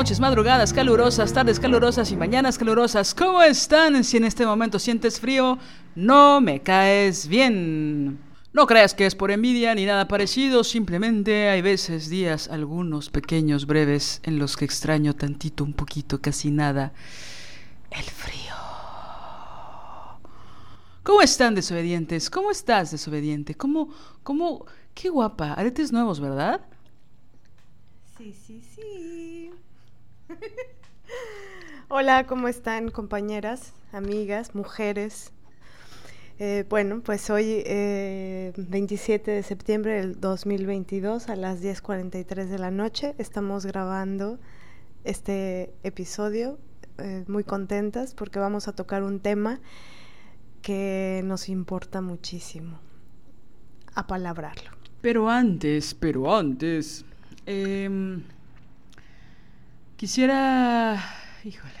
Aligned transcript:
Noches, 0.00 0.18
madrugadas 0.18 0.72
calurosas, 0.72 1.30
tardes 1.30 1.60
calurosas 1.60 2.10
y 2.10 2.16
mañanas 2.16 2.56
calurosas. 2.56 3.14
¿Cómo 3.14 3.42
están? 3.42 4.02
Si 4.02 4.16
en 4.16 4.24
este 4.24 4.46
momento 4.46 4.78
sientes 4.78 5.20
frío, 5.20 5.58
no 5.94 6.40
me 6.40 6.62
caes 6.62 7.28
bien. 7.28 8.18
No 8.54 8.66
creas 8.66 8.94
que 8.94 9.04
es 9.04 9.14
por 9.14 9.30
envidia 9.30 9.74
ni 9.74 9.84
nada 9.84 10.08
parecido, 10.08 10.64
simplemente 10.64 11.50
hay 11.50 11.60
veces, 11.60 12.08
días, 12.08 12.48
algunos 12.48 13.10
pequeños, 13.10 13.66
breves, 13.66 14.22
en 14.22 14.38
los 14.38 14.56
que 14.56 14.64
extraño 14.64 15.14
tantito, 15.14 15.64
un 15.64 15.74
poquito, 15.74 16.18
casi 16.18 16.50
nada, 16.50 16.94
el 17.90 18.04
frío. 18.04 18.54
¿Cómo 21.02 21.20
están 21.20 21.54
desobedientes? 21.54 22.30
¿Cómo 22.30 22.50
estás 22.50 22.90
desobediente? 22.90 23.54
¿Cómo, 23.54 23.90
cómo, 24.22 24.64
qué 24.94 25.10
guapa? 25.10 25.52
Aretes 25.52 25.92
nuevos, 25.92 26.20
¿verdad? 26.20 26.62
Sí, 28.16 28.32
sí, 28.32 28.62
sí. 28.62 28.69
Hola, 31.88 32.26
¿cómo 32.26 32.48
están 32.48 32.90
compañeras, 32.90 33.72
amigas, 33.92 34.54
mujeres? 34.54 35.32
Eh, 36.38 36.64
bueno, 36.68 37.02
pues 37.02 37.28
hoy, 37.30 37.62
27 37.64 39.30
eh, 39.30 39.34
de 39.34 39.42
septiembre 39.42 40.00
del 40.00 40.20
2022, 40.20 41.28
a 41.28 41.36
las 41.36 41.62
10.43 41.62 42.46
de 42.46 42.58
la 42.58 42.70
noche, 42.70 43.14
estamos 43.18 43.66
grabando 43.66 44.38
este 45.04 45.72
episodio 45.82 46.58
eh, 46.98 47.24
muy 47.26 47.44
contentas 47.44 48.14
porque 48.14 48.38
vamos 48.38 48.68
a 48.68 48.72
tocar 48.72 49.02
un 49.02 49.20
tema 49.20 49.60
que 50.62 51.22
nos 51.24 51.48
importa 51.48 52.00
muchísimo, 52.00 52.78
apalabrarlo. 53.94 54.70
Pero 55.00 55.28
antes, 55.28 55.94
pero 55.94 56.34
antes, 56.34 57.04
Em, 57.46 58.22
quisiera, 60.00 60.98
híjole, 61.44 61.74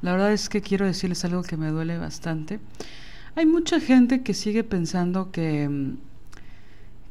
la 0.00 0.12
verdad 0.12 0.32
es 0.32 0.48
que 0.48 0.62
quiero 0.62 0.86
decirles 0.86 1.22
algo 1.22 1.42
que 1.42 1.58
me 1.58 1.68
duele 1.68 1.98
bastante. 1.98 2.60
Hay 3.34 3.44
mucha 3.44 3.78
gente 3.78 4.22
que 4.22 4.32
sigue 4.32 4.64
pensando 4.64 5.30
que, 5.30 5.64
em, 5.64 5.98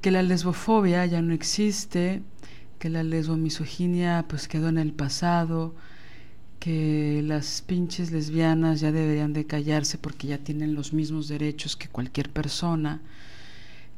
que 0.01 0.09
la 0.09 0.23
lesbofobia 0.23 1.05
ya 1.05 1.21
no 1.21 1.31
existe, 1.31 2.23
que 2.79 2.89
la 2.89 3.03
lesbomisoginia 3.03 4.25
pues 4.27 4.47
quedó 4.47 4.67
en 4.67 4.79
el 4.79 4.93
pasado, 4.93 5.75
que 6.59 7.21
las 7.23 7.61
pinches 7.61 8.11
lesbianas 8.11 8.81
ya 8.81 8.91
deberían 8.91 9.31
de 9.31 9.45
callarse 9.45 9.99
porque 9.99 10.25
ya 10.25 10.39
tienen 10.39 10.73
los 10.73 10.91
mismos 10.91 11.27
derechos 11.27 11.75
que 11.75 11.87
cualquier 11.87 12.31
persona 12.31 12.99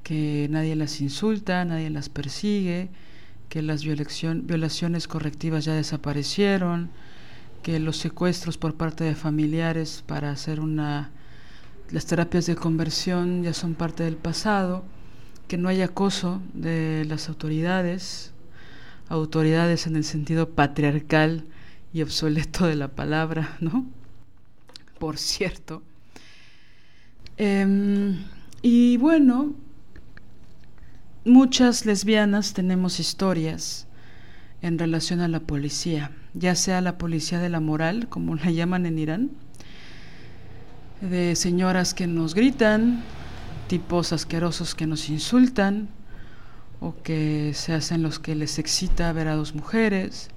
que 0.03 0.49
nadie 0.51 0.75
las 0.75 0.99
insulta, 0.99 1.63
nadie 1.63 1.89
las 1.89 2.09
persigue, 2.09 2.89
que 3.53 3.61
las 3.61 3.83
violaciones 3.83 5.07
correctivas 5.07 5.63
ya 5.63 5.75
desaparecieron, 5.75 6.89
que 7.61 7.79
los 7.79 7.97
secuestros 7.97 8.57
por 8.57 8.73
parte 8.73 9.03
de 9.03 9.13
familiares 9.13 10.03
para 10.07 10.31
hacer 10.31 10.59
una 10.59 11.11
las 11.91 12.07
terapias 12.07 12.47
de 12.47 12.55
conversión 12.55 13.43
ya 13.43 13.53
son 13.53 13.75
parte 13.75 14.05
del 14.05 14.15
pasado, 14.15 14.83
que 15.47 15.59
no 15.59 15.69
hay 15.69 15.83
acoso 15.83 16.41
de 16.55 17.05
las 17.07 17.29
autoridades, 17.29 18.33
autoridades 19.07 19.85
en 19.85 19.97
el 19.97 20.03
sentido 20.03 20.49
patriarcal 20.49 21.45
y 21.93 22.01
obsoleto 22.01 22.65
de 22.65 22.75
la 22.75 22.87
palabra, 22.87 23.57
¿no? 23.59 23.85
Por 24.97 25.19
cierto. 25.19 25.83
Em, 27.37 28.17
y 28.63 28.97
bueno, 28.97 29.53
Muchas 31.25 31.85
lesbianas 31.85 32.51
tenemos 32.51 32.99
historias 32.99 33.87
en 34.61 34.77
relación 34.77 35.21
a 35.21 35.29
la 35.29 35.39
policía, 35.39 36.11
ya 36.33 36.53
sea 36.53 36.81
la 36.81 36.97
policía 36.97 37.39
de 37.39 37.47
la 37.47 37.61
moral, 37.61 38.09
como 38.09 38.35
la 38.35 38.51
llaman 38.51 38.85
en 38.85 38.99
Irán, 38.99 39.31
de 40.99 41.37
señoras 41.37 41.93
que 41.93 42.07
nos 42.07 42.35
gritan, 42.35 43.05
tipos 43.69 44.11
asquerosos 44.11 44.75
que 44.75 44.85
nos 44.85 45.07
insultan, 45.07 45.87
o 46.81 46.93
que 47.03 47.53
se 47.53 47.71
hacen 47.71 48.03
los 48.03 48.19
que 48.19 48.35
les 48.35 48.59
excita 48.59 49.13
ver 49.13 49.29
a 49.29 49.35
dos 49.35 49.55
mujeres. 49.55 50.29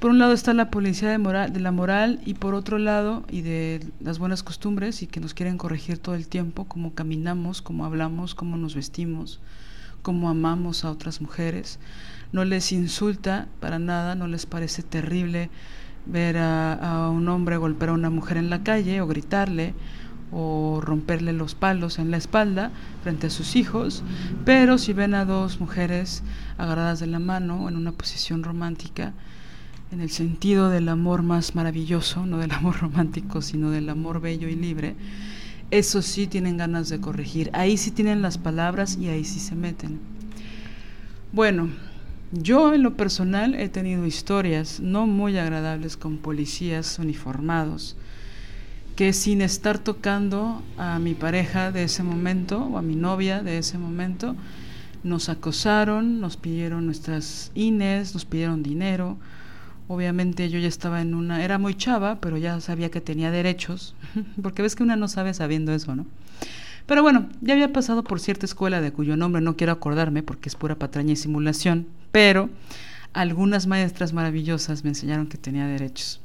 por 0.00 0.10
un 0.10 0.18
lado 0.18 0.32
está 0.32 0.54
la 0.54 0.70
policía 0.70 1.10
de, 1.10 1.50
de 1.50 1.60
la 1.60 1.70
moral 1.70 2.22
y 2.24 2.32
por 2.32 2.54
otro 2.54 2.78
lado, 2.78 3.26
y 3.30 3.42
de 3.42 3.86
las 4.00 4.18
buenas 4.18 4.42
costumbres, 4.42 5.02
y 5.02 5.06
que 5.06 5.20
nos 5.20 5.34
quieren 5.34 5.58
corregir 5.58 5.98
todo 5.98 6.14
el 6.14 6.28
tiempo, 6.28 6.64
cómo 6.64 6.94
caminamos, 6.94 7.60
cómo 7.60 7.84
hablamos, 7.84 8.34
cómo 8.34 8.56
nos 8.56 8.74
vestimos, 8.74 9.38
cómo 10.06 10.28
amamos 10.28 10.84
a 10.84 10.92
otras 10.92 11.20
mujeres. 11.20 11.80
No 12.30 12.44
les 12.44 12.70
insulta 12.70 13.48
para 13.58 13.80
nada, 13.80 14.14
no 14.14 14.28
les 14.28 14.46
parece 14.46 14.84
terrible 14.84 15.50
ver 16.06 16.38
a, 16.38 17.10
un 17.12 17.28
hombre 17.28 17.56
golpear 17.56 17.88
a 17.88 17.94
una 17.94 18.08
mujer 18.08 18.36
en 18.36 18.48
la 18.48 18.62
calle 18.62 19.00
o 19.00 19.08
gritarle 19.08 19.74
o 20.30 20.80
romperle 20.80 21.32
los 21.32 21.56
palos 21.56 21.98
en 21.98 22.12
la 22.12 22.18
espalda 22.18 22.70
frente 23.02 23.26
a 23.26 23.30
sus 23.30 23.56
hijos, 23.56 24.04
pero 24.44 24.78
si 24.78 24.92
ven 24.92 25.12
a 25.12 25.24
dos 25.24 25.58
mujeres 25.58 26.22
agarradas 26.56 27.00
de 27.00 27.08
la 27.08 27.18
mano 27.18 27.68
en 27.68 27.74
una 27.74 27.90
posición 27.90 28.44
romántica, 28.44 29.12
en 29.90 30.00
el 30.00 30.10
sentido 30.10 30.70
del 30.70 30.88
amor 30.88 31.24
más 31.24 31.56
maravilloso, 31.56 32.26
no 32.26 32.38
del 32.38 32.52
amor 32.52 32.76
romántico, 32.80 33.42
sino 33.42 33.72
del 33.72 33.88
amor 33.88 34.20
bello 34.20 34.46
y 34.48 34.54
libre, 34.54 34.94
eso 35.70 36.02
sí 36.02 36.26
tienen 36.26 36.56
ganas 36.56 36.88
de 36.88 37.00
corregir. 37.00 37.50
Ahí 37.52 37.76
sí 37.76 37.90
tienen 37.90 38.22
las 38.22 38.38
palabras 38.38 38.96
y 39.00 39.08
ahí 39.08 39.24
sí 39.24 39.40
se 39.40 39.54
meten. 39.54 39.98
Bueno, 41.32 41.68
yo 42.32 42.74
en 42.74 42.82
lo 42.82 42.96
personal 42.96 43.54
he 43.54 43.68
tenido 43.68 44.06
historias 44.06 44.80
no 44.80 45.06
muy 45.06 45.38
agradables 45.38 45.96
con 45.96 46.18
policías 46.18 46.98
uniformados 46.98 47.96
que 48.96 49.12
sin 49.12 49.42
estar 49.42 49.78
tocando 49.78 50.62
a 50.78 50.98
mi 50.98 51.14
pareja 51.14 51.70
de 51.70 51.84
ese 51.84 52.02
momento 52.02 52.64
o 52.64 52.78
a 52.78 52.82
mi 52.82 52.96
novia 52.96 53.42
de 53.42 53.58
ese 53.58 53.76
momento, 53.76 54.34
nos 55.04 55.28
acosaron, 55.28 56.18
nos 56.18 56.38
pidieron 56.38 56.86
nuestras 56.86 57.52
INES, 57.54 58.14
nos 58.14 58.24
pidieron 58.24 58.62
dinero, 58.62 59.18
Obviamente 59.88 60.50
yo 60.50 60.58
ya 60.58 60.68
estaba 60.68 61.00
en 61.00 61.14
una, 61.14 61.44
era 61.44 61.58
muy 61.58 61.74
chava, 61.74 62.20
pero 62.20 62.36
ya 62.36 62.60
sabía 62.60 62.90
que 62.90 63.00
tenía 63.00 63.30
derechos, 63.30 63.94
porque 64.42 64.62
ves 64.62 64.74
que 64.74 64.82
una 64.82 64.96
no 64.96 65.08
sabe 65.08 65.32
sabiendo 65.34 65.72
eso, 65.72 65.94
¿no? 65.94 66.06
Pero 66.86 67.02
bueno, 67.02 67.28
ya 67.40 67.54
había 67.54 67.72
pasado 67.72 68.04
por 68.04 68.20
cierta 68.20 68.46
escuela 68.46 68.80
de 68.80 68.92
cuyo 68.92 69.16
nombre 69.16 69.42
no 69.42 69.56
quiero 69.56 69.72
acordarme 69.72 70.22
porque 70.22 70.48
es 70.48 70.54
pura 70.54 70.78
patraña 70.78 71.12
y 71.12 71.16
simulación, 71.16 71.86
pero 72.12 72.48
algunas 73.12 73.66
maestras 73.66 74.12
maravillosas 74.12 74.84
me 74.84 74.90
enseñaron 74.90 75.26
que 75.26 75.38
tenía 75.38 75.66
derechos. 75.66 76.20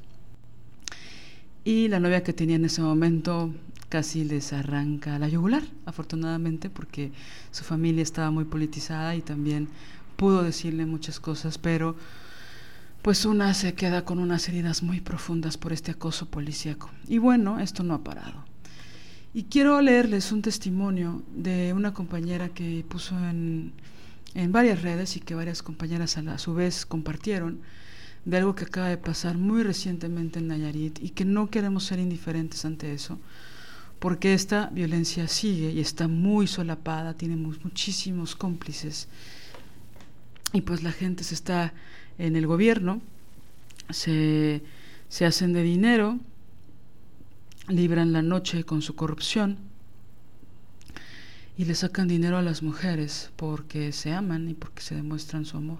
Y 1.63 1.87
la 1.87 1.99
novia 1.99 2.23
que 2.23 2.33
tenía 2.33 2.55
en 2.55 2.65
ese 2.65 2.81
momento 2.81 3.53
casi 3.89 4.23
les 4.23 4.53
arranca 4.53 5.19
la 5.19 5.27
yugular, 5.27 5.63
afortunadamente, 5.85 6.69
porque 6.69 7.11
su 7.51 7.63
familia 7.63 8.03
estaba 8.03 8.31
muy 8.31 8.45
politizada 8.45 9.15
y 9.15 9.21
también 9.21 9.67
pudo 10.15 10.43
decirle 10.43 10.85
muchas 10.85 11.19
cosas, 11.19 11.57
pero 11.57 11.95
pues 13.01 13.25
una 13.25 13.53
se 13.53 13.73
queda 13.73 14.05
con 14.05 14.19
unas 14.19 14.47
heridas 14.47 14.83
muy 14.83 15.01
profundas 15.01 15.57
por 15.57 15.73
este 15.73 15.91
acoso 15.91 16.27
policíaco. 16.29 16.89
Y 17.07 17.17
bueno, 17.17 17.59
esto 17.59 17.83
no 17.83 17.95
ha 17.95 18.03
parado. 18.03 18.45
Y 19.33 19.43
quiero 19.43 19.81
leerles 19.81 20.31
un 20.31 20.41
testimonio 20.41 21.23
de 21.33 21.73
una 21.73 21.93
compañera 21.93 22.49
que 22.49 22.85
puso 22.87 23.17
en, 23.17 23.71
en 24.35 24.51
varias 24.51 24.81
redes 24.81 25.15
y 25.15 25.19
que 25.19 25.35
varias 25.35 25.63
compañeras 25.63 26.17
a, 26.17 26.37
su 26.37 26.53
vez 26.53 26.85
compartieron 26.85 27.61
de 28.25 28.37
algo 28.37 28.53
que 28.53 28.65
acaba 28.65 28.89
de 28.89 28.97
pasar 28.97 29.37
muy 29.37 29.63
recientemente 29.63 30.39
en 30.39 30.47
Nayarit 30.47 31.01
y 31.01 31.09
que 31.09 31.25
no 31.25 31.49
queremos 31.49 31.85
ser 31.85 31.97
indiferentes 31.97 32.65
ante 32.65 32.93
eso, 32.93 33.19
porque 33.99 34.33
esta 34.33 34.67
violencia 34.67 35.27
sigue 35.27 35.71
y 35.71 35.79
está 35.79 36.07
muy 36.07 36.45
solapada, 36.45 37.15
tiene 37.15 37.35
muchísimos 37.35 38.35
cómplices 38.35 39.07
y 40.53 40.61
pues 40.61 40.83
la 40.83 40.91
gente 40.91 41.23
se 41.23 41.33
está 41.35 41.73
en 42.21 42.35
el 42.35 42.45
gobierno, 42.45 43.01
se, 43.89 44.61
se 45.09 45.25
hacen 45.25 45.53
de 45.53 45.63
dinero, 45.63 46.19
libran 47.67 48.13
la 48.13 48.21
noche 48.21 48.63
con 48.63 48.81
su 48.81 48.95
corrupción 48.95 49.57
y 51.57 51.65
le 51.65 51.75
sacan 51.75 52.07
dinero 52.07 52.37
a 52.37 52.41
las 52.41 52.63
mujeres 52.63 53.31
porque 53.35 53.91
se 53.91 54.13
aman 54.13 54.49
y 54.49 54.53
porque 54.53 54.81
se 54.81 54.95
demuestran 54.95 55.45
su 55.45 55.57
amor. 55.57 55.79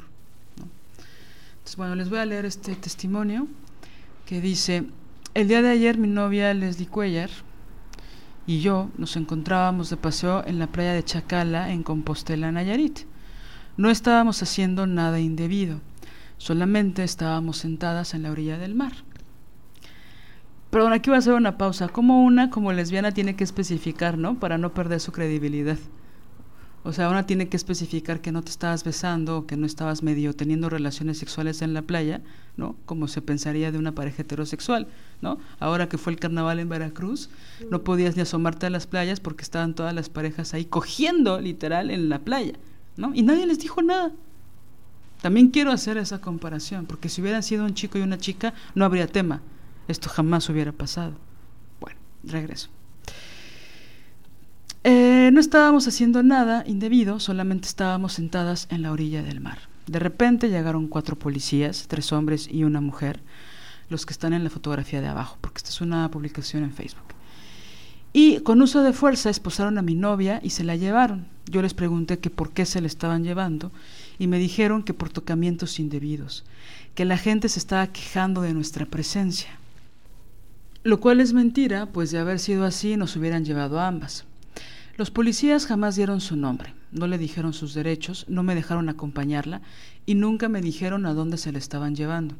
Entonces, 1.53 1.75
bueno, 1.77 1.95
les 1.95 2.09
voy 2.09 2.19
a 2.19 2.25
leer 2.25 2.45
este 2.45 2.75
testimonio 2.75 3.47
que 4.25 4.41
dice, 4.41 4.85
el 5.35 5.47
día 5.47 5.61
de 5.61 5.69
ayer 5.69 5.97
mi 5.97 6.07
novia 6.07 6.53
Leslie 6.55 6.87
Cuellar 6.87 7.29
y 8.47 8.61
yo 8.61 8.89
nos 8.97 9.15
encontrábamos 9.15 9.91
de 9.91 9.97
paseo 9.97 10.43
en 10.47 10.57
la 10.57 10.67
playa 10.67 10.93
de 10.93 11.03
Chacala 11.03 11.71
en 11.71 11.83
Compostela, 11.83 12.51
Nayarit. 12.51 13.01
No 13.77 13.89
estábamos 13.89 14.41
haciendo 14.41 14.87
nada 14.87 15.19
indebido, 15.19 15.79
solamente 16.41 17.03
estábamos 17.03 17.57
sentadas 17.57 18.15
en 18.15 18.23
la 18.23 18.31
orilla 18.31 18.57
del 18.57 18.73
mar. 18.73 18.93
Perdón, 20.71 20.91
aquí 20.91 21.11
voy 21.11 21.17
a 21.17 21.19
hacer 21.19 21.33
una 21.35 21.55
pausa. 21.59 21.87
Como 21.87 22.23
una, 22.23 22.49
como 22.49 22.73
lesbiana, 22.73 23.11
tiene 23.11 23.35
que 23.35 23.43
especificar, 23.43 24.17
¿no? 24.17 24.39
Para 24.39 24.57
no 24.57 24.73
perder 24.73 24.99
su 24.99 25.11
credibilidad. 25.11 25.77
O 26.83 26.93
sea, 26.93 27.09
una 27.09 27.27
tiene 27.27 27.47
que 27.47 27.57
especificar 27.57 28.21
que 28.21 28.31
no 28.31 28.41
te 28.41 28.49
estabas 28.49 28.83
besando 28.83 29.37
o 29.37 29.45
que 29.45 29.55
no 29.55 29.67
estabas 29.67 30.01
medio 30.01 30.33
teniendo 30.33 30.67
relaciones 30.67 31.19
sexuales 31.19 31.61
en 31.61 31.75
la 31.75 31.83
playa, 31.83 32.21
¿no? 32.57 32.75
Como 32.85 33.07
se 33.07 33.21
pensaría 33.21 33.71
de 33.71 33.77
una 33.77 33.93
pareja 33.93 34.23
heterosexual, 34.23 34.87
¿no? 35.21 35.37
Ahora 35.59 35.89
que 35.89 35.99
fue 35.99 36.11
el 36.11 36.19
carnaval 36.19 36.57
en 36.57 36.69
Veracruz, 36.69 37.29
no 37.69 37.83
podías 37.83 38.15
ni 38.15 38.23
asomarte 38.23 38.65
a 38.65 38.71
las 38.71 38.87
playas 38.87 39.19
porque 39.19 39.43
estaban 39.43 39.75
todas 39.75 39.93
las 39.93 40.09
parejas 40.09 40.55
ahí 40.55 40.65
cogiendo 40.65 41.39
literal 41.39 41.91
en 41.91 42.09
la 42.09 42.17
playa, 42.17 42.53
¿no? 42.97 43.13
Y 43.13 43.21
nadie 43.21 43.45
les 43.45 43.59
dijo 43.59 43.83
nada. 43.83 44.11
También 45.21 45.49
quiero 45.49 45.71
hacer 45.71 45.97
esa 45.97 46.19
comparación, 46.19 46.85
porque 46.85 47.09
si 47.09 47.21
hubieran 47.21 47.43
sido 47.43 47.63
un 47.63 47.75
chico 47.75 47.97
y 47.97 48.01
una 48.01 48.17
chica, 48.17 48.53
no 48.73 48.85
habría 48.85 49.07
tema. 49.07 49.41
Esto 49.87 50.09
jamás 50.09 50.49
hubiera 50.49 50.71
pasado. 50.71 51.13
Bueno, 51.79 51.99
regreso. 52.23 52.69
Eh, 54.83 55.29
no 55.31 55.39
estábamos 55.39 55.87
haciendo 55.87 56.23
nada 56.23 56.63
indebido, 56.65 57.19
solamente 57.19 57.67
estábamos 57.67 58.13
sentadas 58.13 58.67
en 58.71 58.81
la 58.81 58.91
orilla 58.91 59.21
del 59.21 59.39
mar. 59.39 59.59
De 59.85 59.99
repente 59.99 60.49
llegaron 60.49 60.87
cuatro 60.87 61.17
policías, 61.17 61.85
tres 61.87 62.11
hombres 62.11 62.47
y 62.51 62.63
una 62.63 62.81
mujer, 62.81 63.21
los 63.89 64.07
que 64.07 64.13
están 64.13 64.33
en 64.33 64.43
la 64.43 64.49
fotografía 64.49 65.01
de 65.01 65.07
abajo, 65.07 65.37
porque 65.39 65.59
esta 65.59 65.69
es 65.69 65.81
una 65.81 66.09
publicación 66.09 66.63
en 66.63 66.73
Facebook. 66.73 67.13
Y 68.13 68.39
con 68.41 68.61
uso 68.61 68.83
de 68.83 68.93
fuerza 68.93 69.29
esposaron 69.29 69.77
a 69.77 69.81
mi 69.81 69.95
novia 69.95 70.41
y 70.43 70.49
se 70.49 70.63
la 70.63 70.75
llevaron. 70.75 71.27
Yo 71.49 71.61
les 71.61 71.73
pregunté 71.73 72.19
que 72.19 72.29
por 72.29 72.51
qué 72.51 72.65
se 72.65 72.81
la 72.81 72.87
estaban 72.87 73.23
llevando 73.23 73.71
y 74.19 74.27
me 74.27 74.37
dijeron 74.37 74.83
que 74.83 74.93
por 74.93 75.09
tocamientos 75.09 75.79
indebidos, 75.79 76.43
que 76.93 77.05
la 77.05 77.17
gente 77.17 77.49
se 77.49 77.59
estaba 77.59 77.87
quejando 77.87 78.41
de 78.41 78.53
nuestra 78.53 78.85
presencia. 78.85 79.49
Lo 80.83 80.99
cual 80.99 81.19
es 81.19 81.33
mentira, 81.33 81.85
pues 81.85 82.11
de 82.11 82.19
haber 82.19 82.39
sido 82.39 82.65
así 82.65 82.97
nos 82.97 83.15
hubieran 83.15 83.45
llevado 83.45 83.79
ambas. 83.79 84.25
Los 84.97 85.09
policías 85.09 85.65
jamás 85.65 85.95
dieron 85.95 86.21
su 86.21 86.35
nombre, 86.35 86.73
no 86.91 87.07
le 87.07 87.17
dijeron 87.17 87.53
sus 87.53 87.73
derechos, 87.73 88.25
no 88.27 88.43
me 88.43 88.55
dejaron 88.55 88.89
acompañarla 88.89 89.61
y 90.05 90.15
nunca 90.15 90.49
me 90.49 90.61
dijeron 90.61 91.05
a 91.05 91.13
dónde 91.13 91.37
se 91.37 91.51
la 91.51 91.59
estaban 91.59 91.95
llevando. 91.95 92.35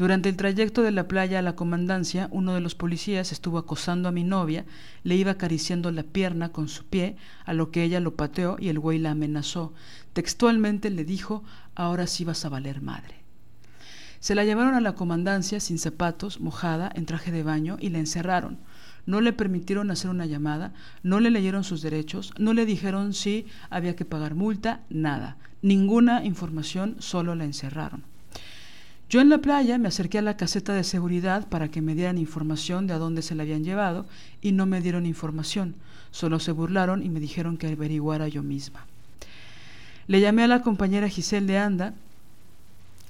Durante 0.00 0.30
el 0.30 0.36
trayecto 0.38 0.80
de 0.80 0.92
la 0.92 1.08
playa 1.08 1.40
a 1.40 1.42
la 1.42 1.56
comandancia, 1.56 2.30
uno 2.32 2.54
de 2.54 2.62
los 2.62 2.74
policías 2.74 3.32
estuvo 3.32 3.58
acosando 3.58 4.08
a 4.08 4.12
mi 4.12 4.24
novia, 4.24 4.64
le 5.04 5.14
iba 5.14 5.32
acariciando 5.32 5.92
la 5.92 6.04
pierna 6.04 6.52
con 6.52 6.68
su 6.68 6.86
pie, 6.86 7.16
a 7.44 7.52
lo 7.52 7.70
que 7.70 7.82
ella 7.82 8.00
lo 8.00 8.16
pateó 8.16 8.56
y 8.58 8.70
el 8.70 8.78
güey 8.78 8.98
la 8.98 9.10
amenazó. 9.10 9.74
Textualmente 10.14 10.88
le 10.88 11.04
dijo, 11.04 11.44
ahora 11.74 12.06
sí 12.06 12.24
vas 12.24 12.46
a 12.46 12.48
valer 12.48 12.80
madre. 12.80 13.16
Se 14.20 14.34
la 14.34 14.46
llevaron 14.46 14.72
a 14.72 14.80
la 14.80 14.94
comandancia 14.94 15.60
sin 15.60 15.78
zapatos, 15.78 16.40
mojada, 16.40 16.90
en 16.94 17.04
traje 17.04 17.30
de 17.30 17.42
baño, 17.42 17.76
y 17.78 17.90
la 17.90 17.98
encerraron 17.98 18.56
no 19.04 19.20
le 19.20 19.32
permitieron 19.32 19.90
hacer 19.90 20.10
una 20.10 20.24
llamada, 20.24 20.72
no 21.02 21.20
le 21.20 21.30
leyeron 21.30 21.64
sus 21.64 21.82
derechos, 21.82 22.32
no 22.38 22.54
le 22.54 22.64
dijeron 22.64 23.12
si 23.12 23.46
había 23.68 23.96
que 23.96 24.04
pagar 24.04 24.34
multa, 24.34 24.82
nada. 24.88 25.36
Ninguna 25.62 26.24
información, 26.24 26.96
solo 27.00 27.34
la 27.34 27.44
encerraron. 27.44 28.09
Yo 29.10 29.20
en 29.20 29.28
la 29.28 29.38
playa 29.38 29.76
me 29.76 29.88
acerqué 29.88 30.18
a 30.18 30.22
la 30.22 30.36
caseta 30.36 30.72
de 30.72 30.84
seguridad 30.84 31.48
para 31.48 31.68
que 31.68 31.82
me 31.82 31.96
dieran 31.96 32.16
información 32.16 32.86
de 32.86 32.94
a 32.94 32.98
dónde 32.98 33.22
se 33.22 33.34
la 33.34 33.42
habían 33.42 33.64
llevado 33.64 34.06
y 34.40 34.52
no 34.52 34.66
me 34.66 34.80
dieron 34.80 35.04
información, 35.04 35.74
solo 36.12 36.38
se 36.38 36.52
burlaron 36.52 37.02
y 37.02 37.08
me 37.08 37.18
dijeron 37.18 37.56
que 37.56 37.66
averiguara 37.66 38.28
yo 38.28 38.44
misma. 38.44 38.86
Le 40.06 40.20
llamé 40.20 40.44
a 40.44 40.46
la 40.46 40.62
compañera 40.62 41.08
Giselle 41.08 41.48
de 41.48 41.58
Anda, 41.58 41.94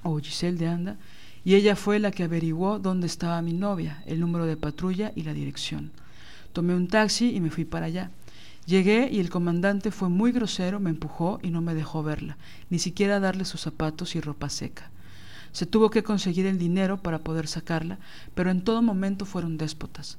o 0.03 0.19
Giselle 0.19 0.57
de 0.57 0.69
Anda, 0.69 0.97
y 1.45 1.55
ella 1.55 1.77
fue 1.77 1.99
la 1.99 2.13
que 2.13 2.23
averiguó 2.23 2.79
dónde 2.79 3.07
estaba 3.07 3.43
mi 3.43 3.53
novia, 3.53 4.03
el 4.07 4.21
número 4.21 4.47
de 4.47 4.57
patrulla 4.57 5.13
y 5.15 5.25
la 5.25 5.35
dirección. 5.35 5.91
Tomé 6.55 6.75
un 6.75 6.89
taxi 6.89 7.37
y 7.37 7.41
me 7.41 7.51
fui 7.51 7.67
para 7.67 7.85
allá. 7.85 8.11
Llegué 8.65 9.11
y 9.13 9.21
el 9.21 9.29
comandante 9.29 9.91
fue 9.91 10.09
muy 10.09 10.33
grosero, 10.33 10.81
me 10.81 10.89
empujó 10.89 11.41
y 11.43 11.51
no 11.51 11.61
me 11.61 11.75
dejó 11.75 12.03
verla, 12.03 12.39
ni 12.71 12.79
siquiera 12.79 13.21
darle 13.21 13.45
sus 13.45 13.61
zapatos 13.61 14.17
y 14.17 14.21
ropa 14.23 14.49
seca. 14.49 14.91
Se 15.53 15.67
tuvo 15.67 15.91
que 15.91 16.03
conseguir 16.03 16.47
el 16.47 16.59
dinero 16.59 16.99
para 16.99 17.19
poder 17.19 17.47
sacarla, 17.49 17.99
pero 18.35 18.51
en 18.51 18.63
todo 18.63 18.83
momento 18.83 19.27
fueron 19.27 19.59
déspotas. 19.59 20.19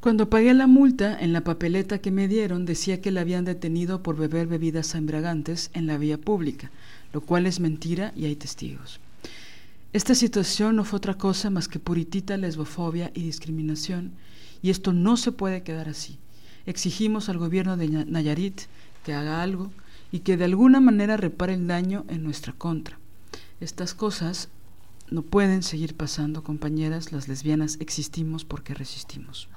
Cuando 0.00 0.28
pagué 0.28 0.52
la 0.52 0.66
multa, 0.66 1.18
en 1.18 1.32
la 1.32 1.40
papeleta 1.40 1.98
que 1.98 2.10
me 2.10 2.28
dieron 2.28 2.66
decía 2.66 3.00
que 3.00 3.10
la 3.10 3.22
habían 3.22 3.46
detenido 3.46 4.02
por 4.02 4.16
beber 4.16 4.46
bebidas 4.46 4.94
embriagantes 4.94 5.70
en 5.72 5.86
la 5.86 5.96
vía 5.96 6.18
pública, 6.18 6.70
lo 7.14 7.22
cual 7.22 7.46
es 7.46 7.58
mentira 7.58 8.12
y 8.14 8.26
hay 8.26 8.36
testigos. 8.36 9.00
Esta 9.94 10.14
situación 10.14 10.76
no 10.76 10.84
fue 10.84 10.98
otra 10.98 11.14
cosa 11.14 11.48
más 11.48 11.68
que 11.68 11.78
puritita 11.78 12.36
lesbofobia 12.36 13.12
y 13.14 13.22
discriminación, 13.22 14.12
y 14.60 14.70
esto 14.70 14.92
no 14.92 15.16
se 15.16 15.32
puede 15.32 15.62
quedar 15.62 15.88
así. 15.88 16.18
Exigimos 16.66 17.28
al 17.28 17.38
gobierno 17.38 17.76
de 17.76 17.88
Nayarit 17.88 18.62
que 19.04 19.14
haga 19.14 19.42
algo 19.42 19.70
y 20.12 20.20
que 20.20 20.36
de 20.36 20.44
alguna 20.44 20.80
manera 20.80 21.16
repare 21.16 21.54
el 21.54 21.66
daño 21.66 22.04
en 22.08 22.24
nuestra 22.24 22.52
contra. 22.52 22.98
Estas 23.60 23.94
cosas 23.94 24.48
no 25.10 25.22
pueden 25.22 25.62
seguir 25.62 25.96
pasando, 25.96 26.42
compañeras, 26.42 27.12
las 27.12 27.28
lesbianas 27.28 27.76
existimos 27.80 28.44
porque 28.44 28.74
resistimos. 28.74 29.48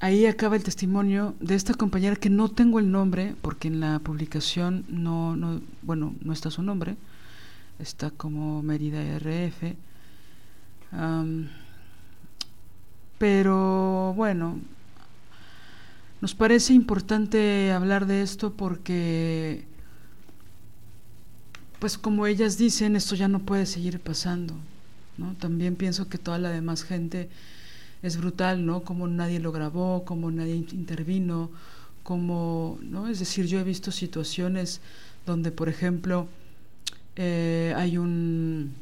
Ahí 0.00 0.26
acaba 0.26 0.56
el 0.56 0.64
testimonio 0.64 1.34
de 1.40 1.54
esta 1.54 1.74
compañera 1.74 2.16
que 2.16 2.28
no 2.28 2.50
tengo 2.50 2.78
el 2.78 2.90
nombre 2.90 3.36
porque 3.40 3.68
en 3.68 3.80
la 3.80 4.00
publicación 4.00 4.84
no, 4.88 5.36
no 5.36 5.62
bueno, 5.82 6.14
no 6.20 6.32
está 6.32 6.50
su 6.50 6.62
nombre, 6.62 6.96
está 7.78 8.10
como 8.10 8.62
Mérida 8.62 9.00
RF. 9.18 9.76
pero 13.18 14.12
bueno, 14.14 14.58
nos 16.20 16.34
parece 16.34 16.72
importante 16.72 17.72
hablar 17.72 18.06
de 18.06 18.22
esto 18.22 18.52
porque, 18.52 19.64
pues 21.78 21.98
como 21.98 22.26
ellas 22.26 22.58
dicen, 22.58 22.96
esto 22.96 23.14
ya 23.14 23.28
no 23.28 23.40
puede 23.40 23.66
seguir 23.66 24.00
pasando. 24.00 24.54
¿no? 25.18 25.34
También 25.34 25.76
pienso 25.76 26.08
que 26.08 26.18
toda 26.18 26.38
la 26.38 26.50
demás 26.50 26.82
gente 26.82 27.28
es 28.02 28.16
brutal, 28.16 28.66
¿no? 28.66 28.82
Como 28.82 29.08
nadie 29.08 29.40
lo 29.40 29.52
grabó, 29.52 30.04
como 30.04 30.30
nadie 30.30 30.56
intervino, 30.56 31.50
como, 32.02 32.78
¿no? 32.82 33.08
Es 33.08 33.18
decir, 33.18 33.46
yo 33.46 33.58
he 33.60 33.64
visto 33.64 33.90
situaciones 33.92 34.80
donde, 35.26 35.50
por 35.50 35.68
ejemplo, 35.68 36.28
eh, 37.16 37.72
hay, 37.76 37.96
un, 37.96 38.72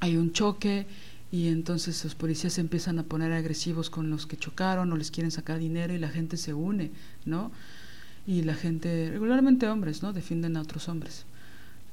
hay 0.00 0.16
un 0.16 0.32
choque 0.32 0.86
y 1.32 1.48
entonces 1.48 2.04
los 2.04 2.14
policías 2.14 2.52
se 2.52 2.60
empiezan 2.60 2.98
a 2.98 3.04
poner 3.04 3.32
agresivos 3.32 3.90
con 3.90 4.10
los 4.10 4.26
que 4.26 4.36
chocaron 4.36 4.92
o 4.92 4.96
les 4.96 5.10
quieren 5.10 5.30
sacar 5.30 5.58
dinero 5.58 5.94
y 5.94 5.98
la 5.98 6.08
gente 6.08 6.36
se 6.36 6.54
une, 6.54 6.90
¿no? 7.24 7.50
Y 8.26 8.42
la 8.42 8.54
gente, 8.54 9.10
regularmente 9.10 9.66
hombres, 9.66 10.02
¿no? 10.02 10.12
Defienden 10.12 10.56
a 10.56 10.60
otros 10.60 10.88
hombres 10.88 11.24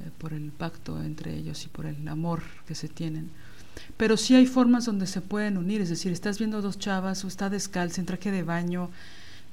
eh, 0.01 0.11
por 0.17 0.33
el 0.33 0.51
pacto 0.51 1.01
entre 1.01 1.35
ellos 1.35 1.65
y 1.65 1.67
por 1.67 1.85
el 1.85 2.07
amor 2.07 2.41
que 2.67 2.75
se 2.75 2.87
tienen. 2.87 3.29
Pero 3.97 4.17
sí 4.17 4.35
hay 4.35 4.45
formas 4.45 4.85
donde 4.85 5.07
se 5.07 5.21
pueden 5.21 5.57
unir, 5.57 5.81
es 5.81 5.89
decir, 5.89 6.11
estás 6.11 6.37
viendo 6.37 6.61
dos 6.61 6.79
chavas 6.79 7.23
o 7.23 7.27
está 7.27 7.49
descalza 7.49 8.01
en 8.01 8.07
traje 8.07 8.31
de 8.31 8.43
baño, 8.43 8.89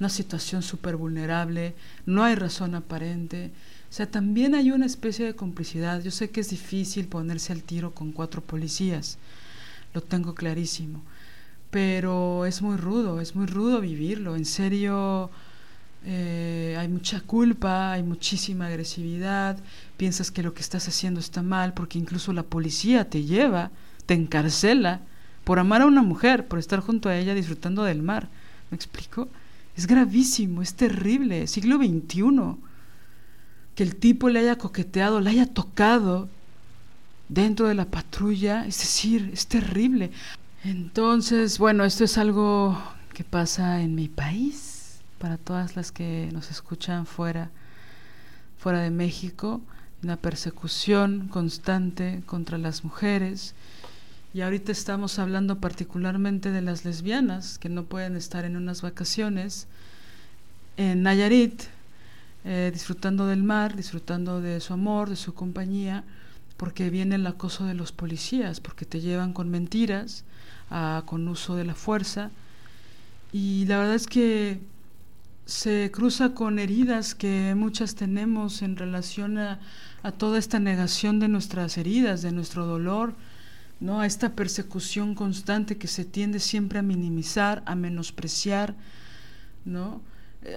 una 0.00 0.08
situación 0.08 0.62
súper 0.62 0.96
vulnerable, 0.96 1.74
no 2.04 2.22
hay 2.24 2.34
razón 2.34 2.74
aparente, 2.74 3.50
o 3.88 3.92
sea, 3.92 4.10
también 4.10 4.54
hay 4.54 4.70
una 4.72 4.86
especie 4.86 5.24
de 5.24 5.36
complicidad. 5.36 6.02
Yo 6.02 6.10
sé 6.10 6.30
que 6.30 6.40
es 6.40 6.50
difícil 6.50 7.06
ponerse 7.06 7.52
al 7.52 7.62
tiro 7.62 7.94
con 7.94 8.12
cuatro 8.12 8.42
policías, 8.42 9.18
lo 9.94 10.02
tengo 10.02 10.34
clarísimo. 10.34 11.02
pero 11.70 12.46
es 12.46 12.62
muy 12.62 12.76
rudo, 12.76 13.20
es 13.20 13.34
muy 13.36 13.46
rudo 13.46 13.80
vivirlo. 13.80 14.36
En 14.36 14.44
serio, 14.46 15.30
eh, 16.04 16.76
hay 16.78 16.88
mucha 16.88 17.20
culpa, 17.20 17.92
hay 17.92 18.02
muchísima 18.02 18.66
agresividad, 18.66 19.58
piensas 19.96 20.30
que 20.30 20.42
lo 20.42 20.54
que 20.54 20.60
estás 20.60 20.86
haciendo 20.88 21.20
está 21.20 21.42
mal 21.42 21.74
porque 21.74 21.98
incluso 21.98 22.32
la 22.32 22.42
policía 22.42 23.08
te 23.10 23.24
lleva, 23.24 23.70
te 24.06 24.14
encarcela 24.14 25.00
por 25.44 25.58
amar 25.58 25.82
a 25.82 25.86
una 25.86 26.02
mujer, 26.02 26.46
por 26.46 26.58
estar 26.58 26.80
junto 26.80 27.08
a 27.08 27.16
ella 27.16 27.34
disfrutando 27.34 27.84
del 27.84 28.02
mar. 28.02 28.28
¿Me 28.70 28.76
explico? 28.76 29.28
Es 29.76 29.86
gravísimo, 29.86 30.62
es 30.62 30.74
terrible, 30.74 31.46
siglo 31.46 31.76
XXI. 31.76 32.56
Que 33.74 33.82
el 33.82 33.96
tipo 33.96 34.28
le 34.28 34.40
haya 34.40 34.58
coqueteado, 34.58 35.20
le 35.20 35.30
haya 35.30 35.46
tocado 35.46 36.28
dentro 37.28 37.68
de 37.68 37.74
la 37.74 37.84
patrulla, 37.84 38.66
es 38.66 38.78
decir, 38.78 39.30
es 39.32 39.46
terrible. 39.46 40.10
Entonces, 40.64 41.58
bueno, 41.58 41.84
esto 41.84 42.04
es 42.04 42.18
algo 42.18 42.76
que 43.14 43.22
pasa 43.22 43.82
en 43.82 43.94
mi 43.94 44.08
país, 44.08 44.75
para 45.18 45.38
todas 45.38 45.76
las 45.76 45.92
que 45.92 46.28
nos 46.32 46.50
escuchan 46.50 47.06
fuera, 47.06 47.50
fuera 48.58 48.80
de 48.80 48.90
México, 48.90 49.60
una 50.02 50.16
persecución 50.16 51.28
constante 51.28 52.22
contra 52.26 52.58
las 52.58 52.84
mujeres. 52.84 53.54
Y 54.34 54.42
ahorita 54.42 54.72
estamos 54.72 55.18
hablando 55.18 55.58
particularmente 55.58 56.50
de 56.50 56.60
las 56.60 56.84
lesbianas 56.84 57.58
que 57.58 57.68
no 57.68 57.84
pueden 57.84 58.16
estar 58.16 58.44
en 58.44 58.56
unas 58.56 58.82
vacaciones 58.82 59.66
en 60.76 61.02
Nayarit, 61.02 61.62
eh, 62.44 62.70
disfrutando 62.72 63.26
del 63.26 63.42
mar, 63.42 63.74
disfrutando 63.74 64.40
de 64.40 64.60
su 64.60 64.74
amor, 64.74 65.08
de 65.08 65.16
su 65.16 65.34
compañía, 65.34 66.04
porque 66.56 66.90
viene 66.90 67.16
el 67.16 67.26
acoso 67.26 67.64
de 67.64 67.74
los 67.74 67.92
policías, 67.92 68.60
porque 68.60 68.84
te 68.84 69.00
llevan 69.00 69.32
con 69.32 69.50
mentiras, 69.50 70.24
con 71.04 71.28
uso 71.28 71.54
de 71.54 71.64
la 71.64 71.74
fuerza. 71.74 72.30
Y 73.32 73.66
la 73.66 73.78
verdad 73.78 73.94
es 73.94 74.06
que 74.06 74.60
se 75.46 75.90
cruza 75.92 76.34
con 76.34 76.58
heridas 76.58 77.14
que 77.14 77.54
muchas 77.56 77.94
tenemos 77.94 78.62
en 78.62 78.76
relación 78.76 79.38
a, 79.38 79.60
a, 80.02 80.10
toda 80.12 80.38
esta 80.38 80.58
negación 80.58 81.20
de 81.20 81.28
nuestras 81.28 81.78
heridas, 81.78 82.20
de 82.20 82.32
nuestro 82.32 82.66
dolor, 82.66 83.14
¿no? 83.78 84.00
a 84.00 84.06
esta 84.06 84.34
persecución 84.34 85.14
constante 85.14 85.78
que 85.78 85.86
se 85.86 86.04
tiende 86.04 86.40
siempre 86.40 86.80
a 86.80 86.82
minimizar, 86.82 87.62
a 87.64 87.76
menospreciar. 87.76 88.74
¿no? 89.64 90.00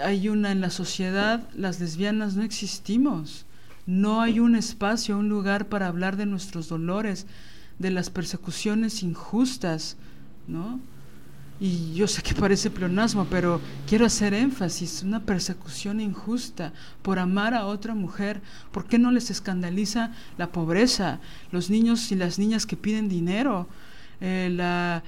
Hay 0.04 0.28
una 0.28 0.52
en 0.52 0.60
la 0.60 0.72
sociedad, 0.72 1.48
las 1.56 1.80
lesbianas 1.80 2.36
no 2.36 2.42
existimos. 2.44 3.46
No 3.86 4.22
hay 4.22 4.40
un 4.40 4.56
espacio, 4.56 5.18
un 5.18 5.30
lugar 5.30 5.68
para 5.68 5.88
hablar 5.88 6.16
de 6.16 6.26
nuestros 6.26 6.68
dolores, 6.68 7.26
de 7.80 7.92
las 7.92 8.10
persecuciones 8.10 9.02
injustas, 9.04 9.98
¿no? 10.48 10.80
Y 11.62 11.94
yo 11.94 12.08
sé 12.08 12.22
que 12.22 12.34
parece 12.34 12.70
pleonasmo, 12.70 13.26
pero 13.30 13.60
quiero 13.86 14.06
hacer 14.06 14.34
énfasis, 14.34 15.04
una 15.04 15.20
persecución 15.20 16.00
injusta 16.00 16.72
por 17.02 17.20
amar 17.20 17.54
a 17.54 17.66
otra 17.66 17.94
mujer. 17.94 18.42
¿Por 18.72 18.86
qué 18.86 18.98
no 18.98 19.12
les 19.12 19.30
escandaliza 19.30 20.14
la 20.38 20.54
pobreza, 20.54 21.20
los 21.52 21.70
niños 21.70 22.14
y 22.14 22.16
las 22.16 22.40
niñas 22.40 22.66
que 22.66 22.78
piden 22.78 23.10
dinero, 23.10 23.68
eh, 24.22 24.50
la 24.56 25.04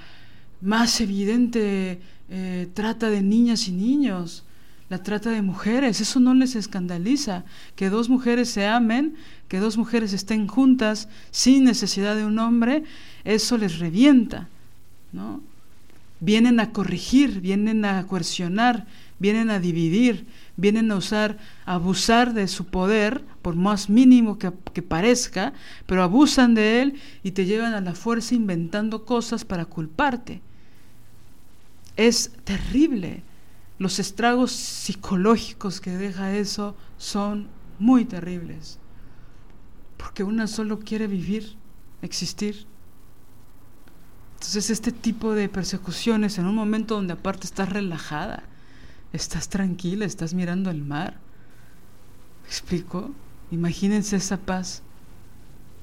más 0.59 0.99
evidente 0.99 2.01
eh, 2.29 2.67
trata 2.73 3.09
de 3.09 3.21
niñas 3.21 3.67
y 3.67 3.71
niños? 3.71 4.43
la 4.89 5.01
trata 5.01 5.29
de 5.29 5.41
mujeres, 5.41 6.01
eso 6.01 6.19
no 6.19 6.33
les 6.33 6.53
escandaliza, 6.53 7.45
que 7.77 7.89
dos 7.89 8.09
mujeres 8.09 8.49
se 8.49 8.67
amen, 8.67 9.15
que 9.47 9.59
dos 9.59 9.77
mujeres 9.77 10.11
estén 10.11 10.47
juntas 10.47 11.07
sin 11.31 11.63
necesidad 11.63 12.13
de 12.13 12.25
un 12.25 12.37
hombre, 12.39 12.83
eso 13.23 13.57
les 13.57 13.79
revienta, 13.79 14.49
¿no? 15.13 15.39
Vienen 16.21 16.61
a 16.61 16.71
corregir, 16.71 17.41
vienen 17.41 17.83
a 17.83 18.07
coercionar, 18.07 18.87
vienen 19.19 19.49
a 19.49 19.59
dividir, 19.59 20.25
vienen 20.55 20.89
a 20.91 20.95
usar, 20.95 21.37
a 21.65 21.73
abusar 21.73 22.33
de 22.33 22.47
su 22.47 22.65
poder, 22.67 23.21
por 23.41 23.55
más 23.55 23.89
mínimo 23.89 24.37
que, 24.37 24.53
que 24.73 24.81
parezca, 24.81 25.51
pero 25.85 26.03
abusan 26.03 26.53
de 26.53 26.81
él 26.81 27.01
y 27.23 27.31
te 27.31 27.45
llevan 27.45 27.73
a 27.73 27.81
la 27.81 27.95
fuerza 27.95 28.35
inventando 28.35 29.03
cosas 29.03 29.43
para 29.43 29.65
culparte. 29.65 30.41
Es 31.97 32.31
terrible 32.45 33.23
los 33.81 33.97
estragos 33.97 34.51
psicológicos 34.51 35.81
que 35.81 35.89
deja 35.97 36.35
eso 36.37 36.75
son 36.97 37.47
muy 37.79 38.05
terribles. 38.05 38.77
Porque 39.97 40.23
una 40.23 40.45
solo 40.45 40.79
quiere 40.79 41.07
vivir, 41.07 41.55
existir. 42.03 42.67
Entonces 44.41 44.71
este 44.71 44.91
tipo 44.91 45.35
de 45.35 45.47
persecuciones 45.49 46.39
en 46.39 46.47
un 46.47 46.55
momento 46.55 46.95
donde 46.95 47.13
aparte 47.13 47.45
estás 47.45 47.69
relajada, 47.69 48.41
estás 49.13 49.49
tranquila, 49.49 50.03
estás 50.03 50.33
mirando 50.33 50.71
el 50.71 50.81
mar. 50.81 51.19
¿Me 52.41 52.47
explico? 52.47 53.11
Imagínense 53.51 54.15
esa 54.15 54.37
paz 54.37 54.81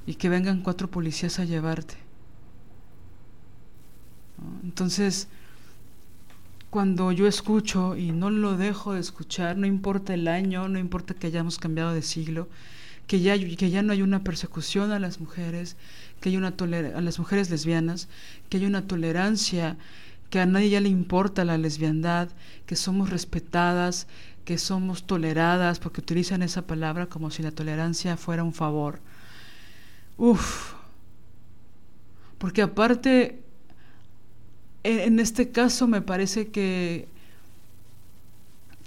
y 0.07 0.17
que 0.17 0.29
vengan 0.29 0.63
cuatro 0.63 0.91
policías 0.91 1.39
a 1.39 1.45
llevarte. 1.45 1.95
Entonces, 4.65 5.29
cuando 6.69 7.13
yo 7.13 7.29
escucho 7.29 7.95
y 7.95 8.11
no 8.11 8.29
lo 8.29 8.57
dejo 8.57 8.95
de 8.95 9.01
escuchar, 9.01 9.57
no 9.57 9.69
importa 9.69 10.15
el 10.15 10.27
año, 10.27 10.69
no 10.69 10.81
importa 10.81 11.15
que 11.15 11.29
hayamos 11.29 11.59
cambiado 11.59 11.95
de 11.95 12.03
siglo, 12.03 12.49
que 13.09 13.21
ya, 13.21 13.37
que 13.39 13.71
ya 13.71 13.83
no 13.83 13.93
hay 13.93 14.03
una 14.03 14.23
persecución 14.23 14.93
a 14.93 15.01
las 15.01 15.19
mujeres, 15.19 15.77
que 16.21 16.29
hay 16.29 16.37
una 16.37 16.55
a 16.59 17.01
las 17.01 17.19
mujeres 17.19 17.51
lesbianas, 17.51 18.07
que 18.49 18.59
hay 18.59 18.67
una 18.67 18.87
tolerancia, 18.87 19.77
que 20.31 20.41
a 20.41 20.47
nadie 20.47 20.69
ya 20.69 20.81
le 20.81 20.91
importa 20.91 21.45
la 21.45 21.57
lesbiandad, 21.57 22.29
que 22.67 22.77
somos 22.77 23.09
respetadas, 23.09 24.07
que 24.45 24.59
somos 24.59 25.07
toleradas, 25.07 25.79
porque 25.79 26.03
utilizan 26.03 26.43
esa 26.43 26.67
palabra 26.67 27.07
como 27.07 27.31
si 27.31 27.43
la 27.43 27.51
tolerancia 27.51 28.19
fuera 28.19 28.45
un 28.45 28.53
favor. 28.53 29.01
Uf, 30.19 30.75
porque 32.37 32.61
aparte 32.61 33.43
en 34.85 35.19
este 35.19 35.51
caso 35.51 35.87
me 35.87 36.03
parece 36.03 36.49
que, 36.49 37.09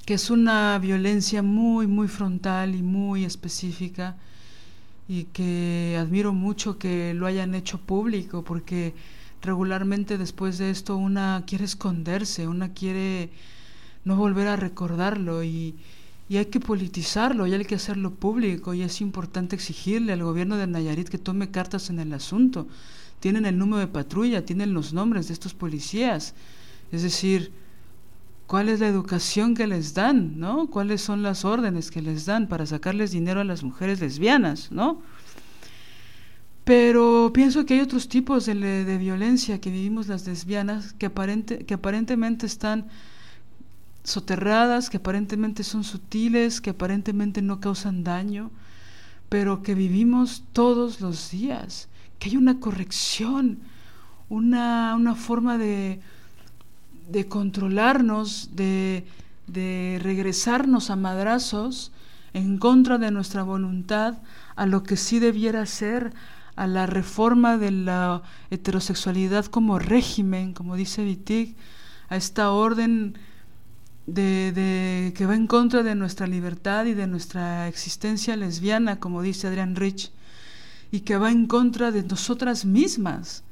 que 0.05 0.15
es 0.15 0.29
una 0.29 0.77
violencia 0.79 1.43
muy, 1.43 1.88
muy 1.88 2.08
frontal 2.08 2.75
y 2.75 2.81
muy 2.81 3.25
específica 3.25 4.17
y 5.08 5.25
que 5.25 5.98
admiro 6.00 6.34
mucho 6.34 6.77
que 6.77 7.13
lo 7.13 7.27
hayan 7.27 7.55
hecho 7.55 7.79
público 7.79 8.43
porque 8.43 8.93
regularmente 9.41 10.17
después 10.17 10.58
de 10.58 10.70
esto 10.70 10.98
una 10.98 11.43
quiere 11.46 11.65
esconderse, 11.65 12.48
una 12.48 12.74
quiere 12.74 13.29
no 14.05 14.15
volver 14.15 14.48
a 14.48 14.55
recordarlo 14.55 15.43
y, 15.43 15.75
y 16.29 16.38
hay 16.38 16.46
que 16.46 16.60
politizarlo 16.60 17.46
y 17.46 17.53
hay 17.53 17.65
que 17.65 17.75
hacerlo 17.75 18.12
público 18.12 18.74
y 18.74 18.81
es 18.81 19.01
importante 19.01 19.55
exigirle 19.55 20.13
al 20.13 20.24
gobierno 20.24 20.58
de 20.58 20.67
Nayarit 20.67 21.10
que 21.10 21.17
tome 21.17 21.51
cartas 21.51 21.89
en 21.89 22.00
el 22.00 22.13
asunto 22.13 22.67
tienen 23.22 23.46
el 23.46 23.58
número 23.58 23.79
de 23.79 23.88
patrulla, 23.88 24.43
tienen 24.43 24.74
los 24.74 24.93
nombres 24.93 25.27
de 25.27 25.36
estos 25.36 25.53
policías. 25.53 26.34
Es 26.91 27.03
decir, 27.03 27.53
¿cuál 28.51 28.67
es 28.67 28.81
la 28.81 28.89
educación 28.89 29.55
que 29.55 29.65
les 29.65 29.93
dan? 29.93 30.38
¿no? 30.38 30.67
¿Cuáles 30.67 31.01
son 31.01 31.24
las 31.24 31.46
órdenes 31.46 31.89
que 31.89 32.01
les 32.01 32.25
dan 32.25 32.48
para 32.50 32.65
sacarles 32.65 33.12
dinero 33.12 33.39
a 33.39 33.46
las 33.46 33.63
mujeres 33.63 34.01
lesbianas? 34.01 34.74
¿no? 34.74 35.01
Pero 36.65 37.31
pienso 37.34 37.65
que 37.65 37.75
hay 37.75 37.79
otros 37.79 38.10
tipos 38.10 38.46
de, 38.46 38.84
de 38.84 38.98
violencia 38.98 39.62
que 39.62 39.72
vivimos 39.72 40.10
las 40.10 40.27
lesbianas 40.27 40.91
que, 40.91 41.05
aparente, 41.05 41.65
que 41.65 41.75
aparentemente 41.75 42.46
están 42.46 42.89
soterradas, 44.03 44.89
que 44.89 44.98
aparentemente 44.98 45.63
son 45.63 45.86
sutiles, 45.86 46.60
que 46.60 46.72
aparentemente 46.72 47.41
no 47.41 47.62
causan 47.62 48.03
daño, 48.03 48.51
pero 49.29 49.63
que 49.63 49.75
vivimos 49.75 50.43
todos 50.51 51.00
los 51.00 51.31
días 51.31 51.88
que 52.20 52.27
hay 52.27 52.36
una 52.36 52.60
corrección, 52.60 53.60
una, 54.27 55.15
forma 55.15 55.58
de, 55.58 56.01
de 57.12 57.27
controlarnos, 57.27 58.50
de, 58.53 59.06
de 59.48 60.00
regresarnos 60.01 60.89
a 60.89 60.96
madrazos 60.96 61.91
en 62.34 62.58
contra 62.58 62.98
de 62.98 63.12
nuestra 63.12 63.44
voluntad 63.44 64.20
a 64.56 64.65
lo 64.65 64.84
que 64.84 64.98
sí 64.98 65.20
debiera 65.20 65.65
ser, 65.65 66.13
a 66.56 66.68
la 66.68 66.86
reforma 66.86 67.58
de 67.58 67.72
la 67.72 68.22
heterosexualidad 68.50 69.46
como 69.46 69.80
régimen, 69.80 70.53
como 70.53 70.75
dice 70.75 71.03
Wittig, 71.03 71.56
a 72.10 72.18
esta 72.18 72.51
orden 72.51 73.18
de, 74.06 74.51
de, 74.51 75.13
que 75.15 75.25
va 75.25 75.36
en 75.36 75.48
contra 75.48 75.84
de 75.84 75.96
nuestra 75.96 76.27
libertad 76.27 76.86
y 76.86 76.94
de 76.94 77.08
nuestra 77.08 77.68
existencia 77.68 78.36
lesbiana, 78.36 79.00
como 79.00 79.22
dice 79.22 79.48
Adrian 79.48 79.75
Rich, 79.75 80.12
y 80.91 81.01
que 81.01 81.18
va 81.18 81.32
en 81.32 81.46
contra 81.48 81.91
de 81.91 82.03
nosotras 82.03 82.65
mismas. 82.65 83.44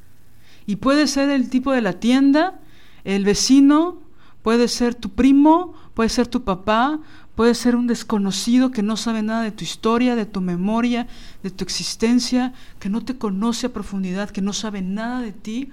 Y 0.65 0.75
puede 0.75 1.07
ser 1.07 1.29
el 1.29 1.49
tipo 1.49 1.71
de 1.71 1.81
la 1.81 1.93
tienda, 1.93 2.59
el 3.03 3.23
vecino, 3.25 3.99
puede 4.41 4.67
ser 4.67 4.95
tu 4.95 5.09
primo, 5.09 5.73
puede 5.93 6.09
ser 6.09 6.27
tu 6.27 6.43
papá, 6.43 6.99
puede 7.35 7.55
ser 7.55 7.75
un 7.75 7.87
desconocido 7.87 8.71
que 8.71 8.83
no 8.83 8.97
sabe 8.97 9.21
nada 9.21 9.43
de 9.43 9.51
tu 9.51 9.63
historia, 9.63 10.15
de 10.15 10.25
tu 10.25 10.41
memoria, 10.41 11.07
de 11.43 11.49
tu 11.51 11.63
existencia, 11.63 12.53
que 12.79 12.89
no 12.89 13.03
te 13.03 13.17
conoce 13.17 13.67
a 13.67 13.73
profundidad, 13.73 14.29
que 14.29 14.41
no 14.41 14.53
sabe 14.53 14.81
nada 14.81 15.21
de 15.21 15.31
ti, 15.31 15.71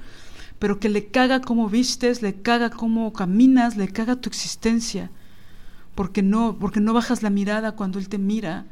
pero 0.59 0.79
que 0.79 0.89
le 0.89 1.07
caga 1.07 1.41
cómo 1.41 1.69
vistes, 1.69 2.23
le 2.23 2.41
caga 2.41 2.71
cómo 2.71 3.13
caminas, 3.13 3.77
le 3.77 3.89
caga 3.89 4.17
tu 4.17 4.29
existencia, 4.29 5.11
porque 5.95 6.23
no, 6.23 6.57
porque 6.59 6.81
no 6.81 6.93
bajas 6.93 7.23
la 7.23 7.31
mirada 7.31 7.73
cuando 7.73 7.99
él 7.99 8.09
te 8.09 8.19
mira, 8.19 8.67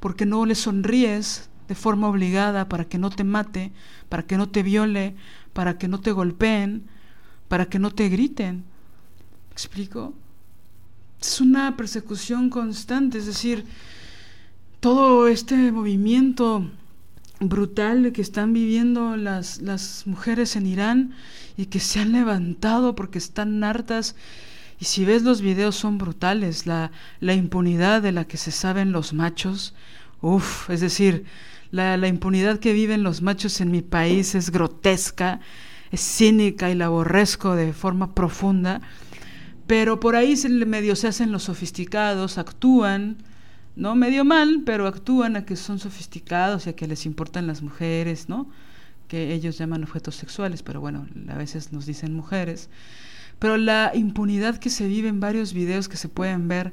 porque 0.00 0.26
no 0.26 0.44
le 0.46 0.54
sonríes 0.54 1.50
de 1.68 1.74
forma 1.74 2.08
obligada 2.08 2.68
para 2.68 2.84
que 2.84 2.98
no 2.98 3.10
te 3.10 3.22
mate, 3.22 3.72
para 4.08 4.24
que 4.24 4.36
no 4.36 4.48
te 4.48 4.62
viole, 4.64 5.14
para 5.52 5.78
que 5.78 5.86
no 5.86 6.00
te 6.00 6.10
golpeen, 6.10 6.88
para 7.50 7.66
que 7.66 7.80
no 7.80 7.90
te 7.90 8.08
griten. 8.08 8.58
¿Me 9.48 9.52
explico? 9.52 10.14
Es 11.20 11.40
una 11.40 11.76
persecución 11.76 12.48
constante, 12.48 13.18
es 13.18 13.26
decir, 13.26 13.66
todo 14.78 15.26
este 15.26 15.72
movimiento 15.72 16.70
brutal 17.40 18.12
que 18.12 18.22
están 18.22 18.52
viviendo 18.52 19.16
las, 19.16 19.60
las 19.62 20.06
mujeres 20.06 20.54
en 20.54 20.66
Irán 20.66 21.14
y 21.56 21.66
que 21.66 21.80
se 21.80 21.98
han 21.98 22.12
levantado 22.12 22.94
porque 22.94 23.18
están 23.18 23.64
hartas. 23.64 24.14
Y 24.78 24.84
si 24.84 25.04
ves 25.04 25.24
los 25.24 25.40
videos 25.40 25.74
son 25.74 25.98
brutales, 25.98 26.68
la, 26.68 26.92
la 27.18 27.34
impunidad 27.34 28.00
de 28.00 28.12
la 28.12 28.28
que 28.28 28.36
se 28.36 28.52
saben 28.52 28.92
los 28.92 29.12
machos, 29.12 29.74
uff, 30.20 30.70
es 30.70 30.80
decir, 30.80 31.24
la, 31.72 31.96
la, 31.96 32.06
impunidad 32.06 32.60
que 32.60 32.72
viven 32.72 33.02
los 33.02 33.22
machos 33.22 33.60
en 33.60 33.72
mi 33.72 33.82
país 33.82 34.36
es 34.36 34.50
grotesca, 34.50 35.40
es 35.40 35.69
cínica 35.96 36.70
y 36.70 36.74
la 36.74 36.86
aborrezco 36.86 37.56
de 37.56 37.72
forma 37.72 38.14
profunda, 38.14 38.80
pero 39.66 40.00
por 40.00 40.16
ahí 40.16 40.36
se, 40.36 40.48
medio 40.48 40.96
se 40.96 41.08
hacen 41.08 41.32
los 41.32 41.44
sofisticados, 41.44 42.38
actúan, 42.38 43.18
¿no? 43.76 43.94
Medio 43.94 44.24
mal, 44.24 44.62
pero 44.66 44.86
actúan 44.86 45.36
a 45.36 45.44
que 45.44 45.56
son 45.56 45.78
sofisticados 45.78 46.66
y 46.66 46.70
a 46.70 46.76
que 46.76 46.86
les 46.86 47.06
importan 47.06 47.46
las 47.46 47.62
mujeres, 47.62 48.28
¿no? 48.28 48.48
Que 49.08 49.32
ellos 49.32 49.58
llaman 49.58 49.84
objetos 49.84 50.16
sexuales, 50.16 50.62
pero 50.62 50.80
bueno, 50.80 51.06
a 51.28 51.36
veces 51.36 51.72
nos 51.72 51.86
dicen 51.86 52.14
mujeres. 52.14 52.68
Pero 53.38 53.56
la 53.56 53.92
impunidad 53.94 54.58
que 54.58 54.70
se 54.70 54.86
vive 54.86 55.08
en 55.08 55.20
varios 55.20 55.52
videos 55.52 55.88
que 55.88 55.96
se 55.96 56.08
pueden 56.08 56.48
ver 56.48 56.72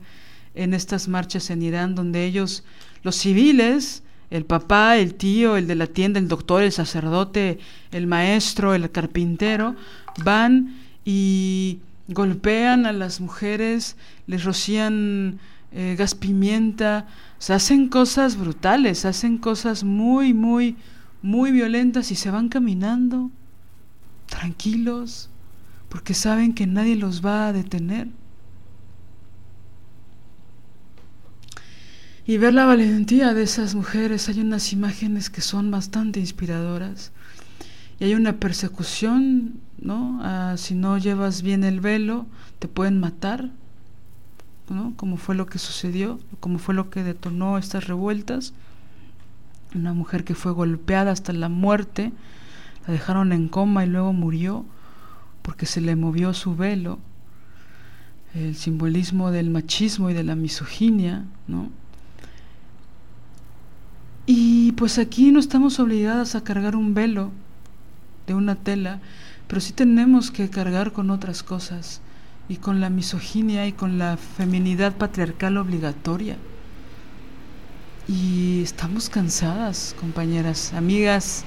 en 0.53 0.73
estas 0.73 1.07
marchas 1.07 1.49
en 1.49 1.61
Irán, 1.61 1.95
donde 1.95 2.25
ellos, 2.25 2.63
los 3.03 3.15
civiles, 3.15 4.03
el 4.29 4.45
papá, 4.45 4.97
el 4.97 5.15
tío, 5.15 5.57
el 5.57 5.67
de 5.67 5.75
la 5.75 5.87
tienda, 5.87 6.19
el 6.19 6.27
doctor, 6.27 6.63
el 6.63 6.71
sacerdote, 6.71 7.59
el 7.91 8.07
maestro, 8.07 8.73
el 8.73 8.91
carpintero, 8.91 9.75
van 10.23 10.75
y 11.05 11.79
golpean 12.07 12.85
a 12.85 12.91
las 12.91 13.21
mujeres, 13.21 13.95
les 14.27 14.43
rocían 14.43 15.39
eh, 15.71 15.95
gas 15.97 16.15
pimienta, 16.15 17.07
se 17.39 17.53
hacen 17.53 17.87
cosas 17.87 18.37
brutales, 18.37 19.05
hacen 19.05 19.37
cosas 19.37 19.83
muy, 19.83 20.33
muy, 20.33 20.75
muy 21.21 21.51
violentas 21.51 22.11
y 22.11 22.15
se 22.15 22.31
van 22.31 22.49
caminando 22.49 23.31
tranquilos 24.27 25.29
porque 25.89 26.13
saben 26.13 26.53
que 26.53 26.67
nadie 26.67 26.95
los 26.95 27.25
va 27.25 27.47
a 27.47 27.53
detener. 27.53 28.07
Y 32.27 32.37
ver 32.37 32.53
la 32.53 32.65
valentía 32.65 33.33
de 33.33 33.43
esas 33.43 33.73
mujeres, 33.73 34.27
hay 34.27 34.41
unas 34.41 34.73
imágenes 34.73 35.29
que 35.29 35.41
son 35.41 35.71
bastante 35.71 36.19
inspiradoras. 36.19 37.13
Y 37.99 38.03
hay 38.03 38.15
una 38.15 38.33
persecución, 38.33 39.53
¿no? 39.79 40.19
Ah, 40.21 40.55
si 40.57 40.75
no 40.75 40.97
llevas 40.97 41.41
bien 41.41 41.63
el 41.63 41.79
velo, 41.79 42.27
te 42.59 42.67
pueden 42.67 42.99
matar. 42.99 43.49
¿no? 44.69 44.93
como 44.97 45.17
fue 45.17 45.35
lo 45.35 45.45
que 45.45 45.59
sucedió, 45.59 46.19
como 46.39 46.59
fue 46.59 46.75
lo 46.75 46.89
que 46.89 47.03
detonó 47.03 47.57
estas 47.57 47.87
revueltas. 47.87 48.53
Una 49.75 49.93
mujer 49.93 50.23
que 50.23 50.35
fue 50.35 50.51
golpeada 50.51 51.11
hasta 51.11 51.33
la 51.33 51.49
muerte, 51.49 52.11
la 52.85 52.93
dejaron 52.93 53.31
en 53.31 53.47
coma 53.47 53.85
y 53.85 53.89
luego 53.89 54.13
murió 54.13 54.65
porque 55.41 55.65
se 55.65 55.81
le 55.81 55.95
movió 55.95 56.33
su 56.33 56.55
velo. 56.55 56.99
El 58.33 58.55
simbolismo 58.55 59.31
del 59.31 59.49
machismo 59.49 60.09
y 60.09 60.13
de 60.13 60.23
la 60.23 60.35
misoginia, 60.35 61.25
¿no? 61.47 61.69
Y 64.29 64.73
pues 64.73 64.99
aquí 64.99 65.31
no 65.31 65.39
estamos 65.39 65.79
obligadas 65.79 66.35
a 66.35 66.43
cargar 66.43 66.75
un 66.75 66.93
velo 66.93 67.31
de 68.27 68.33
una 68.33 68.55
tela, 68.55 68.99
pero 69.47 69.61
sí 69.61 69.71
tenemos 69.71 70.31
que 70.31 70.49
cargar 70.49 70.91
con 70.91 71.11
otras 71.11 71.43
cosas 71.43 72.01
y 72.49 72.57
con 72.57 72.81
la 72.81 72.89
misoginia 72.89 73.65
y 73.67 73.71
con 73.71 73.97
la 73.97 74.17
feminidad 74.17 74.97
patriarcal 74.97 75.55
obligatoria. 75.55 76.35
Y 78.09 78.63
estamos 78.63 79.09
cansadas, 79.09 79.95
compañeras, 79.97 80.73
amigas, 80.73 81.45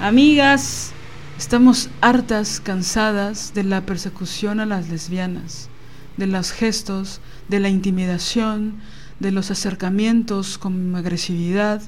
amigas, 0.00 0.92
estamos 1.36 1.90
hartas, 2.00 2.60
cansadas 2.60 3.52
de 3.52 3.64
la 3.64 3.84
persecución 3.84 4.58
a 4.60 4.64
las 4.64 4.88
lesbianas, 4.88 5.68
de 6.16 6.26
los 6.26 6.50
gestos, 6.50 7.20
de 7.50 7.60
la 7.60 7.68
intimidación, 7.68 8.76
de 9.20 9.30
los 9.30 9.50
acercamientos 9.50 10.58
con 10.58 10.94
agresividad, 10.96 11.82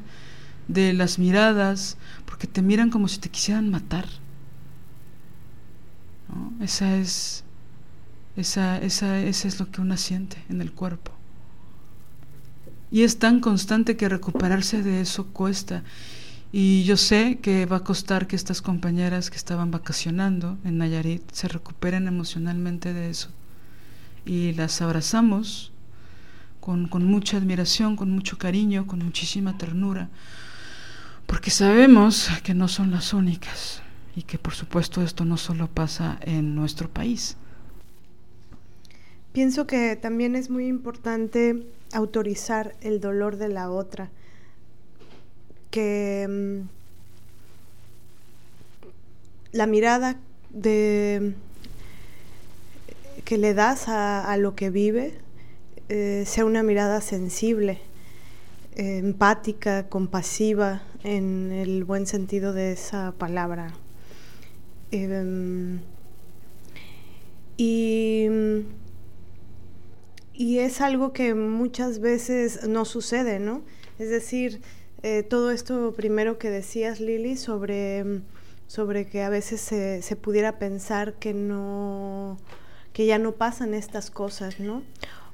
de 0.68 0.92
las 0.92 1.18
miradas, 1.18 1.96
porque 2.24 2.46
te 2.46 2.62
miran 2.62 2.90
como 2.90 3.08
si 3.08 3.18
te 3.18 3.28
quisieran 3.28 3.70
matar. 3.70 4.06
Esa 6.60 6.96
es 6.96 7.44
esa, 8.36 8.78
esa, 8.78 9.20
ese 9.20 9.48
es 9.48 9.60
lo 9.60 9.70
que 9.70 9.80
una 9.80 9.96
siente 9.96 10.42
en 10.48 10.60
el 10.60 10.72
cuerpo. 10.72 11.12
Y 12.90 13.02
es 13.02 13.18
tan 13.18 13.40
constante 13.40 13.96
que 13.96 14.08
recuperarse 14.08 14.82
de 14.82 15.00
eso 15.00 15.26
cuesta. 15.28 15.82
Y 16.52 16.84
yo 16.84 16.96
sé 16.98 17.38
que 17.40 17.64
va 17.64 17.78
a 17.78 17.84
costar 17.84 18.26
que 18.26 18.36
estas 18.36 18.60
compañeras 18.60 19.30
que 19.30 19.36
estaban 19.36 19.70
vacacionando 19.70 20.58
en 20.64 20.78
Nayarit 20.78 21.22
se 21.32 21.48
recuperen 21.48 22.06
emocionalmente 22.06 22.92
de 22.92 23.10
eso. 23.10 23.28
Y 24.26 24.52
las 24.52 24.82
abrazamos 24.82 25.71
con, 26.62 26.87
con 26.87 27.05
mucha 27.05 27.37
admiración, 27.37 27.96
con 27.96 28.11
mucho 28.11 28.38
cariño, 28.38 28.87
con 28.87 29.01
muchísima 29.01 29.59
ternura, 29.59 30.09
porque 31.27 31.51
sabemos 31.51 32.31
que 32.44 32.55
no 32.55 32.68
son 32.68 32.92
las 32.92 33.12
únicas 33.12 33.83
y 34.14 34.22
que 34.22 34.38
por 34.38 34.55
supuesto 34.55 35.03
esto 35.03 35.25
no 35.25 35.37
solo 35.37 35.66
pasa 35.66 36.18
en 36.22 36.55
nuestro 36.55 36.88
país. 36.88 37.37
Pienso 39.33 39.66
que 39.66 39.96
también 39.96 40.37
es 40.37 40.51
muy 40.51 40.68
importante 40.68 41.66
autorizar 41.92 42.77
el 42.81 43.01
dolor 43.01 43.38
de 43.38 43.48
la 43.48 43.70
otra, 43.70 44.11
que 45.70 46.29
mm, 46.29 46.68
la 49.57 49.66
mirada 49.66 50.16
de, 50.51 51.35
que 53.25 53.38
le 53.38 53.55
das 53.55 53.88
a, 53.88 54.37
lo 54.37 54.55
que 54.55 54.68
vive 54.68 55.14
eh, 55.94 56.24
sea 56.24 56.46
una 56.46 56.62
mirada 56.62 57.02
sensible, 57.02 57.78
eh, 58.76 58.96
empática, 58.96 59.90
compasiva, 59.90 60.81
en 61.05 61.52
el 61.52 61.85
buen 61.85 62.07
sentido 62.07 62.55
de 62.55 62.72
esa 62.72 63.12
palabra. 63.18 63.74
Em, 64.90 65.81
y 67.59 68.26
y 70.33 70.61
es 70.61 70.81
algo 70.81 71.12
que 71.12 71.35
muchas 71.35 71.98
veces 71.98 72.66
no 72.66 72.87
sucede, 72.87 73.38
¿no? 73.38 73.61
Es 73.98 74.09
decir, 74.09 74.62
eh, 75.02 75.22
todo 75.22 75.50
esto 75.50 75.92
primero 75.94 76.38
que 76.38 76.48
decías, 76.48 77.00
Lili, 77.00 77.37
sobre, 77.37 78.22
sobre 78.66 79.07
que 79.07 79.22
a 79.22 79.28
veces 79.28 79.61
se, 79.61 80.00
se, 80.00 80.16
pudiera 80.16 80.59
pensar 80.59 81.14
que 81.18 81.35
no 81.35 82.38
que 82.94 83.05
ya 83.07 83.18
no 83.18 83.33
pasan 83.33 83.74
estas 83.74 84.11
cosas, 84.11 84.59
¿no? 84.59 84.83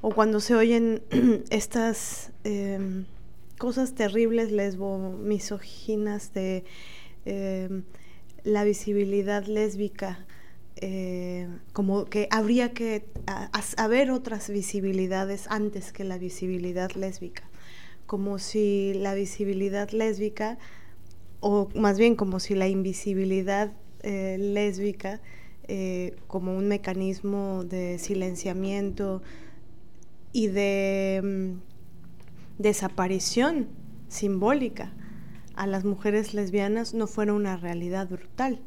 O 0.00 0.10
cuando 0.10 0.40
se 0.40 0.54
oyen 0.54 1.02
estas 1.50 2.32
em, 2.44 3.04
cosas 3.58 3.94
terribles, 3.94 4.52
lesbo, 4.52 5.12
misóginas 5.12 6.32
de 6.32 6.64
em, 7.24 7.82
la 8.44 8.64
visibilidad 8.64 9.44
lésbica 9.44 10.24
eh, 10.80 11.48
como 11.72 12.04
que 12.04 12.28
habría 12.30 12.72
que 12.72 13.04
haber 13.76 14.12
otras 14.12 14.48
visibilidades 14.48 15.46
antes 15.48 15.92
que 15.92 16.04
la 16.04 16.18
visibilidad 16.18 16.92
lésbica, 16.92 17.42
como 18.06 18.38
si 18.38 18.94
la 18.94 19.14
visibilidad 19.14 19.90
lésbica, 19.90 20.56
o 21.40 21.68
más 21.74 21.98
bien 21.98 22.14
como 22.14 22.38
si 22.38 22.54
la 22.54 22.68
invisibilidad 22.68 23.72
eh, 24.04 24.36
lésbica, 24.38 25.20
eh, 25.66 26.14
como 26.28 26.56
un 26.56 26.68
mecanismo 26.68 27.64
de 27.64 27.98
silenciamiento 27.98 29.20
y 30.32 30.48
de 30.48 31.20
mm, 31.22 32.62
desaparición 32.62 33.68
simbólica 34.08 34.92
a 35.54 35.66
las 35.66 35.84
mujeres 35.84 36.34
lesbianas 36.34 36.94
no 36.94 37.06
fuera 37.06 37.32
una 37.32 37.56
realidad 37.56 38.08
brutal. 38.08 38.60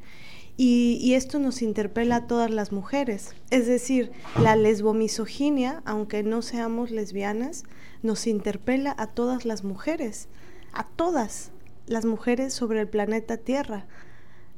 Y, 0.57 1.13
esto 1.15 1.39
nos 1.39 1.61
interpela 1.61 2.17
a 2.17 2.27
todas 2.27 2.51
las 2.51 2.71
mujeres. 2.71 3.33
Es 3.49 3.65
decir, 3.65 4.11
la 4.39 4.55
lesbomisoginia, 4.55 5.81
aunque 5.85 6.21
no 6.21 6.41
seamos 6.41 6.91
lesbianas, 6.91 7.63
nos 8.03 8.27
interpela 8.27 8.93
a 8.97 9.07
todas 9.07 9.45
las 9.45 9.63
mujeres, 9.63 10.27
a 10.73 10.85
todas 10.85 11.51
las 11.87 12.05
mujeres 12.05 12.53
sobre 12.53 12.81
el 12.81 12.87
planeta 12.87 13.37
Tierra. 13.37 13.87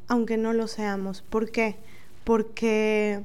aunque 0.09 0.35
no 0.35 0.51
lo 0.51 0.67
seamos. 0.67 1.21
¿Por 1.21 1.51
qué? 1.51 1.77
Porque 2.25 3.23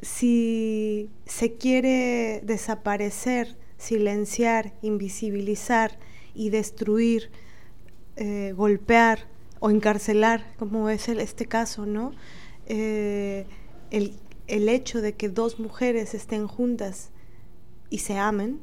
si 0.00 1.10
se 1.26 1.54
quiere 1.54 2.40
desaparecer, 2.44 3.56
silenciar, 3.78 4.74
invisibilizar 4.82 5.98
y 6.34 6.50
destruir, 6.50 7.30
eh, 8.16 8.52
golpear 8.56 9.26
o 9.60 9.70
encarcelar, 9.70 10.54
como 10.56 10.88
es 10.88 11.08
el, 11.08 11.20
este 11.20 11.46
caso, 11.46 11.84
¿no? 11.86 12.12
Eh, 12.66 13.46
el, 13.90 14.14
el 14.46 14.68
hecho 14.68 15.00
de 15.00 15.14
que 15.14 15.28
dos 15.28 15.58
mujeres 15.58 16.14
estén 16.14 16.46
juntas 16.46 17.10
y 17.90 17.98
se 17.98 18.18
amen, 18.18 18.60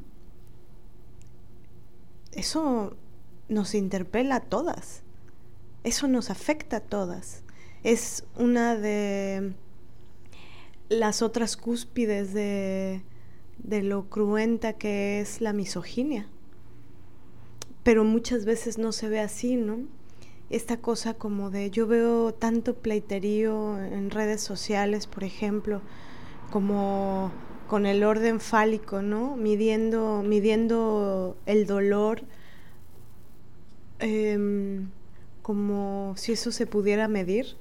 eso 2.31 2.95
nos 3.49 3.75
interpela 3.75 4.35
a 4.35 4.41
todas, 4.41 5.03
eso 5.83 6.07
nos 6.07 6.29
afecta 6.29 6.77
a 6.77 6.81
todas. 6.81 7.43
Es 7.83 8.25
una 8.35 8.75
de 8.75 9.53
las 10.89 11.21
otras 11.21 11.57
cúspides 11.57 12.33
de, 12.33 13.01
de 13.57 13.83
lo 13.83 14.09
cruenta 14.09 14.73
que 14.73 15.19
es 15.19 15.41
la 15.41 15.53
misoginia. 15.53 16.27
Pero 17.83 18.03
muchas 18.03 18.45
veces 18.45 18.77
no 18.77 18.91
se 18.91 19.09
ve 19.09 19.19
así, 19.19 19.55
¿no? 19.55 19.79
Esta 20.49 20.77
cosa 20.77 21.15
como 21.15 21.49
de, 21.49 21.71
yo 21.71 21.87
veo 21.87 22.33
tanto 22.33 22.75
pleiterío 22.75 23.79
en 23.79 24.11
redes 24.11 24.41
sociales, 24.41 25.07
por 25.07 25.23
ejemplo, 25.23 25.81
como 26.51 27.31
con 27.67 27.85
el 27.85 28.03
orden 28.03 28.39
fálico, 28.39 29.01
¿no? 29.01 29.35
Midiendo, 29.35 30.21
midiendo 30.23 31.35
el 31.45 31.65
dolor 31.65 32.21
em, 33.99 34.89
como 35.41 36.13
si 36.15 36.33
eso 36.33 36.51
se 36.51 36.67
pudiera 36.67 37.07
medir 37.07 37.57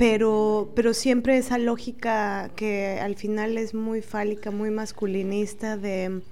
pero, 0.00 0.72
pero 0.74 0.94
siempre 0.94 1.36
esa 1.36 1.58
lógica 1.58 2.50
que 2.56 2.98
al 3.02 3.16
final 3.16 3.58
es 3.58 3.74
muy 3.74 4.00
fálica, 4.00 4.50
muy 4.50 4.70
masculinista 4.70 5.76
de, 5.76 6.22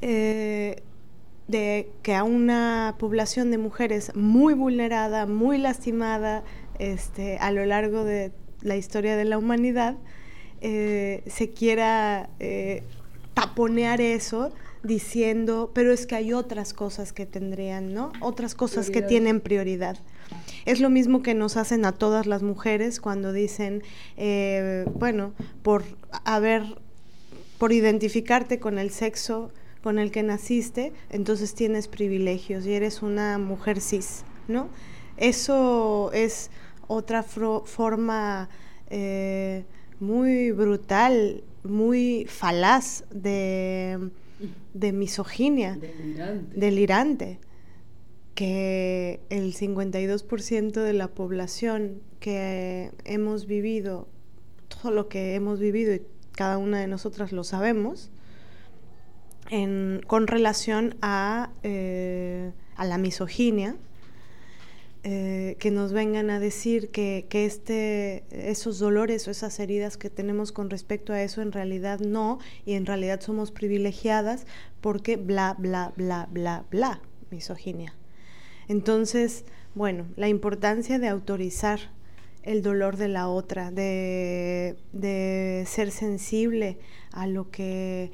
eh, 0.00 0.82
de 1.46 1.90
que 2.02 2.14
a 2.14 2.24
una 2.24 2.96
población 2.98 3.50
de 3.50 3.58
mujeres 3.58 4.16
muy 4.16 4.54
vulnerada, 4.54 5.26
muy 5.26 5.58
lastimada 5.58 6.42
este, 6.78 7.36
a 7.36 7.50
lo 7.50 7.66
largo 7.66 8.02
de 8.02 8.32
la 8.62 8.76
historia 8.76 9.14
de 9.14 9.26
la 9.26 9.36
humanidad, 9.36 9.96
eh, 10.62 11.22
se 11.26 11.50
quiera 11.50 12.30
eh, 12.40 12.82
taponear 13.34 14.00
eso 14.00 14.54
diciendo, 14.82 15.70
pero 15.74 15.92
es 15.92 16.06
que 16.06 16.14
hay 16.14 16.32
otras 16.32 16.72
cosas 16.72 17.12
que 17.12 17.26
tendrían, 17.26 17.92
¿no? 17.92 18.10
Otras 18.22 18.54
cosas 18.54 18.88
que 18.88 19.02
tienen 19.02 19.42
prioridad. 19.42 19.98
Es 20.64 20.80
lo 20.80 20.90
mismo 20.90 21.22
que 21.22 21.34
nos 21.34 21.56
hacen 21.56 21.84
a 21.84 21.92
todas 21.92 22.26
las 22.26 22.42
mujeres 22.42 23.00
cuando 23.00 23.32
dicen, 23.32 23.82
eh, 24.16 24.84
bueno, 24.94 25.32
por 25.62 25.84
haber, 26.24 26.62
por 27.58 27.72
identificarte 27.72 28.58
con 28.58 28.78
el 28.78 28.90
sexo 28.90 29.50
con 29.82 29.98
el 29.98 30.12
que 30.12 30.22
naciste, 30.22 30.92
entonces 31.10 31.54
tienes 31.54 31.88
privilegios 31.88 32.64
y 32.66 32.72
eres 32.72 33.02
una 33.02 33.38
mujer 33.38 33.80
cis, 33.80 34.24
¿no? 34.46 34.68
Eso 35.16 36.10
es 36.12 36.50
otra 36.86 37.22
forma 37.22 38.48
eh, 38.90 39.64
muy 39.98 40.52
brutal, 40.52 41.42
muy 41.64 42.26
falaz 42.28 43.04
de, 43.10 43.98
de 44.72 44.92
misoginia, 44.92 45.76
delirante. 45.76 46.60
delirante 46.60 47.38
que 48.34 49.20
el 49.28 49.54
52% 49.54 50.72
de 50.72 50.92
la 50.92 51.08
población 51.08 52.00
que 52.20 52.90
hemos 53.04 53.46
vivido, 53.46 54.08
todo 54.68 54.90
lo 54.90 55.08
que 55.08 55.34
hemos 55.34 55.58
vivido 55.58 55.94
y 55.94 56.02
cada 56.32 56.58
una 56.58 56.80
de 56.80 56.86
nosotras 56.86 57.32
lo 57.32 57.44
sabemos, 57.44 58.10
con 60.06 60.26
relación 60.26 60.96
a, 61.02 61.50
eh, 61.62 62.52
a 62.76 62.86
la 62.86 62.96
misoginia, 62.96 63.76
eh, 65.04 65.56
que 65.58 65.70
nos 65.72 65.92
vengan 65.92 66.30
a 66.30 66.38
decir 66.38 66.90
que, 66.90 67.26
que, 67.28 67.44
este, 67.44 68.22
esos 68.30 68.78
dolores 68.78 69.26
o 69.26 69.32
esas 69.32 69.58
heridas 69.58 69.96
que 69.96 70.10
tenemos 70.10 70.52
con 70.52 70.70
respecto 70.70 71.12
a 71.12 71.20
eso 71.22 71.42
en 71.42 71.50
realidad 71.50 71.98
no, 71.98 72.38
y 72.64 72.74
en 72.74 72.86
realidad 72.86 73.20
somos 73.20 73.50
privilegiadas 73.50 74.46
porque 74.80 75.16
bla, 75.16 75.56
bla, 75.58 75.92
bla, 75.96 76.28
bla, 76.30 76.64
bla, 76.70 77.00
misoginia. 77.30 77.94
Entonces, 78.72 79.44
bueno, 79.74 80.06
la 80.16 80.28
importancia 80.28 80.98
de 80.98 81.06
autorizar 81.06 81.78
el 82.42 82.62
dolor 82.62 82.96
de 82.96 83.08
la 83.08 83.28
otra, 83.28 83.70
de, 83.70 84.76
ser 85.66 85.90
sensible 85.90 86.78
a 87.12 87.26
lo 87.26 87.50
que, 87.50 88.12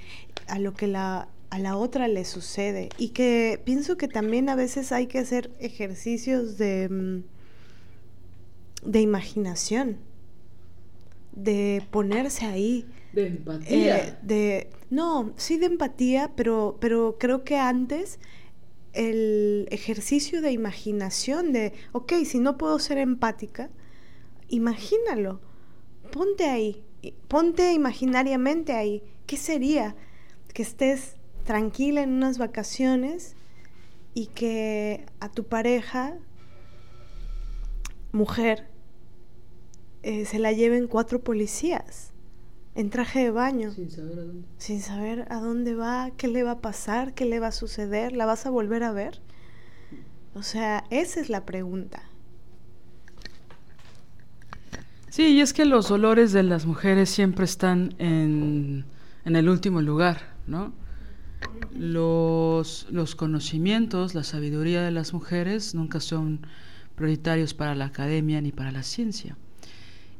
a 0.48 0.58
lo 0.58 0.74
que 0.74 0.88
la, 0.88 1.28
a 1.50 1.58
la 1.60 1.76
otra 1.76 2.08
le 2.08 2.24
sucede. 2.24 2.88
Y 2.98 3.10
que 3.10 3.60
pienso 3.64 3.96
que 3.96 4.08
también 4.08 4.48
a 4.48 4.56
veces 4.56 4.90
hay 4.90 5.06
que 5.06 5.20
hacer 5.20 5.52
ejercicios 5.60 6.58
de, 6.58 6.88
mm, 6.88 7.22
de 8.90 9.00
imaginación, 9.00 9.98
de 11.36 11.84
ponerse 11.92 12.46
ahí. 12.46 12.84
De 13.12 13.28
empatía. 13.28 13.98
Eh, 13.98 14.14
de, 14.22 14.70
no, 14.90 15.34
sí 15.36 15.56
de 15.56 15.66
empatía, 15.66 16.32
pero, 16.34 16.78
pero 16.80 17.16
creo 17.16 17.44
que 17.44 17.56
antes 17.58 18.18
el 18.98 19.68
ejercicio 19.70 20.42
de 20.42 20.50
imaginación, 20.50 21.52
de, 21.52 21.72
ok, 21.92 22.14
si 22.24 22.40
no 22.40 22.58
puedo 22.58 22.80
ser 22.80 22.98
empática, 22.98 23.70
imagínalo, 24.48 25.40
ponte 26.10 26.46
ahí, 26.46 26.82
ponte 27.28 27.72
imaginariamente 27.72 28.72
ahí. 28.72 29.04
¿Qué 29.26 29.36
sería 29.36 29.94
que 30.52 30.62
estés 30.62 31.14
tranquila 31.44 32.02
en 32.02 32.10
unas 32.10 32.38
vacaciones 32.38 33.36
y 34.14 34.26
que 34.26 35.06
a 35.20 35.28
tu 35.28 35.44
pareja, 35.44 36.18
mujer, 38.10 38.66
eh, 40.02 40.24
se 40.24 40.40
la 40.40 40.50
lleven 40.50 40.88
cuatro 40.88 41.22
policías? 41.22 42.12
En 42.78 42.90
traje 42.90 43.24
de 43.24 43.30
baño. 43.32 43.72
Sin 43.72 43.90
saber 43.90 44.18
a 44.20 44.22
dónde. 44.22 44.48
Sin 44.58 44.80
saber 44.80 45.26
a 45.30 45.40
dónde 45.40 45.74
va, 45.74 46.12
qué 46.16 46.28
le 46.28 46.44
va 46.44 46.52
a 46.52 46.60
pasar, 46.60 47.12
qué 47.12 47.24
le 47.24 47.40
va 47.40 47.48
a 47.48 47.52
suceder, 47.52 48.12
¿la 48.12 48.24
vas 48.24 48.46
a 48.46 48.50
volver 48.50 48.84
a 48.84 48.92
ver? 48.92 49.20
O 50.34 50.44
sea, 50.44 50.84
esa 50.90 51.20
es 51.20 51.28
la 51.28 51.44
pregunta. 51.44 52.04
Sí, 55.08 55.26
y 55.26 55.40
es 55.40 55.52
que 55.52 55.64
los 55.64 55.88
dolores 55.88 56.32
de 56.32 56.44
las 56.44 56.66
mujeres 56.66 57.10
siempre 57.10 57.46
están 57.46 57.96
en, 57.98 58.84
en 59.24 59.34
el 59.34 59.48
último 59.48 59.82
lugar, 59.82 60.36
¿no? 60.46 60.72
Los, 61.74 62.86
los 62.92 63.16
conocimientos, 63.16 64.14
la 64.14 64.22
sabiduría 64.22 64.82
de 64.82 64.92
las 64.92 65.12
mujeres 65.12 65.74
nunca 65.74 65.98
son 65.98 66.46
prioritarios 66.94 67.54
para 67.54 67.74
la 67.74 67.86
academia 67.86 68.40
ni 68.40 68.52
para 68.52 68.70
la 68.70 68.84
ciencia. 68.84 69.36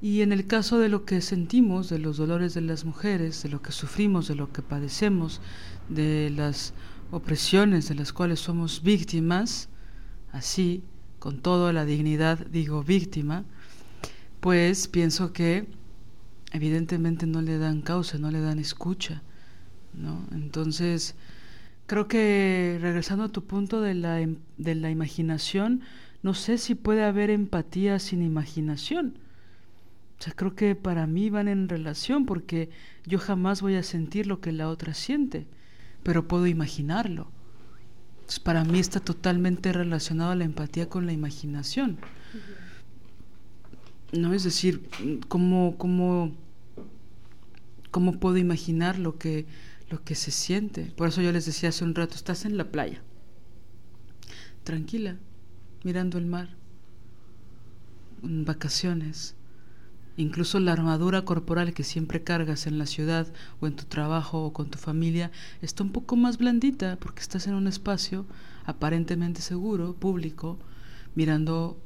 Y 0.01 0.23
en 0.23 0.33
el 0.33 0.47
caso 0.47 0.79
de 0.79 0.89
lo 0.89 1.05
que 1.05 1.21
sentimos, 1.21 1.89
de 1.89 1.99
los 1.99 2.19
dolores 2.19 2.55
de 2.55 2.61
las 2.61 2.85
mujeres, 2.85 3.43
de 3.43 3.49
lo 3.49 3.63
que 3.63 3.73
sufrimos, 3.73 4.29
de 4.29 4.37
lo 4.37 4.53
que 4.53 4.63
padecemos, 4.63 5.41
de 5.89 6.31
las 6.31 6.73
opresiones 7.11 7.89
de 7.89 7.97
las 7.97 8.13
cuales 8.13 8.39
somos 8.39 8.83
víctimas, 8.83 9.69
así, 10.31 10.85
con 11.19 11.41
toda 11.41 11.73
la 11.73 11.85
dignidad 11.85 12.39
digo 12.47 12.85
víctima, 12.85 13.45
pues 14.39 14.87
pienso 14.87 15.33
que 15.33 15.67
evidentemente 16.53 17.27
no 17.27 17.43
le 17.43 17.59
dan 17.59 17.83
causa, 17.83 18.19
no 18.19 18.31
le 18.31 18.41
dan 18.41 18.61
escucha, 18.61 19.23
¿no? 19.95 20.25
Entonces, 20.31 21.17
creo 21.87 22.07
que 22.07 22.79
regresando 22.81 23.25
a 23.25 23.33
tu 23.33 23.45
punto 23.45 23.81
de 23.81 23.95
la, 23.95 24.21
em, 24.21 24.37
de 24.59 24.77
la 24.77 24.91
imaginación, 24.91 25.81
no 26.23 26.35
sé 26.35 26.57
si 26.57 26.77
puede 26.77 27.03
haber 27.03 27.31
empatía 27.31 27.99
sin 27.99 28.23
imaginación 28.23 29.19
o 30.19 30.23
sea, 30.23 30.33
creo 30.33 30.57
que 30.57 30.75
para 30.75 31.07
mí 31.07 31.31
van 31.31 31.47
en 31.47 31.69
relación 31.69 32.27
porque 32.27 32.71
yo 33.07 33.19
jamás 33.19 33.63
voy 33.63 33.77
a 33.77 33.85
sentir 33.85 34.27
lo 34.27 34.41
que 34.41 34.51
la 34.51 34.69
otra 34.69 34.93
siente, 34.93 35.47
pero 36.03 36.27
puedo 36.27 36.49
imaginarlo. 36.49 37.31
Entonces, 38.17 38.41
para 38.41 38.65
mí 38.65 38.81
está 38.81 38.99
totalmente 38.99 39.73
relacionado 39.73 40.35
la 40.35 40.45
empatía 40.45 40.89
con 40.89 41.07
la 41.07 41.13
imaginación. 41.13 41.99
¿No? 44.13 44.35
Es 44.35 44.43
decir, 44.43 44.89
¿cómo, 45.29 45.77
cómo, 45.79 46.35
cómo 47.93 48.19
puedo 48.19 48.39
imaginar 48.39 48.99
lo 48.99 49.19
que, 49.19 49.47
lo 49.89 50.03
que 50.03 50.17
se 50.17 50.33
siente? 50.33 50.93
Por 50.97 51.09
eso 51.09 51.23
yo 51.23 51.31
les 51.31 51.47
decía 51.47 51.69
hace 51.69 51.85
un 51.85 51.95
rato, 51.95 52.17
estás 52.17 52.45
en 52.45 52.57
la 52.57 52.73
playa, 52.73 53.03
tranquila, 54.65 55.17
mirando 55.85 56.19
el 56.19 56.27
mar, 56.27 56.49
en 58.25 58.45
vacaciones 58.45 59.38
Incluso 60.19 60.59
la 60.59 60.73
armadura 60.73 61.25
corporal 61.25 61.73
que 61.73 61.85
siempre 61.85 62.25
cargas 62.25 62.67
en 62.67 62.77
la 62.77 62.87
ciudad 62.87 63.29
o 63.61 63.69
en 63.69 63.77
tu 63.77 63.85
trabajo 63.85 64.45
o 64.45 64.53
con 64.53 64.69
tu 64.69 64.77
familia 64.77 65.31
está 65.63 65.85
un 65.85 65.93
poco 65.93 66.17
más 66.17 66.39
blandita 66.39 66.97
porque 66.97 67.21
estás 67.21 67.47
en 67.47 67.55
un 67.55 67.69
espacio 67.69 68.27
aparentemente 68.67 69.43
seguro, 69.43 69.95
público, 69.95 70.59
mirando 71.15 71.81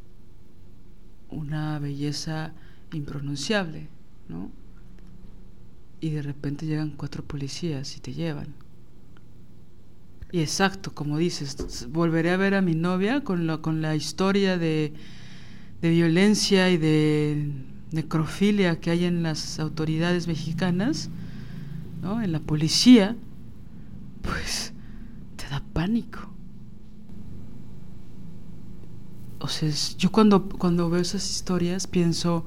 una 1.28 1.78
belleza 1.78 2.54
impronunciable, 2.94 3.88
¿no? 4.30 4.50
Y 6.00 6.08
de 6.08 6.22
repente 6.22 6.64
llegan 6.64 6.92
cuatro 6.96 7.22
policías 7.22 7.98
y 7.98 8.00
te 8.00 8.14
llevan. 8.14 8.54
Y 10.30 10.40
exacto, 10.40 10.94
como 10.94 11.18
dices, 11.18 11.86
volveré 11.90 12.30
a 12.30 12.38
ver 12.38 12.54
a 12.54 12.62
mi 12.62 12.74
novia 12.74 13.24
con 13.24 13.46
la, 13.46 13.58
con 13.58 13.82
la 13.82 13.94
historia 13.94 14.56
de, 14.56 14.94
de 15.82 15.90
violencia 15.90 16.70
y 16.70 16.78
de 16.78 17.72
necrofilia 17.92 18.80
que 18.80 18.90
hay 18.90 19.04
en 19.04 19.22
las 19.22 19.58
autoridades 19.58 20.26
mexicanas, 20.26 21.10
¿no? 22.02 22.22
en 22.22 22.32
la 22.32 22.40
policía, 22.40 23.16
pues 24.22 24.72
te 25.36 25.48
da 25.48 25.62
pánico. 25.72 26.30
O 29.38 29.48
sea, 29.48 29.68
yo 29.98 30.12
cuando, 30.12 30.48
cuando 30.48 30.88
veo 30.88 31.00
esas 31.00 31.28
historias 31.28 31.86
pienso, 31.86 32.46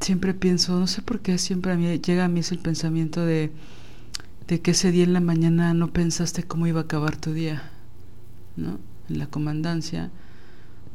siempre 0.00 0.34
pienso, 0.34 0.78
no 0.78 0.86
sé 0.86 1.02
por 1.02 1.20
qué 1.20 1.38
siempre 1.38 1.72
a 1.72 1.76
mí 1.76 2.00
llega 2.00 2.24
a 2.24 2.28
mí 2.28 2.40
ese 2.40 2.56
pensamiento 2.56 3.24
de, 3.24 3.52
de 4.48 4.60
que 4.60 4.72
ese 4.72 4.90
día 4.90 5.04
en 5.04 5.12
la 5.12 5.20
mañana 5.20 5.72
no 5.72 5.92
pensaste 5.92 6.42
cómo 6.42 6.66
iba 6.66 6.80
a 6.80 6.84
acabar 6.84 7.16
tu 7.16 7.32
día, 7.32 7.70
¿no? 8.56 8.80
En 9.08 9.18
la 9.18 9.28
comandancia, 9.28 10.10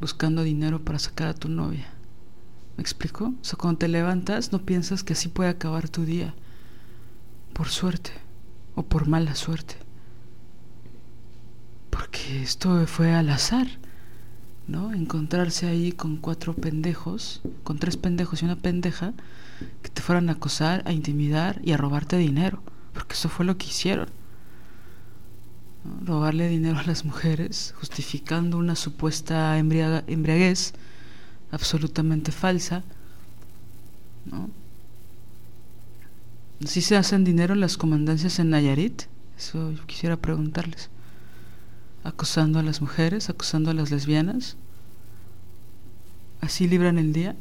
buscando 0.01 0.43
dinero 0.43 0.83
para 0.83 0.99
sacar 0.99 1.29
a 1.29 1.33
tu 1.33 1.47
novia. 1.49 1.96
¿Me 2.77 2.81
explico? 2.81 3.33
O 3.41 3.43
sea, 3.43 3.57
cuando 3.57 3.79
te 3.79 3.87
levantas 3.87 4.51
no 4.51 4.61
piensas 4.61 5.03
que 5.03 5.13
así 5.13 5.27
puede 5.27 5.49
acabar 5.49 5.89
tu 5.89 6.05
día, 6.05 6.33
por 7.53 7.69
suerte 7.69 8.11
o 8.75 8.83
por 8.83 9.07
mala 9.07 9.35
suerte. 9.35 9.75
Porque 11.89 12.43
esto 12.43 12.85
fue 12.85 13.13
al 13.13 13.29
azar. 13.29 13.67
¿no? 14.67 14.93
Encontrarse 14.93 15.65
ahí 15.65 15.91
con 15.93 16.17
cuatro 16.17 16.53
pendejos, 16.53 17.41
con 17.63 17.79
tres 17.79 17.97
pendejos 17.97 18.41
y 18.41 18.45
una 18.45 18.57
pendeja, 18.57 19.13
que 19.81 19.89
te 19.89 20.01
fueran 20.01 20.29
a 20.29 20.33
acosar, 20.33 20.83
a 20.85 20.91
intimidar 20.91 21.61
y 21.63 21.71
a 21.71 21.77
robarte 21.77 22.17
dinero, 22.17 22.61
porque 22.93 23.13
eso 23.13 23.29
fue 23.29 23.45
lo 23.45 23.57
que 23.57 23.67
hicieron. 23.67 24.09
Robarle 26.03 26.49
dinero 26.49 26.77
a 26.77 26.83
las 26.83 27.05
mujeres, 27.05 27.73
justificando 27.77 28.57
una 28.57 28.75
supuesta 28.75 29.57
embriaguez 29.57 30.73
absolutamente 31.51 32.31
falsa. 32.31 32.83
¿no? 34.25 34.49
¿Sí 36.65 36.81
se 36.81 36.97
hacen 36.97 37.23
dinero 37.23 37.55
las 37.55 37.77
comandancias 37.77 38.39
en 38.39 38.49
Nayarit? 38.49 39.03
Eso 39.37 39.71
yo 39.71 39.85
quisiera 39.85 40.17
preguntarles 40.17 40.89
acosando 42.03 42.59
a 42.59 42.63
las 42.63 42.81
mujeres, 42.81 43.29
acosando 43.29 43.69
a 43.69 43.73
las 43.73 43.91
lesbianas. 43.91 44.55
Así 46.41 46.67
libran 46.67 46.97
el 46.97 47.11
día. 47.11 47.35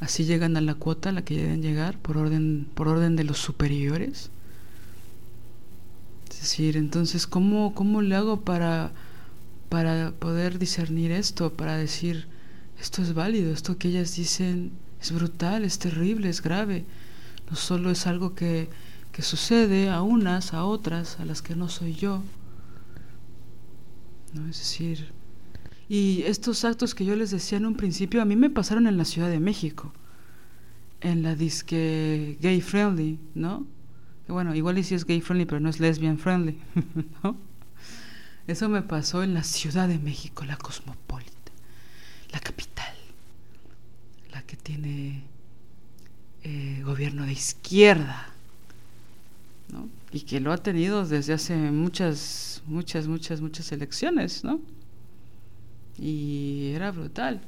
Así 0.00 0.24
llegan 0.24 0.56
a 0.56 0.60
la 0.60 0.74
cuota 0.74 1.08
a 1.08 1.12
la 1.12 1.22
que 1.22 1.36
deben 1.36 1.62
llegar 1.62 1.96
por 1.98 2.18
orden, 2.18 2.66
por 2.74 2.88
orden 2.88 3.16
de 3.16 3.24
los 3.24 3.38
superiores. 3.38 4.30
Es 6.30 6.40
decir, 6.40 6.76
entonces, 6.76 7.26
¿cómo, 7.26 7.72
cómo 7.74 8.02
le 8.02 8.16
hago 8.16 8.40
para, 8.40 8.92
para 9.68 10.10
poder 10.12 10.58
discernir 10.58 11.12
esto? 11.12 11.52
Para 11.52 11.76
decir, 11.76 12.26
esto 12.80 13.02
es 13.02 13.14
válido, 13.14 13.52
esto 13.52 13.78
que 13.78 13.88
ellas 13.88 14.16
dicen 14.16 14.72
es 15.00 15.12
brutal, 15.12 15.64
es 15.64 15.78
terrible, 15.78 16.28
es 16.28 16.42
grave. 16.42 16.84
No 17.50 17.56
solo 17.56 17.90
es 17.90 18.06
algo 18.06 18.34
que, 18.34 18.68
que 19.12 19.22
sucede 19.22 19.90
a 19.90 20.02
unas, 20.02 20.52
a 20.52 20.64
otras, 20.64 21.20
a 21.20 21.24
las 21.24 21.42
que 21.42 21.54
no 21.56 21.68
soy 21.68 21.94
yo. 21.94 22.22
¿no? 24.34 24.48
Es 24.48 24.58
decir, 24.58 25.12
y 25.88 26.22
estos 26.22 26.64
actos 26.64 26.94
que 26.94 27.04
yo 27.04 27.14
les 27.16 27.30
decía 27.30 27.58
en 27.58 27.66
un 27.66 27.76
principio, 27.76 28.20
a 28.20 28.24
mí 28.24 28.36
me 28.36 28.50
pasaron 28.50 28.86
en 28.86 28.96
la 28.96 29.04
Ciudad 29.04 29.30
de 29.30 29.40
México, 29.40 29.92
en 31.00 31.22
la 31.22 31.34
disque 31.34 32.38
gay 32.40 32.60
friendly, 32.60 33.18
¿no? 33.34 33.66
bueno, 34.28 34.54
igual 34.54 34.76
y 34.78 34.82
si 34.82 34.94
es 34.94 35.04
gay 35.04 35.20
friendly, 35.20 35.46
pero 35.46 35.60
no 35.60 35.68
es 35.68 35.78
lesbian 35.78 36.18
friendly, 36.18 36.58
¿no? 37.22 37.36
Eso 38.48 38.68
me 38.68 38.82
pasó 38.82 39.22
en 39.22 39.34
la 39.34 39.44
Ciudad 39.44 39.88
de 39.88 39.98
México, 39.98 40.44
la 40.44 40.56
cosmopolita, 40.56 41.35
la 42.36 42.40
capital, 42.40 42.94
la 44.30 44.42
que 44.42 44.56
tiene 44.56 45.22
eh, 46.44 46.82
gobierno 46.84 47.24
de 47.24 47.32
izquierda, 47.32 48.28
¿no? 49.72 49.88
Y 50.12 50.20
que 50.20 50.38
lo 50.40 50.52
ha 50.52 50.58
tenido 50.58 51.06
desde 51.06 51.32
hace 51.32 51.56
muchas 51.56 52.62
muchas, 52.66 53.06
muchas, 53.06 53.40
muchas 53.40 53.72
elecciones, 53.72 54.44
¿no? 54.44 54.60
Y 55.98 56.72
era 56.74 56.90
brutal, 56.90 57.40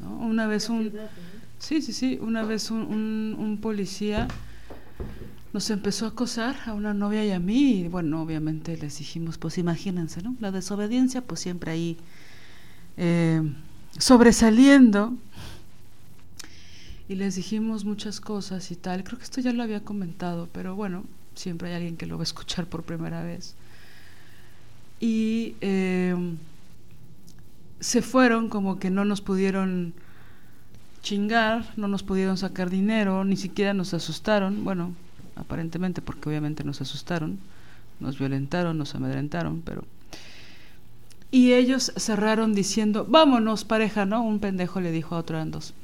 ¿no? 0.00 0.18
Una 0.18 0.48
vez 0.48 0.68
un... 0.70 0.92
Sí, 1.60 1.80
sí, 1.80 1.92
sí, 1.92 2.18
una 2.20 2.42
vez 2.42 2.72
un, 2.72 3.36
un, 3.38 3.58
policía 3.62 4.26
nos 5.52 5.70
empezó 5.70 6.06
a 6.06 6.08
acosar 6.08 6.56
a 6.66 6.74
una 6.74 6.92
novia 6.94 7.24
y 7.24 7.30
a 7.30 7.38
mí, 7.38 7.82
y 7.82 7.88
bueno, 7.88 8.22
obviamente 8.22 8.76
les 8.76 8.98
dijimos, 8.98 9.38
pues 9.38 9.56
imagínense, 9.56 10.20
¿no? 10.20 10.34
La 10.40 10.50
desobediencia, 10.50 11.22
pues 11.22 11.40
siempre 11.40 11.70
ahí 11.70 11.96
eh, 12.96 13.40
sobresaliendo. 13.98 15.14
Y 17.08 17.14
les 17.14 17.36
dijimos 17.36 17.84
muchas 17.84 18.20
cosas 18.20 18.70
y 18.70 18.76
tal. 18.76 19.04
Creo 19.04 19.18
que 19.18 19.24
esto 19.24 19.40
ya 19.40 19.52
lo 19.52 19.62
había 19.62 19.84
comentado, 19.84 20.48
pero 20.52 20.74
bueno, 20.74 21.04
siempre 21.34 21.68
hay 21.68 21.76
alguien 21.76 21.96
que 21.96 22.06
lo 22.06 22.16
va 22.16 22.22
a 22.22 22.24
escuchar 22.24 22.66
por 22.66 22.82
primera 22.82 23.22
vez 23.22 23.54
y 25.00 25.54
em, 25.60 26.36
se 27.80 28.02
fueron 28.02 28.48
como 28.48 28.78
que 28.78 28.90
no 28.90 29.04
nos 29.04 29.20
pudieron 29.20 29.92
chingar, 31.02 31.64
no 31.76 31.88
nos 31.88 32.02
pudieron 32.02 32.36
sacar 32.36 32.70
dinero, 32.70 33.24
ni 33.24 33.36
siquiera 33.36 33.74
nos 33.74 33.94
asustaron, 33.94 34.64
bueno, 34.64 34.94
aparentemente 35.36 36.02
porque 36.02 36.28
obviamente 36.28 36.64
nos 36.64 36.80
asustaron, 36.80 37.38
nos 38.00 38.18
violentaron, 38.18 38.76
nos 38.78 38.94
amedrentaron, 38.94 39.62
pero... 39.64 39.84
Y 41.30 41.52
ellos 41.52 41.92
cerraron 41.96 42.54
diciendo, 42.54 43.06
vámonos 43.08 43.64
pareja, 43.64 44.06
¿no? 44.06 44.22
Un 44.22 44.38
pendejo 44.38 44.80
le 44.80 44.92
dijo 44.92 45.14
a 45.14 45.18
otro 45.18 45.38
de 45.38 45.50
dos, 45.50 45.74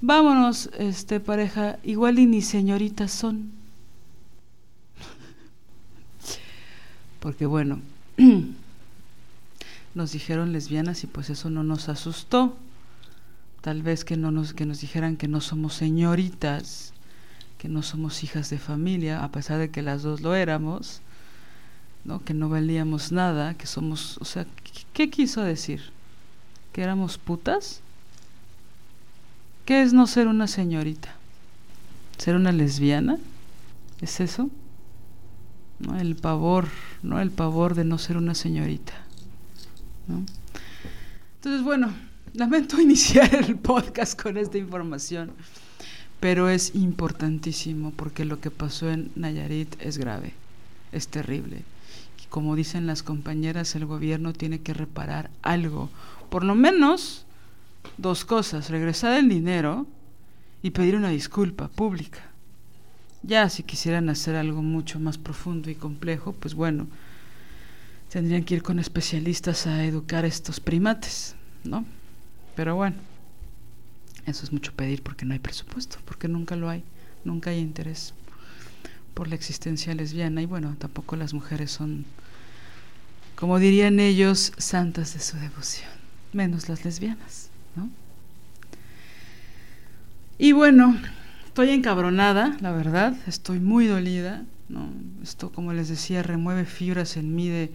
vámonos, 0.00 0.70
este 0.78 1.20
pareja, 1.20 1.78
igual 1.84 2.18
y 2.18 2.26
ni 2.26 2.42
señoritas 2.42 3.12
son. 3.12 3.52
porque 7.20 7.46
bueno, 7.46 7.80
nos 9.94 10.12
dijeron 10.12 10.52
lesbianas 10.52 11.04
y 11.04 11.06
pues 11.06 11.30
eso 11.30 11.48
no 11.48 11.62
nos 11.62 11.88
asustó. 11.88 12.56
Tal 13.60 13.82
vez 13.82 14.04
que 14.04 14.16
no 14.16 14.30
nos 14.30 14.52
que 14.52 14.66
nos 14.66 14.80
dijeran 14.80 15.16
que 15.16 15.26
no 15.26 15.40
somos 15.40 15.74
señoritas, 15.74 16.92
que 17.58 17.68
no 17.68 17.82
somos 17.82 18.22
hijas 18.22 18.50
de 18.50 18.58
familia, 18.58 19.24
a 19.24 19.32
pesar 19.32 19.58
de 19.58 19.70
que 19.70 19.82
las 19.82 20.02
dos 20.02 20.20
lo 20.20 20.34
éramos, 20.34 21.00
¿no? 22.06 22.22
Que 22.24 22.34
no 22.34 22.48
valíamos 22.48 23.10
nada, 23.12 23.54
que 23.54 23.66
somos, 23.66 24.16
o 24.18 24.24
sea, 24.24 24.46
¿qué, 24.92 25.10
quiso 25.10 25.42
decir? 25.42 25.82
¿Que 26.72 26.82
éramos 26.82 27.18
putas? 27.18 27.80
¿Qué 29.64 29.82
es 29.82 29.92
no 29.92 30.06
ser 30.06 30.28
una 30.28 30.46
señorita? 30.46 31.14
¿Ser 32.18 32.36
una 32.36 32.52
lesbiana? 32.52 33.18
¿Es 34.00 34.20
eso? 34.20 34.48
¿no? 35.80 35.98
el 35.98 36.14
pavor, 36.14 36.68
¿no? 37.02 37.20
el 37.20 37.30
pavor 37.30 37.74
de 37.74 37.84
no 37.84 37.98
ser 37.98 38.16
una 38.16 38.34
señorita. 38.34 38.92
Entonces, 41.36 41.62
bueno, 41.64 41.92
lamento 42.34 42.80
iniciar 42.80 43.34
el 43.34 43.56
podcast 43.56 44.20
con 44.20 44.36
esta 44.36 44.58
información, 44.58 45.32
pero 46.20 46.48
es 46.48 46.74
importantísimo 46.76 47.90
porque 47.90 48.24
lo 48.24 48.40
que 48.40 48.52
pasó 48.52 48.90
en 48.90 49.10
Nayarit 49.16 49.74
es 49.80 49.98
grave, 49.98 50.34
es 50.92 51.08
terrible. 51.08 51.64
Como 52.30 52.56
dicen 52.56 52.86
las 52.86 53.02
compañeras, 53.02 53.74
el 53.76 53.86
gobierno 53.86 54.32
tiene 54.32 54.60
que 54.60 54.74
reparar 54.74 55.30
algo, 55.42 55.90
por 56.28 56.44
lo 56.44 56.54
menos 56.54 57.24
dos 57.98 58.24
cosas, 58.24 58.70
regresar 58.70 59.16
el 59.18 59.28
dinero 59.28 59.86
y 60.62 60.70
pedir 60.70 60.96
una 60.96 61.10
disculpa 61.10 61.68
pública. 61.68 62.20
Ya 63.22 63.48
si 63.48 63.62
quisieran 63.62 64.08
hacer 64.08 64.36
algo 64.36 64.62
mucho 64.62 65.00
más 65.00 65.18
profundo 65.18 65.70
y 65.70 65.74
complejo, 65.74 66.32
pues 66.32 66.54
bueno, 66.54 66.86
tendrían 68.10 68.44
que 68.44 68.54
ir 68.54 68.62
con 68.62 68.78
especialistas 68.78 69.66
a 69.66 69.84
educar 69.84 70.24
a 70.24 70.28
estos 70.28 70.60
primates, 70.60 71.34
¿no? 71.64 71.84
Pero 72.54 72.76
bueno, 72.76 72.96
eso 74.26 74.44
es 74.44 74.52
mucho 74.52 74.72
pedir 74.72 75.02
porque 75.02 75.24
no 75.24 75.32
hay 75.32 75.38
presupuesto, 75.38 75.98
porque 76.04 76.28
nunca 76.28 76.56
lo 76.56 76.68
hay, 76.68 76.82
nunca 77.24 77.50
hay 77.50 77.58
interés 77.58 78.14
por 79.16 79.28
la 79.28 79.34
existencia 79.34 79.94
lesbiana 79.94 80.42
y 80.42 80.46
bueno, 80.46 80.76
tampoco 80.78 81.16
las 81.16 81.34
mujeres 81.34 81.72
son, 81.72 82.04
como 83.34 83.58
dirían 83.58 83.98
ellos, 83.98 84.52
santas 84.58 85.14
de 85.14 85.20
su 85.20 85.38
devoción, 85.38 85.90
menos 86.32 86.68
las 86.68 86.84
lesbianas, 86.84 87.48
¿no? 87.74 87.88
Y 90.38 90.52
bueno, 90.52 90.96
Estoy 91.56 91.70
encabronada, 91.70 92.54
la 92.60 92.70
verdad, 92.70 93.16
estoy 93.26 93.60
muy 93.60 93.86
dolida. 93.86 94.44
¿no? 94.68 94.90
Esto, 95.22 95.50
como 95.50 95.72
les 95.72 95.88
decía, 95.88 96.22
remueve 96.22 96.66
fibras 96.66 97.16
en 97.16 97.34
mí 97.34 97.48
de 97.48 97.72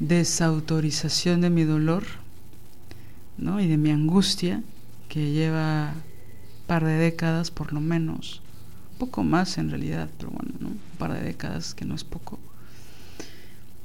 desautorización 0.00 1.40
de 1.40 1.48
mi 1.48 1.62
dolor. 1.62 2.02
¿no? 3.36 3.60
y 3.60 3.68
de 3.68 3.76
mi 3.76 3.92
angustia 3.92 4.64
que 5.08 5.30
lleva 5.30 5.94
par 6.66 6.84
de 6.84 6.94
décadas 6.94 7.52
por 7.52 7.72
lo 7.72 7.80
menos, 7.80 8.42
poco 8.98 9.24
más 9.24 9.58
en 9.58 9.70
realidad, 9.70 10.08
pero 10.18 10.30
bueno, 10.30 10.52
¿no? 10.60 10.68
un 10.68 10.78
par 10.98 11.12
de 11.12 11.20
décadas 11.20 11.74
que 11.74 11.84
no 11.84 11.94
es 11.94 12.04
poco. 12.04 12.38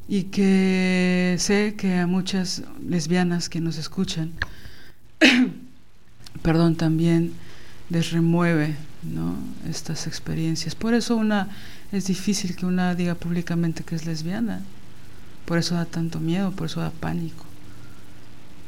Y 0.08 0.24
que 0.24 1.38
sé 1.40 1.76
que 1.78 1.96
a 1.98 2.08
muchas 2.08 2.64
lesbianas 2.86 3.48
que 3.48 3.62
nos 3.62 3.78
escuchan, 3.78 4.32
perdón, 6.42 6.76
también 6.76 7.34
les 7.90 8.12
remueve 8.12 8.76
¿no? 9.04 9.36
estas 9.70 10.08
experiencias. 10.08 10.76
Por 10.76 10.94
eso 10.94 11.16
una 11.16 11.48
es 11.92 12.08
difícil 12.08 12.56
que 12.56 12.66
una 12.66 12.96
diga 12.96 13.16
públicamente 13.16 13.84
que 13.84 13.96
es 13.96 14.06
lesbiana. 14.06 14.62
Por 15.46 15.58
eso 15.58 15.76
da 15.76 15.86
tanto 15.86 16.20
miedo, 16.20 16.52
por 16.52 16.68
eso 16.68 16.82
da 16.82 16.90
pánico. 16.90 17.46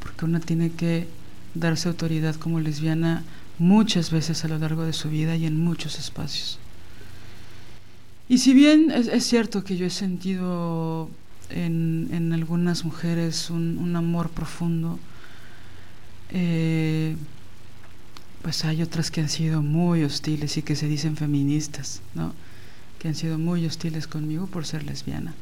Porque 0.00 0.24
una 0.24 0.40
tiene 0.40 0.70
que 0.70 1.08
darse 1.54 1.88
autoridad 1.88 2.36
como 2.36 2.60
lesbiana 2.60 3.24
muchas 3.58 4.10
veces 4.10 4.44
a 4.44 4.48
lo 4.48 4.58
largo 4.58 4.84
de 4.84 4.92
su 4.92 5.08
vida 5.08 5.36
y 5.36 5.46
en 5.46 5.58
muchos 5.58 5.98
espacios. 5.98 6.58
Y 8.28 8.38
si 8.38 8.54
bien 8.54 8.90
es, 8.90 9.24
cierto 9.24 9.62
que 9.62 9.76
yo 9.76 9.86
he 9.86 9.90
sentido 9.90 11.08
en, 11.50 12.32
algunas 12.32 12.84
mujeres 12.84 13.50
un, 13.50 13.94
amor 13.94 14.30
profundo, 14.30 14.98
eh, 16.30 17.14
pues 18.42 18.64
hay 18.64 18.82
otras 18.82 19.10
que 19.10 19.20
han 19.20 19.28
sido 19.28 19.62
muy 19.62 20.02
hostiles 20.02 20.56
y 20.56 20.62
que 20.62 20.74
se 20.74 20.88
dicen 20.88 21.16
feministas, 21.16 22.02
¿no? 22.14 22.32
que 22.98 23.08
han 23.08 23.14
sido 23.14 23.38
muy 23.38 23.64
hostiles 23.66 24.06
conmigo 24.06 24.46
por 24.46 24.66
ser 24.66 24.84
lesbiana. 24.84 25.34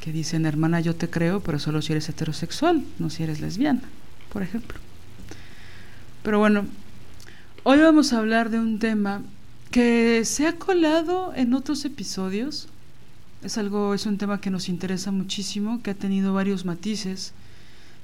Que 0.00 0.12
dicen, 0.12 0.46
hermana, 0.46 0.80
yo 0.80 0.94
te 0.94 1.08
creo, 1.08 1.40
pero 1.40 1.58
solo 1.58 1.80
si 1.80 1.92
eres 1.92 2.08
heterosexual, 2.08 2.84
no 2.98 3.08
si 3.10 3.22
eres 3.22 3.40
lesbiana, 3.40 3.82
por 4.32 4.42
ejemplo. 4.42 4.78
Pero 6.26 6.40
bueno, 6.40 6.66
hoy 7.62 7.78
vamos 7.78 8.12
a 8.12 8.18
hablar 8.18 8.50
de 8.50 8.58
un 8.58 8.80
tema 8.80 9.22
que 9.70 10.24
se 10.24 10.48
ha 10.48 10.56
colado 10.56 11.32
en 11.36 11.54
otros 11.54 11.84
episodios. 11.84 12.66
Es 13.44 13.58
algo, 13.58 13.94
es 13.94 14.06
un 14.06 14.18
tema 14.18 14.40
que 14.40 14.50
nos 14.50 14.68
interesa 14.68 15.12
muchísimo, 15.12 15.80
que 15.84 15.92
ha 15.92 15.94
tenido 15.94 16.34
varios 16.34 16.64
matices 16.64 17.32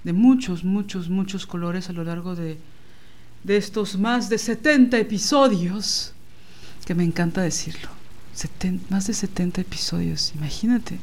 de 0.04 0.12
muchos, 0.12 0.62
muchos, 0.62 1.08
muchos 1.08 1.46
colores 1.46 1.88
a 1.88 1.94
lo 1.94 2.04
largo 2.04 2.36
de, 2.36 2.58
de 3.42 3.56
estos 3.56 3.98
más 3.98 4.28
de 4.28 4.38
70 4.38 4.98
episodios, 4.98 6.12
que 6.86 6.94
me 6.94 7.02
encanta 7.02 7.42
decirlo. 7.42 7.88
más 8.88 9.08
de 9.08 9.14
70 9.14 9.62
episodios, 9.62 10.32
imagínate. 10.36 11.00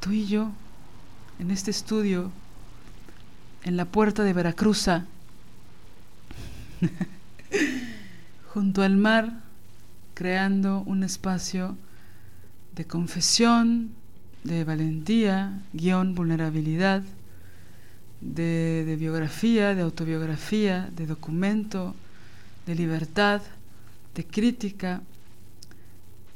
Tú 0.00 0.10
y 0.10 0.26
yo, 0.26 0.50
en 1.38 1.52
este 1.52 1.70
estudio, 1.70 2.32
en 3.64 3.76
la 3.76 3.84
puerta 3.84 4.24
de 4.24 4.32
Veracruza, 4.32 5.06
junto 8.54 8.82
al 8.82 8.96
mar, 8.96 9.40
creando 10.14 10.80
un 10.80 11.02
espacio 11.02 11.76
de 12.74 12.86
confesión, 12.86 13.90
de 14.44 14.64
valentía, 14.64 15.60
guion, 15.72 16.14
vulnerabilidad, 16.14 17.02
de, 18.20 18.96
biografía, 18.98 19.74
de 19.74 19.82
autobiografía, 19.82 20.88
de 20.94 21.06
documento, 21.06 21.94
de 22.66 22.74
libertad, 22.74 23.42
de 24.14 24.26
crítica. 24.26 25.02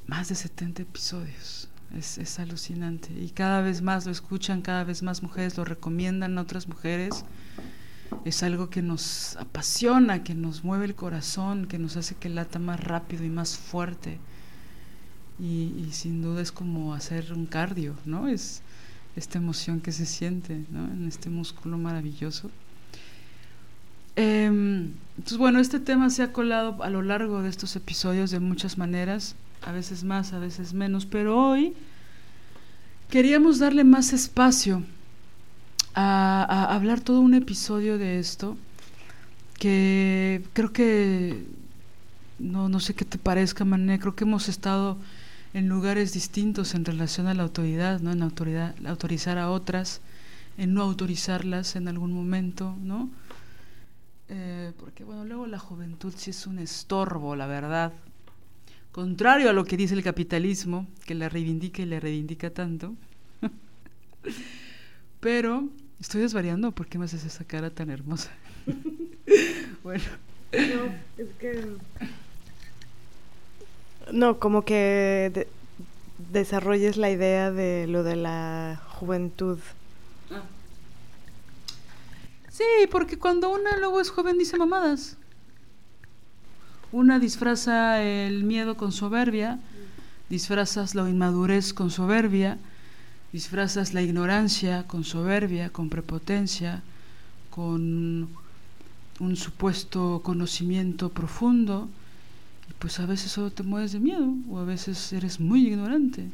Más 0.06 0.28
de 0.28 0.34
70 0.34 0.82
episodios. 0.82 1.61
Es, 1.98 2.18
es, 2.18 2.38
alucinante. 2.38 3.12
Y 3.12 3.30
cada 3.30 3.60
vez 3.60 3.82
más 3.82 4.06
lo 4.06 4.12
escuchan, 4.12 4.62
cada 4.62 4.84
vez 4.84 5.02
más 5.02 5.22
mujeres 5.22 5.56
lo 5.56 5.64
recomiendan 5.64 6.38
a 6.38 6.42
otras 6.42 6.68
mujeres. 6.68 7.24
Es 8.24 8.42
algo 8.42 8.70
que 8.70 8.82
nos 8.82 9.36
apasiona, 9.36 10.22
que 10.22 10.34
nos 10.34 10.64
mueve 10.64 10.86
el 10.86 10.94
corazón, 10.94 11.66
que 11.66 11.78
nos 11.78 11.96
hace 11.96 12.14
que 12.14 12.28
lata 12.28 12.58
más 12.58 12.80
rápido 12.80 13.24
y 13.24 13.30
más 13.30 13.56
fuerte. 13.56 14.18
Y, 15.38 15.88
sin 15.92 16.22
duda 16.22 16.40
es 16.40 16.52
como 16.52 16.94
hacer 16.94 17.32
un 17.32 17.46
cardio, 17.46 17.94
¿no? 18.04 18.28
Es, 18.28 18.62
esta 19.16 19.38
emoción 19.38 19.80
que 19.80 19.92
se 19.92 20.06
siente 20.06 20.54
en 20.54 21.06
este 21.08 21.30
músculo 21.30 21.78
maravilloso. 21.78 22.50
Em, 24.14 24.92
entonces, 25.16 25.38
bueno, 25.38 25.58
este 25.58 25.80
tema 25.80 26.10
se 26.10 26.22
ha 26.22 26.32
colado 26.32 26.82
a 26.82 26.90
lo 26.90 27.02
largo 27.02 27.42
de 27.42 27.48
estos 27.48 27.76
episodios 27.76 28.30
de 28.30 28.40
muchas 28.40 28.76
maneras, 28.76 29.34
a 29.64 29.72
veces 29.72 30.04
más, 30.04 30.32
a 30.32 30.38
veces 30.38 30.74
menos, 30.74 31.06
pero 31.06 31.38
hoy 31.38 31.74
queríamos 33.08 33.58
darle 33.58 33.84
más 33.84 34.12
espacio 34.12 34.82
a, 35.94 36.74
hablar 36.74 37.00
todo 37.00 37.20
un 37.20 37.34
episodio 37.34 37.98
de 37.98 38.18
esto, 38.18 38.56
que 39.58 40.42
creo 40.52 40.72
que, 40.72 41.44
no, 42.38 42.68
no 42.68 42.80
sé 42.80 42.94
qué 42.94 43.04
te 43.04 43.18
parezca, 43.18 43.64
Mané, 43.64 43.98
creo 43.98 44.16
que 44.16 44.24
hemos 44.24 44.48
estado 44.48 44.98
en 45.54 45.68
lugares 45.68 46.12
distintos 46.12 46.74
en 46.74 46.84
relación 46.84 47.26
a 47.26 47.34
la 47.34 47.42
autoridad, 47.42 48.00
¿no? 48.00 48.10
En 48.12 48.22
autoridad, 48.22 48.74
autorizar 48.86 49.38
a 49.38 49.50
otras, 49.50 50.00
en 50.56 50.74
no 50.74 50.82
autorizarlas 50.82 51.76
en 51.76 51.88
algún 51.88 52.12
momento, 52.12 52.74
¿no? 52.82 53.10
Eh, 54.28 54.72
porque 54.78 55.04
bueno, 55.04 55.26
luego 55.26 55.46
la 55.46 55.58
juventud 55.58 56.14
sí 56.16 56.30
es 56.30 56.46
un 56.46 56.58
estorbo, 56.58 57.36
la 57.36 57.46
verdad. 57.46 57.92
Contrario 58.92 59.48
a 59.48 59.52
lo 59.52 59.64
que 59.64 59.76
dice 59.76 59.94
el 59.94 60.02
capitalismo, 60.02 60.86
que 61.06 61.14
la 61.14 61.28
reivindica 61.28 61.82
y 61.82 61.86
la 61.86 61.98
reivindica 61.98 62.50
tanto. 62.50 62.94
Pero 65.20 65.68
estoy 65.98 66.20
desvariando, 66.20 66.72
¿por 66.72 66.86
qué 66.86 66.98
me 66.98 67.06
haces 67.06 67.24
esa 67.24 67.44
cara 67.44 67.70
tan 67.70 67.90
hermosa? 67.90 68.30
bueno. 69.82 70.04
No, 70.52 70.92
es 71.16 71.28
que 71.40 71.66
no, 74.10 74.38
como 74.38 74.64
que 74.64 75.46
desarrolles 76.30 76.96
la 76.96 77.10
idea 77.10 77.50
de 77.50 77.86
lo 77.86 78.02
de 78.02 78.16
la 78.16 78.82
juventud. 78.88 79.58
Ah. 80.30 80.42
Sí, 82.50 82.64
porque 82.90 83.18
cuando 83.18 83.50
una 83.50 83.76
luego 83.78 84.00
es 84.00 84.10
joven 84.10 84.38
dice 84.38 84.56
mamadas. 84.56 85.16
Una 86.92 87.18
disfraza 87.18 88.02
el 88.02 88.44
miedo 88.44 88.76
con 88.76 88.92
soberbia, 88.92 89.58
disfrazas 90.28 90.94
la 90.94 91.08
inmadurez 91.08 91.72
con 91.72 91.90
soberbia, 91.90 92.58
disfrazas 93.32 93.94
la 93.94 94.02
ignorancia 94.02 94.84
con 94.86 95.02
soberbia, 95.02 95.70
con 95.70 95.88
prepotencia, 95.88 96.82
con 97.50 98.28
un 99.20 99.36
supuesto 99.36 100.20
conocimiento 100.22 101.08
profundo 101.08 101.88
pues 102.82 102.98
a 102.98 103.06
veces 103.06 103.30
solo 103.30 103.52
te 103.52 103.62
mueves 103.62 103.92
de 103.92 104.00
miedo, 104.00 104.34
o 104.50 104.58
a 104.58 104.64
veces 104.64 105.12
eres 105.12 105.38
muy 105.38 105.68
ignorante, 105.68 106.26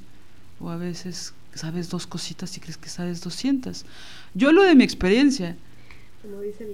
o 0.60 0.70
a 0.70 0.78
veces 0.78 1.34
sabes 1.54 1.90
dos 1.90 2.06
cositas 2.06 2.56
y 2.56 2.60
crees 2.60 2.78
que 2.78 2.88
sabes 2.88 3.20
doscientas. 3.20 3.84
Yo 4.32 4.50
lo 4.52 4.62
de 4.62 4.74
mi 4.74 4.82
experiencia. 4.82 5.56
Como 6.22 6.40
dice 6.40 6.66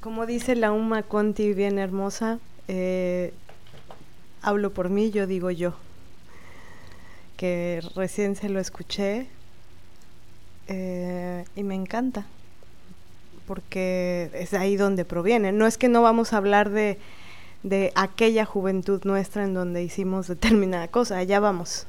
como, 0.00 0.26
dice 0.26 0.54
la 0.54 0.72
Uma 0.72 1.02
Conti, 1.02 1.54
bien 1.54 1.78
hermosa, 1.78 2.38
eh, 2.68 3.32
hablo 4.42 4.72
por 4.72 4.90
mí, 4.90 5.10
yo 5.10 5.26
digo 5.26 5.50
yo, 5.50 5.74
que 7.36 7.82
recién 7.94 8.36
se 8.36 8.48
lo 8.48 8.60
escuché 8.60 9.26
eh, 10.68 11.44
y 11.56 11.62
me 11.62 11.74
encanta, 11.74 12.26
porque 13.46 14.30
es 14.34 14.54
ahí 14.54 14.76
donde 14.76 15.04
proviene. 15.04 15.52
No 15.52 15.66
es 15.66 15.78
que 15.78 15.88
no 15.88 16.02
vamos 16.02 16.32
a 16.32 16.38
hablar 16.38 16.70
de 16.70 16.98
de 17.64 17.92
aquella 17.94 18.44
juventud 18.44 19.00
nuestra 19.04 19.42
en 19.42 19.54
donde 19.54 19.82
hicimos 19.82 20.28
determinada 20.28 20.86
cosa. 20.86 21.18
Allá 21.18 21.40
vamos. 21.40 21.86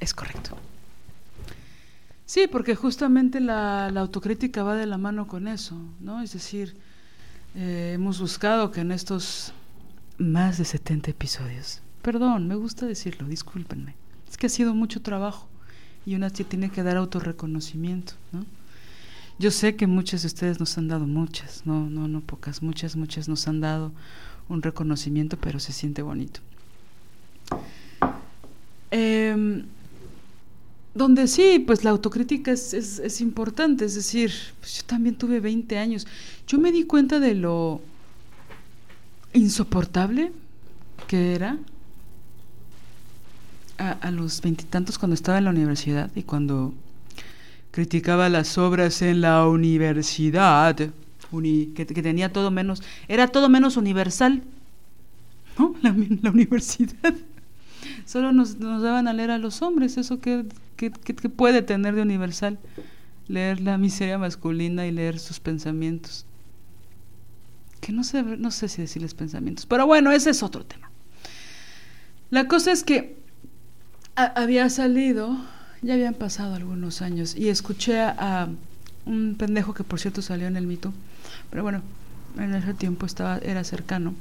Es 0.00 0.12
correcto. 0.12 0.58
Sí, 2.26 2.48
porque 2.50 2.74
justamente 2.74 3.40
la, 3.40 3.86
autocrítica 3.86 4.64
va 4.64 4.74
de 4.74 4.86
la 4.86 4.98
mano 4.98 5.28
con 5.28 5.46
eso, 5.46 5.76
¿no? 6.00 6.20
Es 6.22 6.32
decir, 6.32 6.76
eh, 7.54 7.92
hemos 7.94 8.20
buscado 8.20 8.72
que 8.72 8.80
en 8.80 8.90
estos 8.90 9.52
más 10.18 10.58
de 10.58 10.64
70 10.64 11.12
episodios, 11.12 11.82
perdón, 12.02 12.48
me 12.48 12.56
gusta 12.56 12.84
decirlo, 12.84 13.28
discúlpenme, 13.28 13.94
es 14.28 14.36
que 14.36 14.46
ha 14.46 14.50
sido 14.50 14.74
mucho 14.74 15.02
trabajo 15.02 15.46
y 16.04 16.16
una 16.16 16.30
tiene 16.30 16.70
que 16.70 16.82
dar 16.82 16.96
autorreconocimiento, 16.96 18.14
¿no? 18.32 18.44
Yo 19.38 19.50
sé 19.50 19.76
que 19.76 19.86
muchas 19.86 20.22
de 20.22 20.28
ustedes 20.28 20.58
nos 20.58 20.76
han 20.78 20.88
dado 20.88 21.06
muchas, 21.06 21.64
no, 21.66 21.90
no, 21.90 22.08
no 22.08 22.22
pocas, 22.22 22.62
muchas, 22.62 22.96
muchas 22.96 23.28
nos 23.28 23.46
han 23.46 23.60
dado 23.60 23.92
un 24.48 24.62
reconocimiento, 24.62 25.36
pero 25.36 25.60
se 25.60 25.72
siente 25.72 26.02
bonito. 26.02 26.40
Em, 28.90 29.66
donde 30.96 31.28
sí, 31.28 31.62
pues 31.66 31.84
la 31.84 31.90
autocrítica 31.90 32.50
es, 32.52 32.72
es, 32.72 33.20
importante, 33.20 33.84
es 33.84 33.94
decir, 33.94 34.32
pues 34.60 34.78
yo 34.78 34.84
también 34.84 35.16
tuve 35.16 35.40
20 35.40 35.78
años. 35.78 36.06
Yo 36.46 36.58
me 36.58 36.72
di 36.72 36.84
cuenta 36.84 37.20
de 37.20 37.34
lo 37.34 37.80
insoportable 39.32 40.32
que 41.06 41.34
era 41.34 41.58
a, 43.78 43.92
a 43.92 44.10
los 44.10 44.40
veintitantos 44.40 44.98
cuando 44.98 45.14
estaba 45.14 45.38
en 45.38 45.44
la 45.44 45.50
universidad 45.50 46.10
y 46.14 46.22
cuando 46.22 46.72
criticaba 47.76 48.30
las 48.30 48.56
obras 48.56 49.02
en 49.02 49.20
la 49.20 49.46
universidad, 49.46 50.74
que, 50.74 51.84
tenía 52.02 52.32
todo 52.32 52.50
menos, 52.50 52.82
era 53.08 53.28
todo 53.28 53.50
menos 53.50 53.76
universal, 53.76 54.42
¿no? 55.58 55.74
La, 55.82 56.30
universidad. 56.30 57.14
Solo 58.06 58.32
nos, 58.32 58.58
daban 58.58 59.08
a 59.08 59.12
leer 59.12 59.30
a 59.30 59.38
los 59.38 59.60
hombres, 59.62 59.98
eso 59.98 60.20
que, 60.20 60.46
que, 60.76 60.90
puede 60.90 61.62
tener 61.62 61.94
de 61.94 62.02
universal, 62.02 62.58
leer 63.28 63.60
la 63.60 63.78
miseria 63.78 64.18
masculina 64.18 64.86
y 64.86 64.92
leer 64.92 65.18
sus 65.18 65.40
pensamientos. 65.40 66.26
Que 67.80 67.92
no 67.92 68.04
sé, 68.04 68.22
no 68.22 68.50
sé 68.50 68.68
si 68.68 68.82
decirles 68.82 69.14
pensamientos, 69.14 69.66
pero 69.66 69.86
bueno, 69.86 70.12
ese 70.12 70.30
es 70.30 70.42
otro 70.42 70.64
tema. 70.64 70.90
La 72.30 72.48
cosa 72.48 72.72
es 72.72 72.84
que 72.84 73.16
había 74.14 74.68
salido 74.70 75.36
ya 75.82 75.94
habían 75.94 76.14
pasado 76.14 76.54
algunos 76.54 77.02
años 77.02 77.36
y 77.36 77.48
escuché 77.48 78.00
a, 78.00 78.48
un 79.04 79.36
pendejo 79.38 79.72
que 79.72 79.84
por 79.84 80.00
cierto 80.00 80.20
salió 80.20 80.48
en 80.48 80.56
el 80.56 80.66
mito, 80.66 80.92
pero 81.50 81.62
bueno, 81.62 81.82
en 82.38 82.54
ese 82.54 82.74
tiempo 82.74 83.06
estaba, 83.06 83.38
era 83.38 83.62
cercano. 83.62 84.14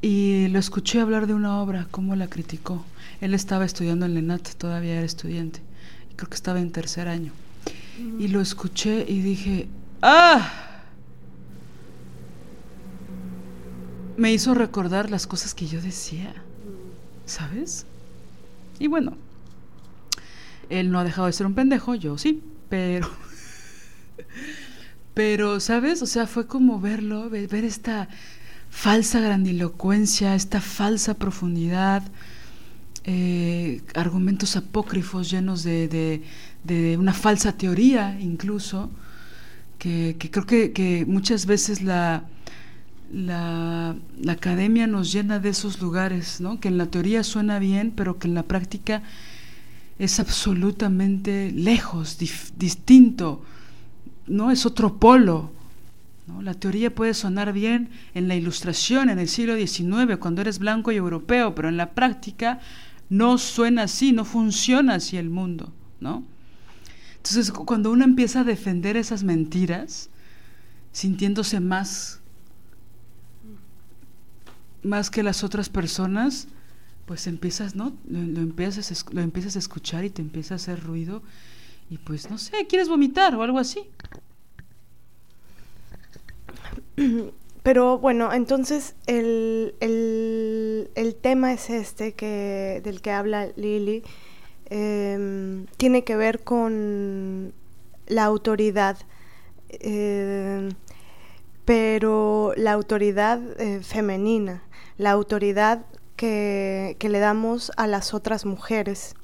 Y 0.00 0.48
lo 0.48 0.58
escuché 0.58 1.00
hablar 1.00 1.26
de 1.26 1.34
una 1.34 1.60
obra, 1.60 1.88
cómo 1.90 2.14
la 2.14 2.28
criticó. 2.28 2.84
Él 3.24 3.32
estaba 3.32 3.64
estudiando 3.64 4.04
en 4.04 4.12
Lenat, 4.12 4.46
todavía 4.56 4.96
era 4.96 5.06
estudiante. 5.06 5.62
Creo 6.14 6.28
que 6.28 6.34
estaba 6.34 6.60
en 6.60 6.70
tercer 6.70 7.08
año. 7.08 7.32
Y 8.18 8.28
lo 8.28 8.42
escuché 8.42 9.06
y 9.08 9.22
dije, 9.22 9.66
¡ah! 10.02 10.52
Me 14.18 14.30
hizo 14.30 14.52
recordar 14.52 15.10
las 15.10 15.26
cosas 15.26 15.54
que 15.54 15.66
yo 15.66 15.80
decía, 15.80 16.34
¿sabes? 17.24 17.86
Y 18.78 18.88
bueno, 18.88 19.16
él 20.68 20.90
no 20.90 20.98
ha 20.98 21.04
dejado 21.04 21.26
de 21.26 21.32
ser 21.32 21.46
un 21.46 21.54
pendejo, 21.54 21.94
yo 21.94 22.18
sí, 22.18 22.42
pero... 22.68 23.08
pero, 25.14 25.60
¿sabes? 25.60 26.02
O 26.02 26.06
sea, 26.06 26.26
fue 26.26 26.46
como 26.46 26.78
verlo, 26.78 27.30
ver, 27.30 27.64
esta 27.64 28.06
falsa 28.68 29.18
grandilocuencia, 29.20 30.34
esta 30.34 30.60
falsa 30.60 31.14
profundidad, 31.14 32.02
eh, 33.04 33.82
argumentos 33.94 34.56
apócrifos 34.56 35.30
llenos 35.30 35.62
de, 35.62 36.22
una 36.98 37.12
falsa 37.12 37.52
teoría 37.56 38.18
incluso, 38.20 38.90
que, 39.78 40.16
creo 40.18 40.46
que, 40.46 41.04
muchas 41.06 41.44
veces 41.44 41.82
la, 41.82 42.24
la, 43.12 43.96
academia 44.28 44.86
nos 44.86 45.12
llena 45.12 45.38
de 45.38 45.50
esos 45.50 45.80
lugares, 45.80 46.40
¿no? 46.40 46.60
que 46.60 46.68
en 46.68 46.78
la 46.78 46.86
teoría 46.86 47.22
suena 47.22 47.58
bien, 47.58 47.92
pero 47.94 48.18
que 48.18 48.28
en 48.28 48.34
la 48.34 48.44
práctica 48.44 49.02
es 49.98 50.18
absolutamente 50.18 51.52
lejos, 51.52 52.18
distinto, 52.56 53.44
¿no? 54.26 54.50
Es 54.50 54.66
otro 54.66 54.96
polo. 54.96 55.52
La 56.40 56.54
teoría 56.54 56.94
puede 56.94 57.14
sonar 57.14 57.52
bien 57.52 57.90
en 58.14 58.28
la 58.28 58.34
ilustración 58.34 59.10
en 59.10 59.18
el 59.18 59.28
siglo 59.28 59.56
XIX, 59.56 60.16
cuando 60.18 60.40
eres 60.40 60.58
blanco 60.58 60.90
y 60.90 60.96
europeo, 60.96 61.54
pero 61.54 61.68
en 61.68 61.76
la 61.76 61.90
práctica 61.90 62.60
no 63.14 63.38
suena 63.38 63.84
así, 63.84 64.10
no 64.10 64.24
funciona 64.24 64.96
así 64.96 65.16
el 65.16 65.30
mundo, 65.30 65.72
¿no? 66.00 66.24
Entonces, 67.16 67.52
cuando 67.52 67.92
uno 67.92 68.04
empieza 68.04 68.40
a 68.40 68.44
defender 68.44 68.96
esas 68.96 69.22
mentiras, 69.22 70.10
sintiéndose 70.90 71.60
más, 71.60 72.18
más 74.82 75.10
que 75.10 75.22
las 75.22 75.44
otras 75.44 75.68
personas, 75.68 76.48
pues 77.06 77.28
empiezas, 77.28 77.76
¿no? 77.76 77.96
Lo, 78.08 78.18
empiezas, 78.40 79.06
lo 79.12 79.20
empiezas 79.20 79.54
a 79.54 79.60
escuchar 79.60 80.04
y 80.04 80.10
te 80.10 80.20
empieza 80.20 80.54
a 80.54 80.56
hacer 80.56 80.82
ruido 80.82 81.22
y 81.90 81.98
pues 81.98 82.28
no 82.30 82.36
sé, 82.36 82.66
quieres 82.66 82.88
vomitar 82.88 83.36
o 83.36 83.44
algo 83.44 83.60
así. 83.60 83.84
Pero 87.64 87.98
bueno, 87.98 88.30
entonces 88.34 88.94
el, 89.06 89.74
el, 89.80 91.16
tema 91.22 91.54
es 91.54 91.70
este 91.70 92.12
que, 92.12 92.82
del 92.84 93.00
que 93.00 93.10
habla 93.10 93.48
Lili. 93.56 94.04
Em, 94.66 95.64
tiene 95.78 96.04
que 96.04 96.14
ver 96.14 96.44
con 96.44 97.54
la 98.06 98.24
autoridad, 98.24 98.98
em, 99.70 100.72
pero 101.64 102.52
la 102.58 102.72
autoridad 102.72 103.40
eh, 103.58 103.80
femenina, 103.82 104.62
la 104.98 105.12
autoridad 105.12 105.86
que, 106.16 106.98
le 107.00 107.18
damos 107.18 107.72
a 107.78 107.86
las 107.86 108.12
otras 108.12 108.44
mujeres. 108.44 109.14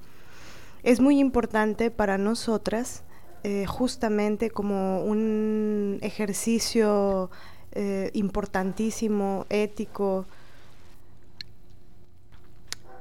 Es 0.83 1.01
muy 1.01 1.19
importante 1.19 1.91
para 1.91 2.17
nosotras, 2.17 3.05
eh, 3.43 3.67
justamente 3.67 4.51
como 4.51 5.05
un 5.05 5.99
ejercicio 6.01 7.31
eh, 7.73 8.11
importantísimo, 8.15 9.47
ético, 9.49 10.27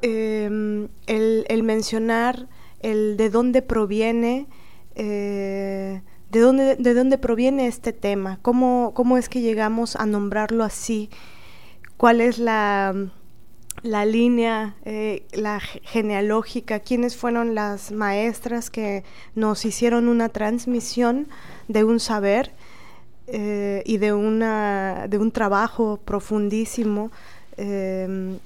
em, 0.01 0.87
el, 1.07 1.63
mencionar 1.63 2.47
el 2.81 3.17
de 3.17 3.29
dónde 3.29 3.61
proviene, 3.61 4.47
eh, 4.95 6.01
de, 6.31 6.39
dónde, 6.39 6.75
de 6.75 6.93
dónde 6.93 7.17
proviene 7.17 7.67
este 7.67 7.93
tema, 7.93 8.39
cómo, 8.41 8.93
cómo 8.93 9.17
es 9.17 9.29
que 9.29 9.41
llegamos 9.41 9.95
a 9.95 10.05
nombrarlo 10.05 10.63
así, 10.63 11.09
cuál 11.97 12.21
es 12.21 12.39
la 12.39 13.11
la 13.83 14.05
línea, 14.05 14.75
eh, 14.85 15.23
la 15.31 15.59
genealógica, 15.59 16.79
quiénes 16.79 17.15
fueron 17.15 17.55
las 17.55 17.91
maestras 17.91 18.69
que 18.69 19.03
nos 19.35 19.65
hicieron 19.65 20.07
una 20.07 20.29
transmisión 20.29 21.27
de 21.67 21.83
un 21.83 21.99
saber 21.99 22.51
eh, 23.31 23.83
y 23.85 23.97
de, 23.97 24.13
una, 24.13 25.07
de 25.07 25.17
un 25.17 25.31
trabajo 25.31 25.99
profundísimo 26.03 27.11
em, 27.57 28.37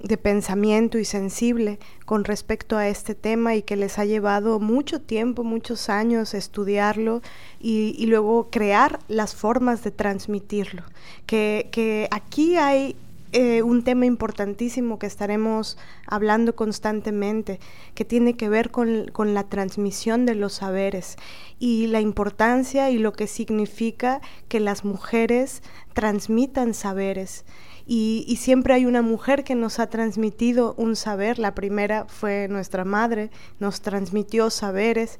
de 0.00 0.16
pensamiento 0.16 0.98
y 0.98 1.04
sensible 1.04 1.78
con 2.04 2.24
respecto 2.24 2.76
a 2.76 2.88
este 2.88 3.14
tema 3.14 3.54
y 3.54 3.62
que 3.62 3.76
les 3.76 3.98
ha 3.98 4.04
llevado 4.04 4.58
mucho 4.58 5.00
tiempo, 5.00 5.44
muchos 5.44 5.88
años 5.88 6.34
estudiarlo 6.34 7.22
y, 7.60 7.94
y 7.96 8.06
luego 8.06 8.48
crear 8.50 8.98
las 9.08 9.34
formas 9.34 9.84
de 9.84 9.92
transmitirlo. 9.92 10.82
Que, 11.26 11.68
que 11.70 12.08
aquí 12.10 12.56
hay 12.56 12.96
eh, 13.32 13.62
un 13.62 13.82
tema 13.82 14.04
importantísimo 14.04 14.98
que 14.98 15.06
estaremos 15.06 15.78
hablando 16.06 16.54
constantemente, 16.54 17.60
que 17.94 18.04
tiene 18.04 18.36
que 18.36 18.50
ver 18.50 18.70
con, 18.70 19.10
la 19.32 19.44
transmisión 19.44 20.26
de 20.26 20.34
los 20.34 20.52
saberes 20.52 21.16
y 21.58 21.86
la 21.86 22.02
importancia 22.02 22.90
y 22.90 22.98
lo 22.98 23.14
que 23.14 23.26
significa 23.26 24.20
que 24.48 24.60
las 24.60 24.84
mujeres 24.84 25.62
transmitan 25.94 26.74
saberes. 26.74 27.46
Y, 27.86 28.36
siempre 28.38 28.74
hay 28.74 28.84
una 28.84 29.00
mujer 29.00 29.44
que 29.44 29.54
nos 29.54 29.78
ha 29.78 29.88
transmitido 29.88 30.74
un 30.76 30.94
saber. 30.94 31.38
La 31.38 31.54
primera 31.54 32.04
fue 32.08 32.48
nuestra 32.48 32.84
madre, 32.84 33.30
nos 33.58 33.80
transmitió 33.80 34.50
saberes. 34.50 35.18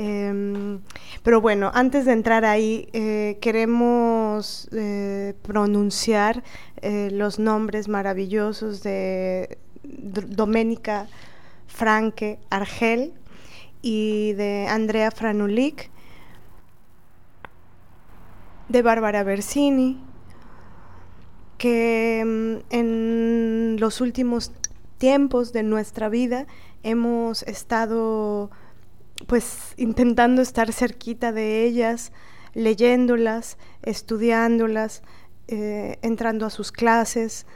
Em, 0.00 0.80
pero 1.24 1.40
bueno, 1.40 1.72
antes 1.74 2.04
de 2.04 2.12
entrar 2.12 2.44
ahí, 2.44 2.88
eh, 2.92 3.36
queremos 3.40 4.68
eh, 4.70 5.34
pronunciar 5.42 6.44
eh, 6.82 7.08
los 7.10 7.40
nombres 7.40 7.88
maravillosos 7.88 8.84
de 8.84 9.58
Doménica 9.82 11.08
Franke 11.66 12.38
Argel 12.48 13.12
y 13.82 14.34
de 14.34 14.68
Andrea 14.68 15.10
Franulik, 15.10 15.90
de 18.68 18.82
Bárbara 18.82 19.24
Bersini, 19.24 20.00
que 21.56 22.22
mm, 22.24 22.72
en 22.72 23.76
los 23.80 24.00
últimos 24.00 24.52
tiempos 24.98 25.52
de 25.52 25.64
nuestra 25.64 26.08
vida 26.08 26.46
hemos 26.84 27.42
estado 27.42 28.52
pues 29.26 29.74
intentando 29.76 30.42
estar 30.42 30.72
cerquita 30.72 31.32
de 31.32 31.64
ellas, 31.64 32.12
leyéndolas, 32.54 33.58
estudiándolas, 33.82 35.02
eh, 35.48 35.98
entrando 36.02 36.46
a 36.46 36.50
sus 36.50 36.72
clases 36.72 37.46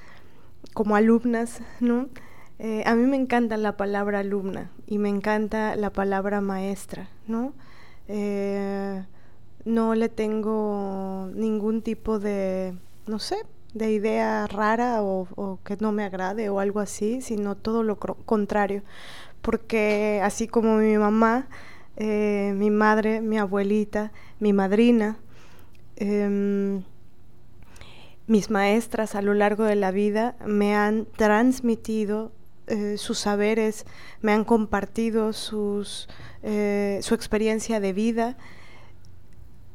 como 0.75 0.97
alumnas, 0.97 1.61
¿no? 1.81 2.09
Eh, 2.59 2.83
a 2.87 2.95
mí 2.95 3.07
me 3.07 3.17
encanta 3.17 3.57
la 3.57 3.77
palabra 3.77 4.21
alumna 4.21 4.71
y 4.87 4.99
me 4.99 5.09
encanta 5.09 5.75
la 5.77 5.91
palabra 5.91 6.41
maestra, 6.41 7.09
¿no? 7.27 7.55
Eh, 8.09 9.05
no 9.65 9.95
le 9.95 10.09
tengo 10.09 11.29
ningún 11.35 11.83
tipo 11.83 12.19
de, 12.19 12.75
no 13.07 13.19
sé, 13.19 13.37
de 13.75 13.93
idea 13.93 14.47
rara 14.47 15.03
o, 15.03 15.27
o, 15.35 15.59
que 15.65 15.77
no 15.81 15.93
me 15.93 16.05
agrade 16.05 16.49
o 16.51 16.61
algo 16.61 16.81
así, 16.81 17.21
sino 17.21 17.57
todo 17.57 17.83
lo 17.83 17.97
contrario. 17.99 18.83
Porque 19.43 20.21
así 20.23 20.49
como 20.49 20.77
mi 20.77 20.97
mamá, 20.97 21.49
mi 21.99 22.71
madre, 22.71 23.21
mi 23.21 23.39
abuelita, 23.39 24.13
mi 24.41 24.53
madrina, 24.53 25.19
em, 25.97 26.83
mis 28.27 28.51
maestras 28.51 29.15
a 29.15 29.23
lo 29.23 29.35
largo 29.35 29.65
de 29.65 29.77
la 29.77 29.91
vida 29.91 30.37
me 30.47 30.75
han 30.75 31.07
transmitido 31.17 32.33
eh, 32.67 32.97
sus 32.97 33.19
saberes, 33.19 33.85
me 34.21 34.33
han 34.33 34.45
compartido 34.45 35.33
eh, 36.43 36.99
su 37.03 37.15
experiencia 37.15 37.81
de 37.81 37.93
vida, 37.93 38.37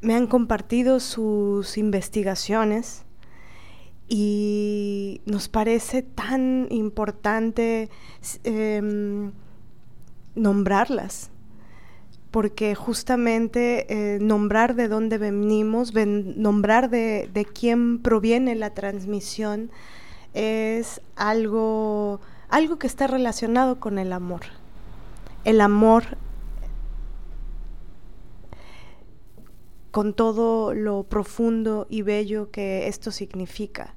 me 0.00 0.14
han 0.14 0.26
compartido 0.26 0.98
sus 0.98 1.76
investigaciones 1.76 3.04
y 4.08 5.20
nos 5.26 5.48
parece 5.48 6.02
tan 6.02 6.66
importante 6.70 7.90
em, 8.44 9.32
nombrarlas, 10.38 11.30
porque 12.30 12.74
justamente 12.74 13.86
eh, 13.88 14.18
nombrar 14.20 14.74
de 14.74 14.88
dónde 14.88 15.18
venimos, 15.18 15.92
nombrar 15.94 16.90
de, 16.90 17.28
de, 17.32 17.44
quién 17.44 18.00
proviene 18.00 18.54
la 18.54 18.74
transmisión, 18.74 19.70
es 20.34 21.00
algo, 21.16 22.20
algo 22.48 22.78
que 22.78 22.86
está 22.86 23.06
relacionado 23.06 23.80
con 23.80 23.98
el 23.98 24.12
amor. 24.12 24.42
El 25.44 25.60
amor 25.60 26.18
con 29.90 30.14
todo 30.14 30.74
lo 30.74 31.04
profundo 31.04 31.86
y 31.88 32.02
bello 32.02 32.50
que 32.50 32.88
esto 32.88 33.10
significa. 33.10 33.94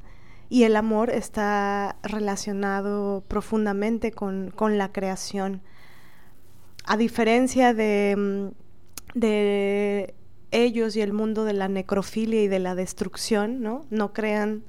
Y 0.50 0.64
el 0.64 0.76
amor 0.76 1.10
está 1.10 1.96
relacionado 2.04 3.24
profundamente 3.28 4.12
con, 4.12 4.52
la 4.78 4.92
creación. 4.92 5.62
A 6.84 6.98
diferencia 6.98 7.74
de, 7.74 8.16
mm, 8.18 9.20
de, 9.20 10.16
ellos 10.52 10.96
y 10.96 11.02
el 11.02 11.14
mundo 11.14 11.46
de 11.46 11.54
la 11.54 11.70
necrofilia 11.70 12.44
y 12.44 12.48
de 12.48 12.60
la 12.60 12.76
destrucción, 12.76 13.62
¿no? 13.62 13.86
No 13.90 14.14
crean, 14.14 14.64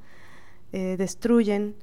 eh, 0.72 0.96
destruyen, 0.96 1.74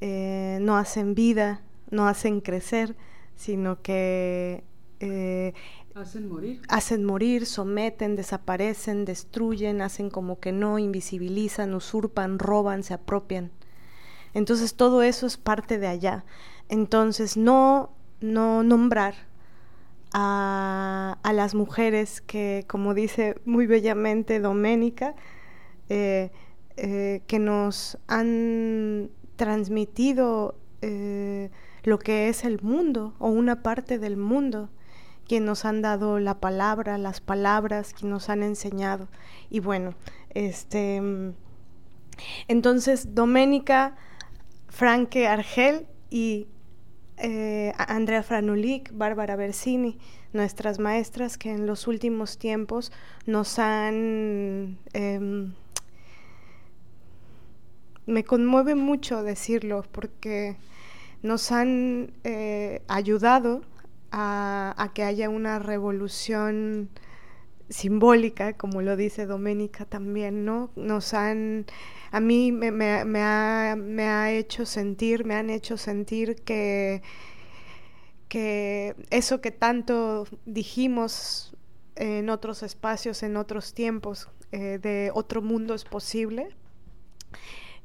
eh, 0.00 0.58
no 0.60 0.76
hacen 0.76 1.14
vida, 1.14 1.62
no 1.90 2.06
hacen 2.06 2.40
crecer, 2.40 2.94
sino 3.36 3.80
que 3.80 4.64
eh, 5.00 5.54
hacen 5.94 6.28
morir. 6.28 6.60
Hacen 6.68 7.04
morir, 7.04 7.46
someten, 7.46 8.16
desaparecen, 8.16 9.04
destruyen, 9.04 9.80
hacen 9.80 10.10
como 10.10 10.38
que 10.40 10.52
no, 10.52 10.78
invisibilizan, 10.78 11.74
usurpan, 11.74 12.38
roban, 12.38 12.82
se 12.82 12.94
apropian. 12.94 13.50
Entonces 14.34 14.74
todo 14.74 15.02
eso 15.02 15.26
es 15.26 15.36
parte 15.36 15.78
de 15.78 15.88
allá. 15.88 16.24
Entonces 16.68 17.36
no, 17.36 17.92
no 18.20 18.62
nombrar 18.62 19.27
a, 20.12 21.18
las 21.32 21.54
mujeres 21.54 22.20
que, 22.20 22.64
como 22.66 22.94
dice 22.94 23.40
muy 23.44 23.66
bellamente 23.66 24.40
Doménica, 24.40 25.14
eh, 25.88 26.30
eh, 26.76 27.22
que 27.26 27.38
nos 27.38 27.98
han 28.06 29.10
transmitido 29.36 30.56
eh, 30.82 31.50
lo 31.84 31.98
que 31.98 32.28
es 32.28 32.44
el 32.44 32.60
mundo 32.60 33.14
o 33.18 33.28
una 33.28 33.62
parte 33.62 33.98
del 33.98 34.16
mundo, 34.16 34.70
quien 35.26 35.44
nos 35.44 35.64
han 35.64 35.82
dado 35.82 36.18
la 36.18 36.40
palabra, 36.40 36.98
las 36.98 37.20
palabras, 37.20 37.94
quien 37.94 38.10
nos 38.10 38.28
han 38.30 38.42
enseñado. 38.42 39.08
Y 39.50 39.60
bueno, 39.60 39.94
este 40.30 41.02
entonces 42.48 43.14
Doménica 43.14 43.96
Franke 44.68 45.28
Argel 45.28 45.86
y 46.10 46.48
eh, 47.20 47.72
Andrea 47.76 48.22
Franulik, 48.22 48.90
Bárbara 48.92 49.36
Bersini, 49.36 49.98
nuestras 50.32 50.78
maestras 50.78 51.38
que 51.38 51.50
en 51.50 51.66
los 51.66 51.86
últimos 51.86 52.38
tiempos 52.38 52.92
nos 53.26 53.58
han... 53.58 54.78
Em, 54.92 55.54
me 58.06 58.24
conmueve 58.24 58.74
mucho 58.74 59.22
decirlo 59.22 59.84
porque 59.92 60.56
nos 61.22 61.52
han 61.52 62.12
eh, 62.24 62.80
ayudado 62.88 63.62
a, 64.10 64.90
que 64.94 65.02
haya 65.02 65.28
una 65.28 65.58
revolución 65.58 66.88
simbólica, 67.68 68.54
como 68.54 68.82
lo 68.82 68.96
dice 68.96 69.26
Doménica 69.26 69.84
también, 69.84 70.44
¿no? 70.44 70.70
Nos 70.76 71.14
han, 71.14 71.66
a 72.10 72.20
mí 72.20 72.52
me, 72.52 73.22
ha, 73.22 74.30
hecho 74.32 74.66
sentir, 74.66 75.24
me 75.24 75.34
han 75.34 75.50
hecho 75.50 75.76
sentir 75.76 76.36
que, 76.36 77.02
que 78.28 78.96
eso 79.10 79.40
que 79.40 79.50
tanto 79.50 80.26
dijimos 80.46 81.56
en 81.96 82.30
otros 82.30 82.62
espacios, 82.62 83.22
en 83.22 83.36
otros 83.36 83.74
tiempos, 83.74 84.28
eh, 84.52 84.78
de 84.80 85.10
otro 85.14 85.42
mundo 85.42 85.74
es 85.74 85.84
posible, 85.84 86.48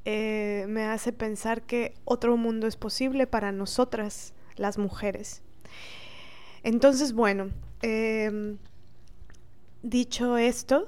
eh, 0.05 0.65
me 0.67 0.84
hace 0.86 1.13
pensar 1.13 1.63
que 1.63 1.93
otro 2.05 2.38
mundo 2.38 2.67
es 2.67 2.75
posible 2.75 3.27
para 3.27 3.51
nosotras, 3.51 4.34
las 4.55 4.77
mujeres. 4.77 5.41
Entonces, 6.63 7.13
bueno, 7.13 7.49
em, 7.81 8.57
dicho 9.84 10.38
esto, 10.38 10.88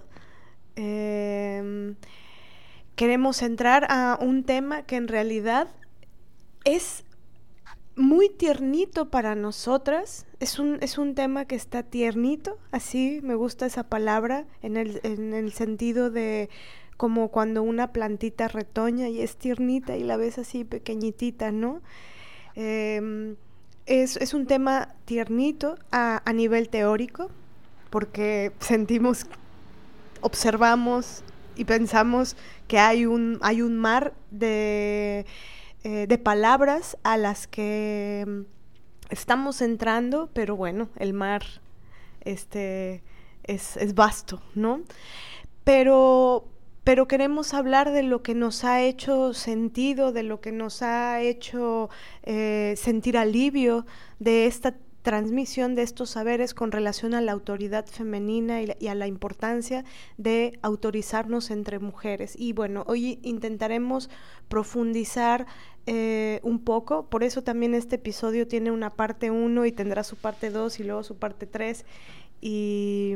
em, 0.75 1.95
queremos 2.95 3.41
entrar 3.43 3.85
a 3.89 4.17
un 4.19 4.43
tema 4.43 4.83
que 4.83 4.95
en 4.95 5.07
realidad 5.07 5.67
es 6.63 7.03
muy 7.95 8.29
tiernito 8.29 9.09
para 9.09 9.35
nosotras. 9.35 10.25
Es 10.39 10.57
un, 10.59 10.79
es 10.81 10.97
un 10.97 11.13
tema 11.13 11.45
que 11.45 11.55
está 11.55 11.83
tiernito, 11.83 12.57
así 12.71 13.19
me 13.21 13.35
gusta 13.35 13.67
esa 13.67 13.83
palabra, 13.83 14.45
en 14.63 14.77
el, 14.77 14.99
en 15.03 15.33
el 15.33 15.53
sentido 15.53 16.09
de 16.09 16.49
como 16.97 17.29
cuando 17.29 17.61
una 17.61 17.91
plantita 17.91 18.47
retoña 18.47 19.09
y 19.09 19.21
es 19.21 19.35
tiernita 19.37 19.97
y 19.97 20.03
la 20.03 20.17
ves 20.17 20.37
así 20.37 20.63
pequeñitita, 20.63 21.51
¿no? 21.51 21.81
Em, 22.55 23.35
es, 23.85 24.33
un 24.33 24.47
tema 24.47 24.95
tiernito 25.05 25.77
a, 25.91 26.21
nivel 26.33 26.69
teórico, 26.69 27.29
porque 27.95 28.51
sentimos, 28.59 29.25
observamos 30.19 31.23
y 31.55 31.63
pensamos 31.63 32.35
que 32.67 32.77
hay 32.77 33.05
un, 33.05 33.39
hay 33.41 33.61
un 33.61 33.77
mar 33.77 34.13
de, 34.31 35.25
eh, 35.85 36.05
de 36.05 36.17
palabras 36.17 36.97
a 37.03 37.15
las 37.15 37.47
que 37.47 38.25
mm, 38.27 38.41
estamos 39.11 39.61
entrando, 39.61 40.29
pero 40.33 40.57
bueno, 40.57 40.89
el 40.97 41.13
mar 41.13 41.43
este, 42.25 43.01
es, 43.43 43.77
es 43.77 43.95
vasto, 43.95 44.41
¿no? 44.55 44.81
Pero 45.63 46.49
pero 46.83 47.07
queremos 47.07 47.55
hablar 47.55 47.91
de 47.91 48.03
lo 48.03 48.21
que 48.21 48.35
nos 48.35 48.63
ha 48.63 48.83
hecho 48.83 49.33
sentido, 49.33 50.11
de 50.11 50.21
lo 50.21 50.39
que 50.39 50.51
nos 50.51 50.83
ha 50.83 51.19
hecho 51.19 51.89
eh, 52.21 52.75
sentir 52.77 53.17
alivio 53.17 53.87
de 54.19 54.45
esta 54.45 54.75
transmisión 55.05 55.75
de 55.75 55.83
estos 55.83 56.09
saberes 56.09 56.55
con 56.55 56.71
relación 56.71 57.13
a 57.13 57.21
la 57.21 57.31
autoridad 57.31 57.85
femenina 57.85 58.63
y, 58.63 58.87
a 58.87 58.95
la 58.95 59.05
importancia 59.05 59.85
de 60.17 60.57
autorizarnos 60.63 61.51
entre 61.51 61.77
mujeres. 61.77 62.33
Y 62.35 62.53
bueno, 62.53 62.83
hoy 62.87 63.19
intentaremos 63.21 64.09
profundizar 64.49 65.45
eh, 65.85 66.39
un 66.41 66.57
poco, 66.57 67.05
por 67.05 67.23
eso 67.23 67.43
también 67.43 67.75
este 67.75 67.97
episodio 67.97 68.47
tiene 68.47 68.71
una 68.71 68.89
parte 68.89 69.29
1 69.29 69.67
y 69.67 69.71
tendrá 69.71 70.03
su 70.03 70.15
parte 70.15 70.49
2 70.49 70.79
y 70.79 70.83
luego 70.85 71.03
su 71.03 71.17
parte 71.17 71.45
3, 71.45 71.85
y 72.41 73.13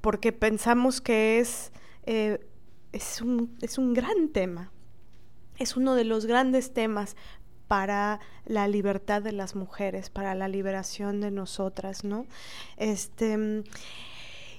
porque 0.00 0.30
pensamos 0.30 1.00
que 1.00 1.40
es 1.40 1.72
eh, 2.04 2.38
es, 2.92 3.20
un, 3.20 3.56
es 3.62 3.78
un 3.78 3.94
gran 3.94 4.28
tema, 4.28 4.70
es 5.58 5.76
uno 5.76 5.96
de 5.96 6.04
los 6.04 6.24
grandes 6.24 6.72
temas 6.72 7.16
para 7.68 8.20
la 8.44 8.68
libertad 8.68 9.22
de 9.22 9.32
las 9.32 9.54
mujeres, 9.54 10.10
para 10.10 10.34
la 10.34 10.48
liberación 10.48 11.20
de 11.20 11.30
nosotras, 11.30 12.04
¿no? 12.04 12.26
Este, 12.76 13.64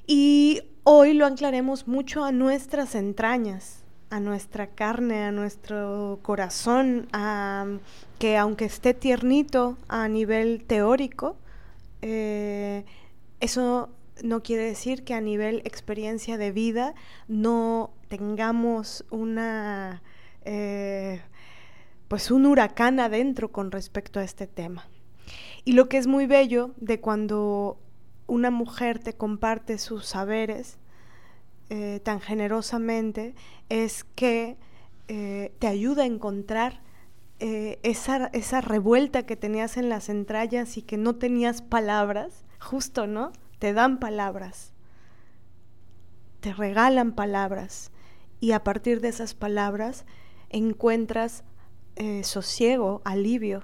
y 0.05 0.61
hoy 0.83 1.13
lo 1.13 1.25
anclaremos 1.25 1.87
mucho 1.87 2.23
a 2.23 2.31
nuestras 2.31 2.95
entrañas, 2.95 3.83
a 4.09 4.19
nuestra 4.19 4.67
carne, 4.67 5.23
a 5.23 5.31
nuestro 5.31 6.19
corazón, 6.21 7.07
a, 7.11 7.65
que 8.19 8.37
aunque 8.37 8.65
esté 8.65 8.93
tiernito 8.93 9.77
a 9.87 10.07
nivel 10.07 10.63
teórico, 10.65 11.35
eh, 12.01 12.85
eso 13.39 13.89
no 14.23 14.41
quiere 14.43 14.63
decir 14.63 15.03
que 15.03 15.13
a 15.13 15.21
nivel 15.21 15.61
experiencia 15.65 16.37
de 16.37 16.51
vida 16.51 16.95
no 17.27 17.91
tengamos 18.07 19.05
una 19.09 20.01
eh, 20.45 21.21
pues 22.07 22.31
un 22.31 22.45
huracán 22.45 22.99
adentro 22.99 23.51
con 23.51 23.71
respecto 23.71 24.19
a 24.19 24.23
este 24.23 24.47
tema. 24.47 24.87
Y 25.65 25.73
lo 25.73 25.89
que 25.89 25.97
es 25.97 26.07
muy 26.07 26.25
bello 26.25 26.71
de 26.77 26.99
cuando 26.99 27.79
una 28.27 28.51
mujer 28.51 28.99
te 28.99 29.13
comparte 29.13 29.77
sus 29.77 30.05
saberes 30.05 30.77
eh, 31.69 31.99
tan 32.03 32.21
generosamente 32.21 33.35
es 33.69 34.03
que 34.03 34.57
eh, 35.07 35.53
te 35.59 35.67
ayuda 35.67 36.03
a 36.03 36.07
encontrar 36.07 36.81
esa, 37.39 38.31
esa 38.33 38.61
revuelta 38.61 39.27
que 39.27 39.35
tenías 39.35 39.77
en 39.77 39.89
las 39.89 40.09
entrañas 40.09 40.75
y 40.75 40.81
que 40.81 40.97
no 40.97 41.17
tenías 41.17 41.61
palabras, 41.61 42.45
justo, 42.59 43.05
¿no? 43.05 43.31
te 43.59 43.73
dan 43.73 43.99
palabras, 43.99 44.73
te 46.39 46.53
regalan 46.53 47.13
palabras 47.13 47.91
y 48.39 48.51
a 48.51 48.63
partir 48.63 49.01
de 49.01 49.09
esas 49.09 49.33
palabras 49.33 50.05
encuentras 50.49 51.43
eh, 51.97 52.23
sosiego, 52.23 53.01
alivio, 53.05 53.63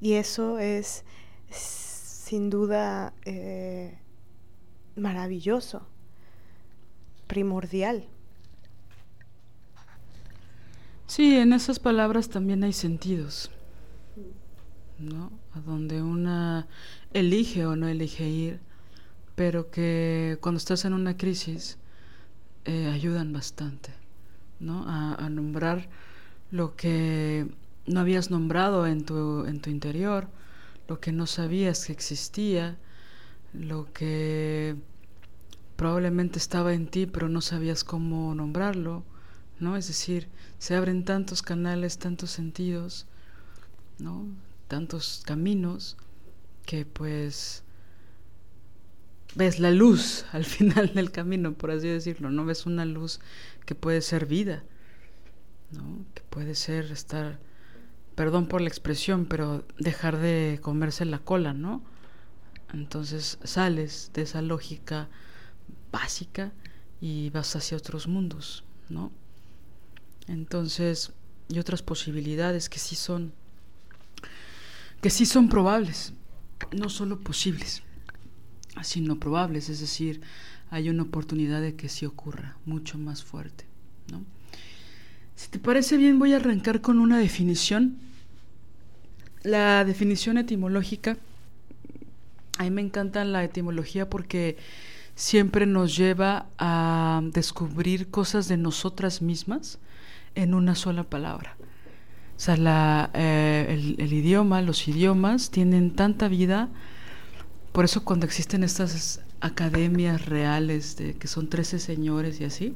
Y 0.00 0.14
eso 0.14 0.58
es 0.58 1.04
sin 1.50 2.50
duda 2.50 3.12
eh, 3.24 3.98
maravilloso, 4.96 5.86
primordial. 7.26 8.06
Sí, 11.06 11.36
en 11.36 11.52
esas 11.52 11.78
palabras 11.78 12.28
también 12.28 12.64
hay 12.64 12.72
sentidos, 12.72 13.50
¿no? 14.98 15.30
A 15.52 15.60
donde 15.60 16.02
una 16.02 16.66
elige 17.12 17.66
o 17.66 17.76
no 17.76 17.86
elige 17.88 18.28
ir, 18.28 18.60
pero 19.34 19.70
que 19.70 20.38
cuando 20.40 20.58
estás 20.58 20.84
en 20.84 20.92
una 20.92 21.16
crisis 21.16 21.78
eh, 22.64 22.90
ayudan 22.92 23.32
bastante, 23.32 23.92
¿no? 24.58 24.84
A, 24.88 25.28
nombrar 25.28 25.88
lo 26.54 26.76
que 26.76 27.48
no 27.84 27.98
habías 27.98 28.30
nombrado 28.30 28.86
en 28.86 29.04
tu, 29.04 29.44
en 29.44 29.60
tu 29.60 29.70
interior, 29.70 30.28
lo 30.86 31.00
que 31.00 31.10
no 31.10 31.26
sabías 31.26 31.84
que 31.84 31.92
existía, 31.92 32.78
lo 33.52 33.92
que 33.92 34.76
probablemente 35.74 36.38
estaba 36.38 36.72
en 36.72 36.86
ti 36.86 37.06
pero 37.06 37.28
no 37.28 37.40
sabías 37.40 37.82
cómo 37.82 38.36
nombrarlo, 38.36 39.02
¿no? 39.58 39.76
Es 39.76 39.88
decir, 39.88 40.28
se 40.58 40.76
abren 40.76 41.04
tantos 41.04 41.42
canales, 41.42 41.98
tantos 41.98 42.30
sentidos, 42.30 43.06
¿no? 43.98 44.24
Tantos 44.68 45.24
caminos 45.26 45.96
que 46.66 46.86
pues 46.86 47.64
ves 49.34 49.58
la 49.58 49.72
luz 49.72 50.24
al 50.32 50.44
final 50.44 50.94
del 50.94 51.10
camino, 51.10 51.54
por 51.54 51.72
así 51.72 51.88
decirlo, 51.88 52.30
¿no? 52.30 52.44
Ves 52.44 52.64
una 52.64 52.84
luz 52.84 53.18
que 53.66 53.74
puede 53.74 54.02
ser 54.02 54.26
vida, 54.26 54.62
¿no? 55.72 56.04
Puede 56.34 56.56
ser 56.56 56.90
estar, 56.90 57.38
perdón 58.16 58.46
por 58.48 58.60
la 58.60 58.68
expresión, 58.68 59.24
pero 59.24 59.64
dejar 59.78 60.18
de 60.18 60.58
comerse 60.60 61.04
la 61.04 61.20
cola, 61.20 61.54
¿no? 61.54 61.84
Entonces 62.72 63.38
sales 63.44 64.10
de 64.14 64.22
esa 64.22 64.42
lógica 64.42 65.08
básica 65.92 66.52
y 67.00 67.30
vas 67.30 67.54
hacia 67.54 67.76
otros 67.76 68.08
mundos, 68.08 68.64
¿no? 68.88 69.12
Entonces, 70.26 71.12
y 71.48 71.60
otras 71.60 71.82
posibilidades 71.82 72.68
que 72.68 72.80
sí 72.80 72.96
son 72.96 73.32
que 75.00 75.10
sí 75.10 75.26
son 75.26 75.48
probables, 75.48 76.14
no 76.72 76.88
solo 76.88 77.20
posibles, 77.20 77.82
sino 78.82 79.20
probables, 79.20 79.68
es 79.68 79.80
decir, 79.80 80.22
hay 80.70 80.88
una 80.88 81.02
oportunidad 81.04 81.60
de 81.60 81.76
que 81.76 81.88
sí 81.88 82.06
ocurra, 82.06 82.56
mucho 82.64 82.98
más 82.98 83.22
fuerte, 83.22 83.66
¿no? 84.10 84.24
Si 85.36 85.48
te 85.48 85.58
parece 85.58 85.96
bien, 85.96 86.18
voy 86.18 86.32
a 86.32 86.36
arrancar 86.36 86.80
con 86.80 86.98
una 86.98 87.18
definición. 87.18 87.98
La 89.42 89.84
definición 89.84 90.38
etimológica 90.38 91.18
a 92.58 92.62
mí 92.62 92.70
me 92.70 92.82
encanta 92.82 93.24
la 93.24 93.42
etimología 93.42 94.08
porque 94.08 94.56
siempre 95.16 95.66
nos 95.66 95.96
lleva 95.96 96.46
a 96.58 97.20
descubrir 97.32 98.10
cosas 98.10 98.48
de 98.48 98.56
nosotras 98.56 99.22
mismas 99.22 99.78
en 100.34 100.54
una 100.54 100.74
sola 100.74 101.04
palabra. 101.04 101.56
O 102.36 102.40
sea, 102.40 102.56
la, 102.56 103.10
eh, 103.14 103.94
el, 103.98 104.12
idioma, 104.12 104.60
los 104.60 104.88
idiomas 104.88 105.50
tienen 105.50 105.94
tanta 105.94 106.28
vida, 106.28 106.68
por 107.72 107.84
eso 107.84 108.04
cuando 108.04 108.26
existen 108.26 108.64
estas 108.64 109.20
academias 109.40 110.26
reales, 110.26 110.96
de, 110.96 111.14
que 111.14 111.28
son 111.28 111.48
13 111.48 111.78
señores 111.78 112.40
y 112.40 112.44
así, 112.44 112.74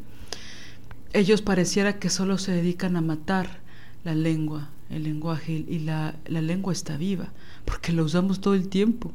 ellos 1.12 1.42
pareciera 1.42 1.98
que 1.98 2.11
solo 2.11 2.38
se 2.38 2.52
dedican 2.52 2.96
a 2.96 3.00
matar 3.00 3.61
la 4.04 4.14
lengua, 4.14 4.68
el 4.90 5.04
lenguaje, 5.04 5.64
y 5.66 5.80
la, 5.80 6.14
la 6.26 6.40
lengua 6.40 6.72
está 6.72 6.96
viva, 6.96 7.28
porque 7.64 7.92
la 7.92 8.02
usamos 8.02 8.40
todo 8.40 8.54
el 8.54 8.68
tiempo. 8.68 9.12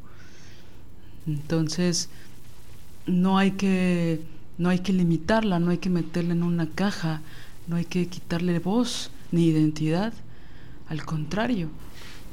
Entonces, 1.26 2.10
no 3.06 3.38
hay 3.38 3.52
que 3.52 4.22
no 4.58 4.70
hay 4.70 4.80
que 4.80 4.94
limitarla, 4.94 5.60
no 5.60 5.72
hay 5.72 5.80
que 5.80 5.90
meterla 5.90 6.34
en 6.34 6.44
una 6.44 6.70
caja, 6.70 7.22
no 7.68 7.76
hay 7.76 7.86
que 7.86 8.08
quitarle 8.08 8.60
voz 8.60 9.10
ni 9.32 9.46
identidad. 9.46 10.14
Al 10.88 11.06
contrario, 11.06 11.70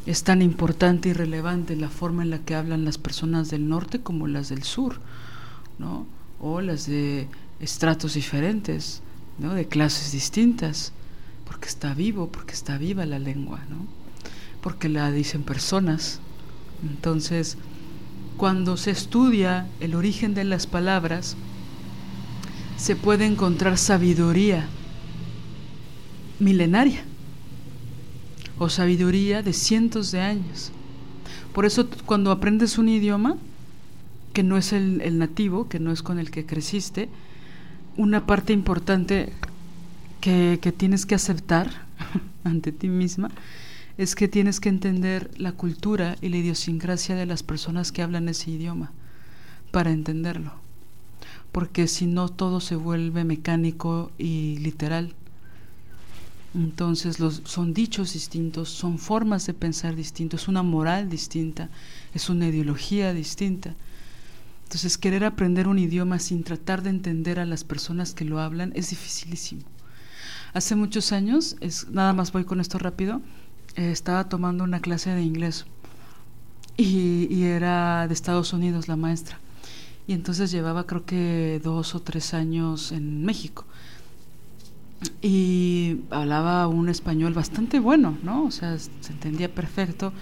es 0.06 0.22
tan 0.22 0.42
importante 0.42 1.08
y 1.08 1.12
relevante 1.12 1.76
la 1.76 1.88
forma 1.88 2.22
en 2.22 2.30
la 2.30 2.40
que 2.40 2.54
hablan 2.54 2.84
las 2.84 2.98
personas 2.98 3.50
del 3.50 3.68
norte 3.68 4.00
como 4.00 4.26
las 4.26 4.48
del 4.50 4.64
sur, 4.64 5.00
¿no? 5.78 6.06
O 6.40 6.60
las 6.60 6.86
de 6.86 7.26
estratos 7.58 8.14
diferentes, 8.14 9.02
De 9.40 9.66
clases 9.66 10.12
distintas, 10.12 10.92
porque 11.46 11.68
está 11.68 11.94
vivo, 11.94 12.28
porque 12.28 12.52
está 12.52 12.78
viva 12.78 13.06
la 13.06 13.18
lengua, 13.18 13.60
¿no? 13.68 13.86
Porque 14.60 14.88
la 14.88 15.10
dicen 15.10 15.42
personas. 15.42 16.20
Entonces, 16.82 17.56
cuando 18.36 18.76
se 18.76 18.90
estudia 18.90 19.66
el 19.80 19.94
origen 19.94 20.34
de 20.34 20.44
las 20.44 20.66
palabras, 20.66 21.36
se 22.76 22.96
puede 22.96 23.26
encontrar 23.26 23.76
sabiduría 23.76 24.68
milenaria 26.38 27.04
o 28.58 28.68
sabiduría 28.68 29.42
de 29.42 29.52
cientos 29.52 30.10
de 30.10 30.20
años. 30.20 30.72
Por 31.52 31.66
eso 31.66 31.88
cuando 32.06 32.30
aprendes 32.30 32.78
un 32.78 32.88
idioma, 32.88 33.36
que 34.32 34.42
no 34.42 34.56
es 34.56 34.72
el, 34.72 35.18
nativo, 35.18 35.68
que 35.68 35.80
no 35.80 35.92
es 35.92 36.02
con 36.02 36.18
el 36.18 36.30
que 36.30 36.46
creciste, 36.46 37.08
una 37.96 38.26
parte 38.26 38.52
importante 38.52 39.32
que, 40.20 40.58
que 40.60 40.72
tienes 40.72 41.06
que 41.06 41.14
aceptar 41.14 41.70
ante 42.44 42.72
ti 42.72 42.88
misma 42.88 43.30
es 44.00 44.14
que 44.14 44.28
tienes 44.28 44.60
que 44.60 44.70
entender 44.70 45.30
la 45.36 45.52
cultura 45.52 46.16
y 46.22 46.30
la 46.30 46.38
idiosincrasia 46.38 47.14
de 47.16 47.26
las 47.26 47.42
personas 47.42 47.92
que 47.92 48.02
hablan 48.02 48.30
ese 48.30 48.50
idioma 48.50 48.92
para 49.70 49.90
entenderlo. 49.90 50.52
Porque 51.52 51.86
si 51.86 52.06
no 52.06 52.30
todo 52.30 52.60
se 52.60 52.76
vuelve 52.76 53.24
mecánico 53.24 54.10
y 54.16 54.56
literal. 54.60 55.14
Entonces 56.54 57.20
los, 57.20 57.42
son 57.44 57.74
dichos 57.74 58.14
distintos, 58.14 58.70
son 58.70 58.98
formas 58.98 59.46
de 59.46 59.54
pensar 59.54 59.94
distintos, 59.94 60.42
es 60.42 60.48
una 60.48 60.62
moral 60.62 61.08
distinta, 61.08 61.68
es 62.14 62.30
una 62.30 62.48
ideología 62.48 63.12
distinta. 63.12 63.74
Entonces 64.70 64.98
querer 64.98 65.24
aprender 65.24 65.66
un 65.66 65.80
idioma 65.80 66.20
sin 66.20 66.44
tratar 66.44 66.84
de 66.84 66.90
entender 66.90 67.40
a 67.40 67.44
las 67.44 67.64
personas 67.64 68.14
que 68.14 68.24
lo 68.24 68.38
hablan 68.38 68.70
es 68.76 68.90
dificilísimo. 68.90 69.62
Hace 70.52 70.76
muchos 70.76 71.10
años, 71.10 71.56
es, 71.58 71.88
nada 71.88 72.12
más 72.12 72.30
voy 72.30 72.44
con 72.44 72.60
esto 72.60 72.78
rápido, 72.78 73.20
eh, 73.74 73.90
estaba 73.90 74.28
tomando 74.28 74.62
una 74.62 74.78
clase 74.78 75.10
de 75.10 75.22
inglés 75.22 75.66
y, 76.76 77.42
era 77.42 78.06
de 78.06 78.14
Estados 78.14 78.52
Unidos 78.52 78.86
la 78.86 78.94
maestra. 78.94 79.40
Y 80.06 80.12
entonces 80.12 80.52
llevaba 80.52 80.86
creo 80.86 81.04
que 81.04 81.60
dos 81.64 81.96
o 81.96 82.00
tres 82.00 82.32
años 82.32 82.92
en 82.92 83.24
México. 83.24 83.66
Y 85.20 86.02
hablaba 86.10 86.68
un 86.68 86.88
español 86.88 87.34
bastante 87.34 87.80
bueno, 87.80 88.16
¿no? 88.22 88.44
O 88.44 88.52
sea, 88.52 88.78
se 88.78 89.12
entendía 89.12 89.52
perfecto, 89.52 90.12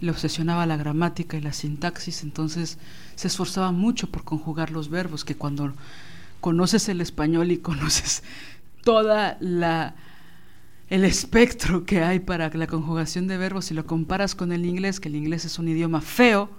le 0.00 0.10
obsesionaba 0.10 0.66
la 0.66 0.76
gramática 0.76 1.36
y 1.36 1.40
la 1.40 1.52
sintaxis, 1.52 2.24
entonces 2.24 2.78
se 3.14 3.28
esforzaba 3.28 3.72
mucho 3.72 4.08
por 4.08 4.24
conjugar 4.24 4.70
los 4.70 4.88
verbos, 4.88 5.24
que 5.24 5.34
cuando 5.34 5.72
conoces 6.40 6.88
el 6.88 7.00
español 7.00 7.52
y 7.52 7.58
conoces 7.58 8.22
toda 8.82 9.36
la 9.40 9.94
el 10.92 11.04
espectro 11.06 11.86
que 11.86 12.02
hay 12.02 12.18
para 12.18 12.50
la 12.50 12.66
conjugación 12.66 13.26
de 13.26 13.38
verbos, 13.38 13.64
si 13.64 13.72
lo 13.72 13.86
comparas 13.86 14.34
con 14.34 14.52
el 14.52 14.66
inglés, 14.66 15.00
que 15.00 15.08
el 15.08 15.16
inglés 15.16 15.46
es 15.46 15.58
un 15.58 15.68
idioma 15.68 16.02
feo, 16.02 16.50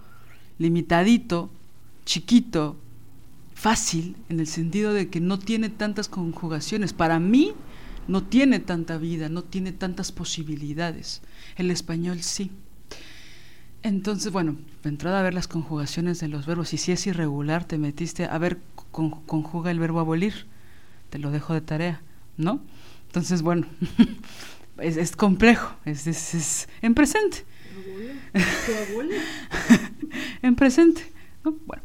limitadito, 0.57 1.51
chiquito, 2.03 2.75
fácil, 3.53 4.15
en 4.29 4.39
el 4.39 4.47
sentido 4.47 4.91
de 4.91 5.09
que 5.09 5.19
no 5.19 5.37
tiene 5.37 5.69
tantas 5.69 6.09
conjugaciones. 6.09 6.93
Para 6.93 7.19
mí 7.19 7.53
no 8.07 8.23
tiene 8.23 8.59
tanta 8.59 8.97
vida, 8.97 9.29
no 9.29 9.43
tiene 9.43 9.71
tantas 9.71 10.11
posibilidades. 10.11 11.21
El 11.55 11.69
español 11.69 12.23
sí. 12.23 12.49
Entonces, 13.83 14.31
bueno, 14.31 14.57
entrada 14.85 15.19
a 15.19 15.23
ver 15.23 15.33
las 15.33 15.49
conjugaciones 15.49 16.19
de 16.19 16.29
los 16.29 16.45
verbos, 16.45 16.73
y 16.73 16.77
si 16.77 16.93
es 16.93 17.05
irregular, 17.05 17.65
te 17.65 17.77
metiste 17.77 18.25
a 18.25 18.37
ver, 18.37 18.59
conjuga 18.91 19.71
el 19.71 19.79
verbo 19.79 19.99
abolir, 19.99 20.47
te 21.09 21.19
lo 21.19 21.31
dejo 21.31 21.53
de 21.53 21.61
tarea, 21.61 22.01
¿no? 22.37 22.61
Entonces, 23.07 23.41
bueno, 23.41 23.67
es, 24.77 25.15
complejo, 25.15 25.75
es, 25.83 26.07
es, 26.07 26.69
en 26.81 26.95
presente. 26.95 27.45
en 30.41 30.55
presente. 30.55 31.11
Bueno. 31.43 31.83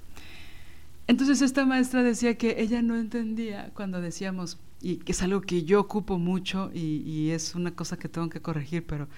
Entonces 1.09 1.41
esta 1.41 1.65
maestra 1.65 2.03
decía 2.03 2.37
que 2.37 2.61
ella 2.61 2.83
no 2.83 2.95
entendía 2.95 3.71
cuando 3.75 4.01
decíamos, 4.01 4.59
y 4.81 4.99
que 4.99 5.13
es 5.13 5.23
algo 5.23 5.41
que 5.41 5.65
yo 5.65 5.81
ocupo 5.81 6.19
mucho 6.19 6.71
y, 6.73 7.31
es 7.31 7.55
una 7.55 7.75
cosa 7.75 7.97
que 7.97 8.09
tengo 8.09 8.29
que 8.29 8.41
corregir, 8.41 8.87
pero, 8.87 9.09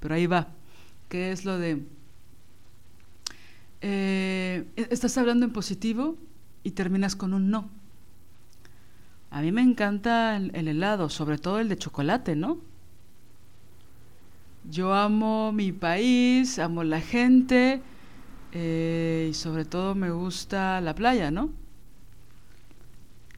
pero 0.00 0.16
ahí 0.16 0.26
va, 0.26 0.48
que 1.08 1.32
es 1.32 1.44
lo 1.44 1.58
de, 1.58 1.84
eh, 3.88 4.64
estás 4.90 5.16
hablando 5.16 5.46
en 5.46 5.52
positivo 5.52 6.16
y 6.64 6.72
terminas 6.72 7.14
con 7.14 7.34
un 7.34 7.50
no. 7.50 7.70
A 9.30 9.42
mí 9.42 9.52
me 9.52 9.62
encanta 9.62 10.36
el, 10.36 10.66
helado, 10.66 11.08
sobre 11.08 11.38
todo 11.38 11.60
el 11.60 11.68
de 11.68 11.76
chocolate, 11.76 12.34
¿no? 12.34 12.58
yo 14.68 14.92
amo 14.92 15.52
mi 15.52 15.70
país, 15.70 16.58
amo 16.58 16.82
la 16.82 17.00
gente 17.00 17.80
eh, 18.50 19.28
y 19.30 19.34
sobre 19.34 19.64
todo 19.64 19.94
me 19.94 20.10
gusta 20.10 20.80
la 20.80 20.94
playa, 20.96 21.30
¿no? 21.30 21.50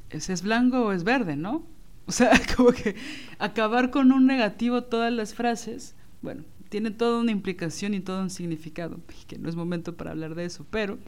¿Ese 0.08 0.32
es 0.32 0.40
blanco 0.40 0.86
o 0.86 0.92
es 0.92 1.04
verde, 1.04 1.36
no? 1.36 1.62
O 2.08 2.12
sea, 2.12 2.40
como 2.56 2.70
que 2.70 2.96
acabar 3.38 3.90
con 3.90 4.12
un 4.12 4.26
negativo 4.26 4.84
todas 4.84 5.12
las 5.12 5.34
frases, 5.34 5.94
bueno, 6.22 6.42
tiene 6.68 6.90
toda 6.90 7.20
una 7.20 7.32
implicación 7.32 7.94
y 7.94 8.00
todo 8.00 8.22
un 8.22 8.30
significado, 8.30 9.00
que 9.26 9.38
no 9.38 9.48
es 9.48 9.56
momento 9.56 9.96
para 9.96 10.10
hablar 10.10 10.34
de 10.34 10.44
eso, 10.44 10.66
pero 10.70 10.98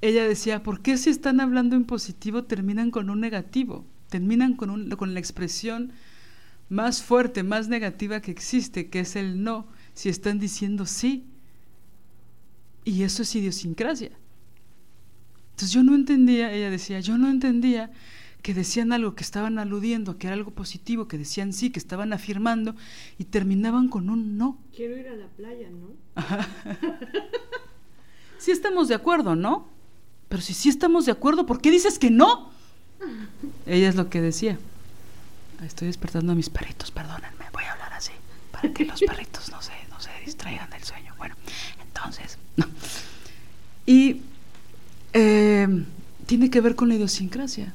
ella 0.00 0.26
decía, 0.26 0.62
¿por 0.62 0.80
qué 0.80 0.96
si 0.96 1.10
están 1.10 1.40
hablando 1.40 1.76
en 1.76 1.84
positivo 1.84 2.44
terminan 2.44 2.90
con 2.90 3.10
un 3.10 3.20
negativo? 3.20 3.84
Terminan 4.08 4.54
con, 4.54 4.70
un, 4.70 4.90
con 4.90 5.14
la 5.14 5.20
expresión 5.20 5.92
más 6.68 7.02
fuerte, 7.02 7.42
más 7.42 7.68
negativa 7.68 8.20
que 8.20 8.30
existe, 8.30 8.88
que 8.88 9.00
es 9.00 9.16
el 9.16 9.42
no, 9.42 9.66
si 9.94 10.08
están 10.08 10.38
diciendo 10.38 10.86
sí. 10.86 11.24
Y 12.84 13.02
eso 13.02 13.22
es 13.22 13.34
idiosincrasia. 13.34 14.12
Entonces 15.52 15.72
yo 15.72 15.82
no 15.82 15.94
entendía, 15.94 16.52
ella 16.52 16.70
decía, 16.70 17.00
yo 17.00 17.16
no 17.16 17.30
entendía 17.30 17.90
que 18.46 18.54
decían 18.54 18.92
algo, 18.92 19.16
que 19.16 19.24
estaban 19.24 19.58
aludiendo, 19.58 20.18
que 20.18 20.28
era 20.28 20.34
algo 20.34 20.52
positivo, 20.52 21.08
que 21.08 21.18
decían 21.18 21.52
sí, 21.52 21.70
que 21.70 21.80
estaban 21.80 22.12
afirmando 22.12 22.76
y 23.18 23.24
terminaban 23.24 23.88
con 23.88 24.08
un 24.08 24.38
no. 24.38 24.56
Quiero 24.72 24.96
ir 24.96 25.08
a 25.08 25.16
la 25.16 25.26
playa, 25.26 25.68
¿no? 25.68 25.88
sí 28.38 28.52
estamos 28.52 28.86
de 28.86 28.94
acuerdo, 28.94 29.34
¿no? 29.34 29.66
Pero 30.28 30.42
si 30.42 30.54
sí 30.54 30.68
estamos 30.68 31.06
de 31.06 31.10
acuerdo, 31.10 31.44
¿por 31.44 31.60
qué 31.60 31.72
dices 31.72 31.98
que 31.98 32.08
no? 32.08 32.52
Ella 33.66 33.88
es 33.88 33.96
lo 33.96 34.10
que 34.10 34.20
decía. 34.20 34.60
Estoy 35.64 35.88
despertando 35.88 36.30
a 36.30 36.36
mis 36.36 36.48
perritos, 36.48 36.92
perdónenme, 36.92 37.46
voy 37.52 37.64
a 37.64 37.72
hablar 37.72 37.94
así, 37.94 38.12
para 38.52 38.72
que 38.72 38.84
los 38.84 39.00
perritos 39.00 39.50
no 39.50 39.60
se, 39.60 39.72
no 39.90 39.98
se 39.98 40.10
distraigan 40.24 40.70
del 40.70 40.84
sueño. 40.84 41.12
Bueno, 41.18 41.34
entonces, 41.82 42.38
no. 42.54 42.66
Y 43.86 44.22
eh, 45.14 45.84
tiene 46.26 46.48
que 46.48 46.60
ver 46.60 46.76
con 46.76 46.88
la 46.88 46.94
idiosincrasia, 46.94 47.74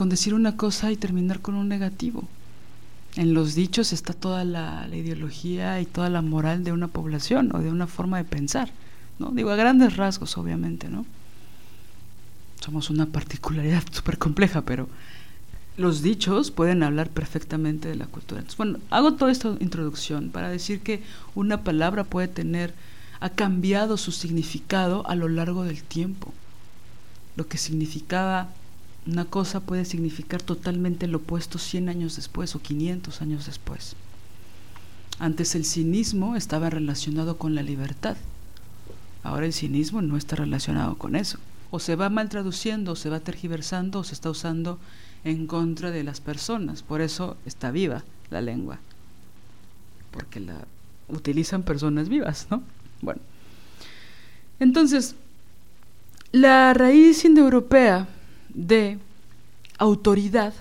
con 0.00 0.08
decir 0.08 0.32
una 0.32 0.56
cosa 0.56 0.90
y 0.90 0.96
terminar 0.96 1.40
con 1.40 1.54
un 1.54 1.68
negativo. 1.68 2.26
En 3.16 3.34
los 3.34 3.54
dichos 3.54 3.92
está 3.92 4.14
toda 4.14 4.46
la, 4.46 4.88
ideología 4.90 5.78
y 5.78 5.84
toda 5.84 6.08
la 6.08 6.22
moral 6.22 6.64
de 6.64 6.72
una 6.72 6.88
población 6.88 7.54
o 7.54 7.58
de 7.58 7.70
una 7.70 7.86
forma 7.86 8.16
de 8.16 8.24
pensar, 8.24 8.70
¿no? 9.18 9.30
Digo, 9.30 9.50
a 9.50 9.56
grandes 9.56 9.98
rasgos, 9.98 10.38
obviamente, 10.38 10.88
¿no? 10.88 11.04
Somos 12.64 12.88
una 12.88 13.04
particularidad 13.04 13.82
súper 13.92 14.16
compleja, 14.16 14.62
pero 14.62 14.88
los 15.76 16.00
dichos 16.00 16.50
pueden 16.50 16.82
hablar 16.82 17.10
perfectamente 17.10 17.90
de 17.90 17.96
la 17.96 18.06
cultura. 18.06 18.42
Bueno, 18.56 18.78
hago 18.88 19.16
toda 19.16 19.30
esta 19.30 19.54
introducción 19.60 20.30
para 20.30 20.48
decir 20.48 20.80
que 20.80 21.02
una 21.34 21.62
palabra 21.62 22.04
puede 22.04 22.28
tener, 22.28 22.72
ha 23.20 23.28
cambiado 23.28 23.98
su 23.98 24.12
significado 24.12 25.06
a 25.06 25.14
lo 25.14 25.28
largo 25.28 25.64
del 25.64 25.82
tiempo. 25.82 26.32
Lo 27.36 27.48
que 27.48 27.58
significaba 27.58 28.48
una 29.10 29.24
cosa 29.24 29.60
puede 29.60 29.84
significar 29.84 30.40
totalmente 30.42 31.08
lo 31.08 31.18
opuesto 31.18 31.58
100 31.58 31.88
años 31.88 32.16
después 32.16 32.54
o 32.54 32.60
500 32.60 33.22
años 33.22 33.46
después. 33.46 33.96
Antes 35.18 35.54
el 35.54 35.64
cinismo 35.64 36.36
estaba 36.36 36.70
relacionado 36.70 37.36
con 37.36 37.54
la 37.54 37.62
libertad. 37.62 38.16
Ahora 39.22 39.46
el 39.46 39.52
cinismo 39.52 40.00
no 40.00 40.16
está 40.16 40.36
relacionado 40.36 40.96
con 40.96 41.16
eso. 41.16 41.38
O 41.70 41.78
se 41.78 41.96
va 41.96 42.08
mal 42.08 42.28
traduciendo, 42.28 42.92
o 42.92 42.96
se 42.96 43.10
va 43.10 43.20
tergiversando, 43.20 44.00
o 44.00 44.04
se 44.04 44.14
está 44.14 44.30
usando 44.30 44.78
en 45.24 45.46
contra 45.46 45.90
de 45.90 46.04
las 46.04 46.20
personas. 46.20 46.82
Por 46.82 47.00
eso 47.00 47.36
está 47.44 47.70
viva 47.70 48.02
la 48.30 48.40
lengua, 48.40 48.78
porque 50.10 50.40
la 50.40 50.54
utilizan 51.08 51.62
personas 51.62 52.08
vivas, 52.08 52.46
¿no? 52.50 52.62
Bueno, 53.02 53.20
entonces, 54.58 55.16
la 56.32 56.72
raíz 56.74 57.24
indoeuropea 57.24 58.08
de 58.54 58.98
autoridad, 59.78 60.54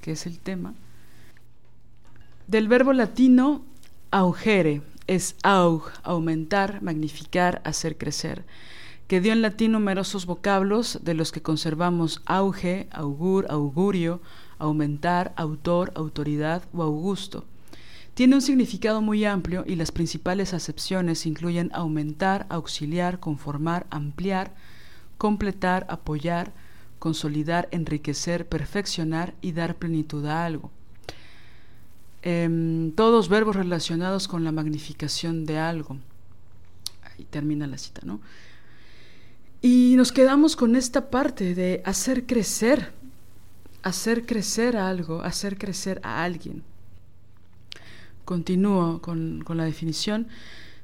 que 0.00 0.12
es 0.12 0.26
el 0.26 0.38
tema, 0.38 0.74
del 2.46 2.68
verbo 2.68 2.92
latino 2.92 3.62
augere, 4.10 4.82
es 5.06 5.36
aug, 5.42 5.84
aumentar, 6.02 6.82
magnificar, 6.82 7.62
hacer 7.64 7.96
crecer 7.96 8.44
que 9.10 9.20
dio 9.20 9.32
en 9.32 9.42
latín 9.42 9.72
numerosos 9.72 10.24
vocablos 10.24 11.00
de 11.02 11.14
los 11.14 11.32
que 11.32 11.42
conservamos 11.42 12.22
auge, 12.26 12.86
augur, 12.92 13.44
augurio, 13.50 14.20
aumentar, 14.60 15.32
autor, 15.34 15.90
autoridad 15.96 16.62
o 16.72 16.84
augusto. 16.84 17.44
Tiene 18.14 18.36
un 18.36 18.40
significado 18.40 19.00
muy 19.02 19.24
amplio 19.24 19.64
y 19.66 19.74
las 19.74 19.90
principales 19.90 20.54
acepciones 20.54 21.26
incluyen 21.26 21.72
aumentar, 21.74 22.46
auxiliar, 22.50 23.18
conformar, 23.18 23.84
ampliar, 23.90 24.54
completar, 25.18 25.86
apoyar, 25.88 26.52
consolidar, 27.00 27.68
enriquecer, 27.72 28.46
perfeccionar 28.46 29.34
y 29.40 29.50
dar 29.52 29.76
plenitud 29.76 30.24
a 30.26 30.44
algo. 30.44 30.70
Em, 32.22 32.92
todos 32.92 33.28
verbos 33.30 33.56
relacionados 33.56 34.28
con 34.28 34.44
la 34.44 34.52
magnificación 34.52 35.46
de 35.46 35.58
algo. 35.58 35.96
Ahí 37.02 37.24
termina 37.24 37.66
la 37.66 37.78
cita, 37.78 38.02
¿no? 38.04 38.20
Y 39.62 39.94
nos 39.96 40.12
quedamos 40.12 40.56
con 40.56 40.76
esta 40.76 41.10
parte 41.10 41.54
de 41.54 41.82
hacer 41.86 42.26
crecer, 42.26 42.92
hacer 43.82 44.26
crecer 44.26 44.76
a 44.76 44.88
algo, 44.88 45.22
hacer 45.22 45.56
crecer 45.56 46.00
a 46.04 46.22
alguien. 46.22 46.62
Continúo 48.26 49.00
con, 49.00 49.42
con 49.42 49.56
la 49.56 49.64
definición. 49.64 50.28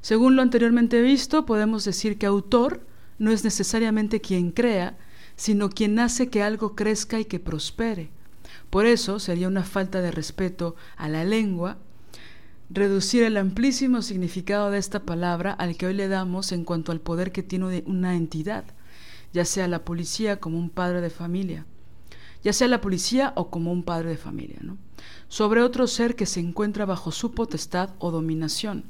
Según 0.00 0.34
lo 0.34 0.42
anteriormente 0.42 1.02
visto, 1.02 1.44
podemos 1.44 1.84
decir 1.84 2.16
que 2.16 2.24
autor 2.24 2.80
no 3.18 3.30
es 3.30 3.44
necesariamente 3.44 4.20
quien 4.20 4.50
crea, 4.50 4.96
sino 5.36 5.70
quien 5.70 5.98
hace 5.98 6.28
que 6.28 6.42
algo 6.42 6.74
crezca 6.74 7.20
y 7.20 7.24
que 7.24 7.38
prospere. 7.38 8.10
Por 8.70 8.86
eso 8.86 9.18
sería 9.18 9.48
una 9.48 9.62
falta 9.62 10.00
de 10.00 10.10
respeto 10.10 10.76
a 10.96 11.08
la 11.08 11.24
lengua 11.24 11.78
reducir 12.68 13.22
el 13.22 13.36
amplísimo 13.36 14.02
significado 14.02 14.70
de 14.70 14.78
esta 14.78 15.04
palabra 15.04 15.52
al 15.52 15.76
que 15.76 15.86
hoy 15.86 15.94
le 15.94 16.08
damos 16.08 16.50
en 16.52 16.64
cuanto 16.64 16.90
al 16.90 17.00
poder 17.00 17.30
que 17.30 17.42
tiene 17.42 17.84
una 17.86 18.16
entidad, 18.16 18.64
ya 19.32 19.44
sea 19.44 19.68
la 19.68 19.84
policía 19.84 20.40
como 20.40 20.58
un 20.58 20.70
padre 20.70 21.00
de 21.00 21.10
familia, 21.10 21.64
ya 22.42 22.52
sea 22.52 22.66
la 22.66 22.80
policía 22.80 23.32
o 23.36 23.50
como 23.50 23.70
un 23.70 23.84
padre 23.84 24.10
de 24.10 24.16
familia, 24.16 24.58
¿no? 24.62 24.78
sobre 25.28 25.62
otro 25.62 25.86
ser 25.86 26.16
que 26.16 26.26
se 26.26 26.40
encuentra 26.40 26.84
bajo 26.86 27.12
su 27.12 27.32
potestad 27.32 27.90
o 27.98 28.10
dominación. 28.10 28.84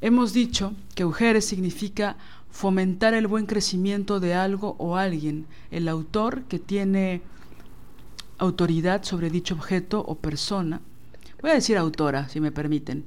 Hemos 0.00 0.32
dicho 0.32 0.74
que 0.94 1.04
Ujeres 1.04 1.44
significa 1.44 2.16
fomentar 2.50 3.14
el 3.14 3.26
buen 3.26 3.46
crecimiento 3.46 4.20
de 4.20 4.34
algo 4.34 4.76
o 4.78 4.96
alguien, 4.96 5.46
el 5.70 5.88
autor 5.88 6.44
que 6.44 6.58
tiene 6.58 7.22
autoridad 8.38 9.02
sobre 9.02 9.30
dicho 9.30 9.54
objeto 9.54 10.04
o 10.06 10.16
persona, 10.16 10.80
voy 11.42 11.50
a 11.50 11.54
decir 11.54 11.76
autora, 11.76 12.28
si 12.28 12.40
me 12.40 12.52
permiten, 12.52 13.04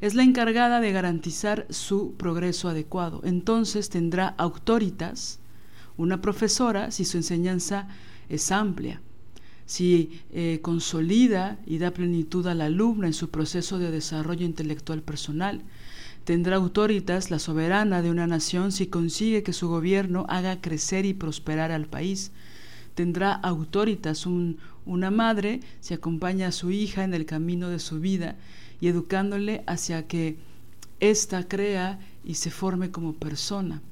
es 0.00 0.14
la 0.14 0.22
encargada 0.22 0.80
de 0.80 0.92
garantizar 0.92 1.66
su 1.70 2.14
progreso 2.14 2.68
adecuado. 2.68 3.20
Entonces 3.24 3.90
tendrá 3.90 4.28
autoritas, 4.38 5.38
una 5.96 6.20
profesora, 6.20 6.90
si 6.90 7.04
su 7.04 7.16
enseñanza 7.16 7.88
es 8.28 8.50
amplia, 8.50 9.00
si 9.66 10.20
eh, 10.32 10.60
consolida 10.62 11.58
y 11.66 11.78
da 11.78 11.92
plenitud 11.92 12.46
al 12.46 12.60
alumno 12.60 13.06
en 13.06 13.14
su 13.14 13.30
proceso 13.30 13.78
de 13.78 13.90
desarrollo 13.90 14.44
intelectual 14.44 15.02
personal. 15.02 15.62
Tendrá 16.24 16.56
autoritas 16.56 17.30
la 17.30 17.38
soberana 17.38 18.02
de 18.02 18.10
una 18.10 18.26
nación 18.26 18.72
si 18.72 18.86
consigue 18.86 19.42
que 19.42 19.52
su 19.52 19.68
gobierno 19.68 20.24
haga 20.28 20.60
crecer 20.60 21.04
y 21.04 21.14
prosperar 21.14 21.70
al 21.70 21.86
país 21.86 22.32
tendrá 22.94 23.32
autoritas 23.32 24.26
una 24.26 25.10
madre 25.10 25.60
si 25.80 25.94
acompaña 25.94 26.48
a 26.48 26.52
su 26.52 26.70
hija 26.70 27.04
en 27.04 27.14
el 27.14 27.26
camino 27.26 27.68
de 27.68 27.78
su 27.78 28.00
vida 28.00 28.36
y 28.80 28.88
educándole 28.88 29.64
hacia 29.66 30.06
que 30.06 30.36
ésta 31.00 31.46
crea 31.48 31.98
y 32.24 32.34
se 32.34 32.50
forme 32.50 32.90
como 32.90 33.14
persona. 33.14 33.82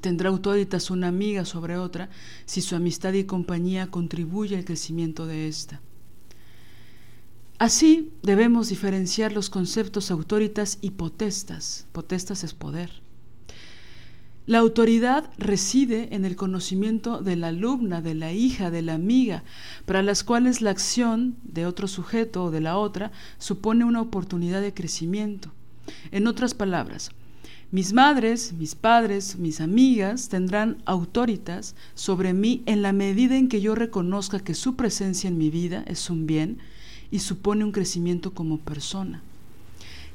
Tendrá 0.00 0.28
autoritas 0.28 0.90
una 0.90 1.08
amiga 1.08 1.44
sobre 1.44 1.76
otra 1.76 2.10
si 2.44 2.60
su 2.60 2.76
amistad 2.76 3.12
y 3.12 3.24
compañía 3.24 3.88
contribuye 3.88 4.56
al 4.56 4.64
crecimiento 4.64 5.26
de 5.26 5.48
ésta. 5.48 5.80
Así 7.60 8.14
debemos 8.22 8.70
diferenciar 8.70 9.32
los 9.32 9.50
conceptos 9.50 10.10
autoritas 10.10 10.78
y 10.80 10.92
potestas. 10.92 11.86
Potestas 11.92 12.42
es 12.42 12.54
poder. 12.54 12.90
La 14.46 14.60
autoridad 14.60 15.30
reside 15.36 16.14
en 16.14 16.24
el 16.24 16.36
conocimiento 16.36 17.18
de 17.18 17.36
la 17.36 17.48
alumna, 17.48 18.00
de 18.00 18.14
la 18.14 18.32
hija, 18.32 18.70
de 18.70 18.80
la 18.80 18.94
amiga, 18.94 19.44
para 19.84 20.02
las 20.02 20.24
cuales 20.24 20.62
la 20.62 20.70
acción 20.70 21.36
de 21.42 21.66
otro 21.66 21.86
sujeto 21.86 22.44
o 22.44 22.50
de 22.50 22.62
la 22.62 22.78
otra 22.78 23.12
supone 23.36 23.84
una 23.84 24.00
oportunidad 24.00 24.62
de 24.62 24.72
crecimiento. 24.72 25.52
En 26.12 26.28
otras 26.28 26.54
palabras, 26.54 27.10
mis 27.72 27.92
madres, 27.92 28.54
mis 28.54 28.74
padres, 28.74 29.36
mis 29.36 29.60
amigas 29.60 30.30
tendrán 30.30 30.78
autoritas 30.86 31.76
sobre 31.92 32.32
mí 32.32 32.62
en 32.64 32.80
la 32.80 32.94
medida 32.94 33.36
en 33.36 33.50
que 33.50 33.60
yo 33.60 33.74
reconozca 33.74 34.40
que 34.40 34.54
su 34.54 34.76
presencia 34.76 35.28
en 35.28 35.36
mi 35.36 35.50
vida 35.50 35.84
es 35.86 36.08
un 36.08 36.26
bien 36.26 36.58
y 37.10 37.20
supone 37.20 37.64
un 37.64 37.72
crecimiento 37.72 38.32
como 38.32 38.58
persona. 38.58 39.22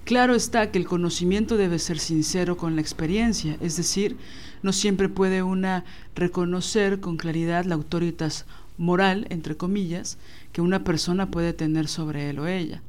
Claro 0.06 0.36
está 0.36 0.72
que 0.72 0.78
el 0.78 0.86
conocimiento 0.86 1.58
debe 1.58 1.80
ser 1.80 1.98
sincero 1.98 2.58
con 2.58 2.76
la 2.76 2.82
experiencia, 2.82 3.58
es 3.60 3.76
decir, 3.76 4.18
no 4.62 4.72
siempre 4.72 5.10
puede 5.10 5.42
una 5.42 5.84
reconocer 6.16 7.00
con 7.00 7.18
claridad 7.18 7.66
la 7.66 7.76
autoritas 7.76 8.46
moral, 8.78 9.26
entre 9.30 9.58
comillas, 9.58 10.18
que 10.52 10.62
una 10.62 10.84
persona 10.84 11.32
puede 11.32 11.54
tener 11.54 11.88
sobre 11.88 12.30
él 12.30 12.40
o 12.40 12.48
ella. 12.48 12.82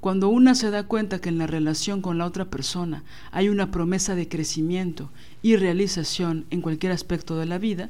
Cuando 0.00 0.28
una 0.28 0.54
se 0.54 0.70
da 0.70 0.82
cuenta 0.82 1.20
que 1.20 1.28
en 1.28 1.38
la 1.38 1.46
relación 1.46 2.02
con 2.02 2.18
la 2.18 2.26
otra 2.26 2.46
persona 2.46 3.04
hay 3.30 3.48
una 3.48 3.70
promesa 3.70 4.14
de 4.14 4.28
crecimiento 4.28 5.10
y 5.42 5.56
realización 5.56 6.44
en 6.50 6.60
cualquier 6.60 6.92
aspecto 6.92 7.36
de 7.36 7.46
la 7.46 7.58
vida, 7.58 7.88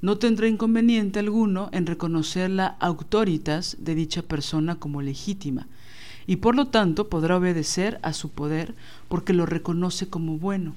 no 0.00 0.18
tendrá 0.18 0.48
inconveniente 0.48 1.18
alguno 1.18 1.68
en 1.72 1.86
reconocer 1.86 2.50
la 2.50 2.76
autoritas 2.80 3.76
de 3.80 3.94
dicha 3.94 4.22
persona 4.22 4.76
como 4.76 5.02
legítima, 5.02 5.66
y 6.26 6.36
por 6.36 6.54
lo 6.54 6.66
tanto 6.66 7.08
podrá 7.08 7.36
obedecer 7.36 7.98
a 8.02 8.12
su 8.12 8.30
poder 8.30 8.74
porque 9.08 9.32
lo 9.32 9.46
reconoce 9.46 10.08
como 10.08 10.38
bueno. 10.38 10.74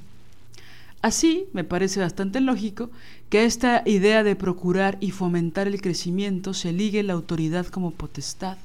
Así, 1.01 1.45
me 1.51 1.63
parece 1.63 1.99
bastante 1.99 2.41
lógico 2.41 2.91
que 3.29 3.45
esta 3.45 3.81
idea 3.85 4.23
de 4.23 4.35
procurar 4.35 4.97
y 5.01 5.11
fomentar 5.11 5.67
el 5.67 5.81
crecimiento 5.81 6.53
se 6.53 6.71
ligue 6.71 7.01
la 7.01 7.13
autoridad 7.13 7.65
como 7.67 7.91
potestad. 7.91 8.57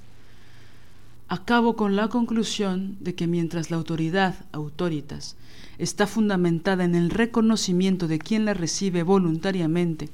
Acabo 1.28 1.76
con 1.76 1.96
la 1.96 2.08
conclusión 2.08 2.96
de 3.00 3.14
que 3.14 3.26
mientras 3.26 3.70
la 3.70 3.78
autoridad, 3.78 4.34
autoritas, 4.52 5.34
está 5.78 6.06
fundamentada 6.06 6.84
en 6.84 6.94
el 6.94 7.10
reconocimiento 7.10 8.06
de 8.06 8.18
quien 8.18 8.44
la 8.44 8.54
recibe 8.54 9.02
voluntariamente, 9.02 10.08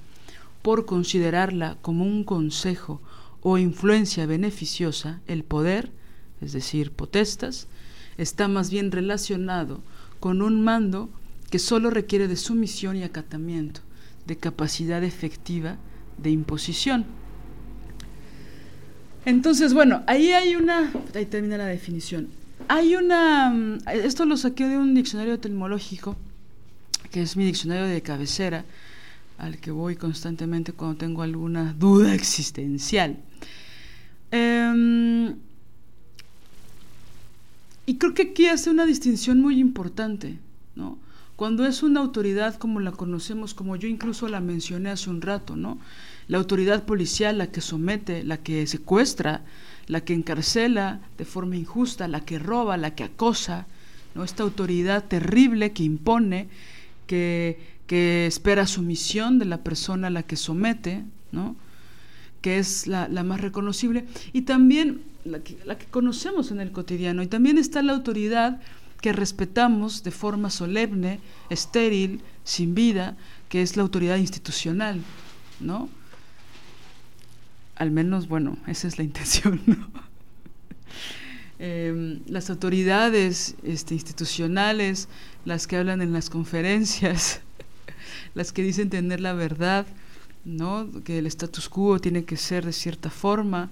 por 0.62 0.86
considerarla 0.86 1.76
como 1.82 2.04
un 2.04 2.24
consejo 2.24 3.00
o 3.42 3.58
influencia 3.58 4.26
beneficiosa, 4.26 5.20
el 5.26 5.42
poder, 5.42 5.90
es 6.40 6.52
decir, 6.52 6.92
potestas, 6.92 7.66
está 8.16 8.48
más 8.48 8.70
bien 8.70 8.92
relacionado 8.92 9.80
con 10.20 10.42
un 10.42 10.62
mando 10.62 11.10
que 11.50 11.58
sólo 11.58 11.90
requiere 11.90 12.28
de 12.28 12.36
sumisión 12.36 12.96
y 12.96 13.02
acatamiento, 13.02 13.80
de 14.26 14.36
capacidad 14.36 15.02
efectiva 15.02 15.76
de 16.16 16.30
imposición. 16.30 17.04
Entonces, 19.24 19.74
bueno, 19.74 20.02
ahí 20.06 20.32
hay 20.32 20.56
una, 20.56 20.92
ahí 21.14 21.26
termina 21.26 21.58
la 21.58 21.66
definición. 21.66 22.28
Hay 22.68 22.94
una, 22.94 23.52
esto 23.92 24.24
lo 24.24 24.36
saqué 24.36 24.66
de 24.66 24.78
un 24.78 24.94
diccionario 24.94 25.34
etimológico, 25.34 26.16
que 27.10 27.22
es 27.22 27.36
mi 27.36 27.44
diccionario 27.44 27.86
de 27.86 28.02
cabecera, 28.02 28.64
al 29.42 29.58
que 29.58 29.72
voy 29.72 29.96
constantemente 29.96 30.72
cuando 30.72 30.96
tengo 30.96 31.22
alguna 31.22 31.74
duda 31.74 32.14
existencial. 32.14 33.18
Em, 34.30 35.34
y 37.84 37.96
creo 37.98 38.14
que 38.14 38.22
aquí 38.22 38.46
hace 38.46 38.70
una 38.70 38.86
distinción 38.86 39.40
muy 39.40 39.58
importante, 39.58 40.38
¿no? 40.76 40.96
Cuando 41.34 41.66
es 41.66 41.82
una 41.82 41.98
autoridad 42.00 42.54
como 42.56 42.78
la 42.78 42.92
conocemos, 42.92 43.52
como 43.52 43.74
yo 43.74 43.88
incluso 43.88 44.28
la 44.28 44.40
mencioné 44.40 44.90
hace 44.90 45.10
un 45.10 45.20
rato, 45.20 45.56
¿no? 45.56 45.78
la 46.28 46.38
autoridad 46.38 46.84
policial 46.84 47.38
la 47.38 47.50
que 47.50 47.60
somete, 47.60 48.22
la 48.22 48.36
que 48.36 48.66
secuestra, 48.66 49.42
la 49.88 50.02
que 50.02 50.14
encarcela 50.14 51.00
de 51.18 51.24
forma 51.24 51.56
injusta, 51.56 52.06
la 52.06 52.24
que 52.24 52.38
roba, 52.38 52.76
la 52.76 52.94
que 52.94 53.04
acosa, 53.04 53.66
¿no? 54.14 54.22
esta 54.22 54.44
autoridad 54.44 55.04
terrible 55.04 55.72
que 55.72 55.82
impone, 55.82 56.48
que, 57.06 57.72
que 57.86 58.26
espera 58.26 58.66
sumisión 58.66 59.38
de 59.38 59.44
la 59.44 59.62
persona 59.62 60.06
a 60.08 60.10
la 60.10 60.22
que 60.22 60.36
somete, 60.36 61.04
¿no? 61.30 61.56
que 62.40 62.58
es 62.58 62.86
la, 62.86 63.08
más 63.22 63.40
reconocible, 63.40 64.06
y 64.32 64.42
también 64.42 65.02
la 65.24 65.40
que, 65.40 65.56
la 65.64 65.78
que 65.78 65.86
conocemos 65.86 66.50
en 66.50 66.60
el 66.60 66.72
cotidiano, 66.72 67.22
y 67.22 67.28
también 67.28 67.56
está 67.56 67.82
la 67.82 67.92
autoridad 67.92 68.60
que 69.00 69.12
respetamos 69.12 70.02
de 70.04 70.10
forma 70.10 70.50
solemne, 70.50 71.20
estéril, 71.50 72.20
sin 72.44 72.74
vida, 72.74 73.16
que 73.48 73.62
es 73.62 73.76
la 73.76 73.82
autoridad 73.82 74.16
institucional, 74.16 75.00
¿no? 75.60 75.88
Al 77.76 77.90
menos, 77.90 78.28
bueno, 78.28 78.58
esa 78.66 78.88
es 78.88 78.98
la 78.98 79.04
intención. 79.10 79.60
Em, 81.58 82.20
las 82.26 82.50
autoridades 82.50 83.54
este, 83.62 83.94
institucionales, 83.94 85.08
las 85.44 85.66
que 85.66 85.76
hablan 85.76 86.02
en 86.02 86.12
las 86.12 86.28
conferencias, 86.28 87.40
las 88.34 88.52
que 88.52 88.62
dicen 88.62 88.90
tener 88.90 89.20
la 89.20 89.32
verdad, 89.32 89.86
¿no? 90.44 90.88
que 91.04 91.18
el 91.18 91.26
status 91.26 91.68
quo 91.68 91.98
tiene 92.00 92.24
que 92.24 92.36
ser 92.36 92.64
de 92.64 92.72
cierta 92.72 93.10
forma, 93.10 93.70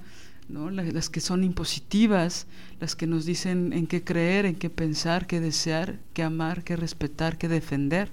¿no? 0.49 0.71
las 0.71 1.09
que 1.09 1.21
son 1.21 1.45
impositivas, 1.45 2.47
las 2.81 2.97
que 2.97 3.07
nos 3.07 3.25
dicen 3.25 3.73
en 3.73 3.87
qué 3.87 4.03
creer, 4.03 4.47
en 4.47 4.57
qué 4.57 4.71
pensar, 4.71 5.27
qué 5.27 5.41
desear, 5.41 5.99
qué 6.15 6.23
amar, 6.23 6.65
qué 6.65 6.77
respetar, 6.77 7.39
qué 7.39 7.49
defender. 7.49 8.11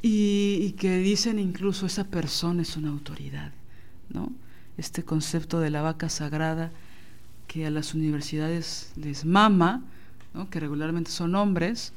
Y, 0.00 0.58
y 0.62 0.72
que 0.72 0.98
dicen 0.98 1.38
incluso 1.38 1.86
esa 1.86 2.04
persona 2.04 2.62
es 2.62 2.76
una 2.76 2.90
autoridad. 2.90 3.52
¿no? 4.10 4.32
Este 4.76 5.02
concepto 5.02 5.60
de 5.60 5.70
la 5.70 5.82
vaca 5.82 6.08
sagrada 6.08 6.70
que 7.48 7.66
a 7.66 7.70
las 7.70 7.94
universidades 7.94 8.92
les 8.96 9.24
mama, 9.24 9.82
que 10.50 10.60
regularmente 10.60 11.10
son 11.10 11.34
hombres, 11.34 11.92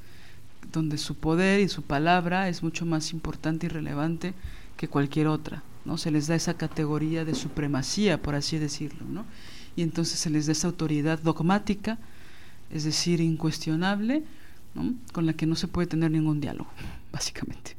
donde 0.71 0.97
su 0.97 1.15
poder 1.15 1.59
y 1.59 1.69
su 1.69 1.81
palabra 1.81 2.49
es 2.49 2.63
mucho 2.63 2.85
más 2.85 3.11
importante 3.11 3.65
y 3.65 3.69
relevante 3.69 4.33
que 4.77 4.87
cualquier 4.87 5.27
otra. 5.27 5.63
¿no? 5.85 5.97
Se 5.97 6.11
les 6.11 6.27
da 6.27 6.35
esa 6.35 6.55
categoría 6.55 7.25
de 7.25 7.35
supremacía, 7.35 8.21
por 8.21 8.35
así 8.35 8.57
decirlo. 8.57 9.05
¿no? 9.07 9.25
Y 9.75 9.81
entonces 9.81 10.19
se 10.19 10.29
les 10.29 10.45
da 10.45 10.51
esa 10.53 10.67
autoridad 10.67 11.19
dogmática, 11.19 11.97
es 12.71 12.83
decir, 12.83 13.21
incuestionable, 13.21 14.23
con 15.11 15.25
la 15.25 15.33
que 15.33 15.45
no 15.45 15.55
se 15.55 15.67
puede 15.67 15.87
tener 15.87 16.11
ningún 16.11 16.39
diálogo, 16.39 16.69
básicamente. 17.11 17.75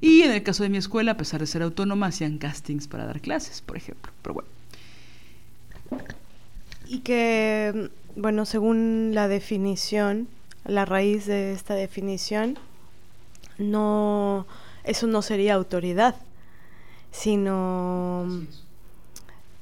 Y 0.00 0.22
en 0.22 0.32
el 0.32 0.42
caso 0.42 0.64
de 0.64 0.68
mi 0.68 0.78
escuela, 0.78 1.12
a 1.12 1.16
pesar 1.16 1.40
de 1.40 1.46
ser 1.46 1.62
autónoma, 1.62 2.06
hacían 2.06 2.38
castings 2.38 2.88
para 2.88 3.06
dar 3.06 3.20
clases, 3.20 3.62
por 3.62 3.76
ejemplo. 3.76 4.12
Pero 4.20 4.34
bueno. 4.34 4.48
Y 6.88 6.98
que, 6.98 7.88
bueno, 8.16 8.44
según 8.44 9.12
la 9.14 9.28
definición, 9.28 10.26
la 10.64 10.84
raíz 10.84 11.26
de 11.26 11.52
esta 11.52 11.74
definición, 11.74 12.58
no, 13.58 14.46
eso 14.84 15.06
no 15.06 15.22
sería 15.22 15.54
autoridad, 15.54 16.16
sino, 17.10 18.46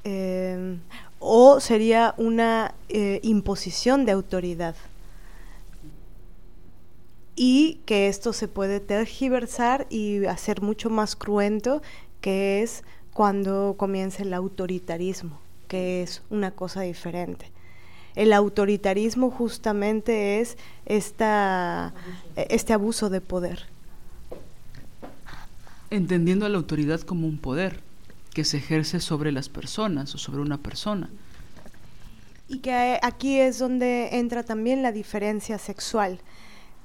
eh, 0.04 0.78
o 1.18 1.60
sería 1.60 2.14
una 2.16 2.74
eh, 2.88 3.20
imposición 3.22 4.04
de 4.04 4.12
autoridad 4.12 4.74
y 7.42 7.80
que 7.86 8.08
esto 8.08 8.34
se 8.34 8.48
puede 8.48 8.80
tergiversar 8.80 9.86
y 9.88 10.26
hacer 10.26 10.60
mucho 10.60 10.90
más 10.90 11.16
cruento, 11.16 11.80
que 12.20 12.62
es 12.62 12.84
cuando 13.14 13.76
comienza 13.78 14.22
el 14.22 14.34
autoritarismo, 14.34 15.38
que 15.66 16.02
es 16.02 16.22
una 16.28 16.50
cosa 16.50 16.82
diferente. 16.82 17.50
El 18.14 18.32
autoritarismo 18.32 19.30
justamente 19.30 20.40
es 20.40 20.56
esta, 20.86 21.94
este 22.36 22.72
abuso 22.72 23.10
de 23.10 23.20
poder. 23.20 23.66
Entendiendo 25.90 26.46
a 26.46 26.48
la 26.48 26.58
autoridad 26.58 27.00
como 27.00 27.26
un 27.26 27.38
poder 27.38 27.80
que 28.34 28.44
se 28.44 28.58
ejerce 28.58 29.00
sobre 29.00 29.32
las 29.32 29.48
personas 29.48 30.14
o 30.14 30.18
sobre 30.18 30.40
una 30.40 30.58
persona. 30.58 31.10
Y 32.48 32.58
que 32.58 32.98
aquí 33.02 33.38
es 33.38 33.58
donde 33.58 34.18
entra 34.18 34.42
también 34.42 34.82
la 34.82 34.92
diferencia 34.92 35.58
sexual 35.58 36.20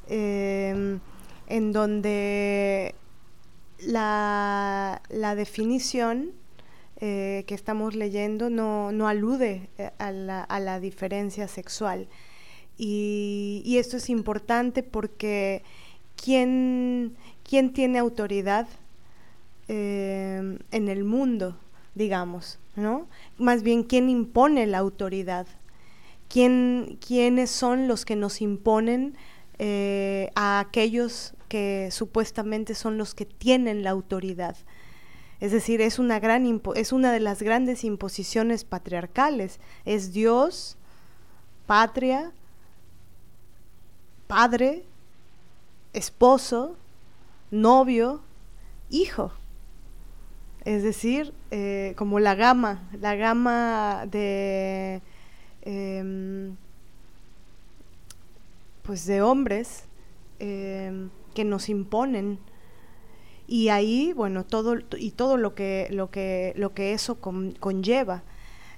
Em, 0.07 0.99
en 1.47 1.71
donde 1.71 2.93
la, 3.79 5.01
definición 5.35 6.31
eh, 7.01 7.43
que 7.47 7.55
estamos 7.55 7.95
leyendo 7.95 8.49
no, 8.49 9.07
alude 9.07 9.69
eh, 9.77 9.91
a 9.97 10.11
la, 10.11 10.79
diferencia 10.79 11.47
sexual. 11.47 12.07
Y, 12.77 13.75
esto 13.77 13.97
es 13.97 14.09
importante 14.09 14.83
porque 14.83 15.63
¿quién, 16.15 17.15
quién 17.43 17.73
tiene 17.73 17.99
autoridad 17.99 18.67
em, 19.67 20.59
en 20.71 20.87
el 20.87 21.03
mundo, 21.03 21.57
digamos? 21.95 22.59
¿no? 22.75 23.07
Más 23.37 23.63
bien, 23.63 23.83
¿quién 23.83 24.09
impone 24.09 24.67
la 24.67 24.79
autoridad? 24.79 25.47
¿Quién, 26.27 26.97
¿Quiénes 27.05 27.49
son 27.51 27.87
los 27.87 28.03
que 28.05 28.15
nos 28.15 28.41
imponen 28.41 29.15
eh, 29.57 30.31
a 30.35 30.59
aquellos 30.59 31.33
que 31.47 31.89
supuestamente 31.91 32.75
son 32.75 32.97
los 32.97 33.15
que 33.15 33.25
tienen 33.25 33.83
la 33.83 33.91
autoridad. 33.91 34.57
Es 35.39 35.51
decir, 35.51 35.81
es 35.81 35.99
una, 35.99 36.19
gran 36.19 36.61
es 36.75 36.93
una 36.93 37.11
de 37.11 37.19
las 37.19 37.41
grandes 37.41 37.83
imposiciones 37.83 38.63
patriarcales. 38.63 39.59
Es 39.83 40.13
Dios, 40.13 40.77
patria, 41.65 42.31
padre, 44.27 44.83
esposo, 45.93 46.77
novio, 47.51 48.21
hijo. 48.89 49.31
Es 50.63 50.83
decir, 50.83 51.33
eh, 51.51 51.93
como 51.97 52.19
la 52.19 52.35
gama, 52.35 52.89
la 52.99 53.15
gama 53.15 54.05
de... 54.07 55.01
Em, 55.61 56.55
pues 58.81 59.05
de 59.05 59.21
hombres 59.21 59.85
em, 60.39 61.09
que 61.33 61.43
nos 61.43 61.69
imponen 61.69 62.39
y 63.47 63.69
ahí 63.69 64.13
bueno 64.13 64.45
todo 64.45 64.75
y 64.97 65.11
todo 65.11 65.37
lo 65.37 65.55
que 65.55 65.87
lo 65.91 66.09
que 66.09 66.53
lo 66.55 66.73
que 66.73 66.93
eso 66.93 67.19
conlleva 67.19 68.23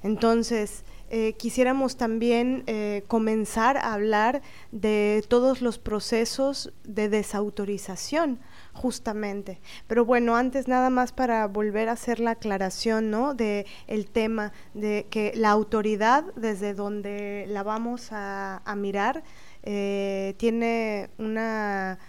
entonces 0.03 0.83
eh, 1.09 1.33
quisiéramos 1.37 1.95
también 1.95 2.63
eh, 2.67 3.03
comenzar 3.07 3.77
a 3.77 3.93
hablar 3.93 4.41
de 4.73 5.23
todos 5.29 5.61
los 5.61 5.79
procesos 5.79 6.73
de 6.83 7.07
desautorización 7.07 8.39
justamente. 8.73 9.61
Pero 9.87 10.03
bueno, 10.03 10.35
antes 10.35 10.67
nada 10.67 10.89
más 10.89 11.13
para 11.13 11.47
volver 11.47 11.87
a 11.87 11.93
hacer 11.93 12.19
la 12.19 12.31
aclaración, 12.31 13.09
¿no? 13.09 13.33
De 13.33 13.65
el 13.87 14.07
tema 14.07 14.51
de 14.73 15.07
que 15.09 15.31
la 15.35 15.51
autoridad, 15.51 16.25
desde 16.35 16.73
donde 16.73 17.45
la 17.47 17.63
vamos 17.63 18.09
a, 18.11 18.61
mirar, 18.75 19.23
eh, 19.63 20.35
tiene 20.37 21.09
una 21.17 21.99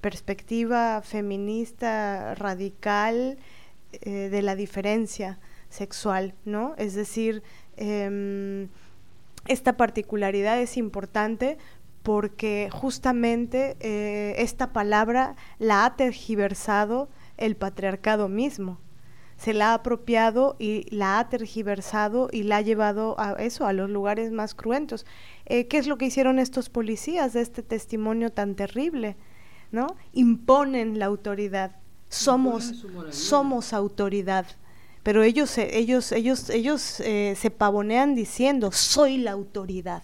perspectiva 0.00 1.00
feminista 1.02 2.34
radical 2.34 3.38
de 4.00 4.42
la 4.42 4.54
diferencia 4.54 5.38
sexual, 5.70 6.34
¿no? 6.44 6.74
Es 6.76 6.94
decir, 6.94 7.42
Em, 7.76 8.68
esta 9.48 9.76
particularidad 9.76 10.60
es 10.60 10.76
importante 10.76 11.58
porque 12.02 12.68
justamente 12.70 13.76
eh, 13.80 14.34
esta 14.38 14.72
palabra 14.72 15.36
la 15.58 15.84
ha 15.84 15.96
tergiversado 15.96 17.08
el 17.36 17.56
patriarcado 17.56 18.28
mismo. 18.28 18.78
Se 19.36 19.54
la 19.54 19.70
ha 19.70 19.74
apropiado 19.74 20.54
y 20.58 20.86
la 20.94 21.18
ha 21.18 21.28
tergiversado 21.28 22.28
y 22.30 22.44
la 22.44 22.58
ha 22.58 22.60
llevado 22.60 23.18
a 23.18 23.32
eso, 23.42 23.66
a 23.66 23.72
los 23.72 23.90
lugares 23.90 24.30
más 24.30 24.54
cruentos. 24.54 25.06
Eh, 25.46 25.66
¿Qué 25.66 25.78
es 25.78 25.88
lo 25.88 25.98
que 25.98 26.06
hicieron 26.06 26.38
estos 26.38 26.68
policías 26.68 27.32
de 27.32 27.40
este 27.40 27.62
testimonio 27.62 28.30
tan 28.30 28.54
terrible? 28.54 29.16
¿No? 29.72 29.96
Imponen 30.12 31.00
la 31.00 31.06
autoridad. 31.06 31.76
Somos, 32.08 32.84
somos 33.10 33.72
autoridad 33.72 34.46
pero 35.02 35.22
ellos, 35.22 35.58
ellos, 35.58 36.12
ellos, 36.12 36.48
ellos 36.50 37.00
eh, 37.00 37.34
se 37.36 37.50
pavonean 37.50 38.14
diciendo, 38.14 38.70
soy 38.70 39.18
la 39.18 39.32
autoridad. 39.32 40.02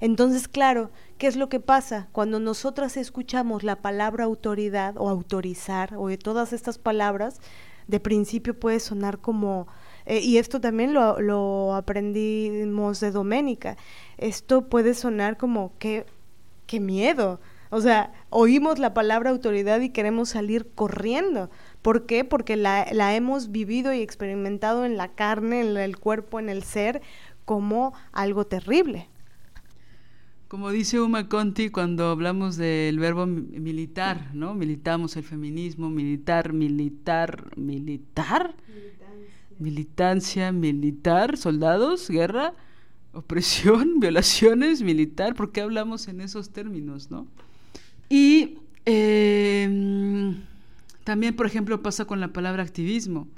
Entonces, 0.00 0.46
claro, 0.46 0.90
¿qué 1.16 1.26
es 1.26 1.36
lo 1.36 1.48
que 1.48 1.58
pasa? 1.58 2.08
Cuando 2.12 2.38
nosotras 2.38 2.98
escuchamos 2.98 3.62
la 3.62 3.76
palabra 3.76 4.24
autoridad 4.24 4.94
o 4.98 5.08
autorizar 5.08 5.94
o 5.96 6.08
de 6.08 6.18
todas 6.18 6.52
estas 6.52 6.76
palabras, 6.76 7.40
de 7.86 7.98
principio 7.98 8.58
puede 8.58 8.78
sonar 8.78 9.18
como, 9.18 9.68
eh, 10.04 10.20
y 10.20 10.36
esto 10.36 10.60
también 10.60 10.92
lo, 10.92 11.18
lo, 11.20 11.74
aprendimos 11.74 13.00
de 13.00 13.12
Doménica, 13.12 13.78
esto 14.18 14.68
puede 14.68 14.92
sonar 14.92 15.38
como, 15.38 15.72
qué, 15.78 16.04
qué 16.66 16.78
miedo. 16.78 17.40
O 17.70 17.80
sea, 17.80 18.12
oímos 18.30 18.78
la 18.78 18.94
palabra 18.94 19.30
autoridad 19.30 19.80
y 19.80 19.90
queremos 19.90 20.30
salir 20.30 20.70
corriendo. 20.74 21.50
¿Por 21.82 22.06
qué? 22.06 22.24
Porque 22.24 22.56
la, 22.56 23.14
hemos 23.14 23.50
vivido 23.50 23.92
y 23.92 24.00
experimentado 24.00 24.84
en 24.84 24.96
la 24.96 25.08
carne, 25.08 25.60
en 25.60 25.76
el 25.76 25.98
cuerpo, 25.98 26.38
en 26.38 26.48
el 26.48 26.62
ser, 26.62 27.02
como 27.44 27.94
algo 28.12 28.46
terrible. 28.46 29.08
Como 30.48 30.70
dice 30.70 31.00
Uma 31.00 31.28
Conti 31.28 31.70
cuando 31.70 32.06
hablamos 32.06 32.56
del 32.56 33.00
verbo 33.00 33.26
militar, 33.26 34.30
¿no? 34.32 34.54
Militamos 34.54 35.16
el 35.16 35.24
feminismo, 35.24 35.90
militar, 35.90 36.52
militar, 36.52 37.56
militar. 37.56 38.54
Militancia, 39.58 40.52
militar, 40.52 41.36
soldados, 41.36 42.08
guerra, 42.10 42.52
opresión, 43.12 43.98
violaciones, 44.00 44.82
militar. 44.82 45.34
¿Por 45.34 45.50
qué 45.50 45.62
hablamos 45.62 46.06
en 46.08 46.20
esos 46.20 46.50
términos, 46.50 47.10
no? 47.10 47.26
Y 48.08 48.58
eh, 48.84 50.34
también, 51.04 51.36
por 51.36 51.46
ejemplo, 51.46 51.82
pasa 51.82 52.04
con 52.04 52.20
la 52.20 52.32
palabra 52.32 52.62
activismo. 52.62 53.28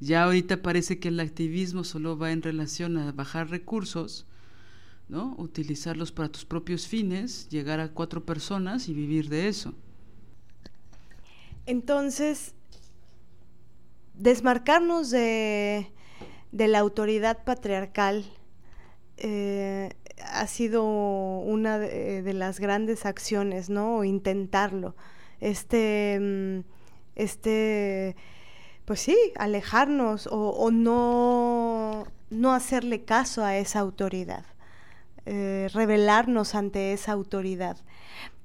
Ya 0.00 0.24
ahorita 0.24 0.62
parece 0.62 0.98
que 0.98 1.08
el 1.08 1.20
activismo 1.20 1.84
solo 1.84 2.16
va 2.16 2.30
en 2.32 2.42
relación 2.42 2.96
a 2.96 3.12
bajar 3.12 3.50
recursos, 3.50 4.26
¿no? 5.08 5.34
Utilizarlos 5.38 6.12
para 6.12 6.28
tus 6.28 6.44
propios 6.44 6.86
fines, 6.86 7.48
llegar 7.48 7.80
a 7.80 7.88
cuatro 7.88 8.24
personas 8.24 8.88
y 8.88 8.94
vivir 8.94 9.28
de 9.28 9.48
eso. 9.48 9.74
Entonces, 11.66 12.54
desmarcarnos 14.14 15.10
de, 15.10 15.90
la 16.52 16.78
autoridad 16.78 17.44
patriarcal 17.44 18.24
eh, 19.16 19.90
ha 20.24 20.46
sido 20.46 20.84
una 20.84 21.78
de, 21.78 22.32
las 22.32 22.60
grandes 22.60 23.06
acciones, 23.06 23.70
¿no? 23.70 23.98
O 23.98 24.04
intentarlo. 24.04 24.94
Este. 25.40 26.18
Mm, 26.20 26.78
este, 27.18 28.16
pues 28.84 29.00
sí, 29.00 29.16
alejarnos 29.36 30.28
o, 30.30 30.70
no, 30.70 32.06
no, 32.30 32.54
hacerle 32.54 33.04
caso 33.04 33.44
a 33.44 33.58
esa 33.58 33.80
autoridad, 33.80 34.44
eh, 35.26 35.68
revelarnos 35.74 36.54
ante 36.54 36.92
esa 36.94 37.12
autoridad. 37.12 37.76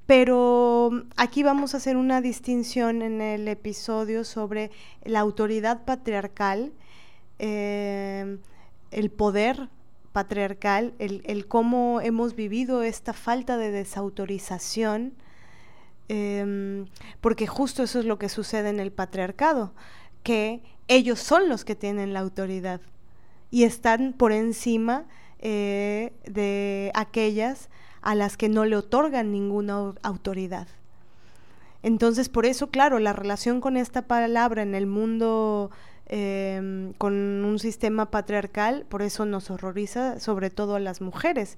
Pero 0.05 1.05
aquí 1.15 1.43
vamos 1.43 1.74
a 1.74 1.78
hacer 1.78 1.95
una 1.95 2.19
distinción 2.19 3.01
en 3.03 3.21
el 3.21 3.47
episodio 3.47 4.26
sobre 4.26 4.71
la 5.05 5.21
autoridad 5.21 5.86
patriarcal, 5.86 6.74
eh, 7.39 8.38
el 8.91 9.11
poder 9.11 9.69
patriarcal, 10.14 10.93
el, 10.99 11.24
el, 11.26 11.47
cómo 11.47 11.99
hemos 11.99 12.36
vivido 12.36 12.84
esta 12.84 13.11
falta 13.11 13.57
de 13.57 13.72
desautorización 13.72 15.14
Em, 16.09 16.88
porque 17.22 17.47
justo 17.47 17.84
eso 17.84 17.99
es 17.99 18.05
lo 18.05 18.20
que 18.20 18.30
sucede 18.30 18.70
en 18.70 18.80
el 18.80 18.91
patriarcado, 18.91 19.74
que 20.22 20.61
ellos 20.88 21.20
son 21.20 21.47
los 21.49 21.64
que 21.64 21.76
tienen 21.76 22.14
la 22.14 22.20
autoridad 22.20 22.82
y 23.51 23.64
están 23.64 24.14
por 24.14 24.32
encima 24.32 25.05
eh, 25.39 26.14
de 26.26 26.91
aquellas 26.93 27.70
a 28.01 28.16
las 28.16 28.36
que 28.36 28.49
no 28.49 28.66
le 28.66 28.76
otorgan 28.76 29.32
ninguna 29.32 29.93
autoridad. 30.03 30.68
Entonces, 31.84 32.30
por 32.30 32.45
eso, 32.45 32.70
claro, 32.70 32.99
la 32.99 33.14
relación 33.14 33.61
con 33.61 33.78
esta 33.78 34.03
palabra 34.03 34.61
en 34.61 34.76
el 34.76 34.88
mundo 34.88 35.72
em, 36.16 36.93
con 36.93 37.14
un 37.16 37.57
sistema 37.57 38.11
patriarcal, 38.11 38.86
por 38.88 39.01
eso 39.01 39.26
nos 39.26 39.49
horroriza 39.49 40.20
sobre 40.20 40.51
todo 40.51 40.76
a 40.76 40.80
las 40.80 41.01
mujeres, 41.01 41.57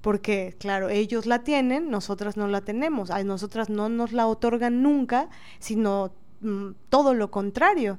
porque 0.00 0.54
claro, 0.60 0.90
ellos 0.90 1.26
la 1.26 1.42
tienen, 1.42 1.90
nosotras 1.90 2.36
no 2.36 2.46
la 2.46 2.60
tenemos, 2.60 3.10
a 3.10 3.24
nosotras 3.24 3.68
no 3.68 3.88
nos 3.88 4.12
la 4.12 4.28
otorgan 4.28 4.84
nunca, 4.84 5.28
sino 5.58 6.12
mm, 6.40 6.68
todo 6.88 7.14
lo 7.14 7.32
contrario. 7.32 7.98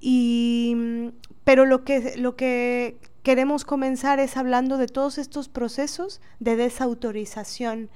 Y, 0.00 0.74
mm, 0.76 1.08
pero 1.44 1.66
lo 1.66 1.84
que, 1.84 2.14
lo 2.16 2.34
que 2.34 2.98
queremos 3.22 3.64
comenzar 3.64 4.18
es 4.18 4.36
hablando 4.36 4.76
de 4.76 4.88
todos 4.88 5.18
estos 5.18 5.48
procesos 5.48 6.20
de 6.40 6.56
desautorización. 6.56 7.90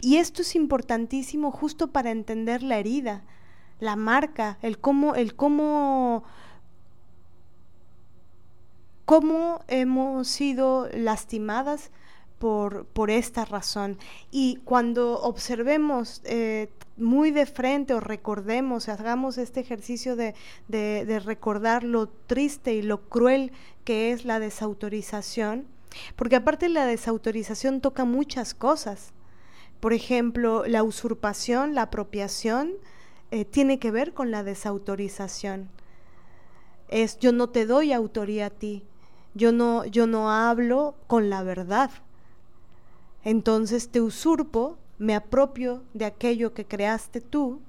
Y 0.00 0.18
esto 0.18 0.42
es 0.42 0.54
importantísimo 0.54 1.50
justo 1.50 1.88
para 1.88 2.12
entender 2.12 2.62
la 2.62 2.78
herida, 2.78 3.24
la 3.80 3.96
marca, 3.96 4.58
el 4.62 4.78
cómo, 4.78 5.14
el 5.14 5.34
cómo, 5.34 6.24
cómo 9.04 9.60
hemos 9.68 10.28
sido 10.28 10.88
lastimadas 10.92 11.90
por, 12.38 12.86
por 12.86 13.10
esta 13.10 13.44
razón. 13.44 13.98
Y 14.30 14.56
cuando 14.64 15.20
observemos 15.20 16.20
eh, 16.24 16.68
muy 16.96 17.30
de 17.30 17.46
frente 17.46 17.94
o 17.94 18.00
recordemos, 18.00 18.88
hagamos 18.88 19.38
este 19.38 19.60
ejercicio 19.60 20.16
de, 20.16 20.34
de, 20.68 21.20
recordar 21.20 21.84
lo 21.84 22.08
triste 22.08 22.74
y 22.74 22.82
lo 22.82 23.08
cruel 23.08 23.52
que 23.84 24.12
es 24.12 24.24
la 24.24 24.38
desautorización, 24.38 25.66
porque 26.16 26.36
aparte 26.36 26.68
la 26.68 26.86
desautorización 26.86 27.80
toca 27.80 28.04
muchas 28.04 28.54
cosas. 28.54 29.12
Por 29.80 29.92
ejemplo, 29.92 30.64
la 30.66 30.82
usurpación, 30.82 31.74
la 31.74 31.82
apropiación, 31.82 32.72
eh, 33.30 33.44
tiene 33.44 33.78
que 33.78 33.90
ver 33.90 34.12
con 34.14 34.30
la 34.30 34.42
desautorización. 34.42 35.68
Es 36.88 37.18
yo 37.18 37.32
no 37.32 37.48
te 37.48 37.66
doy 37.66 37.92
autoría 37.92 38.46
a 38.46 38.50
ti, 38.50 38.84
yo 39.34 39.52
no, 39.52 39.84
yo 39.84 40.06
no 40.06 40.30
hablo 40.30 40.94
con 41.06 41.30
la 41.30 41.42
verdad, 41.42 41.90
entonces 43.24 43.88
te 43.88 44.00
usurpo, 44.00 44.78
me 44.98 45.14
apropio 45.14 45.82
de 45.94 46.04
aquello 46.04 46.54
que 46.54 46.64
creaste 46.64 47.20
tú, 47.20 47.60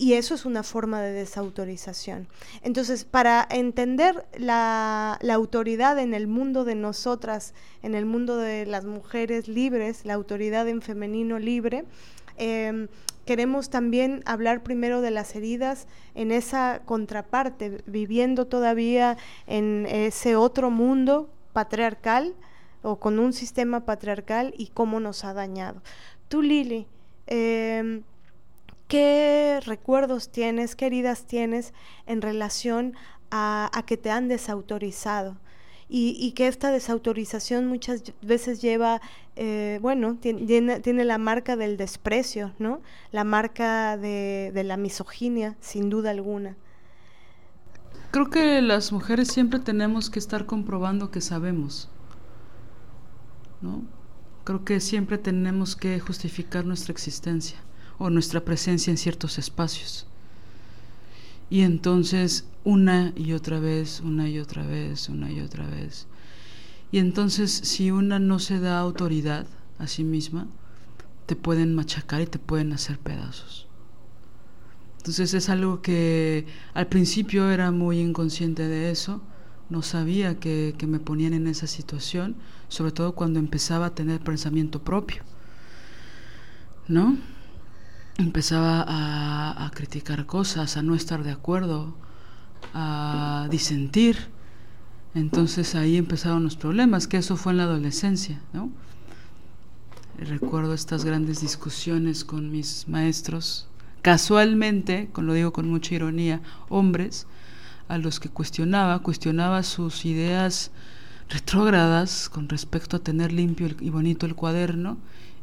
y 0.00 0.12
eso 0.12 0.34
es 0.34 0.46
una 0.46 0.62
forma 0.62 1.02
de 1.02 1.12
desautorización. 1.12 2.28
Entonces, 2.62 3.04
para 3.04 3.46
entender 3.50 4.26
la, 4.38 5.18
autoridad 5.32 5.98
en 5.98 6.14
el 6.14 6.28
mundo 6.28 6.64
de 6.64 6.76
nosotras, 6.76 7.52
en 7.82 7.96
el 7.96 8.06
mundo 8.06 8.36
de 8.36 8.64
las 8.64 8.84
mujeres 8.84 9.48
libres, 9.48 10.04
la 10.04 10.14
autoridad 10.14 10.68
en 10.68 10.82
femenino 10.82 11.40
libre, 11.40 11.84
em, 12.36 12.86
queremos 13.28 13.68
también 13.68 14.22
hablar 14.24 14.62
primero 14.62 15.02
de 15.02 15.10
las 15.10 15.36
heridas 15.36 15.86
en 16.14 16.32
esa 16.32 16.80
contraparte, 16.86 17.82
viviendo 17.84 18.46
todavía 18.46 19.18
en 19.46 19.84
ese 19.84 20.34
otro 20.34 20.70
mundo 20.70 21.28
patriarcal, 21.52 22.34
o 22.80 22.98
con 22.98 23.18
un 23.18 23.34
sistema 23.34 23.84
patriarcal 23.84 24.54
y 24.56 24.68
cómo 24.68 24.98
nos 24.98 25.26
ha 25.26 25.34
dañado. 25.34 25.82
Tú, 26.28 26.40
Lili, 26.40 26.86
em, 27.26 28.02
¿qué 28.86 29.60
recuerdos 29.66 30.30
tienes, 30.30 30.74
qué 30.74 30.86
heridas 30.86 31.26
tienes 31.26 31.74
en 32.06 32.22
relación 32.22 32.94
a, 33.30 33.70
a 33.74 33.82
que 33.84 33.98
te 33.98 34.10
han 34.10 34.28
desautorizado? 34.28 35.36
Y, 35.90 36.32
que 36.32 36.48
esta 36.48 36.70
desautorización 36.70 37.66
muchas 37.66 38.12
veces 38.20 38.60
lleva, 38.60 39.00
eh, 39.36 39.78
bueno, 39.80 40.16
tiene, 40.16 40.80
tiene, 40.80 41.04
la 41.04 41.16
marca 41.16 41.56
del 41.56 41.78
desprecio, 41.78 42.52
¿no? 42.58 42.82
La 43.10 43.24
marca 43.24 43.96
de, 43.96 44.50
de 44.52 44.64
la 44.64 44.76
misoginia, 44.76 45.56
sin 45.60 45.88
duda 45.88 46.10
alguna. 46.10 46.56
Creo 48.10 48.28
que 48.28 48.60
las 48.60 48.92
mujeres 48.92 49.28
siempre 49.28 49.60
tenemos 49.60 50.10
que 50.10 50.18
estar 50.18 50.44
comprobando 50.44 51.10
que 51.10 51.22
sabemos, 51.22 51.88
¿no? 53.62 53.82
Creo 54.44 54.64
que 54.64 54.80
siempre 54.80 55.16
tenemos 55.16 55.74
que 55.74 56.00
justificar 56.00 56.66
nuestra 56.66 56.92
existencia 56.92 57.58
o 57.98 58.10
nuestra 58.10 58.44
presencia 58.44 58.90
en 58.90 58.98
ciertos 58.98 59.38
espacios. 59.38 60.06
Y 61.50 61.62
entonces 61.62 62.44
una 62.64 63.12
y 63.16 63.32
otra 63.32 63.60
vez, 63.60 64.00
una 64.00 64.28
y 64.28 64.38
otra 64.38 64.66
vez, 64.66 65.08
una 65.08 65.30
y 65.30 65.40
otra 65.40 65.66
vez. 65.66 66.06
Y 66.92 66.98
entonces 66.98 67.50
si 67.50 67.90
una 67.90 68.18
no 68.18 68.38
se 68.38 68.60
da 68.60 68.78
autoridad 68.78 69.46
a 69.78 69.86
sí 69.86 70.04
misma, 70.04 70.46
te 71.26 71.36
pueden 71.36 71.74
machacar 71.74 72.20
y 72.20 72.26
te 72.26 72.38
pueden 72.38 72.72
hacer 72.72 72.98
pedazos. 72.98 73.66
Entonces 74.98 75.32
es 75.34 75.48
algo 75.48 75.80
que 75.80 76.46
al 76.74 76.86
principio 76.88 77.50
era 77.50 77.70
muy 77.70 78.00
inconsciente 78.00 78.66
de 78.66 78.90
eso, 78.90 79.22
no 79.70 79.82
sabía 79.82 80.38
que, 80.38 80.74
que 80.76 80.86
me 80.86 80.98
ponían 80.98 81.34
en 81.34 81.46
esa 81.46 81.66
situación, 81.66 82.36
sobre 82.68 82.92
todo 82.92 83.14
cuando 83.14 83.38
empezaba 83.38 83.86
a 83.86 83.94
tener 83.94 84.20
pensamiento 84.20 84.82
propio. 84.82 85.22
¿No? 86.88 87.18
Empezaba 88.18 88.84
a, 88.86 89.70
criticar 89.74 90.26
cosas, 90.26 90.76
a 90.76 90.82
no 90.82 90.96
estar 90.96 91.22
de 91.22 91.30
acuerdo, 91.30 91.94
a 92.74 93.46
disentir. 93.50 94.16
Entonces 95.14 95.74
ahí 95.74 95.96
empezaron 95.96 96.42
los 96.42 96.56
problemas, 96.56 97.06
que 97.06 97.16
eso 97.16 97.36
fue 97.36 97.52
en 97.52 97.58
la 97.58 97.64
adolescencia, 97.64 98.40
¿no? 98.52 98.70
Recuerdo 100.18 100.74
estas 100.74 101.04
grandes 101.04 101.40
discusiones 101.40 102.24
con 102.24 102.50
mis 102.50 102.88
maestros, 102.88 103.68
casualmente, 104.02 105.08
con 105.12 105.26
lo 105.26 105.32
digo 105.32 105.52
con 105.52 105.68
mucha 105.68 105.94
ironía, 105.94 106.40
hombres, 106.68 107.28
a 107.86 107.98
los 107.98 108.18
que 108.18 108.28
cuestionaba, 108.28 108.98
cuestionaba 108.98 109.62
sus 109.62 110.04
ideas 110.04 110.72
retrógradas 111.28 112.28
con 112.28 112.48
respecto 112.48 112.96
a 112.96 113.00
tener 113.00 113.32
limpio 113.32 113.68
y 113.80 113.90
bonito 113.90 114.26
el 114.26 114.34
cuaderno 114.34 114.98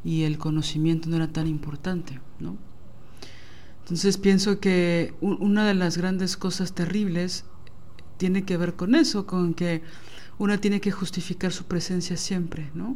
y 0.05 0.23
el 0.23 0.37
conocimiento 0.37 1.09
no 1.09 1.15
era 1.17 1.33
tan 1.33 1.47
importante, 1.47 2.21
¿no? 2.39 2.55
Entonces 3.79 4.17
pienso 4.17 4.59
que 4.59 5.13
una 5.19 5.67
de 5.67 5.73
las 5.73 5.97
grandes 5.97 6.37
cosas 6.37 6.73
terribles 6.73 7.43
tiene 8.17 8.45
que 8.45 8.55
ver 8.55 8.75
con 8.75 8.95
eso, 8.95 9.25
con 9.25 9.53
que 9.53 9.81
una 10.37 10.59
tiene 10.59 10.79
que 10.79 10.91
justificar 10.91 11.51
su 11.51 11.65
presencia 11.65 12.17
siempre, 12.17 12.69
¿no? 12.75 12.95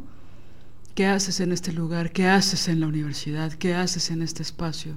¿Qué 0.94 1.06
haces 1.06 1.40
en 1.40 1.52
este 1.52 1.72
lugar? 1.72 2.12
¿Qué 2.12 2.26
haces 2.26 2.68
en 2.68 2.80
la 2.80 2.86
universidad? 2.86 3.52
¿Qué 3.52 3.74
haces 3.74 4.10
en 4.10 4.22
este 4.22 4.42
espacio? 4.42 4.96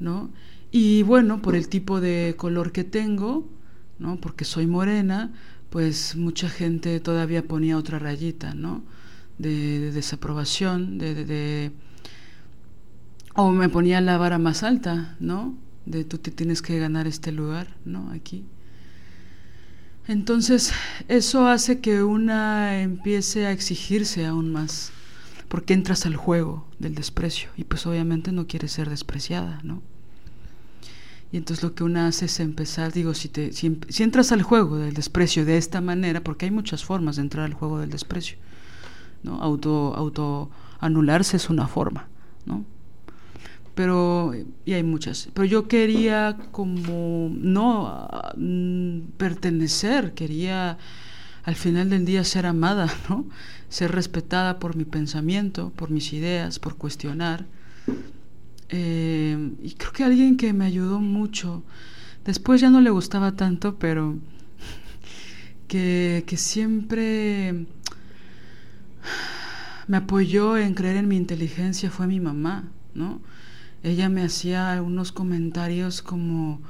¿No? 0.00 0.30
Y 0.70 1.02
bueno, 1.02 1.40
por 1.40 1.56
el 1.56 1.68
tipo 1.68 2.00
de 2.00 2.34
color 2.36 2.72
que 2.72 2.84
tengo, 2.84 3.48
¿no? 3.98 4.16
Porque 4.20 4.44
soy 4.44 4.66
morena, 4.66 5.32
pues 5.70 6.16
mucha 6.16 6.48
gente 6.48 7.00
todavía 7.00 7.46
ponía 7.46 7.78
otra 7.78 7.98
rayita, 7.98 8.54
¿no? 8.54 8.82
De, 9.38 9.92
desaprobación, 9.92 10.98
de, 10.98 11.24
de, 11.24 11.72
o 13.34 13.50
me 13.50 13.68
ponía 13.68 14.00
la 14.00 14.18
vara 14.18 14.38
más 14.38 14.62
alta, 14.62 15.16
¿no? 15.20 15.56
De 15.84 16.04
tú 16.04 16.18
te 16.18 16.30
tienes 16.30 16.62
que 16.62 16.78
ganar 16.78 17.06
este 17.06 17.32
lugar, 17.32 17.76
¿no? 17.84 18.10
Aquí. 18.10 18.44
Entonces, 20.08 20.72
eso 21.08 21.48
hace 21.48 21.80
que 21.80 22.02
una 22.02 22.80
empiece 22.80 23.46
a 23.46 23.52
exigirse 23.52 24.24
aún 24.24 24.52
más, 24.52 24.92
porque 25.48 25.74
entras 25.74 26.06
al 26.06 26.16
juego 26.16 26.66
del 26.78 26.94
desprecio 26.94 27.50
y 27.56 27.64
pues 27.64 27.86
obviamente 27.86 28.30
no 28.30 28.46
quieres 28.46 28.72
ser 28.72 28.88
despreciada, 28.88 29.60
¿no? 29.64 29.82
Y 31.32 31.38
entonces 31.38 31.64
lo 31.64 31.74
que 31.74 31.82
una 31.82 32.06
hace 32.06 32.26
es 32.26 32.38
empezar, 32.38 32.92
digo, 32.92 33.12
si, 33.14 33.28
te, 33.28 33.52
si, 33.52 33.80
si 33.88 34.02
entras 34.04 34.30
al 34.30 34.42
juego 34.42 34.76
del 34.76 34.94
desprecio 34.94 35.44
de 35.44 35.58
esta 35.58 35.80
manera, 35.80 36.22
porque 36.22 36.44
hay 36.44 36.52
muchas 36.52 36.84
formas 36.84 37.16
de 37.16 37.22
entrar 37.22 37.44
al 37.44 37.54
juego 37.54 37.80
del 37.80 37.90
desprecio, 37.90 38.38
Auto, 39.26 39.94
auto 39.94 40.50
anularse 40.80 41.36
es 41.36 41.50
una 41.50 41.68
forma, 41.68 42.08
¿no? 42.44 42.64
Pero, 43.74 44.32
y 44.64 44.72
hay 44.72 44.82
muchas, 44.82 45.28
pero 45.34 45.44
yo 45.44 45.68
quería 45.68 46.38
como, 46.50 47.30
no, 47.30 48.08
mm, 48.36 49.00
pertenecer, 49.18 50.14
quería 50.14 50.78
al 51.44 51.54
final 51.54 51.90
del 51.90 52.04
día 52.06 52.24
ser 52.24 52.46
amada, 52.46 52.88
¿no? 53.08 53.26
Ser 53.68 53.92
respetada 53.92 54.58
por 54.58 54.76
mi 54.76 54.84
pensamiento, 54.84 55.70
por 55.76 55.90
mis 55.90 56.12
ideas, 56.12 56.58
por 56.58 56.76
cuestionar. 56.76 57.46
Eh, 58.68 59.52
y 59.62 59.72
creo 59.72 59.92
que 59.92 60.04
alguien 60.04 60.36
que 60.36 60.52
me 60.52 60.64
ayudó 60.64 60.98
mucho, 60.98 61.62
después 62.24 62.60
ya 62.60 62.70
no 62.70 62.80
le 62.80 62.90
gustaba 62.90 63.36
tanto, 63.36 63.76
pero 63.76 64.16
que, 65.68 66.24
que 66.26 66.36
siempre 66.36 67.66
me 69.88 69.98
apoyó 69.98 70.56
en 70.56 70.74
creer 70.74 70.96
en 70.96 71.08
mi 71.08 71.16
inteligencia 71.16 71.90
fue 71.90 72.06
mi 72.06 72.20
mamá, 72.20 72.70
¿no? 72.94 73.20
Ella 73.82 74.08
me 74.08 74.22
hacía 74.22 74.82
unos 74.82 75.12
comentarios 75.12 76.02
como 76.02 76.60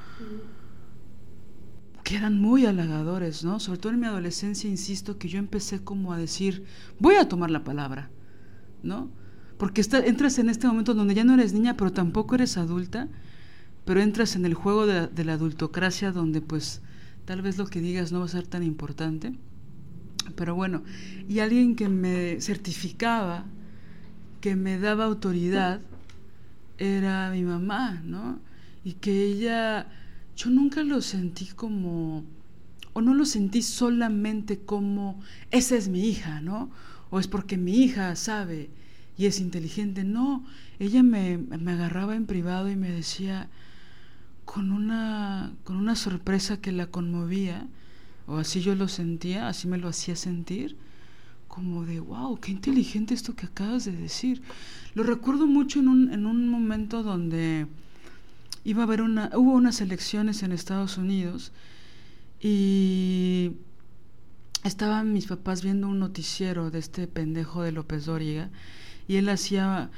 que 2.04 2.16
eran 2.16 2.40
muy 2.40 2.66
halagadores, 2.66 3.42
¿no? 3.42 3.58
Sobre 3.58 3.78
todo 3.78 3.92
en 3.92 4.00
mi 4.00 4.06
adolescencia, 4.06 4.70
insisto, 4.70 5.18
que 5.18 5.28
yo 5.28 5.38
empecé 5.38 5.82
como 5.82 6.12
a 6.12 6.18
decir, 6.18 6.64
voy 7.00 7.16
a 7.16 7.28
tomar 7.28 7.50
la 7.50 7.64
palabra, 7.64 8.10
¿no? 8.82 9.10
Porque 9.58 9.82
entras 10.04 10.38
en 10.38 10.50
este 10.50 10.66
momento 10.66 10.94
donde 10.94 11.14
ya 11.14 11.24
no 11.24 11.34
eres 11.34 11.52
niña, 11.52 11.76
pero 11.76 11.92
tampoco 11.92 12.34
eres 12.34 12.58
adulta, 12.58 13.08
pero 13.84 14.00
entras 14.00 14.36
en 14.36 14.44
el 14.44 14.54
juego 14.54 14.86
de, 14.86 15.06
de 15.08 15.24
la 15.24 15.32
adultocracia 15.32 16.12
donde 16.12 16.42
pues 16.42 16.82
tal 17.24 17.42
vez 17.42 17.56
lo 17.56 17.66
que 17.66 17.80
digas 17.80 18.12
no 18.12 18.20
va 18.20 18.26
a 18.26 18.28
ser 18.28 18.46
tan 18.46 18.62
importante. 18.62 19.32
Pero 20.34 20.54
bueno, 20.54 20.82
y 21.28 21.40
alguien 21.40 21.76
que 21.76 21.88
me 21.88 22.40
certificaba, 22.40 23.44
que 24.40 24.56
me 24.56 24.78
daba 24.78 25.04
autoridad, 25.04 25.80
era 26.78 27.30
mi 27.30 27.42
mamá, 27.42 28.02
¿no? 28.04 28.38
Y 28.84 28.94
que 28.94 29.24
ella, 29.24 29.88
yo 30.36 30.50
nunca 30.50 30.82
lo 30.82 31.00
sentí 31.00 31.46
como, 31.46 32.24
o 32.92 33.00
no 33.00 33.14
lo 33.14 33.24
sentí 33.24 33.62
solamente 33.62 34.60
como, 34.60 35.20
esa 35.50 35.76
es 35.76 35.88
mi 35.88 36.08
hija, 36.08 36.40
¿no? 36.40 36.70
O 37.10 37.18
es 37.18 37.28
porque 37.28 37.56
mi 37.56 37.82
hija 37.82 38.14
sabe 38.16 38.70
y 39.16 39.26
es 39.26 39.40
inteligente. 39.40 40.04
No, 40.04 40.44
ella 40.78 41.02
me, 41.02 41.38
me 41.38 41.72
agarraba 41.72 42.16
en 42.16 42.26
privado 42.26 42.70
y 42.70 42.76
me 42.76 42.90
decía, 42.90 43.48
con 44.44 44.72
una, 44.72 45.54
con 45.64 45.76
una 45.76 45.96
sorpresa 45.96 46.60
que 46.60 46.72
la 46.72 46.86
conmovía, 46.86 47.66
o 48.26 48.36
así 48.36 48.60
yo 48.60 48.74
lo 48.74 48.88
sentía, 48.88 49.48
así 49.48 49.68
me 49.68 49.78
lo 49.78 49.88
hacía 49.88 50.16
sentir, 50.16 50.76
como 51.48 51.84
de, 51.84 52.00
wow, 52.00 52.38
qué 52.38 52.50
inteligente 52.50 53.14
esto 53.14 53.34
que 53.34 53.46
acabas 53.46 53.84
de 53.84 53.92
decir. 53.92 54.42
Lo 54.94 55.02
recuerdo 55.02 55.46
mucho 55.46 55.80
en 55.80 55.88
un, 55.88 56.12
en 56.12 56.26
un 56.26 56.48
momento 56.48 57.02
donde 57.02 57.66
iba 58.64 58.82
a 58.82 58.86
haber 58.86 59.00
una, 59.00 59.30
hubo 59.34 59.52
unas 59.52 59.80
elecciones 59.80 60.42
en 60.42 60.52
Estados 60.52 60.98
Unidos 60.98 61.52
y 62.40 63.52
estaban 64.64 65.12
mis 65.12 65.26
papás 65.26 65.62
viendo 65.62 65.88
un 65.88 66.00
noticiero 66.00 66.70
de 66.70 66.80
este 66.80 67.06
pendejo 67.06 67.62
de 67.62 67.72
López 67.72 68.04
Dóriga 68.06 68.50
y 69.06 69.16
él 69.16 69.28
hacía 69.28 69.90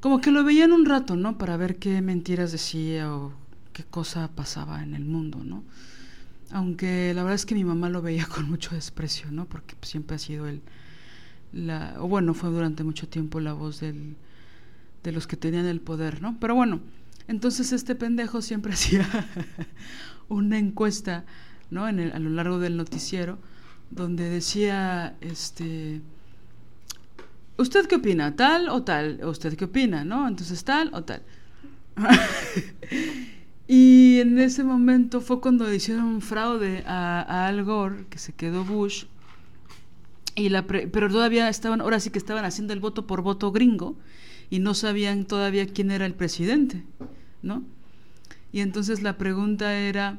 como 0.00 0.20
que 0.20 0.30
lo 0.30 0.44
veían 0.44 0.72
un 0.72 0.86
rato, 0.86 1.16
¿no? 1.16 1.38
Para 1.38 1.56
ver 1.56 1.76
qué 1.76 2.00
mentiras 2.00 2.52
decía 2.52 3.14
o 3.14 3.32
qué 3.72 3.84
cosa 3.84 4.30
pasaba 4.34 4.82
en 4.82 4.94
el 4.94 5.04
mundo, 5.04 5.42
¿no? 5.44 5.64
Aunque 6.50 7.12
la 7.14 7.22
verdad 7.22 7.34
es 7.34 7.46
que 7.46 7.54
mi 7.54 7.64
mamá 7.64 7.88
lo 7.88 8.02
veía 8.02 8.26
con 8.26 8.48
mucho 8.48 8.74
desprecio, 8.74 9.30
¿no? 9.30 9.44
Porque 9.46 9.74
siempre 9.82 10.16
ha 10.16 10.18
sido 10.18 10.46
el, 10.46 10.62
la, 11.52 11.96
o 11.98 12.08
bueno, 12.08 12.34
fue 12.34 12.50
durante 12.50 12.84
mucho 12.84 13.08
tiempo 13.08 13.40
la 13.40 13.52
voz 13.52 13.80
del, 13.80 14.16
de 15.02 15.12
los 15.12 15.26
que 15.26 15.36
tenían 15.36 15.66
el 15.66 15.80
poder, 15.80 16.22
¿no? 16.22 16.38
Pero 16.40 16.54
bueno, 16.54 16.80
entonces 17.26 17.72
este 17.72 17.94
pendejo 17.94 18.42
siempre 18.42 18.72
hacía 18.74 19.06
una 20.28 20.58
encuesta, 20.58 21.24
¿no? 21.70 21.88
En 21.88 21.98
el, 21.98 22.12
a 22.12 22.18
lo 22.18 22.30
largo 22.30 22.58
del 22.58 22.76
noticiero, 22.76 23.38
donde 23.90 24.28
decía, 24.28 25.16
este, 25.20 26.00
¿usted 27.56 27.86
qué 27.86 27.96
opina? 27.96 28.36
¿Tal 28.36 28.68
o 28.68 28.82
tal? 28.82 29.20
¿Usted 29.24 29.56
qué 29.56 29.66
opina? 29.66 30.04
¿No? 30.04 30.26
Entonces 30.28 30.64
tal 30.64 30.90
o 30.94 31.04
tal. 31.04 31.22
Y 33.70 34.18
en 34.20 34.38
ese 34.38 34.64
momento 34.64 35.20
fue 35.20 35.42
cuando 35.42 35.72
hicieron 35.72 36.06
un 36.06 36.22
fraude 36.22 36.82
a, 36.86 37.46
Al 37.46 37.64
Gore, 37.64 38.06
que 38.08 38.18
se 38.18 38.32
quedó 38.32 38.64
Bush. 38.64 39.04
Y 40.34 40.48
la 40.48 40.66
pero 40.66 41.10
todavía 41.10 41.50
estaban, 41.50 41.82
ahora 41.82 42.00
sí 42.00 42.08
que 42.08 42.18
estaban 42.18 42.46
haciendo 42.46 42.72
el 42.72 42.80
voto 42.80 43.06
por 43.06 43.20
voto 43.20 43.52
gringo 43.52 43.96
y 44.48 44.60
no 44.60 44.72
sabían 44.72 45.26
todavía 45.26 45.66
quién 45.66 45.90
era 45.90 46.06
el 46.06 46.14
presidente, 46.14 46.82
¿no? 47.42 47.62
Y 48.52 48.60
entonces 48.60 49.02
la 49.02 49.18
pregunta 49.18 49.78
era, 49.78 50.18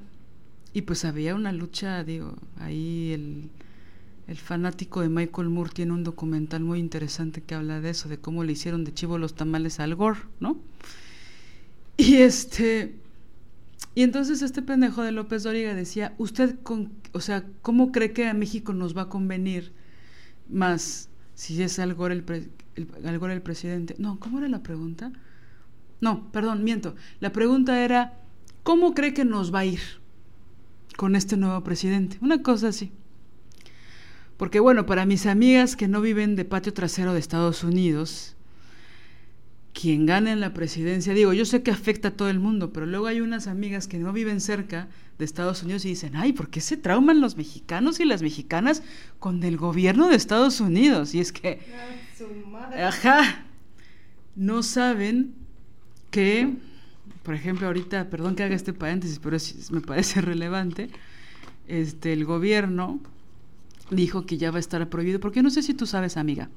y 0.73 0.83
pues 0.83 1.03
había 1.03 1.33
una 1.33 1.51
lucha, 1.51 2.03
digo, 2.03 2.35
ahí 2.59 3.13
el, 3.13 3.49
el 4.27 4.37
fanático 4.37 5.01
de 5.01 5.09
Michael 5.09 5.49
Moore 5.49 5.71
tiene 5.73 5.93
un 5.93 6.03
documental 6.03 6.61
muy 6.61 6.77
interesante 6.77 7.41
que 7.41 7.55
habla 7.55 7.81
de 7.81 7.89
eso, 7.89 8.09
de 8.09 8.19
cómo 8.19 8.43
le 8.43 8.51
hicieron 8.51 8.83
de 8.83 8.93
chivo 8.93 9.17
los 9.17 9.33
tamales 9.33 9.79
al 9.79 9.95
Gore, 9.95 10.19
¿no? 10.39 10.59
Y 11.97 12.17
este, 12.17 12.93
y 13.99 14.03
entonces 14.03 14.41
este 14.41 14.61
pendejo 14.61 15.03
de 15.03 15.11
López 15.11 15.43
Dóriga 15.43 15.75
decía, 15.75 16.15
usted, 16.17 16.57
con, 16.63 16.93
o 17.11 17.19
sea, 17.19 17.43
¿cómo 17.61 17.91
cree 17.91 18.13
que 18.13 18.27
a 18.27 18.33
México 18.33 18.71
nos 18.71 18.95
va 18.95 19.01
a 19.01 19.09
convenir 19.09 19.73
más 20.47 21.09
si 21.35 21.61
es 21.61 21.79
Al 21.79 21.95
Gore 21.95 22.13
el, 22.13 22.49
el, 22.75 23.21
el 23.21 23.41
presidente? 23.41 23.95
No, 23.97 24.17
¿cómo 24.17 24.39
era 24.39 24.47
la 24.47 24.63
pregunta? 24.63 25.11
No, 25.99 26.31
perdón, 26.31 26.63
miento. 26.63 26.95
La 27.19 27.33
pregunta 27.33 27.83
era, 27.83 28.13
¿cómo 28.63 28.93
cree 28.93 29.13
que 29.13 29.25
nos 29.25 29.53
va 29.53 29.59
a 29.59 29.65
ir 29.65 29.81
con 30.95 31.17
este 31.17 31.35
nuevo 31.35 31.61
presidente? 31.65 32.19
Una 32.21 32.41
cosa 32.41 32.69
así. 32.69 32.93
Porque 34.37 34.61
bueno, 34.61 34.85
para 34.85 35.05
mis 35.05 35.25
amigas 35.25 35.75
que 35.75 35.89
no 35.89 35.99
viven 35.99 36.37
de 36.37 36.45
patio 36.45 36.73
trasero 36.73 37.11
de 37.11 37.19
Estados 37.19 37.65
Unidos, 37.65 38.37
quien 39.73 40.05
gane 40.05 40.31
en 40.31 40.39
la 40.39 40.53
presidencia, 40.53 41.13
digo, 41.13 41.33
yo 41.33 41.45
sé 41.45 41.63
que 41.63 41.71
afecta 41.71 42.09
a 42.09 42.11
todo 42.11 42.29
el 42.29 42.39
mundo, 42.39 42.73
pero 42.73 42.85
luego 42.85 43.07
hay 43.07 43.21
unas 43.21 43.47
amigas 43.47 43.87
que 43.87 43.97
no 43.97 44.11
viven 44.11 44.41
cerca 44.41 44.87
de 45.17 45.25
Estados 45.25 45.63
Unidos 45.63 45.85
y 45.85 45.89
dicen, 45.89 46.15
ay, 46.15 46.33
¿por 46.33 46.49
qué 46.49 46.61
se 46.61 46.77
trauman 46.77 47.21
los 47.21 47.37
mexicanos 47.37 47.99
y 47.99 48.05
las 48.05 48.21
mexicanas 48.21 48.83
con 49.19 49.43
el 49.43 49.57
gobierno 49.57 50.09
de 50.09 50.15
Estados 50.15 50.59
Unidos? 50.59 51.13
Y 51.13 51.19
es 51.19 51.31
que, 51.31 51.59
ajá, 52.77 53.45
no 54.35 54.63
saben 54.63 55.33
que, 56.09 56.55
por 57.23 57.35
ejemplo, 57.35 57.67
ahorita, 57.67 58.09
perdón 58.09 58.35
que 58.35 58.43
haga 58.43 58.55
este 58.55 58.73
paréntesis, 58.73 59.19
pero 59.19 59.37
me 59.71 59.81
parece 59.81 60.21
relevante, 60.21 60.89
este, 61.67 62.13
el 62.13 62.25
gobierno 62.25 62.99
dijo 63.91 64.25
que 64.25 64.37
ya 64.37 64.51
va 64.51 64.57
a 64.57 64.61
estar 64.61 64.87
prohibido, 64.89 65.19
porque 65.19 65.43
no 65.43 65.49
sé 65.49 65.61
si 65.61 65.73
tú 65.73 65.85
sabes, 65.85 66.17
amiga, 66.17 66.49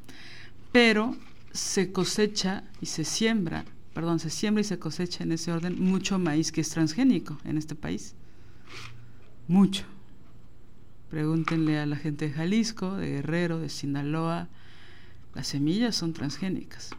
pero 0.70 1.16
se 1.52 1.92
cosecha 1.92 2.64
y 2.80 2.86
se 2.86 3.04
siembra, 3.04 3.64
perdón, 3.94 4.18
se 4.18 4.30
siembra 4.30 4.62
y 4.62 4.64
se 4.64 4.78
cosecha 4.78 5.22
en 5.22 5.32
ese 5.32 5.52
orden 5.52 5.80
mucho 5.82 6.18
maíz 6.18 6.50
que 6.50 6.62
es 6.62 6.70
transgénico 6.70 7.38
en 7.44 7.58
este 7.58 7.74
país. 7.74 8.14
Mucho. 9.48 9.84
Pregúntenle 11.10 11.78
a 11.78 11.86
la 11.86 11.96
gente 11.96 12.28
de 12.28 12.34
Jalisco, 12.34 12.96
de 12.96 13.10
Guerrero, 13.10 13.58
de 13.58 13.68
Sinaloa, 13.68 14.48
las 15.34 15.46
semillas 15.46 15.94
son 15.94 16.14
transgénicas. 16.14 16.90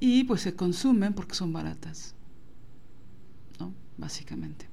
Y 0.00 0.24
pues 0.24 0.40
se 0.40 0.56
consumen 0.56 1.12
porque 1.12 1.36
son 1.36 1.52
baratas, 1.52 2.16
¿no? 3.60 3.72
Básicamente. 3.96 4.66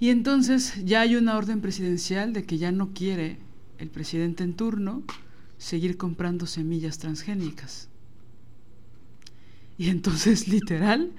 Y 0.00 0.08
entonces 0.08 0.82
ya 0.84 1.02
hay 1.02 1.16
una 1.16 1.36
orden 1.36 1.60
presidencial 1.60 2.32
de 2.32 2.44
que 2.44 2.56
ya 2.56 2.72
no 2.72 2.94
quiere 2.94 3.38
el 3.78 3.90
presidente 3.90 4.44
en 4.44 4.54
turno 4.54 5.02
seguir 5.58 5.96
comprando 5.96 6.46
semillas 6.46 6.98
transgénicas. 6.98 7.88
Y 9.76 9.90
entonces, 9.90 10.48
literal, 10.48 11.12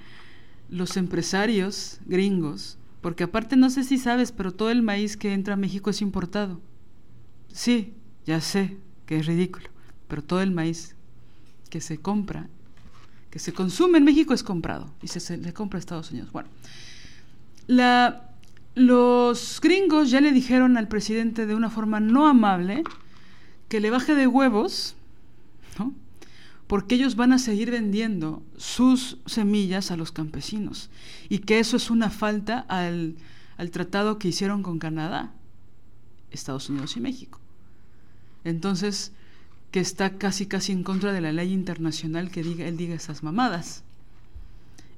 los 0.68 0.96
empresarios 0.96 2.00
gringos, 2.06 2.78
porque 3.00 3.24
aparte 3.24 3.56
no 3.56 3.70
sé 3.70 3.84
si 3.84 3.98
sabes, 3.98 4.32
pero 4.32 4.52
todo 4.52 4.70
el 4.70 4.82
maíz 4.82 5.16
que 5.16 5.32
entra 5.32 5.54
a 5.54 5.58
México 5.58 5.90
es 5.90 6.02
importado. 6.02 6.60
Sí, 7.52 7.94
ya 8.26 8.40
sé 8.40 8.76
que 9.06 9.18
es 9.18 9.26
ridículo, 9.26 9.68
pero 10.08 10.22
todo 10.22 10.40
el 10.40 10.52
maíz 10.52 10.94
que 11.68 11.80
se 11.80 11.98
compra, 11.98 12.48
que 13.30 13.38
se 13.38 13.52
consume 13.52 13.98
en 13.98 14.04
México 14.04 14.34
es 14.34 14.42
comprado 14.42 14.92
y 15.02 15.08
se, 15.08 15.36
le 15.38 15.52
compra 15.52 15.78
a 15.78 15.80
Estados 15.80 16.10
Unidos. 16.10 16.30
Bueno, 16.32 16.48
la, 17.66 18.30
los 18.74 19.60
gringos 19.60 20.10
ya 20.10 20.20
le 20.20 20.32
dijeron 20.32 20.76
al 20.76 20.88
presidente 20.88 21.46
de 21.46 21.54
una 21.54 21.70
forma 21.70 22.00
no 22.00 22.28
amable, 22.28 22.84
que 23.70 23.80
le 23.80 23.90
baje 23.90 24.16
de 24.16 24.26
huevos, 24.26 24.96
¿no? 25.78 25.94
porque 26.66 26.96
ellos 26.96 27.14
van 27.14 27.32
a 27.32 27.38
seguir 27.38 27.70
vendiendo 27.70 28.42
sus 28.56 29.18
semillas 29.26 29.92
a 29.92 29.96
los 29.96 30.10
campesinos 30.10 30.90
y 31.28 31.38
que 31.38 31.60
eso 31.60 31.76
es 31.76 31.88
una 31.88 32.10
falta 32.10 32.58
al, 32.68 33.14
al 33.56 33.70
tratado 33.70 34.18
que 34.18 34.26
hicieron 34.26 34.64
con 34.64 34.80
Canadá, 34.80 35.32
Estados 36.32 36.68
Unidos 36.68 36.96
y 36.96 37.00
México. 37.00 37.38
Entonces, 38.42 39.12
que 39.70 39.78
está 39.78 40.18
casi 40.18 40.46
casi 40.46 40.72
en 40.72 40.82
contra 40.82 41.12
de 41.12 41.20
la 41.20 41.32
ley 41.32 41.52
internacional 41.52 42.32
que 42.32 42.42
diga, 42.42 42.66
él 42.66 42.76
diga 42.76 42.96
esas 42.96 43.22
mamadas. 43.22 43.84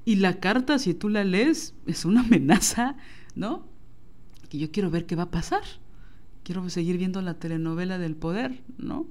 Y 0.06 0.16
la 0.16 0.40
carta, 0.40 0.78
si 0.78 0.94
tú 0.94 1.10
la 1.10 1.24
lees, 1.24 1.74
es 1.86 2.06
una 2.06 2.20
amenaza, 2.22 2.96
¿no? 3.34 3.66
Que 4.48 4.56
yo 4.56 4.70
quiero 4.70 4.90
ver 4.90 5.04
qué 5.04 5.14
va 5.14 5.24
a 5.24 5.30
pasar 5.30 5.62
quiero 6.44 6.68
seguir 6.70 6.98
viendo 6.98 7.22
la 7.22 7.34
telenovela 7.34 7.98
del 7.98 8.16
poder, 8.16 8.60
¿no? 8.78 9.06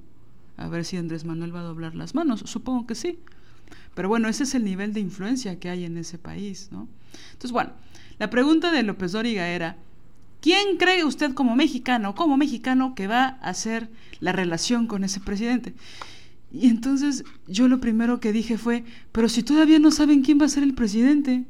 A 0.56 0.68
ver 0.68 0.84
si 0.84 0.96
Andrés 0.96 1.24
Manuel 1.24 1.54
va 1.54 1.60
a 1.60 1.64
doblar 1.64 1.94
las 1.94 2.14
manos. 2.14 2.42
Supongo 2.46 2.86
que 2.86 2.94
sí. 2.94 3.18
Pero 3.94 4.08
bueno, 4.08 4.28
ese 4.28 4.44
es 4.44 4.54
el 4.54 4.64
nivel 4.64 4.92
de 4.92 5.00
influencia 5.00 5.58
que 5.58 5.68
hay 5.68 5.84
en 5.84 5.96
ese 5.96 6.18
país, 6.18 6.68
¿no? 6.72 6.88
Entonces, 7.32 7.52
bueno, 7.52 7.72
la 8.18 8.30
pregunta 8.30 8.70
de 8.70 8.82
López 8.82 9.12
Dóriga 9.12 9.48
era, 9.48 9.76
¿quién 10.40 10.76
cree 10.78 11.04
usted 11.04 11.34
como 11.34 11.56
mexicano, 11.56 12.14
como 12.14 12.36
mexicano, 12.36 12.94
que 12.94 13.06
va 13.06 13.38
a 13.40 13.50
hacer 13.50 13.90
la 14.20 14.32
relación 14.32 14.86
con 14.86 15.04
ese 15.04 15.20
presidente? 15.20 15.74
Y 16.52 16.68
entonces 16.68 17.24
yo 17.46 17.66
lo 17.68 17.80
primero 17.80 18.20
que 18.20 18.32
dije 18.32 18.58
fue, 18.58 18.84
pero 19.10 19.28
si 19.28 19.42
todavía 19.42 19.78
no 19.78 19.90
saben 19.90 20.22
quién 20.22 20.38
va 20.38 20.44
a 20.44 20.50
ser 20.50 20.62
el 20.62 20.74
presidente, 20.74 21.44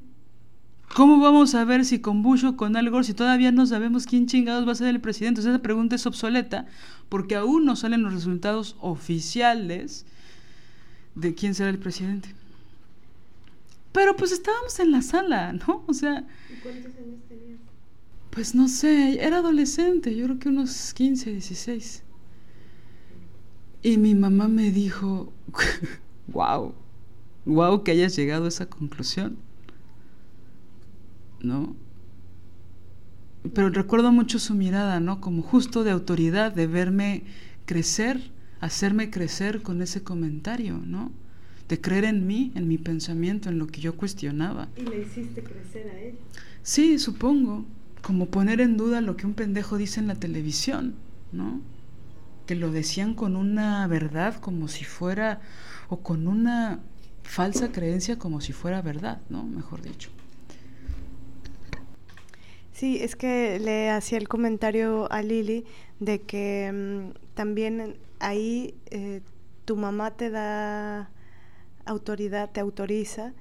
¿Cómo 0.95 1.21
vamos 1.21 1.55
a 1.55 1.65
ver 1.65 1.87
si 1.87 2.01
con 2.01 2.23
Bush 2.23 2.45
o 2.45 2.57
con 2.57 2.77
Al 2.77 2.91
Gore, 2.91 3.05
si 3.05 3.15
todavía 3.15 3.51
no 3.51 3.65
sabemos 3.65 4.05
quién 4.05 4.27
chingados 4.27 4.69
va 4.69 4.73
a 4.73 4.75
ser 4.75 4.89
el 4.89 5.01
presidente? 5.01 5.41
esa 5.41 5.59
pregunta 5.61 5.97
es 5.97 6.07
obsoleta 6.07 6.67
porque 7.09 7.35
aún 7.35 7.65
no 7.65 7.77
salen 7.77 8.03
los 8.03 8.13
resultados 8.13 8.77
oficiales 8.79 10.05
de 11.15 11.35
quién 11.35 11.55
será 11.55 11.71
el 11.71 11.79
presidente. 11.79 12.35
Pero 13.93 14.17
pues 14.17 14.33
estábamos 14.33 14.79
en 14.81 14.91
la 14.93 15.01
sala, 15.01 15.53
¿no? 15.53 15.83
O 15.87 15.95
sea... 15.95 16.27
¿Y 16.51 16.61
cuántos 16.63 16.93
años 16.97 17.21
tenías? 17.27 17.61
Pues 18.31 18.55
no 18.55 18.69
sé, 18.69 19.25
era 19.25 19.39
adolescente, 19.39 20.15
yo 20.15 20.25
creo 20.27 20.39
que 20.39 20.49
unos 20.51 20.93
15, 20.93 21.33
16. 21.33 22.03
Y 23.83 23.97
mi 23.97 24.15
mamá 24.15 24.49
me 24.49 24.71
dijo, 24.71 25.33
wow, 26.29 26.75
wow 27.47 27.83
que 27.83 27.93
hayas 27.93 28.15
llegado 28.15 28.45
a 28.45 28.49
esa 28.49 28.67
conclusión. 28.67 29.39
¿No? 31.43 31.77
Pero 33.55 33.71
recuerdo 33.71 34.13
mucho 34.13 34.39
su 34.39 34.55
mirada, 34.55 35.01
¿no? 35.01 35.21
Como 35.21 35.43
justo 35.43 35.85
de 35.85 35.91
autoridad, 35.91 36.53
de 36.53 36.67
verme 36.67 37.25
crecer, 37.67 38.31
hacerme 38.61 39.11
crecer 39.11 39.63
con 39.63 39.83
ese 39.83 40.03
comentario, 40.03 40.79
¿no? 40.79 41.11
De 41.69 41.81
creer 41.81 42.05
en 42.05 42.27
mí, 42.27 42.53
en 42.55 42.69
mi 42.69 42.79
pensamiento, 42.79 43.49
en 43.49 43.59
lo 43.59 43.67
que 43.67 43.81
yo 43.81 43.97
cuestionaba. 43.97 44.69
¿Y 44.77 44.83
le 44.83 45.03
hiciste 45.03 45.43
crecer 45.43 45.89
a 45.89 45.99
él? 46.01 46.15
Sí, 46.63 46.99
supongo. 46.99 47.65
Como 48.03 48.27
poner 48.27 48.61
en 48.61 48.77
duda 48.77 49.01
lo 49.01 49.17
que 49.17 49.27
un 49.27 49.35
pendejo 49.35 49.77
dice 49.77 50.01
en 50.01 50.09
la 50.09 50.17
televisión, 50.17 50.95
¿no? 51.33 51.61
Que 52.47 52.55
lo 52.55 52.71
decían 52.71 53.15
con 53.15 53.37
una 53.37 53.87
verdad 53.87 54.37
como 54.41 54.69
si 54.69 54.85
fuera, 54.85 55.41
o 55.89 56.01
con 56.01 56.27
una 56.27 56.81
falsa 57.23 57.73
creencia 57.73 58.19
como 58.19 58.41
si 58.41 58.53
fuera 58.53 58.83
verdad, 58.83 59.21
¿no? 59.31 59.45
Mejor 59.45 59.83
dicho. 59.83 60.11
Sí, 62.83 62.99
es 63.01 63.15
que 63.15 63.61
le 63.61 63.91
hacía 63.91 64.19
el 64.19 64.27
comentario 64.27 65.07
a 65.13 65.23
Lili 65.23 65.65
de 66.01 66.21
que 66.23 66.69
mm, 66.75 67.35
también 67.35 67.97
ahí 68.19 68.75
eh, 68.91 69.21
tu 69.65 69.77
mamá 69.77 70.17
te 70.17 70.31
da 70.31 71.09
autoridad, 71.85 72.51
te 72.51 72.59
autoriza, 72.59 73.35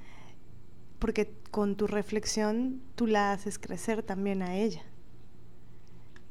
porque 0.99 1.33
con 1.49 1.75
tu 1.75 1.87
reflexión 1.87 2.83
tú 2.93 3.07
la 3.07 3.31
haces 3.31 3.57
crecer 3.57 4.03
también 4.03 4.43
a 4.43 4.57
ella. 4.57 4.83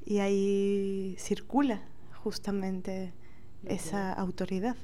Y 0.07 0.19
ahí 0.19 1.17
circula 1.19 1.83
justamente 2.23 3.13
esa 3.65 4.13
autoridad. 4.13 4.77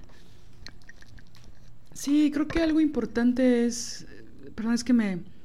Sí, 1.94 2.32
creo 2.34 2.48
que 2.48 2.60
algo 2.60 2.80
importante 2.80 3.66
es, 3.66 4.04
perdón, 4.56 4.74
es 4.74 4.82
que 4.82 4.92
me, 4.92 5.35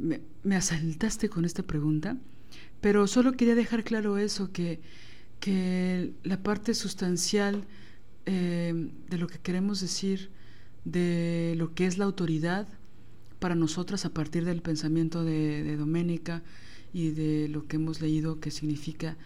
me, 0.00 0.56
asaltaste 0.56 1.28
con 1.28 1.44
esta 1.44 1.62
pregunta, 1.62 2.16
pero 2.80 3.06
solo 3.06 3.32
quería 3.32 3.54
dejar 3.54 3.84
claro 3.84 4.18
eso, 4.18 4.52
que, 4.52 4.80
que 5.38 6.12
la 6.22 6.42
parte 6.42 6.74
sustancial 6.74 7.66
eh, 8.26 8.90
de 9.08 9.18
lo 9.18 9.26
que 9.26 9.38
queremos 9.38 9.80
decir, 9.80 10.30
de 10.84 11.54
lo 11.56 11.74
que 11.74 11.86
es 11.86 11.98
la 11.98 12.06
autoridad 12.06 12.66
para 13.38 13.54
nosotras 13.54 14.04
a 14.04 14.10
partir 14.10 14.44
del 14.44 14.62
pensamiento 14.62 15.24
de, 15.24 15.62
de 15.62 15.76
Doménica 15.76 16.42
y 16.92 17.10
de 17.10 17.48
lo 17.48 17.66
que 17.66 17.76
hemos 17.76 18.00
leído 18.00 18.40
que 18.40 18.50
significa 18.50 19.16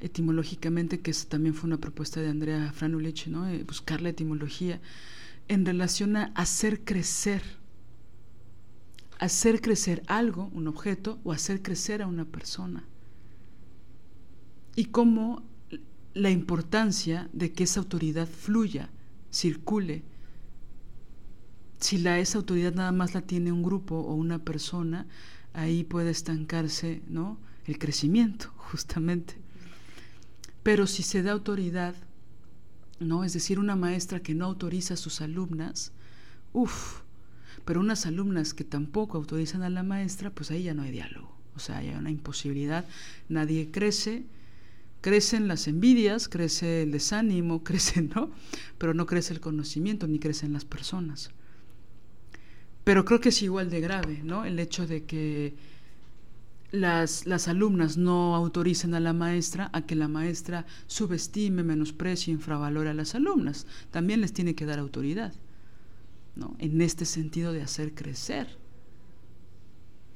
etimológicamente, 0.00 1.00
que 1.00 1.12
también 1.28 1.54
fue 1.54 1.68
una 1.68 1.78
propuesta 1.78 2.20
de 2.20 2.28
Andrea 2.28 2.72
Franulich, 2.72 3.28
¿no? 3.28 3.48
Eh, 3.48 3.64
buscar 3.64 4.00
la 4.00 4.08
etimología 4.08 4.80
en 5.48 5.66
relación 5.66 6.16
a 6.16 6.24
hacer 6.34 6.84
crecer, 6.84 7.42
hacer 9.20 9.60
crecer 9.60 10.02
algo, 10.06 10.50
un 10.54 10.66
objeto, 10.66 11.20
o 11.24 11.32
hacer 11.32 11.62
crecer 11.62 12.00
a 12.00 12.06
una 12.06 12.24
persona. 12.24 12.84
Y 14.74 14.86
cómo 14.86 15.42
la 16.14 16.30
importancia 16.30 17.28
de 17.34 17.52
que 17.52 17.64
esa 17.64 17.80
autoridad 17.80 18.26
fluya, 18.26 18.88
circule. 19.30 20.02
Si 21.78 21.98
la, 21.98 22.18
esa 22.18 22.38
autoridad 22.38 22.74
nada 22.74 22.92
más 22.92 23.14
la 23.14 23.20
tiene 23.20 23.52
un 23.52 23.62
grupo 23.62 23.96
o 23.96 24.14
una 24.14 24.38
persona, 24.38 25.06
ahí 25.52 25.84
puede 25.84 26.10
estancarse 26.10 27.02
¿no? 27.06 27.38
el 27.66 27.78
crecimiento, 27.78 28.50
justamente. 28.56 29.36
Pero 30.62 30.86
si 30.86 31.02
se 31.02 31.22
da 31.22 31.32
autoridad, 31.32 31.94
¿no? 32.98 33.22
Es 33.24 33.34
decir, 33.34 33.58
una 33.58 33.76
maestra 33.76 34.20
que 34.20 34.34
no 34.34 34.46
autoriza 34.46 34.94
a 34.94 34.98
sus 34.98 35.20
alumnas, 35.20 35.92
uff, 36.52 37.02
pero 37.64 37.80
unas 37.80 38.06
alumnas 38.06 38.54
que 38.54 38.64
tampoco 38.64 39.18
autorizan 39.18 39.62
a 39.62 39.70
la 39.70 39.82
maestra, 39.82 40.30
pues 40.30 40.50
ahí 40.50 40.64
ya 40.64 40.74
no 40.74 40.82
hay 40.82 40.90
diálogo. 40.90 41.36
O 41.56 41.58
sea, 41.58 41.78
hay 41.78 41.90
una 41.90 42.10
imposibilidad, 42.10 42.86
nadie 43.28 43.70
crece, 43.70 44.24
crecen 45.00 45.48
las 45.48 45.68
envidias, 45.68 46.28
crece 46.28 46.82
el 46.82 46.92
desánimo, 46.92 47.62
crece, 47.64 48.02
¿no? 48.02 48.30
Pero 48.78 48.94
no 48.94 49.06
crece 49.06 49.34
el 49.34 49.40
conocimiento 49.40 50.06
ni 50.06 50.18
crecen 50.18 50.52
las 50.52 50.64
personas. 50.64 51.30
Pero 52.84 53.04
creo 53.04 53.20
que 53.20 53.28
es 53.28 53.42
igual 53.42 53.70
de 53.70 53.80
grave, 53.80 54.20
¿no? 54.24 54.44
El 54.44 54.58
hecho 54.58 54.86
de 54.86 55.04
que 55.04 55.54
las, 56.72 57.26
las 57.26 57.48
alumnas 57.48 57.96
no 57.96 58.34
autoricen 58.34 58.94
a 58.94 59.00
la 59.00 59.12
maestra 59.12 59.70
a 59.72 59.82
que 59.82 59.96
la 59.96 60.08
maestra 60.08 60.66
subestime, 60.86 61.62
menosprecie, 61.62 62.32
infravalore 62.32 62.90
a 62.90 62.94
las 62.94 63.14
alumnas. 63.14 63.66
También 63.90 64.20
les 64.20 64.32
tiene 64.32 64.54
que 64.54 64.66
dar 64.66 64.78
autoridad, 64.78 65.34
¿no? 66.36 66.56
En 66.58 66.80
este 66.80 67.04
sentido 67.04 67.52
de 67.52 67.62
hacer 67.62 67.94
crecer, 67.94 68.58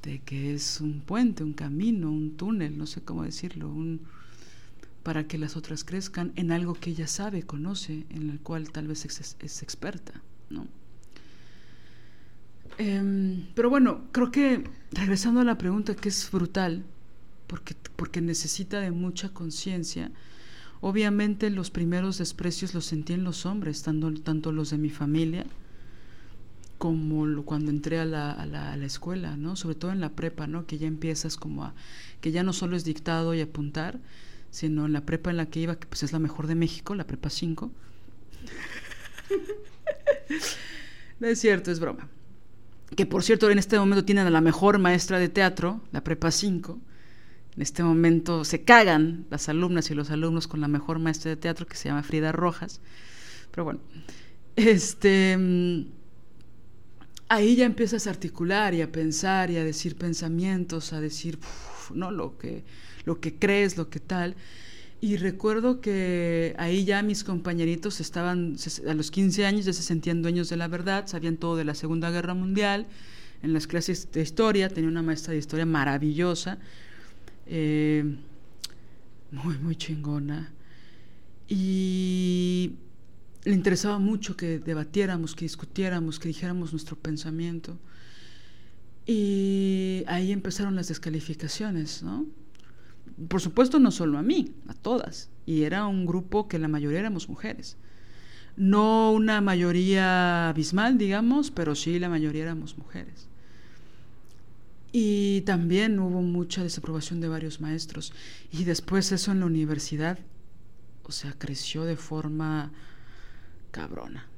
de 0.03 0.21
que 0.21 0.55
es 0.55 0.81
un 0.81 1.01
puente, 1.01 1.43
un 1.43 1.55
camino, 1.55 2.11
un 2.11 2.37
túnel, 2.37 2.77
no 2.77 2.87
sé 2.87 3.03
cómo 3.03 3.25
decirlo, 3.25 3.69
un, 3.69 4.03
para 5.03 5.27
que 5.27 5.39
las 5.39 5.57
otras 5.57 5.85
crezcan 5.85 6.33
en 6.37 6.53
algo 6.53 6.75
que 6.75 6.91
ella 6.91 7.07
sabe, 7.07 7.43
conoce, 7.43 8.07
en 8.11 8.31
el 8.31 8.41
cual 8.41 8.71
tal 8.71 8.87
vez 8.87 9.05
es, 9.05 9.63
experta, 9.63 10.21
¿no? 10.51 10.67
Em, 12.77 13.47
pero 13.55 13.71
bueno, 13.71 14.05
creo 14.13 14.31
que 14.31 14.65
regresando 14.93 15.41
a 15.41 15.45
la 15.45 15.59
pregunta 15.59 15.95
que 15.95 16.09
es 16.09 16.31
brutal, 16.31 16.85
porque, 17.47 17.77
porque 17.97 18.21
necesita 18.21 18.81
de 18.81 18.91
mucha 18.91 19.29
conciencia, 19.33 20.11
obviamente 20.81 21.51
los 21.51 21.71
primeros 21.71 22.19
desprecios 22.19 22.75
los 22.75 22.85
sentí 22.85 23.13
en 23.13 23.25
los 23.25 23.47
hombres, 23.47 23.83
tanto, 23.83 24.13
tanto 24.15 24.53
los 24.53 24.71
de 24.71 24.79
mi 24.79 24.91
familia 24.91 25.47
como 26.85 27.45
cuando 27.45 27.71
entré 27.71 27.99
a 27.99 28.05
la, 28.05 28.77
escuela, 28.85 29.39
¿no? 29.39 29.57
Sobre 29.57 29.75
todo 29.75 29.91
en 29.91 30.03
la 30.03 30.11
prepa, 30.11 30.47
¿no? 30.47 30.67
Que 30.67 30.77
ya 30.77 30.87
empiezas 30.87 31.39
como 31.39 31.65
a... 31.65 31.75
que 32.21 32.31
ya 32.31 32.43
no 32.43 32.53
solo 32.53 32.77
es 32.77 32.85
dictado 32.85 33.33
y 33.33 33.41
apuntar, 33.41 34.01
sino 34.51 34.85
en 34.85 34.93
la 34.93 35.07
prepa 35.07 35.31
en 35.31 35.39
la 35.39 35.47
que 35.47 35.61
iba, 35.61 35.77
que 35.77 35.87
pues 35.87 36.03
es 36.03 36.13
la 36.13 36.19
mejor 36.19 36.47
de 36.47 36.57
México, 36.57 36.95
la 36.95 37.07
prepa 37.07 37.31
5. 37.31 37.71
no 41.21 41.27
es 41.27 41.41
cierto, 41.41 41.71
es 41.71 41.81
broma 41.81 42.07
que 42.95 43.07
por 43.07 43.23
cierto 43.23 43.51
en 43.51 43.59
este 43.59 43.79
momento 43.79 44.05
tienen 44.05 44.27
a 44.27 44.31
la 44.31 44.43
mejor 44.43 44.79
maestra 44.79 45.19
de 45.19 45.31
teatro, 45.31 45.81
la 45.91 46.05
Prepa 46.05 46.31
5. 46.31 46.79
En 47.57 47.63
este 47.63 47.83
momento 47.83 48.45
se 48.45 48.63
cagan 48.63 49.25
las 49.31 49.49
alumnas 49.49 49.91
y 49.91 49.95
los 49.95 50.11
alumnos 50.11 50.47
con 50.47 50.61
la 50.61 50.69
mejor 50.69 50.99
maestra 50.99 51.31
de 51.31 51.37
teatro 51.37 51.67
que 51.67 51.77
se 51.77 51.89
llama 51.89 52.03
Frida 52.03 52.31
Rojas. 52.31 52.83
Pero 53.51 53.65
bueno, 53.65 53.81
este 54.55 55.39
ahí 57.35 57.57
ya 57.57 57.67
empiezas 57.67 58.07
a 58.07 58.11
articular 58.11 58.75
y 58.75 58.83
a 58.83 58.91
pensar 58.91 59.51
y 59.51 59.57
a 59.57 59.65
decir 59.65 59.97
pensamientos, 59.97 60.93
a 60.93 61.01
decir 61.01 61.39
no 61.93 62.11
lo 62.11 62.39
que 62.39 62.65
lo 63.05 63.21
que 63.21 63.35
crees, 63.35 63.77
lo 63.77 63.91
que 63.91 64.01
tal. 64.01 64.35
Y 65.01 65.17
recuerdo 65.17 65.81
que 65.81 66.55
ahí 66.59 66.85
ya 66.85 67.03
mis 67.03 67.25
compañeritos 67.25 68.01
estaban, 68.01 68.57
a 68.89 68.95
los 68.95 69.11
15 69.11 69.45
años 69.45 69.67
ya 69.67 69.73
se 69.73 69.83
sentían 69.83 70.23
dueños 70.23 70.49
de 70.49 70.57
la 70.57 70.69
verdad, 70.69 71.07
sabían 71.07 71.37
todo 71.37 71.57
de 71.57 71.65
la 71.65 71.75
Segunda 71.75 72.11
Guerra 72.11 72.35
Mundial. 72.35 72.87
En 73.43 73.53
las 73.53 73.67
clases 73.67 74.11
de 74.13 74.23
historia 74.23 74.71
tenía 74.71 74.89
una 74.89 75.03
maestra 75.03 75.33
de 75.33 75.39
historia 75.39 75.67
maravillosa, 75.67 76.59
eh, 77.47 78.17
muy, 79.31 79.59
muy 79.59 79.77
chingona. 79.77 80.51
Y 81.47 82.73
le 83.45 83.55
interesaba 83.55 83.99
mucho 83.99 84.37
que 84.37 84.59
debatiéramos, 84.59 85.35
que 85.35 85.45
discutiéramos, 85.45 86.19
que 86.19 86.29
dijéramos 86.29 86.73
nuestro 86.73 86.97
pensamiento. 86.97 87.79
Y 89.07 90.03
ahí 90.07 90.33
empezaron 90.33 90.77
las 90.77 90.89
descalificaciones, 90.89 92.03
¿no? 92.03 92.27
por 93.29 93.41
supuesto 93.41 93.79
no 93.79 93.91
solo 93.91 94.19
a 94.19 94.23
mí, 94.23 94.55
a 94.69 94.75
todas. 94.75 95.29
Y 95.47 95.63
era 95.63 95.87
un 95.87 96.07
grupo 96.07 96.49
que 96.49 96.59
la 96.59 96.69
mayoría 96.69 97.01
éramos 97.01 97.29
mujeres. 97.29 97.77
No 98.57 99.13
una 99.13 99.41
mayoría 99.41 100.49
abismal, 100.49 100.99
digamos, 100.99 101.51
pero 101.51 101.75
sí 101.75 101.99
la 101.99 102.09
mayoría 102.09 102.43
éramos 102.43 102.79
mujeres. 102.79 103.29
Y 104.93 105.41
también 105.43 105.99
hubo 105.99 106.23
mucha 106.23 106.63
desaprobación 106.63 107.21
de 107.21 107.29
varios 107.29 107.61
maestros. 107.61 108.13
Y 108.53 108.65
después 108.65 109.11
eso 109.13 109.33
en 109.33 109.41
la 109.41 109.47
universidad, 109.47 110.19
o 111.03 111.13
sea, 111.13 111.35
creció 111.37 111.85
de 111.85 111.97
forma 111.97 112.73
cabrona. 113.75 114.29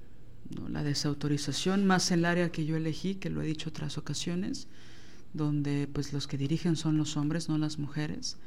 ¿no? 0.51 0.69
La 0.71 0.83
desautorización, 0.83 1.87
más 1.87 2.11
el 2.11 2.25
área 2.25 2.51
que 2.51 2.65
yo 2.65 2.77
elegí, 2.77 3.17
que 3.17 3.29
lo 3.29 3.43
he 3.43 3.47
dicho 3.47 3.69
otras 3.69 3.99
ocasiones, 3.99 4.67
donde 5.35 5.87
pues 5.93 6.15
los 6.15 6.27
que 6.27 6.39
dirigen 6.39 6.77
son 6.77 6.97
los 6.97 7.19
hombres, 7.19 7.51
no 7.51 7.59
las 7.59 7.79
mujeres 7.79 8.39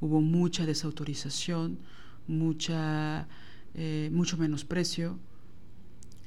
hubo 0.00 0.20
mucha 0.20 0.66
desautorización, 0.66 1.78
mucha, 2.26 3.26
eh, 3.74 4.10
mucho 4.12 4.36
menosprecio, 4.36 5.18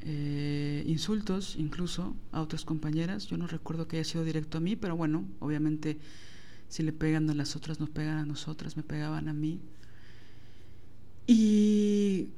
eh, 0.03 0.83
insultos 0.87 1.55
incluso 1.57 2.15
a 2.31 2.41
otras 2.41 2.65
compañeras. 2.65 3.27
Yo 3.27 3.37
no 3.37 3.47
recuerdo 3.47 3.87
que 3.87 3.97
haya 3.97 4.09
sido 4.09 4.23
directo 4.23 4.57
a 4.57 4.61
mí, 4.61 4.75
pero 4.75 4.95
bueno, 4.95 5.25
obviamente 5.39 5.99
si 6.67 6.83
le 6.83 6.93
pegan 6.93 7.29
a 7.29 7.33
las 7.33 7.55
otras, 7.55 7.79
nos 7.79 7.89
pegan 7.89 8.17
a 8.17 8.25
nosotras, 8.25 8.77
me 8.77 8.83
pegaban 8.83 9.27
a 9.27 9.33
mí. 9.33 9.59
Y 11.27 12.29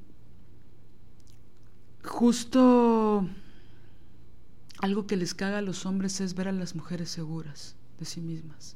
justo 2.03 3.27
algo 4.80 5.07
que 5.07 5.15
les 5.15 5.34
caga 5.34 5.59
a 5.59 5.61
los 5.61 5.85
hombres 5.85 6.19
es 6.21 6.35
ver 6.35 6.47
a 6.47 6.51
las 6.51 6.75
mujeres 6.75 7.09
seguras 7.09 7.75
de 7.99 8.05
sí 8.05 8.21
mismas. 8.21 8.75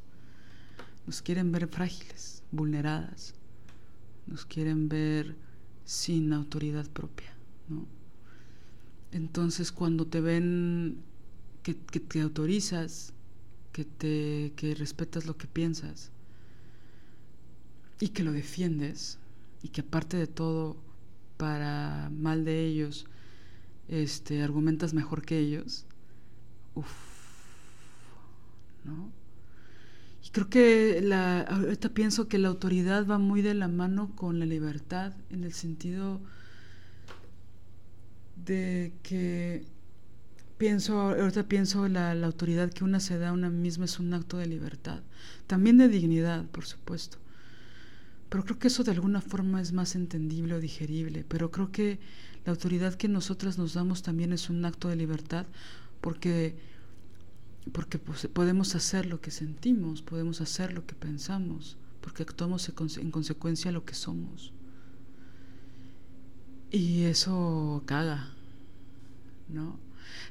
Nos 1.05 1.21
quieren 1.21 1.51
ver 1.51 1.67
frágiles 1.67 2.43
vulneradas, 2.51 3.33
nos 4.25 4.45
quieren 4.45 4.89
ver 4.89 5.35
sin 5.85 6.33
autoridad 6.33 6.87
propia, 6.89 7.33
¿no? 7.69 7.85
Entonces 9.11 9.71
cuando 9.71 10.05
te 10.05 10.21
ven 10.21 10.97
que, 11.63 11.73
te 11.73 12.21
autorizas, 12.21 13.13
que, 13.73 13.83
te, 13.83 14.53
que 14.55 14.75
respetas 14.75 15.25
lo 15.25 15.37
que 15.37 15.47
piensas 15.47 16.11
y 17.99 18.09
que 18.09 18.23
lo 18.23 18.31
defiendes 18.31 19.17
y 19.63 19.69
que 19.69 19.81
aparte 19.81 20.17
de 20.17 20.27
todo, 20.27 20.77
para 21.37 22.09
mal 22.11 22.45
de 22.45 22.65
ellos, 22.65 23.05
este, 23.87 24.43
argumentas 24.43 24.93
mejor 24.93 25.23
que 25.23 25.39
ellos, 25.39 25.85
uff, 26.75 26.91
¿no? 28.83 29.11
Creo 30.31 30.49
que 30.49 31.01
la, 31.01 31.41
ahorita 31.41 31.89
pienso 31.89 32.27
que 32.27 32.37
la 32.37 32.49
autoridad 32.49 33.07
va 33.07 33.17
muy 33.17 33.41
de 33.41 33.53
la 33.53 33.67
mano 33.67 34.15
con 34.15 34.39
la 34.39 34.45
libertad, 34.45 35.13
en 35.31 35.43
el 35.43 35.53
sentido 35.53 36.21
de 38.45 38.93
que 39.03 39.65
pienso, 40.57 40.99
ahorita 40.99 41.47
pienso 41.47 41.87
la, 41.87 42.13
la 42.13 42.27
autoridad 42.27 42.71
que 42.71 42.83
una 42.83 42.99
se 42.99 43.17
da 43.17 43.29
a 43.29 43.33
una 43.33 43.49
misma 43.49 43.85
es 43.85 43.99
un 43.99 44.13
acto 44.13 44.37
de 44.37 44.47
libertad, 44.47 45.01
también 45.47 45.77
de 45.77 45.87
dignidad, 45.87 46.45
por 46.45 46.65
supuesto. 46.65 47.17
Pero 48.29 48.43
creo 48.43 48.59
que 48.59 48.67
eso 48.67 48.83
de 48.83 48.91
alguna 48.91 49.21
forma 49.21 49.61
es 49.61 49.71
más 49.71 49.95
entendible 49.95 50.55
o 50.55 50.59
digerible, 50.59 51.25
pero 51.27 51.49
creo 51.49 51.71
que 51.71 51.99
la 52.47 52.53
autoridad 52.53 52.95
que 52.95 53.09
nosotras 53.09 53.57
nos 53.57 53.73
damos 53.73 54.03
también 54.03 54.31
es 54.31 54.49
un 54.49 54.63
acto 54.63 54.87
de 54.87 54.95
libertad, 54.95 55.45
porque 55.99 56.55
porque 57.73 57.99
pues, 57.99 58.25
podemos 58.27 58.73
hacer 58.73 59.05
lo 59.05 59.19
que 59.19 59.31
sentimos, 59.31 60.01
podemos 60.01 60.39
hacer 60.39 60.71
lo 60.71 60.85
que 60.85 60.95
pensamos, 60.95 61.75
porque 61.99 62.23
actuamos 62.23 62.71
en 62.99 63.11
consecuencia 63.11 63.67
a 63.67 63.73
lo 63.73 63.83
que 63.83 63.95
somos. 63.95 64.53
Y 66.71 67.01
eso 67.01 67.83
caga, 67.85 68.29
¿no? 69.49 69.77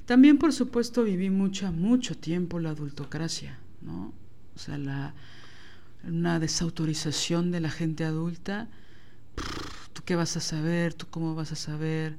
También, 0.06 0.38
por 0.38 0.54
supuesto, 0.54 1.04
viví 1.04 1.28
mucho, 1.28 1.70
mucho 1.70 2.16
tiempo 2.16 2.60
la 2.60 2.70
adultocracia, 2.70 3.58
¿no? 3.82 4.14
O 4.54 4.58
sea, 4.58 4.78
la, 4.78 5.12
una 6.02 6.40
desautorización 6.40 7.50
de 7.50 7.60
la 7.60 7.70
gente 7.70 8.06
adulta. 8.06 8.70
¿Tú 10.06 10.12
qué 10.12 10.16
vas 10.16 10.36
a 10.36 10.40
saber? 10.40 10.94
¿Tú 10.94 11.06
cómo 11.10 11.34
vas 11.34 11.50
a 11.50 11.56
saber? 11.56 12.16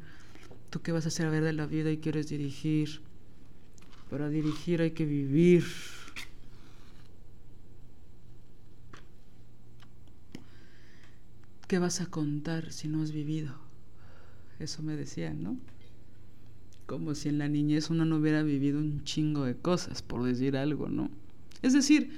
¿Tú 0.69 0.81
qué 0.81 0.91
vas 0.91 1.05
a 1.05 1.09
saber 1.09 1.41
de 1.41 1.53
la 1.53 1.65
vida 1.67 1.89
y 1.89 1.99
quieres 1.99 2.27
dirigir? 2.27 2.99
Para 4.09 4.27
dirigir 4.27 4.81
hay 4.81 4.91
que 4.91 5.05
vivir. 5.05 5.63
¿Qué 11.69 11.79
vas 11.79 12.01
a 12.01 12.07
contar 12.07 12.73
si 12.73 12.89
no 12.89 13.01
has 13.01 13.13
vivido? 13.13 13.55
Eso 14.59 14.83
me 14.83 14.97
decían, 14.97 15.41
¿no? 15.41 15.57
Como 16.87 17.15
si 17.15 17.29
en 17.29 17.37
la 17.37 17.47
niñez 17.47 17.89
uno 17.89 18.03
no 18.03 18.17
hubiera 18.17 18.43
vivido 18.43 18.79
un 18.79 19.05
chingo 19.05 19.45
de 19.45 19.55
cosas, 19.55 20.01
por 20.01 20.25
decir 20.25 20.57
algo, 20.57 20.89
¿no? 20.89 21.09
Es 21.61 21.71
decir, 21.71 22.11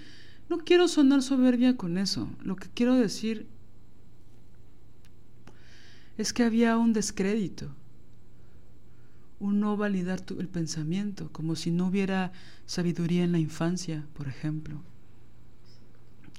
no 0.50 0.58
quiero 0.58 0.88
sonar 0.88 1.22
soberbia 1.22 1.78
con 1.78 2.00
eso. 2.00 2.28
Lo 2.41 2.56
que 2.56 2.70
quiero 2.74 2.96
decir 2.96 3.46
es 6.20 6.34
que 6.34 6.44
había 6.44 6.78
un 6.78 6.91
descrédito, 6.91 7.70
un 9.40 9.62
no 9.62 9.78
validar 9.78 10.22
el 10.38 10.50
pensamiento, 10.50 11.30
como 11.32 11.56
si 11.56 11.72
no 11.72 11.88
hubiera 11.88 12.34
sabiduría 12.66 13.24
en 13.24 13.32
la 13.32 13.40
infancia, 13.40 14.06
por 14.16 14.28
ejemplo, 14.28 14.82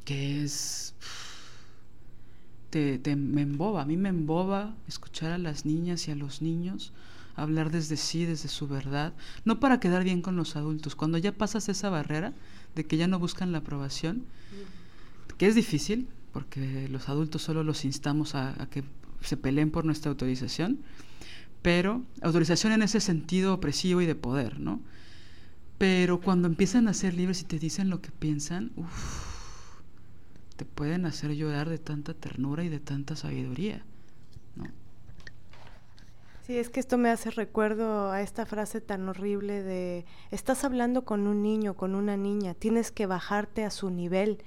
que 0.05 0.44
es 0.44 0.94
te, 2.69 3.01
me 3.16 3.40
emboba, 3.40 3.81
a 3.81 3.86
mí 3.86 3.97
me 3.97 4.11
emboba 4.11 4.77
escuchar 4.86 5.32
a 5.32 5.39
las 5.39 5.65
niñas 5.65 6.09
y 6.09 6.11
a 6.11 6.15
los 6.15 6.43
niños 6.43 6.93
hablar 7.35 7.70
desde 7.70 7.97
sí, 7.97 8.27
desde 8.27 8.51
su 8.51 8.69
verdad, 8.69 9.15
no 9.47 9.61
para 9.61 9.81
quedar 9.81 10.05
bien 10.05 10.20
con 10.20 10.36
los 10.36 10.57
adultos, 10.57 10.94
cuando 10.94 11.16
ya 11.16 11.32
pasas 11.32 11.70
esa 11.70 11.89
barrera 11.89 12.35
de 12.74 12.85
que 12.85 12.98
ya 12.98 13.09
no 13.09 13.19
buscan 13.19 13.51
la 13.51 13.59
aprobación, 13.59 14.27
que 15.39 15.47
es 15.47 15.55
difícil, 15.55 16.07
porque 16.35 16.86
los 16.90 17.09
adultos 17.09 17.40
solo 17.40 17.65
los 17.65 17.86
instamos 17.86 18.35
a, 18.35 18.62
a 18.62 18.66
que 18.69 18.85
se 19.20 19.36
peleen 19.36 19.70
por 19.70 19.84
nuestra 19.84 20.10
autorización, 20.10 20.80
pero 21.62 22.02
autorización 22.22 22.72
en 22.72 22.82
ese 22.82 23.01
sentido 23.01 23.55
opresivo 23.55 24.01
y 24.01 24.06
de 24.06 24.14
poder, 24.14 24.60
¿no? 24.60 24.80
Pero 25.78 26.20
cuando 26.20 26.47
empiezan 26.47 26.88
a 26.88 26.94
ser 26.94 27.14
libres 27.14 27.40
y 27.40 27.44
te 27.44 27.59
dicen 27.59 27.88
lo 27.88 28.02
que 28.02 28.10
piensan, 28.10 28.72
uff, 28.76 29.40
te 30.56 30.66
pueden 30.66 31.06
hacer 31.06 31.34
llorar 31.34 31.70
de 31.70 31.78
tanta 31.78 32.12
ternura 32.12 32.62
y 32.64 32.68
de 32.68 32.80
tanta 32.80 33.16
sabiduría. 33.16 33.82
¿no? 34.56 34.66
Sí, 36.47 36.59
es 36.59 36.68
que 36.68 36.80
esto 36.80 36.98
me 36.98 37.09
hace 37.09 37.30
recuerdo 37.30 38.10
a 38.10 38.20
esta 38.20 38.44
frase 38.44 38.82
tan 38.82 39.09
horrible 39.09 39.62
de, 39.62 40.05
estás 40.30 40.64
hablando 40.64 41.06
con 41.06 41.26
un 41.26 41.42
niño, 41.42 41.72
con 41.72 41.94
una 41.94 42.18
niña, 42.18 42.52
tienes 42.52 42.90
que 42.90 43.06
bajarte 43.06 43.64
a 43.64 43.70
su 43.70 43.88
nivel 43.88 44.42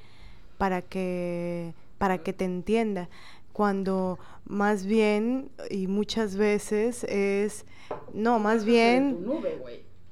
para 0.59 0.83
que, 0.83 1.73
para 1.97 2.19
que 2.19 2.33
te 2.33 2.45
entienda 2.45 3.09
cuando 3.53 4.19
más 4.45 4.85
bien 4.85 5.49
y 5.69 5.87
muchas 5.87 6.35
veces 6.35 7.05
es 7.05 7.65
no, 8.13 8.39
más 8.39 8.65
bien 8.65 9.25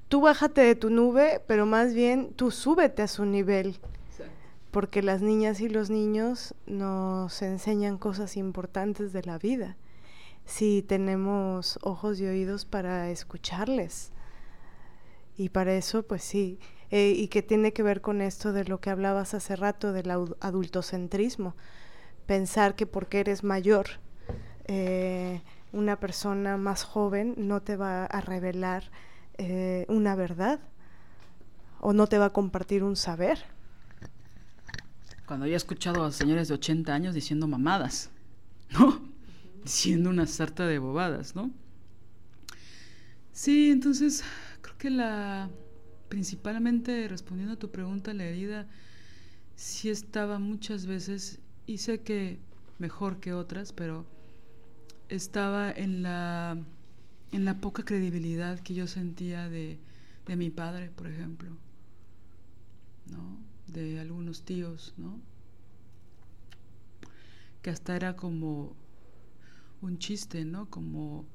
tú 0.07 0.19
bájate 0.19 0.59
de 0.59 0.75
tu 0.75 0.89
nube, 0.89 1.41
pero 1.47 1.65
más 1.65 1.93
bien 1.93 2.33
tú 2.33 2.51
súbete 2.51 3.01
a 3.01 3.07
su 3.07 3.25
nivel. 3.25 3.79
Porque 4.69 5.01
las 5.01 5.21
niñas 5.21 5.59
y 5.59 5.67
los 5.67 5.89
niños 5.89 6.53
nos 6.65 7.41
enseñan 7.41 7.97
cosas 7.97 8.37
importantes 8.37 9.11
de 9.11 9.21
la 9.23 9.37
vida, 9.37 9.75
si 10.45 10.81
tenemos 10.81 11.77
ojos 11.81 12.21
y 12.21 12.25
oídos 12.25 12.63
para 12.63 13.09
escucharles. 13.09 14.13
Y 15.35 15.49
para 15.49 15.73
eso, 15.73 16.03
pues 16.03 16.23
sí, 16.23 16.57
eh, 16.89 17.13
y 17.15 17.27
que 17.27 17.41
tiene 17.41 17.73
que 17.73 17.83
ver 17.83 18.01
con 18.01 18.21
esto 18.21 18.53
de 18.53 18.63
lo 18.63 18.79
que 18.79 18.89
hablabas 18.89 19.33
hace 19.33 19.55
rato 19.55 19.91
del 19.91 20.09
adultocentrismo, 20.39 21.55
pensar 22.25 22.75
que 22.75 22.85
porque 22.85 23.19
eres 23.19 23.43
mayor, 23.43 23.87
eh, 24.65 25.41
una 25.73 25.99
persona 25.99 26.57
más 26.57 26.83
joven 26.83 27.35
no 27.37 27.61
te 27.61 27.77
va 27.77 28.05
a 28.05 28.21
revelar 28.21 28.91
eh, 29.37 29.85
una 29.89 30.15
verdad 30.15 30.59
o 31.79 31.93
no 31.93 32.07
te 32.07 32.17
va 32.17 32.25
a 32.25 32.29
compartir 32.29 32.83
un 32.83 32.95
saber 32.95 33.39
cuando 35.31 35.45
había 35.45 35.55
escuchado 35.55 36.03
a 36.03 36.11
señores 36.11 36.49
de 36.49 36.55
80 36.55 36.93
años 36.93 37.15
diciendo 37.15 37.47
mamadas, 37.47 38.09
¿no? 38.71 39.01
Diciendo 39.63 40.09
una 40.09 40.27
sarta 40.27 40.67
de 40.67 40.77
bobadas, 40.77 41.37
¿no? 41.37 41.51
Sí, 43.31 43.71
entonces 43.71 44.25
creo 44.59 44.77
que 44.77 44.89
la 44.89 45.49
principalmente 46.09 47.07
respondiendo 47.07 47.53
a 47.53 47.57
tu 47.57 47.71
pregunta, 47.71 48.13
la 48.13 48.25
herida 48.25 48.67
sí 49.55 49.89
estaba 49.89 50.37
muchas 50.37 50.85
veces 50.85 51.39
y 51.71 51.77
sé 51.77 52.01
que 52.01 52.39
mejor 52.79 53.19
que 53.19 53.33
otras, 53.33 53.71
pero 53.71 54.05
estaba 55.09 55.71
en 55.71 56.03
la 56.03 56.57
en 57.31 57.45
la 57.45 57.61
poca 57.61 57.85
credibilidad 57.85 58.59
que 58.59 58.73
yo 58.73 58.87
sentía 58.87 59.47
de, 59.47 59.79
de 60.25 60.35
mi 60.35 60.49
padre, 60.49 60.89
por 60.89 61.07
ejemplo, 61.07 61.49
¿no? 63.07 63.39
de 63.67 64.01
algunos 64.01 64.43
tíos, 64.43 64.93
¿no? 64.97 65.17
Que 67.61 67.69
hasta 67.69 67.95
era 67.95 68.17
como 68.17 68.75
un 69.81 69.97
chiste, 69.97 70.43
¿no? 70.43 70.69
Como, 70.69 71.25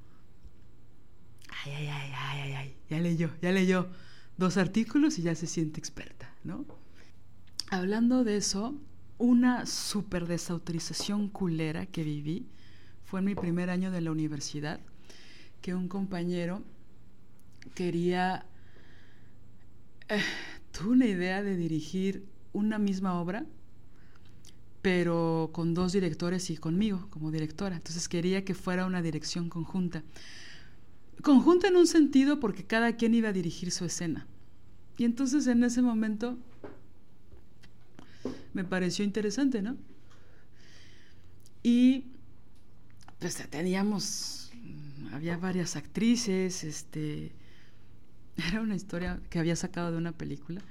ay, 1.65 1.73
ay, 1.73 1.89
ay, 1.89 2.13
ay, 2.15 2.41
ay, 2.41 2.53
ay, 2.53 2.77
ya 2.91 3.01
leyó, 3.01 3.31
ya 3.41 3.53
leyó 3.53 3.89
dos 4.37 4.59
artículos 4.59 5.19
y 5.19 5.23
ya 5.23 5.35
se 5.35 5.47
siente 5.47 5.81
experta, 5.81 6.31
¿no? 6.45 6.67
Hablando 7.71 8.23
de 8.23 8.37
eso, 8.37 8.79
una 9.19 9.67
super 9.67 10.27
desautorización 10.27 11.29
culera 11.29 11.87
que 11.87 12.03
viví 12.03 12.47
fue 13.05 13.21
en 13.21 13.27
mi 13.27 13.35
primer 13.35 13.71
año 13.71 13.91
de 13.91 14.01
la 14.01 14.11
universidad, 14.11 14.81
que 15.63 15.75
un 15.75 15.89
compañero 15.89 16.63
quería... 17.75 18.47
Eh, 20.09 20.21
tuve 20.73 20.91
una 20.91 21.07
idea 21.07 21.43
de 21.43 21.57
dirigir 21.57 22.27
una 22.53 22.79
misma 22.79 23.21
obra, 23.21 23.47
pero 24.83 25.51
con 25.53 25.75
dos 25.75 25.93
directores 25.93 26.51
y 26.51 26.57
conmigo 26.57 27.09
como 27.11 27.31
directora. 27.31 27.77
Entonces 27.77 28.09
quería 28.09 28.45
que 28.45 28.55
fuera 28.55 28.87
una 28.87 29.03
dirección 29.03 29.49
conjunta. 29.49 30.03
Conjunta 31.23 31.69
en 31.69 31.77
un 31.77 31.87
sentido 31.87 32.39
porque 32.39 32.65
cada 32.65 32.97
quien 32.97 33.15
iba 33.15 33.31
a 33.31 33.33
dirigir 33.33 33.73
su 33.73 33.85
escena. 33.85 34.27
Y 34.99 35.05
entonces 35.05 35.47
en 35.47 35.65
ese 35.65 35.83
momento 35.83 36.39
me 38.57 38.65
pareció 38.65 39.05
interesante, 39.05 39.61
¿no? 39.61 39.77
Y 41.63 42.07
pues 43.19 43.37
teníamos, 43.51 44.51
había 45.13 45.37
varias 45.37 45.77
actrices, 45.77 46.65
este, 46.65 47.33
era 48.49 48.63
una 48.63 48.75
historia 48.75 49.21
que 49.29 49.39
había 49.39 49.57
sacado 49.57 49.93
de 49.93 49.99
una 49.99 50.13
película. 50.13 50.63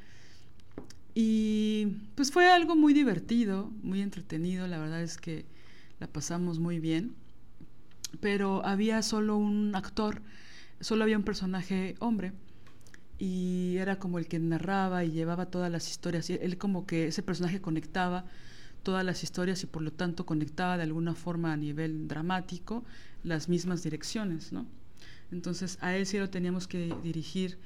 Y 1.13 1.97
pues 2.15 2.31
fue 2.31 2.51
algo 2.51 2.75
muy 2.75 2.93
divertido, 2.93 3.71
muy 3.83 4.01
entretenido, 4.01 4.65
la 4.67 4.79
verdad 4.79 5.03
es 5.03 5.17
que 5.17 5.45
la 5.99 6.07
pasamos 6.07 6.57
muy 6.57 6.79
bien, 6.79 7.13
pero 8.19 8.65
había 8.65 9.03
solo 9.03 9.37
un 9.37 9.75
actor, 9.75 10.23
solo 10.79 11.03
había 11.03 11.17
un 11.17 11.23
personaje 11.23 11.95
hombre 11.99 12.33
y 13.17 13.77
era 13.77 13.97
como 13.97 14.19
el 14.19 14.27
que 14.27 14.39
narraba 14.39 15.03
y 15.03 15.11
llevaba 15.11 15.45
todas 15.45 15.71
las 15.71 15.89
historias, 15.89 16.29
él 16.29 16.57
como 16.57 16.85
que 16.85 17.07
ese 17.07 17.23
personaje 17.23 17.61
conectaba 17.61 18.25
todas 18.83 19.03
las 19.03 19.23
historias 19.23 19.63
y 19.63 19.67
por 19.67 19.81
lo 19.81 19.91
tanto 19.91 20.25
conectaba 20.25 20.77
de 20.77 20.83
alguna 20.83 21.15
forma 21.15 21.53
a 21.53 21.57
nivel 21.57 22.07
dramático 22.07 22.83
las 23.23 23.49
mismas 23.49 23.83
direcciones, 23.83 24.51
¿no? 24.51 24.65
Entonces 25.31 25.77
a 25.81 25.95
él 25.95 26.05
sí 26.05 26.19
lo 26.19 26.29
teníamos 26.29 26.67
que 26.67 26.95
dirigir 27.03 27.57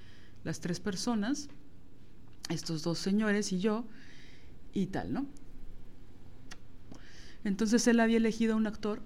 las 0.44 0.60
tres 0.62 0.80
personas, 0.80 1.50
estos 2.50 2.84
dos 2.84 3.00
señores 3.00 3.52
y 3.52 3.60
yo, 3.60 3.86
y 4.74 4.88
tal, 4.88 5.14
¿no? 5.14 5.28
Entonces 7.44 7.88
él 7.88 8.00
había 8.00 8.18
elegido 8.18 8.54
a 8.54 8.58
un 8.58 8.68
actor 8.68 9.02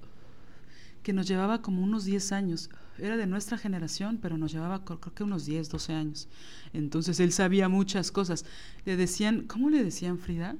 que 1.04 1.14
nos 1.14 1.28
llevaba 1.28 1.62
como 1.62 1.84
unos 1.84 2.06
10 2.06 2.32
años. 2.32 2.70
Era 3.00 3.18
de 3.18 3.26
nuestra 3.26 3.58
generación, 3.58 4.20
pero 4.22 4.38
nos 4.38 4.52
llevaba 4.52 4.86
creo 4.86 5.00
que 5.00 5.24
unos 5.24 5.46
10, 5.46 5.70
12 5.70 5.94
años. 5.94 6.28
Entonces 6.74 7.20
él 7.20 7.32
sabía 7.32 7.70
muchas 7.70 8.12
cosas. 8.12 8.46
Le 8.86 8.96
decían, 8.96 9.44
¿cómo 9.48 9.70
le 9.70 9.84
decían 9.84 10.20
Frida? 10.20 10.56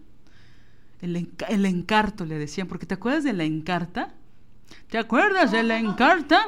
El, 1.02 1.30
el 1.50 1.66
encarto 1.66 2.26
le 2.26 2.40
decían, 2.40 2.68
porque 2.68 2.86
¿te 2.86 2.96
acuerdas 2.96 3.24
de 3.24 3.34
la 3.34 3.44
encarta? 3.44 4.14
¿Te 4.90 4.98
acuerdas 4.98 5.52
de 5.52 5.64
la 5.64 5.78
encarta? 5.78 6.48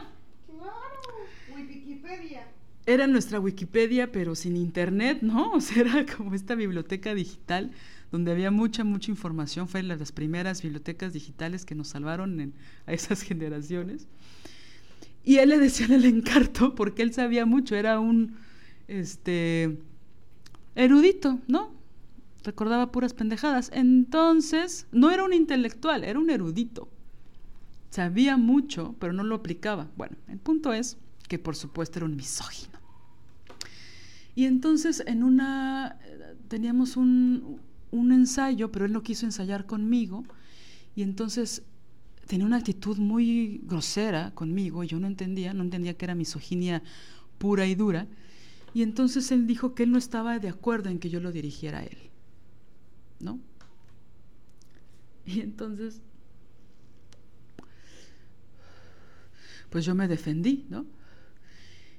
era 2.85 3.07
nuestra 3.07 3.39
Wikipedia, 3.39 4.11
pero 4.11 4.35
sin 4.35 4.55
internet, 4.55 5.19
¿no? 5.21 5.53
O 5.53 5.61
sea, 5.61 5.81
era 5.81 6.05
como 6.05 6.33
esta 6.35 6.55
biblioteca 6.55 7.13
digital 7.15 7.71
donde 8.11 8.31
había 8.31 8.51
mucha, 8.51 8.83
mucha 8.83 9.11
información. 9.11 9.67
Fue 9.67 9.81
de 9.81 9.87
las 9.87 10.11
primeras 10.11 10.61
bibliotecas 10.61 11.13
digitales 11.13 11.65
que 11.65 11.75
nos 11.75 11.89
salvaron 11.89 12.53
a 12.85 12.93
esas 12.93 13.21
generaciones. 13.23 14.07
Y 15.25 15.37
él 15.37 15.49
le 15.49 15.59
decía 15.59 15.87
el 15.87 16.05
encarto 16.05 16.75
porque 16.75 17.01
él 17.01 17.13
sabía 17.13 17.45
mucho, 17.45 17.75
era 17.75 17.99
un 17.99 18.37
este, 18.87 19.77
erudito, 20.75 21.39
¿no? 21.47 21.75
recordaba 22.45 22.91
puras 22.91 23.13
pendejadas. 23.13 23.69
Entonces, 23.73 24.87
no 24.91 25.11
era 25.11 25.23
un 25.23 25.33
intelectual, 25.33 26.03
era 26.03 26.19
un 26.19 26.29
erudito. 26.29 26.87
Sabía 27.89 28.37
mucho, 28.37 28.95
pero 28.99 29.13
no 29.13 29.23
lo 29.23 29.35
aplicaba. 29.35 29.89
Bueno, 29.97 30.15
el 30.27 30.37
punto 30.39 30.71
es 30.71 30.97
que 31.27 31.39
por 31.39 31.55
supuesto 31.55 31.99
era 31.99 32.05
un 32.05 32.15
misógino. 32.15 32.79
Y 34.35 34.45
entonces 34.45 35.03
en 35.07 35.23
una 35.23 35.97
teníamos 36.49 36.97
un, 36.97 37.59
un 37.91 38.11
ensayo, 38.11 38.71
pero 38.71 38.85
él 38.85 38.91
no 38.91 39.01
quiso 39.01 39.25
ensayar 39.25 39.65
conmigo. 39.65 40.25
Y 40.95 41.03
entonces 41.03 41.63
tenía 42.27 42.45
una 42.45 42.57
actitud 42.57 42.97
muy 42.97 43.61
grosera 43.63 44.31
conmigo 44.33 44.83
y 44.83 44.87
yo 44.87 44.99
no 44.99 45.07
entendía, 45.07 45.53
no 45.53 45.63
entendía 45.63 45.95
que 45.95 46.05
era 46.05 46.15
misoginia 46.15 46.81
pura 47.37 47.65
y 47.67 47.75
dura. 47.75 48.07
Y 48.73 48.81
entonces 48.81 49.31
él 49.31 49.47
dijo 49.47 49.73
que 49.73 49.83
él 49.83 49.91
no 49.91 49.97
estaba 49.97 50.39
de 50.39 50.49
acuerdo 50.49 50.89
en 50.89 50.99
que 50.99 51.09
yo 51.09 51.19
lo 51.19 51.31
dirigiera 51.31 51.79
a 51.79 51.83
él. 51.83 51.97
¿No? 53.19 53.39
Y 55.25 55.41
entonces, 55.41 56.01
pues 59.69 59.85
yo 59.85 59.95
me 59.95 60.07
defendí, 60.07 60.65
¿no? 60.69 60.85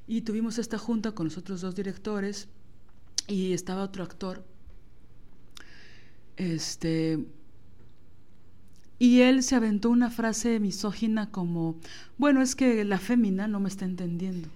Y 0.07 0.21
tuvimos 0.21 0.59
esta 0.59 0.79
junta 0.79 1.13
con 1.13 1.27
los 1.27 1.37
otros 1.37 1.61
dos 1.61 1.75
directores 1.75 2.49
y 3.27 3.53
estaba 3.53 3.83
otro 3.83 4.05
actor. 4.05 4.45
Este, 6.37 7.27
y 8.99 9.21
él 9.21 9.43
se 9.43 9.55
aventó 9.55 9.91
una 9.91 10.11
frase 10.11 10.59
misógina 10.61 11.31
como, 11.31 11.77
bueno, 12.17 12.43
es 12.43 12.55
que 12.55 12.85
la 12.85 12.99
fémina 12.99 13.47
no 13.47 13.61
me 13.61 13.69
está 13.69 13.85
entendiendo. 13.85 14.49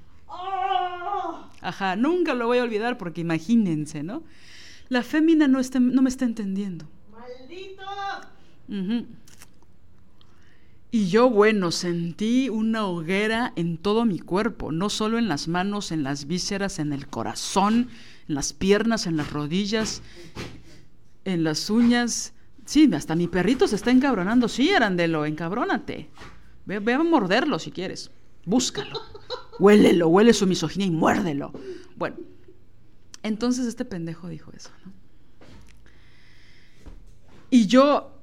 Ajá, 1.60 1.96
nunca 1.96 2.34
lo 2.34 2.46
voy 2.46 2.58
a 2.58 2.62
olvidar 2.62 2.96
porque 2.96 3.20
imagínense, 3.20 4.02
¿no? 4.02 4.22
La 4.88 5.02
fémina 5.02 5.46
no, 5.46 5.60
no 5.80 6.02
me 6.02 6.08
está 6.08 6.24
entendiendo. 6.24 6.86
¡Maldito! 7.12 7.82
Y 10.92 11.08
yo, 11.08 11.30
bueno, 11.30 11.70
sentí 11.70 12.48
una 12.48 12.84
hoguera 12.86 13.52
en 13.54 13.76
todo 13.76 14.04
mi 14.04 14.18
cuerpo, 14.18 14.72
no 14.72 14.88
solo 14.90 15.18
en 15.18 15.28
las 15.28 15.46
manos, 15.46 15.92
en 15.92 16.02
las 16.02 16.26
vísceras, 16.26 16.80
en 16.80 16.92
el 16.92 17.06
corazón, 17.06 17.88
en 18.26 18.34
las 18.34 18.52
piernas, 18.52 19.06
en 19.06 19.16
las 19.16 19.30
rodillas, 19.30 20.02
en 21.24 21.44
las 21.44 21.70
uñas 21.70 22.32
Sí, 22.70 22.88
hasta 22.94 23.16
mi 23.16 23.26
perrito 23.26 23.66
se 23.66 23.74
está 23.74 23.90
encabronando. 23.90 24.46
Sí, 24.46 24.70
Arandelo, 24.70 25.26
encabrónate. 25.26 26.08
Ve, 26.66 26.92
a 26.92 27.02
morderlo 27.02 27.58
si 27.58 27.72
quieres. 27.72 28.12
Búscalo. 28.44 29.00
Huélelo, 29.58 30.06
huele 30.06 30.32
su 30.32 30.46
misoginia 30.46 30.86
y 30.86 30.92
muérdelo. 30.92 31.50
Bueno, 31.96 32.18
entonces 33.24 33.66
este 33.66 33.84
pendejo 33.84 34.28
dijo 34.28 34.52
eso, 34.56 34.70
¿no? 34.86 34.92
Y 37.50 37.66
yo 37.66 38.16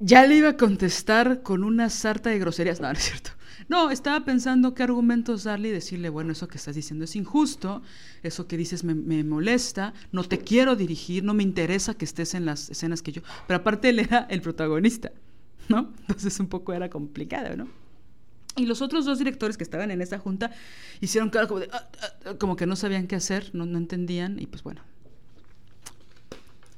ya 0.00 0.24
le 0.24 0.36
iba 0.36 0.48
a 0.48 0.56
contestar 0.56 1.42
con 1.42 1.62
una 1.62 1.90
sarta 1.90 2.30
de 2.30 2.38
groserías. 2.38 2.80
No, 2.80 2.86
no 2.86 2.94
es 2.94 3.04
cierto. 3.04 3.32
No, 3.68 3.90
estaba 3.90 4.24
pensando 4.24 4.74
qué 4.74 4.82
argumentos 4.82 5.44
darle 5.44 5.68
y 5.68 5.72
decirle, 5.72 6.08
bueno, 6.08 6.32
eso 6.32 6.48
que 6.48 6.58
estás 6.58 6.74
diciendo 6.74 7.04
es 7.04 7.16
injusto, 7.16 7.82
eso 8.22 8.46
que 8.46 8.56
dices 8.56 8.84
me, 8.84 9.24
molesta, 9.24 9.94
no 10.12 10.24
te 10.24 10.38
quiero 10.38 10.76
dirigir, 10.76 11.24
no 11.24 11.34
me 11.34 11.42
interesa 11.42 11.94
que 11.94 12.04
estés 12.04 12.34
en 12.34 12.44
las 12.44 12.70
escenas 12.70 13.02
que 13.02 13.12
yo... 13.12 13.22
Pero 13.46 13.60
aparte 13.60 13.88
él 13.88 13.98
era 13.98 14.26
el 14.30 14.42
protagonista, 14.42 15.12
¿no? 15.68 15.92
Entonces 16.00 16.38
un 16.40 16.48
poco 16.48 16.72
era 16.72 16.90
complicado, 16.90 17.56
¿no? 17.56 17.68
Y 18.56 18.66
los 18.66 18.82
otros 18.82 19.06
dos 19.06 19.18
directores 19.18 19.56
que 19.56 19.64
estaban 19.64 19.90
en 19.90 20.02
esa 20.02 20.18
junta 20.18 20.52
hicieron 21.00 21.30
cara 21.30 21.46
como, 21.48 21.60
de, 21.60 21.68
ah, 21.72 21.88
ah", 22.26 22.34
como 22.38 22.56
que 22.56 22.66
no 22.66 22.76
sabían 22.76 23.06
qué 23.06 23.16
hacer, 23.16 23.50
no, 23.54 23.64
no 23.64 23.78
entendían, 23.78 24.38
y 24.38 24.46
pues 24.46 24.62
bueno, 24.62 24.82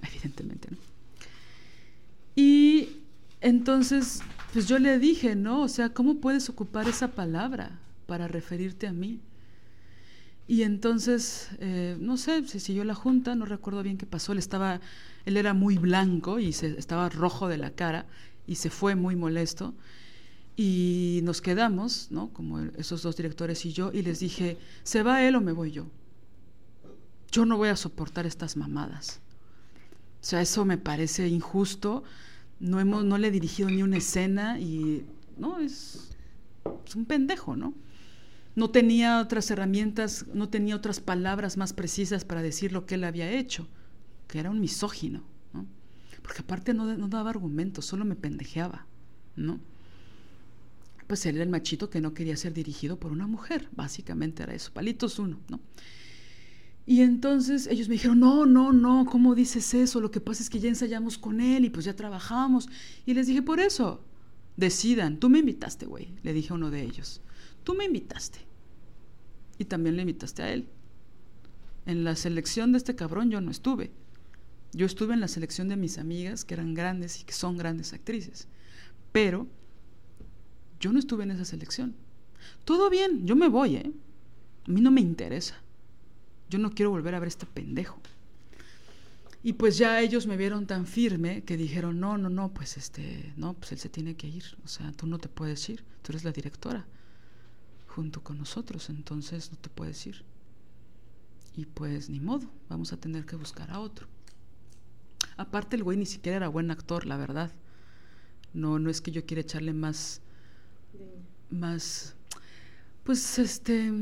evidentemente, 0.03 0.69
¿no? 0.71 0.77
Y 2.37 2.89
entonces 3.41 4.21
pues 4.55 4.69
yo 4.69 4.79
le 4.79 5.01
dije, 5.01 5.35
¿no? 5.35 5.63
O 5.63 5.69
sea, 5.69 5.89
¿cómo 5.89 6.21
puedes 6.21 6.49
ocupar 6.49 6.89
esa 6.89 7.09
palabra 7.09 7.81
para 8.07 8.29
referirte 8.29 8.87
a 8.87 8.93
mí? 8.93 9.19
Y 10.47 10.63
entonces, 10.63 11.49
eh, 11.59 11.97
no 11.99 12.17
sé, 12.17 12.47
se 12.47 12.61
siguió 12.61 12.85
la 12.85 12.95
junta, 12.95 13.35
no 13.35 13.47
recuerdo 13.47 13.83
bien 13.83 13.99
qué 13.99 14.07
pasó. 14.07 14.31
Él 14.31 14.39
estaba, 14.39 14.81
él 15.27 15.37
era 15.37 15.55
muy 15.55 15.77
blanco 15.77 16.39
y 16.39 16.53
se, 16.53 16.79
estaba 16.79 17.09
rojo 17.09 17.49
de 17.49 17.59
la 17.59 17.71
cara 17.71 18.07
y 18.47 18.55
se 18.55 18.71
fue 18.71 18.95
muy 18.95 19.17
molesto. 19.17 19.75
Y 20.57 21.19
nos 21.25 21.41
quedamos, 21.41 22.13
¿no? 22.13 22.29
Como 22.29 22.61
esos 22.61 23.03
dos 23.03 23.17
directores 23.17 23.67
y 23.67 23.73
yo, 23.73 23.91
y 23.93 24.03
les 24.03 24.21
dije, 24.21 24.57
¿se 24.85 25.03
va 25.03 25.25
él 25.25 25.35
o 25.35 25.41
me 25.41 25.51
voy 25.51 25.73
yo? 25.73 25.89
Yo 27.33 27.45
no 27.45 27.57
voy 27.57 27.71
a 27.71 27.77
soportar 27.77 28.25
estas 28.25 28.57
mamadas. 28.57 29.21
O 30.23 30.25
sea, 30.25 30.41
eso 30.41 30.65
me 30.65 30.79
parece 30.79 31.27
injusto 31.27 32.05
no, 32.61 32.81
hemos, 32.81 33.05
no 33.05 33.19
le 33.19 33.29
he 33.29 33.31
dirigido 33.31 33.71
ni 33.71 33.83
una 33.83 33.99
escena 33.99 34.59
y, 34.59 35.05
¿no? 35.39 35.59
Es, 35.59 36.11
un 36.95 37.05
pendejo, 37.05 37.57
¿no? 37.57 37.75
No 38.57 38.71
tenía 38.71 39.21
otras 39.21 39.51
herramientas, 39.51 40.27
no 40.33 40.49
tenía 40.49 40.77
otras 40.77 41.01
palabras 41.01 41.57
más 41.57 41.73
precisas 41.73 42.25
para 42.25 42.43
decir 42.43 42.73
lo 42.73 42.87
que 42.87 42.95
él 42.95 43.05
había 43.05 43.31
hecho, 43.31 43.67
que 44.29 44.39
era 44.39 44.51
un 44.51 44.61
misógino, 44.61 45.25
¿no? 45.53 45.67
Porque 46.23 46.41
aparte 46.41 46.73
no, 46.73 46.97
no 46.97 47.09
daba 47.09 47.31
argumentos, 47.31 47.85
solo 47.85 48.05
me 48.05 48.15
pendejeaba, 48.15 48.87
¿no? 49.37 49.61
Pues 51.07 51.27
él 51.27 51.37
era 51.37 51.45
el 51.45 51.51
machito 51.51 51.91
que 51.91 52.01
no 52.01 52.15
quería 52.15 52.37
ser 52.37 52.55
dirigido 52.55 52.99
por 52.99 53.13
una 53.13 53.27
mujer, 53.27 53.69
básicamente 53.73 54.43
era 54.43 54.55
eso, 54.55 54.73
palitos 54.73 55.19
uno, 55.19 55.39
¿no? 55.49 55.61
Y 56.87 57.01
entonces 57.01 57.67
ellos 57.67 57.89
me 57.89 57.95
dijeron, 57.95 58.21
no, 58.21 58.45
no, 58.45 58.73
no, 58.73 59.07
¿cómo 59.07 59.35
dices 59.35 59.73
eso? 59.73 60.01
Lo 60.01 60.11
que 60.11 60.21
pasa 60.21 60.43
es 60.43 60.51
que 60.51 60.61
ya 60.61 60.69
ensayamos 60.69 61.17
con 61.17 61.41
él 61.41 61.65
y 61.65 61.71
pues 61.71 61.87
ya 61.87 61.97
trabajamos. 61.97 62.69
Y 63.07 63.15
les 63.15 63.27
dije, 63.27 63.41
por 63.41 63.59
eso, 63.59 64.05
decidan, 64.57 65.19
tú 65.19 65.31
me 65.31 65.39
invitaste, 65.39 65.87
güey, 65.87 66.09
le 66.23 66.35
dije 66.35 66.53
a 66.53 66.57
uno 66.57 66.71
de 66.71 66.83
ellos, 66.83 67.23
tú 67.63 67.75
me 67.75 67.87
invitaste. 67.87 68.41
Y 69.59 69.65
también 69.65 69.97
le 69.97 70.03
invitaste 70.03 70.43
a 70.43 70.53
él. 70.53 70.69
En 71.87 72.05
la 72.05 72.17
selección 72.17 72.73
de 72.73 72.79
este 72.79 72.95
cabrón 72.95 73.31
yo 73.31 73.41
no 73.41 73.51
estuve. 73.51 73.93
Yo 74.73 74.85
estuve 74.85 75.15
en 75.15 75.21
la 75.21 75.29
selección 75.29 75.69
de 75.69 75.77
mis 75.77 75.99
amigas 75.99 76.45
que 76.45 76.55
eran 76.55 76.75
grandes 76.75 77.21
y 77.21 77.25
que 77.25 77.33
son 77.33 77.57
grandes 77.57 77.93
actrices. 77.93 78.49
Pero 79.13 79.47
yo 80.81 80.93
no 80.93 80.99
estuve 80.99 81.23
en 81.23 81.31
esa 81.31 81.45
selección. 81.45 81.95
Todo 82.65 82.91
bien, 82.91 83.27
yo 83.27 83.37
me 83.37 83.49
voy, 83.49 83.77
¿eh? 83.77 83.93
A 84.67 84.71
mí 84.71 84.81
no 84.81 84.91
me 84.91 85.01
interesa 85.01 85.64
yo 86.55 86.61
no 86.61 86.71
quiero 86.71 86.91
volver 86.91 87.17
a 87.17 87.19
ver 87.19 87.27
este 87.27 87.47
pendejo. 87.47 87.99
Y 89.43 89.55
pues 89.55 89.77
ya 89.77 90.01
ellos 90.01 90.29
me 90.29 90.37
vieron 90.37 90.69
tan 90.69 90.87
firme 90.87 91.43
que 91.43 91.57
dijeron, 91.57 91.99
no, 91.99 92.17
no, 92.17 92.29
no, 92.31 92.55
pues 92.55 92.77
este, 92.77 93.33
no, 93.37 93.55
pues 93.55 93.73
él 93.73 93.79
se 93.79 93.89
tiene 93.89 94.15
que 94.15 94.29
ir. 94.29 94.45
O 94.65 94.69
sea, 94.69 94.93
tú 94.93 95.09
no 95.09 95.19
te 95.19 95.29
puedes 95.29 95.69
ir, 95.69 95.85
tú 96.03 96.13
eres 96.13 96.23
la 96.23 96.31
directora 96.31 96.87
junto 97.89 98.23
con 98.23 98.39
nosotros, 98.39 98.89
entonces 98.89 99.51
no 99.51 99.59
te 99.59 99.69
puedes 99.69 100.07
ir. 100.07 100.25
Y 101.57 101.67
pues 101.67 102.09
ni 102.09 102.21
modo, 102.21 102.49
vamos 102.69 102.93
a 102.93 102.99
tener 102.99 103.27
que 103.27 103.35
buscar 103.35 103.73
a 103.73 103.81
otro. 103.81 104.07
Aparte 105.37 105.75
el 105.75 105.83
güey 105.83 105.99
ni 105.99 106.07
siquiera 106.07 106.37
era 106.37 106.49
buen 106.49 106.71
actor, 106.71 107.05
la 107.05 107.17
verdad. 107.17 107.53
No, 108.53 108.79
no 108.79 108.91
es 108.91 109.01
que 109.01 109.11
yo 109.11 109.27
quiera 109.27 109.41
echarle 109.41 109.73
más, 109.73 110.21
más, 111.51 112.15
pues 113.03 113.41
este, 113.41 113.93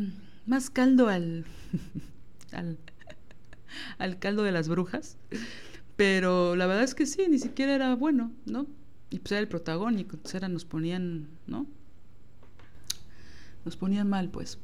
más 0.45 0.69
caldo 0.69 1.09
al, 1.09 1.47
al, 3.99 4.19
caldo 4.19 4.43
de 4.43 4.53
las 4.53 4.69
brujas. 4.69 5.17
Pero 5.97 6.57
la 6.57 6.67
verdad 6.67 6.85
es 6.85 6.95
que 6.95 7.07
sí, 7.07 7.27
ni 7.29 7.39
siquiera 7.39 7.75
era 7.75 7.95
bueno, 7.95 8.33
¿no? 8.47 8.67
Y 9.11 9.19
pues 9.19 9.33
era 9.33 9.41
el 9.41 9.49
protagónico, 9.49 10.17
entonces 10.17 10.37
era, 10.37 10.49
nos 10.49 10.65
ponían, 10.65 11.29
¿no? 11.47 11.67
Nos 13.65 13.77
ponían 13.77 14.09
mal, 14.09 14.31
pues. 14.31 14.59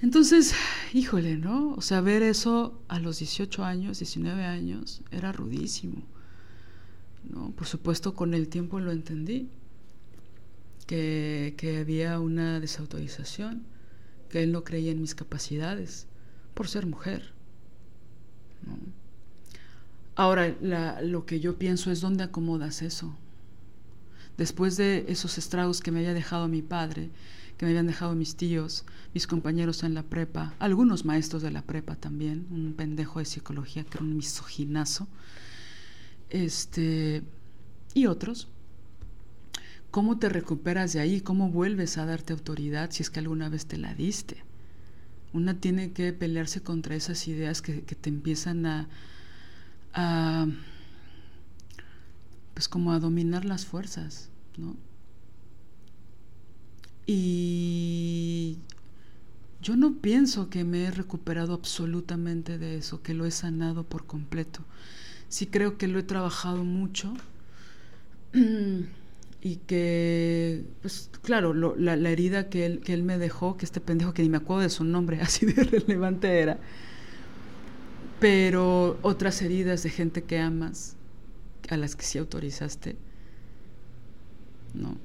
Entonces, 0.00 0.54
híjole, 0.92 1.36
¿no? 1.36 1.74
O 1.74 1.80
sea, 1.80 2.00
ver 2.00 2.22
eso 2.22 2.82
a 2.88 2.98
los 2.98 3.20
18 3.20 3.64
años, 3.64 4.00
19 4.00 4.44
años, 4.44 5.02
era 5.10 5.32
rudísimo. 5.32 6.02
¿no? 7.28 7.52
Por 7.52 7.66
supuesto, 7.66 8.14
con 8.14 8.34
el 8.34 8.48
tiempo 8.48 8.80
lo 8.80 8.90
entendí, 8.90 9.48
que, 10.86 11.54
que 11.56 11.78
había 11.78 12.18
una 12.18 12.58
desautorización, 12.60 13.64
que 14.28 14.42
él 14.42 14.52
no 14.52 14.64
creía 14.64 14.90
en 14.90 15.00
mis 15.00 15.14
capacidades, 15.14 16.07
por 16.58 16.66
ser 16.66 16.86
mujer. 16.86 17.22
Ahora, 20.16 20.56
lo 21.02 21.24
que 21.24 21.38
yo 21.38 21.56
pienso 21.56 21.92
es 21.92 22.00
dónde 22.00 22.24
acomodas 22.24 22.82
eso. 22.82 23.14
Después 24.36 24.76
de 24.76 25.04
esos 25.06 25.38
estragos 25.38 25.80
que 25.80 25.92
me 25.92 26.00
había 26.00 26.14
dejado 26.14 26.48
mi 26.48 26.62
padre, 26.62 27.10
que 27.56 27.64
me 27.64 27.70
habían 27.70 27.86
dejado 27.86 28.16
mis 28.16 28.34
tíos, 28.34 28.84
mis 29.14 29.28
compañeros 29.28 29.84
en 29.84 29.94
la 29.94 30.02
prepa, 30.02 30.52
algunos 30.58 31.04
maestros 31.04 31.42
de 31.42 31.52
la 31.52 31.62
prepa 31.62 31.94
también, 31.94 32.48
un 32.50 32.74
pendejo 32.76 33.20
de 33.20 33.26
psicología 33.26 33.84
que 33.84 33.98
era 33.98 34.04
un 34.04 34.16
misoginazo, 34.16 35.06
este, 36.28 37.22
y 37.94 38.06
otros. 38.06 38.48
¿Cómo 39.92 40.18
te 40.18 40.28
recuperas 40.28 40.92
de 40.92 40.98
ahí? 40.98 41.20
¿Cómo 41.20 41.50
vuelves 41.50 41.98
a 41.98 42.04
darte 42.04 42.32
autoridad 42.32 42.90
si 42.90 43.04
es 43.04 43.10
que 43.10 43.20
alguna 43.20 43.48
vez 43.48 43.66
te 43.66 43.78
la 43.78 43.94
diste? 43.94 44.47
Una 45.32 45.60
tiene 45.60 45.92
que 45.92 46.12
pelearse 46.12 46.62
contra 46.62 46.94
esas 46.94 47.28
ideas 47.28 47.62
que, 47.62 47.82
te 47.82 48.08
empiezan 48.08 48.66
a, 48.66 48.88
a, 49.92 50.46
pues 52.54 52.68
como 52.68 52.92
a 52.92 52.98
dominar 52.98 53.44
las 53.44 53.66
fuerzas, 53.66 54.30
¿no? 54.56 54.76
Y 57.06 58.58
yo 59.62 59.76
no 59.76 59.94
pienso 59.96 60.50
que 60.50 60.64
me 60.64 60.84
he 60.84 60.90
recuperado 60.90 61.54
absolutamente 61.54 62.58
de 62.58 62.76
eso, 62.76 63.02
que 63.02 63.14
lo 63.14 63.24
he 63.24 63.30
sanado 63.30 63.84
por 63.84 64.06
completo. 64.06 64.60
Sí 65.28 65.46
creo 65.46 65.78
que 65.78 65.88
lo 65.88 65.98
he 65.98 66.02
trabajado 66.02 66.64
mucho 66.64 67.14
y 69.40 69.56
que, 69.56 70.64
pues 70.82 71.10
claro, 71.22 71.54
la, 71.54 71.94
herida 72.10 72.48
que 72.48 72.66
él, 72.66 72.80
que 72.80 72.92
él 72.92 73.04
me 73.04 73.18
dejó, 73.18 73.56
que 73.56 73.64
este 73.64 73.80
pendejo 73.80 74.12
que 74.12 74.22
ni 74.22 74.28
me 74.28 74.38
acuerdo 74.38 74.62
de 74.62 74.70
su 74.70 74.84
nombre, 74.84 75.20
así 75.22 75.46
de 75.46 75.62
relevante 75.62 76.40
era, 76.40 76.58
pero 78.20 78.98
otras 79.02 79.40
heridas 79.42 79.82
de 79.82 79.90
gente 79.90 80.24
que 80.24 80.38
amas, 80.38 80.96
a 81.68 81.76
las 81.76 81.94
que 81.94 82.04
sí 82.04 82.18
autorizaste, 82.18 82.96
¿no? 84.74 84.96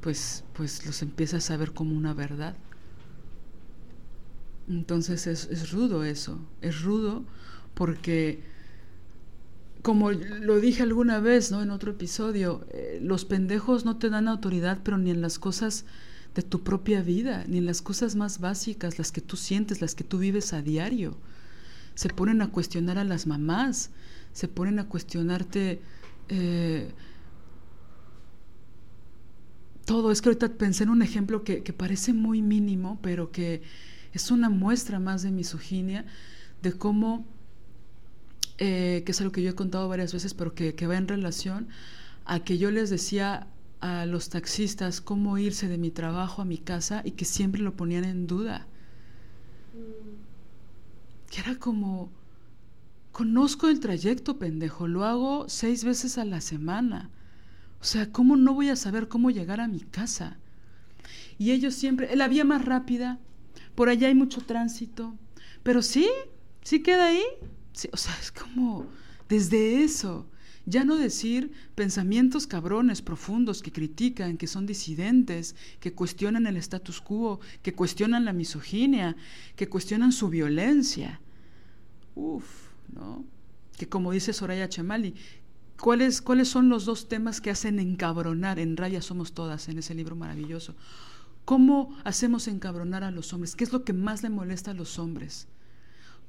Pues, 0.00 0.44
pues 0.54 0.86
los 0.86 1.02
empiezas 1.02 1.50
a 1.50 1.56
ver 1.58 1.72
como 1.72 1.94
una 1.94 2.14
verdad. 2.14 2.56
Entonces 4.66 5.26
es, 5.26 5.48
es 5.50 5.72
rudo 5.72 6.04
eso, 6.04 6.38
es 6.62 6.80
rudo 6.80 7.24
porque 7.74 8.49
como 9.82 10.10
lo 10.10 10.60
dije 10.60 10.82
alguna 10.82 11.20
vez, 11.20 11.50
¿no? 11.50 11.62
En 11.62 11.70
otro 11.70 11.92
episodio, 11.92 12.66
eh, 12.70 12.98
los 13.02 13.24
pendejos 13.24 13.84
no 13.84 13.96
te 13.96 14.10
dan 14.10 14.28
autoridad, 14.28 14.80
pero 14.82 14.98
ni 14.98 15.10
en 15.10 15.20
las 15.20 15.38
cosas 15.38 15.84
de 16.34 16.42
tu 16.42 16.62
propia 16.62 17.02
vida, 17.02 17.44
ni 17.48 17.58
en 17.58 17.66
las 17.66 17.82
cosas 17.82 18.14
más 18.14 18.40
básicas, 18.40 18.98
las 18.98 19.10
que 19.12 19.20
tú 19.20 19.36
sientes, 19.36 19.80
las 19.80 19.94
que 19.94 20.04
tú 20.04 20.18
vives 20.18 20.52
a 20.52 20.62
diario. 20.62 21.16
Se 21.94 22.08
ponen 22.08 22.42
a 22.42 22.50
cuestionar 22.50 22.98
a 22.98 23.04
las 23.04 23.26
mamás, 23.26 23.90
se 24.32 24.48
ponen 24.48 24.78
a 24.78 24.86
cuestionarte 24.86 25.80
eh, 26.28 26.92
todo. 29.84 30.12
Es 30.12 30.22
que 30.22 30.28
ahorita 30.28 30.50
pensé 30.54 30.84
en 30.84 30.90
un 30.90 31.02
ejemplo 31.02 31.42
que, 31.42 31.62
que 31.62 31.72
parece 31.72 32.12
muy 32.12 32.42
mínimo, 32.42 32.98
pero 33.02 33.32
que 33.32 33.62
es 34.12 34.30
una 34.30 34.50
muestra 34.50 35.00
más 35.00 35.22
de 35.22 35.30
misoginia, 35.30 36.04
de 36.62 36.72
cómo 36.72 37.26
eh, 38.62 39.02
que 39.06 39.12
es 39.12 39.20
algo 39.22 39.32
que 39.32 39.42
yo 39.42 39.50
he 39.50 39.54
contado 39.54 39.88
varias 39.88 40.12
veces, 40.12 40.34
pero 40.34 40.54
que, 40.54 40.86
va 40.86 40.98
en 40.98 41.08
relación 41.08 41.68
a 42.26 42.40
que 42.40 42.58
yo 42.58 42.70
les 42.70 42.90
decía 42.90 43.46
a 43.80 44.04
los 44.04 44.28
taxistas 44.28 45.00
cómo 45.00 45.38
irse 45.38 45.66
de 45.66 45.78
mi 45.78 45.90
trabajo 45.90 46.42
a 46.42 46.44
mi 46.44 46.58
casa 46.58 47.00
y 47.02 47.12
que 47.12 47.24
siempre 47.24 47.62
lo 47.62 47.74
ponían 47.74 48.04
en 48.04 48.26
duda. 48.26 48.66
Que 51.30 51.40
era 51.40 51.54
como, 51.54 52.10
conozco 53.12 53.70
el 53.70 53.80
trayecto, 53.80 54.38
pendejo, 54.38 54.86
lo 54.86 55.06
hago 55.06 55.48
seis 55.48 55.82
veces 55.82 56.18
a 56.18 56.26
la 56.26 56.42
semana. 56.42 57.08
O 57.80 57.84
sea, 57.84 58.12
¿cómo 58.12 58.36
no 58.36 58.52
voy 58.52 58.68
a 58.68 58.76
saber 58.76 59.08
cómo 59.08 59.30
llegar 59.30 59.60
a 59.60 59.68
mi 59.68 59.80
casa? 59.80 60.36
Y 61.38 61.52
ellos 61.52 61.72
siempre, 61.74 62.14
la 62.14 62.28
vía 62.28 62.44
más 62.44 62.62
rápida, 62.62 63.20
por 63.74 63.88
allá 63.88 64.08
hay 64.08 64.14
mucho 64.14 64.42
tránsito, 64.42 65.14
pero 65.62 65.80
sí, 65.80 66.06
sí 66.62 66.82
queda 66.82 67.06
ahí, 67.06 67.22
o 67.92 67.96
sea, 67.96 68.16
es 68.20 68.32
como 68.32 68.86
desde 69.28 69.82
eso. 69.82 70.26
Ya 70.66 70.84
no 70.84 70.96
decir 70.96 71.52
pensamientos 71.74 72.46
cabrones, 72.46 73.00
profundos, 73.00 73.62
que 73.62 73.72
critican, 73.72 74.36
que 74.36 74.46
son 74.46 74.66
disidentes, 74.66 75.56
que 75.80 75.94
cuestionan 75.94 76.46
el 76.46 76.56
status 76.58 77.00
quo, 77.00 77.40
que 77.62 77.74
cuestionan 77.74 78.24
la 78.24 78.32
misoginia, 78.32 79.16
que 79.56 79.68
cuestionan 79.68 80.12
su 80.12 80.28
violencia. 80.28 81.20
Uf, 82.14 82.44
¿no? 82.92 83.24
Que 83.76 83.88
como 83.88 84.12
dice 84.12 84.32
Soraya 84.32 84.68
Chamali, 84.68 85.14
¿cuáles, 85.78 86.20
¿cuáles 86.20 86.48
son 86.48 86.68
los 86.68 86.84
dos 86.84 87.08
temas 87.08 87.40
que 87.40 87.50
hacen 87.50 87.78
encabronar? 87.80 88.58
En 88.58 88.76
Raya 88.76 89.00
somos 89.00 89.32
todas, 89.32 89.68
en 89.68 89.78
ese 89.78 89.94
libro 89.94 90.14
maravilloso. 90.14 90.76
¿Cómo 91.46 91.96
hacemos 92.04 92.46
encabronar 92.46 93.02
a 93.02 93.10
los 93.10 93.32
hombres? 93.32 93.56
¿Qué 93.56 93.64
es 93.64 93.72
lo 93.72 93.82
que 93.82 93.92
más 93.92 94.22
le 94.22 94.30
molesta 94.30 94.72
a 94.72 94.74
los 94.74 94.98
hombres? 94.98 95.48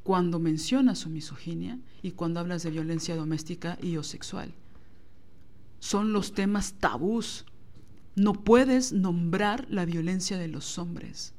Cuando 0.03 0.39
mencionas 0.39 0.99
su 0.99 1.09
misoginia 1.09 1.79
y 2.01 2.11
cuando 2.11 2.39
hablas 2.39 2.63
de 2.63 2.71
violencia 2.71 3.15
doméstica 3.15 3.77
y 3.81 3.97
o 3.97 4.03
sexual. 4.03 4.53
Son 5.79 6.13
los 6.13 6.33
temas 6.33 6.73
tabús. 6.73 7.45
No 8.15 8.33
puedes 8.33 8.91
nombrar 8.91 9.67
la 9.69 9.85
violencia 9.85 10.37
de 10.37 10.47
los 10.47 10.77
hombres, 10.77 11.33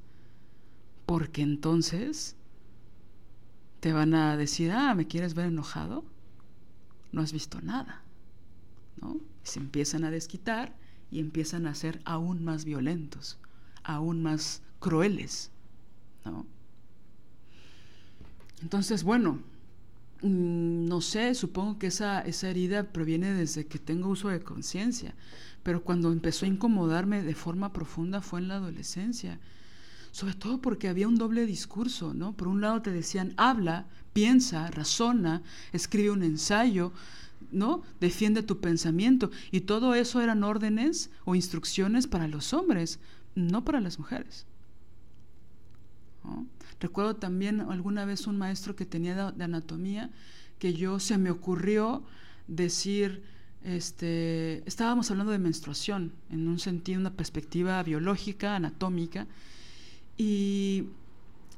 porque 1.07 1.43
entonces 1.43 2.37
te 3.81 3.93
van 3.93 4.15
a 4.15 4.37
decir, 4.37 4.71
ah, 4.71 4.95
¿me 4.95 5.07
quieres 5.07 5.35
ver 5.35 5.47
enojado? 5.47 6.05
No 7.11 7.21
has 7.21 7.33
visto 7.33 7.61
nada. 7.61 8.03
¿No? 9.01 9.21
Se 9.43 9.59
empiezan 9.59 10.05
a 10.05 10.11
desquitar 10.11 10.75
y 11.11 11.19
empiezan 11.19 11.67
a 11.67 11.75
ser 11.75 12.01
aún 12.05 12.45
más 12.45 12.65
violentos, 12.65 13.39
aún 13.83 14.23
más 14.23 14.63
crueles. 14.79 15.51
¿no? 16.25 16.47
Entonces, 18.63 19.03
bueno, 19.03 19.41
mm, 20.23 20.87
no 20.87 21.01
sé, 21.01 21.35
supongo 21.35 21.79
que 21.79 21.89
esa, 21.89 22.23
herida 22.23 22.85
proviene 22.85 23.33
desde 23.33 23.67
que 23.67 23.79
tengo 23.79 24.09
uso 24.09 24.29
de 24.29 24.41
conciencia, 24.41 25.15
pero 25.63 25.83
cuando 25.83 26.13
empezó 26.13 26.47
a 26.47 26.49
incomodarme 26.49 27.23
de 27.23 27.35
forma 27.35 27.73
profunda 27.73 28.21
fue 28.21 28.41
en 28.41 28.49
la 28.49 28.57
adolescencia, 28.57 29.39
sobre 30.13 30.35
todo 30.35 30.61
porque 30.61 30.89
había 30.89 31.09
un 31.09 31.17
doble 31.17 31.47
discurso, 31.47 32.15
¿no? 32.15 32.33
Por 32.35 32.49
un 32.49 32.61
lado 32.61 32.83
te 32.83 32.93
decían, 32.93 33.35
habla, 33.37 33.87
piensa, 34.13 34.71
razona, 34.71 35.43
escribe 35.73 36.11
un 36.11 36.23
ensayo, 36.23 36.93
¿no? 37.51 37.83
Defiende 38.01 38.43
tu 38.43 38.61
pensamiento, 38.61 39.31
y 39.51 39.63
todo 39.63 39.95
eso 39.95 40.21
eran 40.21 40.45
órdenes 40.45 41.11
o 41.25 41.35
instrucciones 41.35 42.07
para 42.07 42.29
los 42.29 42.53
hombres, 42.53 43.01
no 43.35 43.65
para 43.65 43.81
las 43.81 43.99
mujeres. 43.99 44.47
¿no? 46.25 46.47
Recuerdo 46.83 47.15
también 47.15 47.61
alguna 47.61 48.05
vez 48.05 48.27
un 48.27 48.37
maestro 48.37 48.75
que 48.75 48.85
tenía 48.85 49.31
de, 49.31 49.45
anatomía 49.45 50.11
que 50.59 50.75
yo 50.75 50.99
se 50.99 51.17
me 51.17 51.31
ocurrió 51.31 52.03
decir, 52.49 53.23
este, 53.63 54.69
estábamos 54.69 55.09
hablando 55.13 55.31
de 55.31 55.39
menstruación 55.39 56.13
en 56.29 56.49
un 56.49 56.59
sentido, 56.59 56.99
una 56.99 57.13
perspectiva 57.13 57.81
biológica, 57.85 58.57
anatómica, 58.57 59.29
y, 60.19 60.87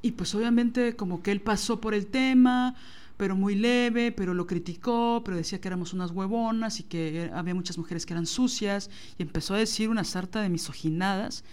y 0.03 0.13
pues 0.13 0.35
obviamente 0.35 0.95
como 0.95 1.23
que 1.23 1.33
él 1.33 1.41
pasó 1.41 1.81
por 1.81 1.95
el 1.95 2.07
tema, 2.09 2.75
pero 3.17 3.35
muy 3.35 3.55
leve, 3.55 4.13
pero 4.13 4.35
lo 4.35 4.47
criticó, 4.47 5.23
pero 5.25 5.39
decía 5.39 5.59
que 5.59 5.69
éramos 5.69 5.95
unas 5.95 6.11
huevonas 6.11 6.81
y 6.81 6.83
que 6.83 7.31
había 7.33 7.55
muchas 7.55 7.79
mujeres 7.79 8.05
que 8.05 8.13
eran 8.13 8.27
sucias, 8.27 8.91
y 9.17 9.23
empezó 9.23 9.55
a 9.55 9.59
decir 9.59 9.89
una 9.89 10.05
sarta 10.05 10.43
de 10.43 10.51
misoginadas, 10.51 11.45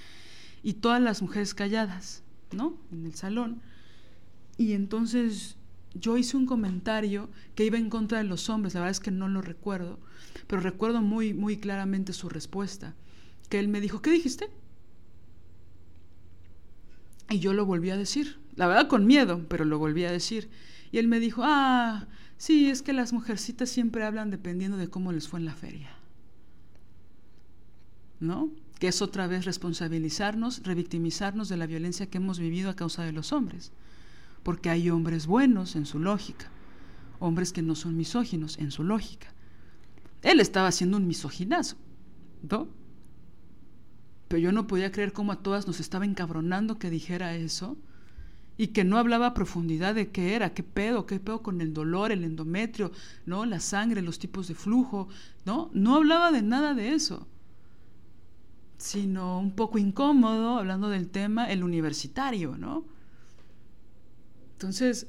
y 0.61 0.73
todas 0.73 1.01
las 1.01 1.21
mujeres 1.21 1.53
calladas. 1.53 2.21
¿No? 2.53 2.77
En 2.91 3.05
el 3.05 3.15
salón. 3.15 3.61
Y 4.57 4.73
entonces 4.73 5.57
yo 5.93 6.17
hice 6.17 6.37
un 6.37 6.45
comentario 6.45 7.29
que 7.55 7.65
iba 7.65 7.77
en 7.77 7.89
contra 7.89 8.19
de 8.19 8.23
los 8.23 8.49
hombres, 8.49 8.73
la 8.73 8.81
verdad 8.81 8.91
es 8.91 8.99
que 8.99 9.11
no 9.11 9.27
lo 9.27 9.41
recuerdo, 9.41 9.99
pero 10.47 10.61
recuerdo 10.61 11.01
muy, 11.01 11.33
muy 11.33 11.57
claramente 11.57 12.13
su 12.13 12.29
respuesta, 12.29 12.95
que 13.49 13.59
él 13.59 13.67
me 13.67 13.81
dijo, 13.81 14.01
¿qué 14.01 14.11
dijiste? 14.11 14.49
Y 17.29 17.39
yo 17.39 17.53
lo 17.53 17.65
volví 17.65 17.89
a 17.89 17.97
decir, 17.97 18.39
la 18.55 18.67
verdad 18.67 18.87
con 18.87 19.05
miedo, 19.05 19.45
pero 19.47 19.65
lo 19.65 19.79
volví 19.79 20.03
a 20.03 20.11
decir. 20.11 20.49
Y 20.91 20.97
él 20.97 21.07
me 21.07 21.19
dijo, 21.19 21.41
ah, 21.45 22.07
sí, 22.37 22.69
es 22.69 22.81
que 22.81 22.93
las 22.93 23.13
mujercitas 23.13 23.69
siempre 23.69 24.03
hablan 24.03 24.29
dependiendo 24.29 24.77
de 24.77 24.89
cómo 24.89 25.11
les 25.13 25.27
fue 25.27 25.39
en 25.39 25.45
la 25.45 25.55
feria. 25.55 25.89
¿No? 28.19 28.51
Que 28.81 28.87
es 28.87 29.03
otra 29.03 29.27
vez 29.27 29.45
responsabilizarnos, 29.45 30.63
revictimizarnos 30.63 31.49
de 31.49 31.55
la 31.55 31.67
violencia 31.67 32.09
que 32.09 32.17
hemos 32.17 32.39
vivido 32.39 32.71
a 32.71 32.75
causa 32.75 33.03
de 33.03 33.11
los 33.11 33.31
hombres. 33.31 33.71
Porque 34.41 34.71
hay 34.71 34.89
hombres 34.89 35.27
buenos 35.27 35.75
en 35.75 35.85
su 35.85 35.99
lógica, 35.99 36.49
hombres 37.19 37.53
que 37.53 37.61
no 37.61 37.75
son 37.75 37.95
misóginos 37.95 38.57
en 38.57 38.71
su 38.71 38.83
lógica. 38.83 39.27
Él 40.23 40.39
estaba 40.39 40.67
haciendo 40.67 40.97
un 40.97 41.05
misoginazo, 41.05 41.75
¿no? 42.49 42.69
Pero 44.27 44.39
yo 44.39 44.51
no 44.51 44.65
podía 44.65 44.91
creer 44.91 45.13
cómo 45.13 45.31
a 45.31 45.43
todas 45.43 45.67
nos 45.67 45.79
estaba 45.79 46.05
encabronando 46.05 46.79
que 46.79 46.89
dijera 46.89 47.35
eso 47.35 47.77
y 48.57 48.69
que 48.69 48.83
no 48.83 48.97
hablaba 48.97 49.27
a 49.27 49.33
profundidad 49.35 49.93
de 49.93 50.09
qué 50.09 50.33
era, 50.33 50.55
qué 50.55 50.63
pedo, 50.63 51.05
qué 51.05 51.19
pedo 51.19 51.43
con 51.43 51.61
el 51.61 51.75
dolor, 51.75 52.11
el 52.11 52.23
endometrio, 52.23 52.91
¿no? 53.27 53.45
La 53.45 53.59
sangre, 53.59 54.01
los 54.01 54.17
tipos 54.17 54.47
de 54.47 54.55
flujo, 54.55 55.07
¿no? 55.45 55.69
No 55.71 55.97
hablaba 55.97 56.31
de 56.31 56.41
nada 56.41 56.73
de 56.73 56.95
eso 56.95 57.27
sino 58.81 59.39
un 59.39 59.51
poco 59.51 59.77
incómodo, 59.77 60.57
hablando 60.57 60.89
del 60.89 61.09
tema, 61.09 61.51
el 61.51 61.63
universitario, 61.63 62.57
¿no? 62.57 62.83
Entonces, 64.53 65.07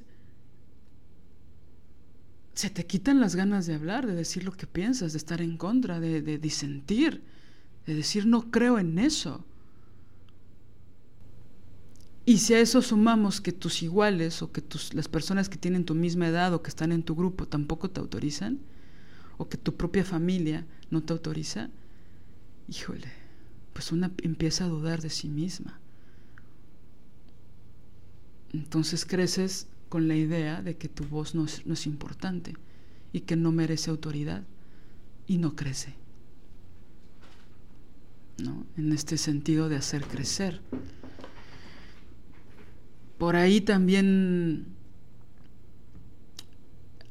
se 2.53 2.69
te 2.69 2.87
quitan 2.87 3.19
las 3.19 3.35
ganas 3.35 3.67
de 3.67 3.75
hablar, 3.75 4.07
de 4.07 4.15
decir 4.15 4.45
lo 4.45 4.53
que 4.53 4.67
piensas, 4.67 5.13
de 5.13 5.19
estar 5.19 5.41
en 5.41 5.57
contra, 5.57 6.01
de, 6.01 6.21
de 6.21 6.39
disentir, 6.39 7.23
de 7.87 7.95
decir 7.95 8.27
no 8.27 8.51
creo 8.51 8.79
en 8.79 8.99
eso. 8.99 9.43
Y 12.27 12.39
si 12.39 12.53
a 12.55 12.61
eso 12.61 12.83
sumamos 12.83 13.41
que 13.41 13.53
tus 13.53 13.83
iguales 13.83 14.43
o 14.43 14.53
que 14.53 14.61
tus, 14.61 14.93
las 14.93 15.09
personas 15.09 15.49
que 15.49 15.57
tienen 15.57 15.87
tu 15.87 15.95
misma 15.95 16.29
edad 16.29 16.53
o 16.53 16.63
que 16.63 16.69
están 16.69 16.93
en 16.93 17.03
tu 17.03 17.17
grupo 17.17 17.49
tampoco 17.49 17.91
te 17.91 18.01
autorizan, 18.01 18.59
o 19.39 19.49
que 19.49 19.57
tu 19.57 19.75
propia 19.77 20.05
familia 20.05 20.67
no 20.91 21.03
te 21.03 21.15
autoriza, 21.15 21.71
híjole, 22.69 23.22
pues 23.73 23.93
una 23.93 24.11
empieza 24.23 24.65
a 24.65 24.69
dudar 24.69 25.01
de 25.01 25.11
sí 25.11 25.29
misma. 25.29 25.79
Entonces 28.53 29.05
creces 29.05 29.67
con 29.89 30.09
la 30.09 30.15
idea 30.15 30.63
de 30.63 30.77
que 30.77 30.89
tu 30.89 31.05
voz 31.05 31.35
no 31.35 31.45
es, 31.45 31.67
no 31.67 31.75
es 31.75 31.87
importante 31.87 32.55
y 33.13 33.21
que 33.21 33.37
no 33.37 33.53
merece 33.53 33.91
autoridad 33.91 34.43
y 35.27 35.39
no 35.39 35.55
crece. 35.55 35.95
¿no? 38.39 38.67
En 38.77 38.93
este 38.93 39.17
sentido 39.19 39.69
de 39.69 39.77
hacer 39.77 40.05
crecer. 40.05 40.61
Por 43.19 43.37
ahí 43.37 43.61
también 43.61 44.67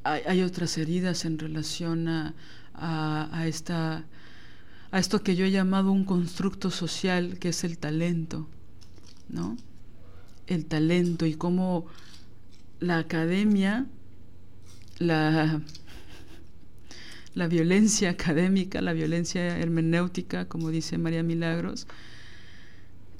hay, 0.04 0.42
otras 0.42 0.76
heridas 0.78 1.24
en 1.24 1.38
relación 1.38 2.08
a, 2.08 2.34
a, 2.74 3.46
esta, 3.46 4.04
a 4.92 4.98
esto 4.98 5.22
que 5.22 5.34
yo 5.34 5.44
he 5.44 5.50
llamado 5.50 5.90
un 5.90 6.04
constructo 6.04 6.70
social, 6.70 7.38
que 7.38 7.48
es 7.48 7.64
el 7.64 7.78
talento, 7.78 8.46
¿no? 9.28 9.56
El 10.46 10.66
talento 10.66 11.26
y 11.26 11.34
cómo 11.34 11.86
la 12.78 12.98
academia, 12.98 13.86
la, 14.98 15.62
la 17.34 17.48
violencia 17.48 18.10
académica, 18.10 18.80
la 18.80 18.92
violencia 18.92 19.58
hermenéutica, 19.58 20.46
como 20.46 20.70
dice 20.70 20.98
María 20.98 21.24
Milagros, 21.24 21.88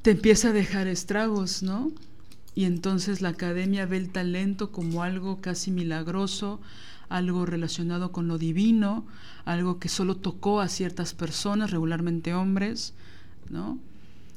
te 0.03 0.13
empieza 0.13 0.51
a 0.51 0.53
dejar 0.53 0.87
estragos, 0.87 1.63
¿no? 1.63 1.91
y 2.55 2.65
entonces 2.65 3.23
la 3.23 3.31
academia 3.31 3.87
ve 3.87 3.97
el 3.97 4.11
talento 4.11 4.73
como 4.73 5.03
algo 5.03 5.41
casi 5.41 5.71
milagroso, 5.71 6.61
algo 7.09 7.47
relacionado 7.47 8.13
con 8.13 8.29
lo 8.29 8.39
divino, 8.39 9.07
algo 9.45 9.79
que 9.79 9.89
solo 9.89 10.17
tocó 10.17 10.61
a 10.61 10.69
ciertas 10.69 11.15
personas, 11.15 11.71
regularmente 11.71 12.35
hombres, 12.35 12.95
¿no? 13.51 13.79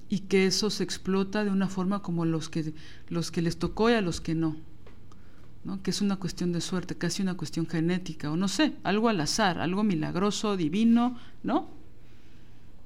Y 0.09 0.19
que 0.19 0.45
eso 0.45 0.69
se 0.69 0.83
explota 0.83 1.43
de 1.43 1.51
una 1.51 1.67
forma 1.67 2.01
como 2.01 2.25
los 2.25 2.49
que, 2.49 2.73
los 3.09 3.31
que 3.31 3.41
les 3.41 3.57
tocó 3.57 3.89
y 3.89 3.93
a 3.93 4.01
los 4.01 4.21
que 4.21 4.35
no, 4.35 4.55
¿no? 5.63 5.81
Que 5.81 5.91
es 5.91 6.01
una 6.01 6.17
cuestión 6.17 6.51
de 6.51 6.61
suerte, 6.61 6.95
casi 6.95 7.21
una 7.21 7.37
cuestión 7.37 7.67
genética, 7.67 8.31
o 8.31 8.37
no 8.37 8.47
sé, 8.47 8.73
algo 8.83 9.09
al 9.09 9.21
azar, 9.21 9.59
algo 9.59 9.83
milagroso, 9.83 10.57
divino, 10.57 11.17
¿no? 11.43 11.69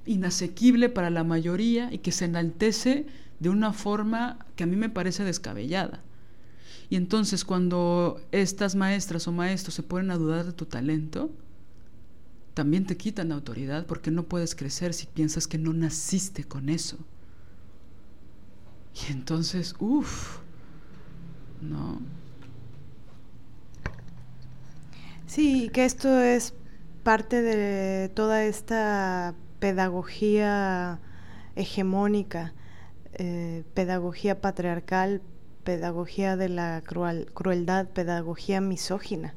Inasequible 0.05 0.89
para 0.89 1.09
la 1.09 1.23
mayoría 1.23 1.93
y 1.93 1.99
que 1.99 2.11
se 2.11 2.25
enaltece 2.25 3.05
de 3.39 3.49
una 3.49 3.73
forma 3.73 4.45
que 4.55 4.63
a 4.63 4.67
mí 4.67 4.75
me 4.75 4.89
parece 4.89 5.23
descabellada. 5.23 6.01
Y 6.89 6.95
entonces 6.95 7.45
cuando 7.45 8.19
estas 8.31 8.75
maestras 8.75 9.27
o 9.27 9.31
maestros 9.31 9.75
se 9.75 9.83
ponen 9.83 10.11
a 10.11 10.17
dudar 10.17 10.45
de 10.45 10.53
tu 10.53 10.65
talento, 10.65 11.29
también 12.59 12.85
te 12.85 12.97
quitan 12.97 13.31
autoridad 13.31 13.85
porque 13.85 14.11
no 14.11 14.23
puedes 14.23 14.53
crecer 14.53 14.93
si 14.93 15.07
piensas 15.07 15.47
que 15.47 15.57
no 15.57 15.71
naciste 15.71 16.43
con 16.43 16.67
eso. 16.67 16.97
Y 18.93 19.13
entonces, 19.13 19.75
uff, 19.79 20.39
¿no? 21.61 22.01
Sí, 25.25 25.69
que 25.69 25.85
esto 25.85 26.19
es 26.19 26.53
parte 27.03 27.41
de 27.41 28.09
toda 28.09 28.43
esta 28.43 29.35
pedagogía 29.61 30.99
hegemónica 31.55 32.53
eh, 33.13 33.63
pedagogía 33.73 34.41
patriarcal, 34.41 35.21
pedagogía 35.63 36.35
de 36.35 36.49
la 36.49 36.83
crueldad, 36.83 37.87
pedagogía 37.87 38.59
misógina, 38.59 39.33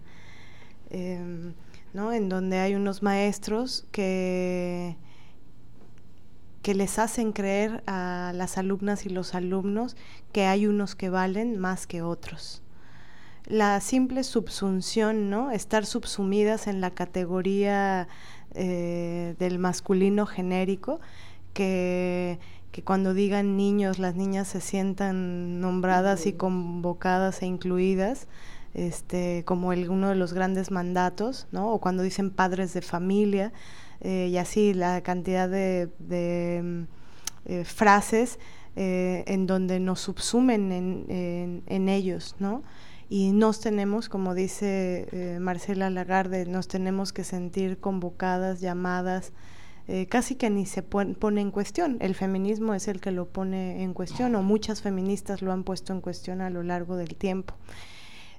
em, 0.91 1.55
¿no? 1.93 2.13
en 2.13 2.29
donde 2.29 2.59
hay 2.59 2.75
unos 2.75 3.03
maestros 3.03 3.87
que, 3.93 4.97
que 6.63 6.75
les 6.75 6.99
hacen 6.99 7.33
creer 7.33 7.83
a 7.87 8.33
las 8.35 8.59
alumnas 8.59 9.07
y 9.07 9.09
los 9.09 9.35
alumnos 9.35 9.97
que 10.33 10.47
hay 10.47 10.67
unos 10.67 10.95
que 10.95 11.11
valen 11.11 11.59
más 11.59 11.87
que 11.87 12.03
otros. 12.03 12.63
La 13.47 13.81
simple 13.81 14.23
subsunción, 14.23 15.29
¿no? 15.29 15.51
estar 15.51 15.85
subsumidas 15.85 16.67
en 16.67 16.81
la 16.81 16.91
categoría 16.93 18.09
eh, 18.55 19.35
del 19.39 19.59
masculino 19.59 20.27
genérico, 20.27 21.01
que 21.53 22.39
que 22.73 22.83
cuando 22.83 23.13
digan 23.13 23.57
niños, 23.59 23.99
las 23.99 24.17
niñas 24.17 24.49
se 24.49 24.63
sientan 24.63 25.61
nombradas 25.61 26.27
y 26.27 26.33
convocadas 26.33 27.43
e 27.43 27.47
incluidas, 27.47 28.27
este, 28.75 29.45
como 29.45 29.73
el, 29.73 29.91
uno 29.91 30.09
de 30.09 30.15
los 30.15 30.33
grandes 30.33 30.71
mandatos, 30.71 31.47
¿no? 31.53 31.73
O 31.73 31.81
cuando 31.81 32.03
dicen 32.03 32.31
padres 32.31 32.73
de 32.75 32.83
familia, 32.83 33.53
eh, 34.05 34.29
y 34.33 34.37
así 34.37 34.75
la 34.75 35.01
cantidad 35.03 35.49
de, 35.49 35.89
eh, 37.45 37.65
frases 37.65 38.39
eh, 38.75 39.23
en 39.27 39.47
donde 39.47 39.79
nos 39.79 40.01
subsumen 40.01 40.73
en, 40.73 41.89
ellos, 41.89 42.35
¿no? 42.39 42.63
Y 43.09 43.33
nos 43.33 43.61
tenemos, 43.61 44.09
como 44.09 44.35
dice 44.35 45.39
Marcela 45.41 45.91
Lagarde, 45.91 46.47
nos 46.47 46.67
tenemos 46.67 47.13
que 47.13 47.25
sentir 47.25 47.79
convocadas, 47.79 48.61
llamadas, 48.63 49.33
casi 50.09 50.37
que 50.37 50.49
ni 50.49 50.65
se 50.65 50.83
pone 50.83 51.41
en 51.43 51.51
cuestión. 51.51 51.99
El 52.01 52.15
feminismo 52.15 52.73
es 52.73 52.89
el 52.89 53.03
que 53.03 53.11
lo 53.11 53.29
pone 53.29 53.83
en 53.83 53.93
cuestión, 53.93 54.35
o 54.35 54.43
muchas 54.43 54.81
feministas 54.81 55.43
lo 55.43 55.53
han 55.53 55.63
puesto 55.63 55.93
en 55.93 56.01
cuestión 56.01 56.41
a 56.41 56.49
lo 56.49 56.63
largo 56.63 56.97
del 56.97 57.15
tiempo. 57.17 57.55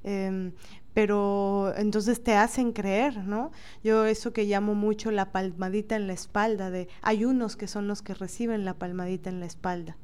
Em, 0.03 0.53
pero 0.93 1.73
entonces 1.77 2.23
te 2.23 2.35
hacen 2.35 2.71
creer, 2.71 3.17
¿no? 3.17 3.51
Yo 3.83 4.05
eso 4.05 4.31
que 4.33 4.45
llamo 4.45 4.75
mucho 4.75 5.11
la 5.11 5.31
palmadita 5.31 5.95
en 5.95 6.07
la 6.07 6.13
espalda, 6.13 6.69
de 6.69 6.87
hay 7.01 7.25
unos 7.25 7.55
que 7.55 7.67
son 7.67 7.87
los 7.87 8.01
que 8.01 8.13
reciben 8.13 8.65
la 8.65 8.75
palmadita 8.75 9.29
en 9.29 9.39
la 9.39 9.45
espalda. 9.45 9.97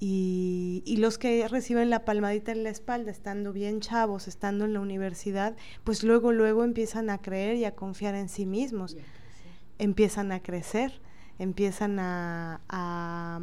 Y, 0.00 0.82
y, 0.84 0.96
los 0.98 1.16
que 1.16 1.48
reciben 1.48 1.88
la 1.88 2.04
palmadita 2.04 2.52
en 2.52 2.62
la 2.62 2.68
espalda, 2.68 3.10
estando 3.10 3.52
bien 3.54 3.80
chavos, 3.80 4.28
estando 4.28 4.66
en 4.66 4.74
la 4.74 4.80
universidad, 4.80 5.56
pues 5.82 6.02
luego, 6.02 6.32
luego 6.32 6.62
empiezan 6.64 7.08
a 7.08 7.22
creer 7.22 7.56
y 7.56 7.64
a 7.64 7.74
confiar 7.74 8.14
en 8.14 8.28
sí 8.28 8.44
mismos 8.44 8.96
empiezan 9.78 10.32
a 10.32 10.40
crecer, 10.40 11.00
empiezan 11.38 11.98
a, 11.98 13.40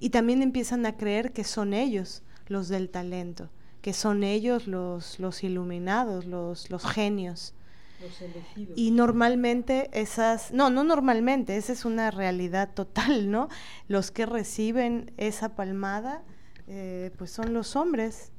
y 0.00 0.10
también 0.10 0.42
empiezan 0.42 0.86
a 0.86 0.96
creer 0.96 1.32
que 1.32 1.44
son 1.44 1.74
ellos 1.74 2.22
los 2.46 2.68
del 2.68 2.90
talento, 2.90 3.50
que 3.82 3.92
son 3.92 4.24
ellos 4.24 4.66
los, 4.66 5.18
los 5.18 5.44
iluminados, 5.44 6.26
los, 6.26 6.70
los 6.70 6.84
genios. 6.84 7.54
Los 8.00 8.20
elegidos. 8.22 8.76
Y 8.76 8.90
normalmente 8.90 9.90
esas, 9.92 10.52
no, 10.52 10.70
no 10.70 10.84
normalmente, 10.84 11.56
esa 11.56 11.72
es 11.72 11.84
una 11.84 12.10
realidad 12.10 12.70
total, 12.74 13.30
¿no? 13.30 13.48
Los 13.88 14.10
que 14.10 14.26
reciben 14.26 15.12
esa 15.16 15.54
palmada, 15.54 16.22
eh, 16.66 17.10
pues 17.16 17.30
son 17.30 17.52
los 17.52 17.76
hombres, 17.76 18.32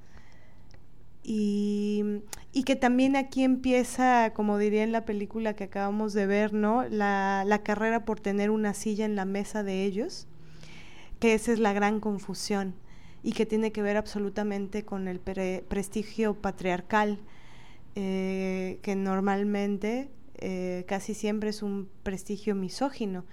y, 1.21 2.23
que 2.65 2.75
también 2.75 3.15
aquí 3.15 3.43
empieza, 3.43 4.33
como 4.33 4.57
diría 4.57 4.83
en 4.83 4.91
la 4.91 5.05
película 5.05 5.55
que 5.55 5.65
acabamos 5.65 6.13
de 6.13 6.25
ver, 6.25 6.53
¿no? 6.53 6.87
La, 6.89 7.43
la, 7.45 7.61
carrera 7.61 8.05
por 8.05 8.19
tener 8.19 8.49
una 8.49 8.73
silla 8.73 9.05
en 9.05 9.15
la 9.15 9.25
mesa 9.25 9.63
de 9.63 9.83
ellos, 9.85 10.27
que 11.19 11.33
esa 11.33 11.51
es 11.51 11.59
la 11.59 11.73
gran 11.73 11.99
confusión 11.99 12.73
y 13.23 13.33
que 13.33 13.45
tiene 13.45 13.71
que 13.71 13.81
ver 13.81 13.97
absolutamente 13.97 14.83
con 14.85 15.07
el 15.07 15.19
prestigio 15.19 16.35
patriarcal, 16.35 17.19
eh, 17.95 18.79
que 18.81 18.95
normalmente 18.95 20.09
eh, 20.37 20.85
casi 20.87 21.13
siempre 21.13 21.49
es 21.49 21.61
un 21.63 21.89
prestigio 22.03 22.55
misógino. 22.55 23.25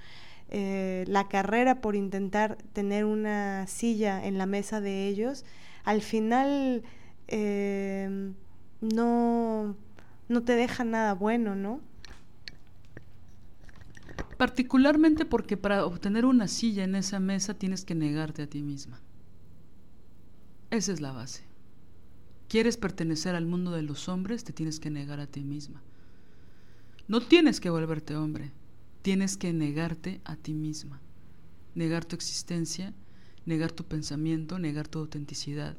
Eh, 0.48 1.04
la 1.08 1.28
carrera 1.28 1.80
por 1.80 1.96
intentar 1.96 2.56
tener 2.72 3.04
una 3.04 3.66
silla 3.66 4.24
en 4.24 4.38
la 4.38 4.46
mesa 4.46 4.80
de 4.80 5.06
ellos, 5.08 5.44
al 5.84 6.02
final 6.02 6.82
no, 8.80 9.76
no 10.28 10.42
te 10.42 10.52
deja 10.54 10.84
nada 10.84 11.14
bueno, 11.14 11.54
¿no? 11.54 11.80
Particularmente 14.36 15.24
porque 15.24 15.56
para 15.56 15.84
obtener 15.84 16.24
una 16.26 16.46
silla 16.46 16.84
en 16.84 16.94
esa 16.94 17.20
mesa 17.20 17.54
tienes 17.54 17.84
que 17.84 17.94
negarte 17.94 18.42
a 18.42 18.46
ti 18.46 18.62
misma. 18.62 19.00
Esa 20.70 20.92
es 20.92 21.00
la 21.00 21.12
base. 21.12 21.44
¿Quieres 22.48 22.76
pertenecer 22.76 23.34
al 23.34 23.46
mundo 23.46 23.72
de 23.72 23.82
los 23.82 24.08
hombres? 24.08 24.44
Te 24.44 24.52
tienes 24.52 24.80
que 24.80 24.90
negar 24.90 25.20
a 25.20 25.26
ti 25.26 25.42
misma. 25.42 25.82
No 27.08 27.20
tienes 27.20 27.60
que 27.60 27.70
volverte 27.70 28.16
hombre, 28.16 28.50
tienes 29.02 29.36
que 29.36 29.52
negarte 29.52 30.20
a 30.24 30.36
ti 30.36 30.54
misma. 30.54 31.00
Negar 31.74 32.04
tu 32.04 32.16
existencia, 32.16 32.94
negar 33.44 33.70
tu 33.70 33.84
pensamiento, 33.84 34.58
negar 34.58 34.88
tu 34.88 34.98
autenticidad, 34.98 35.76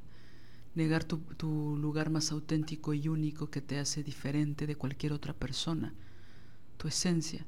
negar 0.73 1.03
tu, 1.03 1.75
lugar 1.77 2.09
más 2.09 2.31
auténtico 2.31 2.93
y 2.93 3.09
único 3.09 3.49
que 3.49 3.61
te 3.61 3.79
hace 3.79 4.03
diferente 4.03 4.67
de 4.67 4.75
cualquier 4.75 5.11
otra 5.11 5.33
persona, 5.33 5.93
tu 6.77 6.87
esencia. 6.87 7.45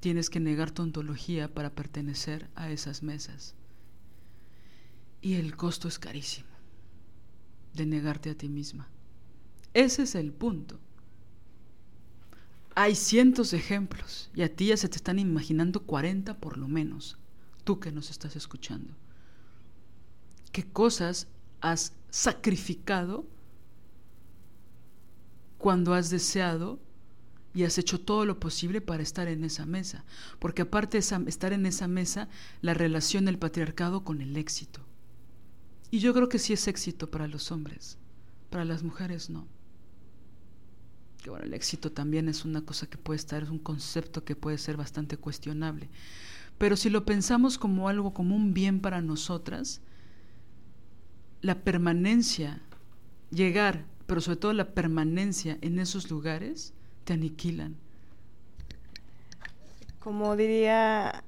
Tienes 0.00 0.28
que 0.28 0.40
negar 0.40 0.70
tu 0.70 0.82
ontología 0.82 1.52
para 1.52 1.70
pertenecer 1.70 2.50
a 2.56 2.70
esas 2.70 3.02
mesas. 3.02 3.54
Y 5.22 5.34
el 5.34 5.56
costo 5.56 5.88
es 5.88 5.98
carísimo 5.98 6.48
de 7.74 7.86
negarte 7.86 8.30
a 8.30 8.34
ti 8.34 8.48
misma. 8.48 8.88
Ese 9.74 10.02
es 10.02 10.14
el 10.14 10.32
punto. 10.32 10.78
Hay 12.74 12.94
cientos 12.94 13.50
de 13.50 13.58
ejemplos 13.58 14.30
y 14.34 14.42
a 14.42 14.54
ti 14.54 14.66
ya 14.66 14.76
se 14.76 14.88
te 14.88 14.96
están 14.96 15.18
imaginando 15.18 15.80
40 15.82 16.38
por 16.38 16.56
lo 16.56 16.68
menos, 16.68 17.18
tú 17.64 17.80
que 17.80 17.92
nos 17.92 18.10
estás 18.10 18.36
escuchando. 18.36 18.94
¿Qué 20.52 20.64
cosas 20.64 21.28
has 21.60 21.92
sacrificado 22.10 23.26
cuando 25.58 25.94
has 25.94 26.10
deseado 26.10 26.80
y 27.52 27.64
has 27.64 27.76
hecho 27.78 28.00
todo 28.00 28.24
lo 28.24 28.40
posible 28.40 28.80
para 28.80 29.02
estar 29.02 29.28
en 29.28 29.44
esa 29.44 29.66
mesa? 29.66 30.04
Porque 30.38 30.62
aparte 30.62 31.00
de 31.00 31.28
estar 31.28 31.52
en 31.52 31.66
esa 31.66 31.86
mesa, 31.86 32.28
la 32.62 32.74
relación 32.74 33.24
del 33.26 33.38
patriarcado 33.38 34.04
con 34.04 34.22
el 34.22 34.36
éxito. 34.36 34.80
Y 35.90 35.98
yo 35.98 36.14
creo 36.14 36.28
que 36.28 36.38
sí 36.38 36.52
es 36.52 36.68
éxito 36.68 37.10
para 37.10 37.26
los 37.26 37.50
hombres, 37.50 37.98
para 38.50 38.64
las 38.64 38.82
mujeres 38.82 39.30
no 39.30 39.46
que 41.20 41.30
bueno, 41.30 41.44
el 41.44 41.54
éxito 41.54 41.92
también 41.92 42.28
es 42.28 42.44
una 42.44 42.62
cosa 42.62 42.88
que 42.88 42.98
puede 42.98 43.18
estar, 43.18 43.42
es 43.42 43.50
un 43.50 43.58
concepto 43.58 44.24
que 44.24 44.36
puede 44.36 44.58
ser 44.58 44.76
bastante 44.76 45.16
cuestionable. 45.16 45.88
Pero 46.58 46.76
si 46.76 46.90
lo 46.90 47.04
pensamos 47.04 47.58
como 47.58 47.88
algo, 47.88 48.12
como 48.12 48.34
un 48.34 48.54
bien 48.54 48.80
para 48.80 49.00
nosotras, 49.00 49.80
la 51.42 51.62
permanencia, 51.62 52.60
llegar, 53.30 53.84
pero 54.06 54.20
sobre 54.20 54.38
todo 54.38 54.52
la 54.52 54.72
permanencia 54.74 55.58
en 55.60 55.78
esos 55.78 56.10
lugares, 56.10 56.74
te 57.04 57.14
aniquilan. 57.14 57.76
Como 59.98 60.36
diría 60.36 61.24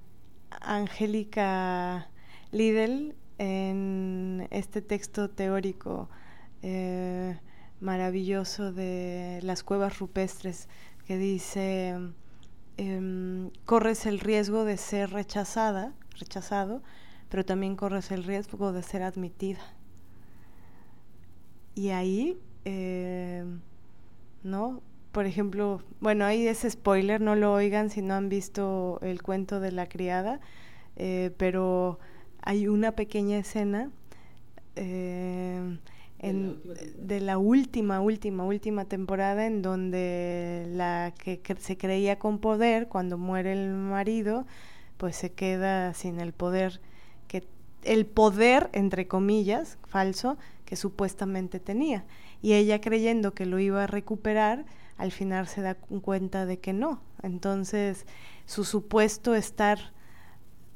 Angélica 0.51 2.09
Lidl 2.51 3.15
en 3.39 4.47
este 4.51 4.83
texto 4.83 5.31
teórico, 5.31 6.09
eh, 6.63 7.39
maravilloso 7.81 8.73
de 8.73 9.41
las 9.43 9.63
cuevas 9.65 9.99
rupestres 9.99 10.69
que 11.07 11.19
dice, 11.19 11.99
em, 12.77 13.51
corres 13.65 14.07
el 14.07 14.21
riesgo 14.21 14.65
de 14.65 14.77
ser 14.77 15.11
rechazada, 15.11 15.93
rechazado, 16.19 16.83
pero 17.29 17.45
también 17.45 17.77
corres 17.77 18.11
el 18.11 18.25
riesgo 18.25 18.73
de 18.73 18.83
ser 18.83 19.03
admitida. 19.03 19.61
Y 21.75 21.91
ahí, 21.91 22.39
em, 22.65 23.61
¿no? 24.45 24.83
Por 25.13 25.27
ejemplo, 25.27 25.83
bueno, 26.01 26.25
ahí 26.25 26.47
es 26.47 26.67
spoiler, 26.69 27.21
no 27.21 27.35
lo 27.35 27.53
oigan 27.53 27.91
si 27.91 28.03
no 28.03 28.15
han 28.15 28.29
visto 28.29 28.99
el 29.03 29.23
cuento 29.23 29.61
de 29.61 29.73
la 29.73 29.89
criada, 29.89 30.41
eh, 30.97 31.33
pero 31.37 31.99
hay 32.43 32.69
una 32.69 32.93
pequeña 32.93 33.39
escena 33.39 33.91
eh, 34.77 35.79
de 36.21 37.21
la 37.21 37.39
última, 37.39 38.01
última, 38.01 38.45
última 38.45 38.85
temporada 38.85 39.47
en 39.47 39.61
donde 39.61 40.67
la 40.69 41.13
que, 41.19 41.41
se 41.59 41.77
creía 41.77 42.19
con 42.19 42.39
poder, 42.39 42.87
cuando 42.89 43.19
muere 43.19 43.53
el 43.53 43.73
marido, 43.73 44.47
pues 44.99 45.17
se 45.17 45.33
queda 45.33 45.95
sin 45.95 46.21
el 46.21 46.33
poder 46.33 46.81
que 47.27 47.45
el 47.83 48.07
poder 48.07 48.71
entre 48.73 49.09
comillas 49.09 49.79
falso 49.89 50.37
que 50.65 50.77
supuestamente 50.77 51.59
tenía. 51.59 52.05
Y 52.41 52.53
ella 52.53 52.81
creyendo 52.81 53.35
que 53.35 53.47
lo 53.47 53.59
iba 53.59 53.85
a 53.85 53.89
recuperar 53.89 54.65
al 54.99 55.11
final 55.11 55.49
se 55.49 55.61
da 55.63 55.75
cuenta 55.75 56.47
de 56.47 56.61
que 56.61 56.73
no. 56.73 57.01
Entonces 57.23 58.07
su 58.47 58.65
supuesto 58.65 59.35
estar 59.35 59.93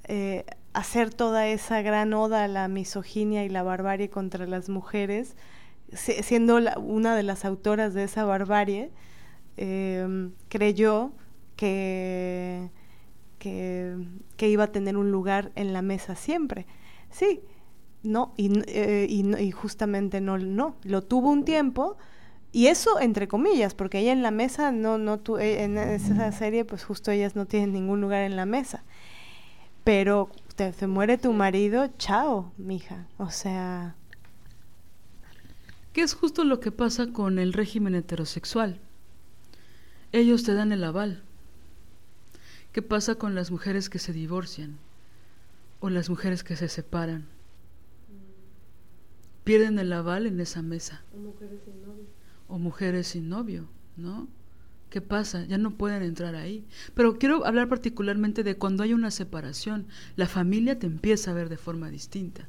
eh, 0.08 0.44
hacer 0.76 1.12
toda 1.12 1.48
esa 1.48 1.80
gran 1.80 2.12
oda 2.12 2.44
a 2.44 2.48
la 2.48 2.68
misoginia 2.68 3.44
y 3.44 3.48
la 3.48 3.62
barbarie 3.62 4.10
contra 4.10 4.46
las 4.46 4.68
mujeres, 4.68 5.34
siendo 5.90 6.58
una 6.76 7.16
de 7.16 7.22
las 7.22 7.46
autoras 7.46 7.94
de 7.94 8.04
esa 8.04 8.26
barbarie, 8.26 8.90
em, 9.56 10.32
creyó 10.50 11.12
que, 11.56 12.68
que, 13.38 13.96
iba 14.48 14.64
a 14.64 14.66
tener 14.66 14.98
un 14.98 15.10
lugar 15.10 15.50
en 15.54 15.72
la 15.72 15.80
mesa 15.80 16.14
siempre. 16.14 16.66
Sí, 17.10 17.40
no, 18.02 18.34
y, 18.36 18.52
eh, 18.66 19.06
y, 19.08 19.50
justamente 19.52 20.20
no, 20.20 20.36
no, 20.36 20.76
lo 20.82 21.00
tuvo 21.00 21.30
un 21.30 21.46
tiempo, 21.46 21.96
y 22.52 22.66
eso 22.66 23.00
entre 23.00 23.28
comillas, 23.28 23.74
porque 23.74 24.00
ella 24.00 24.12
en 24.12 24.22
la 24.22 24.30
mesa 24.30 24.72
no, 24.72 24.98
no 24.98 25.22
eh, 25.38 25.64
en 25.64 25.78
esa 25.78 26.32
serie, 26.32 26.66
pues 26.66 26.84
justo 26.84 27.10
ellas 27.10 27.34
no 27.34 27.46
tienen 27.46 27.72
ningún 27.72 28.02
lugar 28.02 28.22
en 28.24 28.36
la 28.36 28.44
mesa. 28.44 28.84
Pero 29.84 30.30
te, 30.56 30.72
se 30.72 30.86
muere 30.86 31.18
tu 31.18 31.32
marido, 31.32 31.88
chao, 31.98 32.52
mija. 32.56 33.06
O 33.18 33.30
sea... 33.30 33.94
Que 35.92 36.02
es 36.02 36.14
justo 36.14 36.44
lo 36.44 36.60
que 36.60 36.72
pasa 36.72 37.12
con 37.12 37.38
el 37.38 37.52
régimen 37.52 37.94
heterosexual. 37.94 38.80
Ellos 40.12 40.42
te 40.42 40.54
dan 40.54 40.72
el 40.72 40.84
aval. 40.84 41.22
¿Qué 42.72 42.82
pasa 42.82 43.14
con 43.14 43.34
las 43.34 43.50
mujeres 43.50 43.88
que 43.88 43.98
se 43.98 44.12
divorcian? 44.12 44.78
O 45.80 45.88
las 45.88 46.10
mujeres 46.10 46.44
que 46.44 46.56
se 46.56 46.68
separan. 46.68 47.26
Pierden 49.44 49.78
el 49.78 49.92
aval 49.92 50.26
en 50.26 50.40
esa 50.40 50.60
mesa. 50.60 51.02
O 51.14 51.18
mujeres 51.18 51.60
sin 51.64 51.82
novio. 51.82 52.04
O 52.48 52.58
mujeres 52.58 53.06
sin 53.06 53.28
novio, 53.28 53.68
¿no? 53.96 54.28
¿Qué 54.90 55.00
pasa? 55.00 55.44
Ya 55.44 55.58
no 55.58 55.72
pueden 55.72 56.02
entrar 56.02 56.34
ahí. 56.36 56.64
Pero 56.94 57.18
quiero 57.18 57.44
hablar 57.44 57.68
particularmente 57.68 58.44
de 58.44 58.56
cuando 58.56 58.82
hay 58.82 58.94
una 58.94 59.10
separación. 59.10 59.86
La 60.14 60.26
familia 60.26 60.78
te 60.78 60.86
empieza 60.86 61.30
a 61.30 61.34
ver 61.34 61.48
de 61.48 61.56
forma 61.56 61.90
distinta. 61.90 62.48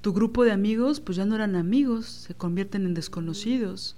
Tu 0.00 0.12
grupo 0.12 0.44
de 0.44 0.52
amigos, 0.52 1.00
pues 1.00 1.16
ya 1.16 1.24
no 1.24 1.34
eran 1.34 1.56
amigos, 1.56 2.06
se 2.06 2.34
convierten 2.34 2.86
en 2.86 2.94
desconocidos. 2.94 3.96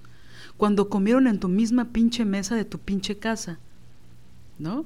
Cuando 0.57 0.89
comieron 0.89 1.27
en 1.27 1.41
tu 1.41 1.49
misma 1.49 1.93
pinche 1.93 2.25
mesa 2.25 2.55
de 2.57 2.65
tu 2.65 2.79
pinche 2.79 3.19
casa. 3.19 3.59
¿No? 4.59 4.85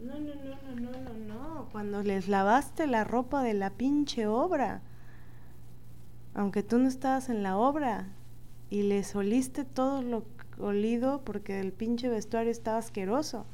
No, 0.00 0.14
no, 0.14 0.34
no, 0.34 0.74
no, 0.74 0.90
no, 0.90 1.00
no, 1.00 1.34
no. 1.34 1.68
Cuando 1.72 2.02
les 2.02 2.28
lavaste 2.28 2.86
la 2.86 3.04
ropa 3.04 3.42
de 3.42 3.54
la 3.54 3.70
pinche 3.70 4.26
obra. 4.26 4.82
Aunque 6.34 6.62
tú 6.62 6.78
no 6.78 6.88
estabas 6.88 7.28
en 7.28 7.42
la 7.42 7.56
obra. 7.56 8.08
Y 8.70 8.82
les 8.84 9.14
oliste 9.16 9.64
todo 9.64 10.02
lo 10.02 10.24
olido 10.62 11.22
porque 11.24 11.60
el 11.60 11.72
pinche 11.72 12.08
vestuario 12.08 12.50
estaba 12.50 12.78
asqueroso, 12.78 13.46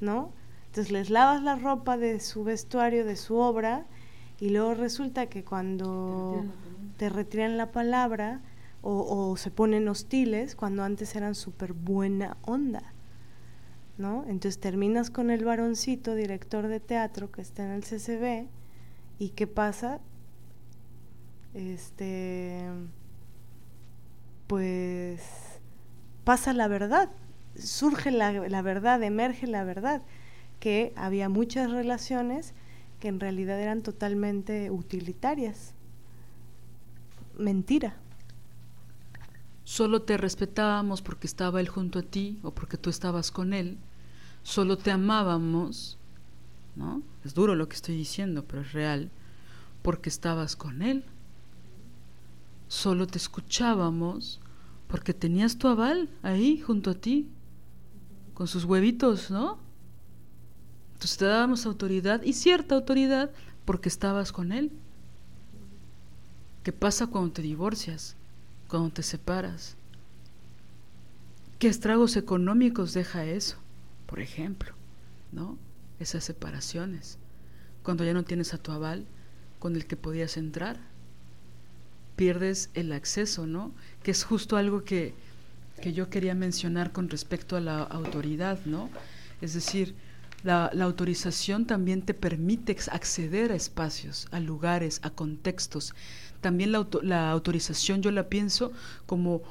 ¿no? 0.00 0.32
Entonces 0.66 0.92
les 0.92 1.10
lavas 1.10 1.42
la 1.42 1.56
ropa 1.56 1.96
de 1.96 2.20
su 2.20 2.44
vestuario, 2.44 3.04
de 3.04 3.16
su 3.16 3.36
obra, 3.36 3.86
y 4.40 4.50
luego 4.50 4.74
resulta 4.74 5.26
que 5.26 5.44
cuando 5.44 6.44
te 6.96 7.08
retiran 7.08 7.56
la 7.56 7.72
palabra 7.72 8.40
o, 8.80 9.36
se 9.36 9.50
ponen 9.50 9.88
hostiles, 9.88 10.54
cuando 10.54 10.84
antes 10.84 11.16
eran 11.16 11.34
súper 11.34 11.72
buena 11.72 12.36
onda, 12.42 12.94
¿no? 13.96 14.22
Entonces 14.28 14.60
terminas 14.60 15.10
con 15.10 15.30
el 15.30 15.44
varoncito, 15.44 16.14
director 16.14 16.68
de 16.68 16.78
teatro 16.78 17.32
que 17.32 17.40
está 17.40 17.64
en 17.64 17.72
el 17.72 17.82
CCB, 17.82 18.46
y 19.18 19.30
¿qué 19.30 19.46
pasa? 19.46 20.00
Este, 21.54 22.68
pues 24.46 25.47
pasa 26.28 26.52
la 26.52 26.68
verdad, 26.68 27.08
surge 27.58 28.10
la, 28.10 28.30
verdad, 28.60 29.02
emerge 29.02 29.46
la 29.46 29.64
verdad, 29.64 30.02
que 30.60 30.92
había 30.94 31.30
muchas 31.30 31.70
relaciones 31.70 32.52
que 33.00 33.08
en 33.08 33.18
realidad 33.18 33.58
eran 33.58 33.80
totalmente 33.82 34.70
utilitarias. 34.70 35.72
Mentira. 37.38 37.96
Solo 39.64 40.02
te 40.02 40.18
respetábamos 40.18 41.00
porque 41.00 41.26
estaba 41.26 41.60
él 41.62 41.68
junto 41.68 42.00
a 42.00 42.02
ti 42.02 42.38
o 42.42 42.50
porque 42.50 42.76
tú 42.76 42.90
estabas 42.90 43.30
con 43.30 43.54
él. 43.54 43.78
Solo 44.42 44.76
te 44.76 44.90
amábamos, 44.90 45.96
¿no? 46.76 47.00
Es 47.24 47.32
duro 47.32 47.54
lo 47.54 47.70
que 47.70 47.76
estoy 47.76 47.96
diciendo, 47.96 48.44
pero 48.46 48.60
es 48.60 48.72
real, 48.74 49.10
porque 49.80 50.10
estabas 50.10 50.56
con 50.56 50.82
él. 50.82 51.06
Solo 52.68 53.06
te 53.06 53.16
escuchábamos 53.16 54.42
porque 54.88 55.14
tenías 55.14 55.58
tu 55.58 55.68
aval 55.68 56.08
ahí 56.22 56.58
junto 56.58 56.90
a 56.90 56.94
ti, 56.94 57.28
con 58.34 58.48
sus 58.48 58.64
huevitos, 58.64 59.30
¿no? 59.30 59.58
Entonces 60.94 61.18
te 61.18 61.26
dábamos 61.26 61.66
autoridad 61.66 62.22
y 62.22 62.32
cierta 62.32 62.74
autoridad 62.74 63.30
porque 63.64 63.88
estabas 63.88 64.32
con 64.32 64.50
él. 64.50 64.72
¿Qué 66.64 66.72
pasa 66.72 67.06
cuando 67.06 67.32
te 67.32 67.42
divorcias? 67.42 68.16
Cuando 68.68 68.90
te 68.90 69.02
separas? 69.02 69.76
¿Qué 71.58 71.68
estragos 71.68 72.16
económicos 72.16 72.94
deja 72.94 73.24
eso? 73.24 73.56
Por 74.06 74.20
ejemplo, 74.20 74.72
¿no? 75.32 75.58
Esas 76.00 76.24
separaciones. 76.24 77.18
Cuando 77.82 78.04
ya 78.04 78.14
no 78.14 78.24
tienes 78.24 78.54
a 78.54 78.58
tu 78.58 78.72
aval 78.72 79.06
con 79.58 79.76
el 79.76 79.86
que 79.86 79.96
podías 79.96 80.36
entrar 80.36 80.78
pierdes 82.18 82.68
el 82.74 82.92
acceso, 82.92 83.46
¿no? 83.46 83.72
Que 84.02 84.10
es 84.10 84.24
justo 84.24 84.56
algo 84.56 84.82
que, 84.84 85.14
que 85.80 85.92
yo 85.92 86.10
quería 86.10 86.34
mencionar 86.34 86.92
con 86.92 87.08
respecto 87.08 87.56
a 87.56 87.60
la 87.60 87.82
autoridad, 87.84 88.58
¿no? 88.66 88.90
Es 89.40 89.54
decir, 89.54 89.94
La, 90.44 90.70
autorización 90.84 91.66
también 91.66 92.02
te 92.02 92.14
permite 92.14 92.76
acceder 92.92 93.50
a 93.50 93.56
espacios, 93.56 94.26
a 94.30 94.38
lugares, 94.40 95.00
a 95.02 95.10
contextos. 95.10 95.94
También 96.40 96.70
la, 96.70 96.86
la 97.02 97.30
autorización 97.32 98.02
yo 98.02 98.10
la 98.12 98.28
pienso 98.28 98.72
como, 99.06 99.42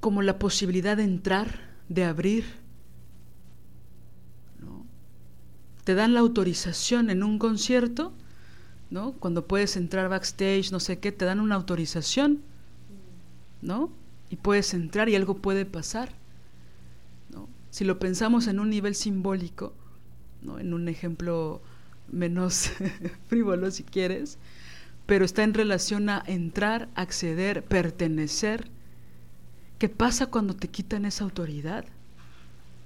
como 0.00 0.22
la 0.22 0.38
posibilidad 0.38 0.96
de 0.96 1.04
entrar, 1.04 1.48
de 1.88 2.04
abrir. 2.04 2.44
Te 5.84 5.94
dan 5.94 6.14
la 6.14 6.20
autorización 6.20 7.10
en 7.10 7.22
un 7.22 7.38
concierto, 7.38 8.12
¿no? 8.94 9.10
Cuando 9.14 9.44
puedes 9.44 9.76
entrar 9.76 10.08
backstage, 10.08 10.70
no 10.70 10.78
sé 10.78 11.00
qué, 11.00 11.10
te 11.10 11.24
dan 11.24 11.40
una 11.40 11.56
autorización, 11.56 12.42
¿no? 13.60 13.90
Y 14.30 14.36
puedes 14.36 14.72
entrar 14.72 15.08
y 15.08 15.16
algo 15.16 15.38
puede 15.38 15.66
pasar. 15.66 16.12
¿no? 17.30 17.48
Si 17.72 17.84
lo 17.84 17.98
pensamos 17.98 18.46
en 18.46 18.60
un 18.60 18.70
nivel 18.70 18.94
simbólico, 18.94 19.72
en 20.60 20.72
un 20.72 20.86
ejemplo 20.86 21.60
menos 22.12 22.70
frívolo 23.26 23.72
si 23.72 23.82
quieres, 23.82 24.38
pero 25.06 25.24
está 25.24 25.42
en 25.42 25.54
relación 25.54 26.08
a 26.08 26.22
entrar, 26.24 26.88
acceder, 26.94 27.64
pertenecer. 27.64 28.70
¿Qué 29.80 29.88
pasa 29.88 30.26
cuando 30.26 30.54
te 30.54 30.68
quitan 30.68 31.04
esa 31.04 31.24
autoridad? 31.24 31.84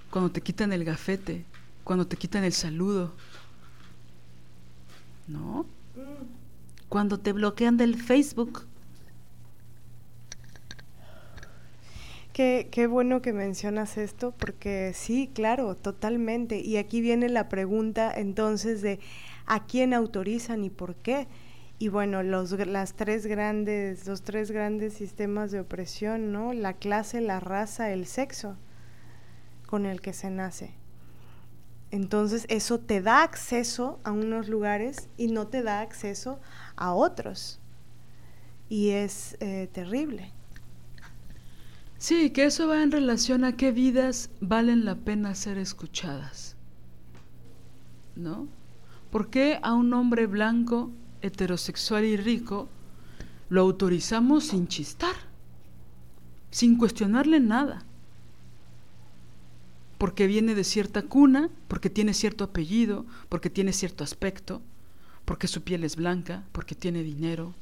Cuando 0.09 0.31
te 0.31 0.41
quitan 0.41 0.73
el 0.73 0.87
gafete, 0.87 1.45
cuando 1.85 2.07
te 2.07 2.17
quitan 2.17 2.45
el 2.45 2.55
saludo. 2.55 3.13
¿No? 5.27 5.67
Cuando 6.89 7.19
te 7.19 7.33
bloquean 7.33 7.77
del 7.77 7.97
Facebook. 7.97 8.67
Qué, 12.33 12.87
bueno 12.89 13.21
que 13.21 13.33
mencionas 13.33 13.99
esto, 13.99 14.33
porque 14.39 14.93
sí, 14.95 15.29
claro, 15.35 15.75
totalmente. 15.75 16.61
Y 16.61 16.77
aquí 16.77 17.01
viene 17.01 17.29
la 17.29 17.49
pregunta 17.49 18.13
entonces 18.15 18.81
de 18.81 19.01
a 19.47 19.67
quién 19.67 19.93
autorizan 19.93 20.63
y 20.63 20.71
por 20.71 20.95
qué. 20.95 21.27
Y 21.81 21.89
bueno, 21.89 22.23
los, 22.23 22.53
las 22.53 22.95
tres 22.95 23.27
grandes, 23.27 24.07
los 24.07 24.23
tres 24.23 24.53
grandes 24.53 24.95
sistemas 24.95 25.51
de 25.51 25.59
opresión, 25.59 26.33
¿no? 26.33 26.53
La 26.53 26.75
clase, 26.75 27.21
la 27.21 27.41
raza, 27.41 27.91
el 27.91 28.07
sexo 28.07 28.57
con 29.67 29.85
el 29.85 30.01
que 30.01 30.13
se 30.13 30.31
nace. 30.31 30.71
Entonces 31.91 32.47
eso 32.49 32.79
te 32.79 33.01
da 33.01 33.23
acceso 33.23 33.99
a 34.05 34.13
unos 34.13 34.49
lugares 34.49 35.09
y 35.17 35.27
no 35.27 35.49
te 35.49 35.63
da 35.63 35.81
acceso 35.81 36.39
a 36.79 36.95
otros. 36.95 37.59
Y 38.69 38.91
es 38.91 39.37
eh, 39.41 39.69
terrible. 39.73 40.33
Sí, 41.99 42.31
que 42.31 42.45
eso 42.45 42.69
va 42.69 42.83
en 42.83 42.93
relación 42.93 43.45
a 43.45 43.57
qué 43.57 43.73
vidas 43.73 44.31
valen 44.41 44.85
la 44.85 44.95
pena 44.95 45.35
ser 45.35 45.59
escuchadas. 45.59 46.57
¿No? 48.15 48.47
¿Por 49.11 49.31
qué 49.31 49.59
a 49.63 49.75
un 49.75 49.93
hombre 49.93 50.27
blanco, 50.27 50.91
heterosexual 51.23 52.05
y 52.05 52.17
rico 52.17 52.69
lo 53.49 53.63
autorizamos 53.63 54.45
sin 54.45 54.69
chistar? 54.69 55.15
Sin 56.51 56.77
cuestionarle 56.77 57.41
nada. 57.41 57.85
Porque 59.99 60.29
viene 60.29 60.55
de 60.55 60.63
cierta 60.63 61.03
cuna, 61.03 61.51
porque 61.67 61.91
tiene 61.91 62.15
cierto 62.15 62.45
apellido, 62.45 63.07
porque 63.29 63.51
tiene 63.51 63.73
cierto 63.73 64.05
aspecto, 64.05 64.63
porque 65.29 65.47
su 65.47 65.63
piel 65.63 65.85
es 65.85 65.95
blanca, 65.95 66.43
porque 66.53 66.75
tiene 66.75 67.03
dinero, 67.03 67.55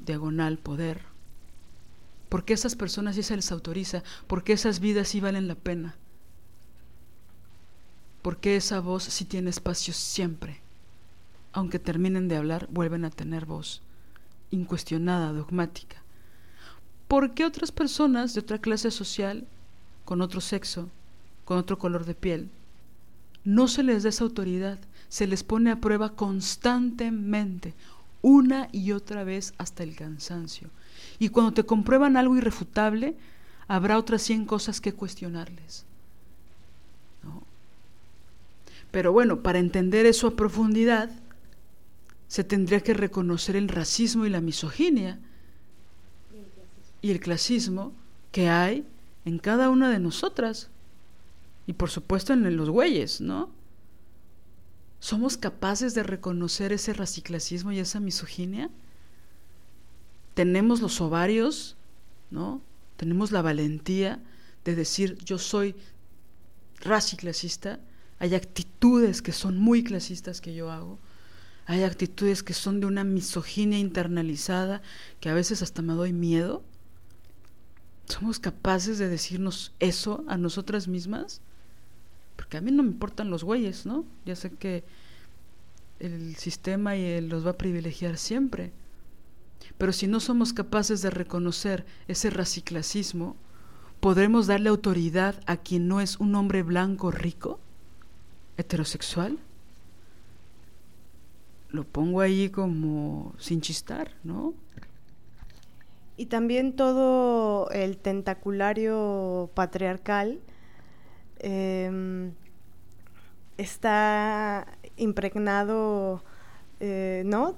diagonal, 0.00 0.58
poder 0.58 1.00
¿Por 2.28 2.44
qué 2.44 2.52
esas 2.52 2.76
personas 2.76 3.14
sí 3.14 3.22
se 3.22 3.36
les 3.36 3.50
autoriza? 3.52 4.02
¿Por 4.26 4.44
qué 4.44 4.52
esas 4.52 4.80
vidas 4.80 5.08
sí 5.08 5.20
valen 5.20 5.48
la 5.48 5.54
pena? 5.54 5.96
¿Por 8.20 8.36
qué 8.36 8.56
esa 8.56 8.80
voz 8.80 9.04
sí 9.04 9.24
tiene 9.24 9.48
espacio 9.48 9.94
siempre? 9.94 10.60
Aunque 11.52 11.78
terminen 11.78 12.28
de 12.28 12.36
hablar, 12.36 12.68
vuelven 12.70 13.06
a 13.06 13.10
tener 13.10 13.46
voz, 13.46 13.80
incuestionada, 14.50 15.32
dogmática. 15.32 16.02
¿Por 17.06 17.32
qué 17.32 17.46
otras 17.46 17.72
personas 17.72 18.34
de 18.34 18.40
otra 18.40 18.58
clase 18.58 18.90
social, 18.90 19.46
con 20.04 20.20
otro 20.20 20.42
sexo, 20.42 20.90
con 21.46 21.56
otro 21.56 21.78
color 21.78 22.04
de 22.04 22.14
piel, 22.14 22.50
no 23.44 23.68
se 23.68 23.82
les 23.82 24.02
da 24.02 24.10
esa 24.10 24.24
autoridad? 24.24 24.78
Se 25.08 25.26
les 25.26 25.42
pone 25.42 25.70
a 25.70 25.80
prueba 25.80 26.14
constantemente, 26.14 27.74
una 28.20 28.68
y 28.72 28.92
otra 28.92 29.24
vez 29.24 29.54
hasta 29.58 29.82
el 29.82 29.94
cansancio. 29.94 30.68
Y 31.18 31.30
cuando 31.30 31.52
te 31.52 31.64
comprueban 31.64 32.16
algo 32.16 32.36
irrefutable, 32.36 33.16
habrá 33.68 33.98
otras 33.98 34.22
100 34.22 34.44
cosas 34.46 34.80
que 34.80 34.94
cuestionarles. 34.94 35.84
Pero 38.90 39.12
bueno, 39.12 39.42
para 39.42 39.58
entender 39.58 40.06
eso 40.06 40.28
a 40.28 40.36
profundidad, 40.36 41.10
se 42.26 42.44
tendría 42.44 42.80
que 42.80 42.94
reconocer 42.94 43.56
el 43.56 43.68
racismo 43.68 44.26
y 44.26 44.30
la 44.30 44.40
misoginia 44.40 45.18
y 47.00 47.10
el 47.10 47.20
clasismo 47.20 47.92
que 48.32 48.48
hay 48.48 48.86
en 49.24 49.38
cada 49.38 49.70
una 49.70 49.90
de 49.90 49.98
nosotras. 49.98 50.70
Y 51.66 51.74
por 51.74 51.90
supuesto 51.90 52.32
en 52.32 52.56
los 52.56 52.70
güeyes, 52.70 53.20
¿no? 53.20 53.50
¿Somos 55.00 55.36
capaces 55.36 55.94
de 55.94 56.02
reconocer 56.02 56.72
ese 56.72 56.92
raciclasismo 56.92 57.72
y 57.72 57.78
esa 57.78 58.00
misoginia? 58.00 58.70
tenemos 60.38 60.80
los 60.80 61.00
ovarios, 61.00 61.76
¿no? 62.30 62.62
Tenemos 62.96 63.32
la 63.32 63.42
valentía 63.42 64.22
de 64.64 64.76
decir 64.76 65.18
yo 65.24 65.36
soy 65.36 65.74
raza 66.78 67.16
clasista, 67.16 67.80
hay 68.20 68.36
actitudes 68.36 69.20
que 69.20 69.32
son 69.32 69.58
muy 69.58 69.82
clasistas 69.82 70.40
que 70.40 70.54
yo 70.54 70.70
hago, 70.70 71.00
hay 71.66 71.82
actitudes 71.82 72.44
que 72.44 72.54
son 72.54 72.78
de 72.78 72.86
una 72.86 73.02
misoginia 73.02 73.80
internalizada 73.80 74.80
que 75.18 75.28
a 75.28 75.34
veces 75.34 75.60
hasta 75.60 75.82
me 75.82 75.94
doy 75.94 76.12
miedo. 76.12 76.62
¿Somos 78.04 78.38
capaces 78.38 78.98
de 78.98 79.08
decirnos 79.08 79.72
eso 79.80 80.24
a 80.28 80.36
nosotras 80.36 80.86
mismas? 80.86 81.40
Porque 82.38 82.56
a 82.56 82.60
mí 82.60 82.70
no 82.70 82.84
me 82.84 82.90
importan 82.90 83.30
los 83.30 83.42
güeyes, 83.42 83.84
¿no? 83.84 84.04
Ya 84.24 84.36
sé 84.36 84.52
que 84.52 84.84
el 85.98 86.36
sistema 86.36 86.96
y 86.96 87.04
él 87.04 87.28
los 87.28 87.44
va 87.44 87.50
a 87.50 87.58
privilegiar 87.58 88.16
siempre. 88.16 88.70
Pero 89.76 89.92
si 89.92 90.06
no 90.06 90.20
somos 90.20 90.52
capaces 90.52 91.02
de 91.02 91.10
reconocer 91.10 91.84
ese 92.06 92.30
raciclasismo, 92.30 93.34
¿podremos 93.98 94.46
darle 94.46 94.68
autoridad 94.68 95.40
a 95.46 95.56
quien 95.56 95.88
no 95.88 96.00
es 96.00 96.20
un 96.20 96.36
hombre 96.36 96.62
blanco 96.62 97.10
rico, 97.10 97.58
heterosexual? 98.56 99.36
Lo 101.70 101.82
pongo 101.82 102.20
ahí 102.20 102.50
como 102.50 103.34
sin 103.36 103.60
chistar, 103.60 104.14
¿no? 104.22 104.54
Y 106.16 106.26
también 106.26 106.74
todo 106.74 107.68
el 107.70 107.98
tentaculario 107.98 109.50
patriarcal 109.54 110.38
em, 111.38 112.32
está 113.56 114.66
impregnado, 114.96 116.22
eh, 116.80 117.22
¿no? 117.26 117.56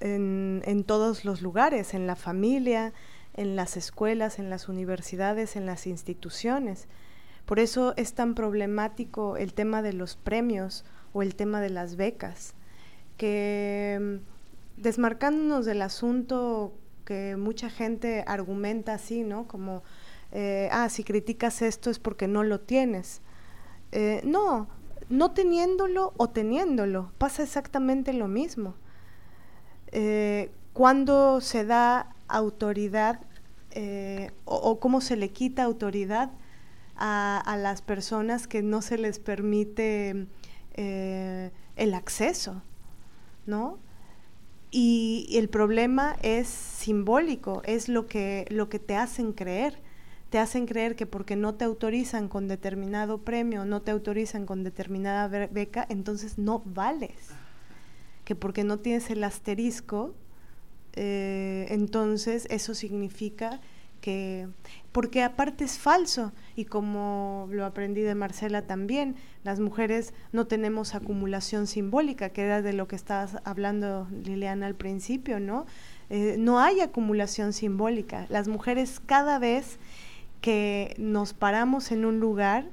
en, 0.00 0.84
todos 0.84 1.24
los 1.24 1.42
lugares, 1.42 1.94
en 1.94 2.06
la 2.06 2.16
familia, 2.16 2.92
en 3.34 3.56
las 3.56 3.76
escuelas, 3.76 4.38
en 4.38 4.50
las 4.50 4.68
universidades, 4.68 5.56
en 5.56 5.66
las 5.66 5.86
instituciones. 5.86 6.88
Por 7.46 7.58
eso 7.58 7.94
es 7.96 8.14
tan 8.14 8.34
problemático 8.34 9.36
el 9.36 9.54
tema 9.54 9.82
de 9.82 9.92
los 9.92 10.16
premios 10.16 10.84
o 11.12 11.22
el 11.22 11.34
tema 11.34 11.60
de 11.60 11.70
las 11.70 11.96
becas, 11.96 12.54
que 13.16 13.98
mm, 14.00 14.80
desmarcándonos 14.80 15.66
del 15.66 15.82
asunto 15.82 16.74
que 17.04 17.36
mucha 17.36 17.70
gente 17.70 18.24
argumenta 18.26 18.94
así, 18.94 19.24
¿no? 19.24 19.48
Como, 19.48 19.82
eh, 20.32 20.68
ah, 20.72 20.88
si 20.88 21.04
criticas 21.04 21.62
esto 21.62 21.90
es 21.90 21.98
porque 21.98 22.28
no 22.28 22.42
lo 22.44 22.60
tienes. 22.60 23.22
Eh, 23.92 24.20
no, 24.24 24.68
no 25.08 25.32
teniéndolo 25.32 26.12
o 26.16 26.30
teniéndolo, 26.30 27.10
pasa 27.18 27.42
exactamente 27.42 28.12
lo 28.12 28.28
mismo 28.28 28.74
eh, 29.90 30.52
cuándo 30.72 31.40
se 31.40 31.64
da 31.64 32.14
autoridad 32.28 33.20
eh, 33.72 34.30
o, 34.44 34.78
cómo 34.78 35.00
se 35.00 35.16
le 35.16 35.30
quita 35.30 35.64
autoridad 35.64 36.30
a, 36.96 37.56
las 37.58 37.82
personas 37.82 38.46
que 38.46 38.62
no 38.62 38.82
se 38.82 38.98
les 38.98 39.18
permite 39.18 40.26
el 40.76 41.94
acceso, 41.94 42.62
¿no? 43.46 43.78
Y, 44.70 45.28
el 45.32 45.48
problema 45.48 46.16
es 46.22 46.48
simbólico, 46.48 47.62
es 47.64 47.88
lo 47.88 48.06
que, 48.06 48.46
lo 48.50 48.68
que 48.68 48.78
te 48.78 48.96
hacen 48.96 49.32
creer. 49.32 49.80
Te 50.30 50.38
hacen 50.38 50.66
creer 50.66 50.96
que 50.96 51.06
porque 51.06 51.36
no 51.36 51.54
te 51.54 51.64
autorizan 51.64 52.28
con 52.28 52.48
determinado 52.48 53.18
premio, 53.18 53.64
no 53.64 53.82
te 53.82 53.90
autorizan 53.90 54.46
con 54.46 54.64
determinada 54.64 55.28
beca, 55.48 55.86
entonces 55.88 56.38
no 56.38 56.62
vales 56.64 57.30
que 58.30 58.36
porque 58.36 58.62
no 58.62 58.78
tienes 58.78 59.10
el 59.10 59.24
asterisco, 59.24 60.14
eh, 60.92 61.66
entonces 61.70 62.46
eso 62.48 62.74
significa 62.74 63.60
que 64.00 64.46
porque 64.92 65.24
aparte 65.24 65.64
es 65.64 65.78
falso 65.78 66.30
y 66.54 66.66
como 66.66 67.48
lo 67.50 67.66
aprendí 67.66 68.02
de 68.02 68.14
Marcela 68.14 68.62
también, 68.62 69.16
las 69.42 69.58
mujeres 69.58 70.14
no 70.30 70.46
tenemos 70.46 70.94
acumulación 70.94 71.66
simbólica, 71.66 72.30
que 72.30 72.42
era 72.42 72.62
de 72.62 72.72
lo 72.72 72.86
que 72.86 72.94
estabas 72.94 73.38
hablando 73.42 74.06
Liliana 74.24 74.66
al 74.66 74.76
principio, 74.76 75.40
¿no? 75.40 75.66
Eh, 76.08 76.36
no 76.38 76.60
hay 76.60 76.80
acumulación 76.80 77.52
simbólica. 77.52 78.26
Las 78.28 78.46
mujeres 78.46 79.00
cada 79.04 79.40
vez 79.40 79.80
que 80.40 80.94
nos 80.98 81.34
paramos 81.34 81.92
en 81.92 82.04
un 82.04 82.20
lugar, 82.20 82.66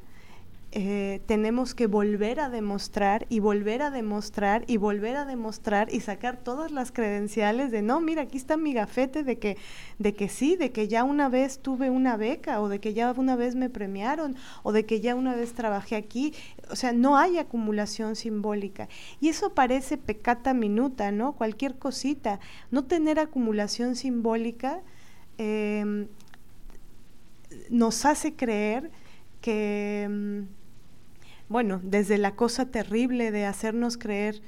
eh, 0.74 1.22
tenemos 1.28 1.74
que 1.74 1.88
volver 1.88 2.42
a 2.42 2.50
demostrar 2.50 3.26
y 3.30 3.40
volver 3.40 3.82
a 3.82 3.90
demostrar 3.90 4.66
y 4.68 4.76
volver 4.76 5.16
a 5.16 5.24
demostrar 5.24 5.88
y 5.94 6.02
sacar 6.02 6.36
todas 6.36 6.72
las 6.72 6.92
credenciales 6.92 7.72
de 7.72 7.82
no, 7.82 8.02
mira, 8.02 8.24
aquí 8.24 8.38
está 8.38 8.58
mi 8.58 8.74
gafete 8.74 9.24
de 9.24 9.40
que, 9.40 9.58
de 9.98 10.14
que 10.14 10.28
sí, 10.28 10.58
de 10.58 10.74
que 10.74 10.90
ya 10.90 11.06
una 11.06 11.30
vez 11.30 11.60
tuve 11.60 11.90
una 11.90 12.18
beca 12.18 12.60
o 12.60 12.68
de 12.68 12.80
que 12.80 12.94
ya 12.94 13.14
una 13.16 13.38
vez 13.38 13.56
me 13.56 13.70
premiaron 13.70 14.36
o 14.62 14.74
de 14.74 14.86
que 14.86 15.00
ya 15.00 15.16
una 15.16 15.36
vez 15.36 15.54
trabajé 15.54 15.96
aquí. 15.96 16.34
O 16.70 16.76
sea, 16.76 16.92
no 16.92 17.18
hay 17.18 17.38
acumulación 17.38 18.18
simbólica. 18.18 18.90
Y 19.22 19.30
eso 19.30 19.54
parece 19.54 19.98
pecata 19.98 20.54
minuta, 20.54 21.12
¿no? 21.12 21.32
Cualquier 21.32 21.80
cosita. 21.80 22.42
No 22.72 22.84
tener 22.84 23.20
acumulación 23.20 23.96
simbólica 23.96 24.82
em, 25.38 26.08
nos 27.70 28.06
hace 28.06 28.36
creer 28.36 28.92
que 29.42 30.04
em, 30.04 30.48
bueno, 31.50 31.80
desde 31.84 32.18
la 32.18 32.36
cosa 32.36 32.66
terrible 32.66 33.32
de 33.32 33.46
hacernos 33.46 33.98
creer 33.98 34.42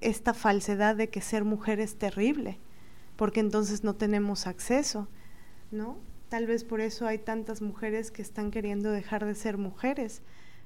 esta 0.00 0.34
falsedad 0.34 0.94
de 0.96 1.08
que 1.08 1.20
ser 1.20 1.44
mujer 1.44 1.80
es 1.80 1.96
terrible, 1.96 2.58
porque 3.16 3.40
entonces 3.40 3.82
no 3.82 3.94
tenemos 3.94 4.46
acceso, 4.46 5.08
¿no? 5.70 5.98
Tal 6.28 6.46
vez 6.46 6.64
por 6.64 6.80
eso 6.80 7.06
hay 7.06 7.18
tantas 7.18 7.62
mujeres 7.62 8.10
que 8.10 8.22
están 8.22 8.50
queriendo 8.50 8.90
dejar 8.90 9.24
de 9.24 9.34
ser 9.34 9.56
mujeres, 9.56 10.22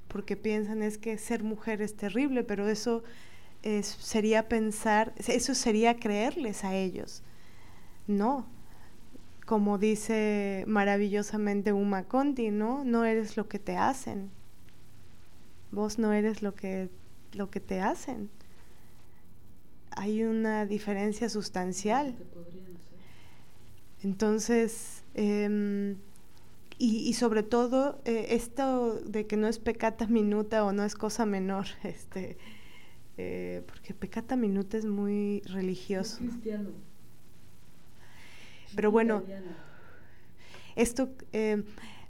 porque 0.08 0.36
piensan 0.36 0.82
es 0.82 0.98
que 0.98 1.18
ser 1.18 1.44
mujer 1.44 1.80
es 1.82 1.96
terrible, 1.96 2.42
pero 2.42 2.68
eso 2.68 3.04
sería 3.82 4.48
pensar, 4.48 5.12
eso 5.16 5.54
sería 5.54 5.96
creerles 5.96 6.64
a 6.64 6.74
ellos. 6.74 7.22
No, 8.06 8.46
como 9.46 9.78
dice 9.78 10.64
maravillosamente 10.66 11.72
Uma 11.72 12.04
Conti, 12.04 12.50
¿no? 12.50 12.84
No 12.84 13.04
eres 13.04 13.36
lo 13.36 13.48
que 13.48 13.60
te 13.60 13.76
hacen, 13.76 14.28
vos 15.70 15.98
no 15.98 16.12
eres 16.12 16.42
lo 16.42 16.54
que, 16.54 16.90
lo 17.32 17.48
que 17.48 17.60
te 17.60 17.80
hacen. 17.80 18.28
Hay 19.92 20.24
una 20.24 20.66
diferencia 20.66 21.28
sustancial. 21.28 22.16
Entonces, 24.02 25.04
em, 25.14 25.96
y, 26.78 27.14
sobre 27.14 27.42
todo, 27.42 28.02
eh, 28.04 28.26
esto 28.30 29.00
de 29.00 29.26
que 29.26 29.38
no 29.38 29.48
es 29.48 29.58
pecata 29.58 30.06
minuta 30.06 30.64
o 30.64 30.72
no 30.72 30.84
es 30.84 30.94
cosa 30.94 31.24
menor, 31.24 31.66
este, 31.84 32.36
eh, 33.16 33.62
porque 33.66 33.94
pecata 33.94 34.36
minuta 34.36 34.76
es 34.76 34.84
muy 34.84 35.40
religioso. 35.46 36.18
cristiano. 36.18 36.70
Pero 38.74 38.90
bueno, 38.90 39.22
esto 40.74 41.10
em, 41.32 41.64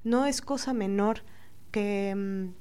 no 0.05 0.27
es 0.27 0.41
cosa 0.41 0.73
menor 0.73 1.23
que 1.71 2.11
em, 2.11 2.53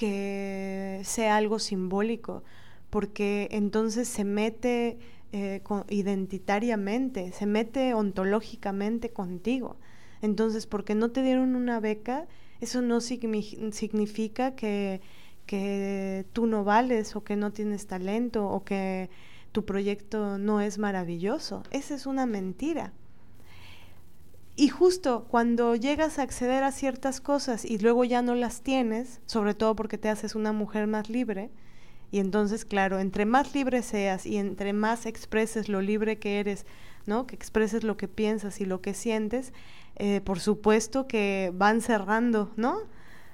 que 0.00 1.02
sea 1.04 1.36
algo 1.36 1.58
simbólico, 1.58 2.42
porque 2.88 3.48
entonces 3.50 4.08
se 4.08 4.24
mete 4.24 4.98
eh, 5.32 5.62
identitariamente, 5.90 7.32
se 7.32 7.44
mete 7.44 7.92
ontológicamente 7.92 9.10
contigo. 9.10 9.76
Entonces, 10.22 10.66
porque 10.66 10.94
no 10.94 11.10
te 11.10 11.22
dieron 11.22 11.54
una 11.54 11.80
beca, 11.80 12.26
eso 12.62 12.80
no 12.80 13.02
significa 13.02 14.54
que, 14.54 15.02
que 15.44 16.24
tú 16.32 16.46
no 16.46 16.64
vales 16.64 17.14
o 17.14 17.22
que 17.22 17.36
no 17.36 17.52
tienes 17.52 17.86
talento 17.86 18.48
o 18.48 18.64
que 18.64 19.10
tu 19.52 19.64
proyecto 19.64 20.38
no 20.38 20.60
es 20.60 20.78
maravilloso. 20.78 21.62
Esa 21.70 21.94
es 21.94 22.06
una 22.06 22.26
mentira. 22.26 22.92
Y 24.56 24.68
justo 24.68 25.26
cuando 25.30 25.74
llegas 25.74 26.18
a 26.18 26.22
acceder 26.22 26.64
a 26.64 26.72
ciertas 26.72 27.20
cosas 27.20 27.64
y 27.64 27.78
luego 27.78 28.04
ya 28.04 28.22
no 28.22 28.34
las 28.34 28.62
tienes, 28.62 29.20
sobre 29.26 29.54
todo 29.54 29.74
porque 29.74 29.98
te 29.98 30.08
haces 30.08 30.34
una 30.34 30.52
mujer 30.52 30.86
más 30.86 31.08
libre, 31.08 31.50
y 32.12 32.18
entonces, 32.18 32.64
claro, 32.64 32.98
entre 32.98 33.24
más 33.24 33.54
libre 33.54 33.82
seas 33.82 34.26
y 34.26 34.36
entre 34.36 34.72
más 34.72 35.06
expreses 35.06 35.68
lo 35.68 35.80
libre 35.80 36.18
que 36.18 36.40
eres, 36.40 36.66
¿no? 37.06 37.26
Que 37.26 37.36
expreses 37.36 37.84
lo 37.84 37.96
que 37.96 38.08
piensas 38.08 38.60
y 38.60 38.64
lo 38.64 38.80
que 38.80 38.94
sientes, 38.94 39.52
eh, 39.96 40.20
por 40.20 40.40
supuesto 40.40 41.06
que 41.06 41.52
van 41.54 41.80
cerrando, 41.80 42.50
¿no? 42.56 42.78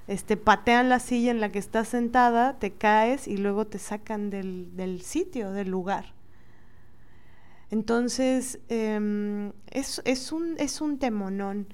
Este, 0.07 0.37
patean 0.37 0.87
la 0.87 0.99
silla 0.99 1.31
en 1.31 1.41
la 1.41 1.51
que 1.51 1.59
estás 1.59 1.89
sentada, 1.89 2.59
te 2.59 2.71
caes 2.71 3.27
y 3.27 3.37
luego 3.37 3.67
te 3.67 3.77
sacan 3.77 4.29
del, 4.29 4.75
del 4.75 5.01
sitio, 5.01 5.51
del 5.51 5.69
lugar. 5.69 6.13
Entonces, 7.69 8.59
em, 8.69 9.51
es, 9.69 10.01
es, 10.05 10.31
un, 10.31 10.55
es 10.57 10.79
un 10.79 10.97
temonón. 10.97 11.67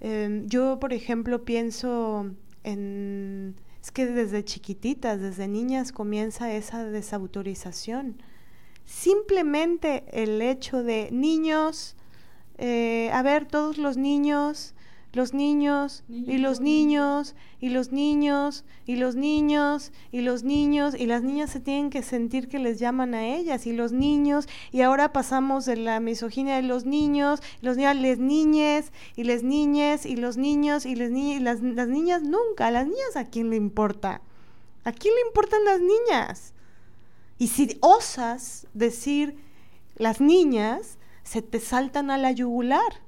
Em, 0.00 0.46
yo, 0.46 0.78
por 0.80 0.92
ejemplo, 0.92 1.44
pienso 1.44 2.30
en... 2.64 3.56
Es 3.82 3.92
que 3.92 4.06
desde 4.06 4.44
chiquititas, 4.44 5.20
desde 5.20 5.46
niñas 5.46 5.92
comienza 5.92 6.52
esa 6.52 6.84
desautorización. 6.84 8.20
Simplemente 8.84 10.04
el 10.10 10.42
hecho 10.42 10.82
de 10.82 11.08
niños, 11.12 11.96
eh, 12.58 13.10
a 13.12 13.22
ver, 13.22 13.46
todos 13.46 13.78
los 13.78 13.96
niños 13.96 14.74
los 15.12 15.32
niños 15.32 16.04
y 16.08 16.38
los 16.38 16.60
niños. 16.60 17.34
y 17.58 17.70
los 17.70 17.90
niños 17.90 18.64
y 18.86 18.96
los 18.96 19.16
niños 19.16 19.92
y 20.12 20.20
los 20.20 20.42
niños 20.44 20.94
y 20.94 21.06
las 21.06 21.22
niñas 21.22 21.50
se 21.50 21.60
tienen 21.60 21.90
que 21.90 22.02
sentir 22.02 22.48
que 22.48 22.58
les 22.58 22.78
llaman 22.78 23.14
a 23.14 23.26
ellas 23.26 23.66
y 23.66 23.72
los 23.72 23.92
niños 23.92 24.46
y 24.72 24.82
ahora 24.82 25.12
pasamos 25.12 25.64
de 25.64 25.76
la 25.76 26.00
misoginia 26.00 26.56
de 26.56 26.62
los 26.62 26.84
niños, 26.84 27.40
los 27.62 27.76
niños, 27.76 27.96
les 27.96 28.18
niñes 28.18 28.92
y 29.16 29.24
les 29.24 29.42
niñes 29.42 30.04
y 30.04 30.16
los 30.16 30.36
niños 30.36 30.84
y, 30.84 30.94
les 30.94 31.10
ni 31.10 31.38
las, 31.40 31.62
las 31.62 31.88
niñas 31.88 32.22
nunca, 32.22 32.70
las 32.70 32.86
niñas 32.86 33.16
a 33.16 33.24
quién 33.24 33.50
le 33.50 33.56
importa, 33.56 34.20
a 34.84 34.92
quién 34.92 35.14
le 35.14 35.20
importan 35.28 35.64
las 35.64 35.80
niñas. 35.80 36.52
Y 37.38 37.48
si 37.48 37.78
osas 37.80 38.66
decir 38.74 39.36
las 39.96 40.20
niñas, 40.20 40.98
se 41.22 41.42
te 41.42 41.58
saltan 41.58 42.10
a 42.10 42.18
la 42.18 42.32
yugular 42.32 43.05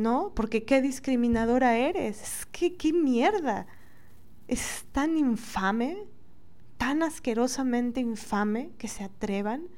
¿no? 0.00 0.32
Porque 0.34 0.64
qué 0.64 0.82
discriminadora 0.82 1.76
eres, 1.76 2.46
¿Qué, 2.52 2.76
qué 2.76 2.92
mierda. 2.92 3.66
Es 4.48 4.86
tan 4.92 5.16
infame, 5.16 6.06
tan 6.76 7.02
asquerosamente 7.02 8.00
infame 8.00 8.72
que 8.78 8.88
se 8.88 9.04
atrevan. 9.04 9.68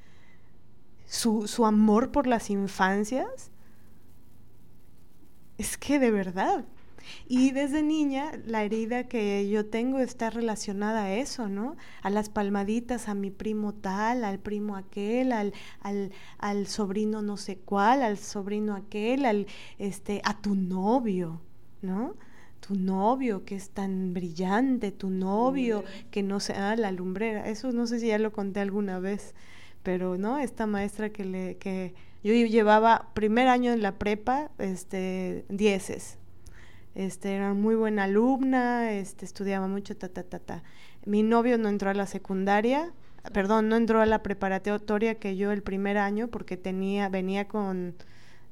Su, 1.07 1.47
su 1.47 1.67
amor 1.67 2.11
por 2.11 2.27
las 2.27 2.49
infancias. 2.49 3.51
Es 5.59 5.77
que 5.77 5.99
de 5.99 6.11
verdad, 6.11 6.65
y 7.27 7.51
desde 7.53 7.83
niña 7.83 8.33
la 8.47 8.65
herida 8.65 9.05
que 9.05 9.49
yo 9.49 9.67
tengo 9.67 9.99
está 9.99 10.31
relacionada 10.31 11.05
a 11.05 11.15
eso, 11.15 11.49
¿no? 11.49 11.77
A 12.03 12.11
las 12.11 12.29
palmaditas, 12.29 13.09
a 13.09 13.15
mi 13.15 13.31
primo 13.31 13.75
tal, 13.75 14.25
al 14.25 14.39
primo 14.39 14.77
aquel, 14.77 15.33
al, 15.33 15.53
al, 15.81 16.13
al 16.39 16.67
sobrino 16.67 17.23
no 17.23 17.37
sé 17.37 17.59
cuál, 17.59 18.03
al 18.03 18.19
sobrino 18.19 18.75
aquel, 18.75 19.25
al, 19.25 19.47
este, 19.79 20.21
a 20.25 20.41
tu 20.41 20.55
novio, 20.55 21.41
¿no? 21.83 22.15
tu 22.67 22.77
novio 22.77 23.45
que 23.45 23.57
es 23.57 23.71
tan 23.71 24.15
brillante, 24.15 24.93
tu 24.93 25.11
novio 25.11 25.83
que 26.13 26.23
no 26.23 26.39
sé, 26.39 26.53
ah, 26.55 26.77
la 26.77 26.93
lumbrera, 26.93 27.49
eso 27.49 27.73
no 27.73 27.87
sé 27.87 27.99
si 27.99 28.07
ya 28.07 28.19
lo 28.19 28.33
conté 28.33 28.61
alguna 28.61 29.01
vez, 29.01 29.35
pero 29.83 30.17
no, 30.17 30.39
esta 30.39 30.67
maestra 30.67 31.11
que 31.11 31.25
le, 31.25 31.57
que 31.57 31.95
yo 32.23 32.33
llevaba 32.33 33.11
primer 33.15 33.49
año 33.49 33.73
en 33.73 33.83
la 33.83 33.99
prepa, 33.99 34.53
este, 34.59 35.45
dieces, 35.49 36.19
este, 36.95 37.35
era 37.35 37.55
muy 37.55 37.75
buena 37.75 38.05
alumna, 38.05 38.93
este, 38.93 39.25
estudiaba 39.25 39.67
mucho, 39.67 39.97
ta, 39.97 40.09
ta, 40.09 40.23
ta, 40.23 40.39
ta. 40.39 40.63
Mi 41.05 41.23
novio 41.23 41.59
no 41.59 41.69
entró 41.69 41.91
a 41.91 41.95
la 41.95 42.07
secundaria, 42.07 42.93
perdón, 43.33 43.69
no 43.69 43.77
entró 43.77 44.01
a 44.01 44.07
la 44.07 44.23
preparatoria 44.23 45.17
que 45.17 45.37
yo 45.37 45.53
el 45.53 45.63
primer 45.63 45.99
año 45.99 46.29
porque 46.29 46.57
tenía, 46.57 47.09
venía 47.09 47.49
con, 47.49 47.95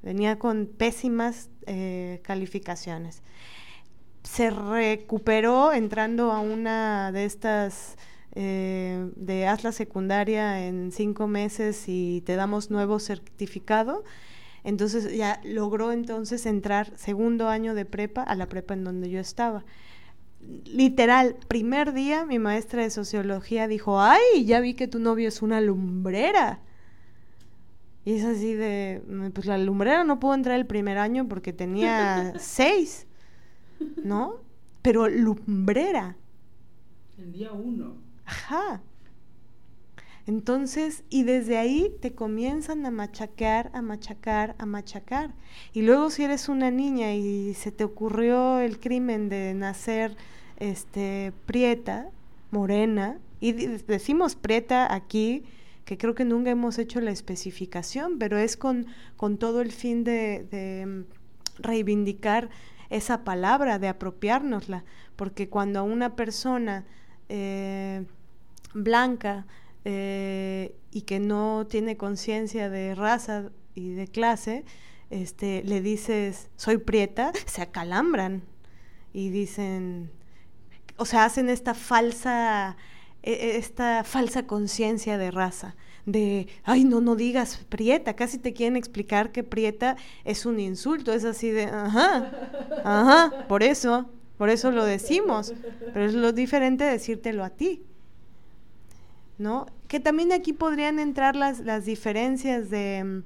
venía 0.02 0.38
con 0.38 0.66
pésimas 0.66 1.50
eh, 1.66 2.20
calificaciones. 2.22 3.22
Se 4.22 4.50
recuperó 4.50 5.72
entrando 5.72 6.32
a 6.32 6.40
una 6.40 7.10
de 7.12 7.24
estas 7.24 7.96
eh, 8.32 9.10
de 9.16 9.46
haz 9.46 9.64
la 9.64 9.72
secundaria 9.72 10.66
en 10.66 10.92
cinco 10.92 11.26
meses 11.26 11.84
y 11.88 12.22
te 12.24 12.36
damos 12.36 12.70
nuevo 12.70 13.00
certificado 13.00 14.04
entonces 14.64 15.16
ya 15.16 15.40
logró 15.44 15.92
entonces 15.92 16.46
entrar 16.46 16.96
segundo 16.96 17.48
año 17.48 17.74
de 17.74 17.84
prepa 17.84 18.22
a 18.22 18.34
la 18.34 18.48
prepa 18.48 18.74
en 18.74 18.84
donde 18.84 19.10
yo 19.10 19.20
estaba. 19.20 19.64
Literal, 20.64 21.36
primer 21.48 21.92
día 21.92 22.24
mi 22.24 22.38
maestra 22.38 22.82
de 22.82 22.90
sociología 22.90 23.68
dijo, 23.68 24.00
ay, 24.00 24.44
ya 24.44 24.60
vi 24.60 24.74
que 24.74 24.88
tu 24.88 24.98
novio 24.98 25.28
es 25.28 25.42
una 25.42 25.60
lumbrera. 25.60 26.60
Y 28.04 28.14
es 28.14 28.24
así 28.24 28.54
de, 28.54 29.02
mm, 29.06 29.30
pues 29.30 29.46
la 29.46 29.58
lumbrera 29.58 30.04
no 30.04 30.18
pudo 30.18 30.34
entrar 30.34 30.58
el 30.58 30.66
primer 30.66 30.98
año 30.98 31.28
porque 31.28 31.52
tenía 31.52 32.32
seis, 32.38 33.06
¿no? 34.02 34.36
Pero 34.82 35.08
lumbrera. 35.08 36.16
El 37.18 37.32
día 37.32 37.52
uno. 37.52 37.96
Ajá. 38.24 38.82
Entonces, 40.26 41.02
y 41.08 41.24
desde 41.24 41.58
ahí 41.58 41.92
te 42.00 42.12
comienzan 42.12 42.84
a 42.86 42.90
machacar, 42.90 43.70
a 43.72 43.82
machacar, 43.82 44.54
a 44.58 44.66
machacar. 44.66 45.32
Y 45.72 45.82
luego 45.82 46.10
si 46.10 46.24
eres 46.24 46.48
una 46.48 46.70
niña 46.70 47.14
y 47.14 47.54
se 47.54 47.72
te 47.72 47.84
ocurrió 47.84 48.60
el 48.60 48.78
crimen 48.78 49.28
de 49.28 49.54
nacer 49.54 50.16
este 50.58 51.32
prieta, 51.46 52.10
morena, 52.50 53.18
y 53.40 53.52
decimos 53.52 54.36
prieta 54.36 54.94
aquí, 54.94 55.44
que 55.84 55.96
creo 55.98 56.14
que 56.14 56.24
nunca 56.24 56.50
hemos 56.50 56.78
hecho 56.78 57.00
la 57.00 57.10
especificación, 57.10 58.18
pero 58.18 58.38
es 58.38 58.56
con, 58.56 58.86
con 59.16 59.38
todo 59.38 59.60
el 59.60 59.72
fin 59.72 60.04
de, 60.04 60.86
mm, 60.86 61.62
reivindicar 61.62 62.50
esa 62.90 63.24
palabra, 63.24 63.78
de 63.78 63.88
apropiárnosla, 63.88 64.84
porque 65.16 65.48
cuando 65.48 65.80
a 65.80 65.82
una 65.82 66.14
persona 66.16 66.84
eh, 67.28 68.04
blanca 68.74 69.46
eh, 69.92 70.76
y 70.92 71.02
que 71.02 71.18
no 71.18 71.66
tiene 71.68 71.96
conciencia 71.96 72.70
de 72.70 72.94
raza 72.94 73.50
y 73.74 73.90
de 73.90 74.06
clase, 74.06 74.64
este, 75.10 75.64
le 75.64 75.80
dices, 75.80 76.48
soy 76.56 76.78
prieta, 76.78 77.32
se 77.46 77.62
acalambran 77.62 78.44
y 79.12 79.30
dicen, 79.30 80.12
o 80.96 81.04
sea, 81.04 81.24
hacen 81.24 81.48
esta 81.48 81.74
falsa, 81.74 82.76
e, 83.24 83.32
e, 83.32 83.56
esta 83.56 84.04
falsa 84.04 84.46
conciencia 84.46 85.18
de 85.18 85.32
raza, 85.32 85.74
de, 86.06 86.46
ay, 86.62 86.84
no, 86.84 87.00
no 87.00 87.16
digas 87.16 87.66
prieta, 87.68 88.14
casi 88.14 88.38
te 88.38 88.52
quieren 88.52 88.76
explicar 88.76 89.32
que 89.32 89.42
prieta 89.42 89.96
es 90.24 90.46
un 90.46 90.60
insulto, 90.60 91.12
es 91.12 91.24
así 91.24 91.50
de, 91.50 91.64
ajá, 91.64 92.30
ajá, 92.84 93.48
por 93.48 93.64
eso, 93.64 94.08
por 94.38 94.50
eso 94.50 94.70
lo 94.70 94.84
decimos, 94.84 95.52
pero 95.92 96.06
es 96.06 96.14
lo 96.14 96.32
diferente 96.32 96.84
decírtelo 96.84 97.42
a 97.42 97.50
ti. 97.50 97.82
¿No? 99.40 99.64
Que 99.88 100.00
también 100.00 100.32
aquí 100.32 100.52
podrían 100.52 100.98
entrar 100.98 101.34
las, 101.34 101.60
las 101.60 101.86
diferencias 101.86 102.68
de 102.68 103.02
mm, 103.02 103.22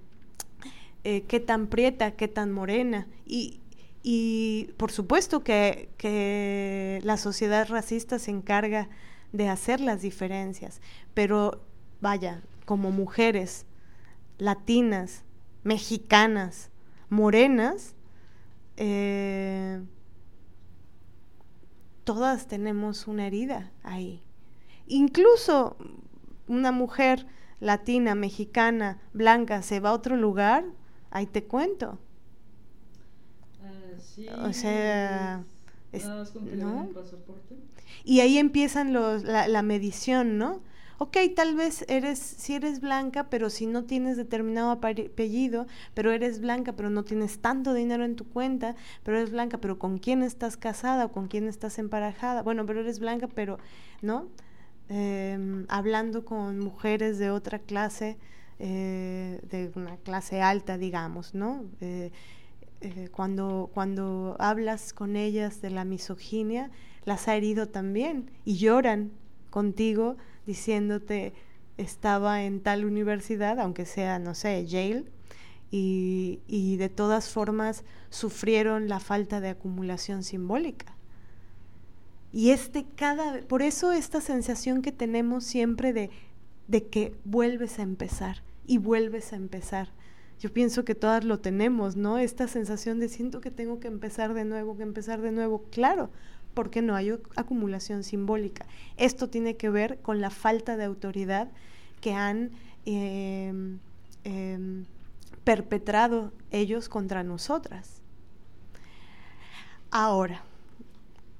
eh, 1.03 1.25
qué 1.27 1.41
tan 1.41 1.67
prieta, 1.67 2.13
qué 2.13 2.29
tan 2.29 2.53
morena. 2.53 3.09
Y, 3.27 3.61
y 4.05 4.71
por 4.77 4.93
supuesto 4.93 5.43
que, 5.43 5.89
que, 5.99 7.01
la 7.03 7.17
sociedad 7.17 7.69
racista 7.69 8.21
se 8.21 8.31
encarga 8.31 8.89
de 9.33 9.49
hacer 9.49 9.81
las 9.81 10.03
diferencias, 10.03 10.81
pero 11.15 11.65
vaya, 12.01 12.43
como 12.65 12.93
mujeres 12.93 13.67
latinas, 14.39 15.25
mexicanas, 15.65 16.71
morenas, 17.11 17.97
eh, 18.77 19.83
todas 22.05 22.47
tenemos 22.47 23.09
una 23.09 23.27
herida 23.27 23.73
ahí. 23.83 24.23
Incluso 24.87 25.77
una 26.49 26.73
mujer 26.73 27.27
latina, 27.61 28.15
mexicana, 28.15 28.99
blanca, 29.13 29.63
se 29.63 29.81
va 29.81 29.91
a 29.91 29.95
otro 29.95 30.17
lugar, 30.17 30.65
ahí 31.11 31.27
te 31.27 31.45
cuento. 31.45 31.99
o 34.43 34.53
sea, 34.53 35.45
¿no? 36.57 36.89
Y 38.05 38.21
ahí 38.21 38.39
empiezan 38.39 38.93
los, 38.93 39.25
la, 39.25 39.49
la 39.49 39.63
medición, 39.63 40.39
¿no? 40.39 40.61
ok, 40.99 41.17
tal 41.35 41.55
vez 41.55 41.85
eres, 41.89 42.19
si 42.19 42.55
eres 42.55 42.81
blanca, 42.81 43.29
pero 43.31 43.51
si 43.51 43.67
no 43.67 43.85
tienes 43.85 44.17
determinado 44.17 44.71
apellido, 44.71 45.67
pero 45.95 46.13
eres 46.13 46.41
blanca, 46.41 46.73
pero 46.75 46.91
no 46.91 47.05
tienes 47.05 47.41
tanto 47.41 47.75
dinero 47.75 48.05
en 48.05 48.17
tu 48.17 48.27
cuenta, 48.29 48.77
pero 49.03 49.19
eres 49.19 49.31
blanca, 49.31 49.59
pero 49.59 49.79
con 49.79 49.99
quién 49.99 50.23
estás 50.23 50.57
casada 50.57 51.07
o 51.07 51.13
con 51.13 51.29
quién 51.29 51.49
estás 51.49 51.79
emparejada, 51.79 52.43
bueno, 52.43 52.65
pero 52.67 52.81
eres 52.81 53.01
blanca, 53.01 53.29
pero, 53.29 53.59
¿no? 54.03 54.29
Em, 54.89 55.65
hablando 55.69 56.25
con 56.25 56.59
mujeres 56.59 57.19
de 57.19 57.31
otra 57.31 57.59
clase, 57.59 58.19
eh, 58.59 59.41
de 59.51 59.73
una 59.75 59.97
clase 59.97 60.43
alta, 60.43 60.77
digamos, 60.79 61.35
¿no? 61.35 61.65
Eh, 61.81 62.13
eh, 62.83 63.09
cuando, 63.11 63.71
cuando 63.73 64.37
hablas 64.39 64.93
con 64.93 65.17
ellas 65.17 65.63
de 65.63 65.71
la 65.71 65.85
misoginia, 65.85 66.71
las 67.05 67.29
ha 67.29 67.37
herido 67.37 67.69
también 67.69 68.31
y 68.45 68.57
lloran 68.59 69.13
contigo 69.51 70.17
diciéndote 70.47 71.33
estaba 71.79 72.45
en 72.45 72.61
tal 72.61 72.85
universidad, 72.85 73.59
aunque 73.61 73.87
sea, 73.87 74.19
no 74.19 74.35
sé, 74.35 74.67
Yale, 74.67 75.05
y, 75.71 76.41
y 76.47 76.77
de 76.77 76.89
todas 76.91 77.31
formas 77.31 77.85
sufrieron 78.11 78.89
la 78.89 79.01
falta 79.01 79.41
de 79.41 79.49
acumulación 79.49 80.23
simbólica. 80.23 80.94
Y 82.35 82.51
este 82.51 82.85
cada 82.97 83.43
por 83.43 83.63
eso 83.63 83.93
esta 83.93 84.21
sensación 84.21 84.83
que 84.83 84.91
tenemos 84.91 85.45
siempre 85.45 85.93
de, 85.93 86.11
de 86.67 86.85
que 86.89 87.15
vuelves 87.25 87.79
a 87.79 87.83
empezar 87.83 88.43
y 88.67 88.79
vuelves 88.79 89.33
a 89.33 89.37
empezar. 89.37 89.91
Yo 90.41 90.53
pienso 90.53 90.85
que 90.85 90.97
todas 90.97 91.23
lo 91.23 91.39
tenemos, 91.39 91.95
¿no? 91.95 92.19
Esta 92.19 92.49
sensación 92.49 92.99
de 92.99 93.09
siento 93.09 93.41
que 93.41 93.53
tengo 93.53 93.79
que 93.79 93.87
empezar 93.87 94.35
de 94.35 94.45
nuevo, 94.45 94.77
que 94.77 94.83
empezar 94.83 95.21
de 95.21 95.31
nuevo. 95.31 95.63
Claro, 95.71 96.11
porque 96.55 96.83
no 96.83 96.97
hay 96.97 97.13
acumulación 97.37 98.03
simbólica. 98.03 98.67
Esto 98.97 99.31
tiene 99.31 99.57
que 99.57 99.71
ver 99.71 100.01
con 100.01 100.21
la 100.21 100.31
falta 100.31 100.77
de 100.77 100.83
autoridad 100.83 101.53
que 102.01 102.15
han 102.15 102.51
em, 102.85 103.79
em, 104.25 104.87
perpetrado 105.45 106.33
ellos 106.51 106.89
contra 106.89 107.23
nosotras. 107.23 108.03
Ahora, 109.93 110.43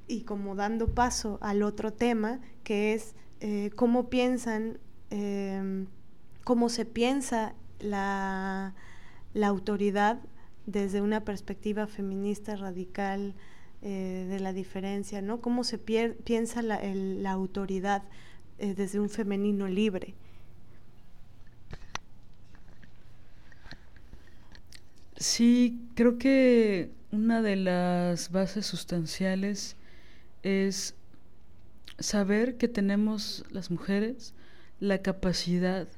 y 0.07 0.23
como 0.23 0.55
dando 0.55 0.89
paso 0.89 1.39
al 1.41 1.63
otro 1.63 1.93
tema, 1.93 2.41
que 2.63 2.95
es 2.95 3.15
eh, 3.41 3.71
cómo 3.75 4.11
piensan, 4.11 4.79
em, 5.11 5.87
cómo 6.45 6.69
se 6.69 6.85
piensa 6.85 7.55
la, 7.81 8.75
la, 9.33 9.47
autoridad 9.49 10.21
desde 10.67 11.01
una 11.01 11.25
perspectiva 11.25 11.87
feminista 11.87 12.57
radical 12.57 13.35
eh, 13.83 14.27
de 14.29 14.41
la 14.41 14.53
diferencia, 14.53 15.21
¿no? 15.23 15.41
Cómo 15.41 15.65
se 15.65 15.79
piensa 15.79 16.63
la, 16.63 16.81
la 16.83 17.31
autoridad 17.33 18.03
eh, 18.59 18.75
desde 18.75 19.01
un 19.01 19.11
femenino 19.11 19.69
libre. 19.69 20.15
Sí, 25.17 25.81
creo 25.95 26.19
que 26.19 26.91
una 27.11 27.43
de 27.43 27.57
las 27.57 28.31
bases 28.31 28.67
sustanciales 28.67 29.77
es 30.45 30.95
saber 31.99 32.57
que 32.57 32.69
tenemos 32.69 33.45
las 33.51 33.71
mujeres 33.71 34.35
la 34.79 34.99
capacidad 34.99 35.89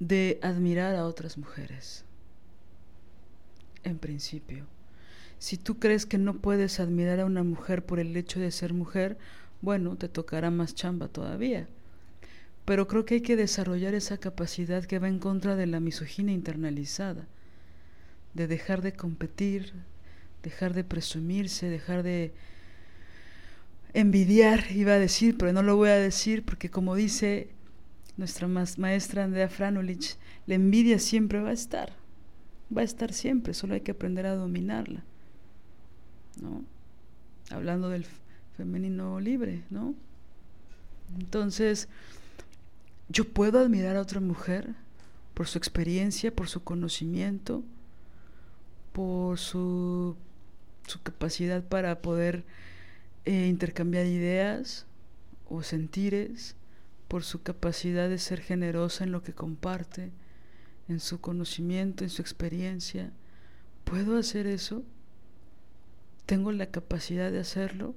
de 0.00 0.40
admirar 0.42 0.96
a 0.96 1.06
otras 1.06 1.36
mujeres. 1.36 2.04
En 3.84 3.98
principio. 3.98 4.66
Si 5.38 5.56
tú 5.56 5.78
crees 5.78 6.06
que 6.06 6.18
no 6.18 6.38
puedes 6.38 6.80
admirar 6.80 7.20
a 7.20 7.26
una 7.26 7.42
mujer 7.44 7.84
por 7.84 8.00
el 8.00 8.16
hecho 8.16 8.40
de 8.40 8.50
ser 8.50 8.72
mujer, 8.72 9.18
bueno, 9.60 9.96
te 9.96 10.08
tocará 10.08 10.50
más 10.50 10.74
chamba 10.74 11.08
todavía. 11.08 11.68
Pero 12.64 12.88
creo 12.88 13.04
que 13.04 13.16
hay 13.16 13.20
que 13.20 13.36
desarrollar 13.36 13.94
esa 13.94 14.18
capacidad 14.18 14.84
que 14.84 14.98
va 14.98 15.08
en 15.08 15.18
contra 15.18 15.56
de 15.56 15.66
la 15.66 15.80
misoginia 15.80 16.34
internalizada, 16.34 17.26
de 18.32 18.46
dejar 18.46 18.80
de 18.80 18.92
competir, 18.92 19.72
dejar 20.42 20.72
de 20.72 20.84
presumirse, 20.84 21.68
dejar 21.68 22.02
de 22.02 22.32
envidiar, 23.92 24.64
iba 24.72 24.92
a 24.92 24.98
decir, 24.98 25.36
pero 25.36 25.52
no 25.52 25.62
lo 25.62 25.76
voy 25.76 25.90
a 25.90 25.96
decir 25.96 26.44
porque 26.44 26.70
como 26.70 26.94
dice 26.94 27.50
nuestra 28.16 28.48
maestra 28.48 29.24
Andrea 29.24 29.48
Franulich, 29.48 30.16
la 30.46 30.54
envidia 30.54 30.98
siempre 30.98 31.40
va 31.40 31.50
a 31.50 31.54
estar, 31.54 31.92
va 32.76 32.82
a 32.82 32.84
estar 32.84 33.12
siempre, 33.12 33.54
solo 33.54 33.74
hay 33.74 33.80
que 33.80 33.92
aprender 33.92 34.26
a 34.26 34.34
dominarla, 34.34 35.04
¿no? 36.40 36.64
Hablando 37.50 37.88
del 37.88 38.06
femenino 38.56 39.20
libre, 39.20 39.64
¿no? 39.70 39.94
Entonces, 41.18 41.88
yo 43.08 43.24
puedo 43.24 43.58
admirar 43.58 43.96
a 43.96 44.02
otra 44.02 44.20
mujer 44.20 44.74
por 45.34 45.46
su 45.46 45.58
experiencia, 45.58 46.34
por 46.34 46.48
su 46.48 46.62
conocimiento, 46.62 47.64
por 48.92 49.38
su, 49.38 50.16
su 50.86 51.02
capacidad 51.02 51.64
para 51.64 52.02
poder 52.02 52.44
eh, 53.24 53.46
intercambiar 53.46 54.06
ideas 54.06 54.86
o 55.48 55.62
sentires 55.62 56.56
por 57.08 57.24
su 57.24 57.42
capacidad 57.42 58.08
de 58.08 58.18
ser 58.18 58.40
generosa 58.40 59.04
en 59.04 59.12
lo 59.12 59.22
que 59.22 59.34
comparte, 59.34 60.10
en 60.88 61.00
su 61.00 61.20
conocimiento, 61.20 62.04
en 62.04 62.10
su 62.10 62.22
experiencia. 62.22 63.12
¿Puedo 63.84 64.16
hacer 64.16 64.46
eso? 64.46 64.82
¿Tengo 66.26 66.52
la 66.52 66.66
capacidad 66.66 67.32
de 67.32 67.40
hacerlo? 67.40 67.94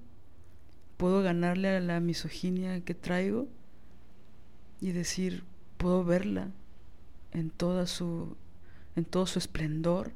¿Puedo 0.98 1.22
ganarle 1.22 1.70
a 1.70 1.80
la 1.80 2.00
misoginia 2.00 2.82
que 2.82 2.96
traigo? 2.96 3.48
Y 4.82 4.92
decir, 4.92 5.44
puedo 5.78 6.04
verla 6.04 6.50
en 7.32 7.50
toda 7.50 7.86
su 7.88 8.36
en 8.96 9.06
todo 9.06 9.26
su 9.26 9.40
esplendor. 9.40 10.12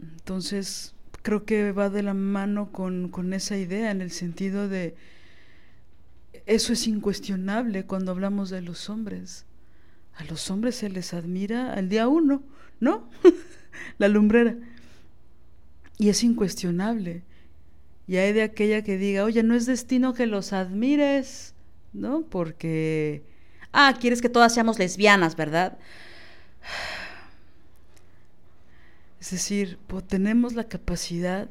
Entonces, 0.00 0.95
creo 1.26 1.44
que 1.44 1.72
va 1.72 1.90
de 1.90 2.04
la 2.04 2.14
mano 2.14 2.70
con, 2.70 3.08
con 3.08 3.32
esa 3.32 3.56
idea, 3.56 3.90
en 3.90 4.00
el 4.00 4.12
sentido 4.12 4.68
de, 4.68 4.94
eso 6.46 6.72
es 6.72 6.86
incuestionable 6.86 7.84
cuando 7.84 8.12
hablamos 8.12 8.48
de 8.48 8.62
los 8.62 8.88
hombres. 8.88 9.44
A 10.14 10.22
los 10.22 10.52
hombres 10.52 10.76
se 10.76 10.88
les 10.88 11.14
admira 11.14 11.72
al 11.72 11.88
día 11.88 12.06
uno, 12.06 12.44
¿no? 12.78 13.10
la 13.98 14.06
lumbrera. 14.06 14.54
Y 15.98 16.10
es 16.10 16.22
incuestionable. 16.22 17.24
Y 18.06 18.18
hay 18.18 18.32
de 18.32 18.42
aquella 18.42 18.84
que 18.84 18.96
diga, 18.96 19.24
oye, 19.24 19.42
no 19.42 19.56
es 19.56 19.66
destino 19.66 20.14
que 20.14 20.26
los 20.26 20.52
admires, 20.52 21.54
¿no? 21.92 22.22
Porque, 22.22 23.24
ah, 23.72 23.96
quieres 24.00 24.22
que 24.22 24.28
todas 24.28 24.54
seamos 24.54 24.78
lesbianas, 24.78 25.34
¿verdad? 25.34 25.76
Es 29.20 29.30
decir, 29.30 29.78
tenemos 30.08 30.54
la 30.54 30.64
capacidad 30.64 31.50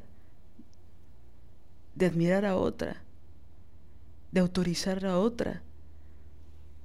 de 1.96 2.06
admirar 2.06 2.46
a 2.46 2.56
otra, 2.56 3.02
de 4.32 4.40
autorizar 4.40 5.06
a 5.06 5.18
otra, 5.18 5.62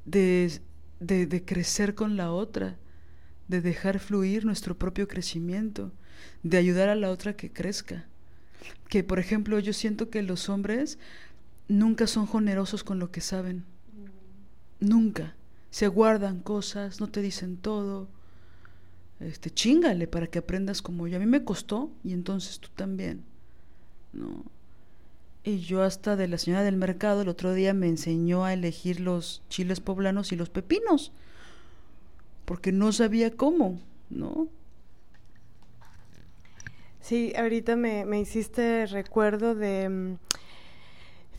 de, 0.04 0.60
de, 1.00 1.26
de 1.26 1.44
crecer 1.44 1.94
con 1.94 2.16
la 2.16 2.32
otra, 2.32 2.76
de 3.48 3.60
dejar 3.60 3.98
fluir 3.98 4.44
nuestro 4.44 4.78
propio 4.78 5.08
crecimiento, 5.08 5.92
de 6.42 6.56
ayudar 6.56 6.88
a 6.88 6.94
la 6.94 7.10
otra 7.10 7.34
que 7.34 7.52
crezca. 7.52 8.06
Que, 8.88 9.02
por 9.02 9.18
ejemplo, 9.18 9.58
yo 9.58 9.72
siento 9.72 10.10
que 10.10 10.22
los 10.22 10.48
hombres 10.48 10.98
nunca 11.68 12.06
son 12.06 12.28
generosos 12.28 12.84
con 12.84 12.98
lo 12.98 13.10
que 13.10 13.20
saben. 13.20 13.64
Nunca. 14.78 15.34
Se 15.70 15.88
guardan 15.88 16.40
cosas, 16.40 17.00
no 17.00 17.08
te 17.08 17.22
dicen 17.22 17.56
todo. 17.56 18.08
Este, 19.20 19.50
chingale 19.50 20.06
para 20.06 20.26
que 20.26 20.38
aprendas 20.38 20.80
como 20.82 21.06
yo. 21.06 21.16
A 21.16 21.20
mí 21.20 21.26
me 21.26 21.44
costó 21.44 21.90
y 22.02 22.12
entonces 22.12 22.58
tú 22.58 22.68
también. 22.74 23.22
No. 24.12 24.44
Y 25.44 25.60
yo 25.60 25.82
hasta 25.82 26.16
de 26.16 26.28
la 26.28 26.38
señora 26.38 26.62
del 26.62 26.76
mercado 26.76 27.22
el 27.22 27.28
otro 27.28 27.52
día 27.54 27.72
me 27.74 27.88
enseñó 27.88 28.44
a 28.44 28.52
elegir 28.52 29.00
los 29.00 29.42
chiles 29.48 29.80
poblanos 29.80 30.32
y 30.32 30.36
los 30.36 30.50
pepinos. 30.50 31.12
Porque 32.44 32.72
no 32.72 32.92
sabía 32.92 33.30
cómo, 33.30 33.80
¿no? 34.08 34.48
Sí, 37.00 37.32
ahorita 37.36 37.76
me, 37.76 38.04
me 38.04 38.20
hiciste 38.20 38.86
recuerdo 38.86 39.54
de... 39.54 40.16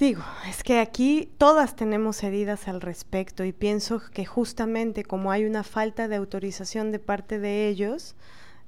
Digo, 0.01 0.23
es 0.49 0.63
que 0.63 0.79
aquí 0.79 1.29
todas 1.37 1.75
tenemos 1.75 2.23
heridas 2.23 2.67
al 2.67 2.81
respecto 2.81 3.45
y 3.45 3.53
pienso 3.53 4.01
que 4.11 4.25
justamente 4.25 5.03
como 5.03 5.31
hay 5.31 5.45
una 5.45 5.61
falta 5.61 6.07
de 6.07 6.15
autorización 6.15 6.91
de 6.91 6.97
parte 6.97 7.37
de 7.37 7.67
ellos, 7.67 8.15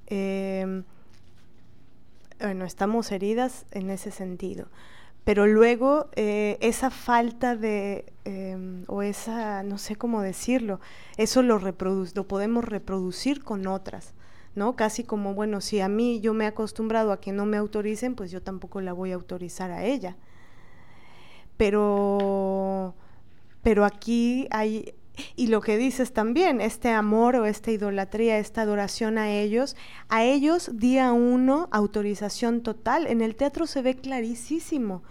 em, 0.06 0.84
bueno, 2.38 2.64
estamos 2.64 3.10
heridas 3.10 3.66
en 3.72 3.90
ese 3.90 4.12
sentido. 4.12 4.68
Pero 5.24 5.48
luego 5.48 6.08
eh, 6.14 6.56
esa 6.60 6.90
falta 6.90 7.56
de, 7.56 8.12
em, 8.24 8.84
o 8.86 9.02
esa, 9.02 9.64
no 9.64 9.76
sé 9.78 9.96
cómo 9.96 10.22
decirlo, 10.22 10.78
eso 11.16 11.42
lo, 11.42 11.58
lo 11.58 12.28
podemos 12.28 12.64
reproducir 12.64 13.42
con 13.42 13.66
otras. 13.66 14.14
¿no? 14.54 14.76
Casi 14.76 15.02
como, 15.02 15.34
bueno, 15.34 15.60
si 15.60 15.80
a 15.80 15.88
mí 15.88 16.20
yo 16.20 16.32
me 16.32 16.44
he 16.44 16.46
acostumbrado 16.46 17.10
a 17.10 17.20
que 17.20 17.32
no 17.32 17.44
me 17.44 17.56
autoricen, 17.56 18.14
pues 18.14 18.30
yo 18.30 18.40
tampoco 18.40 18.80
la 18.80 18.92
voy 18.92 19.10
a 19.10 19.16
autorizar 19.16 19.72
a 19.72 19.84
ella. 19.84 20.16
Pero, 21.56 22.94
pero 23.62 23.84
aquí 23.84 24.48
hay, 24.50 24.94
y 25.36 25.46
lo 25.46 25.60
que 25.60 25.76
dices 25.76 26.12
también, 26.12 26.60
este 26.60 26.90
amor 26.90 27.36
o 27.36 27.46
esta 27.46 27.70
idolatría, 27.70 28.38
esta 28.38 28.62
adoración 28.62 29.18
a 29.18 29.30
ellos, 29.30 29.76
a 30.08 30.24
ellos 30.24 30.70
día 30.74 31.12
uno, 31.12 31.68
autorización 31.70 32.62
total. 32.62 33.06
En 33.06 33.20
el 33.20 33.36
teatro 33.36 33.66
se 33.66 33.82
ve 33.82 33.94
clarísimo. 33.94 35.02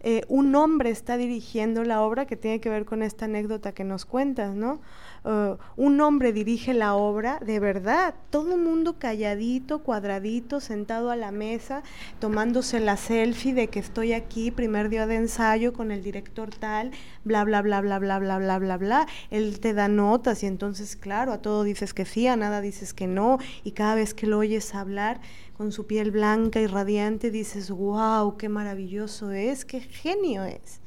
Eh, 0.00 0.22
un 0.28 0.54
hombre 0.56 0.90
está 0.90 1.16
dirigiendo 1.16 1.84
la 1.84 2.02
obra 2.02 2.26
que 2.26 2.36
tiene 2.36 2.60
que 2.60 2.68
ver 2.68 2.84
con 2.84 3.02
esta 3.02 3.26
anécdota 3.26 3.72
que 3.72 3.84
nos 3.84 4.04
cuentas, 4.04 4.54
¿no? 4.54 4.80
Uh, 5.24 5.56
un 5.76 6.00
hombre 6.00 6.32
dirige 6.32 6.74
la 6.74 6.96
obra, 6.96 7.38
de 7.38 7.60
verdad, 7.60 8.16
todo 8.30 8.56
el 8.56 8.60
mundo 8.60 8.98
calladito, 8.98 9.84
cuadradito, 9.84 10.58
sentado 10.58 11.12
a 11.12 11.16
la 11.16 11.30
mesa, 11.30 11.84
tomándose 12.18 12.80
la 12.80 12.96
selfie 12.96 13.54
de 13.54 13.68
que 13.68 13.78
estoy 13.78 14.14
aquí, 14.14 14.50
primer 14.50 14.88
día 14.88 15.06
de 15.06 15.14
ensayo 15.14 15.72
con 15.72 15.92
el 15.92 16.02
director 16.02 16.50
tal, 16.52 16.90
bla, 17.22 17.44
bla, 17.44 17.62
bla, 17.62 17.80
bla, 17.80 18.00
bla, 18.00 18.18
bla, 18.18 18.38
bla, 18.38 18.58
bla, 18.58 18.76
bla. 18.78 19.06
Él 19.30 19.60
te 19.60 19.74
da 19.74 19.86
notas 19.86 20.42
y 20.42 20.46
entonces, 20.46 20.96
claro, 20.96 21.32
a 21.32 21.38
todo 21.38 21.62
dices 21.62 21.94
que 21.94 22.04
sí, 22.04 22.26
a 22.26 22.34
nada 22.34 22.60
dices 22.60 22.92
que 22.92 23.06
no, 23.06 23.38
y 23.62 23.72
cada 23.72 23.94
vez 23.94 24.14
que 24.14 24.26
lo 24.26 24.38
oyes 24.38 24.74
hablar 24.74 25.20
con 25.56 25.70
su 25.70 25.86
piel 25.86 26.10
blanca 26.10 26.60
y 26.60 26.66
radiante, 26.66 27.30
dices, 27.30 27.70
wow, 27.70 28.36
qué 28.36 28.48
maravilloso 28.48 29.30
es, 29.30 29.64
qué 29.64 29.80
genio 29.80 30.42
es. 30.42 30.80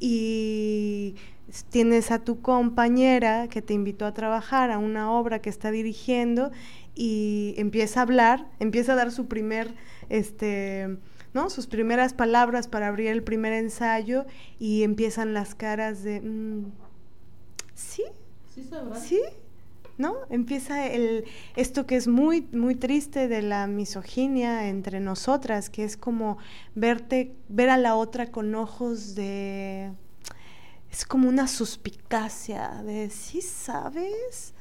Y 0.00 1.14
tienes 1.62 2.10
a 2.10 2.18
tu 2.18 2.40
compañera 2.40 3.48
que 3.48 3.62
te 3.62 3.74
invitó 3.74 4.06
a 4.06 4.14
trabajar 4.14 4.72
a 4.72 4.78
una 4.78 5.12
obra 5.12 5.40
que 5.40 5.50
está 5.50 5.70
dirigiendo 5.70 6.50
y 6.94 7.54
empieza 7.56 8.00
a 8.00 8.02
hablar, 8.02 8.48
empieza 8.58 8.94
a 8.94 8.96
dar 8.96 9.12
su 9.12 9.26
primer, 9.26 9.74
este, 10.08 10.98
¿no? 11.32 11.50
Sus 11.50 11.66
primeras 11.66 12.12
palabras 12.12 12.66
para 12.66 12.88
abrir 12.88 13.08
el 13.08 13.22
primer 13.22 13.52
ensayo 13.52 14.26
y 14.58 14.82
empiezan 14.82 15.32
las 15.32 15.54
caras 15.54 16.02
de, 16.02 16.20
mm, 16.20 16.72
¿sí? 17.74 18.02
Sí, 18.52 18.68
¿Sí? 19.00 19.20
¿No? 19.96 20.16
Empieza 20.28 20.88
el, 20.88 21.24
esto 21.54 21.86
que 21.86 21.94
es 21.94 22.08
muy, 22.08 22.48
muy 22.52 22.74
triste 22.74 23.28
de 23.28 23.42
la 23.42 23.68
misoginia 23.68 24.68
entre 24.68 24.98
nosotras, 24.98 25.70
que 25.70 25.84
es 25.84 25.96
como 25.96 26.38
verte, 26.74 27.36
ver 27.48 27.70
a 27.70 27.76
la 27.76 27.94
otra 27.94 28.32
con 28.32 28.54
ojos 28.56 29.14
de 29.14 29.92
es 30.94 31.04
como 31.04 31.28
una 31.28 31.48
suspicacia 31.48 32.80
de, 32.84 33.10
¿sí 33.10 33.40
sabes? 33.40 34.54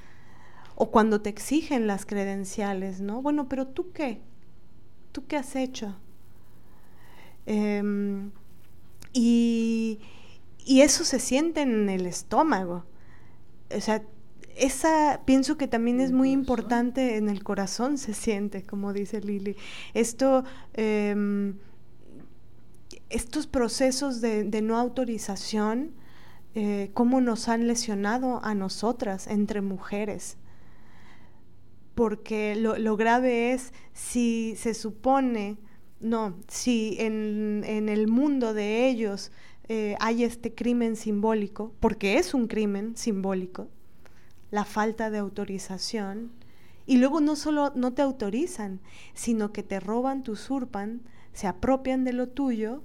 O 0.73 0.89
cuando 0.89 1.21
te 1.21 1.29
exigen 1.29 1.85
las 1.85 2.07
credenciales, 2.07 3.01
¿no? 3.01 3.21
Bueno, 3.21 3.47
pero 3.47 3.67
tú 3.67 3.91
qué? 3.91 4.19
¿Tú 5.11 5.27
qué 5.27 5.37
has 5.37 5.55
hecho? 5.55 5.95
Em, 7.45 8.31
y, 9.13 9.99
y 10.65 10.81
eso 10.81 11.03
se 11.03 11.19
siente 11.19 11.61
en 11.61 11.87
el 11.87 12.07
estómago. 12.07 12.83
O 13.69 13.79
sea, 13.79 14.01
esa 14.57 15.21
pienso 15.25 15.55
que 15.55 15.67
también 15.67 16.01
es 16.01 16.11
muy 16.11 16.31
importante 16.31 17.17
en 17.17 17.29
el 17.29 17.43
corazón 17.43 17.99
se 17.99 18.15
siente, 18.15 18.63
como 18.63 18.91
dice 18.91 19.21
Lili. 19.21 19.55
Esto, 19.93 20.45
em, 20.73 21.59
estos 23.11 23.45
procesos 23.45 24.19
de, 24.19 24.45
de, 24.45 24.63
no 24.63 24.79
autorización 24.79 26.01
eh, 26.55 26.91
cómo 26.93 27.19
nos 27.19 27.49
han 27.49 27.67
lesionado 27.67 28.39
a 28.43 28.53
nosotras 28.53 29.25
entre 29.25 29.61
mujeres. 29.61 30.37
Porque 31.95 32.55
lo, 32.55 32.97
grave 32.97 33.53
es 33.53 33.73
si 33.93 34.55
se 34.57 34.73
supone, 34.73 35.57
no, 35.99 36.35
si 36.47 36.97
en, 36.99 37.63
el 37.65 38.07
mundo 38.07 38.53
de 38.53 38.87
ellos 38.87 39.31
eh, 39.67 39.95
hay 39.99 40.23
este 40.23 40.53
crimen 40.53 40.95
simbólico, 40.95 41.73
porque 41.79 42.17
es 42.17 42.33
un 42.33 42.47
crimen 42.47 42.97
simbólico, 42.97 43.67
la 44.51 44.65
falta 44.65 45.09
de 45.09 45.19
autorización, 45.19 46.31
y 46.85 46.97
luego 46.97 47.21
no 47.21 47.35
solo 47.35 47.71
no 47.75 47.93
te 47.93 48.01
autorizan, 48.01 48.79
sino 49.13 49.53
que 49.53 49.63
te 49.63 49.79
roban, 49.79 50.23
te 50.23 50.31
usurpan, 50.31 51.01
se 51.31 51.47
apropian 51.47 52.03
de 52.03 52.13
lo 52.13 52.29
tuyo, 52.29 52.83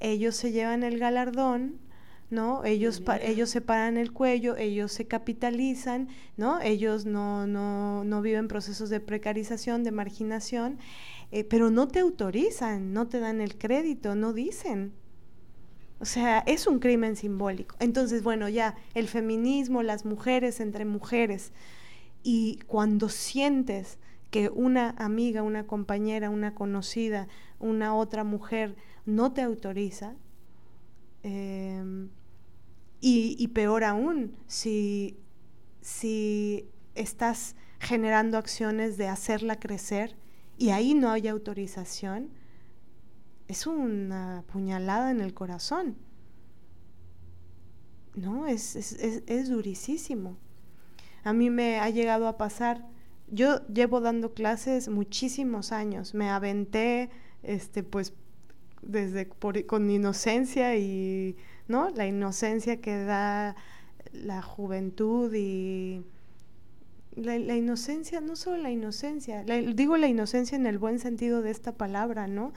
ellos 0.00 0.36
se 0.36 0.52
llevan 0.52 0.82
el 0.82 0.98
galardón, 0.98 1.78
¿no? 2.30 2.64
Ellos, 2.64 3.02
ellos 3.22 3.50
se 3.50 3.60
paran 3.60 3.96
el 3.96 4.12
cuello, 4.12 4.56
ellos 4.56 4.92
se 4.92 5.06
capitalizan, 5.06 6.08
¿no? 6.36 6.60
Ellos 6.60 7.06
no, 7.06 7.46
no, 7.46 8.04
no 8.04 8.22
viven 8.22 8.48
procesos 8.48 8.90
de 8.90 9.00
precarización, 9.00 9.82
de 9.82 9.92
marginación, 9.92 10.78
eh, 11.30 11.44
pero 11.44 11.70
no 11.70 11.88
te 11.88 12.00
autorizan, 12.00 12.92
no 12.92 13.08
te 13.08 13.20
dan 13.20 13.40
el 13.40 13.56
crédito, 13.56 14.14
no 14.14 14.32
dicen. 14.32 14.92
O 16.00 16.04
sea, 16.04 16.40
es 16.46 16.66
un 16.66 16.78
crimen 16.78 17.16
simbólico. 17.16 17.74
Entonces, 17.80 18.22
bueno, 18.22 18.48
ya, 18.48 18.76
el 18.94 19.08
feminismo, 19.08 19.82
las 19.82 20.04
mujeres 20.04 20.60
entre 20.60 20.84
mujeres, 20.84 21.52
y 22.22 22.60
cuando 22.66 23.08
sientes 23.08 23.98
que 24.30 24.50
una 24.50 24.90
amiga, 24.98 25.42
una 25.42 25.66
compañera, 25.66 26.30
una 26.30 26.54
conocida, 26.54 27.26
una 27.58 27.94
otra 27.94 28.22
mujer 28.22 28.76
no 29.06 29.32
te 29.32 29.42
autoriza, 29.42 30.14
eh, 31.22 32.08
y, 33.00 33.48
peor 33.48 33.84
aún, 33.84 34.36
si, 34.46 35.18
si 35.80 36.68
estás 36.94 37.54
generando 37.78 38.38
acciones 38.38 38.96
de 38.96 39.06
hacerla 39.06 39.60
crecer 39.60 40.16
y 40.56 40.70
ahí 40.70 40.94
no 40.94 41.10
hay 41.10 41.28
autorización, 41.28 42.30
es 43.46 43.66
una 43.66 44.44
puñalada 44.52 45.10
en 45.10 45.20
el 45.20 45.32
corazón. 45.32 45.96
¿No? 48.16 48.48
Es, 48.48 48.74
es, 48.74 49.22
es, 49.26 49.48
durísimo. 49.48 50.36
A 51.22 51.32
mí 51.32 51.50
me 51.50 51.78
ha 51.78 51.88
llegado 51.88 52.26
a 52.26 52.36
pasar, 52.36 52.84
yo 53.28 53.64
llevo 53.68 54.00
dando 54.00 54.34
clases 54.34 54.88
muchísimos 54.88 55.70
años, 55.70 56.14
me 56.14 56.28
aventé, 56.28 57.10
este, 57.44 57.84
pues, 57.84 58.12
desde 58.88 59.28
con 59.28 59.90
inocencia 59.90 60.76
y, 60.76 61.36
¿no? 61.68 61.90
La 61.90 62.06
inocencia 62.06 62.80
que 62.80 62.96
da 62.96 63.54
la 64.12 64.42
juventud 64.42 65.32
y 65.34 66.02
la, 67.14 67.36
inocencia, 67.36 68.20
no 68.20 68.34
solo 68.34 68.62
la 68.62 68.70
inocencia, 68.70 69.44
digo 69.44 69.96
la 69.96 70.08
inocencia 70.08 70.56
en 70.56 70.66
el 70.66 70.78
buen 70.78 70.98
sentido 70.98 71.42
de 71.42 71.50
esta 71.50 71.72
palabra, 71.72 72.26
¿no? 72.26 72.52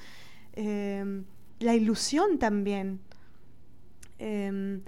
Em, 0.54 1.26
la 1.60 1.76
ilusión 1.76 2.40
también. 2.40 3.02
Em, 4.18 4.82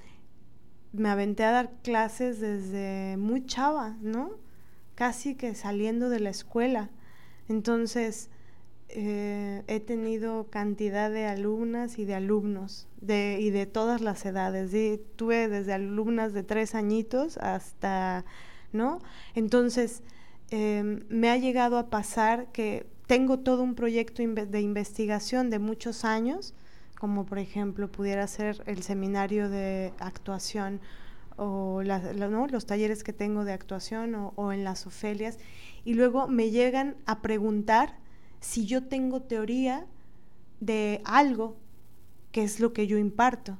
me 0.93 1.09
aventé 1.09 1.43
a 1.43 1.51
dar 1.51 1.71
clases 1.81 2.39
desde 2.39 3.17
muy 3.17 3.45
chava, 3.45 3.97
¿no? 4.01 4.31
Casi 4.95 5.35
que 5.35 5.55
saliendo 5.55 6.07
de 6.09 6.19
la 6.21 6.29
escuela. 6.29 6.89
Entonces, 7.49 8.29
eh, 8.95 9.63
he 9.65 9.79
tenido 9.79 10.45
cantidad 10.51 11.09
de 11.09 11.25
alumnas 11.25 11.97
y 11.97 12.05
de 12.05 12.13
alumnos 12.13 12.87
y 13.01 13.49
de 13.49 13.65
todas 13.65 14.01
las 14.01 14.23
edades. 14.23 14.71
tuve 15.15 15.49
desde 15.49 15.73
alumnas 15.73 16.31
de 16.33 16.43
tres 16.43 16.75
añitos 16.75 17.37
hasta, 17.37 18.23
¿no? 18.71 18.99
Entonces, 19.33 20.03
em, 20.51 20.99
me 21.09 21.31
ha 21.31 21.37
llegado 21.37 21.79
a 21.79 21.89
pasar 21.89 22.51
que 22.51 22.85
tengo 23.07 23.39
todo 23.39 23.63
un 23.63 23.73
proyecto 23.73 24.21
de 24.21 24.61
investigación 24.61 25.49
de 25.49 25.57
muchos 25.57 26.05
años, 26.05 26.53
como 26.99 27.25
por 27.25 27.39
ejemplo 27.39 27.91
pudiera 27.91 28.27
ser 28.27 28.61
el 28.67 28.83
seminario 28.83 29.49
de 29.49 29.91
actuación 29.97 30.81
o 31.35 31.81
los 31.81 32.65
talleres 32.67 33.03
que 33.03 33.11
tengo 33.11 33.43
de 33.43 33.53
actuación 33.53 34.31
o 34.35 34.53
en 34.53 34.63
las 34.63 34.85
Ofelias, 34.85 35.39
y 35.83 35.95
luego 35.95 36.27
me 36.27 36.51
llegan 36.51 36.95
a 37.07 37.23
preguntar 37.23 38.02
si 38.43 38.65
yo 38.65 38.83
tengo 38.83 39.21
teoría 39.21 39.85
de 40.59 41.01
algo 41.05 41.55
que 42.31 42.43
es 42.43 42.59
lo 42.59 42.73
que 42.73 42.87
yo 42.87 42.97
imparto 42.97 43.57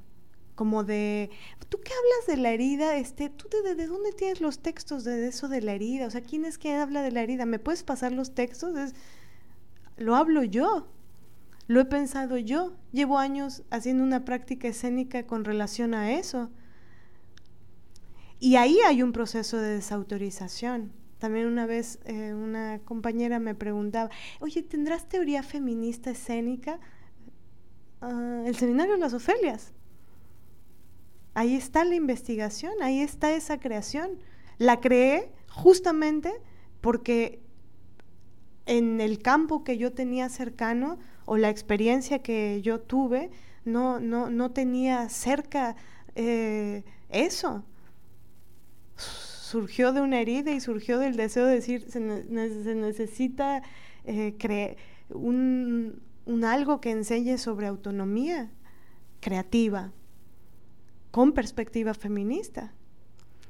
como 0.56 0.84
de, 0.84 1.32
¿tú 1.70 1.80
qué 1.82 1.92
hablas 1.92 2.28
de 2.28 2.38
la 2.38 2.52
herida? 2.52 2.98
Este, 2.98 3.30
¿Tú 3.30 3.48
de, 3.50 3.76
de, 3.76 3.88
dónde 3.88 4.12
tienes 4.12 4.40
los 4.40 4.60
textos 4.60 5.04
de 5.04 5.28
eso 5.28 5.48
de 5.48 5.62
la 5.62 5.74
herida? 5.74 6.06
O 6.06 6.12
sea, 6.12 6.22
¿quién 6.22 6.46
es 6.46 6.58
que 6.58 6.76
habla 6.76 7.02
de 7.02 7.12
la 7.12 7.22
herida? 7.22 7.46
¿Me 7.46 7.60
puedes 7.60 7.84
pasar 7.84 8.12
los 8.12 8.36
textos? 8.36 8.78
Es, 8.78 8.94
lo 9.98 10.16
hablo 10.16 10.44
yo, 10.44 10.88
lo 11.68 11.80
he 11.80 11.86
pensado 11.86 12.38
yo, 12.38 12.76
llevo 12.92 13.18
años 13.18 13.64
haciendo 13.72 14.04
una 14.04 14.26
práctica 14.26 14.68
escénica 14.68 15.26
con 15.26 15.44
relación 15.44 15.94
a 15.94 16.12
eso. 16.12 16.52
Y 18.40 18.58
ahí 18.58 18.78
hay 18.86 19.02
un 19.02 19.12
proceso 19.12 19.58
de 19.58 19.76
desautorización. 19.76 20.92
También 21.24 21.48
una 21.48 21.66
vez 21.66 22.00
eh, 22.04 22.34
una 22.34 22.82
compañera 22.84 23.40
me 23.40 23.56
preguntaba, 23.56 24.10
oye, 24.42 24.62
¿tendrás 24.62 25.08
teoría 25.08 25.42
feminista 25.42 26.12
escénica? 26.12 26.82
Ah, 28.02 28.44
el 28.46 28.58
seminario 28.58 28.96
de 28.96 29.00
las 29.00 29.14
Ofelias. 29.14 29.72
Ahí 31.34 31.56
está 31.56 31.86
la 31.86 31.96
investigación, 31.96 32.74
ahí 32.82 33.00
está 33.00 33.32
esa 33.32 33.58
creación. 33.58 34.20
La 34.58 34.82
creé 34.82 35.32
justamente 35.48 36.30
porque 36.82 37.42
en 38.66 39.00
el 39.00 39.20
campo 39.20 39.64
que 39.64 39.78
yo 39.78 39.94
tenía 39.94 40.28
cercano 40.28 41.00
o 41.24 41.38
la 41.38 41.50
experiencia 41.50 42.20
que 42.22 42.62
yo 42.62 42.82
tuve, 42.82 43.32
no, 43.64 44.02
no, 44.02 44.30
no 44.30 44.52
tenía 44.52 45.08
cerca 45.08 45.78
eh, 46.16 46.84
eso. 47.08 47.64
Surgió 49.54 49.94
de 49.94 50.02
una 50.02 50.20
herida 50.20 50.50
y 50.50 50.60
surgió 50.60 50.98
del 50.98 51.16
deseo 51.16 51.46
de 51.46 51.54
decir, 51.54 51.86
se, 51.88 52.00
necesita 52.00 53.62
eh, 54.04 54.76
un, 55.10 56.02
un 56.26 56.44
algo 56.44 56.82
que 56.82 56.90
enseñe 56.90 57.38
sobre 57.38 57.68
autonomía 57.68 58.50
creativa, 59.20 59.92
con 61.12 61.34
perspectiva 61.34 61.94
feminista. 61.94 62.74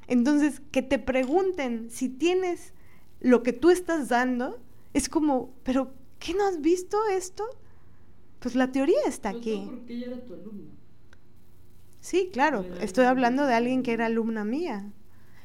Entonces, 0.06 0.60
que 0.70 0.82
te 0.82 0.98
pregunten 0.98 1.88
si 1.88 2.10
tienes 2.10 2.74
lo 3.20 3.42
que 3.42 3.54
tú 3.54 3.70
estás 3.70 4.10
dando, 4.10 4.60
es 4.92 5.08
como, 5.08 5.54
pero 5.62 5.94
¿qué 6.18 6.34
no 6.34 6.46
has 6.46 6.60
visto 6.60 6.98
esto? 7.10 7.44
Pues 8.40 8.54
la 8.56 8.70
teoría 8.72 9.00
está 9.06 9.30
pues 9.30 9.40
aquí. 9.40 9.62
porque 9.64 9.94
ella 9.94 10.06
era 10.08 10.22
tu 10.22 10.34
alumna. 10.34 10.70
Sí, 12.00 12.28
claro, 12.30 12.62
estoy 12.82 13.06
hablando 13.06 13.46
de 13.46 13.54
alguien 13.54 13.82
que 13.82 13.94
era 13.94 14.04
alumna 14.04 14.44
mía. 14.44 14.92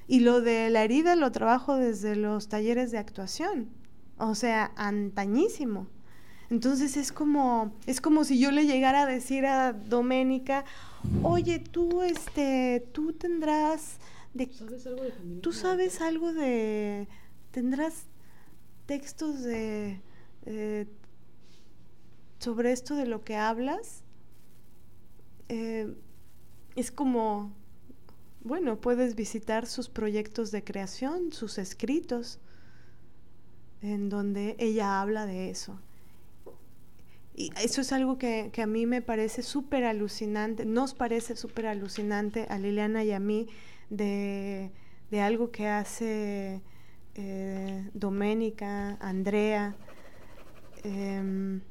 Y 0.09 0.21
lo 0.21 0.41
de 0.41 0.69
la 0.71 0.83
herida 0.83 1.15
lo 1.15 1.31
trabajo 1.31 1.75
desde 1.75 2.15
los 2.15 2.49
talleres 2.49 2.89
de 2.91 2.97
actuación, 2.97 3.69
o 4.17 4.33
sea, 4.33 4.73
antañísimo. 4.75 5.87
Entonces 6.49 6.97
es 6.97 7.11
como, 7.11 7.75
es 7.85 8.01
como 8.01 8.23
si 8.23 8.39
yo 8.39 8.49
le 8.49 8.65
llegara 8.65 9.03
a 9.03 9.05
decir 9.05 9.45
a 9.45 9.71
Doménica, 9.71 10.65
oye, 11.21 11.59
tú, 11.59 12.01
este, 12.01 12.87
tú 12.91 13.13
tendrás 13.13 13.99
de, 14.33 14.51
¿Sabes 14.51 14.87
algo 14.87 15.03
de 15.03 15.11
tú 15.41 15.53
sabes 15.53 16.01
algo 16.01 16.33
de, 16.33 17.07
tendrás 17.51 18.07
textos 18.87 19.43
de 19.43 20.01
eh, 20.47 20.87
sobre 22.39 22.71
esto 22.71 22.95
de 22.95 23.05
lo 23.05 23.23
que 23.23 23.35
hablas, 23.35 24.03
eh, 25.49 25.93
es 26.75 26.89
como, 26.89 27.53
bueno, 28.41 28.79
puedes 28.79 29.15
visitar 29.15 29.65
sus 29.67 29.89
proyectos 29.89 30.51
de 30.51 30.63
creación, 30.63 31.31
sus 31.33 31.57
escritos, 31.57 32.39
en 33.81 34.09
donde 34.09 34.55
ella 34.59 35.01
habla 35.01 35.25
de 35.25 35.49
eso. 35.49 35.79
Y 37.35 37.51
eso 37.63 37.81
es 37.81 37.91
algo 37.93 38.17
que, 38.17 38.51
a 38.61 38.65
mí 38.65 38.85
me 38.85 39.01
parece 39.01 39.43
súper 39.43 39.85
alucinante, 39.85 40.65
nos 40.65 40.93
parece 40.93 41.35
súper 41.35 41.67
alucinante 41.67 42.45
a 42.49 42.57
Liliana 42.57 43.03
y 43.03 43.11
a 43.11 43.19
mí 43.19 43.47
de, 43.89 44.71
de 45.09 45.21
algo 45.21 45.51
que 45.51 45.67
hace 45.67 46.61
eh, 47.15 47.89
Doménica, 47.93 48.97
Andrea, 48.99 49.75
em, 50.83 51.61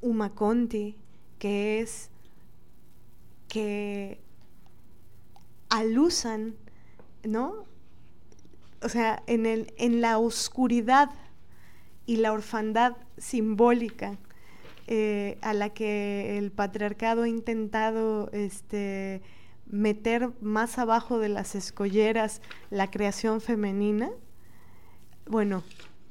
Uma 0.00 0.34
Conti, 0.34 0.96
que 1.38 1.80
es 1.80 2.10
que 3.48 4.20
alusan, 5.68 6.56
¿no? 7.24 7.64
O 8.82 8.88
sea, 8.88 9.22
en, 9.26 9.46
el, 9.46 9.72
en 9.78 10.00
la 10.00 10.18
oscuridad 10.18 11.10
y 12.04 12.16
la 12.16 12.32
orfandad 12.32 12.96
simbólica 13.18 14.18
eh, 14.86 15.38
a 15.42 15.52
la 15.54 15.70
que 15.70 16.38
el 16.38 16.52
patriarcado 16.52 17.22
ha 17.22 17.28
intentado 17.28 18.30
este, 18.32 19.22
meter 19.66 20.30
más 20.40 20.78
abajo 20.78 21.18
de 21.18 21.28
las 21.28 21.56
escolleras 21.56 22.40
la 22.70 22.90
creación 22.90 23.40
femenina, 23.40 24.10
bueno, 25.28 25.64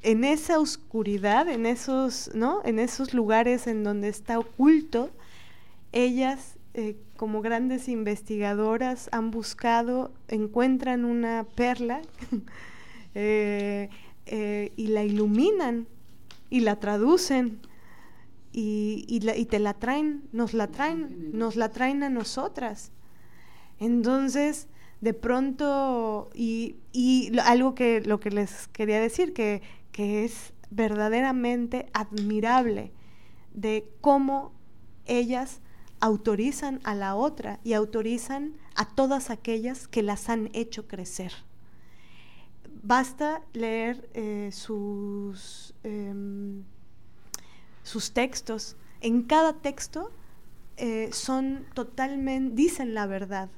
en 0.06 0.24
esa 0.24 0.60
oscuridad, 0.60 1.50
en 1.50 1.66
esos, 1.66 2.30
¿no? 2.36 2.62
En 2.64 2.78
esos 2.78 3.16
lugares 3.16 3.66
en 3.66 3.84
donde 3.84 4.08
está 4.08 4.38
oculto, 4.38 5.10
ellas 5.92 6.58
eh, 6.76 6.96
como 7.18 7.42
grandes 7.42 7.90
investigadoras 7.90 9.10
han 9.12 9.32
buscado, 9.32 10.14
encuentran 10.28 11.06
una 11.06 11.44
perla 11.56 12.04
eh, 13.16 13.90
eh, 14.28 14.72
y 14.76 14.88
la 14.88 15.04
iluminan 15.04 15.88
y 16.52 16.60
la 16.60 16.80
traducen 16.80 17.60
y, 18.52 19.06
y, 19.08 19.46
te 19.46 19.58
la 19.58 19.74
traen, 19.74 20.24
nos 20.32 20.54
la 20.54 20.68
traen, 20.68 21.32
nos 21.34 21.56
la 21.56 21.70
traen 21.70 22.04
a 22.04 22.10
nosotras. 22.10 22.92
Entonces, 23.80 24.68
de 25.02 25.14
pronto, 25.14 26.30
y, 26.34 26.76
algo 27.44 27.76
que 27.76 28.02
lo 28.02 28.20
que 28.20 28.32
les 28.32 28.68
quería 28.70 29.00
decir, 29.00 29.34
que, 29.34 29.62
que 29.96 30.26
es 30.26 30.52
verdaderamente 30.72 31.88
admirable 31.94 32.92
de 33.54 33.90
cómo 34.02 34.52
ellas 35.06 35.62
autorizan 36.02 36.82
a 36.84 36.96
la 36.96 37.16
otra 37.16 37.62
y 37.64 37.72
autorizan 37.72 38.58
a 38.76 38.90
todas 38.90 39.30
aquellas 39.30 39.88
que 39.88 40.04
las 40.04 40.28
han 40.28 40.50
hecho 40.52 40.86
crecer. 40.86 41.32
Basta 42.84 43.42
leer 43.54 44.10
eh, 44.14 44.50
sus, 44.52 45.74
em, 45.84 46.64
sus 47.84 48.12
textos. 48.12 48.76
En 49.00 49.24
cada 49.24 49.62
texto 49.62 50.12
eh, 50.76 51.08
son 51.14 51.68
totalmente, 51.74 52.54
dicen 52.54 52.94
la 52.94 53.08
verdad, 53.08 53.50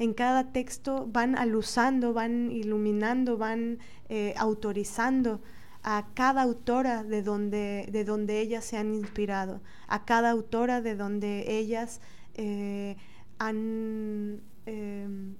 en 0.00 0.14
cada 0.14 0.50
texto 0.50 1.06
van 1.12 1.38
alusando, 1.38 2.12
van 2.12 2.50
iluminando, 2.50 3.38
van 3.38 3.78
eh, 4.08 4.34
autorizando 4.36 5.40
a 5.88 6.04
cada 6.14 6.42
autora 6.42 7.04
de 7.04 7.22
donde, 7.22 7.88
de 7.92 8.04
donde 8.04 8.40
ellas 8.40 8.64
se 8.64 8.76
han 8.76 8.92
inspirado, 8.92 9.60
a 9.86 10.04
cada 10.04 10.30
autora 10.30 10.80
de 10.80 10.96
donde 10.96 11.58
ellas 11.58 12.00
eh, 12.34 12.96
han 13.38 14.40
em, 14.66 15.36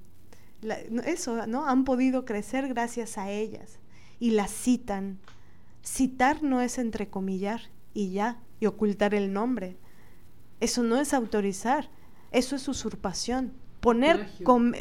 eso, 1.05 1.49
¿no? 1.49 1.67
Han 1.67 1.85
podido 1.85 2.25
crecer 2.25 2.69
gracias 2.69 3.19
a 3.19 3.29
ellas 3.29 3.81
y 4.21 4.31
las 4.31 4.53
citan. 4.53 5.19
Citar 5.85 6.45
no 6.45 6.61
es 6.61 6.79
entrecomillar 6.79 7.63
y 7.93 8.13
ya, 8.13 8.39
y 8.61 8.67
ocultar 8.67 9.15
el 9.15 9.33
nombre. 9.33 9.77
Eso 10.61 10.85
no 10.85 10.97
es 10.97 11.13
autorizar, 11.13 11.91
eso 12.31 12.55
es 12.55 12.69
usurpación. 12.69 13.53
Poner 13.81 14.29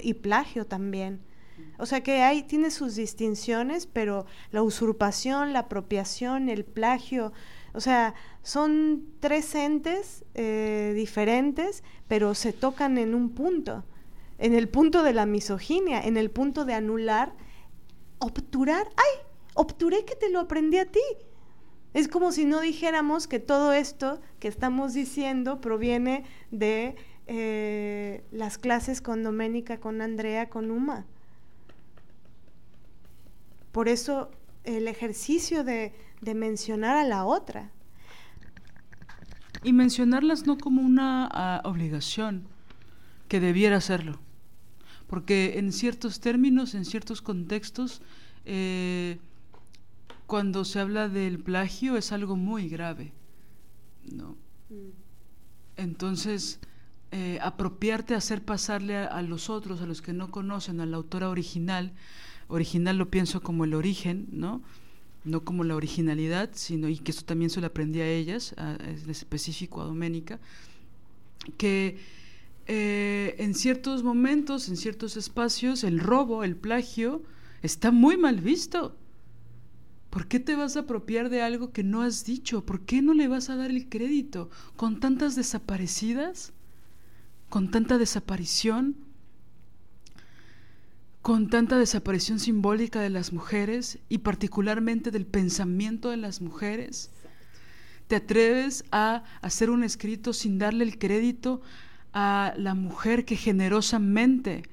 y 0.04 0.14
plagio 0.14 0.68
también. 0.68 1.22
O 1.78 1.86
sea 1.86 2.02
que 2.02 2.22
hay, 2.22 2.44
tiene 2.44 2.72
sus 2.72 2.96
distinciones, 2.96 3.88
pero 3.88 4.26
la 4.52 4.64
usurpación, 4.64 5.54
la 5.54 5.60
apropiación, 5.60 6.50
el 6.50 6.66
plagio, 6.66 7.34
o 7.76 7.82
sea, 7.82 8.16
son 8.42 9.06
tres 9.20 9.54
entes 9.54 10.24
eh, 10.34 10.94
diferentes, 10.96 11.84
pero 12.08 12.34
se 12.34 12.54
tocan 12.54 12.98
en 12.98 13.14
un 13.14 13.32
punto, 13.32 13.84
en 14.38 14.54
el 14.54 14.70
punto 14.70 15.04
de 15.04 15.14
la 15.14 15.26
misoginia, 15.26 16.00
en 16.02 16.16
el 16.16 16.32
punto 16.32 16.64
de 16.64 16.74
anular, 16.74 17.34
obturar, 18.20 18.88
¡ay! 18.96 19.26
Obturé 19.56 20.06
que 20.06 20.16
te 20.16 20.30
lo 20.30 20.40
aprendí 20.40 20.78
a 20.78 20.86
ti. 20.86 21.02
Es 21.94 22.08
como 22.08 22.32
si 22.32 22.46
no 22.46 22.62
dijéramos 22.62 23.28
que 23.28 23.40
todo 23.40 23.74
esto 23.74 24.22
que 24.40 24.48
estamos 24.48 24.94
diciendo 24.94 25.60
proviene 25.60 26.26
de 26.52 26.96
eh, 27.28 28.24
las 28.32 28.58
clases 28.58 29.02
con 29.02 29.24
Doménica, 29.24 29.80
con 29.80 30.02
Andrea, 30.02 30.50
con 30.50 30.72
Uma. 30.72 31.06
Por 33.76 33.90
eso 33.90 34.32
el 34.64 34.88
ejercicio 34.88 35.66
de, 35.66 35.92
mencionar 36.34 36.96
a 36.96 37.04
la 37.04 37.26
otra. 37.26 37.74
Y 39.64 39.74
mencionarlas 39.74 40.48
no 40.48 40.58
como 40.58 40.82
una 40.82 41.28
ah, 41.30 41.62
obligación, 41.66 42.48
que 43.28 43.42
debiera 43.42 43.76
hacerlo. 43.76 44.18
Porque 45.08 45.60
en 45.60 45.74
ciertos 45.74 46.22
términos, 46.22 46.74
en 46.74 46.86
ciertos 46.86 47.22
contextos, 47.22 48.02
eh, 48.46 49.20
cuando 50.26 50.64
se 50.64 50.80
habla 50.80 51.10
del 51.10 51.40
plagio 51.40 51.98
es 51.98 52.14
algo 52.14 52.38
muy 52.38 52.70
grave. 52.70 53.12
¿no? 54.10 54.38
Mm. 54.70 54.92
Entonces, 55.76 56.62
eh, 57.12 57.40
apropiarte, 57.42 58.16
hacer 58.16 58.42
pasarle 58.42 58.96
a, 58.96 59.22
los 59.22 59.50
otros, 59.50 59.82
a 59.82 59.86
los 59.86 60.02
que 60.02 60.14
no 60.14 60.32
conocen 60.32 60.80
a 60.80 60.86
la 60.86 60.96
autora 60.96 61.28
original, 61.28 61.92
original 62.48 62.98
lo 62.98 63.10
pienso 63.10 63.42
como 63.42 63.64
el 63.66 63.74
origen, 63.74 64.28
¿no? 64.32 64.62
No 65.24 65.44
como 65.44 65.64
la 65.64 65.76
originalidad, 65.76 66.52
sino, 66.54 66.88
y 66.88 66.98
que 66.98 67.12
eso 67.12 67.26
también 67.26 67.50
se 67.50 67.62
lo 67.62 67.68
aprendí 67.68 68.02
a 68.02 68.08
ellas, 68.08 68.54
en 68.58 69.10
específico 69.10 69.82
a 69.82 69.86
Doménica, 69.86 70.40
que 71.58 71.98
eh, 72.68 73.36
en 73.40 73.54
ciertos 73.54 74.04
momentos, 74.04 74.70
en 74.70 74.78
ciertos 74.78 75.18
espacios, 75.18 75.84
el 75.84 76.00
robo, 76.00 76.44
el 76.44 76.56
plagio, 76.56 77.24
está 77.62 77.92
muy 77.92 78.18
mal 78.18 78.42
visto. 78.42 78.96
¿Por 80.10 80.28
qué 80.28 80.40
te 80.40 80.56
vas 80.56 80.78
a 80.78 80.82
apropiar 80.82 81.30
de 81.30 81.42
algo 81.42 81.72
que 81.72 81.84
no 81.84 82.02
has 82.02 82.24
dicho? 82.26 82.66
¿Por 82.66 82.82
qué 82.82 83.02
no 83.02 83.14
le 83.14 83.28
vas 83.28 83.50
a 83.50 83.56
dar 83.56 83.70
el 83.70 83.90
crédito? 83.90 84.50
Con 84.78 85.00
tantas 85.00 85.36
desaparecidas, 85.36 86.54
con 87.50 87.70
tanta 87.70 87.98
desaparición, 87.98 88.96
con 91.26 91.50
tanta 91.50 91.80
desaparición 91.80 92.38
simbólica 92.38 93.02
de 93.02 93.10
las 93.10 93.34
mujeres 93.34 93.98
y 94.10 94.20
particularmente 94.20 95.10
del 95.10 95.26
pensamiento 95.26 96.12
de 96.12 96.18
las 96.18 96.40
mujeres? 96.40 97.10
¿Te 98.08 98.18
atreves 98.18 98.86
a 98.92 99.24
hacer 99.42 99.72
un 99.72 99.84
escrito 99.84 100.34
sin 100.34 100.60
darle 100.60 100.84
el 100.84 101.00
crédito 101.00 101.62
a 102.14 102.54
la 102.58 102.76
mujer 102.76 103.26
que 103.26 103.38
generosamente 103.38 104.70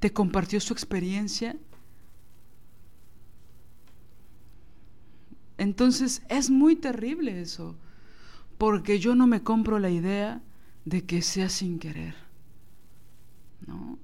te 0.00 0.12
compartió 0.12 0.58
su 0.58 0.72
experiencia? 0.72 1.56
Entonces 5.56 6.20
es 6.28 6.50
muy 6.50 6.74
terrible 6.74 7.40
eso, 7.40 7.76
porque 8.58 8.98
yo 8.98 9.14
no 9.14 9.28
me 9.28 9.44
compro 9.44 9.78
la 9.78 9.90
idea 9.90 10.42
de 10.84 11.04
que 11.04 11.22
sea 11.22 11.48
sin 11.48 11.78
querer. 11.78 12.16
¿No? 13.68 14.00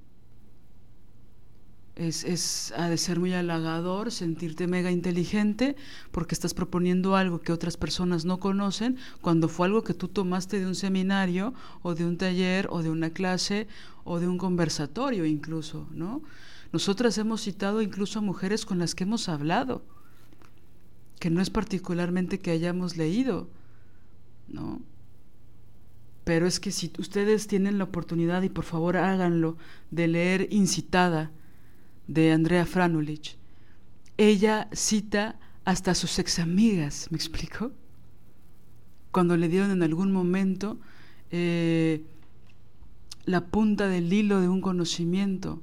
Es, 1.94 2.72
ha 2.74 2.88
de 2.88 2.96
ser 2.96 3.20
muy 3.20 3.34
halagador 3.34 4.10
sentirte 4.12 4.66
mega 4.66 4.90
inteligente 4.90 5.76
porque 6.10 6.34
estás 6.34 6.54
proponiendo 6.54 7.16
algo 7.16 7.42
que 7.42 7.52
otras 7.52 7.76
personas 7.76 8.24
no 8.24 8.40
conocen 8.40 8.96
cuando 9.20 9.46
fue 9.48 9.66
algo 9.66 9.84
que 9.84 9.92
tú 9.92 10.08
tomaste 10.08 10.58
de 10.58 10.66
un 10.66 10.74
seminario 10.74 11.52
o 11.82 11.94
de 11.94 12.06
un 12.06 12.16
taller 12.16 12.66
o 12.70 12.82
de 12.82 12.88
una 12.88 13.10
clase 13.10 13.68
o 14.04 14.20
de 14.20 14.26
un 14.26 14.38
conversatorio 14.38 15.26
incluso, 15.26 15.86
¿no? 15.92 16.22
Nosotras 16.72 17.18
hemos 17.18 17.42
citado 17.42 17.82
incluso 17.82 18.20
a 18.20 18.22
mujeres 18.22 18.64
con 18.64 18.78
las 18.78 18.94
que 18.94 19.04
hemos 19.04 19.28
hablado, 19.28 19.84
que 21.20 21.28
no 21.28 21.42
es 21.42 21.50
particularmente 21.50 22.40
que 22.40 22.50
hayamos 22.50 22.96
leído, 22.96 23.50
¿no? 24.48 24.80
Pero 26.24 26.46
es 26.46 26.58
que 26.58 26.70
si 26.70 26.90
ustedes 26.98 27.46
tienen 27.48 27.76
la 27.76 27.84
oportunidad, 27.84 28.42
y 28.42 28.48
por 28.48 28.64
favor 28.64 28.96
háganlo, 28.96 29.58
de 29.90 30.08
leer 30.08 30.48
Incitada, 30.50 31.30
de 32.12 32.32
Andrea 32.32 32.66
Franulich, 32.66 33.36
ella 34.18 34.68
cita 34.72 35.36
hasta 35.64 35.94
sus 35.94 36.18
ex 36.18 36.38
amigas, 36.38 37.08
¿me 37.10 37.16
explico? 37.16 37.72
Cuando 39.10 39.36
le 39.36 39.48
dieron 39.48 39.70
en 39.70 39.82
algún 39.82 40.12
momento 40.12 40.78
eh, 41.30 42.04
la 43.24 43.46
punta 43.46 43.88
del 43.88 44.12
hilo 44.12 44.40
de 44.40 44.48
un 44.48 44.60
conocimiento, 44.60 45.62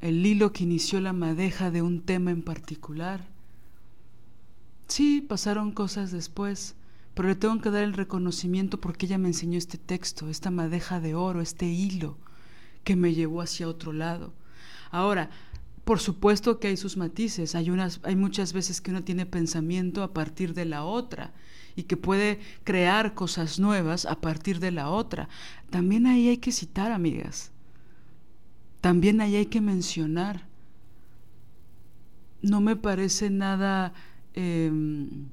el 0.00 0.24
hilo 0.24 0.52
que 0.52 0.64
inició 0.64 1.00
la 1.00 1.12
madeja 1.12 1.70
de 1.70 1.82
un 1.82 2.02
tema 2.02 2.30
en 2.30 2.42
particular. 2.42 3.26
Sí, 4.86 5.20
pasaron 5.20 5.72
cosas 5.72 6.10
después, 6.12 6.74
pero 7.14 7.28
le 7.28 7.34
tengo 7.34 7.60
que 7.60 7.70
dar 7.70 7.82
el 7.82 7.94
reconocimiento 7.94 8.80
porque 8.80 9.06
ella 9.06 9.18
me 9.18 9.28
enseñó 9.28 9.58
este 9.58 9.78
texto, 9.78 10.28
esta 10.28 10.50
madeja 10.50 11.00
de 11.00 11.14
oro, 11.14 11.40
este 11.40 11.66
hilo 11.66 12.16
que 12.84 12.96
me 12.96 13.14
llevó 13.14 13.42
hacia 13.42 13.68
otro 13.68 13.92
lado. 13.92 14.32
Ahora, 14.90 15.30
por 15.84 15.98
supuesto 15.98 16.60
que 16.60 16.68
hay 16.68 16.76
sus 16.76 16.96
matices, 16.96 17.54
hay, 17.54 17.70
unas, 17.70 18.00
hay 18.02 18.16
muchas 18.16 18.52
veces 18.52 18.80
que 18.80 18.90
uno 18.90 19.02
tiene 19.02 19.26
pensamiento 19.26 20.02
a 20.02 20.12
partir 20.12 20.54
de 20.54 20.64
la 20.64 20.84
otra 20.84 21.32
y 21.76 21.84
que 21.84 21.96
puede 21.96 22.38
crear 22.64 23.14
cosas 23.14 23.58
nuevas 23.58 24.06
a 24.06 24.20
partir 24.20 24.60
de 24.60 24.70
la 24.70 24.90
otra. 24.90 25.28
También 25.70 26.06
ahí 26.06 26.28
hay 26.28 26.38
que 26.38 26.52
citar, 26.52 26.92
amigas. 26.92 27.50
También 28.80 29.20
ahí 29.20 29.36
hay 29.36 29.46
que 29.46 29.60
mencionar. 29.60 30.46
No 32.42 32.60
me 32.60 32.76
parece 32.76 33.30
nada 33.30 33.92
em, 34.34 35.26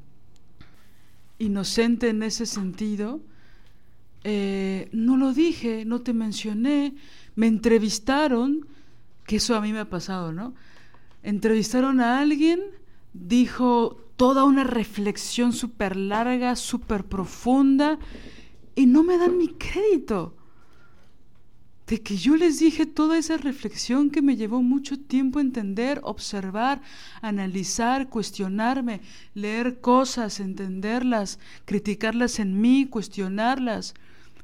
inocente 1.39 2.09
en 2.09 2.23
ese 2.23 2.45
sentido. 2.45 3.21
Eh, 4.23 4.89
no 4.91 5.17
lo 5.17 5.33
dije, 5.33 5.85
no 5.85 6.01
te 6.01 6.13
mencioné, 6.13 6.95
me 7.37 7.45
entrevistaron, 7.45 8.67
que 9.25 9.35
eso 9.35 9.55
a 9.55 9.61
mí 9.61 9.71
me 9.71 9.79
ha 9.79 9.89
pasado, 9.89 10.33
¿no? 10.33 10.55
Entrevistaron 11.21 12.01
a 12.01 12.19
alguien, 12.19 12.59
dijo 13.13 13.95
toda 14.15 14.43
una 14.43 14.63
reflexión 14.63 15.53
súper 15.53 15.95
larga, 15.95 16.55
súper 16.55 17.03
profunda, 17.03 17.99
y 18.73 18.87
no 18.87 19.03
me 19.03 19.19
dan 19.19 19.37
mi 19.37 19.49
crédito. 19.49 20.35
De 21.85 22.01
que 22.01 22.17
yo 22.17 22.35
les 22.35 22.57
dije 22.57 22.87
toda 22.87 23.19
esa 23.19 23.37
reflexión 23.37 24.09
que 24.09 24.23
me 24.23 24.35
llevó 24.35 24.63
mucho 24.63 24.99
tiempo 24.99 25.39
entender, 25.39 26.01
observar, 26.03 26.81
analizar, 27.21 28.09
cuestionarme, 28.09 29.01
leer 29.35 29.79
cosas, 29.79 30.39
entenderlas, 30.39 31.37
criticarlas 31.65 32.39
en 32.39 32.59
mí, 32.59 32.87
cuestionarlas 32.87 33.93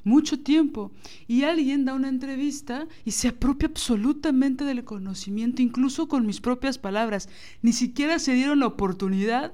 mucho 0.03 0.39
tiempo 0.39 0.91
y 1.27 1.43
alguien 1.43 1.85
da 1.85 1.93
una 1.93 2.09
entrevista 2.09 2.87
y 3.05 3.11
se 3.11 3.29
apropia 3.29 3.69
absolutamente 3.69 4.65
del 4.65 4.83
conocimiento, 4.83 5.61
incluso 5.61 6.07
con 6.07 6.25
mis 6.25 6.41
propias 6.41 6.77
palabras. 6.77 7.29
Ni 7.61 7.73
siquiera 7.73 8.19
se 8.19 8.33
dieron 8.33 8.59
la 8.59 8.67
oportunidad 8.67 9.53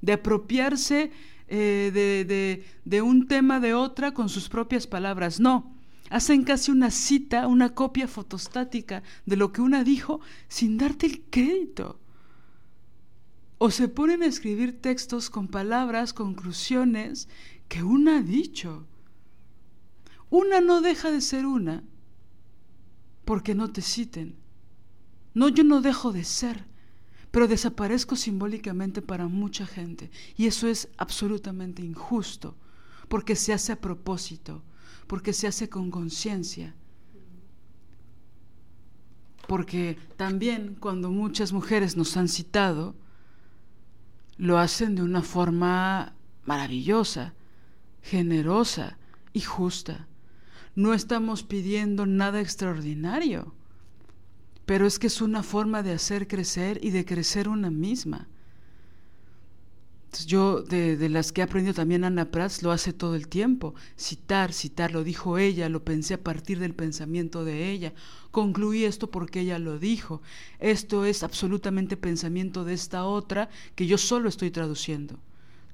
de 0.00 0.12
apropiarse 0.12 1.10
eh, 1.48 1.90
de, 1.92 2.64
de 2.84 3.02
un 3.02 3.26
tema 3.26 3.60
de 3.60 3.74
otra 3.74 4.12
con 4.12 4.28
sus 4.28 4.48
propias 4.48 4.86
palabras. 4.86 5.40
No, 5.40 5.74
hacen 6.10 6.44
casi 6.44 6.70
una 6.70 6.90
cita, 6.90 7.46
una 7.46 7.74
copia 7.74 8.08
fotostática 8.08 9.02
de 9.26 9.36
lo 9.36 9.52
que 9.52 9.60
una 9.60 9.84
dijo 9.84 10.20
sin 10.48 10.78
darte 10.78 11.06
el 11.06 11.22
crédito. 11.30 12.00
O 13.58 13.70
se 13.72 13.88
ponen 13.88 14.22
a 14.22 14.26
escribir 14.26 14.80
textos 14.80 15.30
con 15.30 15.48
palabras, 15.48 16.12
conclusiones 16.12 17.28
que 17.68 17.82
una 17.82 18.18
ha 18.18 18.22
dicho. 18.22 18.86
Una 20.30 20.60
no 20.60 20.80
deja 20.80 21.10
de 21.10 21.20
ser 21.20 21.46
una 21.46 21.82
porque 23.24 23.54
no 23.54 23.70
te 23.70 23.82
citen. 23.82 24.36
No, 25.34 25.48
yo 25.48 25.62
no 25.62 25.82
dejo 25.82 26.12
de 26.12 26.24
ser, 26.24 26.64
pero 27.30 27.46
desaparezco 27.46 28.16
simbólicamente 28.16 29.02
para 29.02 29.28
mucha 29.28 29.66
gente. 29.66 30.10
Y 30.36 30.46
eso 30.46 30.66
es 30.66 30.88
absolutamente 30.96 31.82
injusto, 31.82 32.56
porque 33.08 33.36
se 33.36 33.52
hace 33.52 33.72
a 33.72 33.80
propósito, 33.80 34.62
porque 35.06 35.32
se 35.32 35.46
hace 35.46 35.68
con 35.68 35.90
conciencia. 35.90 36.74
Porque 39.46 39.98
también 40.16 40.74
cuando 40.74 41.10
muchas 41.10 41.52
mujeres 41.52 41.96
nos 41.96 42.16
han 42.16 42.28
citado, 42.28 42.96
lo 44.38 44.58
hacen 44.58 44.94
de 44.94 45.02
una 45.02 45.22
forma 45.22 46.14
maravillosa, 46.44 47.34
generosa 48.02 48.98
y 49.32 49.40
justa. 49.40 50.07
No 50.78 50.94
estamos 50.94 51.42
pidiendo 51.42 52.06
nada 52.06 52.40
extraordinario, 52.40 53.52
pero 54.64 54.86
es 54.86 54.98
que 54.98 55.08
es 55.08 55.20
una 55.20 55.42
forma 55.42 55.82
de 55.82 55.92
hacer 55.92 56.28
crecer 56.28 56.78
y 56.82 56.90
de 56.90 57.04
crecer 57.04 57.48
una 57.48 57.70
misma 57.70 58.28
yo, 60.26 60.62
de, 60.62 61.08
las 61.08 61.32
que 61.32 61.40
he 61.40 61.44
aprendido 61.44 61.74
también 61.74 62.04
Ana 62.04 62.30
Prats, 62.30 62.62
lo 62.62 62.72
hace 62.72 62.92
todo 62.92 63.14
el 63.14 63.28
tiempo. 63.28 63.74
Citar, 63.96 64.52
citar, 64.52 64.92
lo 64.92 65.04
dijo 65.04 65.38
ella, 65.38 65.68
lo 65.68 65.84
pensé 65.84 66.14
a 66.14 66.22
partir 66.22 66.58
del 66.58 66.74
pensamiento 66.74 67.44
de 67.44 67.70
ella. 67.70 67.92
Concluí 68.30 68.84
esto 68.84 69.10
porque 69.10 69.40
ella 69.40 69.58
lo 69.58 69.78
dijo. 69.78 70.22
Esto 70.60 71.04
es 71.04 71.22
absolutamente 71.22 71.96
pensamiento 71.96 72.64
de 72.64 72.74
esta 72.74 73.04
otra 73.04 73.48
que 73.74 73.86
yo 73.86 73.98
solo 73.98 74.28
estoy 74.28 74.50
traduciendo. 74.50 75.18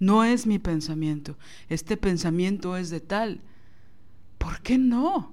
No 0.00 0.24
es 0.24 0.46
mi 0.46 0.58
pensamiento. 0.58 1.38
Este 1.68 1.96
pensamiento 1.96 2.76
es 2.76 2.90
de 2.90 3.00
tal. 3.00 3.40
¿Por 4.44 4.60
qué 4.60 4.76
no? 4.76 5.32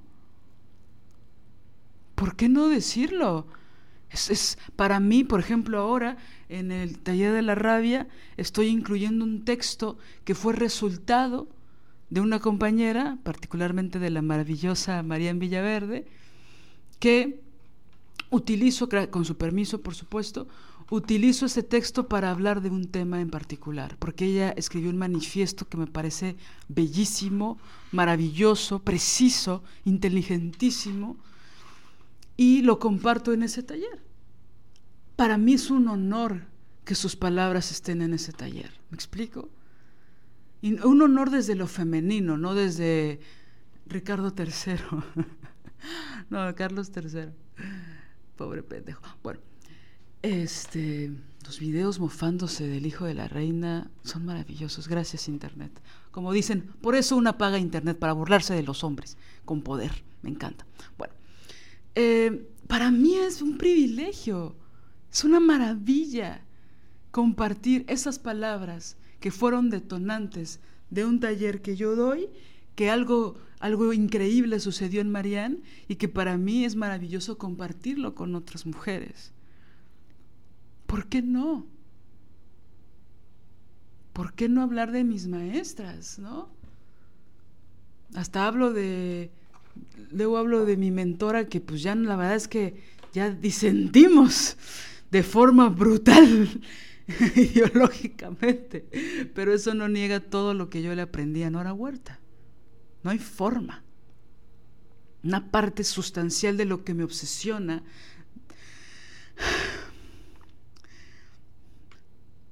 ¿Por 2.16 2.38
qué 2.38 2.48
no 2.48 2.70
decirlo? 2.70 3.46
Es, 4.10 4.58
para 4.78 5.02
mí, 5.02 5.26
por 5.26 5.42
ejemplo, 5.42 5.80
ahora 5.80 6.16
en 6.48 6.72
el 6.72 6.98
taller 7.00 7.34
de 7.34 7.42
la 7.42 7.56
rabia 7.56 8.08
estoy 8.38 8.68
incluyendo 8.68 9.26
un 9.26 9.44
texto 9.44 9.98
que 10.24 10.34
fue 10.34 10.54
resultado 10.54 11.50
de 12.10 12.22
una 12.22 12.40
compañera, 12.40 13.18
particularmente 13.24 14.00
de 14.00 14.12
la 14.12 14.22
maravillosa 14.22 15.04
María 15.04 15.34
Villaverde, 15.34 16.08
que 17.00 17.42
utilizo, 18.30 18.88
con 19.10 19.26
su 19.26 19.36
permiso 19.36 19.82
por 19.82 19.94
supuesto, 19.94 20.48
utilizo 20.92 21.46
ese 21.46 21.64
texto 21.64 22.10
para 22.10 22.30
hablar 22.30 22.62
de 22.62 22.70
un 22.70 22.86
tema 22.86 23.22
en 23.22 23.30
particular, 23.30 23.96
porque 23.98 24.26
ella 24.26 24.50
escribió 24.52 24.90
un 24.90 24.98
manifiesto 24.98 25.68
que 25.68 25.78
me 25.78 25.88
parece 25.88 26.36
bellísimo, 26.68 27.58
maravilloso, 27.94 28.80
preciso, 28.80 29.64
inteligentísimo, 29.86 31.18
y 32.36 32.62
lo 32.62 32.78
comparto 32.78 33.32
en 33.32 33.44
ese 33.44 33.64
taller. 33.64 34.04
Para 35.16 35.38
mí 35.38 35.54
es 35.54 35.72
un 35.72 35.88
honor 35.88 36.44
que 36.84 36.96
sus 36.96 37.16
palabras 37.16 37.72
estén 37.72 38.02
en 38.02 38.14
ese 38.14 38.34
taller. 38.34 38.72
¿Me 38.90 38.96
explico? 38.96 39.50
Y 40.62 40.74
un 40.84 41.02
honor 41.02 41.30
desde 41.30 41.56
lo 41.56 41.68
femenino, 41.68 42.38
no 42.38 42.54
desde 42.54 43.22
Ricardo 43.86 44.34
III. 44.38 44.76
no, 46.30 46.54
Carlos 46.56 46.92
III. 46.94 47.30
Pobre 48.36 48.62
pendejo. 48.62 49.04
Bueno, 49.24 49.40
este, 50.22 51.12
los 51.46 51.60
videos 51.60 52.00
mofándose 52.00 52.68
del 52.68 52.86
hijo 52.86 53.06
de 53.06 53.14
la 53.14 53.28
reina 53.28 53.90
son 54.04 54.26
maravillosos. 54.26 54.88
Gracias, 54.88 55.28
Internet. 55.28 55.72
Como 56.12 56.32
dicen, 56.32 56.72
por 56.82 56.96
eso 56.96 57.16
una 57.16 57.38
paga 57.38 57.58
Internet, 57.58 57.98
para 57.98 58.14
burlarse 58.14 58.54
de 58.54 58.64
los 58.64 58.84
hombres, 58.84 59.18
con 59.46 59.62
poder. 59.62 60.04
Me 60.22 60.30
encanta. 60.30 60.66
Bueno, 60.98 61.14
eh, 61.96 62.48
para 62.68 62.92
mí 62.92 63.16
es 63.16 63.42
un 63.42 63.58
privilegio, 63.58 64.56
es 65.12 65.24
una 65.24 65.40
maravilla 65.40 66.42
compartir 67.12 67.86
esas 67.88 68.20
palabras 68.20 68.98
que 69.20 69.32
fueron 69.32 69.70
detonantes 69.70 70.60
de 70.90 71.06
un 71.06 71.20
taller 71.20 71.62
que 71.62 71.76
yo 71.76 71.96
doy, 71.96 72.30
que 72.76 72.90
algo, 72.90 73.38
algo 73.60 73.94
increíble 73.94 74.60
sucedió 74.60 75.02
en 75.02 75.12
Marianne 75.12 75.60
y 75.88 75.96
que 75.96 76.08
para 76.08 76.38
mí 76.38 76.66
es 76.66 76.76
maravilloso 76.76 77.38
compartirlo 77.38 78.16
con 78.16 78.36
otras 78.36 78.66
mujeres. 78.66 79.34
¿Por 80.92 81.08
qué 81.08 81.22
no? 81.22 81.66
¿Por 84.12 84.34
qué 84.34 84.50
no 84.50 84.62
hablar 84.62 84.92
de 84.92 85.06
mis 85.06 85.26
maestras, 85.26 86.20
no? 86.20 86.50
Hasta 88.14 88.46
hablo 88.46 88.74
de 88.74 89.32
luego 90.12 90.38
hablo 90.38 90.66
de 90.66 90.76
mi 90.76 90.92
mentora 90.92 91.48
que 91.48 91.62
pues 91.62 91.82
ya 91.82 91.96
la 91.96 92.18
verdad 92.18 92.36
es 92.36 92.50
que 92.50 92.84
ya 93.14 93.30
disentimos 93.30 94.58
de 95.12 95.24
forma 95.24 95.70
brutal 95.70 96.62
ideológicamente, 97.38 99.30
pero 99.34 99.54
eso 99.54 99.74
no 99.74 99.88
niega 99.88 100.20
todo 100.20 100.54
lo 100.54 100.70
que 100.70 100.82
yo 100.82 100.94
le 100.94 101.04
aprendí 101.04 101.44
a 101.44 101.50
Nora 101.50 101.72
Huerta. 101.72 102.20
No 103.02 103.12
hay 103.12 103.20
forma. 103.20 103.82
Una 105.24 105.52
parte 105.52 105.86
sustancial 105.86 106.58
de 106.58 106.66
lo 106.66 106.84
que 106.84 106.94
me 106.94 107.06
obsesiona. 107.06 107.82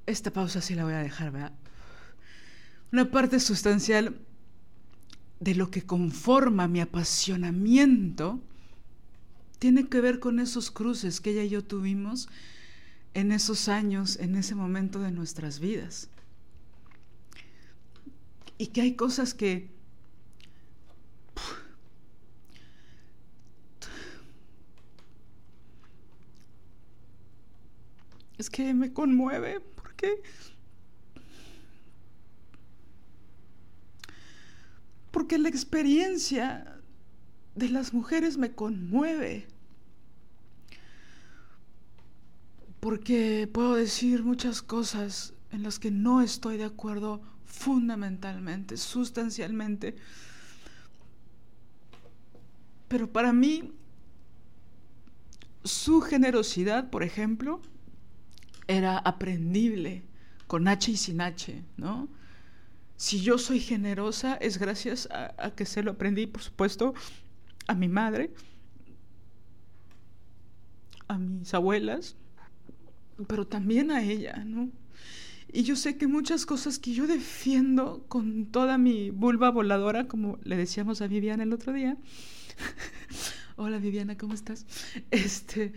Esta 0.10 0.34
pausa 0.34 0.60
sí 0.60 0.74
la 0.74 0.86
voy 0.86 0.94
a 0.94 1.04
dejar, 1.04 1.30
¿verdad? 1.30 1.52
Una 2.92 3.12
parte 3.12 3.40
sustancial 3.40 4.20
de 5.40 5.54
lo 5.54 5.70
que 5.70 5.84
conforma 5.84 6.68
mi 6.68 6.82
apasionamiento 6.82 8.42
tiene 9.60 9.88
que 9.88 10.02
ver 10.02 10.20
con 10.20 10.40
esos 10.40 10.72
cruces 10.72 11.22
que 11.22 11.30
ella 11.30 11.44
y 11.44 11.50
yo 11.50 11.64
tuvimos 11.64 12.28
en 13.14 13.32
esos 13.32 13.70
años, 13.70 14.18
en 14.18 14.36
ese 14.36 14.56
momento 14.56 15.00
de 15.00 15.12
nuestras 15.12 15.60
vidas. 15.60 16.10
Y 18.58 18.68
que 18.68 18.82
hay 18.82 18.96
cosas 18.96 19.36
que... 19.36 19.70
Es 28.40 28.50
que 28.50 28.74
me 28.74 28.92
conmueve 28.92 29.62
porque 35.12 35.38
la 35.38 35.50
experiencia 35.50 36.80
de 37.56 37.70
las 37.70 37.94
mujeres 37.94 38.38
me 38.38 38.54
conmueve. 38.54 39.48
Porque 42.80 43.50
puedo 43.52 43.76
decir 43.76 44.24
muchas 44.24 44.62
cosas 44.62 45.34
en 45.52 45.64
las 45.64 45.80
que 45.80 45.92
no 45.92 46.22
estoy 46.22 46.58
de 46.58 46.64
acuerdo 46.64 47.22
fundamentalmente, 47.46 48.78
sustancialmente. 48.78 49.96
Pero 52.88 53.12
para 53.12 53.34
mí, 53.34 53.74
su 55.64 56.02
generosidad, 56.02 56.90
por 56.90 57.04
ejemplo, 57.04 57.62
era 58.70 59.00
aprendible, 59.00 60.04
con 60.46 60.68
H 60.68 60.92
y 60.92 60.98
sin 60.98 61.22
H, 61.22 61.64
¿no? 61.76 62.08
Si 62.96 63.20
yo 63.20 63.40
soy 63.40 63.60
generosa 63.60 64.36
es 64.36 64.60
gracias 64.60 65.10
a, 65.12 65.52
que 65.56 65.66
se 65.66 65.82
lo 65.82 65.92
aprendí, 65.92 66.28
por 66.28 66.44
supuesto, 66.44 66.94
a 67.68 67.74
mi 67.74 67.88
madre, 67.88 68.32
a 71.08 71.18
mis 71.18 71.52
abuelas, 71.56 72.16
pero 73.28 73.48
también 73.48 73.90
a 73.90 74.04
ella, 74.04 74.44
¿no? 74.46 74.70
Y 75.52 75.64
yo 75.64 75.76
sé 75.76 75.98
que 75.98 76.06
muchas 76.06 76.46
cosas 76.46 76.78
que 76.78 76.94
yo 76.94 77.08
defiendo 77.08 78.06
con 78.08 78.46
toda 78.46 78.78
mi 78.78 79.10
vulva 79.10 79.50
voladora, 79.50 80.08
como 80.08 80.38
le 80.44 80.58
decíamos 80.58 81.02
a 81.02 81.08
Viviana 81.08 81.42
el 81.42 81.54
otro 81.54 81.74
día. 81.74 81.98
Hola 83.56 83.80
Viviana, 83.80 84.16
¿cómo 84.16 84.36
estás? 84.36 84.68
Este, 85.10 85.74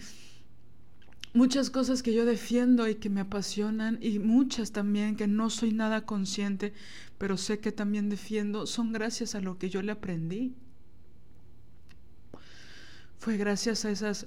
muchas 1.35 1.70
cosas 1.70 2.02
que 2.02 2.12
yo 2.12 2.25
defiendo 2.25 2.89
y 2.89 2.97
que 2.97 3.11
me 3.11 3.20
apasionan 3.20 3.99
y 4.01 4.19
muchas 4.19 4.73
también 4.73 5.17
que 5.17 5.27
no 5.27 5.51
soy 5.51 5.73
nada 5.73 6.05
consciente, 6.05 6.73
pero 7.19 7.36
sé 7.36 7.59
que 7.59 7.73
también 7.73 8.09
defiendo, 8.09 8.67
son 8.67 8.93
gracias 8.93 9.35
a 9.35 9.41
lo 9.41 9.59
que 9.59 9.70
yo 9.70 9.83
le 9.83 9.93
aprendí. 9.93 10.55
Fue 13.19 13.36
gracias 13.36 13.85
a 13.85 13.91
esas 13.91 14.27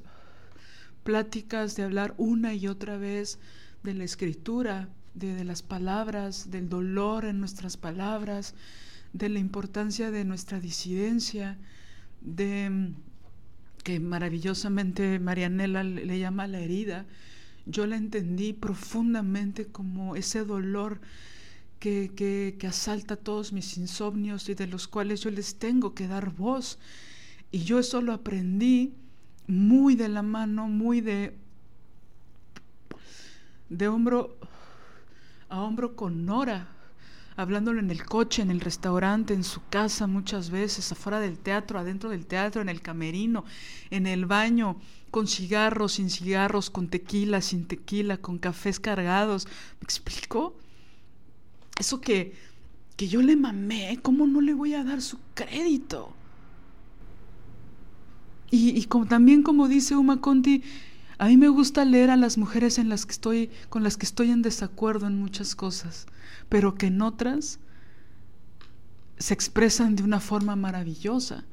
pláticas 1.04 1.76
de 1.76 1.84
hablar 1.84 2.16
una 2.18 2.54
y 2.54 2.68
otra 2.68 2.98
vez 2.98 3.40
de 3.84 3.94
la 3.94 4.04
escritura, 4.04 4.90
de, 5.14 5.36
de 5.36 5.44
las 5.44 5.62
palabras, 5.62 6.50
del 6.50 6.70
dolor 6.70 7.26
en 7.26 7.40
nuestras 7.40 7.78
palabras, 7.78 8.56
de 9.14 9.30
la 9.30 9.40
importancia 9.40 10.12
de 10.12 10.26
nuestra 10.26 10.60
disidencia, 10.60 11.58
de 12.22 12.94
que 13.86 14.00
maravillosamente 14.00 15.20
Marianela 15.20 15.84
le 15.84 16.18
llama 16.18 16.48
la 16.48 16.60
herida, 16.60 17.06
yo 17.68 17.86
la 17.86 17.98
entendí 17.98 18.52
profundamente 18.52 19.68
como 19.68 20.16
ese 20.16 20.44
dolor 20.44 21.00
que, 21.78 22.12
que, 22.16 22.56
que, 22.58 22.66
asalta 22.66 23.16
todos 23.16 23.54
mis 23.54 23.78
insomnios 23.78 24.50
y 24.50 24.56
de 24.56 24.66
los 24.66 24.88
cuales 24.88 25.22
yo 25.22 25.30
les 25.30 25.60
tengo 25.60 25.94
que 25.94 26.08
dar 26.08 26.32
voz. 26.32 26.80
Y 27.52 27.60
yo 27.60 27.78
eso 27.78 28.02
lo 28.02 28.12
aprendí 28.12 28.96
muy 29.46 29.94
de 29.94 30.10
la 30.10 30.24
mano, 30.24 30.68
muy 30.68 31.02
de, 31.02 31.38
de 33.70 33.88
hombro 33.88 34.36
a 35.48 35.62
hombro 35.62 35.96
con 35.96 36.26
Nora, 36.26 36.75
hablándolo 37.38 37.80
en 37.80 37.92
el 37.92 38.06
coche, 38.06 38.42
en 38.42 38.52
el 38.52 38.62
restaurante, 38.62 39.34
en 39.34 39.44
su 39.44 39.62
casa 39.70 40.08
muchas 40.08 40.50
veces, 40.50 40.92
afuera 40.92 41.20
del 41.20 41.38
teatro, 41.38 41.80
adentro 41.80 42.10
del 42.10 42.26
teatro, 42.26 42.62
en 42.62 42.70
el 42.70 42.82
camerino, 42.82 43.44
en 43.90 44.08
el 44.08 44.26
baño, 44.26 44.78
con 45.12 45.28
cigarros, 45.28 45.94
sin 45.94 46.10
cigarros, 46.10 46.70
con 46.70 46.88
tequila, 46.88 47.42
sin 47.42 47.66
tequila, 47.66 48.18
con 48.18 48.38
cafés 48.38 48.80
cargados. 48.80 49.48
¿Me 49.80 49.86
explico? 49.86 50.56
Eso 51.80 52.00
que, 52.02 52.34
que 52.96 53.08
yo 53.08 53.22
le 53.22 53.36
mamé, 53.36 54.00
¿cómo 54.02 54.28
no 54.28 54.42
le 54.42 54.54
voy 54.54 54.74
a 54.74 54.84
dar 54.84 55.02
su 55.02 55.18
crédito? 55.34 56.14
Y, 58.52 58.86
como, 58.86 59.06
también 59.06 59.44
como 59.44 59.68
dice 59.68 59.96
Uma 59.96 60.22
Conti, 60.22 60.64
a 61.18 61.28
mí 61.28 61.38
me 61.38 61.48
gusta 61.48 61.86
leer 61.86 62.10
a 62.10 62.18
las 62.18 62.38
mujeres 62.38 62.78
en 62.78 62.90
las 62.90 63.06
que 63.06 63.14
estoy, 63.14 63.50
con 63.70 63.84
las 63.84 63.98
que 63.98 64.06
estoy 64.06 64.32
en 64.32 64.42
desacuerdo 64.42 65.08
en 65.08 65.20
muchas 65.20 65.56
cosas, 65.56 66.08
pero 66.50 66.76
que 66.76 66.88
en 66.88 67.02
otras 67.02 67.60
se 69.18 69.34
expresan 69.34 69.96
de 69.96 70.04
una 70.04 70.20
forma 70.20 70.56
maravillosa. 70.56 71.46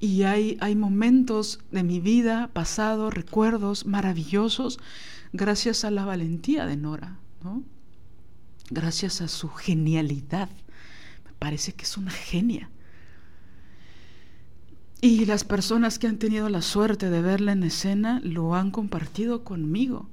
Y 0.00 0.22
hay, 0.22 0.56
hay 0.60 0.74
momentos 0.76 1.60
de 1.70 1.82
mi 1.82 2.00
vida, 2.00 2.48
pasado, 2.52 3.10
recuerdos 3.10 3.86
maravillosos, 3.86 4.78
gracias 5.32 5.84
a 5.84 5.90
la 5.90 6.04
valentía 6.04 6.66
de 6.66 6.76
Nora, 6.76 7.18
¿no? 7.44 7.62
gracias 8.70 9.20
a 9.20 9.28
su 9.28 9.48
genialidad. 9.48 10.48
Me 11.26 11.32
parece 11.38 11.72
que 11.72 11.84
es 11.84 11.96
una 11.96 12.12
genia. 12.12 12.70
Y 15.02 15.24
las 15.24 15.44
personas 15.44 15.98
que 15.98 16.06
han 16.06 16.18
tenido 16.18 16.50
la 16.50 16.60
suerte 16.60 17.08
de 17.08 17.22
verla 17.22 17.52
en 17.52 17.62
escena 17.62 18.20
lo 18.22 18.54
han 18.54 18.70
compartido 18.70 19.44
conmigo. 19.44 20.10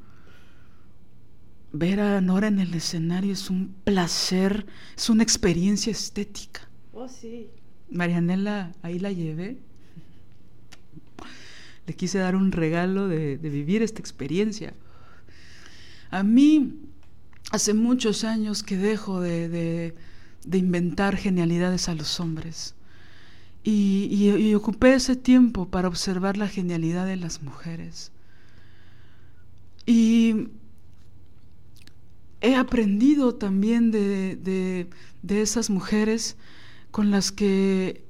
Ver 1.73 1.99
a 1.99 2.21
Nora 2.21 2.47
en 2.47 2.59
el 2.59 2.73
escenario 2.73 3.33
es 3.33 3.49
un 3.49 3.75
placer, 3.83 4.65
es 4.95 5.09
una 5.09 5.23
experiencia 5.23 5.91
estética. 5.91 6.61
Oh, 6.93 7.09
sí. 7.09 7.49
Marianela, 7.89 8.71
ahí 8.81 8.99
la 8.99 9.11
llevé. 9.11 9.57
Le 11.85 11.93
quise 11.93 12.19
dar 12.19 12.37
un 12.37 12.53
regalo 12.53 13.09
de, 13.09 13.35
vivir 13.35 13.83
esta 13.83 13.99
experiencia. 13.99 14.73
A 16.11 16.23
mí, 16.23 16.79
hace 17.51 17.73
muchos 17.73 18.23
años 18.23 18.63
que 18.63 18.77
dejo 18.77 19.19
de 19.19 19.93
inventar 20.45 21.17
genialidades 21.17 21.89
a 21.89 21.95
los 21.95 22.21
hombres 22.21 22.76
y, 23.69 24.53
ocupé 24.55 24.93
ese 24.93 25.17
tiempo 25.17 25.67
para 25.67 25.89
observar 25.89 26.37
la 26.37 26.47
genialidad 26.47 27.05
de 27.05 27.17
las 27.17 27.41
mujeres. 27.41 28.13
Y 29.85 30.47
he 32.39 32.55
aprendido 32.55 33.35
también 33.35 33.91
de, 33.91 34.87
esas 35.27 35.69
mujeres 35.69 36.37
con 36.91 37.11
las 37.11 37.33
que 37.33 38.05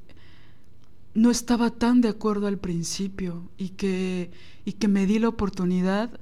no 1.15 1.31
estaba 1.31 1.71
tan 1.71 2.01
de 2.01 2.09
acuerdo 2.09 2.45
al 2.45 2.59
principio 2.59 3.49
y 3.57 3.69
que, 3.69 4.29
y 4.63 4.73
que 4.73 4.87
me 4.87 5.07
di 5.07 5.17
la 5.17 5.29
oportunidad 5.29 6.19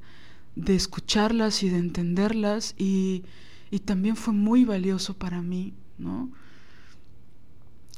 de 0.56 0.76
escucharlas 0.76 1.62
y 1.62 1.70
de 1.70 1.80
entenderlas 1.80 2.74
y, 2.78 3.24
y 3.70 3.80
también 3.80 4.16
fue 4.16 4.34
muy 4.34 4.64
valioso 4.64 5.14
para 5.14 5.42
mí, 5.42 5.74
¿no? 5.98 6.32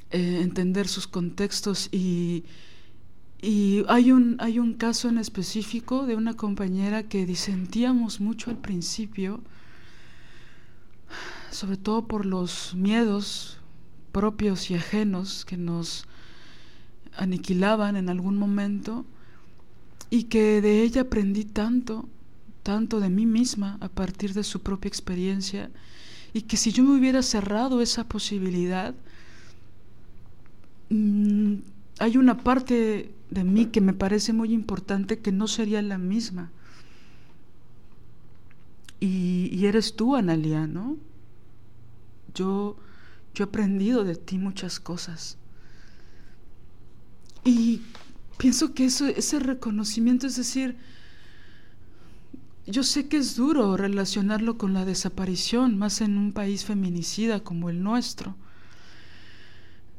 Eh, 0.09 0.39
entender 0.41 0.87
sus 0.87 1.05
contextos 1.05 1.89
y, 1.91 2.45
y 3.41 3.83
hay, 3.89 4.13
un, 4.13 4.37
hay 4.39 4.57
un 4.57 4.75
caso 4.75 5.09
en 5.09 5.17
específico 5.17 6.05
de 6.05 6.15
una 6.15 6.35
compañera 6.35 7.03
que 7.03 7.25
disentíamos 7.25 8.21
mucho 8.21 8.49
al 8.49 8.57
principio, 8.57 9.41
sobre 11.51 11.75
todo 11.75 12.07
por 12.07 12.25
los 12.25 12.73
miedos 12.73 13.59
propios 14.13 14.71
y 14.71 14.75
ajenos 14.75 15.43
que 15.43 15.57
nos 15.57 16.05
aniquilaban 17.17 17.97
en 17.97 18.07
algún 18.07 18.37
momento 18.37 19.05
y 20.09 20.23
que 20.23 20.61
de 20.61 20.83
ella 20.83 21.01
aprendí 21.01 21.43
tanto, 21.43 22.07
tanto 22.63 23.01
de 23.01 23.09
mí 23.09 23.25
misma 23.25 23.77
a 23.81 23.89
partir 23.89 24.33
de 24.33 24.45
su 24.45 24.61
propia 24.61 24.87
experiencia 24.87 25.69
y 26.31 26.43
que 26.43 26.55
si 26.55 26.71
yo 26.71 26.83
me 26.83 26.97
hubiera 26.97 27.21
cerrado 27.21 27.81
esa 27.81 28.07
posibilidad, 28.07 28.95
Mm, 30.89 31.55
hay 31.99 32.17
una 32.17 32.37
parte 32.43 33.11
de 33.29 33.43
mí 33.43 33.67
que 33.67 33.81
me 33.81 33.93
parece 33.93 34.33
muy 34.33 34.53
importante 34.53 35.19
que 35.19 35.31
no 35.31 35.47
sería 35.47 35.81
la 35.81 35.97
misma. 35.97 36.51
Y, 38.99 39.65
eres 39.65 39.95
tú, 39.95 40.15
Analia, 40.15 40.65
¿no? 40.65 40.97
Yo, 42.33 42.77
yo 43.35 43.45
he 43.45 43.47
aprendido 43.47 44.03
de 44.03 44.15
ti 44.15 44.37
muchas 44.39 44.79
cosas. 44.79 45.37
Y 47.43 47.81
pienso 48.37 48.73
que 48.73 48.85
ese 48.85 49.39
reconocimiento, 49.39 50.25
es 50.25 50.35
decir, 50.35 50.77
yo 52.65 52.83
sé 52.83 53.07
que 53.07 53.17
es 53.17 53.35
duro 53.35 53.77
relacionarlo 53.77 54.57
con 54.57 54.73
la 54.73 54.83
desaparición, 54.83 55.77
más 55.77 56.01
en 56.01 56.17
un 56.17 56.33
país 56.33 56.65
feminicida 56.65 57.41
como 57.41 57.69
el 57.69 57.83
nuestro 57.83 58.35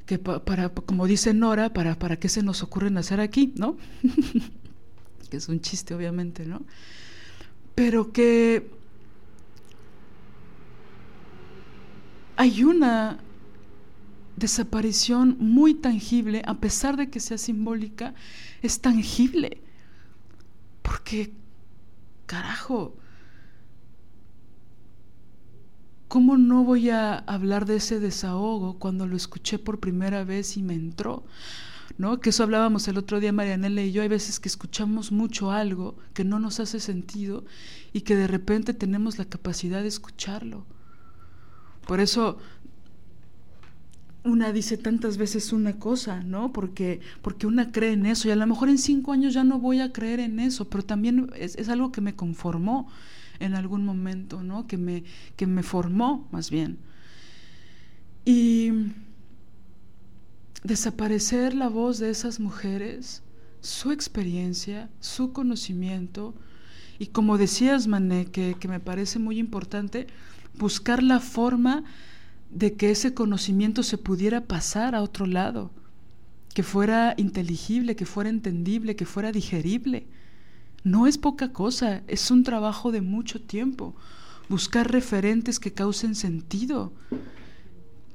que 0.08 0.18
para, 0.18 0.70
como 0.70 1.06
dice 1.06 1.34
Nora, 1.34 1.74
para, 1.74 1.98
para 1.98 2.18
qué 2.18 2.30
se 2.30 2.42
nos 2.42 2.62
ocurre 2.62 2.90
nacer 2.90 3.20
aquí, 3.20 3.52
¿no? 3.56 3.76
que 5.30 5.36
es 5.36 5.50
un 5.50 5.60
chiste, 5.60 5.94
obviamente, 5.94 6.46
¿no? 6.46 6.62
Pero 7.74 8.10
que 8.10 8.70
hay 12.36 12.64
una 12.64 13.18
desaparición 14.36 15.36
muy 15.40 15.74
tangible, 15.74 16.40
a 16.46 16.54
pesar 16.54 16.96
de 16.96 17.10
que 17.10 17.20
sea 17.20 17.36
simbólica, 17.36 18.14
es 18.62 18.80
tangible. 18.80 19.60
Porque, 20.80 21.34
carajo, 22.24 22.96
¿Cómo 26.08 26.38
no 26.38 26.64
voy 26.64 26.88
a 26.88 27.18
hablar 27.18 27.66
de 27.66 27.76
ese 27.76 28.00
desahogo 28.00 28.78
cuando 28.78 29.06
lo 29.06 29.14
escuché 29.14 29.58
por 29.58 29.78
primera 29.78 30.24
vez 30.24 30.56
y 30.56 30.62
me 30.62 30.74
entró? 30.74 31.24
¿No? 31.98 32.20
Que 32.20 32.30
eso 32.30 32.44
hablábamos 32.44 32.88
el 32.88 32.96
otro 32.96 33.20
día 33.20 33.32
Marianela 33.32 33.82
y 33.82 33.92
yo, 33.92 34.00
hay 34.00 34.08
veces 34.08 34.40
que 34.40 34.48
escuchamos 34.48 35.12
mucho 35.12 35.50
algo 35.50 35.96
que 36.14 36.24
no 36.24 36.38
nos 36.38 36.60
hace 36.60 36.80
sentido 36.80 37.44
y 37.92 38.02
que 38.02 38.16
de 38.16 38.26
repente 38.26 38.72
tenemos 38.72 39.18
la 39.18 39.26
capacidad 39.26 39.82
de 39.82 39.88
escucharlo. 39.88 40.64
Por 41.86 42.00
eso 42.00 42.38
una 44.24 44.52
dice 44.52 44.78
tantas 44.78 45.18
veces 45.18 45.52
una 45.52 45.78
cosa, 45.78 46.22
¿no? 46.22 46.52
Porque, 46.52 47.00
porque 47.20 47.46
una 47.46 47.70
cree 47.70 47.92
en 47.92 48.06
eso 48.06 48.28
y 48.28 48.30
a 48.30 48.36
lo 48.36 48.46
mejor 48.46 48.70
en 48.70 48.78
cinco 48.78 49.12
años 49.12 49.34
ya 49.34 49.44
no 49.44 49.58
voy 49.58 49.80
a 49.80 49.92
creer 49.92 50.20
en 50.20 50.40
eso, 50.40 50.68
pero 50.70 50.84
también 50.84 51.30
es, 51.36 51.56
es 51.56 51.68
algo 51.68 51.92
que 51.92 52.00
me 52.00 52.14
conformó 52.14 52.88
en 53.40 53.54
algún 53.54 53.84
momento, 53.84 54.42
¿no? 54.42 54.66
Que 54.66 54.76
me, 54.76 55.04
que 55.36 55.46
me 55.46 55.62
formó 55.62 56.28
más 56.30 56.50
bien. 56.50 56.78
Y 58.24 58.72
desaparecer 60.64 61.54
la 61.54 61.68
voz 61.68 61.98
de 61.98 62.10
esas 62.10 62.40
mujeres, 62.40 63.22
su 63.60 63.92
experiencia, 63.92 64.90
su 65.00 65.32
conocimiento, 65.32 66.34
y 66.98 67.06
como 67.06 67.38
decías, 67.38 67.86
Mané, 67.86 68.26
que, 68.26 68.56
que 68.58 68.68
me 68.68 68.80
parece 68.80 69.18
muy 69.18 69.38
importante, 69.38 70.08
buscar 70.58 71.02
la 71.02 71.20
forma 71.20 71.84
de 72.50 72.74
que 72.74 72.90
ese 72.90 73.14
conocimiento 73.14 73.82
se 73.82 73.98
pudiera 73.98 74.44
pasar 74.44 74.94
a 74.94 75.02
otro 75.02 75.26
lado, 75.26 75.70
que 76.54 76.62
fuera 76.62 77.14
inteligible, 77.16 77.94
que 77.94 78.06
fuera 78.06 78.30
entendible, 78.30 78.96
que 78.96 79.06
fuera 79.06 79.30
digerible. 79.30 80.06
No 80.84 81.06
es 81.06 81.18
poca 81.18 81.52
cosa, 81.52 82.02
es 82.06 82.30
un 82.30 82.44
trabajo 82.44 82.92
de 82.92 83.00
mucho 83.00 83.40
tiempo. 83.40 83.94
Buscar 84.48 84.90
referentes 84.90 85.58
que 85.58 85.74
causen 85.74 86.14
sentido, 86.14 86.92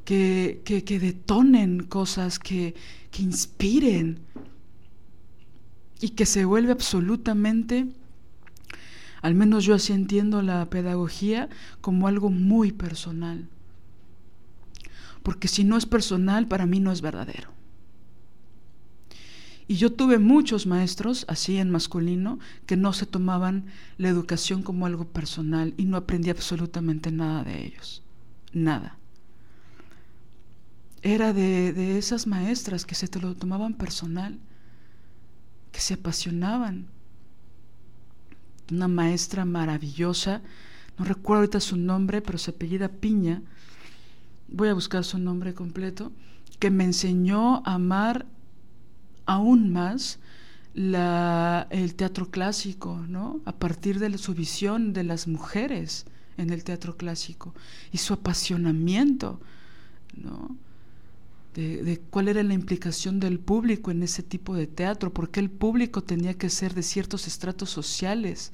que, 0.05 0.61
que, 0.65 0.99
detonen 0.99 1.83
cosas, 1.83 2.39
que, 2.39 2.73
que 3.11 3.21
inspiren 3.21 4.19
y 6.01 6.09
que 6.09 6.25
se 6.25 6.45
vuelve 6.45 6.71
absolutamente, 6.71 7.87
al 9.21 9.35
menos 9.35 9.63
yo 9.63 9.75
así 9.75 9.93
entiendo 9.93 10.41
la 10.41 10.69
pedagogía, 10.69 11.49
como 11.81 12.07
algo 12.07 12.29
muy 12.29 12.71
personal. 12.71 13.47
Porque 15.21 15.47
si 15.47 15.63
no 15.63 15.77
es 15.77 15.85
personal, 15.85 16.47
para 16.47 16.65
mí 16.65 16.79
no 16.81 16.91
es 16.91 17.01
verdadero. 17.01 17.51
Y 19.67 19.75
yo 19.75 19.93
tuve 19.93 20.19
muchos 20.19 20.65
maestros, 20.65 21.25
así 21.27 21.57
en 21.57 21.69
masculino, 21.69 22.39
que 22.65 22.77
no 22.77 22.93
se 22.93 23.05
tomaban 23.05 23.65
la 23.97 24.09
educación 24.09 24.61
como 24.61 24.85
algo 24.85 25.05
personal 25.05 25.73
y 25.77 25.85
no 25.85 25.97
aprendí 25.97 26.29
absolutamente 26.29 27.11
nada 27.11 27.43
de 27.43 27.65
ellos. 27.65 28.03
Nada. 28.51 28.97
Era 31.01 31.33
de, 31.33 31.73
de 31.73 31.97
esas 31.97 32.27
maestras 32.27 32.85
que 32.85 32.95
se 32.95 33.07
te 33.07 33.19
lo 33.19 33.35
tomaban 33.35 33.73
personal, 33.73 34.39
que 35.71 35.79
se 35.79 35.95
apasionaban. 35.95 36.87
Una 38.71 38.87
maestra 38.87 39.45
maravillosa 39.45 40.41
no 40.97 41.05
recuerdo 41.05 41.41
ahorita 41.41 41.59
su 41.59 41.75
nombre, 41.75 42.21
pero 42.21 42.37
se 42.37 42.51
apellida 42.51 42.87
Piña, 42.87 43.41
voy 44.47 44.69
a 44.69 44.73
buscar 44.73 45.03
su 45.03 45.17
nombre 45.17 45.53
completo, 45.53 46.11
que 46.59 46.69
me 46.69 46.83
enseñó 46.83 47.63
a 47.65 47.75
amar 47.75 48.27
aún 49.25 49.71
más 49.71 50.19
el 50.75 51.93
teatro 51.95 52.31
clásico, 52.31 52.97
¿no? 53.07 53.41
A 53.45 53.53
partir 53.53 53.99
de 53.99 54.17
su 54.17 54.33
visión 54.33 54.93
de 54.93 55.03
las 55.03 55.27
mujeres 55.27 56.05
en 56.37 56.49
el 56.49 56.63
teatro 56.63 56.97
clásico 56.97 57.53
y 57.91 57.99
su 57.99 58.13
apasionamiento, 58.13 59.39
¿no? 60.15 60.55
De, 61.53 61.83
de, 61.83 61.99
cuál 61.99 62.29
era 62.29 62.41
la 62.41 62.55
implicación 62.55 63.19
del 63.19 63.37
público 63.39 63.91
en 63.91 64.01
ese 64.01 64.23
tipo 64.23 64.55
de 64.55 64.65
teatro, 64.65 65.13
por 65.13 65.29
qué 65.29 65.39
el 65.39 65.51
público 65.51 66.01
tenía 66.01 66.33
que 66.33 66.49
ser 66.49 66.73
de 66.73 66.81
ciertos 66.81 67.27
estratos 67.27 67.69
sociales, 67.69 68.51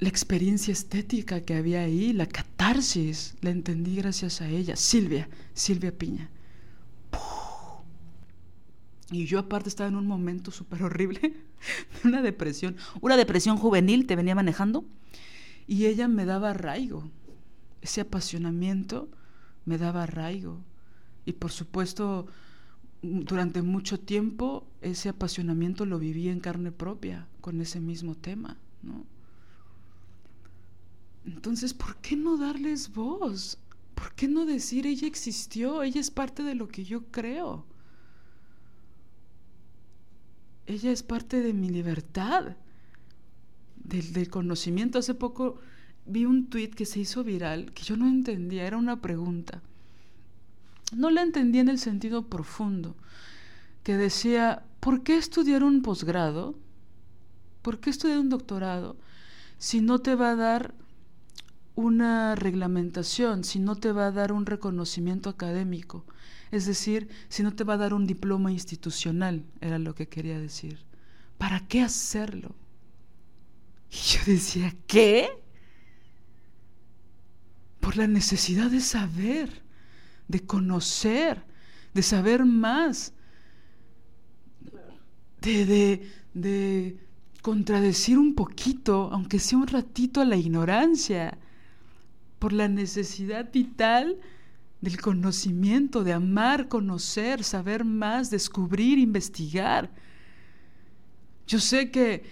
la 0.00 0.08
experiencia 0.08 0.72
estética 0.72 1.42
que 1.42 1.54
había 1.54 1.80
ahí, 1.80 2.12
la 2.12 2.26
catarsis, 2.26 3.34
la 3.40 3.50
entendí 3.50 3.96
gracias 3.96 4.40
a 4.40 4.48
ella, 4.48 4.74
Silvia, 4.74 5.28
Silvia 5.54 5.96
Piña. 5.96 6.28
Y 9.10 9.24
yo 9.24 9.38
aparte 9.38 9.68
estaba 9.68 9.88
en 9.88 9.96
un 9.96 10.06
momento 10.06 10.50
súper 10.50 10.82
horrible, 10.82 11.34
una 12.04 12.20
depresión, 12.20 12.76
una 13.00 13.16
depresión 13.16 13.56
juvenil 13.56 14.06
te 14.06 14.16
venía 14.16 14.34
manejando, 14.34 14.84
y 15.66 15.86
ella 15.86 16.08
me 16.08 16.24
daba 16.24 16.50
arraigo, 16.50 17.10
ese 17.80 18.02
apasionamiento 18.02 19.08
me 19.64 19.78
daba 19.78 20.04
arraigo. 20.04 20.60
Y 21.24 21.32
por 21.32 21.50
supuesto, 21.52 22.26
durante 23.02 23.62
mucho 23.62 24.00
tiempo 24.00 24.66
ese 24.80 25.10
apasionamiento 25.10 25.86
lo 25.86 25.98
viví 25.98 26.28
en 26.28 26.40
carne 26.40 26.72
propia 26.72 27.28
con 27.40 27.60
ese 27.60 27.80
mismo 27.80 28.14
tema, 28.14 28.56
¿no? 28.82 29.06
Entonces, 31.26 31.74
¿por 31.74 31.96
qué 31.96 32.16
no 32.16 32.38
darles 32.38 32.92
voz? 32.92 33.58
¿Por 33.94 34.14
qué 34.14 34.28
no 34.28 34.46
decir 34.46 34.86
ella 34.86 35.06
existió? 35.06 35.82
Ella 35.82 36.00
es 36.00 36.10
parte 36.10 36.42
de 36.42 36.54
lo 36.54 36.68
que 36.68 36.84
yo 36.84 37.04
creo. 37.10 37.66
Ella 40.68 40.92
es 40.92 41.02
parte 41.02 41.40
de 41.40 41.54
mi 41.54 41.70
libertad, 41.70 42.56
del, 43.76 44.28
conocimiento. 44.28 44.98
Hace 44.98 45.14
poco 45.14 45.56
vi 46.04 46.26
un 46.26 46.50
tuit 46.50 46.74
que 46.74 46.84
se 46.84 47.00
hizo 47.00 47.24
viral 47.24 47.72
que 47.72 47.84
yo 47.84 47.96
no 47.96 48.06
entendía, 48.06 48.66
era 48.66 48.76
una 48.76 49.00
pregunta. 49.00 49.62
No 50.94 51.10
la 51.10 51.22
entendí 51.22 51.58
en 51.58 51.70
el 51.70 51.78
sentido 51.78 52.28
profundo, 52.28 52.96
que 53.82 53.96
decía, 53.96 54.62
¿por 54.80 55.02
qué 55.02 55.16
estudiar 55.16 55.64
un 55.64 55.80
posgrado? 55.80 56.54
¿Por 57.62 57.80
qué 57.80 57.88
estudiar 57.88 58.18
un 58.18 58.28
doctorado 58.28 58.96
si 59.56 59.80
no 59.80 60.00
te 60.00 60.14
va 60.14 60.32
a 60.32 60.36
dar 60.36 60.74
una 61.76 62.34
reglamentación, 62.34 63.42
si 63.42 63.58
no 63.58 63.74
te 63.74 63.92
va 63.92 64.08
a 64.08 64.12
dar 64.12 64.32
un 64.32 64.44
reconocimiento 64.44 65.30
académico, 65.30 66.04
es 66.50 66.66
decir, 66.66 67.08
si 67.28 67.42
no 67.42 67.54
te 67.54 67.64
va 67.64 67.74
a 67.74 67.78
dar 67.78 67.94
un 67.94 68.06
diploma 68.06 68.50
institucional, 68.52 69.44
era 69.60 69.78
lo 69.78 69.94
que 69.94 70.08
quería 70.08 70.38
decir. 70.38 70.78
¿Para 71.36 71.66
qué 71.68 71.82
hacerlo? 71.82 72.54
Y 73.90 73.96
yo 73.96 74.20
decía, 74.26 74.74
¿qué? 74.86 75.28
Por 77.80 77.96
la 77.96 78.06
necesidad 78.06 78.70
de 78.70 78.80
saber, 78.80 79.62
de 80.26 80.40
conocer, 80.40 81.44
de 81.94 82.02
saber 82.02 82.44
más, 82.44 83.12
de, 85.40 85.64
de, 85.64 86.10
de 86.34 86.98
contradecir 87.42 88.18
un 88.18 88.34
poquito, 88.34 89.10
aunque 89.12 89.38
sea 89.38 89.58
un 89.58 89.68
ratito, 89.68 90.20
a 90.20 90.24
la 90.24 90.36
ignorancia 90.36 91.38
por 92.38 92.52
la 92.52 92.68
necesidad 92.68 93.50
vital 93.52 94.18
del 94.80 95.00
conocimiento, 95.00 96.04
de 96.04 96.12
amar, 96.12 96.68
conocer, 96.68 97.42
saber 97.42 97.84
más, 97.84 98.30
descubrir, 98.30 98.98
investigar. 98.98 99.90
Yo 101.46 101.58
sé 101.58 101.90
que, 101.90 102.24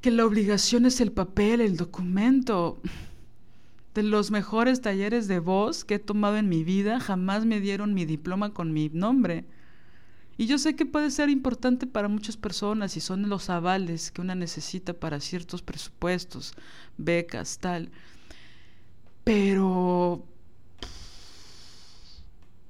que 0.00 0.10
la 0.10 0.26
obligación 0.26 0.86
es 0.86 1.00
el 1.00 1.12
papel, 1.12 1.60
el 1.60 1.76
documento. 1.76 2.80
De 3.94 4.02
los 4.02 4.30
mejores 4.30 4.80
talleres 4.80 5.26
de 5.26 5.40
voz 5.40 5.84
que 5.84 5.94
he 5.94 5.98
tomado 5.98 6.36
en 6.36 6.48
mi 6.48 6.64
vida, 6.64 7.00
jamás 7.00 7.44
me 7.44 7.60
dieron 7.60 7.92
mi 7.92 8.04
diploma 8.04 8.54
con 8.54 8.72
mi 8.72 8.88
nombre. 8.88 9.44
Y 10.38 10.46
yo 10.46 10.58
sé 10.58 10.74
que 10.74 10.86
puede 10.86 11.10
ser 11.10 11.28
importante 11.28 11.86
para 11.86 12.08
muchas 12.08 12.36
personas 12.36 12.96
y 12.96 13.00
son 13.00 13.28
los 13.28 13.50
avales 13.50 14.10
que 14.10 14.22
una 14.22 14.34
necesita 14.34 14.94
para 14.94 15.20
ciertos 15.20 15.60
presupuestos, 15.60 16.54
becas, 16.96 17.58
tal. 17.58 17.90
Pero 19.22 20.24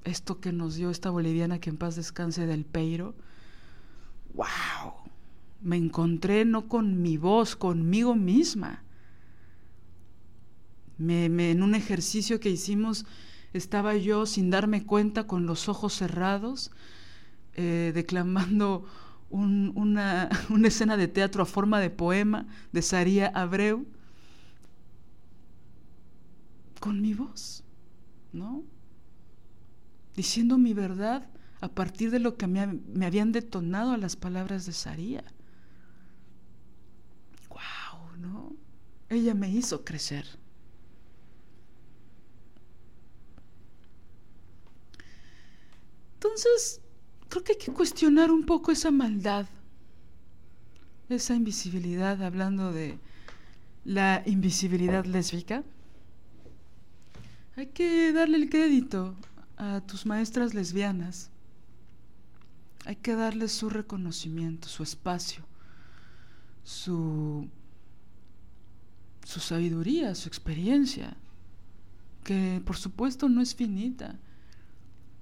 esto 0.05 0.41
que 0.41 0.53
nos 0.53 0.77
dio 0.77 0.91
esta 0.91 1.11
boliviana 1.11 1.61
que 1.61 1.71
en 1.71 1.77
paz 1.77 1.97
descanse 1.97 2.47
del 2.47 2.65
Peiro, 2.65 3.15
wow, 4.35 4.93
me 5.63 5.77
encontré 5.77 6.45
no 6.45 6.69
con 6.69 7.03
mi 7.03 7.17
voz, 7.17 7.57
conmigo 7.57 8.15
misma. 8.15 8.83
Me, 10.99 11.27
en 11.27 11.63
un 11.63 11.75
ejercicio 11.75 12.41
que 12.41 12.51
hicimos 12.51 13.07
estaba 13.53 13.97
yo 13.97 14.27
sin 14.27 14.51
darme 14.51 14.85
cuenta 14.85 15.27
con 15.27 15.47
los 15.47 15.69
ojos 15.69 15.95
cerrados, 15.95 16.71
eh, 17.55 17.93
declamando 17.95 18.85
una, 19.31 20.29
una 20.51 20.69
escena 20.69 20.97
de 20.97 21.09
teatro 21.09 21.43
a 21.43 21.47
forma 21.47 21.81
de 21.81 21.91
poema 21.91 22.47
de 22.73 22.83
Saría 22.83 23.29
Abreu 23.29 23.87
con 26.81 27.01
mi 27.01 27.13
voz, 27.13 27.63
¿no? 28.33 28.65
Diciendo 30.21 30.59
mi 30.59 30.75
verdad 30.75 31.27
a 31.63 31.69
partir 31.69 32.11
de 32.11 32.19
lo 32.19 32.37
que 32.37 32.47
me, 32.47 32.67
me 32.67 33.07
habían 33.07 33.33
detonado 33.33 33.93
a 33.93 33.97
las 33.97 34.17
palabras 34.17 34.67
de 34.67 34.75
Saría. 34.75 35.25
¡Wow! 37.49 38.19
¿No? 38.19 38.53
Ella 39.09 39.33
me 39.33 39.49
hizo 39.49 39.83
crecer. 39.83 40.27
Entonces, 46.17 46.83
creo 47.31 47.43
que 47.43 47.53
hay 47.53 47.59
que 47.59 47.73
cuestionar 47.73 48.31
un 48.31 48.45
poco 48.45 48.73
esa 48.73 48.91
maldad, 48.91 49.47
esa 51.09 51.35
invisibilidad, 51.35 52.23
hablando 52.23 52.75
de 52.75 52.99
la 53.87 54.23
invisibilidad 54.27 55.07
lésbica. 55.07 55.65
Hay 57.57 57.69
que 57.69 58.13
darle 58.13 58.37
el 58.37 58.51
crédito 58.51 59.17
a 59.61 59.83
tus 59.83 60.07
maestras 60.07 60.55
lesbianas. 60.55 61.31
Hay 62.87 62.97
que 62.97 63.15
darles 63.15 63.53
su 63.53 63.69
reconocimiento, 63.69 64.69
su 64.69 64.83
espacio, 64.83 65.45
su, 66.65 67.47
su 69.23 69.41
sabiduría, 69.41 70.15
su 70.15 70.29
experiencia, 70.29 71.15
que 72.25 72.63
por 72.65 72.79
supuesto 72.79 73.29
no 73.29 73.43
es 73.43 73.55
finita, 73.55 74.19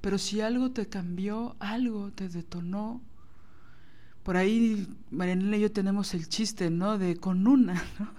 pero 0.00 0.18
si 0.18 0.40
algo 0.40 0.70
te 0.70 0.88
cambió, 0.88 1.56
algo 1.58 2.12
te 2.12 2.28
detonó, 2.28 3.02
por 4.22 4.36
ahí 4.36 4.86
Marianela 5.10 5.56
y 5.56 5.62
yo 5.62 5.72
tenemos 5.72 6.14
el 6.14 6.28
chiste, 6.28 6.70
¿no? 6.70 6.96
De 6.96 7.16
con 7.16 7.48
una, 7.48 7.74
¿no? 7.98 8.12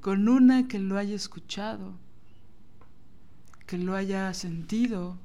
Con 0.00 0.28
una 0.28 0.68
que 0.68 0.78
lo 0.78 0.96
haya 0.96 1.16
escuchado, 1.16 1.98
que 3.66 3.78
lo 3.78 3.96
haya 3.96 4.32
sentido, 4.34 5.18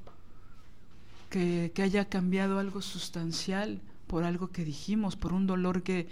que, 1.30 1.72
haya 1.82 2.04
cambiado 2.06 2.58
algo 2.58 2.82
sustancial 2.82 3.80
por 4.06 4.24
algo 4.24 4.50
que 4.50 4.64
dijimos, 4.64 5.16
por 5.16 5.32
un 5.32 5.46
dolor 5.46 5.82
que 5.82 6.08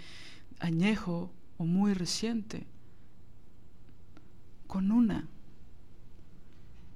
añejo 0.59 1.31
o 1.57 1.65
muy 1.65 1.93
reciente, 1.93 2.65
con 4.65 4.91
una. 4.91 5.27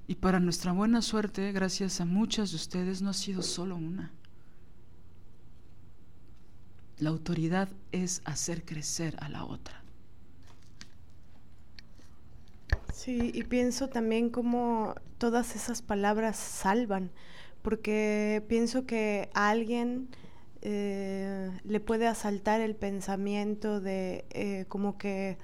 Y 0.06 0.16
para 0.16 0.40
nuestra 0.40 0.72
buena 0.72 1.02
suerte, 1.02 1.52
gracias 1.52 2.00
a 2.00 2.04
muchas 2.04 2.50
de 2.50 2.56
ustedes, 2.56 3.02
no 3.02 3.10
ha 3.10 3.14
sido 3.14 3.42
solo 3.42 3.76
una. 3.76 4.10
La 6.98 7.10
autoridad 7.10 7.68
es 7.92 8.22
hacer 8.24 8.64
crecer 8.64 9.16
a 9.20 9.28
la 9.28 9.44
otra. 9.44 9.82
Sí, 12.92 13.32
y 13.34 13.42
pienso 13.44 13.88
también 13.88 14.30
cómo 14.30 14.94
todas 15.18 15.56
esas 15.56 15.82
palabras 15.82 16.36
salvan, 16.36 17.10
porque 17.64 18.44
pienso 18.46 18.84
que 18.84 19.30
a 19.32 19.48
alguien 19.48 20.08
eh, 20.60 21.50
le 21.64 21.80
puede 21.80 22.06
asaltar 22.06 22.60
el 22.60 22.76
pensamiento 22.76 23.80
de 23.80 24.26
eh, 24.32 24.66
como 24.68 24.98
que 24.98 25.38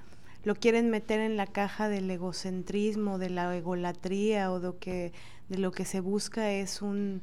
lo 0.44 0.54
quieren 0.54 0.90
meter 0.90 1.20
en 1.20 1.38
la 1.38 1.46
caja 1.46 1.88
del 1.88 2.10
egocentrismo, 2.10 3.16
de 3.16 3.30
la 3.30 3.56
egolatría 3.56 4.52
o 4.52 4.60
de, 4.60 4.78
que, 4.78 5.12
de 5.48 5.58
lo 5.58 5.72
que 5.72 5.86
se 5.86 6.00
busca 6.00 6.52
es 6.52 6.82
un 6.82 7.22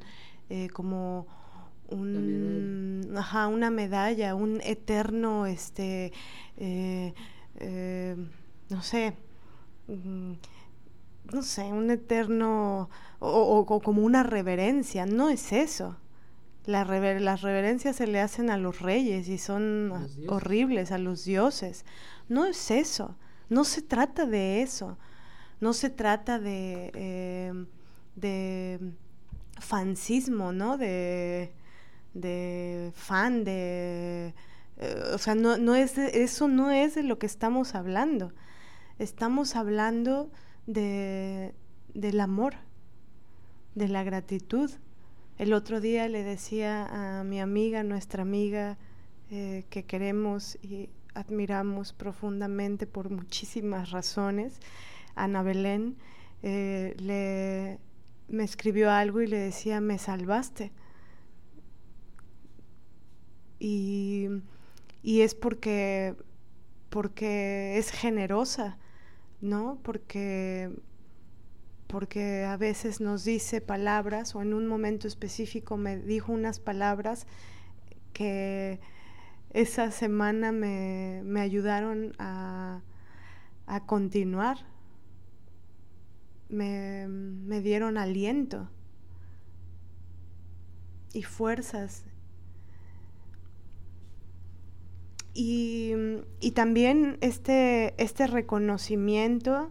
eh, 0.50 0.68
como 0.70 1.28
un, 1.90 3.16
una 3.52 3.70
medalla, 3.70 4.34
un 4.34 4.62
eterno 4.62 5.46
este 5.46 6.12
no 8.70 8.82
sé, 8.82 9.14
mm, 9.88 10.34
no 11.32 11.42
sé, 11.42 11.64
un 11.66 11.90
eterno 11.90 12.90
o, 13.20 13.82
como 13.84 14.04
una 14.04 14.24
reverencia, 14.24 15.06
no 15.06 15.30
es 15.30 15.52
eso. 15.52 15.98
las 16.66 16.88
reverencias 16.88 17.96
se 17.96 18.08
le 18.08 18.20
hacen 18.20 18.50
a 18.50 18.58
los 18.58 18.82
reyes 18.82 19.28
y 19.30 19.38
son 19.38 20.08
horribles, 20.28 20.92
a 20.92 20.98
los 20.98 21.26
dioses. 21.26 21.86
No 22.30 22.46
es 22.46 22.72
eso, 22.72 23.16
no 23.50 23.64
se 23.64 23.82
trata 23.82 24.26
de 24.26 24.62
eso, 24.62 24.98
no 25.60 25.74
se 25.74 25.90
trata 25.90 26.40
de, 26.40 26.92
eh, 26.94 27.54
de 28.16 28.80
fansismo, 29.60 30.52
¿no? 30.52 30.78
De, 30.78 31.54
de 32.14 32.92
fan, 32.96 33.44
de... 33.44 34.34
Eh, 34.80 35.04
o 35.14 35.18
sea, 35.18 35.34
no, 35.34 35.58
no 35.58 35.74
es 35.74 35.98
eso 35.98 36.48
no 36.48 36.70
es 36.72 36.96
de 36.96 37.04
lo 37.04 37.18
que 37.18 37.26
estamos 37.26 37.74
hablando. 37.74 38.34
Estamos 39.00 39.56
hablando 39.56 40.32
de, 40.68 41.56
del 41.94 42.20
amor, 42.20 42.54
de 43.74 43.88
la 43.88 44.04
gratitud. 44.04 44.70
El 45.40 45.54
otro 45.54 45.82
día 45.82 46.08
le 46.08 46.24
decía 46.24 47.20
a 47.20 47.24
mi 47.24 47.40
amiga, 47.40 47.84
nuestra 47.84 48.22
amiga, 48.22 48.78
eh, 49.32 49.66
que 49.70 49.84
queremos 49.84 50.58
y 50.62 50.90
admiramos 51.14 51.94
profundamente 51.94 52.86
por 52.86 53.10
muchísimas 53.10 53.92
razones, 53.92 54.60
Ana 55.16 55.42
Belén, 55.42 55.98
eh, 56.44 56.96
le, 57.00 57.80
me 58.28 58.44
escribió 58.44 58.92
algo 58.92 59.22
y 59.22 59.28
le 59.28 59.38
decía, 59.38 59.82
me 59.82 59.98
salvaste. 59.98 60.72
Y, 63.60 64.28
y 65.02 65.22
es 65.22 65.34
porque, 65.34 66.16
porque 66.90 67.78
es 67.80 67.90
generosa, 67.90 68.78
¿no? 69.42 69.80
Porque, 69.84 70.72
porque 71.88 72.44
a 72.44 72.58
veces 72.58 73.02
nos 73.02 73.24
dice 73.24 73.62
palabras 73.62 74.36
o 74.36 74.42
en 74.42 74.54
un 74.54 74.68
momento 74.68 75.08
específico 75.08 75.78
me 75.78 75.98
dijo 75.98 76.32
unas 76.32 76.60
palabras 76.60 77.28
que 78.14 78.80
esa 79.52 79.92
semana 79.92 80.52
me, 80.52 81.22
me 81.24 81.42
ayudaron 81.42 82.14
a, 82.20 82.82
a 83.66 83.86
continuar, 83.86 84.58
me, 86.50 87.08
me 87.08 87.62
dieron 87.62 87.98
aliento 87.98 88.70
y 91.14 91.24
fuerzas 91.24 92.06
Y, 95.40 95.94
también 96.56 97.20
este, 97.22 97.94
este 98.02 98.26
reconocimiento, 98.26 99.70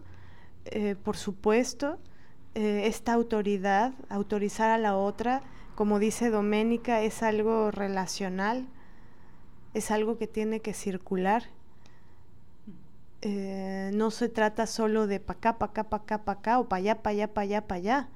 eh, 0.63 0.95
por 0.95 1.17
supuesto, 1.17 1.99
eh, 2.55 2.83
esta 2.85 3.11
autoridad, 3.11 3.93
autorizar 4.07 4.69
a 4.71 4.77
la 4.77 4.95
otra, 4.95 5.41
como 5.75 5.99
dice 5.99 6.29
Doménica, 6.29 7.01
es 7.01 7.21
algo 7.21 7.69
relacional, 7.69 8.65
es 9.73 9.91
algo 9.91 10.17
que 10.17 10.25
tiene 10.25 10.61
que 10.61 10.73
circular. 10.73 11.43
Eh, 13.21 13.91
no 13.93 14.09
se 14.09 14.29
trata 14.29 14.67
solo 14.67 15.05
de 15.05 15.19
pa' 15.19 15.33
acá, 15.33 15.57
pa' 15.57 15.65
acá, 15.65 15.83
pa' 15.89 15.97
acá, 15.97 16.23
pa' 16.23 16.31
acá, 16.31 16.59
o 16.59 16.69
pa' 16.69 16.77
allá, 16.77 17.03
pa' 17.03 17.09
allá, 17.09 17.33
pa' 17.33 17.41
allá, 17.41 17.67
pa' 17.67 17.75
allá. 17.75 18.09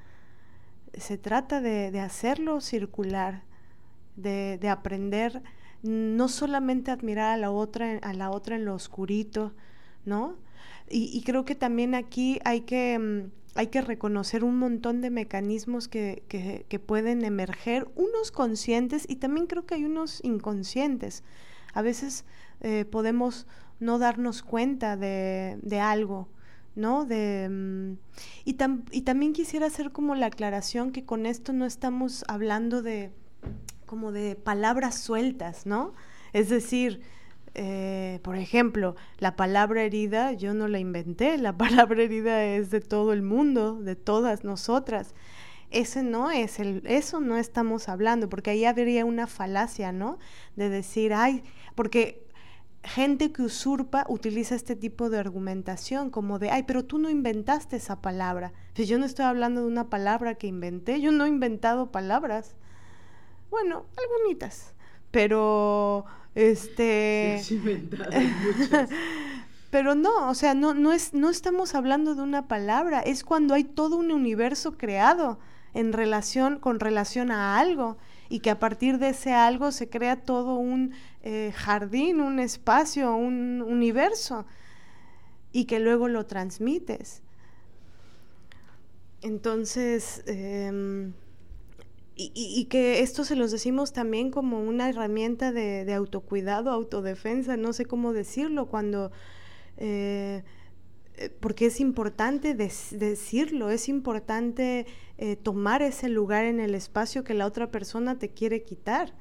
Se 0.94 1.18
trata 1.18 1.60
de, 1.60 2.00
hacerlo 2.00 2.62
circular, 2.62 3.44
de, 4.16 4.58
de 4.58 4.70
aprender 4.70 5.44
no 5.84 6.28
solamente 6.28 6.92
admirar 6.92 7.32
a 7.32 7.38
la 7.38 7.52
otra, 7.52 7.98
a 8.02 8.14
la 8.14 8.30
otra 8.30 8.56
en 8.56 8.66
lo 8.66 8.76
oscurito, 8.76 9.54
¿no? 10.06 10.38
Y, 10.94 11.22
creo 11.24 11.46
que 11.46 11.56
también 11.56 11.96
aquí 11.96 12.40
hay 12.44 12.62
que, 12.62 13.00
mm, 13.00 13.32
hay 13.56 13.68
que 13.68 13.82
reconocer 13.82 14.44
un 14.44 14.58
montón 14.58 15.00
de 15.02 15.10
mecanismos 15.10 15.88
que, 15.88 16.24
que, 16.28 16.80
pueden 16.80 17.24
emerger, 17.24 17.88
unos 17.96 18.32
conscientes 18.32 19.06
y 19.10 19.16
también 19.16 19.48
creo 19.48 19.66
que 19.66 19.76
hay 19.76 19.86
unos 19.86 20.22
inconscientes. 20.24 21.24
A 21.74 21.82
veces 21.82 22.26
eh, 22.60 22.86
podemos 22.86 23.48
no 23.80 24.00
darnos 24.00 24.44
cuenta 24.44 24.98
de, 24.98 25.58
de 25.62 25.80
algo, 25.80 26.28
¿no? 26.76 27.06
De, 27.06 27.48
mm, 27.50 27.94
y, 28.44 28.58
y 28.92 29.02
también 29.02 29.34
quisiera 29.34 29.68
hacer 29.68 29.92
como 29.94 30.16
la 30.16 30.28
aclaración 30.28 30.92
que 30.92 31.06
con 31.06 31.26
esto 31.26 31.54
no 31.54 31.66
estamos 31.66 32.26
hablando 32.28 32.82
de 32.82 33.12
como 33.92 34.14
de 34.14 34.38
palabras 34.38 34.96
sueltas, 35.02 35.66
¿no? 35.66 35.94
Es 36.32 36.48
decir, 36.48 37.02
eh, 37.56 38.22
por 38.24 38.38
ejemplo, 38.38 38.96
la 39.18 39.36
palabra 39.36 39.84
herida 39.84 40.32
yo 40.32 40.54
no 40.54 40.70
la 40.70 40.80
inventé, 40.80 41.38
la 41.50 41.58
palabra 41.58 42.02
herida 42.02 42.42
es 42.46 42.72
de 42.72 42.80
todo 42.80 43.12
el 43.12 43.22
mundo, 43.22 43.82
de 43.82 43.98
todas 43.98 44.46
nosotras. 44.46 45.14
Ese 45.72 46.04
no 46.04 46.32
es 46.32 46.62
el, 46.62 46.84
eso 46.86 47.20
no 47.20 47.36
estamos 47.36 47.90
hablando, 47.90 48.30
porque 48.30 48.52
ahí 48.52 48.64
habría 48.64 49.04
una 49.04 49.28
falacia, 49.28 49.92
¿no? 49.92 50.20
De 50.56 50.70
decir, 50.70 51.14
ay, 51.14 51.44
porque 51.76 52.26
gente 52.86 53.34
que 53.34 53.42
usurpa 53.42 54.06
utiliza 54.08 54.56
este 54.56 54.78
tipo 54.78 55.10
de 55.10 55.20
argumentación, 55.20 56.12
como 56.12 56.40
de, 56.40 56.50
ay, 56.50 56.64
pero 56.64 56.86
tú 56.86 56.98
no 56.98 57.10
inventaste 57.10 57.76
esa 57.76 58.02
palabra. 58.02 58.54
Pues 58.74 58.88
yo 58.88 58.98
no 58.98 59.06
estoy 59.06 59.26
hablando 59.26 59.60
de 59.60 59.68
una 59.68 59.90
palabra 59.90 60.36
que 60.36 60.48
inventé, 60.48 61.02
yo 61.02 61.12
no 61.12 61.26
he 61.26 61.28
inventado 61.28 61.92
palabras. 61.92 62.56
Bueno, 63.52 63.86
algunitas, 63.98 64.74
pero 65.12 66.06
este... 66.36 67.40
pero 69.70 69.94
no, 69.94 70.30
o 70.30 70.34
sea, 70.34 70.54
no, 70.54 70.74
no, 70.74 70.94
es, 70.94 71.14
no 71.14 71.30
estamos 71.30 71.76
hablando 71.76 72.16
de 72.16 72.22
una 72.22 72.48
palabra, 72.48 73.02
es 73.02 73.26
cuando 73.26 73.54
hay 73.54 73.66
todo 73.66 73.98
un 73.98 74.12
universo 74.12 74.78
creado 74.78 75.38
en 75.74 75.92
relación, 75.92 76.60
con 76.60 76.80
relación 76.80 77.30
a 77.30 77.60
algo 77.60 77.98
y 78.30 78.40
que 78.40 78.52
a 78.52 78.60
partir 78.60 79.00
de 79.00 79.10
ese 79.10 79.34
algo 79.34 79.74
se 79.74 79.90
crea 79.90 80.16
todo 80.16 80.56
un 80.56 80.94
eh, 81.22 81.52
jardín, 81.54 82.22
un 82.22 82.40
espacio, 82.40 83.14
un 83.14 83.62
universo 83.62 84.46
y 85.52 85.66
que 85.66 85.80
luego 85.80 86.08
lo 86.08 86.26
transmites. 86.26 87.22
Entonces, 89.22 90.24
em, 90.26 91.14
y, 92.34 92.66
que 92.66 93.02
esto 93.02 93.24
se 93.24 93.36
los 93.36 93.52
decimos 93.52 93.94
también 93.94 94.32
como 94.32 94.62
una 94.62 94.90
herramienta 94.90 95.52
de, 95.52 95.94
autocuidado, 95.94 96.70
autodefensa, 96.70 97.58
no 97.58 97.74
sé 97.74 97.86
cómo 97.86 98.14
decirlo, 98.14 98.68
cuando... 98.68 99.12
Eh, 99.78 100.44
eh, 101.18 101.30
porque 101.40 101.68
es 101.68 101.80
importante 101.80 102.56
decirlo, 102.56 103.70
es 103.70 103.90
importante 103.90 104.86
eh, 105.18 105.36
tomar 105.36 105.82
ese 105.82 106.10
lugar 106.10 106.46
en 106.46 106.60
el 106.60 106.74
espacio 106.74 107.24
que 107.24 107.34
la 107.34 107.46
otra 107.46 107.70
persona 107.70 108.18
te 108.18 108.30
quiere 108.30 108.64
quitar 108.64 109.14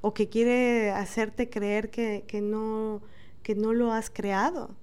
o 0.00 0.14
que 0.14 0.28
quiere 0.28 0.90
hacerte 0.90 1.48
creer 1.48 1.90
que, 1.90 2.40
no, 2.42 3.02
que 3.42 3.54
no 3.54 3.72
lo 3.72 3.92
has 3.92 4.10
creado. 4.10 4.74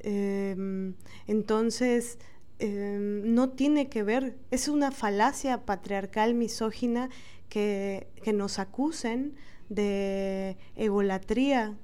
Em, 0.00 0.94
entonces, 1.26 2.18
Em, 2.58 3.34
no 3.34 3.50
tiene 3.50 3.88
que 3.88 4.02
ver, 4.02 4.38
es 4.50 4.68
una 4.68 4.90
falacia 4.90 5.66
patriarcal 5.66 6.34
misógina 6.34 7.10
que, 7.48 8.08
nos 8.34 8.58
acusen 8.58 9.34
de 9.68 10.56
egolatría. 10.74 11.76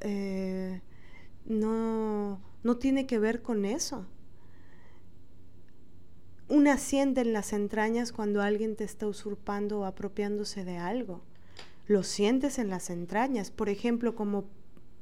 Eh, 0.00 0.82
no, 1.44 2.40
no 2.64 2.76
tiene 2.76 3.06
que 3.06 3.18
ver 3.18 3.42
con 3.42 3.64
eso. 3.64 4.06
Una 6.48 6.76
siente 6.78 7.20
en 7.22 7.32
las 7.32 7.52
entrañas 7.52 8.12
cuando 8.12 8.42
alguien 8.42 8.76
te 8.76 8.84
está 8.84 9.06
usurpando 9.06 9.80
o 9.80 9.84
apropiándose 9.84 10.64
de 10.64 10.78
algo. 10.78 11.22
Lo 11.86 12.02
sientes 12.02 12.58
en 12.58 12.68
las 12.68 12.90
entrañas. 12.90 13.50
Por 13.50 13.68
ejemplo, 13.68 14.14
como 14.16 14.44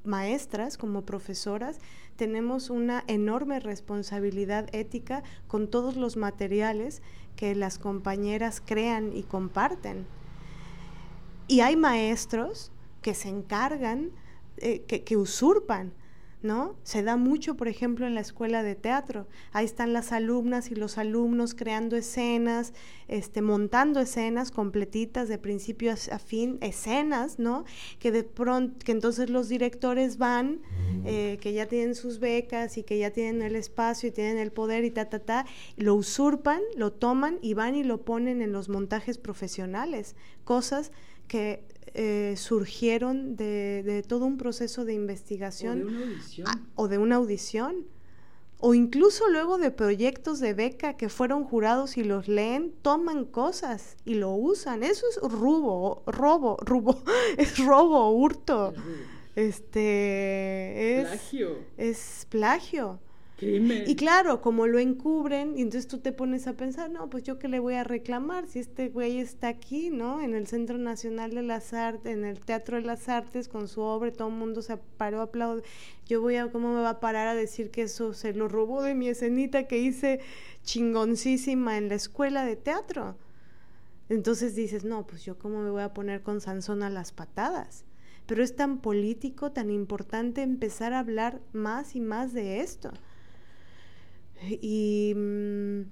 maestras, 0.04 0.76
como 0.76 1.02
profesoras, 1.02 1.78
tenemos 2.16 2.70
una 2.70 3.04
enorme 3.06 3.60
responsabilidad 3.60 4.68
ética 4.72 5.22
con 5.46 5.68
todos 5.68 5.96
los 5.96 6.16
materiales 6.16 7.02
que 7.36 7.54
las 7.54 7.78
compañeras 7.78 8.62
crean 8.64 9.12
y 9.12 9.22
comparten. 9.22 10.06
Y 11.48 11.60
hay 11.60 11.76
maestros 11.76 12.70
que 13.02 13.14
se 13.14 13.28
encargan, 13.28 14.10
eh, 14.58 14.82
que 14.82 15.16
usurpan 15.16 15.92
¿no? 16.44 16.76
Se 16.82 17.02
da 17.02 17.16
mucho, 17.16 17.56
por 17.56 17.68
ejemplo, 17.68 18.06
en 18.06 18.14
la 18.14 18.20
escuela 18.20 18.62
de 18.62 18.74
teatro. 18.74 19.26
Ahí 19.52 19.64
están 19.64 19.94
las 19.94 20.12
alumnas 20.12 20.70
y 20.70 20.74
los 20.74 20.98
alumnos 20.98 21.54
creando 21.54 21.96
escenas, 21.96 22.74
este, 23.08 23.40
montando 23.40 23.98
escenas 23.98 24.50
completitas 24.50 25.26
de 25.28 25.38
principio 25.38 25.92
a, 25.92 26.18
fin, 26.18 26.58
escenas, 26.60 27.38
¿no? 27.38 27.64
Que 27.98 28.12
de 28.12 28.24
pronto, 28.24 28.84
que 28.84 28.92
entonces 28.92 29.30
los 29.30 29.48
directores 29.48 30.18
van, 30.18 30.60
eh, 31.06 31.38
que 31.40 31.54
ya 31.54 31.66
tienen 31.66 31.94
sus 31.94 32.18
becas 32.18 32.76
y 32.76 32.82
que 32.82 32.98
ya 32.98 33.10
tienen 33.10 33.40
el 33.40 33.56
espacio 33.56 34.10
y 34.10 34.12
tienen 34.12 34.36
el 34.36 34.52
poder 34.52 34.84
y 34.84 34.90
ta, 34.90 35.08
ta, 35.08 35.20
ta, 35.20 35.46
lo 35.78 35.94
usurpan, 35.94 36.60
lo 36.76 36.92
toman 36.92 37.38
y 37.40 37.54
van 37.54 37.74
y 37.74 37.84
lo 37.84 38.02
ponen 38.02 38.42
en 38.42 38.52
los 38.52 38.68
montajes 38.68 39.16
profesionales, 39.16 40.14
cosas 40.44 40.92
que 41.28 41.64
eh, 41.94 42.34
surgieron 42.36 43.36
de, 43.36 44.04
todo 44.06 44.26
un 44.26 44.36
proceso 44.36 44.84
de 44.84 44.94
investigación. 44.94 45.82
O 45.82 45.86
de 45.86 45.86
una 45.86 46.06
audición. 46.06 46.46
o 46.74 46.88
de 46.88 46.98
una 46.98 47.16
audición. 47.16 47.86
O 48.58 48.74
incluso 48.74 49.28
luego 49.28 49.58
de 49.58 49.70
proyectos 49.70 50.40
de 50.40 50.54
beca 50.54 50.96
que 50.96 51.08
fueron 51.08 51.44
jurados 51.44 51.96
y 51.96 52.04
los 52.04 52.28
leen, 52.28 52.72
toman 52.82 53.26
cosas 53.26 53.96
y 54.04 54.14
lo 54.14 54.32
usan. 54.32 54.82
Eso 54.82 55.06
es 55.10 55.20
robo, 55.20 56.02
robo, 56.06 56.56
robo, 56.62 57.02
es 57.36 57.58
robo, 57.58 58.10
hurto. 58.10 58.72
Este 59.36 61.00
es 61.00 61.08
plagio. 61.08 61.58
Es 61.76 62.26
plagio. 62.30 63.00
Y 63.40 63.96
claro, 63.96 64.40
como 64.40 64.66
lo 64.68 64.78
encubren, 64.78 65.58
y 65.58 65.62
entonces 65.62 65.88
tú 65.88 65.98
te 65.98 66.12
pones 66.12 66.46
a 66.46 66.52
pensar, 66.52 66.90
no, 66.90 67.10
pues 67.10 67.24
yo 67.24 67.38
qué 67.38 67.48
le 67.48 67.58
voy 67.58 67.74
a 67.74 67.82
reclamar 67.82 68.46
si 68.46 68.60
este 68.60 68.88
güey 68.88 69.18
está 69.18 69.48
aquí, 69.48 69.90
¿no? 69.90 70.22
En 70.22 70.34
el 70.34 70.46
Centro 70.46 70.78
Nacional 70.78 71.32
de 71.32 71.42
las 71.42 71.72
Artes, 71.74 72.12
en 72.12 72.24
el 72.24 72.40
Teatro 72.40 72.76
de 72.76 72.84
las 72.84 73.08
Artes, 73.08 73.48
con 73.48 73.66
su 73.66 73.80
obra, 73.80 74.12
todo 74.12 74.28
el 74.28 74.34
mundo 74.34 74.62
se 74.62 74.76
paró 74.76 75.20
a 75.20 75.24
aplaudir. 75.24 75.64
Yo 76.06 76.20
voy 76.20 76.36
a, 76.36 76.50
¿cómo 76.52 76.72
me 76.72 76.80
va 76.80 76.90
a 76.90 77.00
parar 77.00 77.26
a 77.26 77.34
decir 77.34 77.70
que 77.70 77.82
eso 77.82 78.14
se 78.14 78.34
lo 78.34 78.48
robó 78.48 78.82
de 78.82 78.94
mi 78.94 79.08
escenita 79.08 79.64
que 79.64 79.78
hice 79.78 80.20
chingoncísima 80.62 81.76
en 81.76 81.88
la 81.88 81.96
escuela 81.96 82.44
de 82.44 82.56
teatro? 82.56 83.16
Entonces 84.08 84.54
dices, 84.54 84.84
no, 84.84 85.06
pues 85.06 85.24
yo 85.24 85.38
cómo 85.38 85.60
me 85.60 85.70
voy 85.70 85.82
a 85.82 85.92
poner 85.92 86.22
con 86.22 86.40
Sansón 86.40 86.82
a 86.82 86.90
las 86.90 87.10
patadas. 87.12 87.84
Pero 88.26 88.42
es 88.42 88.54
tan 88.54 88.78
político, 88.78 89.52
tan 89.52 89.70
importante 89.70 90.42
empezar 90.42 90.92
a 90.92 91.00
hablar 91.00 91.40
más 91.52 91.96
y 91.96 92.00
más 92.00 92.32
de 92.32 92.60
esto. 92.60 92.90
Mm, 94.44 95.82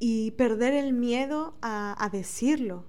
y, 0.00 0.30
perder 0.32 0.74
el 0.74 0.92
miedo 0.92 1.56
a, 1.62 2.08
decirlo. 2.12 2.84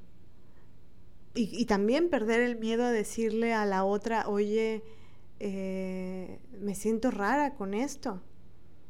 Y, 1.34 1.66
también 1.66 2.10
perder 2.10 2.42
el 2.42 2.58
miedo 2.58 2.84
a 2.86 2.92
decirle 2.92 3.54
a 3.54 3.66
la 3.66 3.84
otra, 3.84 4.28
oye, 4.28 4.84
eh, 5.40 6.40
me 6.62 6.76
siento 6.76 7.12
rara 7.12 7.56
con 7.56 7.74
esto, 7.74 8.22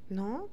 ¿no? 0.09 0.49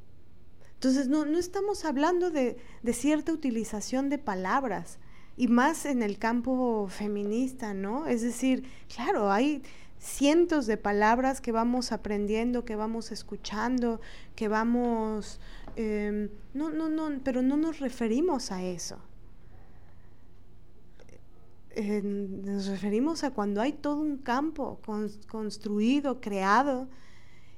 Entonces 0.75 1.09
no, 1.09 1.25
estamos 1.39 1.85
hablando 1.85 2.31
de, 2.31 2.57
de, 2.83 2.93
cierta 2.93 3.33
utilización 3.33 4.09
de 4.09 4.19
palabras, 4.19 4.99
y 5.37 5.49
más 5.49 5.87
en 5.87 6.03
el 6.03 6.19
campo 6.19 6.89
feminista, 6.89 7.73
¿no? 7.75 8.07
Es 8.07 8.23
decir, 8.23 8.65
claro, 8.95 9.31
hay 9.31 9.63
cientos 10.03 10.67
de 10.67 10.77
palabras 10.77 11.41
que 11.41 11.53
vamos 11.53 11.93
aprendiendo, 11.93 12.65
que 12.65 12.75
vamos 12.77 13.13
escuchando, 13.13 14.01
que 14.35 14.49
vamos... 14.49 15.41
Em, 15.77 16.29
no, 16.53 16.71
no, 16.71 16.89
no, 16.89 17.21
pero 17.23 17.41
no 17.41 17.57
nos 17.57 17.79
referimos 17.79 18.51
a 18.51 18.63
eso. 18.65 18.99
nos 22.03 22.67
referimos 22.67 23.25
a 23.25 23.31
cuando 23.31 23.63
hay 23.63 23.73
todo 23.73 24.01
un 24.01 24.19
campo 24.19 24.81
construido, 25.31 26.21
creado, 26.21 26.89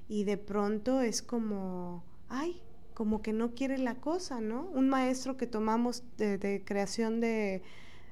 y 0.07 0.25
de 0.25 0.37
pronto 0.37 1.01
es 1.01 1.23
como, 1.23 2.05
ay, 2.29 2.61
como 2.93 3.23
que 3.23 3.33
no 3.33 3.55
quiere 3.55 3.79
la 3.79 3.97
cosa, 3.97 4.41
¿no? 4.41 4.69
Un 4.75 4.89
maestro 4.89 5.37
que 5.37 5.47
tomamos 5.47 6.05
de 6.19 6.63
creación 6.65 7.21
de, 7.21 7.63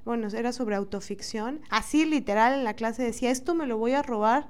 bueno, 0.04 0.28
era 0.28 0.52
sobre 0.52 0.76
autoficción, 0.76 1.60
así 1.70 2.04
literal 2.04 2.54
en 2.54 2.64
la 2.64 2.74
clase 2.74 3.02
decía, 3.02 3.30
esto 3.30 3.54
me 3.54 3.66
lo 3.66 3.78
voy 3.78 3.92
a 3.92 4.02
robar, 4.02 4.48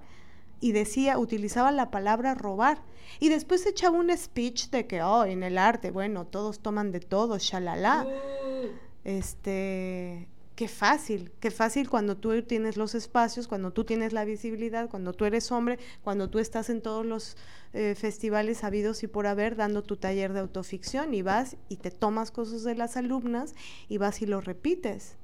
y 0.60 0.72
decía, 0.72 1.18
utilizaba 1.18 1.72
la 1.72 1.90
palabra 1.90 2.34
robar, 2.34 2.82
y 3.18 3.28
después 3.28 3.66
echaba 3.66 3.98
un 3.98 4.16
speech 4.16 4.70
de 4.70 4.86
que, 4.86 5.02
oh, 5.02 5.24
en 5.24 5.42
el 5.42 5.58
arte, 5.58 5.90
bueno, 5.90 6.26
todos 6.26 6.60
toman 6.60 6.92
de 6.92 7.00
todo, 7.00 7.36
shalala. 7.38 8.06
Uh. 8.06 8.68
Este, 9.04 10.28
qué 10.54 10.68
fácil, 10.68 11.32
qué 11.40 11.50
fácil 11.50 11.90
cuando 11.90 12.16
tú 12.16 12.42
tienes 12.42 12.76
los 12.76 12.94
espacios, 12.94 13.48
cuando 13.48 13.72
tú 13.72 13.84
tienes 13.84 14.12
la 14.12 14.24
visibilidad, 14.24 14.88
cuando 14.88 15.12
tú 15.12 15.24
eres 15.24 15.50
hombre, 15.50 15.78
cuando 16.02 16.30
tú 16.30 16.38
estás 16.38 16.70
en 16.70 16.82
todos 16.82 17.04
los 17.04 17.36
eh, 17.72 17.94
festivales 17.96 18.62
habidos 18.62 19.02
y 19.02 19.08
por 19.08 19.26
haber 19.26 19.56
dando 19.56 19.82
tu 19.82 19.96
taller 19.96 20.32
de 20.32 20.40
autoficción 20.40 21.14
y 21.14 21.22
vas 21.22 21.56
y 21.68 21.76
te 21.76 21.90
tomas 21.90 22.30
cosas 22.30 22.62
de 22.62 22.76
las 22.76 22.96
alumnas 22.96 23.54
y 23.88 23.98
vas 23.98 24.22
y 24.22 24.26
lo 24.26 24.40
repites. 24.40 25.16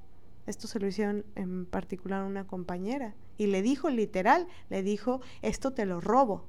Esto 0.48 0.66
se 0.66 0.80
lo 0.80 0.86
hicieron 0.86 1.26
en 1.34 1.66
particular 1.66 2.22
a 2.22 2.26
una 2.26 2.46
compañera. 2.46 3.14
Y 3.36 3.48
le 3.48 3.60
dijo 3.60 3.90
literal, 3.90 4.48
le 4.70 4.82
dijo, 4.82 5.20
esto 5.42 5.74
te 5.74 5.84
lo 5.84 6.00
robo. 6.00 6.46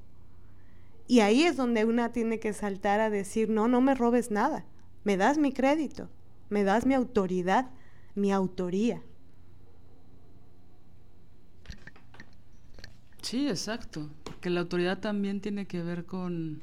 Y 1.06 1.20
ahí 1.20 1.44
es 1.44 1.58
donde 1.58 1.84
una 1.84 2.14
tiene 2.14 2.40
que 2.40 2.54
saltar 2.54 3.02
a 3.02 3.10
decir, 3.10 3.50
no, 3.50 3.68
no 3.68 3.82
me 3.82 3.96
robes 3.96 4.32
nada. 4.32 4.66
Me 5.04 5.18
das 5.18 5.38
mi 5.38 5.52
crédito, 5.52 6.10
me 6.50 6.64
das 6.64 6.86
mi 6.86 6.94
autoridad, 6.94 7.72
mi 8.16 8.32
autoría. 8.32 9.04
Sí, 13.22 13.50
exacto. 13.50 14.10
Porque 14.24 14.50
la 14.50 14.62
autoridad 14.62 15.00
también 15.00 15.42
tiene 15.42 15.68
que 15.68 15.84
ver 15.84 16.06
con, 16.06 16.62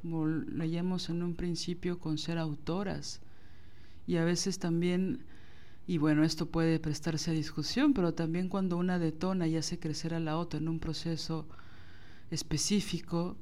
como 0.00 0.26
leíamos 0.26 1.10
en 1.10 1.22
un 1.22 1.34
principio, 1.34 1.98
con 1.98 2.16
ser 2.16 2.38
autoras. 2.38 3.20
Y 4.06 4.16
a 4.16 4.24
veces 4.24 4.58
también 4.58 5.27
y 5.88 5.96
bueno, 5.96 6.22
esto 6.22 6.44
puede 6.44 6.78
prestarse 6.78 7.30
a 7.30 7.34
discusión, 7.34 7.94
pero 7.94 8.12
también 8.12 8.50
cuando 8.50 8.76
una 8.76 8.98
detona 8.98 9.48
y 9.48 9.56
hace 9.56 9.78
crecer 9.78 10.12
a 10.12 10.20
la 10.20 10.36
otra 10.36 10.60
en 10.60 10.68
un 10.68 10.80
proceso 10.80 11.48
específico, 12.30 13.38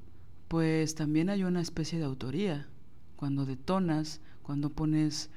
pues 0.47 0.95
también 0.95 1.29
hay 1.29 1.43
una 1.43 1.61
especie 1.61 1.99
de 1.99 2.05
autoría. 2.05 2.69
Cuando 3.17 3.47
detonas, 3.47 4.21
cuando 4.45 4.71
pones 4.71 5.29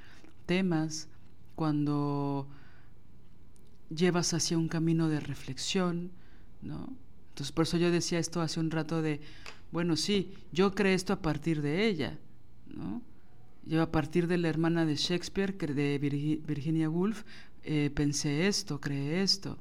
temas, 0.46 1.08
cuando 1.56 2.48
llevas 3.90 4.36
hacia 4.36 4.60
un 4.60 4.68
camino 4.68 5.10
de 5.10 5.20
reflexión, 5.20 6.12
¿no? 6.62 6.96
Entonces, 7.30 7.52
por 7.52 7.64
eso 7.64 7.78
yo 7.78 7.90
decía 7.90 8.20
esto 8.20 8.40
hace 8.40 8.60
un 8.60 8.70
rato 8.70 9.02
de, 9.02 9.20
bueno, 9.72 9.96
sí, 9.96 10.36
yo 10.52 10.76
creé 10.76 10.94
esto 10.94 11.14
a 11.14 11.24
partir 11.24 11.64
de 11.64 11.88
ella, 11.88 12.20
¿no? 12.68 13.02
Yo 13.70 13.84
a 13.84 13.92
partir 13.92 14.26
de 14.26 14.40
la 14.40 14.50
hermana 14.50 14.84
de 14.84 14.96
Shakespeare, 14.96 15.56
de 15.56 16.00
Virginia 16.00 16.90
Woolf, 16.90 17.24
eh, 17.62 17.92
pensé 17.94 18.48
esto, 18.48 18.82
creé 18.82 19.22
esto. 19.22 19.60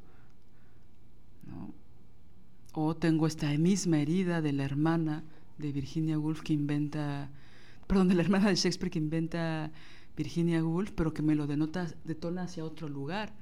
O 2.72 2.96
tengo 2.96 3.26
esta 3.26 3.48
misma 3.58 3.98
herida 3.98 4.40
de 4.40 4.54
la 4.54 4.64
hermana 4.64 5.24
de 5.58 5.72
Virginia 5.72 6.18
Woolf 6.18 6.40
que 6.40 6.54
inventa, 6.54 7.28
perdón, 7.86 8.08
de 8.08 8.14
la 8.14 8.22
hermana 8.22 8.48
de 8.48 8.54
Shakespeare 8.54 8.90
que 8.90 8.98
inventa 8.98 9.70
Virginia 10.16 10.64
Woolf, 10.64 10.92
pero 10.92 11.12
que 11.12 11.20
me 11.20 11.34
lo 11.34 11.46
denota, 11.46 11.86
detona 12.04 12.44
hacia 12.44 12.64
otro 12.64 12.88
lugar. 12.88 13.34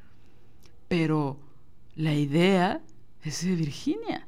Pero 0.89 1.39
la 1.95 2.17
idea 2.17 2.83
es 3.23 3.45
de 3.45 3.55
Virginia. 3.55 4.27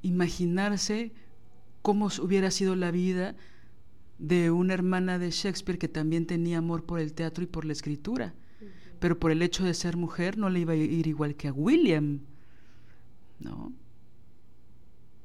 Imaginarse 0.00 1.12
cómo 1.82 2.08
hubiera 2.22 2.50
sido 2.50 2.76
la 2.76 2.90
vida 2.90 3.36
de 4.18 4.50
una 4.50 4.74
hermana 4.74 5.18
de 5.18 5.30
Shakespeare 5.30 5.78
que 5.78 5.88
también 5.88 6.26
tenía 6.26 6.58
amor 6.58 6.84
por 6.84 7.00
el 7.00 7.14
teatro 7.14 7.44
y 7.44 7.46
por 7.46 7.64
la 7.64 7.72
escritura, 7.72 8.34
pero 9.00 9.18
por 9.18 9.30
el 9.30 9.42
hecho 9.42 9.64
de 9.64 9.74
ser 9.74 9.96
mujer 9.96 10.38
no 10.38 10.50
le 10.50 10.60
iba 10.60 10.72
a 10.72 10.76
ir 10.76 11.06
igual 11.06 11.34
que 11.34 11.48
a 11.48 11.52
William, 11.52 12.20
¿no? 13.40 13.72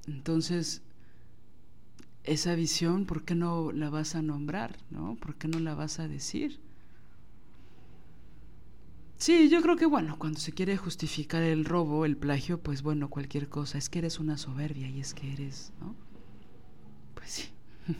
Entonces, 0.07 0.81
esa 2.23 2.55
visión, 2.55 3.05
¿por 3.05 3.23
qué 3.23 3.35
no 3.35 3.71
la 3.71 3.89
vas 3.89 4.15
a 4.15 4.21
nombrar, 4.21 4.77
no? 4.89 5.15
¿Por 5.15 5.35
qué 5.35 5.47
no 5.47 5.59
la 5.59 5.75
vas 5.75 5.99
a 5.99 6.07
decir? 6.07 6.59
Sí, 9.17 9.49
yo 9.49 9.61
creo 9.61 9.75
que 9.75 9.85
bueno, 9.85 10.17
cuando 10.17 10.39
se 10.39 10.53
quiere 10.53 10.77
justificar 10.77 11.43
el 11.43 11.65
robo, 11.65 12.05
el 12.05 12.15
plagio, 12.15 12.61
pues 12.61 12.81
bueno, 12.81 13.09
cualquier 13.09 13.49
cosa, 13.49 13.77
es 13.77 13.89
que 13.89 13.99
eres 13.99 14.17
una 14.17 14.37
soberbia 14.37 14.87
y 14.89 15.01
es 15.01 15.13
que 15.13 15.33
eres, 15.33 15.73
¿no? 15.81 15.93
Pues 17.15 17.29
sí. 17.29 17.49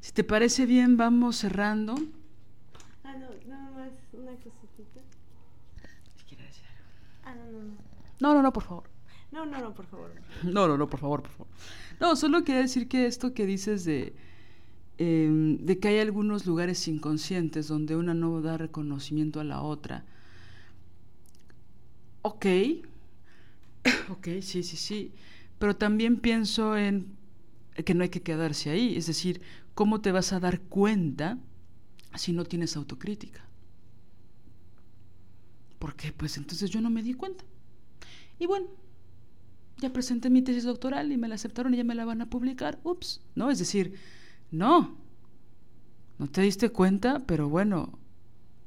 Si 0.00 0.12
te 0.12 0.24
parece 0.24 0.66
bien, 0.66 0.96
vamos 0.96 1.36
cerrando. 1.36 1.94
Ah, 3.04 3.14
no, 3.14 3.28
nada 3.48 3.70
más 3.72 3.90
una 4.12 4.32
cosita. 4.32 5.00
decir 6.16 6.38
Ah, 7.24 7.34
no, 7.34 7.44
no, 7.52 7.62
no. 7.62 7.74
No, 8.20 8.34
no, 8.34 8.42
no, 8.42 8.52
por 8.52 8.62
favor. 8.64 8.84
No, 9.30 9.44
no, 9.44 9.58
no, 9.60 9.74
por 9.74 9.86
favor. 9.86 10.10
No, 10.42 10.66
no, 10.66 10.78
no, 10.78 10.88
por 10.88 11.00
favor, 11.00 11.22
por 11.22 11.32
favor. 11.32 11.48
No, 12.00 12.16
solo 12.16 12.44
quería 12.44 12.62
decir 12.62 12.88
que 12.88 13.06
esto 13.06 13.34
que 13.34 13.44
dices 13.44 13.84
de, 13.84 14.14
em, 14.96 15.58
de 15.58 15.78
que 15.78 15.88
hay 15.88 15.98
algunos 15.98 16.46
lugares 16.46 16.88
inconscientes 16.88 17.68
donde 17.68 17.96
una 17.96 18.14
no 18.14 18.40
da 18.40 18.56
reconocimiento 18.56 19.40
a 19.40 19.44
la 19.44 19.62
otra. 19.62 20.04
Ok, 22.22 22.46
ok, 24.10 24.28
sí, 24.40 24.62
sí, 24.62 24.76
sí. 24.76 25.12
Pero 25.58 25.76
también 25.76 26.18
pienso 26.18 26.76
en 26.76 27.16
que 27.84 27.94
no 27.94 28.02
hay 28.02 28.08
que 28.08 28.22
quedarse 28.22 28.70
ahí. 28.70 28.96
Es 28.96 29.06
decir, 29.06 29.40
¿cómo 29.78 30.00
te 30.00 30.10
vas 30.10 30.32
a 30.32 30.40
dar 30.40 30.60
cuenta 30.62 31.38
si 32.16 32.32
no 32.32 32.42
tienes 32.42 32.76
autocrítica? 32.76 33.44
Porque 35.78 36.12
pues 36.12 36.36
entonces 36.36 36.68
yo 36.68 36.80
no 36.80 36.90
me 36.90 37.04
di 37.04 37.14
cuenta. 37.14 37.44
Y 38.40 38.46
bueno, 38.46 38.66
ya 39.76 39.92
presenté 39.92 40.30
mi 40.30 40.42
tesis 40.42 40.64
doctoral 40.64 41.12
y 41.12 41.16
me 41.16 41.28
la 41.28 41.36
aceptaron 41.36 41.74
y 41.74 41.76
ya 41.76 41.84
me 41.84 41.94
la 41.94 42.04
van 42.04 42.20
a 42.20 42.28
publicar. 42.28 42.80
Ups, 42.82 43.20
¿no? 43.36 43.52
Es 43.52 43.60
decir, 43.60 43.94
no, 44.50 44.96
no 46.18 46.26
te 46.26 46.40
diste 46.40 46.70
cuenta, 46.70 47.20
pero 47.24 47.48
bueno, 47.48 48.00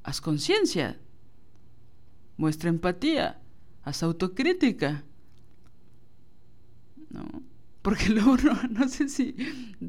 haz 0.03 0.22
conciencia, 0.22 0.98
muestra 2.38 2.69
empatía, 2.69 3.41
haz 3.83 4.01
autocrítica. 4.01 5.03
¿No? 7.09 7.50
Porque 7.82 8.10
luego 8.10 8.38
no, 8.69 8.88
sé 8.88 9.10
si, 9.10 9.35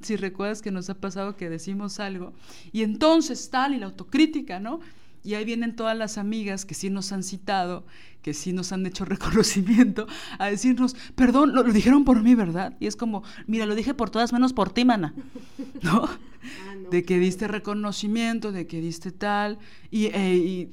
si 0.01 0.17
recuerdas 0.17 0.63
que 0.63 0.71
nos 0.71 0.89
ha 0.91 0.95
pasado 0.95 1.37
que 1.37 1.51
decimos 1.51 2.01
algo 2.01 2.33
y 2.73 2.83
entonces 2.83 3.51
tal 3.51 3.75
y 3.75 3.79
la 3.79 3.87
autocrítica, 3.87 4.61
¿no? 4.61 4.81
Y 5.25 5.35
ahí 5.35 5.45
vienen 5.45 5.77
todas 5.77 5.97
las 5.97 6.19
amigas 6.19 6.65
que 6.65 6.75
sí 6.75 6.91
nos 6.91 7.13
han 7.13 7.23
citado, 7.23 7.87
que 8.23 8.35
sí 8.35 8.53
nos 8.53 8.73
han 8.73 8.85
hecho 8.87 9.05
reconocimiento, 9.07 10.07
a 10.39 10.47
decirnos, 10.47 10.97
perdón, 11.15 11.55
lo, 11.55 11.63
dijeron 11.65 12.05
por 12.05 12.23
mí, 12.23 12.35
¿verdad? 12.35 12.77
Y 12.81 12.87
es 12.87 12.97
como, 12.97 13.23
mira, 13.47 13.67
lo 13.67 13.75
dije 13.75 13.95
por 13.95 14.11
todas 14.11 14.33
menos 14.33 14.53
por 14.53 14.73
ti, 14.73 14.85
mana, 14.85 15.15
¿no? 15.83 16.05
Ah, 16.05 16.75
de 16.91 17.05
que 17.05 17.19
diste 17.19 17.47
reconocimiento, 17.47 18.51
de 18.51 18.67
que 18.67 18.81
diste 18.81 19.13
tal, 19.13 19.59
y, 19.91 20.07
eh, 20.07 20.35
y, 20.35 20.69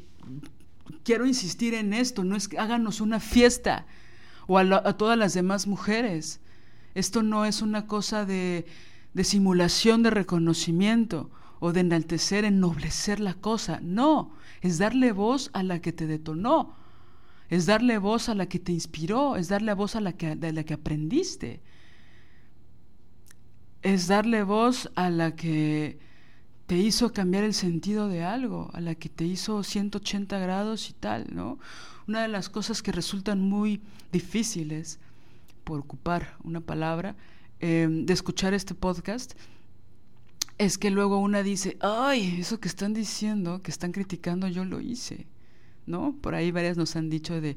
quiero 1.03 1.25
insistir 1.25 1.73
en 1.75 1.93
esto, 1.93 2.23
no 2.23 2.35
es 2.35 2.47
que 2.47 2.57
háganos 2.57 3.01
una 3.01 3.19
fiesta, 3.19 3.85
o 4.47 4.57
a, 4.57 4.97
todas 4.97 5.17
las 5.17 5.33
demás 5.33 5.67
mujeres. 5.67 6.39
Esto 6.95 7.23
no 7.23 7.45
es 7.45 7.61
una 7.61 7.87
cosa 7.87 8.25
de, 8.25 8.65
de 9.13 9.23
simulación 9.23 10.03
de 10.03 10.09
reconocimiento 10.09 11.29
o 11.59 11.73
de 11.73 11.81
enaltecer, 11.81 12.45
ennoblecer 12.45 13.19
la 13.19 13.33
cosa, 13.33 13.79
no 13.81 14.31
es 14.61 14.77
darle 14.77 15.11
voz 15.11 15.49
a 15.53 15.63
la 15.63 15.79
que 15.81 15.93
te 15.93 16.07
detonó, 16.07 16.75
es 17.49 17.65
darle 17.65 17.97
voz 17.97 18.29
a 18.29 18.35
la 18.35 18.47
que 18.47 18.59
te 18.59 18.71
inspiró, 18.71 19.35
es 19.35 19.47
darle 19.47 19.73
voz 19.73 19.95
a 19.95 20.01
la 20.01 20.13
que, 20.13 20.35
de 20.35 20.53
la 20.53 20.63
que 20.63 20.73
aprendiste, 20.73 21.61
es 23.81 24.07
darle 24.07 24.43
voz 24.43 24.89
a 24.95 25.09
la 25.09 25.35
que 25.35 25.99
te 26.67 26.77
hizo 26.77 27.13
cambiar 27.13 27.43
el 27.43 27.53
sentido 27.53 28.07
de 28.09 28.23
algo, 28.23 28.69
a 28.73 28.81
la 28.81 28.95
que 28.95 29.09
te 29.09 29.25
hizo 29.25 29.63
180 29.63 30.37
grados 30.37 30.89
y 30.89 30.93
tal, 30.93 31.27
¿no? 31.31 31.57
Una 32.07 32.21
de 32.21 32.27
las 32.27 32.49
cosas 32.49 32.83
que 32.83 32.91
resultan 32.91 33.41
muy 33.41 33.81
difíciles, 34.11 34.99
por 35.69 35.81
ocupar 35.81 36.35
una 36.43 36.61
palabra, 36.61 37.15
eh, 37.59 37.87
de 37.87 38.11
escuchar 38.11 38.55
este 38.55 38.73
podcast, 38.73 39.33
es 40.57 40.79
que 40.79 40.89
luego 40.89 41.19
una 41.19 41.43
dice, 41.43 41.77
ay, 41.79 42.39
eso 42.39 42.59
que 42.59 42.67
están 42.67 42.95
diciendo, 42.95 43.61
que 43.61 43.69
están 43.69 43.91
criticando, 43.91 44.47
yo 44.47 44.65
lo 44.65 44.81
hice, 44.81 45.27
¿no? 45.85 46.15
Por 46.21 46.33
ahí 46.33 46.49
varias 46.49 46.75
nos 46.75 46.95
han 46.95 47.11
dicho 47.11 47.39
de, 47.39 47.55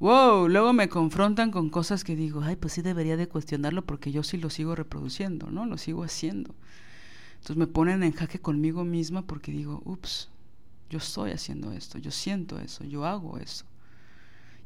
wow, 0.00 0.48
luego 0.48 0.72
me 0.72 0.88
confrontan 0.88 1.52
con 1.52 1.70
cosas 1.70 2.02
que 2.02 2.16
digo, 2.16 2.40
ay, 2.42 2.56
pues 2.56 2.72
sí 2.72 2.82
debería 2.82 3.16
de 3.16 3.28
cuestionarlo 3.28 3.86
porque 3.86 4.10
yo 4.10 4.24
sí 4.24 4.38
lo 4.38 4.50
sigo 4.50 4.74
reproduciendo, 4.74 5.48
¿no? 5.52 5.64
Lo 5.64 5.78
sigo 5.78 6.02
haciendo. 6.02 6.56
Entonces 7.34 7.58
me 7.58 7.68
ponen 7.68 8.02
en 8.02 8.10
jaque 8.10 8.40
conmigo 8.40 8.82
misma 8.84 9.24
porque 9.24 9.52
digo, 9.52 9.82
ups, 9.84 10.30
yo 10.90 10.98
estoy 10.98 11.30
haciendo 11.30 11.70
esto, 11.70 11.98
yo 11.98 12.10
siento 12.10 12.58
eso, 12.58 12.82
yo 12.82 13.06
hago 13.06 13.38
eso. 13.38 13.66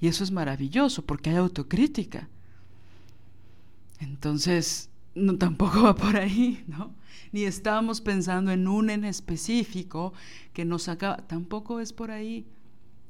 Y 0.00 0.08
eso 0.08 0.24
es 0.24 0.30
maravilloso 0.30 1.04
porque 1.04 1.28
hay 1.28 1.36
autocrítica. 1.36 2.30
Entonces, 4.00 4.90
no, 5.14 5.38
tampoco 5.38 5.82
va 5.82 5.94
por 5.94 6.16
ahí, 6.16 6.62
¿no? 6.66 6.94
Ni 7.32 7.44
estábamos 7.44 8.00
pensando 8.00 8.50
en 8.52 8.68
un 8.68 8.90
en 8.90 9.04
específico 9.04 10.12
que 10.52 10.64
nos 10.64 10.88
acaba, 10.88 11.26
tampoco 11.26 11.80
es 11.80 11.92
por 11.92 12.10
ahí. 12.10 12.46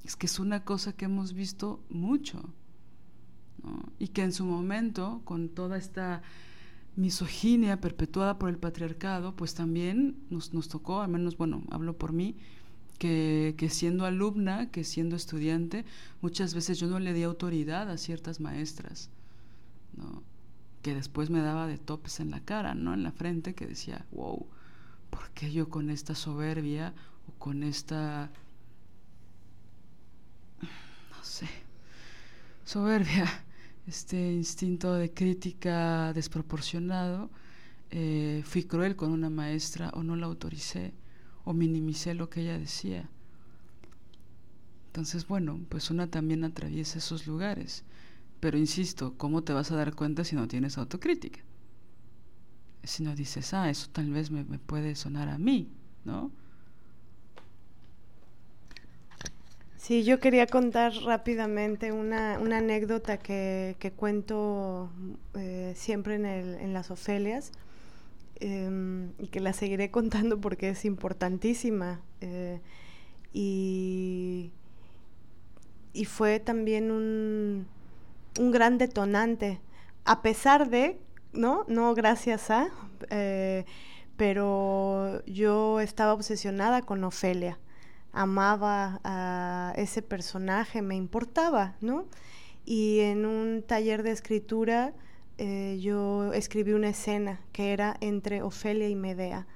Es 0.04 0.16
que 0.16 0.26
es 0.26 0.38
una 0.38 0.64
cosa 0.64 0.92
que 0.92 1.06
hemos 1.06 1.32
visto 1.32 1.84
mucho, 1.90 2.54
¿no? 3.62 3.92
Y 3.98 4.08
que 4.08 4.22
en 4.22 4.32
su 4.32 4.44
momento, 4.44 5.20
con 5.24 5.48
toda 5.48 5.76
esta 5.76 6.22
misoginia 6.94 7.80
perpetuada 7.80 8.38
por 8.38 8.48
el 8.48 8.56
patriarcado, 8.56 9.34
pues 9.34 9.54
también 9.54 10.16
nos, 10.30 10.54
nos 10.54 10.68
tocó, 10.68 11.02
al 11.02 11.10
menos, 11.10 11.36
bueno, 11.36 11.64
hablo 11.70 11.98
por 11.98 12.12
mí, 12.12 12.36
que, 12.98 13.54
que, 13.58 13.68
siendo 13.68 14.06
alumna, 14.06 14.70
que 14.70 14.84
siendo 14.84 15.16
estudiante, 15.16 15.84
muchas 16.22 16.54
veces 16.54 16.78
yo 16.78 16.86
no 16.86 16.98
le 16.98 17.12
di 17.12 17.24
autoridad 17.24 17.90
a 17.90 17.98
ciertas 17.98 18.40
maestras, 18.40 19.10
¿no? 19.96 20.22
Que 20.86 20.94
después 20.94 21.30
me 21.30 21.40
daba 21.40 21.66
de 21.66 21.78
topes 21.78 22.20
en 22.20 22.30
la 22.30 22.38
cara, 22.38 22.76
¿no? 22.76 22.94
En 22.94 23.02
la 23.02 23.10
frente, 23.10 23.56
que 23.56 23.66
decía, 23.66 24.06
wow, 24.12 24.46
¿por 25.10 25.30
qué 25.30 25.50
yo 25.50 25.68
con 25.68 25.90
esta 25.90 26.14
soberbia 26.14 26.94
o 27.26 27.32
con 27.40 27.64
esta, 27.64 28.30
no 30.62 31.24
sé, 31.24 31.48
soberbia, 32.64 33.26
este 33.88 34.32
instinto 34.32 34.94
de 34.94 35.12
crítica 35.12 36.12
desproporcionado, 36.12 37.30
eh, 37.90 38.44
fui 38.44 38.62
cruel 38.62 38.94
con 38.94 39.10
una 39.10 39.28
maestra 39.28 39.90
o 39.92 40.04
no 40.04 40.14
la 40.14 40.26
autoricé 40.26 40.94
o 41.44 41.52
minimicé 41.52 42.14
lo 42.14 42.30
que 42.30 42.42
ella 42.42 42.60
decía? 42.60 43.10
Entonces, 44.86 45.26
bueno, 45.26 45.58
pues 45.68 45.90
una 45.90 46.06
también 46.06 46.44
atraviesa 46.44 46.98
esos 46.98 47.26
lugares. 47.26 47.82
Pero 48.40 48.58
insisto, 48.58 49.14
¿cómo 49.16 49.42
te 49.42 49.52
vas 49.52 49.72
a 49.72 49.76
dar 49.76 49.94
cuenta 49.94 50.24
si 50.24 50.36
no 50.36 50.46
tienes 50.46 50.78
autocrítica? 50.78 51.40
Si 52.84 53.02
no 53.02 53.14
dices, 53.14 53.52
ah, 53.54 53.70
eso 53.70 53.88
tal 53.90 54.10
vez 54.10 54.30
me, 54.30 54.44
puede 54.44 54.94
sonar 54.94 55.28
a 55.28 55.38
mí, 55.38 55.70
¿no? 56.04 56.30
Sí, 59.76 60.04
yo 60.04 60.20
quería 60.20 60.46
contar 60.46 60.92
rápidamente 61.04 61.92
una, 61.92 62.34
anécdota 62.34 63.18
que, 63.18 63.92
cuento 63.96 64.90
eh, 65.34 65.72
siempre 65.76 66.16
en, 66.16 66.26
el, 66.26 66.54
en, 66.56 66.72
las 66.72 66.90
Ofelias 66.90 67.52
em, 68.40 69.12
y 69.18 69.28
que 69.28 69.40
la 69.40 69.52
seguiré 69.52 69.90
contando 69.92 70.40
porque 70.40 70.70
es 70.70 70.84
importantísima. 70.84 72.00
Eh, 72.20 72.60
y, 73.32 74.50
y 75.92 76.04
fue 76.04 76.40
también 76.40 76.90
un, 76.90 77.66
un 78.38 78.50
gran 78.50 78.78
detonante, 78.78 79.60
a 80.04 80.22
pesar 80.22 80.68
de, 80.70 80.98
¿no? 81.32 81.64
No 81.68 81.94
gracias 81.94 82.50
a, 82.50 82.68
eh, 83.10 83.64
pero 84.16 85.24
yo 85.26 85.80
estaba 85.80 86.14
obsesionada 86.14 86.82
con 86.82 87.04
Ofelia, 87.04 87.58
amaba 88.12 89.00
a 89.04 89.72
ese 89.76 90.02
personaje, 90.02 90.82
me 90.82 90.96
importaba, 90.96 91.76
¿no? 91.80 92.06
Y 92.64 93.00
en 93.00 93.26
un 93.26 93.62
taller 93.62 94.02
de 94.02 94.12
escritura 94.12 94.92
eh, 95.38 95.78
yo 95.82 96.32
escribí 96.32 96.72
una 96.72 96.88
escena 96.88 97.40
que 97.52 97.72
era 97.72 97.96
entre 98.00 98.42
Ofelia 98.42 98.88
y 98.88 98.94
Medea 98.94 99.46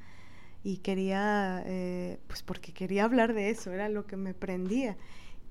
y 0.62 0.78
quería, 0.78 1.62
eh, 1.66 2.18
pues 2.26 2.42
porque 2.42 2.72
quería 2.72 3.04
hablar 3.04 3.32
de 3.32 3.50
eso, 3.50 3.72
era 3.72 3.88
lo 3.88 4.06
que 4.06 4.16
me 4.16 4.34
prendía 4.34 4.96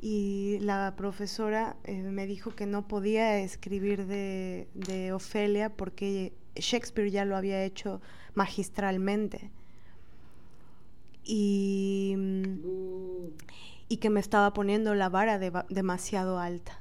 y 0.02 0.60
la 0.62 0.94
profesora 0.96 1.76
eh, 1.84 2.02
me 2.02 2.26
dijo 2.26 2.56
que 2.56 2.66
no 2.66 2.88
podía 2.88 3.40
escribir 3.40 4.06
de, 4.06 5.12
Ofelia 5.14 5.76
porque 5.76 6.34
Shakespeare 6.56 7.12
ya 7.12 7.26
lo 7.26 7.36
había 7.36 7.64
hecho 7.64 8.02
magistralmente. 8.34 9.52
Y, 11.26 12.16
y 13.90 13.98
que 13.98 14.10
me 14.10 14.20
estaba 14.20 14.54
poniendo 14.54 14.96
la 14.96 15.10
vara 15.10 15.38
demasiado 15.38 16.40
alta. 16.40 16.80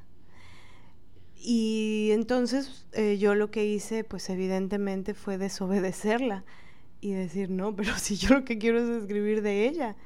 Y 1.36 2.10
entonces 2.12 2.86
eh, 2.92 3.18
yo 3.18 3.34
lo 3.34 3.50
que 3.50 3.66
hice, 3.66 4.05
pues 4.05 4.30
evidentemente 4.30 5.14
fue 5.14 5.38
desobedecerla 5.38 6.44
y 7.00 7.12
decir, 7.12 7.50
no, 7.50 7.74
pero 7.74 7.94
si 7.98 8.16
yo 8.16 8.34
lo 8.34 8.44
que 8.44 8.58
quiero 8.58 8.78
es 8.78 9.02
escribir 9.02 9.42
de 9.42 9.66
ella 9.66 9.97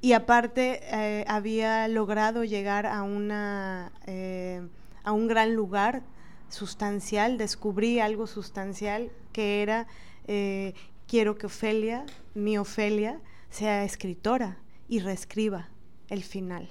y 0.00 0.14
aparte 0.14 0.80
eh, 0.84 1.24
había 1.28 1.86
logrado 1.88 2.44
llegar 2.44 2.86
a, 2.86 3.02
una, 3.02 3.92
eh, 4.06 4.66
a 5.04 5.12
un 5.12 5.28
gran 5.28 5.54
lugar 5.54 6.02
sustancial, 6.48 7.38
descubrí 7.38 8.00
algo 8.00 8.26
sustancial 8.26 9.10
que 9.32 9.62
era, 9.62 9.86
eh, 10.26 10.74
quiero 11.06 11.36
que 11.36 11.46
Ofelia, 11.46 12.06
mi 12.34 12.56
Ofelia, 12.56 13.20
sea 13.50 13.84
escritora 13.84 14.58
y 14.88 15.00
reescriba 15.00 15.68
el 16.08 16.22
final, 16.22 16.70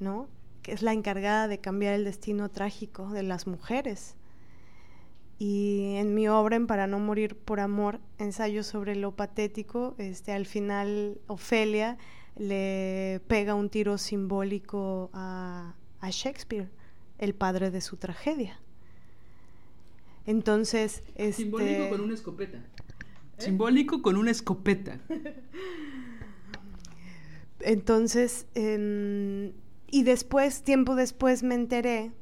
¿no? 0.00 0.28
Que 0.62 0.72
es 0.72 0.82
la 0.82 0.92
encargada 0.92 1.48
de 1.48 1.58
cambiar 1.58 1.94
el 1.94 2.04
destino 2.04 2.50
trágico 2.50 3.10
de 3.10 3.22
las 3.22 3.46
mujeres 3.46 4.16
y 5.46 5.96
en 5.96 6.14
mi 6.14 6.26
obra, 6.26 6.56
en 6.56 6.66
Para 6.66 6.86
no 6.86 6.98
morir 6.98 7.36
por 7.36 7.60
amor, 7.60 8.00
ensayo 8.16 8.62
sobre 8.62 8.96
lo 8.96 9.14
patético, 9.14 9.94
este, 9.98 10.32
al 10.32 10.46
final 10.46 11.20
Ofelia 11.26 11.98
le 12.36 13.20
pega 13.26 13.54
un 13.54 13.68
tiro 13.68 13.98
simbólico 13.98 15.10
a, 15.12 15.74
Shakespeare, 16.02 16.70
el 17.18 17.34
padre 17.34 17.70
de 17.70 17.82
su 17.82 17.98
tragedia. 17.98 18.58
Entonces, 20.24 21.02
este... 21.14 21.44
simbólico 21.44 21.90
con 21.90 22.00
una 22.00 22.14
escopeta. 22.14 22.56
¿Eh? 22.56 22.62
Simbólico 23.36 24.00
con 24.00 24.16
una 24.16 24.30
escopeta. 24.30 24.98
Entonces, 27.60 28.46
y 28.54 30.02
después, 30.04 30.62
tiempo 30.62 30.94
después, 30.94 31.42
me 31.42 31.54
enteré 31.54 32.12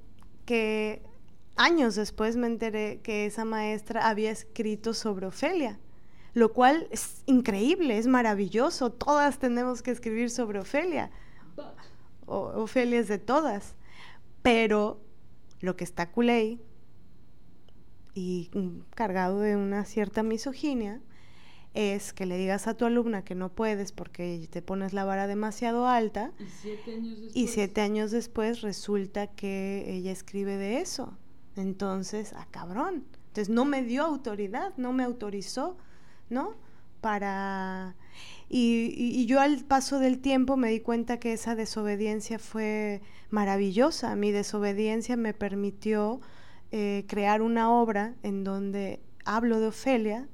que 0.45 1.03
años 1.57 1.95
después 1.95 2.37
me 2.37 2.47
enteré 2.47 3.01
que 3.03 3.27
esa 3.27 3.45
maestra 3.45 4.09
había 4.09 4.31
escrito 4.31 4.95
sobre 4.95 5.27
Ofelia, 5.27 5.79
lo 6.35 6.53
cual 6.53 6.89
es 6.91 7.23
increíble, 7.27 7.99
es 7.99 8.07
maravilloso. 8.07 8.91
Todas 8.91 9.39
tenemos 9.39 9.83
que 9.83 9.91
escribir 9.91 10.31
sobre 10.31 10.59
Ofelia. 10.59 11.11
Ofelia 12.27 13.01
es 13.01 13.09
de 13.09 13.19
todas. 13.19 13.75
Pero 14.43 15.01
lo 15.61 15.77
que 15.77 15.85
está 15.85 16.11
culé 16.11 16.59
y 18.15 18.51
cargado 18.95 19.41
de 19.41 19.57
una 19.57 19.85
cierta 19.85 20.23
misoginia 20.23 21.01
es 21.75 22.13
que 22.13 22.27
le 22.27 22.37
digas 22.37 22.67
a 22.67 22.75
tu 22.75 22.85
alumna 22.85 23.25
que 23.25 23.35
no 23.35 23.51
puedes 23.51 23.93
porque 23.93 24.47
te 24.51 24.61
pones 24.61 24.93
la 24.93 25.05
vara 25.05 25.27
demasiado 25.27 25.87
alta 25.87 26.33
y 27.35 27.47
siete 27.47 27.81
años 27.81 28.11
después, 28.11 28.61
resulta 28.61 29.29
que 29.29 29.85
ella 29.89 30.13
escribe 30.13 30.57
de 30.57 30.81
eso. 30.81 31.17
Entonces, 31.57 32.33
a 32.33 32.43
ah, 32.43 32.49
cabrón. 32.51 33.05
Entonces 33.29 33.49
no 33.49 33.65
me 33.65 33.83
dio 33.83 34.05
autoridad, 34.05 34.73
no 34.77 34.93
me 34.93 35.05
autorizó, 35.05 35.77
¿no? 36.31 36.55
Para... 37.01 37.97
Y, 38.49 38.95
y, 38.97 39.25
yo 39.27 39.41
al 39.41 39.65
paso 39.65 39.99
del 39.99 40.19
tiempo 40.21 40.59
me 40.59 40.69
di 40.71 40.81
cuenta 40.81 41.19
que 41.19 41.33
esa 41.33 41.55
desobediencia 41.55 42.39
fue 42.39 43.01
maravillosa. 43.31 44.15
Mi 44.15 44.31
desobediencia 44.31 45.17
me 45.17 45.33
permitió 45.33 46.21
eh, 46.71 47.05
crear 47.09 47.41
una 47.41 47.71
obra 47.73 48.15
en 48.23 48.45
donde 48.45 49.01
hablo 49.25 49.59
de 49.59 49.69
Ofelia, 49.69 50.29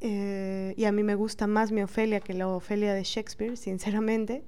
eh, 0.00 0.74
y 0.76 0.84
a 0.84 0.92
mí 0.92 1.02
me 1.02 1.14
gusta 1.14 1.46
más 1.46 1.72
mi 1.72 1.82
Ofelia 1.82 2.20
que 2.20 2.32
la 2.34 2.48
Ofelia 2.48 2.94
de 2.94 3.04
Shakespeare, 3.04 3.56
sinceramente. 3.56 4.44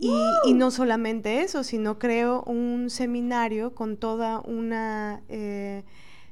Y, 0.00 0.54
no 0.54 0.70
solamente 0.70 1.40
eso, 1.42 1.64
sino 1.64 1.98
creo 1.98 2.42
un 2.44 2.88
seminario 2.88 3.74
con 3.74 3.96
toda 3.96 4.40
una, 4.40 5.22
eh, 5.28 5.82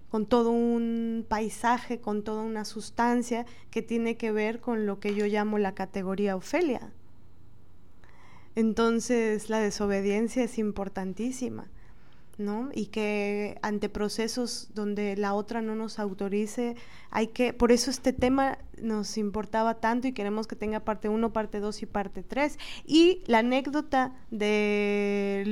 con 0.08 0.26
todo 0.26 0.50
un 0.50 1.26
paisaje, 1.28 2.00
con 2.00 2.22
toda 2.22 2.42
una 2.42 2.64
sustancia 2.64 3.44
que 3.70 3.82
tiene 3.82 4.16
que 4.16 4.30
ver 4.30 4.60
con 4.60 4.86
lo 4.86 5.00
que 5.00 5.14
yo 5.14 5.26
llamo 5.26 5.58
la 5.58 5.74
categoría 5.74 6.36
Ofelia. 6.36 6.92
Entonces 8.54 9.50
la 9.50 9.58
desobediencia 9.58 10.44
es 10.44 10.58
importantísima. 10.58 11.68
¿No? 12.38 12.68
Y 12.74 12.86
que 12.86 13.58
ante 13.62 13.88
procesos 13.88 14.68
donde 14.74 15.16
la 15.16 15.34
otra 15.34 15.62
no 15.62 15.74
nos 15.74 15.98
autorice, 15.98 16.76
hay 17.10 17.28
que, 17.28 17.54
por 17.54 17.72
eso 17.72 17.90
este 17.90 18.12
tema 18.12 18.58
nos 18.80 19.16
importaba 19.16 19.80
tanto 19.80 20.06
y 20.06 20.12
queremos 20.12 20.46
que 20.46 20.54
tenga 20.54 20.80
parte 20.80 21.08
1, 21.08 21.32
parte 21.32 21.60
2 21.60 21.82
y 21.82 21.86
parte 21.86 22.22
3. 22.22 22.58
Y 22.84 23.22
la 23.26 23.38
anécdota 23.38 24.12
de 24.30 25.44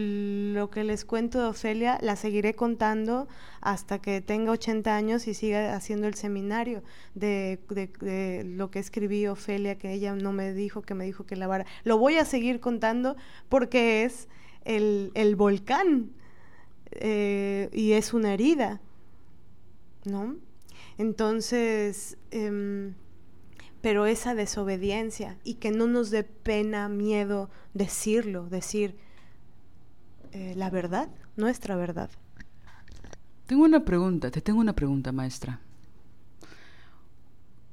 lo 0.54 0.68
que 0.70 0.84
les 0.84 1.06
cuento 1.06 1.40
de 1.40 1.46
Ofelia 1.46 1.98
la 2.02 2.16
seguiré 2.16 2.54
contando 2.54 3.28
hasta 3.62 3.98
que 3.98 4.20
tenga 4.20 4.52
80 4.52 4.94
años 4.94 5.26
y 5.26 5.32
siga 5.32 5.74
haciendo 5.74 6.06
el 6.06 6.14
seminario 6.14 6.82
de, 7.14 7.60
de, 8.00 8.44
lo 8.44 8.70
que 8.70 8.78
escribí 8.78 9.26
Ofelia, 9.26 9.78
que 9.78 9.92
ella 9.92 10.14
no 10.14 10.32
me 10.32 10.52
dijo, 10.52 10.82
que 10.82 10.92
me 10.92 11.06
dijo 11.06 11.24
que 11.24 11.36
lavara. 11.36 11.64
Lo 11.84 11.96
voy 11.96 12.16
a 12.16 12.26
seguir 12.26 12.60
contando 12.60 13.16
porque 13.48 14.04
es 14.04 14.28
el, 14.64 15.12
el 15.14 15.34
volcán 15.34 16.10
eh, 16.96 17.70
y 17.72 17.92
es 17.92 18.14
una 18.14 18.34
herida, 18.34 18.80
¿no? 20.04 20.36
Entonces, 20.98 22.16
em, 22.30 22.94
pero 23.80 24.06
esa 24.06 24.34
desobediencia 24.34 25.38
y 25.44 25.54
que 25.54 25.70
no 25.70 25.86
nos 25.86 26.10
dé 26.10 26.24
pena, 26.24 26.88
miedo 26.88 27.50
decirlo, 27.74 28.46
decir 28.48 28.96
eh, 30.32 30.54
la 30.56 30.68
verdad, 30.70 31.08
nuestra 31.36 31.76
verdad. 31.76 32.10
Tengo 33.46 33.64
una 33.64 33.84
pregunta, 33.84 34.30
te 34.30 34.40
tengo 34.40 34.58
una 34.58 34.72
pregunta, 34.72 35.12
maestra. 35.12 35.60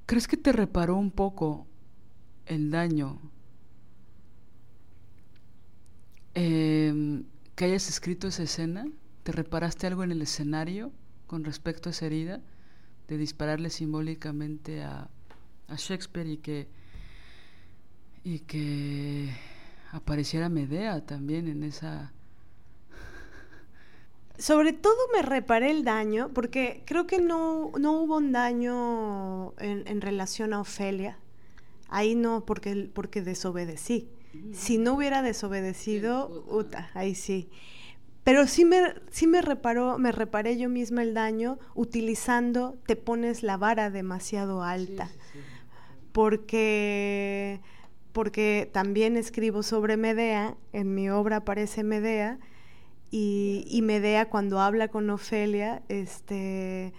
¿Crees 0.05 0.27
que 0.27 0.37
te 0.37 0.51
reparó 0.51 0.95
un 0.97 1.11
poco 1.11 1.65
el 2.45 2.69
daño 2.69 3.19
em, 6.33 7.23
que 7.55 7.65
hayas 7.65 7.87
escrito 7.89 8.27
esa 8.27 8.43
escena? 8.43 8.85
¿Te 9.23 9.31
reparaste 9.31 9.87
algo 9.87 10.03
en 10.03 10.11
el 10.11 10.21
escenario 10.21 10.91
con 11.27 11.43
respecto 11.43 11.89
a 11.89 11.91
esa 11.91 12.07
herida? 12.07 12.41
De 13.07 13.17
dispararle 13.17 13.69
simbólicamente 13.69 14.83
a, 14.83 15.09
Shakespeare 15.77 16.27
y 16.27 16.37
que, 16.37 16.67
y 18.25 18.39
que 18.39 19.29
apareciera 19.91 20.49
Medea 20.49 21.05
también 21.05 21.47
en 21.47 21.63
esa... 21.63 22.11
Sobre 24.37 24.73
todo 24.73 24.97
me 25.13 25.21
reparé 25.21 25.71
el 25.71 25.85
daño, 25.85 26.31
porque 26.33 26.83
creo 26.85 27.07
que 27.07 27.21
no, 27.21 27.71
no 27.79 27.93
hubo 28.01 28.17
un 28.17 28.33
daño 28.33 29.53
en, 29.59 30.01
relación 30.01 30.53
a 30.53 30.59
Ofelia. 30.59 31.17
Ahí 31.87 32.15
no, 32.15 32.43
porque, 32.43 32.89
porque 32.93 33.21
desobedecí. 33.21 34.09
Si 34.51 34.77
no 34.77 34.95
hubiera 34.95 35.21
desobedecido, 35.21 36.43
uta, 36.49 36.89
ahí 36.95 37.15
sí. 37.15 37.49
Pero 38.23 38.45
sí 38.47 38.65
me, 38.65 38.81
sí 39.09 39.25
me 39.25 39.41
reparó, 39.41 39.97
me 39.97 40.11
reparé 40.11 40.57
yo 40.57 40.69
misma 40.69 41.01
el 41.01 41.13
daño 41.13 41.57
utilizando, 41.73 42.77
te 42.85 42.95
pones 42.95 43.41
la 43.41 43.57
vara 43.57 43.89
demasiado 43.89 44.63
alta. 44.63 45.09
Porque, 46.11 47.61
porque 48.11 48.69
también 48.71 49.17
escribo 49.17 49.63
sobre 49.63 49.97
Medea, 49.97 50.55
en 50.71 50.93
mi 50.93 51.09
obra 51.09 51.37
aparece 51.37 51.83
Medea, 51.83 52.37
y, 53.09 53.65
y 53.67 53.81
Medea 53.81 54.29
cuando 54.29 54.59
habla 54.59 54.87
con 54.89 55.09
Ofelia, 55.09 55.81
este, 55.89 56.93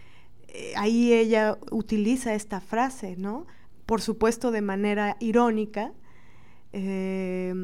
eh, 0.49 0.73
ahí 0.77 1.13
ella 1.13 1.57
utiliza 1.71 2.35
esta 2.35 2.61
frase, 2.61 3.17
¿no? 3.17 3.47
Por 3.87 4.03
supuesto 4.03 4.51
de 4.51 4.61
manera 4.61 5.17
irónica, 5.21 5.93
eh, 6.73 7.55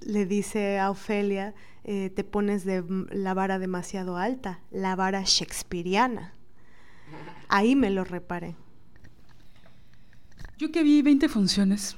le 0.00 0.26
dice 0.26 0.78
a 0.78 0.90
Ofelia, 0.90 1.54
eh, 1.84 2.10
te 2.10 2.24
pones 2.24 2.64
de 2.64 2.84
la 3.10 3.34
vara 3.34 3.58
demasiado 3.58 4.16
alta, 4.16 4.60
la 4.70 4.96
vara 4.96 5.22
shakespeariana. 5.24 6.32
Ahí 7.48 7.74
me 7.74 7.90
lo 7.90 8.04
reparé. 8.04 8.56
Yo 10.58 10.70
que 10.70 10.82
vi 10.82 11.02
20 11.02 11.28
funciones 11.28 11.96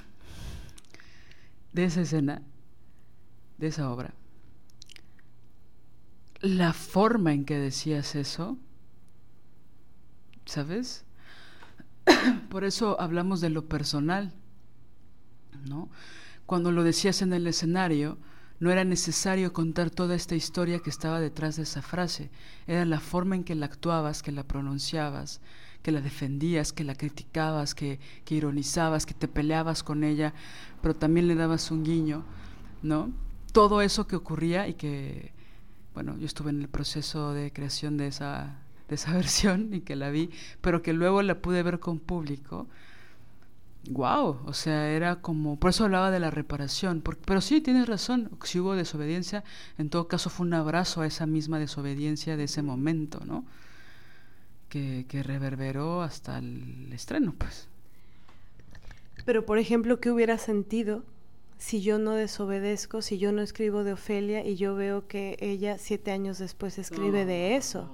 de 1.73 1.85
esa 1.85 2.03
escena, 2.03 2.43
de 3.59 3.67
esa 3.67 3.91
obra, 3.91 4.15
la 6.41 6.73
forma 6.73 7.33
en 7.33 7.45
que 7.45 7.59
decías 7.59 8.15
eso, 8.15 8.59
¿sabes? 10.45 11.05
Por 12.51 12.65
eso 12.65 13.01
hablamos 13.01 13.41
de 13.41 13.51
lo 13.51 13.69
personal, 13.69 14.33
¿no? 15.69 15.89
Cuando 16.53 16.71
lo 16.71 16.85
decías 16.85 17.23
en 17.23 17.33
el 17.33 17.47
escenario, 17.47 18.19
no 18.61 18.71
era 18.71 18.85
necesario 18.85 19.55
contar 19.55 19.89
toda 19.89 20.15
esta 20.15 20.35
historia 20.35 20.81
que 20.81 20.91
estaba 20.91 21.19
detrás 21.19 21.57
de 21.57 21.63
esa 21.63 21.81
frase, 21.81 22.31
era 22.67 22.85
la 22.85 23.01
forma 23.01 23.37
en 23.37 23.45
que 23.45 23.55
la 23.55 23.65
actuabas, 23.65 24.23
que 24.23 24.33
la 24.33 24.43
pronunciabas, 24.43 25.41
que 25.83 25.93
la 25.93 26.03
defendías, 26.03 26.75
que 26.75 26.85
la 26.85 26.95
criticabas, 26.95 27.75
que, 27.75 28.01
que 28.27 28.35
ironizabas, 28.35 29.07
que 29.07 29.15
te 29.15 29.29
peleabas 29.29 29.83
con 29.83 30.05
ella, 30.05 30.35
pero 30.83 30.95
también 30.95 31.27
le 31.27 31.37
dabas 31.37 31.71
un 31.71 31.85
guiño, 31.85 32.23
¿no? 32.83 33.11
Todo 33.53 33.81
eso 33.81 34.07
que 34.07 34.17
ocurría 34.17 34.69
y 34.69 34.75
que, 34.75 35.33
bueno, 35.95 36.19
yo 36.19 36.27
estuve 36.27 36.51
en 36.51 36.61
el 36.61 36.69
proceso 36.69 37.33
de 37.33 37.51
creación 37.51 37.97
de 37.97 38.09
esa, 38.09 38.59
de 38.91 38.97
esa 38.97 39.13
versión 39.15 39.73
y 39.73 39.81
que 39.81 39.97
la 39.97 40.11
vi, 40.11 40.29
pero 40.61 40.83
que 40.83 40.93
luego 40.93 41.23
la 41.23 41.41
pude 41.41 41.63
ver 41.63 41.81
con 41.81 41.99
público, 41.99 42.69
Wow, 43.91 44.43
o 44.47 44.53
sea, 44.53 44.91
era 44.91 45.17
como, 45.17 45.59
por 45.59 45.71
eso 45.71 45.85
hablaba 45.85 46.13
de 46.13 46.21
la 46.21 46.31
reparación, 46.31 47.03
pero 47.27 47.41
sí, 47.41 47.61
tienes 47.61 47.89
razón, 47.89 48.31
si 48.45 48.61
hubo 48.61 48.77
desobediencia, 48.77 49.43
en 49.77 49.91
todo 49.91 50.07
caso 50.07 50.31
fue 50.31 50.47
un 50.47 50.55
abrazo 50.55 51.01
a 51.01 51.07
esa 51.07 51.27
misma 51.27 51.59
desobediencia 51.59 52.37
de 52.37 52.45
ese 52.45 52.63
momento, 52.63 53.21
¿no? 53.27 53.45
Que, 54.69 55.05
que 55.09 55.25
reverberó 55.25 56.03
hasta 56.03 56.39
el 56.39 56.93
estreno, 56.93 57.35
pues. 57.37 57.69
Pero, 59.25 59.45
por 59.45 59.59
ejemplo, 59.59 60.01
¿qué 60.01 60.11
hubiera 60.11 60.39
sentido 60.39 61.03
si 61.59 61.83
yo 61.83 61.99
no 61.99 62.13
desobedezco, 62.13 63.03
si 63.03 63.19
yo 63.19 63.33
no 63.33 63.43
escribo 63.43 63.83
de 63.83 63.95
Ofelia 63.95 64.47
y 64.47 64.55
yo 64.55 64.75
veo 64.77 65.07
que 65.09 65.37
ella 65.41 65.79
siete 65.79 66.13
años 66.13 66.39
después 66.39 66.79
escribe 66.79 67.25
de 67.25 67.57
eso? 67.57 67.91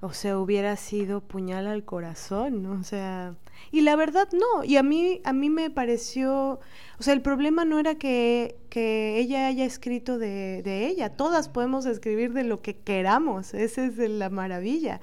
O 0.00 0.12
sea, 0.12 0.38
hubiera 0.38 0.76
sido 0.76 1.20
puñal 1.20 1.66
al 1.66 1.84
corazón, 1.84 2.62
¿no? 2.62 2.72
O 2.72 2.82
sea, 2.82 3.34
y 3.70 3.82
la 3.82 3.96
verdad 3.96 4.28
no, 4.32 4.64
y 4.64 4.76
a 4.76 4.82
mí 4.82 5.20
a 5.24 5.32
mí 5.32 5.50
me 5.50 5.70
pareció, 5.70 6.60
o 6.98 7.02
sea, 7.02 7.14
el 7.14 7.22
problema 7.22 7.64
no 7.64 7.78
era 7.78 7.96
que, 7.96 8.56
que 8.70 9.18
ella 9.18 9.46
haya 9.46 9.64
escrito 9.64 10.18
de, 10.18 10.62
de, 10.62 10.86
ella, 10.86 11.10
todas 11.10 11.48
podemos 11.48 11.86
escribir 11.86 12.32
de 12.32 12.44
lo 12.44 12.62
que 12.62 12.76
queramos, 12.76 13.54
esa 13.54 13.84
es 13.84 13.96
la 13.98 14.30
maravilla. 14.30 15.00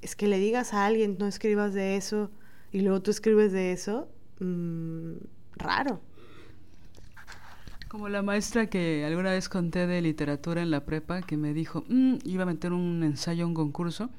Es 0.00 0.14
que 0.14 0.28
le 0.28 0.38
digas 0.38 0.74
a 0.74 0.86
alguien, 0.86 1.16
no 1.18 1.26
escribas 1.26 1.74
de 1.74 1.96
eso, 1.96 2.30
y 2.72 2.80
luego 2.80 3.02
tú 3.02 3.10
escribes 3.10 3.52
de 3.52 3.72
eso, 3.72 4.08
mmm, 4.40 5.14
raro. 5.56 6.00
Como 7.88 8.10
la 8.10 8.20
maestra 8.20 8.66
que 8.66 9.04
alguna 9.06 9.30
vez 9.32 9.48
conté 9.48 9.86
de 9.86 10.02
literatura 10.02 10.60
en 10.62 10.70
la 10.70 10.84
prepa, 10.84 11.22
que 11.22 11.38
me 11.38 11.54
dijo, 11.54 11.84
mm", 11.88 12.18
iba 12.24 12.42
a 12.42 12.46
meter 12.46 12.72
un 12.72 13.02
ensayo, 13.02 13.46
un 13.46 13.54
concurso, 13.54 14.10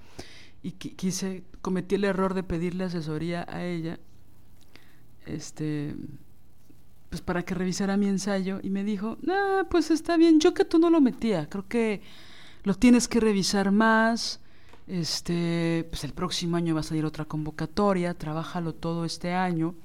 y 0.63 0.71
quise, 0.71 1.43
cometí 1.61 1.95
el 1.95 2.05
error 2.05 2.33
de 2.33 2.43
pedirle 2.43 2.85
asesoría 2.85 3.45
a 3.49 3.63
ella, 3.65 3.99
este, 5.25 5.95
pues 7.09 7.21
para 7.21 7.43
que 7.43 7.55
revisara 7.55 7.97
mi 7.97 8.07
ensayo 8.07 8.59
y 8.61 8.69
me 8.69 8.83
dijo, 8.83 9.17
ah, 9.29 9.65
pues 9.69 9.91
está 9.91 10.17
bien, 10.17 10.39
yo 10.39 10.53
que 10.53 10.65
tú 10.65 10.79
no 10.79 10.89
lo 10.89 11.01
metía, 11.01 11.49
creo 11.49 11.67
que 11.67 12.01
lo 12.63 12.73
tienes 12.75 13.07
que 13.07 13.19
revisar 13.19 13.71
más, 13.71 14.39
este, 14.87 15.87
pues 15.89 16.03
el 16.03 16.13
próximo 16.13 16.57
año 16.57 16.73
va 16.73 16.81
a 16.81 16.83
salir 16.83 17.05
otra 17.05 17.25
convocatoria, 17.25 18.13
trabájalo 18.15 18.73
todo 18.73 19.05
este 19.05 19.33
año. 19.33 19.75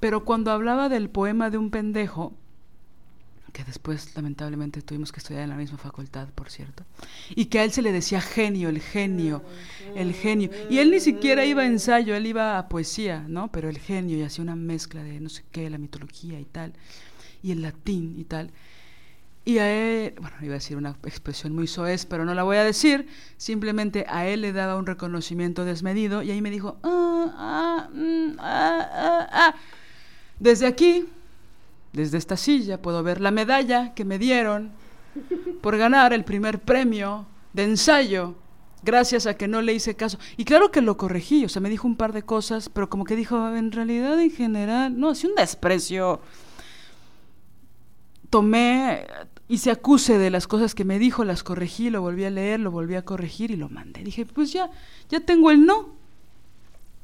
Pero 0.00 0.24
cuando 0.24 0.50
hablaba 0.50 0.88
del 0.88 1.10
poema 1.10 1.50
de 1.50 1.58
un 1.58 1.70
pendejo, 1.70 2.32
que 3.52 3.64
después 3.64 4.16
lamentablemente 4.16 4.82
tuvimos 4.82 5.12
que 5.12 5.20
estudiar 5.20 5.42
en 5.42 5.50
la 5.50 5.56
misma 5.56 5.78
facultad, 5.78 6.28
por 6.34 6.50
cierto, 6.50 6.84
y 7.30 7.46
que 7.46 7.58
a 7.58 7.64
él 7.64 7.72
se 7.72 7.82
le 7.82 7.92
decía 7.92 8.20
genio, 8.20 8.68
el 8.68 8.80
genio, 8.80 9.42
el 9.94 10.14
genio. 10.14 10.50
Y 10.70 10.78
él 10.78 10.90
ni 10.90 11.00
siquiera 11.00 11.44
iba 11.44 11.62
a 11.62 11.66
ensayo, 11.66 12.14
él 12.14 12.26
iba 12.26 12.58
a 12.58 12.68
poesía, 12.68 13.24
¿no? 13.28 13.52
Pero 13.52 13.68
el 13.68 13.78
genio 13.78 14.16
y 14.16 14.22
hacía 14.22 14.42
una 14.42 14.56
mezcla 14.56 15.02
de 15.02 15.20
no 15.20 15.28
sé 15.28 15.44
qué, 15.50 15.68
la 15.68 15.78
mitología 15.78 16.40
y 16.40 16.44
tal, 16.46 16.72
y 17.42 17.52
el 17.52 17.62
latín 17.62 18.18
y 18.18 18.24
tal. 18.24 18.50
Y 19.44 19.58
a 19.58 19.70
él, 19.70 20.14
bueno, 20.20 20.36
iba 20.40 20.52
a 20.52 20.58
decir 20.58 20.76
una 20.76 20.96
expresión 21.04 21.52
muy 21.52 21.66
soez, 21.66 22.06
pero 22.06 22.24
no 22.24 22.32
la 22.32 22.44
voy 22.44 22.56
a 22.56 22.64
decir, 22.64 23.08
simplemente 23.36 24.06
a 24.08 24.26
él 24.26 24.40
le 24.42 24.52
daba 24.52 24.76
un 24.76 24.86
reconocimiento 24.86 25.64
desmedido 25.64 26.22
y 26.22 26.30
ahí 26.30 26.40
me 26.40 26.50
dijo, 26.50 26.78
ah, 26.84 27.34
ah, 27.36 27.88
mm, 27.92 28.36
ah, 28.38 28.88
ah, 28.92 29.28
ah. 29.32 29.54
desde 30.38 30.66
aquí 30.66 31.06
desde 31.92 32.18
esta 32.18 32.36
silla 32.36 32.80
puedo 32.80 33.02
ver 33.02 33.20
la 33.20 33.30
medalla 33.30 33.94
que 33.94 34.04
me 34.04 34.18
dieron 34.18 34.72
por 35.60 35.76
ganar 35.76 36.12
el 36.12 36.24
primer 36.24 36.60
premio 36.60 37.26
de 37.52 37.64
ensayo, 37.64 38.34
gracias 38.82 39.26
a 39.26 39.36
que 39.36 39.48
no 39.48 39.60
le 39.62 39.74
hice 39.74 39.94
caso. 39.94 40.18
Y 40.36 40.44
claro 40.44 40.70
que 40.70 40.80
lo 40.80 40.96
corregí, 40.96 41.44
o 41.44 41.48
sea, 41.48 41.60
me 41.60 41.70
dijo 41.70 41.86
un 41.86 41.96
par 41.96 42.12
de 42.12 42.22
cosas, 42.22 42.68
pero 42.68 42.88
como 42.88 43.04
que 43.04 43.16
dijo, 43.16 43.54
en 43.54 43.72
realidad, 43.72 44.18
en 44.20 44.30
general, 44.30 44.98
no, 44.98 45.10
así 45.10 45.26
un 45.26 45.34
desprecio. 45.34 46.20
Tomé, 48.30 49.04
y 49.48 49.58
se 49.58 49.70
acuse 49.70 50.16
de 50.16 50.30
las 50.30 50.46
cosas 50.46 50.74
que 50.74 50.86
me 50.86 50.98
dijo, 50.98 51.24
las 51.24 51.42
corregí, 51.42 51.90
lo 51.90 52.00
volví 52.00 52.24
a 52.24 52.30
leer, 52.30 52.60
lo 52.60 52.70
volví 52.70 52.94
a 52.94 53.04
corregir 53.04 53.50
y 53.50 53.56
lo 53.56 53.68
mandé. 53.68 54.02
Dije, 54.02 54.24
pues 54.24 54.52
ya, 54.52 54.70
ya 55.10 55.20
tengo 55.20 55.50
el 55.50 55.66
no. 55.66 56.01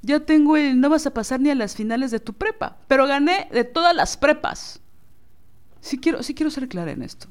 Ya 0.02 0.20
tengo 0.20 0.56
el 0.56 0.80
no 0.80 0.90
vas 0.90 1.06
a 1.06 1.14
pasar 1.14 1.40
ni 1.40 1.50
a 1.50 1.54
las 1.54 1.74
finales 1.74 2.10
de 2.10 2.20
tu 2.20 2.32
prepa, 2.32 2.76
pero 2.86 3.06
gané 3.06 3.48
de 3.52 3.64
todas 3.64 3.94
las 3.94 4.16
prepas. 4.16 4.80
Sí 5.80 5.98
quiero, 5.98 6.22
sí 6.22 6.34
quiero 6.34 6.50
ser 6.50 6.68
clara 6.68 6.92
en 6.92 7.02
esto. 7.02 7.28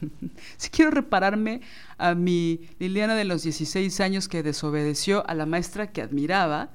sí 0.56 0.70
quiero 0.70 0.90
repararme 0.90 1.60
a 1.98 2.14
mi 2.14 2.60
Liliana 2.78 3.14
de 3.14 3.24
los 3.24 3.42
16 3.42 4.00
años 4.00 4.28
que 4.28 4.42
desobedeció 4.42 5.28
a 5.28 5.34
la 5.34 5.46
maestra 5.46 5.92
que 5.92 6.02
admiraba, 6.02 6.70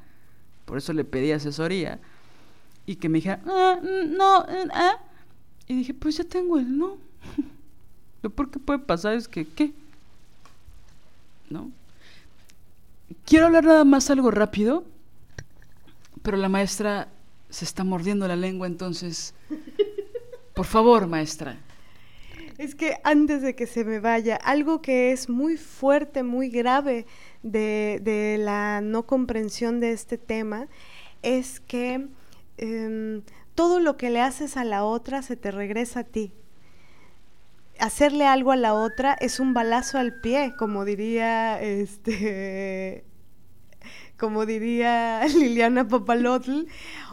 por 0.66 0.78
eso 0.78 0.94
le 0.94 1.04
pedí 1.04 1.32
asesoría, 1.32 2.00
y 2.86 2.98
que 2.98 3.10
me 3.10 3.18
dijera, 3.18 3.42
ah, 3.48 3.80
no, 3.82 4.45
ah. 4.74 5.00
Y 5.68 5.76
dije, 5.76 5.94
pues 5.95 6.18
ya 6.18 6.24
tengo 6.24 6.60
el 6.60 6.78
no. 6.78 6.98
Lo 8.22 8.30
peor 8.30 8.52
que 8.52 8.60
puede 8.60 8.80
pasar 8.80 9.16
es 9.16 9.28
que, 9.28 9.48
¿qué? 9.48 9.74
¿No? 11.50 11.72
Quiero 13.26 13.48
hablar 13.48 13.64
nada 13.64 13.84
más 13.86 14.10
algo 14.10 14.30
rápido 14.30 14.84
pero 16.26 16.38
la 16.38 16.50
maestra 16.50 17.08
se 17.52 17.66
está 17.66 17.84
mordiendo 17.84 18.28
la 18.28 18.36
lengua, 18.36 18.66
entonces, 18.66 19.36
por 20.56 20.66
favor, 20.66 21.06
maestra. 21.06 21.60
Es 22.58 22.74
que 22.74 22.98
antes 23.04 23.44
de 23.44 23.56
que 23.56 23.68
se 23.68 23.86
me 23.86 24.00
vaya, 24.00 24.36
algo 24.38 24.82
que 24.82 25.12
es 25.12 25.30
muy 25.30 25.56
fuerte, 25.56 26.24
muy 26.24 26.50
grave 26.50 27.06
de, 27.44 28.38
la 28.40 28.82
no 28.82 29.06
comprensión 29.06 29.80
de 29.80 29.92
este 29.92 30.18
tema, 30.18 30.68
es 31.22 31.60
que 31.60 32.08
em, 32.58 33.22
todo 33.54 33.80
lo 33.80 33.95
que 33.95 34.10
le 34.10 34.22
haces 34.22 34.58
a 34.58 34.64
la 34.64 34.84
otra 34.84 35.22
se 35.22 35.36
te 35.36 35.52
regresa 35.52 36.00
a 36.00 36.04
ti. 36.06 36.34
Hacerle 37.78 38.26
algo 38.26 38.52
a 38.52 38.56
la 38.56 38.74
otra 38.74 39.14
es 39.14 39.40
un 39.40 39.54
balazo 39.54 40.00
al 40.00 40.22
pie, 40.22 40.56
como 40.58 40.86
diría 40.86 41.62
este 41.62 43.04
como 44.26 44.48
diría 44.48 45.24
Liliana 45.38 45.88
Papalotl, 45.88 46.66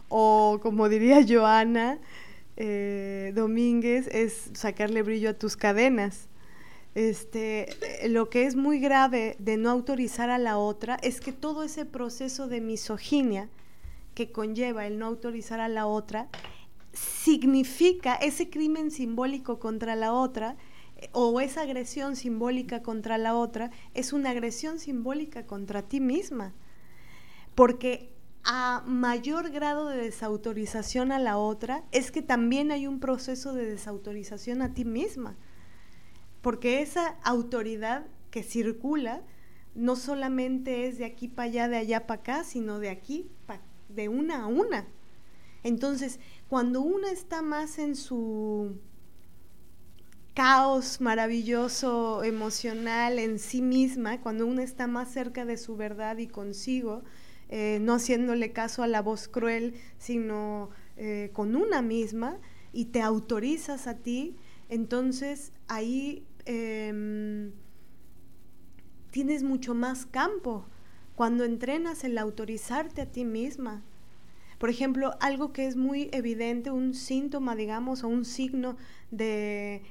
o 0.08 0.60
como 0.62 0.89
diría 0.89 1.23
Joana 1.28 1.99
eh, 2.57 3.32
Domínguez, 3.34 4.08
es 4.08 4.49
sacarle 4.55 5.02
brillo 5.02 5.28
a 5.28 5.34
tus 5.34 5.58
cadenas. 5.58 6.31
Este, 6.94 7.68
lo 8.08 8.31
que 8.31 8.47
es 8.47 8.57
muy 8.57 8.81
grave 8.81 9.36
de 9.39 9.58
no 9.58 9.68
autorizar 9.68 10.31
a 10.31 10.39
la 10.39 10.57
otra 10.57 10.97
es 11.02 11.20
que 11.20 11.32
todo 11.32 11.65
ese 11.65 11.84
proceso 11.84 12.49
de 12.49 12.62
misoginia 12.62 13.50
que 14.15 14.32
conlleva 14.32 14.86
el 14.86 14.99
no 14.99 15.05
autorizar 15.05 15.60
a 15.60 15.68
la 15.68 15.84
otra 15.84 16.31
significa 16.94 18.15
ese 18.15 18.49
crimen 18.49 18.91
simbólico 18.91 19.58
contra 19.58 19.97
la 19.97 20.15
otra 20.15 20.57
eh, 20.97 21.10
o 21.12 21.42
esa 21.42 21.60
agresión 21.60 22.16
simbólica 22.16 22.82
contra 22.82 23.18
la 23.18 23.34
otra 23.34 23.70
es 23.92 24.15
una 24.15 24.31
agresión 24.31 24.78
simbólica 24.78 25.44
contra 25.44 25.82
ti 25.82 26.00
misma 26.00 26.55
porque 27.62 28.12
a 28.42 28.82
mayor 28.89 29.52
grado 29.52 29.86
de 29.86 29.97
desautorización 29.97 31.12
a 31.12 31.20
la 31.20 31.39
otra, 31.39 31.84
es 31.92 32.10
que 32.10 32.20
también 32.20 32.73
hay 32.73 32.89
un 32.89 32.99
proceso 32.99 33.52
de 33.52 33.65
desautorización 33.65 34.62
a 34.62 34.74
ti 34.74 34.84
misma. 34.84 35.36
Porque 36.41 36.82
esa 36.82 37.18
autoridad 37.23 38.05
que 38.32 38.42
circula 38.42 39.23
no 39.76 39.94
solamente 39.94 40.89
es 40.89 40.99
de 40.99 41.05
aquí 41.05 41.28
para 41.28 41.50
allá, 41.50 41.68
de 41.68 41.76
allá 41.76 42.08
para 42.08 42.20
acá, 42.23 42.42
sino 42.42 42.81
de 42.81 42.91
aquí, 42.91 43.31
de 43.89 44.08
una 44.08 44.42
a 44.42 44.47
una. 44.49 44.89
Entonces, 45.62 46.18
cuando 46.49 46.81
una 46.81 47.12
está 47.12 47.42
más 47.42 47.78
en 47.78 47.94
su 47.94 48.76
caos 50.34 51.00
maravilloso 51.00 52.24
emocional 52.24 53.20
en 53.20 53.39
sí 53.39 53.62
misma, 53.62 54.20
cuando 54.20 54.49
una 54.49 54.65
está 54.65 54.89
más 54.89 55.12
cerca 55.12 55.44
de 55.44 55.58
su 55.58 55.76
verdad 55.76 56.18
y 56.18 56.26
consigo, 56.26 57.05
eh, 57.55 57.81
no 57.82 57.92
haciéndole 57.92 58.50
caso 58.52 58.82
a 58.82 58.86
la 58.86 59.02
voz 59.02 59.28
cruel, 59.28 59.74
sino 59.98 60.70
eh, 60.97 61.28
con 61.34 61.55
una 61.55 61.82
misma, 61.82 62.39
y 62.72 62.86
te 62.86 63.02
autorizas 63.02 63.86
a 63.86 63.98
ti, 63.98 64.36
entonces 64.70 65.52
ahí 65.68 66.24
em, 66.47 67.52
tienes 69.10 69.42
mucho 69.42 69.74
más 69.74 70.06
campo 70.06 70.64
cuando 71.14 71.44
entrenas 71.44 72.05
el 72.05 72.16
autorizarte 72.16 73.02
a 73.02 73.12
ti 73.12 73.26
misma. 73.26 73.82
Por 74.58 74.70
ejemplo, 74.70 75.14
algo 75.20 75.52
que 75.52 75.66
es 75.66 75.76
muy 75.76 76.08
evidente, 76.12 76.70
un 76.70 76.94
síntoma, 76.94 77.55
digamos, 77.55 78.02
o 78.02 78.08
un 78.08 78.24
signo 78.24 78.78
de, 79.10 79.82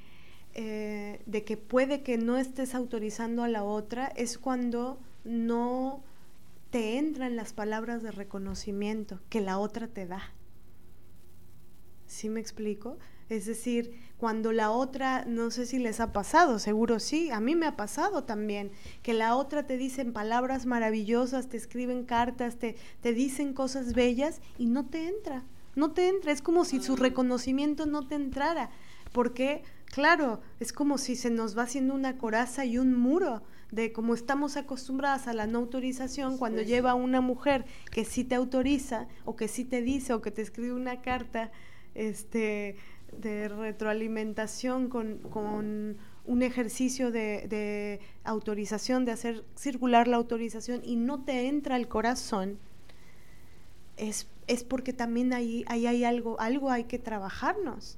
eh, 0.55 1.21
de 1.27 1.43
que 1.43 1.57
puede 1.57 2.01
que 2.01 2.17
no 2.17 2.39
estés 2.39 2.73
autorizando 2.73 3.43
a 3.43 3.47
la 3.47 3.63
otra, 3.63 4.07
es 4.07 4.39
cuando 4.39 4.99
no 5.23 6.03
te 6.71 6.97
entran 6.97 7.35
las 7.35 7.53
palabras 7.53 8.01
de 8.01 8.11
reconocimiento 8.11 9.19
que 9.29 9.41
la 9.41 9.59
otra 9.59 9.87
te 9.87 10.07
da. 10.07 10.33
¿Sí 12.07 12.29
me 12.29 12.39
explico? 12.39 12.97
Es 13.27 13.45
decir, 13.45 13.93
cuando 14.17 14.51
la 14.51 14.71
otra, 14.71 15.25
no 15.25 15.51
sé 15.51 15.65
si 15.65 15.79
les 15.79 15.99
ha 15.99 16.11
pasado, 16.11 16.59
seguro 16.59 16.99
sí, 16.99 17.29
a 17.29 17.39
mí 17.39 17.55
me 17.55 17.65
ha 17.65 17.75
pasado 17.77 18.23
también, 18.23 18.71
que 19.03 19.13
la 19.13 19.35
otra 19.35 19.65
te 19.65 19.77
dicen 19.77 20.11
palabras 20.11 20.65
maravillosas, 20.65 21.47
te 21.47 21.57
escriben 21.57 22.05
cartas, 22.05 22.57
te, 22.57 22.75
te 23.01 23.13
dicen 23.13 23.53
cosas 23.53 23.93
bellas 23.93 24.41
y 24.57 24.65
no 24.65 24.85
te 24.85 25.07
entra, 25.07 25.45
no 25.75 25.91
te 25.91 26.09
entra, 26.09 26.31
es 26.31 26.41
como 26.41 26.65
si 26.65 26.81
su 26.81 26.95
reconocimiento 26.95 27.85
no 27.85 28.07
te 28.07 28.15
entrara, 28.15 28.69
porque, 29.13 29.63
claro, 29.85 30.41
es 30.59 30.73
como 30.73 30.97
si 30.97 31.15
se 31.15 31.29
nos 31.29 31.57
va 31.57 31.63
haciendo 31.63 31.93
una 31.93 32.17
coraza 32.17 32.65
y 32.65 32.77
un 32.77 32.93
muro 32.93 33.43
de 33.71 33.93
cómo 33.93 34.13
estamos 34.13 34.57
acostumbradas 34.57 35.27
a 35.27 35.33
la 35.33 35.47
no 35.47 35.59
autorización, 35.59 36.37
cuando 36.37 36.61
lleva 36.61 36.93
una 36.93 37.21
mujer 37.21 37.65
que 37.89 38.03
sí 38.03 38.23
te 38.23 38.35
autoriza 38.35 39.07
o 39.25 39.35
que 39.35 39.47
sí 39.47 39.63
te 39.63 39.81
dice 39.81 40.13
o 40.13 40.21
que 40.21 40.31
te 40.31 40.41
escribe 40.41 40.73
una 40.73 41.01
carta 41.01 41.51
este, 41.95 42.75
de 43.17 43.47
retroalimentación 43.47 44.89
con, 44.89 45.97
un 46.23 46.43
ejercicio 46.43 47.11
de, 47.11 47.99
autorización, 48.23 49.05
de 49.05 49.11
hacer 49.11 49.43
circular 49.55 50.07
la 50.07 50.17
autorización 50.17 50.81
y 50.83 50.95
no 50.95 51.23
te 51.23 51.47
entra 51.47 51.75
al 51.75 51.87
corazón, 51.87 52.59
es, 53.97 54.27
es 54.47 54.63
porque 54.63 54.93
también 54.93 55.33
ahí, 55.33 55.63
ahí 55.67 55.87
hay 55.87 56.03
algo, 56.03 56.39
algo 56.39 56.69
hay 56.69 56.85
que 56.85 56.99
trabajarnos. 56.99 57.97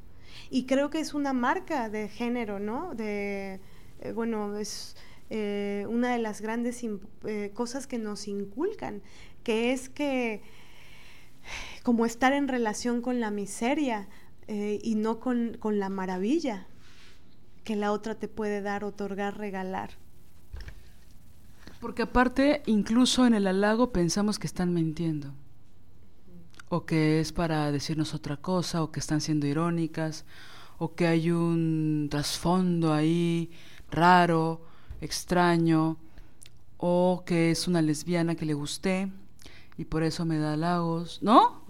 Y 0.50 0.66
creo 0.66 0.90
que 0.90 1.00
es 1.00 1.14
una 1.14 1.34
marca 1.34 1.90
de 1.90 2.10
género, 2.10 2.60
¿no? 2.60 2.94
De, 2.96 3.60
eh, 4.02 4.12
bueno, 4.14 4.58
es 4.58 4.96
eh, 5.36 5.88
una 5.90 6.12
de 6.12 6.20
las 6.20 6.42
grandes 6.42 6.86
eh, 7.24 7.50
cosas 7.56 7.88
que 7.88 7.98
nos 7.98 8.28
inculcan, 8.28 9.02
que 9.44 9.74
es 9.74 9.90
que 9.90 10.44
como 11.82 12.06
estar 12.06 12.34
en 12.34 12.48
relación 12.48 13.02
con 13.02 13.20
la 13.20 13.32
miseria 13.32 14.08
eh, 14.48 14.80
y 14.84 14.94
no 14.94 15.20
con, 15.20 15.58
con 15.60 15.80
la 15.80 15.90
maravilla 15.90 16.68
que 17.64 17.76
la 17.76 17.94
otra 17.94 18.14
te 18.14 18.28
puede 18.28 18.62
dar, 18.62 18.84
otorgar, 18.84 19.36
regalar. 19.36 19.98
Porque 21.80 22.04
aparte, 22.04 22.62
incluso 22.68 23.26
en 23.26 23.34
el 23.34 23.48
halago 23.48 23.92
pensamos 23.92 24.38
que 24.38 24.46
están 24.46 24.72
mintiendo. 24.72 25.34
O 26.70 26.86
que 26.86 27.20
es 27.20 27.34
para 27.34 27.72
decirnos 27.72 28.14
otra 28.14 28.38
cosa, 28.38 28.84
o 28.84 28.92
que 28.92 29.00
están 29.00 29.20
siendo 29.20 29.48
irónicas, 29.48 30.26
o 30.78 30.94
que 30.94 31.08
hay 31.08 31.32
un 31.32 32.08
trasfondo 32.12 32.94
ahí 32.94 33.50
raro, 33.90 34.72
extraño, 35.04 35.98
o 36.78 37.24
que 37.26 37.52
es 37.52 37.68
una 37.68 37.82
lesbiana 37.82 38.36
que 38.36 38.46
le 38.46 38.54
gusté 38.54 39.12
y 39.78 39.86
por 39.86 40.04
eso 40.04 40.26
me 40.26 40.38
da 40.38 40.54
halagos, 40.54 41.20
¿no? 41.22 41.64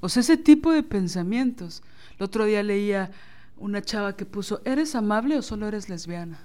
O 0.00 0.08
sea, 0.08 0.20
ese 0.20 0.36
tipo 0.36 0.72
de 0.72 0.82
pensamientos. 0.82 1.82
El 2.18 2.24
otro 2.24 2.44
día 2.44 2.62
leía 2.62 3.10
una 3.56 3.82
chava 3.82 4.16
que 4.16 4.26
puso, 4.26 4.60
¿eres 4.64 4.94
amable 4.94 5.38
o 5.38 5.42
solo 5.42 5.66
eres 5.68 5.88
lesbiana? 5.88 6.38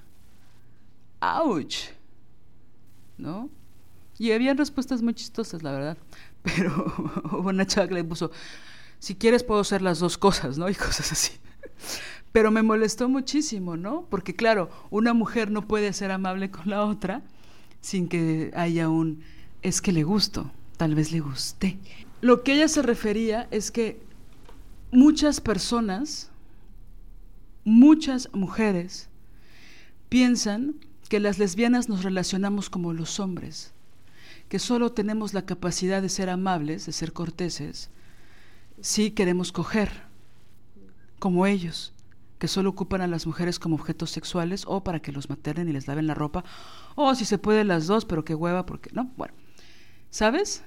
¡Auch! 1.20 1.92
¿No? 3.18 3.50
Y 4.18 4.32
habían 4.32 4.58
respuestas 4.58 5.02
muy 5.02 5.14
chistosas, 5.14 5.64
la 5.64 5.72
verdad. 5.72 5.98
Pero 6.44 6.94
hubo 7.32 7.50
una 7.50 7.66
chava 7.66 7.88
que 7.88 7.96
le 7.96 8.04
puso, 8.04 8.32
si 9.00 9.16
quieres 9.16 9.44
puedo 9.44 9.64
ser 9.64 9.82
las 9.82 10.00
dos 10.00 10.18
cosas, 10.18 10.58
¿no? 10.58 10.70
Y 10.70 10.76
cosas 10.76 11.12
así. 11.12 11.34
Pero 12.32 12.52
me 12.52 12.64
molestó 12.64 13.10
muchísimo, 13.10 13.76
¿no? 13.76 14.06
Porque 14.10 14.36
claro, 14.36 14.70
una 14.90 15.14
mujer 15.14 15.52
no 15.52 15.68
puede 15.68 15.92
ser 15.94 16.12
amable 16.12 16.50
con 16.50 16.70
la 16.70 16.86
otra 16.86 17.22
sin 17.82 18.08
que 18.08 18.52
haya 18.56 18.90
un, 18.90 19.22
es 19.62 19.82
que 19.82 19.92
le 19.92 20.04
gusto, 20.04 20.52
tal 20.78 20.96
vez 20.96 21.12
le 21.12 21.20
guste. 21.20 21.78
Lo 22.22 22.44
que 22.44 22.54
ella 22.54 22.68
se 22.68 22.84
refería 22.84 23.48
es 23.52 23.72
que 23.72 24.02
muchas 24.92 25.42
personas, 25.42 26.30
muchas 27.66 28.30
mujeres, 28.34 29.10
piensan 30.10 30.76
que 31.10 31.20
las 31.20 31.40
lesbianas 31.40 31.90
nos 31.90 32.04
relacionamos 32.04 32.70
como 32.70 32.94
los 32.94 33.20
hombres, 33.20 33.74
que 34.48 34.60
solo 34.60 34.92
tenemos 34.92 35.34
la 35.34 35.46
capacidad 35.46 36.02
de 36.02 36.10
ser 36.10 36.30
amables, 36.30 36.86
de 36.86 36.92
ser 36.92 37.12
corteses, 37.12 37.90
si 38.80 39.12
queremos 39.12 39.52
coger, 39.52 39.90
como 41.20 41.46
ellos, 41.46 41.94
que 42.42 42.48
solo 42.48 42.72
ocupan 42.72 43.02
a 43.02 43.08
las 43.08 43.28
mujeres 43.28 43.60
como 43.60 43.76
objetos 43.76 44.10
sexuales 44.10 44.64
o 44.66 44.84
para 44.84 45.00
que 45.00 45.12
los 45.12 45.30
maternen 45.30 45.70
y 45.70 45.74
les 45.74 45.86
laven 45.86 46.08
la 46.08 46.16
ropa, 46.16 46.44
o 46.96 47.14
si 47.14 47.24
se 47.24 47.38
puede 47.38 47.64
las 47.64 47.86
dos, 47.86 48.04
pero 48.06 48.26
qué 48.26 48.34
hueva, 48.34 48.66
porque 48.66 48.90
no, 48.94 49.12
bueno, 49.16 49.36
¿sabes? 50.10 50.64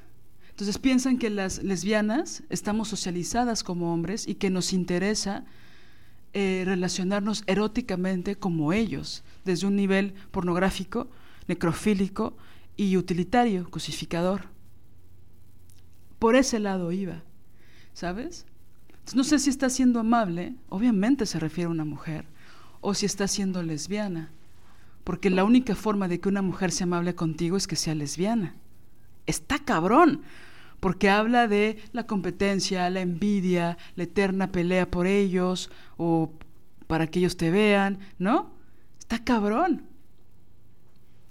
Entonces 0.50 0.78
piensan 0.78 1.18
que 1.18 1.30
las 1.30 1.64
lesbianas 1.64 2.44
estamos 2.48 2.86
socializadas 2.86 3.64
como 3.64 3.92
hombres 3.92 4.28
y 4.28 4.36
que 4.36 4.50
nos 4.50 4.72
interesa 4.72 5.46
eh, 6.32 6.62
relacionarnos 6.64 7.42
eróticamente 7.48 8.36
como 8.36 8.72
ellos, 8.72 9.24
desde 9.44 9.66
un 9.66 9.74
nivel 9.74 10.14
pornográfico, 10.30 11.10
necrofílico 11.48 12.36
y 12.76 12.96
utilitario, 12.96 13.68
cosificador. 13.68 14.42
Por 16.20 16.36
ese 16.36 16.60
lado 16.60 16.92
iba, 16.92 17.24
¿sabes? 17.94 18.46
No 19.12 19.24
sé 19.24 19.39
si 19.39 19.50
está 19.50 19.68
siendo 19.68 20.00
amable, 20.00 20.55
obviamente 20.68 21.26
se 21.26 21.39
refiere 21.39 21.68
a 21.68 21.73
una 21.73 21.84
mujer, 21.84 22.24
o 22.81 22.94
si 22.94 23.05
está 23.07 23.28
siendo 23.28 23.62
lesbiana, 23.62 24.31
porque 25.05 25.28
la 25.28 25.44
única 25.44 25.74
forma 25.74 26.08
de 26.08 26.20
que 26.20 26.28
una 26.28 26.42
mujer 26.42 26.73
sea 26.73 26.84
amable 26.84 27.15
contigo 27.15 27.57
es 27.57 27.66
que 27.66 27.76
sea 27.76 27.94
lesbiana. 27.94 28.55
Está 29.26 29.58
cabrón, 29.58 30.23
porque 30.81 31.10
habla 31.10 31.49
de 31.49 31.83
la 31.92 32.07
competencia, 32.07 32.89
la 32.91 33.02
envidia, 33.02 33.76
la 33.97 34.05
eterna 34.05 34.50
pelea 34.52 34.91
por 34.91 35.07
ellos 35.07 35.70
o 35.97 36.33
para 36.86 37.07
que 37.07 37.18
ellos 37.18 37.36
te 37.36 37.50
vean, 37.50 37.99
¿no? 38.18 38.50
Está 38.99 39.23
cabrón. 39.23 39.84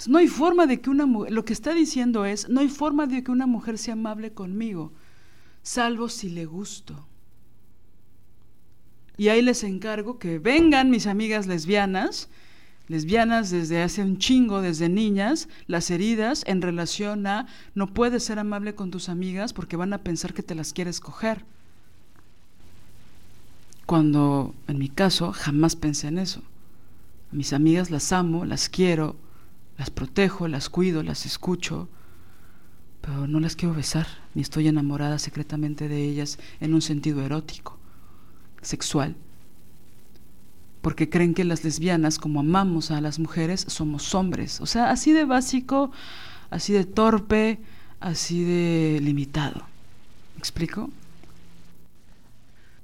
no 0.08 0.18
hay 0.18 0.28
forma 0.28 0.66
de 0.68 0.82
que 0.82 0.90
una 0.90 1.06
mujer, 1.06 1.32
lo 1.32 1.46
que 1.46 1.54
está 1.54 1.74
diciendo 1.74 2.26
es, 2.26 2.50
no 2.50 2.62
hay 2.62 2.70
forma 2.70 3.08
de 3.08 3.24
que 3.24 3.32
una 3.32 3.48
mujer 3.48 3.78
sea 3.78 3.94
amable 3.94 4.34
conmigo, 4.34 4.92
salvo 5.62 6.10
si 6.10 6.30
le 6.30 6.46
gusto. 6.46 7.08
Y 9.18 9.28
ahí 9.28 9.42
les 9.42 9.64
encargo 9.64 10.18
que 10.18 10.40
vengan 10.40 10.90
mis 10.90 11.08
amigas 11.08 11.48
lesbianas 11.48 12.30
lesbianas 12.88 13.50
desde 13.50 13.82
hace 13.82 14.02
un 14.04 14.18
chingo, 14.18 14.62
desde 14.62 14.90
niñas, 14.90 15.48
las 15.68 15.90
heridas 15.90 16.44
en 16.48 16.62
relación 16.62 17.26
a 17.28 17.48
no 17.76 17.94
puedes 17.94 18.24
ser 18.24 18.40
amable 18.40 18.76
con 18.76 18.92
tus 18.92 19.10
amigas 19.10 19.54
porque 19.54 19.78
van 19.78 19.94
a 19.94 20.00
pensar 20.00 20.34
que 20.34 20.44
te 20.44 20.56
las 20.56 20.74
quieres 20.74 21.00
coger. 21.00 21.46
Cuando 23.86 24.54
en 24.68 24.78
mi 24.78 24.90
caso 24.90 25.32
jamás 25.32 25.76
pensé 25.76 26.08
en 26.08 26.18
eso. 26.18 26.42
mis 27.32 27.54
amigas 27.54 27.90
las 27.90 28.12
amo, 28.12 28.46
las 28.46 28.70
quiero, 28.70 29.16
las 29.78 29.90
protejo, 29.90 30.48
las 30.48 30.70
cuido, 30.70 31.02
las 31.02 31.26
escucho, 31.26 31.90
pero 33.02 33.28
no 33.28 33.40
las 33.40 33.56
quiero 33.56 33.74
besar, 33.74 34.06
ni 34.36 34.44
estoy 34.44 34.68
enamorada 34.68 35.18
secretamente 35.18 35.88
de 35.88 36.04
ellas 36.04 36.38
en 36.60 36.76
un 36.76 36.82
sentido 36.82 37.24
erótico, 37.24 37.80
sexual 38.64 39.16
porque 40.84 41.10
creen 41.10 41.34
que 41.34 41.46
las 41.46 41.64
lesbianas, 41.64 42.20
como 42.20 42.42
amamos 42.42 42.92
a 42.92 43.00
las 43.00 43.18
mujeres, 43.18 43.66
somos 43.70 44.14
hombres. 44.14 44.60
O 44.60 44.66
sea, 44.66 44.92
así 44.92 45.14
de 45.14 45.24
básico, 45.24 45.92
así 46.50 46.74
de 46.74 46.84
torpe, 46.84 47.58
así 48.02 48.44
de 48.44 49.00
limitado. 49.02 49.62
¿Me 50.36 50.40
explico? 50.40 50.90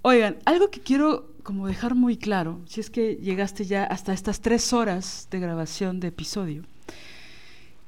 Oigan, 0.01 0.37
algo 0.45 0.69
que 0.69 0.79
quiero 0.79 1.27
como 1.43 1.67
dejar 1.67 1.93
muy 1.93 2.15
claro, 2.15 2.61
si 2.67 2.79
es 2.79 2.89
que 2.89 3.15
llegaste 3.15 3.65
ya 3.65 3.83
hasta 3.83 4.13
estas 4.13 4.39
tres 4.39 4.71
horas 4.71 5.27
de 5.29 5.41
grabación 5.41 5.99
de 5.99 6.07
episodio, 6.07 6.63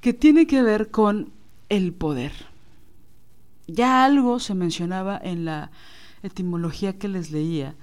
que 0.01 0.11
tiene 0.11 0.45
que 0.45 0.61
ver 0.61 0.91
con 0.91 1.31
el 1.69 1.93
poder. 1.93 2.33
Ya 3.67 4.03
algo 4.03 4.41
se 4.41 4.55
mencionaba 4.55 5.17
en 5.23 5.45
la 5.45 5.71
etimología 6.23 6.97
que 6.97 7.07
les 7.07 7.31
leía 7.31 7.75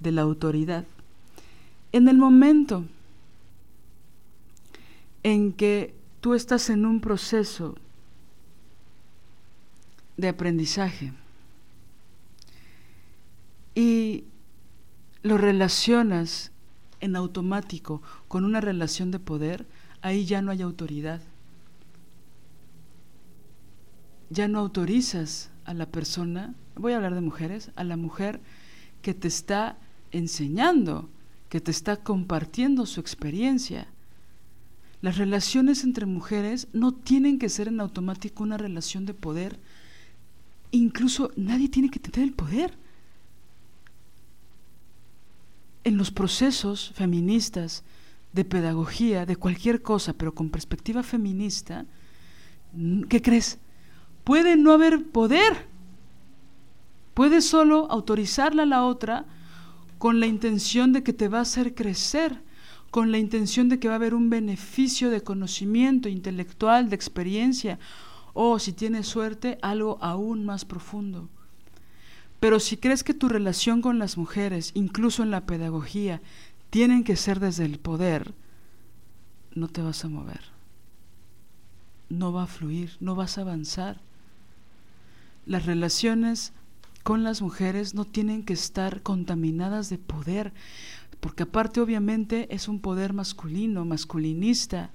de 0.00 0.12
la 0.12 0.22
autoridad 0.22 0.84
en 1.92 2.08
el 2.08 2.18
momento 2.18 2.84
en 5.22 5.52
que 5.52 5.94
tú 6.20 6.34
estás 6.34 6.70
en 6.70 6.84
un 6.86 7.00
proceso 7.00 7.76
de 10.16 10.28
aprendizaje 10.28 11.12
y 13.74 14.24
lo 15.22 15.38
relacionas 15.38 16.50
en 17.00 17.16
automático 17.16 18.02
con 18.26 18.44
una 18.44 18.60
relación 18.60 19.10
de 19.10 19.20
poder, 19.20 19.66
ahí 20.02 20.24
ya 20.24 20.42
no 20.42 20.50
hay 20.50 20.62
autoridad. 20.62 21.20
Ya 24.30 24.48
no 24.48 24.58
autorizas 24.58 25.50
a 25.64 25.74
la 25.74 25.86
persona, 25.86 26.54
voy 26.78 26.92
a 26.92 26.96
hablar 26.96 27.14
de 27.14 27.20
mujeres, 27.20 27.70
a 27.76 27.84
la 27.84 27.96
mujer 27.96 28.40
que 29.02 29.14
te 29.14 29.28
está 29.28 29.76
enseñando 30.10 31.08
que 31.48 31.60
te 31.60 31.70
está 31.70 31.96
compartiendo 31.96 32.86
su 32.86 33.00
experiencia. 33.00 33.88
Las 35.00 35.16
relaciones 35.16 35.84
entre 35.84 36.06
mujeres 36.06 36.68
no 36.72 36.92
tienen 36.92 37.38
que 37.38 37.48
ser 37.48 37.68
en 37.68 37.80
automático 37.80 38.42
una 38.42 38.58
relación 38.58 39.06
de 39.06 39.14
poder. 39.14 39.58
Incluso 40.70 41.30
nadie 41.36 41.68
tiene 41.68 41.90
que 41.90 42.00
tener 42.00 42.28
el 42.28 42.34
poder. 42.34 42.74
En 45.84 45.96
los 45.96 46.10
procesos 46.10 46.92
feministas 46.94 47.82
de 48.32 48.44
pedagogía, 48.44 49.24
de 49.24 49.36
cualquier 49.36 49.80
cosa, 49.80 50.12
pero 50.12 50.34
con 50.34 50.50
perspectiva 50.50 51.02
feminista, 51.02 51.86
¿qué 53.08 53.22
crees? 53.22 53.58
Puede 54.24 54.56
no 54.56 54.72
haber 54.72 55.06
poder. 55.06 55.66
Puede 57.18 57.42
solo 57.42 57.90
autorizarla 57.90 58.62
a 58.62 58.66
la 58.66 58.84
otra 58.84 59.24
con 59.98 60.20
la 60.20 60.26
intención 60.28 60.92
de 60.92 61.02
que 61.02 61.12
te 61.12 61.26
va 61.26 61.38
a 61.38 61.42
hacer 61.42 61.74
crecer, 61.74 62.40
con 62.92 63.10
la 63.10 63.18
intención 63.18 63.68
de 63.68 63.80
que 63.80 63.88
va 63.88 63.94
a 63.94 63.96
haber 63.96 64.14
un 64.14 64.30
beneficio 64.30 65.10
de 65.10 65.24
conocimiento 65.24 66.08
intelectual, 66.08 66.88
de 66.88 66.94
experiencia, 66.94 67.80
o 68.34 68.60
si 68.60 68.72
tienes 68.72 69.08
suerte, 69.08 69.58
algo 69.62 69.98
aún 70.00 70.46
más 70.46 70.64
profundo. 70.64 71.28
Pero 72.38 72.60
si 72.60 72.76
crees 72.76 73.02
que 73.02 73.14
tu 73.14 73.28
relación 73.28 73.82
con 73.82 73.98
las 73.98 74.16
mujeres, 74.16 74.70
incluso 74.74 75.24
en 75.24 75.32
la 75.32 75.44
pedagogía, 75.44 76.22
tienen 76.70 77.02
que 77.02 77.16
ser 77.16 77.40
desde 77.40 77.64
el 77.64 77.80
poder, 77.80 78.32
no 79.56 79.66
te 79.66 79.82
vas 79.82 80.04
a 80.04 80.08
mover. 80.08 80.42
No 82.10 82.32
va 82.32 82.44
a 82.44 82.46
fluir, 82.46 82.96
no 83.00 83.16
vas 83.16 83.38
a 83.38 83.40
avanzar. 83.40 84.00
Las 85.46 85.66
relaciones 85.66 86.52
con 87.08 87.24
las 87.24 87.40
mujeres 87.40 87.94
no 87.94 88.04
tienen 88.04 88.42
que 88.42 88.52
estar 88.52 89.00
contaminadas 89.02 89.88
de 89.88 89.96
poder, 89.96 90.52
porque 91.20 91.44
aparte 91.44 91.80
obviamente 91.80 92.54
es 92.54 92.68
un 92.68 92.80
poder 92.80 93.14
masculino, 93.14 93.86
masculinista, 93.86 94.90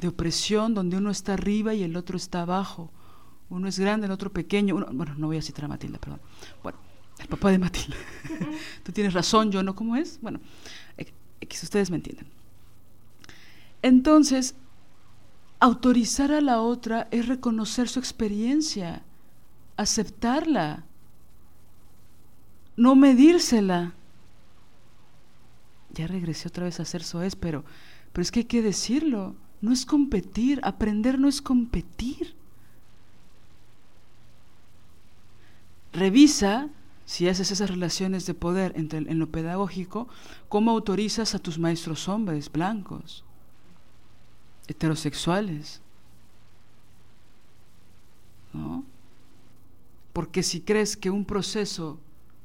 de 0.00 0.08
opresión, 0.08 0.74
donde 0.74 0.96
uno 0.96 1.12
está 1.12 1.34
arriba 1.34 1.72
y 1.72 1.84
el 1.84 1.96
otro 1.96 2.16
está 2.16 2.42
abajo. 2.42 2.90
Uno 3.48 3.68
es 3.68 3.78
grande, 3.78 4.06
el 4.06 4.12
otro 4.12 4.32
pequeño. 4.32 4.74
bueno, 4.74 5.14
no 5.16 5.28
voy 5.28 5.36
a 5.36 5.42
citar 5.42 5.66
a 5.66 5.68
Matilda, 5.68 6.00
perdón. 6.00 6.20
Bueno, 6.64 6.78
el 7.20 7.28
papá 7.28 7.52
de 7.52 7.60
Matilda. 7.60 7.96
Tú 8.82 8.90
tienes 8.90 9.14
razón, 9.14 9.52
yo 9.52 9.62
no, 9.62 9.76
¿cómo 9.76 9.94
es? 9.94 10.18
Bueno, 10.20 10.40
X, 11.40 11.62
ustedes 11.62 11.90
me 11.92 11.96
entienden. 11.98 12.26
Entonces, 13.82 14.56
autorizar 15.60 16.32
a 16.32 16.40
la 16.40 16.60
otra 16.60 17.06
es 17.12 17.28
reconocer 17.28 17.88
su 17.88 18.00
experiencia, 18.00 19.04
aceptarla, 19.82 20.84
no 22.76 22.94
medírsela. 22.94 23.92
Ya 25.94 26.06
regresé 26.06 26.48
otra 26.48 26.64
vez 26.64 26.80
a 26.80 26.84
hacer 26.84 27.02
soez, 27.02 27.36
pero, 27.36 27.64
pero 28.12 28.22
es 28.22 28.30
que 28.30 28.40
hay 28.40 28.46
que 28.46 28.62
decirlo, 28.62 29.34
no 29.60 29.72
es 29.72 29.84
competir, 29.84 30.60
aprender 30.62 31.18
no 31.18 31.28
es 31.28 31.42
competir. 31.42 32.34
Revisa 35.92 36.70
si 37.04 37.28
haces 37.28 37.50
esas 37.50 37.68
relaciones 37.68 38.24
de 38.26 38.34
poder 38.34 38.72
entre, 38.76 38.98
en 38.98 39.18
lo 39.18 39.28
pedagógico, 39.28 40.08
cómo 40.48 40.70
autorizas 40.70 41.34
a 41.34 41.38
tus 41.38 41.58
maestros 41.58 42.08
hombres 42.08 42.50
blancos, 42.50 43.24
heterosexuales. 44.66 45.82
¿No? 48.54 48.84
Porque 50.12 50.42
si 50.42 50.60
crees 50.60 50.96
que 50.96 51.10
un 51.10 51.24
proceso 51.24 51.98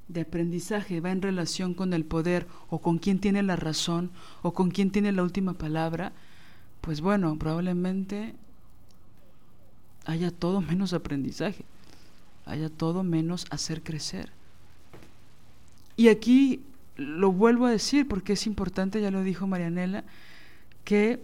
de 0.08 0.22
aprendizaje 0.22 1.02
va 1.02 1.12
en 1.12 1.22
relación 1.22 1.74
con 1.74 1.94
el 1.94 2.06
poder 2.06 2.48
o 2.70 2.80
con 2.80 2.98
quién 2.98 3.20
tiene 3.20 3.44
la 3.44 3.56
razón 3.56 4.12
o 4.42 4.54
con 4.54 4.72
quién 4.72 4.92
tiene 4.92 5.12
la 5.12 5.24
última 5.24 5.54
palabra, 5.54 6.14
pues 6.82 7.02
bueno, 7.02 7.38
probablemente 7.38 8.34
haya 10.06 10.32
todo 10.32 10.62
menos 10.62 10.94
aprendizaje, 10.94 11.66
haya 12.46 12.70
todo 12.70 13.04
menos 13.04 13.46
hacer 13.50 13.84
crecer. 13.84 14.32
Y 15.98 16.08
aquí 16.08 16.62
lo 16.96 17.32
vuelvo 17.32 17.66
a 17.66 17.72
decir 17.72 18.08
porque 18.08 18.34
es 18.34 18.48
importante, 18.48 19.02
ya 19.02 19.12
lo 19.12 19.24
dijo 19.24 19.48
Marianela, 19.48 20.06
que 20.86 21.20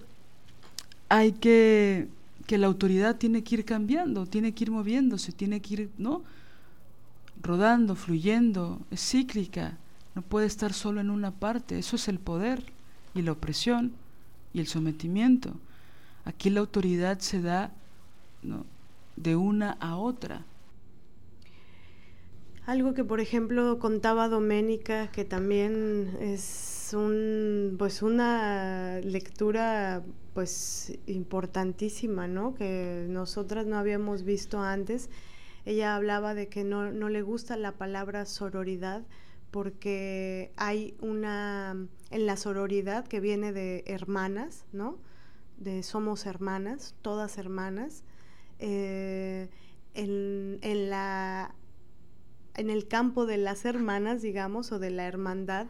hay 1.08 1.32
que, 1.32 2.08
que 2.46 2.58
la 2.58 2.68
autoridad 2.68 3.18
tiene 3.18 3.44
que 3.44 3.56
ir 3.56 3.66
cambiando, 3.66 4.26
tiene 4.26 4.54
que 4.54 4.66
ir 4.66 4.72
moviéndose, 4.72 5.32
tiene 5.32 5.62
que 5.62 5.74
ir, 5.74 5.90
¿no? 5.98 6.24
rodando, 7.42 7.96
fluyendo, 7.96 8.82
es 8.90 9.02
cíclica, 9.02 9.78
no 10.16 10.22
puede 10.22 10.48
estar 10.48 10.74
solo 10.74 11.02
en 11.02 11.10
una 11.10 11.32
parte, 11.32 11.78
eso 11.78 11.96
es 11.96 12.08
el 12.08 12.20
poder 12.20 12.64
y 13.14 13.22
la 13.22 13.34
opresión 13.34 13.94
y 14.54 14.60
el 14.60 14.68
sometimiento. 14.68 15.54
Aquí 16.26 16.50
la 16.50 16.62
autoridad 16.62 17.20
se 17.20 17.42
da 17.42 17.72
de 19.16 19.36
una 19.36 19.72
a 19.80 19.98
otra. 19.98 20.46
Algo 22.66 22.94
que 22.94 23.04
por 23.04 23.20
ejemplo 23.20 23.78
contaba 23.80 24.30
Doménica, 24.30 25.12
que 25.12 25.26
también 25.26 26.16
es 26.22 26.92
un, 26.94 27.76
pues 27.78 28.02
una 28.02 29.00
lectura 29.02 30.02
pues 30.34 30.98
importantísima, 31.06 32.28
¿no? 32.28 32.56
Que 32.56 33.06
nosotras 33.10 33.66
no 33.66 33.78
habíamos 33.78 34.24
visto 34.24 34.60
antes 34.60 35.10
ella 35.66 35.96
hablaba 35.96 36.34
de 36.34 36.50
que 36.50 36.64
no, 36.64 36.92
le 36.92 37.22
gusta 37.22 37.56
la 37.56 37.74
palabra 37.74 38.26
sororidad 38.26 39.04
porque 39.52 40.52
hay 40.58 40.96
una, 41.00 41.88
en 42.10 42.26
la 42.26 42.38
sororidad 42.38 43.08
que 43.08 43.20
viene 43.20 43.54
de 43.54 43.84
hermanas, 43.86 44.66
¿no? 44.74 44.98
De 45.58 45.84
somos 45.84 46.26
hermanas, 46.26 46.96
todas 47.02 47.38
hermanas. 47.38 48.04
Eh, 48.60 49.50
en, 49.94 50.90
la, 50.90 51.54
en 52.56 52.70
el 52.70 52.88
campo 52.88 53.26
de 53.26 53.38
las 53.38 53.64
hermanas, 53.64 54.22
digamos, 54.22 54.72
o 54.72 54.80
de 54.80 54.90
la 54.90 55.06
hermandad, 55.06 55.68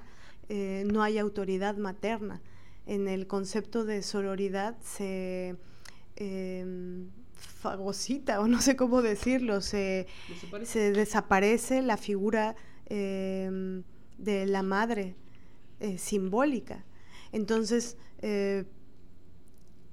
eh, 0.48 0.86
no 0.92 1.04
hay 1.04 1.18
autoridad 1.18 1.76
materna. 1.76 2.42
En 2.86 3.08
el 3.08 3.28
concepto 3.28 3.86
de 3.86 4.02
sororidad 4.02 4.78
se... 4.82 5.56
Em, 6.16 7.10
fagocita 7.64 8.40
o 8.42 8.48
no 8.48 8.62
sé 8.62 8.76
cómo 8.76 9.02
decirlo, 9.02 9.62
se 9.62 10.06
desaparece, 10.74 11.82
la 11.82 11.98
figura 11.98 12.56
em, 12.86 13.84
de 14.18 14.46
la 14.46 14.64
madre 14.64 15.16
eh, 15.80 15.98
simbólica. 15.98 16.86
Entonces, 17.32 17.98
eh, 18.22 18.66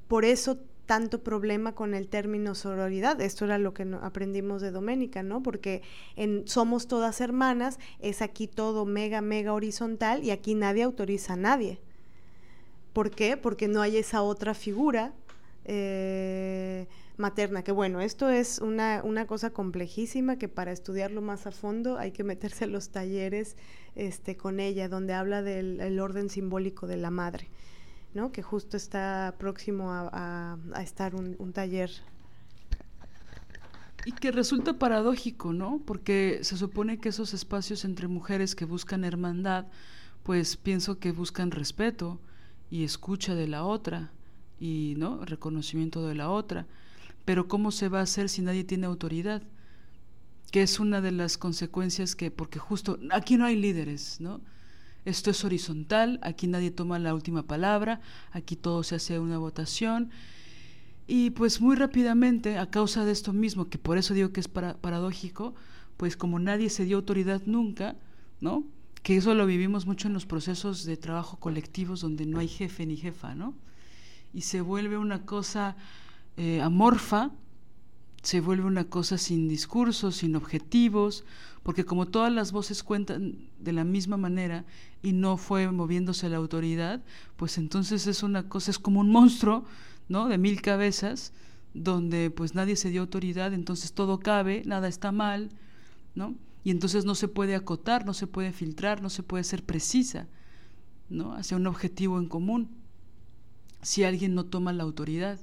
por 0.08 0.24
eso 0.24 0.58
tanto 0.86 1.22
problema 1.22 1.76
con 1.76 1.94
el 1.94 2.08
término 2.08 2.56
sororidad. 2.56 3.20
Esto 3.20 3.44
era 3.44 3.58
lo 3.58 3.72
que 3.72 3.86
aprendimos 4.02 4.60
de 4.60 4.72
Doménica, 4.72 5.22
¿no? 5.22 5.40
Porque 5.40 5.82
en 6.16 6.48
Somos 6.48 6.88
todas 6.88 7.20
hermanas 7.20 7.78
es 8.00 8.22
aquí 8.22 8.48
todo 8.48 8.84
mega, 8.86 9.20
mega 9.20 9.52
horizontal 9.52 10.24
y 10.24 10.32
aquí 10.32 10.56
nadie 10.56 10.82
autoriza 10.82 11.34
a 11.34 11.36
nadie. 11.36 11.80
¿Por 12.92 13.10
qué? 13.10 13.36
Porque 13.36 13.68
no 13.68 13.82
hay 13.82 13.96
esa 13.96 14.22
otra 14.22 14.54
figura 14.54 15.12
eh, 15.64 16.88
materna, 17.16 17.62
que 17.62 17.70
bueno, 17.70 18.00
esto 18.00 18.28
es 18.28 18.58
una, 18.58 19.02
cosa 19.26 19.50
complejísima 19.50 20.36
que 20.36 20.48
para 20.48 20.72
estudiarlo 20.72 21.20
más 21.20 21.46
a 21.46 21.52
fondo 21.52 21.98
hay 21.98 22.10
que 22.10 22.24
meterse 22.24 22.64
en 22.64 22.72
los 22.72 22.90
talleres 22.90 23.56
este, 23.94 24.36
con 24.36 24.58
ella, 24.58 24.88
donde 24.88 25.12
habla 25.12 25.42
del 25.42 26.00
orden 26.00 26.30
simbólico 26.30 26.86
de 26.86 26.96
la 26.96 27.10
madre, 27.10 27.48
¿no? 28.14 28.32
que 28.32 28.42
justo 28.42 28.76
está 28.76 29.34
próximo 29.38 29.90
a, 29.92 30.58
estar 30.82 31.14
un, 31.14 31.36
un 31.38 31.52
taller 31.52 31.90
y 34.06 34.12
que 34.12 34.32
resulta 34.32 34.78
paradójico, 34.78 35.52
¿no? 35.52 35.82
Porque 35.84 36.38
se 36.40 36.56
supone 36.56 36.98
que 36.98 37.10
esos 37.10 37.34
espacios 37.34 37.84
entre 37.84 38.08
mujeres 38.08 38.54
que 38.54 38.64
buscan 38.64 39.04
hermandad, 39.04 39.66
pues 40.22 40.56
pienso 40.56 40.98
que 40.98 41.12
buscan 41.12 41.50
respeto 41.50 42.18
y 42.70 42.84
escucha 42.84 43.34
de 43.34 43.48
la 43.48 43.64
otra 43.64 44.10
y 44.58 44.94
no 44.98 45.24
reconocimiento 45.24 46.06
de 46.06 46.14
la 46.14 46.30
otra 46.30 46.66
pero 47.24 47.48
¿cómo 47.48 47.70
se 47.70 47.88
va 47.88 48.00
a 48.00 48.02
hacer 48.02 48.28
si 48.28 48.42
nadie 48.42 48.64
tiene 48.64 48.86
autoridad? 48.86 49.42
Que 50.50 50.62
es 50.62 50.80
una 50.80 51.00
de 51.00 51.12
las 51.12 51.38
consecuencias 51.38 52.16
que, 52.16 52.30
porque 52.30 52.58
justo 52.58 52.98
aquí 53.10 53.36
no 53.36 53.44
hay 53.44 53.56
líderes, 53.56 54.20
¿no? 54.20 54.40
Esto 55.04 55.30
es 55.30 55.44
horizontal, 55.44 56.18
aquí 56.22 56.46
nadie 56.46 56.70
toma 56.70 56.98
la 56.98 57.14
última 57.14 57.44
palabra, 57.44 58.00
aquí 58.32 58.56
todo 58.56 58.82
se 58.82 58.96
hace 58.96 59.18
una 59.18 59.38
votación. 59.38 60.10
Y 61.06 61.30
pues 61.30 61.60
muy 61.60 61.76
rápidamente, 61.76 62.58
a 62.58 62.68
causa 62.68 63.04
de 63.04 63.12
esto 63.12 63.32
mismo, 63.32 63.68
que 63.68 63.78
por 63.78 63.96
eso 63.96 64.12
digo 64.12 64.32
que 64.32 64.40
es 64.40 64.48
paradójico, 64.48 65.54
pues 65.96 66.16
como 66.16 66.38
nadie 66.38 66.68
se 66.68 66.84
dio 66.84 66.96
autoridad 66.96 67.42
nunca, 67.46 67.96
¿no? 68.40 68.64
Que 69.02 69.16
eso 69.16 69.34
lo 69.34 69.46
vivimos 69.46 69.86
mucho 69.86 70.08
en 70.08 70.14
los 70.14 70.26
procesos 70.26 70.84
de 70.84 70.96
trabajo 70.96 71.38
colectivos 71.38 72.00
donde 72.00 72.26
no 72.26 72.38
hay 72.38 72.48
jefe 72.48 72.86
ni 72.86 72.96
jefa, 72.96 73.34
¿no? 73.34 73.54
Y 74.32 74.42
se 74.42 74.60
vuelve 74.60 74.98
una 74.98 75.24
cosa 75.24 75.76
eh, 76.36 76.60
amorfa, 76.60 77.30
se 78.22 78.40
vuelve 78.40 78.64
una 78.64 78.84
cosa 78.84 79.18
sin 79.18 79.48
discursos, 79.48 80.16
sin 80.16 80.36
objetivos, 80.36 81.24
porque 81.62 81.84
como 81.84 82.06
todas 82.06 82.32
las 82.32 82.52
voces 82.52 82.82
cuentan 82.82 83.48
de 83.58 83.72
la 83.72 83.84
misma 83.84 84.16
manera 84.16 84.64
y 85.02 85.12
no 85.12 85.36
fue 85.36 85.70
moviéndose 85.70 86.28
la 86.28 86.36
autoridad, 86.36 87.02
pues 87.36 87.58
entonces 87.58 88.06
es 88.06 88.22
una 88.22 88.48
cosa, 88.48 88.70
es 88.70 88.78
como 88.78 89.00
un 89.00 89.10
monstruo, 89.10 89.64
¿no? 90.08 90.28
De 90.28 90.38
mil 90.38 90.60
cabezas, 90.60 91.32
donde 91.74 92.30
pues 92.30 92.54
nadie 92.54 92.76
se 92.76 92.90
dio 92.90 93.02
autoridad, 93.02 93.54
entonces 93.54 93.92
todo 93.92 94.18
cabe, 94.20 94.62
nada 94.66 94.88
está 94.88 95.12
mal, 95.12 95.50
¿no? 96.14 96.34
Y 96.64 96.70
entonces 96.70 97.04
no 97.04 97.14
se 97.14 97.28
puede 97.28 97.54
acotar, 97.54 98.04
no 98.04 98.14
se 98.14 98.26
puede 98.26 98.52
filtrar, 98.52 99.02
no 99.02 99.10
se 99.10 99.22
puede 99.22 99.44
ser 99.44 99.64
precisa, 99.64 100.28
¿no? 101.08 101.34
Hacia 101.34 101.56
un 101.56 101.66
objetivo 101.66 102.18
en 102.18 102.28
común, 102.28 102.70
si 103.82 104.04
alguien 104.04 104.34
no 104.34 104.44
toma 104.44 104.72
la 104.72 104.82
autoridad 104.82 105.38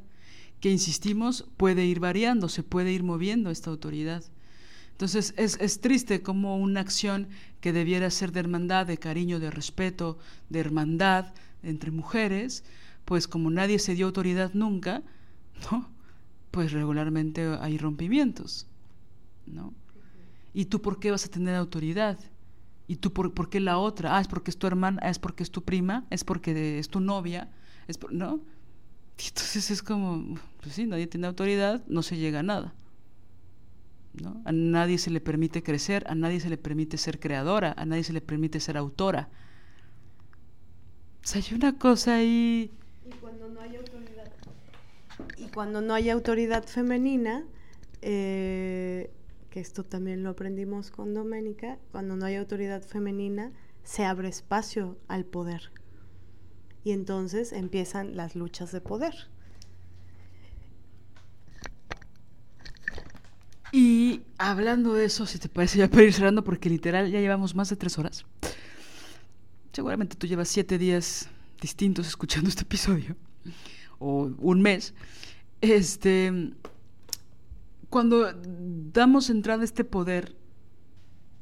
que 0.60 0.72
insistimos 0.72 1.46
puede 1.58 1.86
ir 1.86 2.00
variando, 2.00 2.50
se 2.50 2.64
puede 2.64 2.92
ir 2.92 3.04
moviendo 3.04 3.50
esta 3.50 3.70
autoridad. 3.70 4.24
Entonces 4.92 5.34
es, 5.38 5.58
es, 5.62 5.80
triste 5.80 6.24
como 6.24 6.58
una 6.58 6.80
acción 6.80 7.28
que 7.62 7.72
debiera 7.72 8.10
ser 8.10 8.32
de 8.32 8.40
hermandad, 8.40 8.88
de 8.88 8.98
cariño, 8.98 9.40
de 9.40 9.52
respeto, 9.52 10.18
de 10.50 10.60
hermandad 10.60 11.34
entre 11.62 11.92
mujeres, 11.92 12.64
pues 13.06 13.28
como 13.28 13.52
nadie 13.52 13.78
se 13.78 13.94
dio 13.94 14.08
autoridad 14.08 14.54
nunca, 14.54 15.04
¿no? 15.72 15.88
pues 16.50 16.72
regularmente 16.72 17.46
hay 17.62 17.78
rompimientos. 17.78 18.66
¿no? 19.46 19.74
¿Y 20.58 20.66
tú 20.66 20.82
por 20.82 21.00
qué 21.00 21.12
vas 21.12 21.24
a 21.24 21.30
tener 21.30 21.54
autoridad? 21.54 22.18
¿Y 22.88 22.96
tú 22.96 23.14
por, 23.14 23.32
por 23.32 23.48
qué 23.48 23.60
la 23.60 23.78
otra? 23.78 24.18
Ah, 24.18 24.22
es 24.22 24.28
porque 24.28 24.50
es 24.50 24.58
tu 24.58 24.66
hermana, 24.66 25.00
ah, 25.04 25.10
es 25.12 25.20
porque 25.20 25.44
es 25.44 25.52
tu 25.52 25.64
prima, 25.64 26.08
es 26.10 26.24
porque 26.24 26.80
es 26.80 26.90
tu 26.90 27.00
novia, 27.00 27.52
es 27.88 28.00
¿no? 28.10 28.42
entonces 29.24 29.70
es 29.70 29.84
como, 29.84 30.36
pues 30.60 30.74
sí, 30.74 30.88
nadie 30.88 31.06
tiene 31.06 31.28
autoridad, 31.28 31.86
no 31.86 32.02
se 32.02 32.18
llega 32.18 32.40
a 32.40 32.44
nada. 32.44 32.74
¿no? 34.20 34.42
A 34.46 34.52
nadie 34.52 34.98
se 34.98 35.12
le 35.12 35.22
permite 35.22 35.62
crecer, 35.62 36.04
a 36.08 36.16
nadie 36.16 36.40
se 36.40 36.50
le 36.50 36.58
permite 36.58 36.98
ser 36.98 37.20
creadora, 37.20 37.76
a 37.78 37.86
nadie 37.86 38.04
se 38.04 38.14
le 38.14 38.22
permite 38.22 38.60
ser 38.60 38.78
autora. 38.78 39.30
O 41.24 41.28
sea, 41.28 41.40
hay 41.40 41.56
una 41.56 41.78
cosa 41.78 42.16
ahí... 42.16 42.72
Y 43.06 43.12
cuando 43.22 43.48
no 43.48 43.62
hay 43.62 43.76
autoridad, 43.76 44.32
y 45.38 45.50
cuando 45.50 45.82
no 45.82 45.94
hay 45.94 46.10
autoridad 46.10 46.64
femenina, 46.64 47.44
eh, 48.02 49.12
esto 49.60 49.84
también 49.84 50.24
lo 50.24 50.30
aprendimos 50.30 50.92
con 50.92 51.14
Doménica, 51.14 51.80
cuando 51.92 52.16
no 52.16 52.26
hay 52.26 52.36
autoridad 52.36 52.84
femenina, 52.84 53.52
se 53.84 54.06
abre 54.06 54.30
espacio 54.30 54.98
al 55.08 55.26
poder. 55.26 55.72
Y 56.84 56.92
entonces 56.92 57.54
empiezan 57.54 58.16
las 58.16 58.36
luchas 58.36 58.72
de 58.72 58.82
poder. 58.82 59.14
Y 63.72 64.22
hablando 64.38 64.94
de 64.94 65.06
eso, 65.06 65.26
si 65.26 65.40
te 65.40 65.50
parece, 65.50 65.80
ya 65.80 65.90
para 65.90 66.04
ir 66.04 66.14
cerrando, 66.14 66.44
porque 66.44 66.70
literal 66.70 67.12
ya 67.12 67.20
llevamos 67.20 67.56
más 67.56 67.70
de 67.70 67.76
tres 67.76 67.98
horas. 67.98 68.26
Seguramente 69.74 70.16
tú 70.16 70.28
llevas 70.28 70.48
siete 70.48 70.78
días 70.78 71.30
distintos 71.62 72.08
escuchando 72.08 72.50
este 72.50 72.64
episodio, 72.64 73.16
o 74.00 74.32
un 74.38 74.62
mes. 74.62 74.94
Este, 75.62 76.54
cuando 77.90 78.34
damos 78.34 79.30
entrada 79.30 79.62
a 79.62 79.66
este 79.66 79.84
poder, 79.84 80.36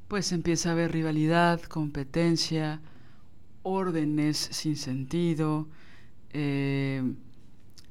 pues 0.08 0.32
empieza 0.32 0.70
a 0.70 0.72
haber 0.74 0.92
rivalidad, 0.92 1.62
competencia, 1.64 2.82
órdenes 3.64 4.38
sin 4.38 4.76
sentido, 4.76 5.68
eh, 6.32 7.02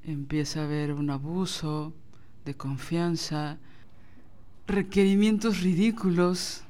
empieza 0.04 0.60
a 0.60 0.64
haber 0.64 0.92
un 0.92 1.10
abuso 1.10 1.92
de 2.44 2.54
confianza, 2.54 3.58
requerimientos 4.66 5.60
ridículos. 5.60 6.62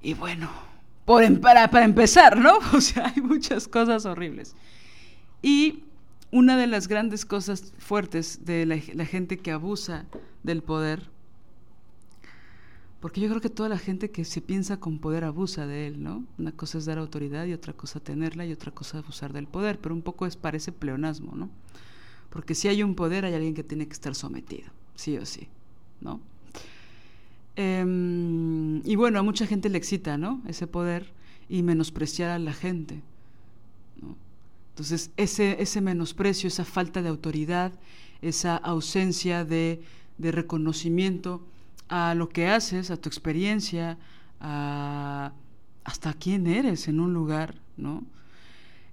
Y 0.00 0.14
bueno, 0.14 0.50
em, 1.20 1.40
para, 1.40 1.68
para 1.68 1.84
empezar, 1.84 2.38
¿no? 2.38 2.58
O 2.72 2.80
sea, 2.80 3.12
hay 3.14 3.20
muchas 3.20 3.68
cosas 3.68 4.06
horribles. 4.06 4.56
Y 5.42 5.84
una 6.32 6.56
de 6.56 6.66
las 6.66 6.88
grandes 6.88 7.24
cosas 7.24 7.72
fuertes 7.78 8.44
de 8.44 8.66
la, 8.66 9.04
gente 9.04 9.38
que 9.38 9.52
abusa 9.52 10.06
del 10.42 10.62
poder, 10.62 11.10
porque 13.00 13.20
yo 13.20 13.28
creo 13.28 13.40
que 13.40 13.50
toda 13.50 13.68
la 13.68 13.78
gente 13.78 14.10
que 14.10 14.24
se 14.24 14.40
piensa 14.40 14.80
con 14.80 14.98
poder 14.98 15.24
abusa 15.24 15.66
de 15.66 15.86
él, 15.86 16.02
¿no? 16.02 16.24
Una 16.38 16.52
cosa 16.52 16.78
es 16.78 16.86
dar 16.86 16.98
autoridad 16.98 17.44
y 17.46 17.52
otra 17.52 17.74
cosa 17.74 18.00
tenerla 18.00 18.46
y 18.46 18.52
otra 18.52 18.72
cosa 18.72 18.98
abusar 18.98 19.32
del 19.32 19.46
poder, 19.46 19.78
pero 19.78 19.94
un 19.94 20.02
poco 20.02 20.24
es 20.24 20.36
parece 20.36 20.72
pleonasmo, 20.72 21.36
¿no? 21.36 21.50
Porque 22.30 22.54
si 22.54 22.68
hay 22.68 22.82
un 22.82 22.94
poder 22.94 23.26
hay 23.26 23.34
alguien 23.34 23.54
que 23.54 23.62
tiene 23.62 23.86
que 23.86 23.92
estar 23.92 24.14
sometido, 24.14 24.70
sí 24.94 25.18
o 25.18 25.26
sí, 25.26 25.48
¿no? 26.00 26.20
Em, 27.56 28.80
y 28.86 28.96
bueno, 28.96 29.18
a 29.18 29.22
mucha 29.22 29.46
gente 29.46 29.68
le 29.68 29.76
excita, 29.76 30.16
¿no? 30.16 30.40
Ese 30.46 30.66
poder 30.66 31.12
y 31.50 31.62
menospreciar 31.62 32.30
a 32.30 32.38
la 32.38 32.54
gente. 32.54 33.02
Entonces, 34.72 35.10
ese, 35.16 35.62
ese 35.62 35.80
menosprecio, 35.80 36.48
esa 36.48 36.64
falta 36.64 37.02
de 37.02 37.08
autoridad, 37.08 37.72
esa 38.22 38.56
ausencia 38.56 39.44
de, 39.44 39.82
reconocimiento 40.18 41.44
a 41.88 42.14
lo 42.14 42.28
que 42.28 42.46
haces, 42.46 42.90
a 42.90 42.96
tu 42.96 43.08
experiencia, 43.08 43.98
a 44.40 45.32
hasta 45.84 46.12
quién 46.14 46.46
eres 46.46 46.88
en 46.88 47.00
un 47.00 47.12
lugar, 47.12 47.56
¿no? 47.76 48.04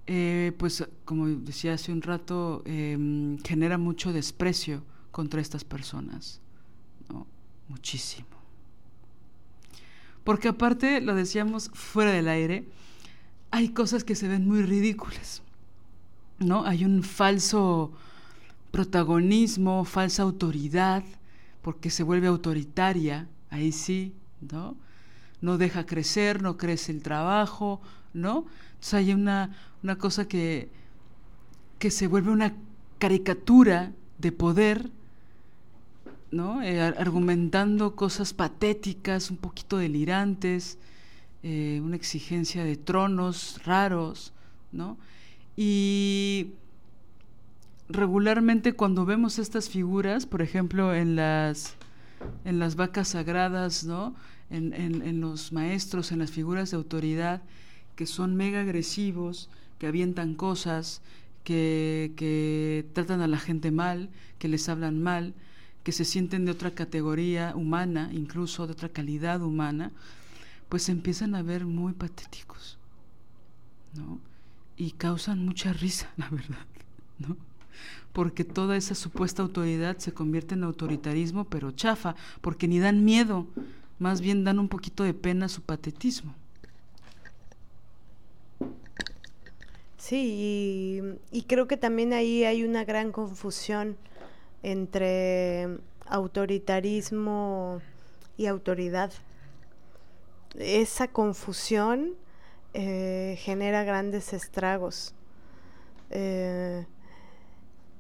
Eh, 0.07 0.53
pues 0.57 0.83
como 1.05 1.27
decía 1.27 1.73
hace 1.73 1.91
un 1.91 2.01
rato, 2.01 2.63
em, 2.65 3.37
genera 3.43 3.77
mucho 3.77 4.11
desprecio 4.11 4.83
contra 5.11 5.39
estas 5.39 5.63
personas. 5.63 6.41
Muchísimo. 7.67 8.27
Porque 10.23 10.47
aparte, 10.47 11.01
lo 11.01 11.13
decíamos 11.13 11.69
fuera 11.75 12.11
del 12.11 12.27
aire, 12.27 12.67
hay 13.51 13.69
cosas 13.69 14.03
que 14.03 14.15
se 14.15 14.27
ven 14.27 14.47
muy 14.47 14.63
ridículas. 14.63 15.43
¿No? 16.39 16.65
Hay 16.65 16.85
un 16.85 17.03
falso 17.03 17.91
protagonismo, 18.71 19.85
falsa 19.85 20.23
autoridad, 20.23 21.03
porque 21.61 21.89
se 21.89 22.03
vuelve 22.03 22.27
autoritaria, 22.27 23.27
ahí 23.49 23.71
sí, 23.71 24.13
¿no? 24.51 24.75
No 25.41 25.57
deja 25.57 25.85
crecer, 25.85 26.41
no 26.41 26.57
crece 26.57 26.91
el 26.91 27.01
trabajo, 27.01 27.81
¿no? 28.13 28.45
Entonces 28.69 28.93
hay 28.93 29.13
una, 29.13 29.55
una 29.83 29.97
cosa 29.97 30.27
que, 30.27 30.69
que 31.79 31.91
se 31.91 32.07
vuelve 32.07 32.31
una 32.31 32.53
caricatura 32.97 33.91
de 34.17 34.31
poder, 34.31 34.89
¿no? 36.31 36.61
Eh, 36.61 36.81
argumentando 36.81 37.95
cosas 37.95 38.33
patéticas, 38.33 39.31
un 39.31 39.37
poquito 39.37 39.77
delirantes, 39.77 40.77
eh, 41.41 41.81
una 41.83 41.95
exigencia 41.95 42.63
de 42.63 42.75
tronos 42.75 43.61
raros, 43.65 44.33
¿no? 44.71 44.97
Y 45.61 46.53
regularmente 47.89 48.71
cuando 48.71 49.05
vemos 49.05 49.39
estas 49.39 49.67
figuras, 49.67 50.25
por 50.25 50.41
ejemplo, 50.41 50.95
en 50.95 51.17
las, 51.17 51.75
en 52.45 52.59
las 52.59 52.77
vacas 52.77 53.09
sagradas, 53.09 53.83
¿no? 53.83 54.15
En, 54.49 54.73
en, 54.73 55.19
los 55.19 55.51
maestros, 55.51 56.13
en 56.13 56.19
las 56.19 56.31
figuras 56.31 56.71
de 56.71 56.77
autoridad, 56.77 57.41
que 57.97 58.05
son 58.05 58.37
mega 58.37 58.61
agresivos, 58.61 59.49
que 59.79 59.87
avientan 59.87 60.33
cosas, 60.33 61.01
que, 61.43 62.13
que 62.15 62.85
tratan 62.93 63.19
a 63.19 63.27
la 63.27 63.37
gente 63.37 63.69
mal, 63.69 64.09
que 64.37 64.47
les 64.47 64.69
hablan 64.69 65.03
mal, 65.03 65.33
que 65.83 65.91
se 65.91 66.05
sienten 66.05 66.45
de 66.45 66.51
otra 66.51 66.71
categoría 66.71 67.53
humana, 67.53 68.11
incluso 68.13 68.65
de 68.65 68.71
otra 68.71 68.87
calidad 68.87 69.41
humana, 69.41 69.91
pues 70.69 70.87
empiezan 70.87 71.35
a 71.35 71.43
ver 71.43 71.65
muy 71.65 71.91
patéticos, 71.91 72.77
¿no? 73.93 74.28
Y 74.79 74.91
causan 74.91 75.45
mucha 75.45 75.73
risa, 75.73 76.09
la 76.17 76.29
verdad, 76.29 76.65
¿no? 77.19 77.37
Porque 78.13 78.43
toda 78.43 78.77
esa 78.77 78.95
supuesta 78.95 79.43
autoridad 79.43 79.97
se 79.97 80.13
convierte 80.13 80.55
en 80.55 80.63
autoritarismo, 80.63 81.43
pero 81.43 81.71
chafa, 81.71 82.15
porque 82.41 82.67
ni 82.67 82.79
dan 82.79 83.03
miedo, 83.05 83.45
más 83.99 84.21
bien 84.21 84.43
dan 84.43 84.57
un 84.57 84.69
poquito 84.69 85.03
de 85.03 85.13
pena 85.13 85.49
su 85.49 85.61
patetismo. 85.61 86.33
Sí, 89.97 91.01
y, 91.29 91.41
creo 91.43 91.67
que 91.67 91.77
también 91.77 92.13
ahí 92.13 92.45
hay 92.45 92.63
una 92.63 92.83
gran 92.85 93.11
confusión 93.11 93.97
entre 94.63 95.67
autoritarismo 96.07 97.81
y 98.37 98.47
autoridad. 98.47 99.11
Esa 100.57 101.09
confusión 101.09 102.15
eh, 102.73 103.35
genera 103.39 103.83
grandes 103.83 104.33
estragos. 104.33 105.13
Eh, 106.11 106.85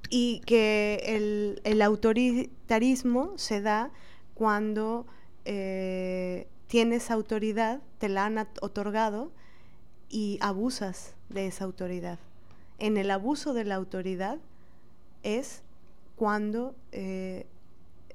y 0.09 0.41
que 0.41 1.59
el, 1.63 1.81
autoritarismo 1.81 3.37
se 3.37 3.61
da 3.61 3.91
cuando 4.33 5.05
eh, 5.45 6.47
tienes 6.67 7.11
autoridad, 7.11 7.81
te 7.99 8.09
la 8.09 8.25
han 8.25 8.37
otorgado 8.61 9.31
y 10.09 10.39
abusas 10.41 11.15
de 11.29 11.47
esa 11.47 11.65
autoridad. 11.65 12.19
En 12.79 12.97
el 12.97 13.11
abuso 13.11 13.53
de 13.53 13.65
la 13.65 13.75
autoridad 13.75 14.39
es 15.23 15.61
cuando 16.15 16.75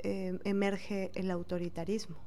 emerge 0.02 1.12
el 1.15 1.31
autoritarismo. 1.31 2.24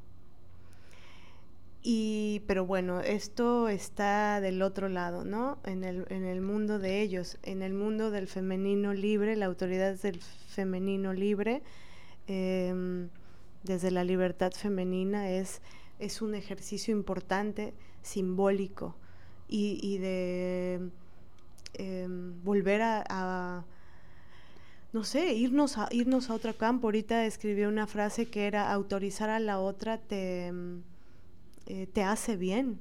Y, 1.90 2.42
pero 2.48 2.66
bueno, 2.66 3.00
esto 3.00 3.70
está 3.70 4.42
del 4.42 4.62
otro 4.62 4.90
lado, 4.90 5.24
¿no? 5.24 5.58
En 5.64 5.86
el, 5.86 6.06
en 6.10 6.26
el 6.26 6.42
mundo 6.42 6.80
de 6.80 7.02
ellos, 7.02 7.38
en 7.44 7.62
el 7.62 7.74
mundo 7.74 8.12
del 8.12 8.28
femenino 8.28 8.94
libre, 8.94 9.38
la 9.38 9.46
autoridad 9.46 9.98
del 9.98 10.20
femenino 10.50 11.14
libre, 11.14 11.64
em, 12.28 13.08
desde 13.64 13.90
la 13.90 14.04
libertad 14.04 14.52
femenina, 14.52 15.30
es, 15.30 15.62
es 15.98 16.22
un 16.22 16.36
ejercicio 16.36 16.94
importante, 16.94 17.74
simbólico, 18.02 18.98
y, 19.48 19.98
de 20.00 20.90
em, 21.76 22.44
volver 22.44 22.82
a, 22.82 23.64
no 24.92 25.06
sé, 25.06 25.36
irnos 25.36 25.78
a, 25.78 25.88
irnos 25.92 26.30
a 26.30 26.34
otro 26.34 26.54
campo. 26.58 26.88
Ahorita 26.88 27.26
escribí 27.26 27.64
una 27.64 27.88
frase 27.88 28.26
que 28.26 28.46
era 28.46 28.74
autorizar 28.74 29.30
a 29.30 29.40
la 29.40 29.60
otra 29.62 30.00
te 30.00 30.48
em, 30.48 30.84
eh, 31.68 31.86
te 31.86 32.02
hace 32.02 32.38
bien. 32.38 32.80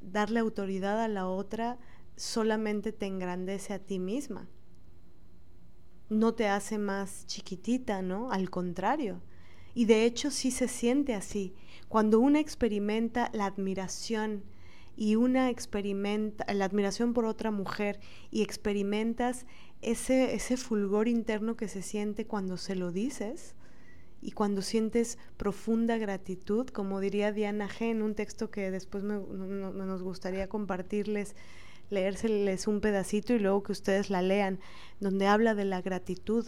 Darle 0.00 0.40
autoridad 0.40 1.02
a 1.02 1.08
la 1.08 1.28
otra 1.28 1.78
solamente 2.16 2.92
te 2.92 3.06
engrandece 3.06 3.74
a 3.74 3.80
ti 3.80 3.98
misma. 3.98 4.48
No 6.08 6.34
te 6.34 6.46
hace 6.46 6.78
más 6.78 7.26
chiquitita, 7.26 8.00
¿no? 8.00 8.30
Al 8.30 8.48
contrario. 8.48 9.22
Y 9.74 9.86
de 9.86 10.04
hecho 10.04 10.30
sí 10.30 10.50
se 10.50 10.68
siente 10.68 11.14
así. 11.14 11.54
Cuando 11.88 12.20
una 12.20 12.38
experimenta 12.38 13.30
la 13.32 13.46
admiración 13.46 14.44
y 14.96 15.16
una 15.16 15.50
experimenta 15.50 16.52
la 16.52 16.66
admiración 16.66 17.12
por 17.12 17.24
otra 17.24 17.50
mujer 17.50 17.98
y 18.30 18.42
experimentas 18.42 19.46
ese, 19.82 20.34
ese 20.34 20.56
fulgor 20.56 21.08
interno 21.08 21.56
que 21.56 21.68
se 21.68 21.82
siente 21.82 22.26
cuando 22.26 22.56
se 22.56 22.76
lo 22.76 22.92
dices, 22.92 23.56
y 24.22 24.32
cuando 24.32 24.62
sientes 24.62 25.18
profunda 25.36 25.96
gratitud, 25.96 26.68
como 26.68 27.00
diría 27.00 27.32
Diana 27.32 27.68
G 27.68 27.90
en 27.90 28.02
un 28.02 28.14
texto 28.14 28.50
que 28.50 28.70
después 28.70 29.02
me, 29.02 29.18
nos 29.18 30.02
gustaría 30.02 30.48
compartirles, 30.48 31.36
leérseles 31.88 32.66
un 32.66 32.80
pedacito 32.80 33.32
y 33.32 33.38
luego 33.38 33.62
que 33.62 33.72
ustedes 33.72 34.10
la 34.10 34.22
lean, 34.22 34.60
donde 35.00 35.26
habla 35.26 35.54
de 35.54 35.64
la 35.64 35.80
gratitud 35.80 36.46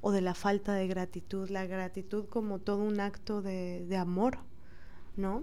o 0.00 0.12
de 0.12 0.20
la 0.20 0.34
falta 0.34 0.74
de 0.74 0.86
gratitud, 0.86 1.48
la 1.50 1.66
gratitud 1.66 2.26
como 2.26 2.60
todo 2.60 2.84
un 2.84 3.00
acto 3.00 3.42
de, 3.42 3.96
amor, 3.96 4.38
¿no? 5.16 5.42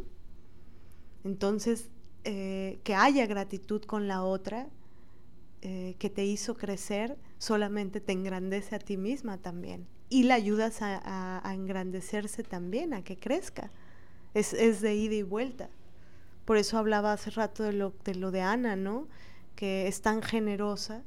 Entonces, 1.25 1.89
eh, 2.23 2.79
que 2.83 2.95
haya 2.95 3.25
gratitud 3.25 3.81
con 3.83 4.07
la 4.07 4.23
otra, 4.23 4.69
eh, 5.61 5.95
que 5.99 6.09
te 6.09 6.23
hizo 6.23 6.55
crecer, 6.55 7.17
solamente 7.37 7.99
te 7.99 8.13
engrandece 8.13 8.75
a 8.75 8.79
ti 8.79 8.95
misma 8.95 9.37
también. 9.39 9.87
Y 10.09 10.23
la 10.23 10.35
ayudas 10.35 10.81
a, 10.81 11.41
engrandecerse 11.53 12.43
también, 12.43 12.93
a 12.93 13.03
que 13.03 13.17
crezca. 13.17 13.71
Es, 14.33 14.53
es, 14.53 14.81
de 14.81 14.95
ida 14.95 15.15
y 15.15 15.23
vuelta. 15.23 15.69
Por 16.45 16.57
eso 16.57 16.77
hablaba 16.77 17.13
hace 17.13 17.31
rato 17.31 17.63
de 17.63 17.73
lo 17.73 17.93
de, 18.03 18.15
lo 18.15 18.31
de 18.31 18.41
Ana, 18.41 18.75
¿no? 18.75 19.07
Que 19.55 19.87
es 19.87 20.01
tan 20.01 20.21
generosa. 20.21 21.03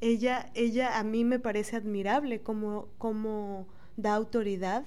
Ella, 0.00 0.50
ella 0.54 0.98
a 0.98 1.04
mí 1.04 1.24
me 1.24 1.38
parece 1.38 1.76
admirable 1.76 2.42
como, 2.42 2.88
como 2.98 3.66
da 3.96 4.14
autoridad 4.14 4.84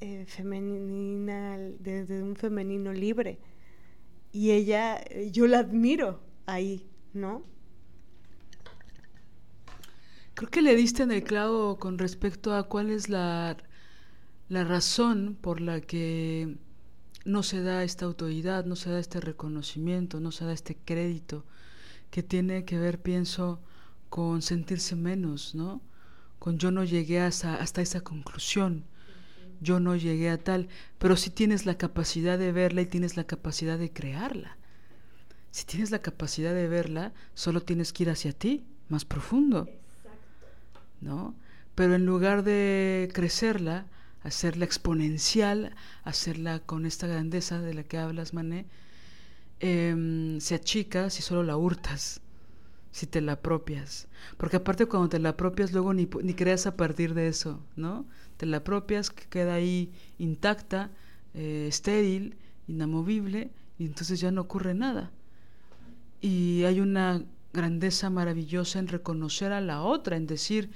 eh, 0.00 0.24
femenina, 0.26 1.58
desde 1.58 2.22
un 2.22 2.36
femenino 2.36 2.92
libre. 2.92 3.38
Y 4.32 4.52
ella, 4.52 5.02
yo 5.30 5.46
la 5.46 5.58
admiro 5.60 6.20
ahí, 6.46 6.86
¿no? 7.12 7.42
Creo 10.34 10.50
que 10.50 10.62
le 10.62 10.74
diste 10.74 11.04
en 11.04 11.12
el 11.12 11.22
clavo 11.22 11.78
con 11.78 11.96
respecto 11.96 12.54
a 12.54 12.64
cuál 12.64 12.90
es 12.90 13.08
la, 13.08 13.56
la 14.48 14.64
razón 14.64 15.38
por 15.40 15.60
la 15.60 15.80
que 15.80 16.56
no 17.24 17.44
se 17.44 17.62
da 17.62 17.84
esta 17.84 18.04
autoridad, 18.04 18.64
no 18.64 18.74
se 18.74 18.90
da 18.90 18.98
este 18.98 19.20
reconocimiento, 19.20 20.18
no 20.18 20.32
se 20.32 20.44
da 20.44 20.52
este 20.52 20.76
crédito, 20.76 21.44
que 22.10 22.24
tiene 22.24 22.64
que 22.64 22.78
ver, 22.78 23.00
pienso, 23.00 23.60
con 24.08 24.42
sentirse 24.42 24.96
menos, 24.96 25.54
¿no? 25.54 25.80
Con 26.40 26.58
yo 26.58 26.72
no 26.72 26.82
llegué 26.82 27.20
hasta, 27.20 27.54
hasta 27.54 27.80
esa 27.80 28.00
conclusión, 28.00 28.84
yo 29.60 29.78
no 29.78 29.94
llegué 29.94 30.30
a 30.30 30.42
tal, 30.42 30.68
pero 30.98 31.16
si 31.16 31.30
tienes 31.30 31.64
la 31.64 31.78
capacidad 31.78 32.38
de 32.40 32.50
verla 32.50 32.82
y 32.82 32.86
tienes 32.86 33.16
la 33.16 33.24
capacidad 33.24 33.78
de 33.78 33.92
crearla. 33.92 34.58
Si 35.52 35.64
tienes 35.64 35.92
la 35.92 36.00
capacidad 36.00 36.52
de 36.52 36.66
verla, 36.66 37.12
solo 37.34 37.60
tienes 37.60 37.92
que 37.92 38.02
ir 38.02 38.10
hacia 38.10 38.32
ti, 38.32 38.64
más 38.88 39.04
profundo. 39.04 39.68
¿No? 41.00 41.34
Pero 41.74 41.94
en 41.94 42.06
lugar 42.06 42.44
de 42.44 43.10
crecerla, 43.12 43.86
hacerla 44.22 44.64
exponencial, 44.64 45.74
hacerla 46.02 46.60
con 46.60 46.86
esta 46.86 47.06
grandeza 47.06 47.60
de 47.60 47.74
la 47.74 47.84
que 47.84 47.98
hablas, 47.98 48.34
Mané, 48.34 48.66
em, 49.60 50.40
se 50.40 50.54
achica 50.54 51.10
si 51.10 51.22
solo 51.22 51.42
la 51.42 51.56
hurtas, 51.56 52.20
si 52.90 53.06
te 53.06 53.20
la 53.20 53.32
apropias. 53.32 54.08
Porque 54.36 54.56
aparte 54.56 54.86
cuando 54.86 55.08
te 55.08 55.18
la 55.18 55.30
apropias, 55.30 55.72
luego 55.72 55.92
ni, 55.94 56.08
ni 56.22 56.34
creas 56.34 56.66
a 56.66 56.76
partir 56.76 57.14
de 57.14 57.28
eso, 57.28 57.60
¿no? 57.76 58.06
Te 58.36 58.46
la 58.46 58.58
apropias, 58.58 59.10
queda 59.10 59.54
ahí 59.54 59.92
intacta, 60.18 60.90
eh, 61.34 61.66
estéril, 61.68 62.36
inamovible, 62.68 63.50
y 63.78 63.86
entonces 63.86 64.20
ya 64.20 64.30
no 64.30 64.42
ocurre 64.42 64.74
nada. 64.74 65.10
Y 66.20 66.64
hay 66.64 66.80
una 66.80 67.24
grandeza 67.54 68.10
maravillosa 68.10 68.78
en 68.78 68.88
reconocer 68.88 69.52
a 69.52 69.62
la 69.62 69.80
otra, 69.80 70.16
en 70.16 70.26
decir, 70.26 70.70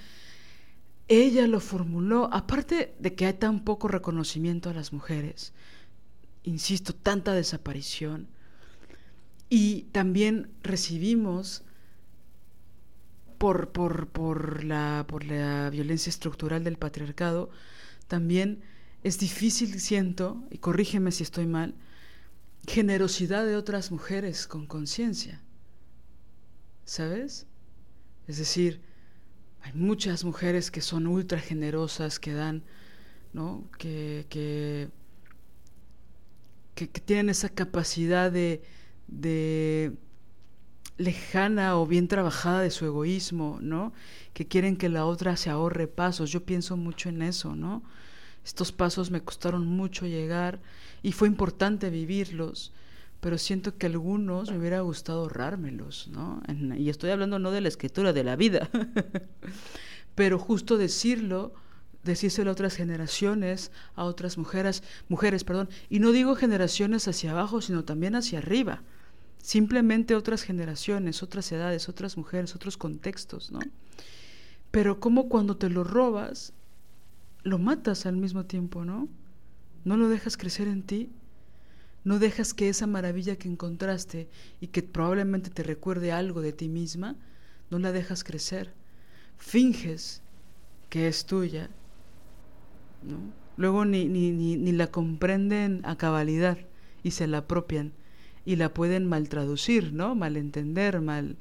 ella 1.09 1.47
lo 1.47 1.61
formuló, 1.61 2.31
aparte 2.33 2.95
de 2.99 3.15
que 3.15 3.27
hay 3.27 3.35
tan 3.35 3.65
poco 3.65 3.89
reconocimiento 3.89 4.71
a 4.71 4.75
las 4.75 4.93
mujeres, 4.95 5.53
insisto, 6.45 6.95
tanta 6.95 7.35
desaparición, 7.35 8.29
y 9.51 9.83
también 9.93 10.51
recibimos 10.63 11.63
por, 13.39 13.71
por, 13.71 14.09
por, 14.09 14.65
la, 14.65 15.05
por 15.09 15.25
la 15.25 15.71
violencia 15.71 16.11
estructural 16.11 16.65
del 16.65 16.77
patriarcado, 16.77 17.51
también 18.07 18.63
es 19.03 19.19
difícil, 19.19 19.81
siento, 19.81 20.43
y 20.51 20.59
corrígeme 20.59 21.13
si 21.13 21.23
estoy 21.23 21.47
mal, 21.47 21.75
generosidad 22.67 23.47
de 23.47 23.57
otras 23.57 23.91
mujeres 23.91 24.47
con 24.47 24.67
conciencia. 24.67 25.41
¿Sabes? 26.89 27.47
Es 28.27 28.39
decir, 28.39 28.81
hay 29.61 29.75
muchas 29.75 30.25
mujeres 30.25 30.71
que 30.71 30.81
son 30.81 31.07
ultra 31.07 31.39
generosas, 31.39 32.19
que 32.19 32.33
dan, 32.33 32.65
¿no? 33.35 33.69
Que, 33.79 34.25
que, 34.31 34.89
que, 36.75 36.87
tienen 36.87 37.29
esa 37.29 37.51
capacidad 37.51 38.33
de, 38.33 38.63
de 39.07 39.99
lejana 40.97 41.79
o 41.79 41.87
bien 41.87 42.09
trabajada 42.09 42.63
de 42.63 42.71
su 42.71 42.87
egoísmo, 42.87 43.59
¿no? 43.61 43.93
Que 44.33 44.49
quieren 44.49 44.79
que 44.79 44.89
la 44.89 45.05
otra 45.05 45.37
se 45.37 45.51
ahorre 45.51 45.89
pasos. 45.89 46.31
Yo 46.31 46.47
pienso 46.47 46.79
mucho 46.79 47.11
en 47.11 47.21
eso, 47.21 47.55
¿no? 47.55 47.83
Estos 48.47 48.73
pasos 48.73 49.11
me 49.11 49.21
costaron 49.23 49.67
mucho 49.67 50.07
llegar 50.07 50.59
y 51.03 51.13
fue 51.13 51.29
importante 51.29 51.91
vivirlos 51.91 52.73
pero 53.21 53.39
siento 53.39 53.77
que 53.77 53.87
algunos 53.87 54.51
me 54.51 54.59
hubiera 54.59 54.81
gustado 54.81 55.21
ahorrármelos, 55.21 56.09
¿no? 56.09 56.41
y 56.77 56.89
estoy 56.89 57.11
hablando 57.11 57.39
no 57.39 57.51
de 57.51 57.61
la 57.61 57.69
escritura, 57.69 58.13
de 58.13 58.25
la 58.25 58.37
vida, 58.37 58.71
pero 60.15 60.39
justo 60.39 60.79
decirlo, 60.79 61.53
decírselo 62.05 62.51
a 62.51 62.53
otras 62.53 62.77
generaciones, 62.77 63.73
a 63.97 64.05
otras 64.05 64.39
mujeres, 64.39 64.83
mujeres, 65.09 65.43
perdón, 65.43 65.69
y 65.91 65.99
no 65.99 66.13
digo 66.13 66.37
generaciones 66.37 67.09
hacia 67.09 67.33
abajo, 67.33 67.61
sino 67.61 67.85
también 67.85 68.15
hacia 68.15 68.39
arriba, 68.39 68.83
simplemente 69.39 70.15
otras 70.15 70.43
generaciones, 70.43 71.23
otras 71.23 71.51
edades, 71.51 71.89
otras 71.89 72.17
mujeres, 72.17 72.55
otros 72.55 72.77
contextos, 72.77 73.51
¿no? 73.51 73.61
Pero 74.71 75.01
como 75.01 75.29
cuando 75.29 75.57
te 75.57 75.71
lo 75.71 75.83
robas, 75.83 76.53
lo 77.43 77.59
matas 77.59 78.07
al 78.07 78.17
mismo 78.17 78.45
tiempo, 78.45 78.85
¿no? 78.85 79.09
No 79.85 79.97
lo 79.97 80.09
dejas 80.09 80.37
crecer 80.37 80.69
en 80.69 80.83
ti 80.83 81.11
no 82.09 82.19
dejas 82.19 82.55
que 82.55 82.71
esa 82.71 82.87
maravilla 82.87 83.37
que 83.37 83.51
encontraste 83.51 84.31
y 84.63 84.69
que 84.69 84.83
probablemente 84.83 85.51
te 85.51 85.63
recuerde 85.63 86.11
algo 86.11 86.41
de 86.41 86.55
ti 86.55 86.67
misma, 86.67 87.17
no 87.69 87.79
la 87.79 87.93
dejas 87.93 88.25
crecer. 88.25 88.73
Finges 89.37 90.23
que 90.89 91.07
es 91.07 91.27
tuya. 91.27 91.69
¿no? 93.03 93.19
Luego 93.59 93.85
ni, 93.85 94.07
ni, 94.07 94.31
ni, 94.31 94.57
ni 94.57 94.73
la 94.73 94.87
comprenden 94.87 95.83
a 95.85 95.99
cabalidad 95.99 96.57
y 97.03 97.11
se 97.11 97.27
la 97.27 97.39
apropian 97.39 97.93
y 98.47 98.57
la 98.57 98.73
pueden 98.73 99.05
mal 99.05 99.29
traducir, 99.29 99.93
¿no? 99.93 100.15
Mal 100.15 100.39
entender, 100.39 101.03
mal, 101.03 101.37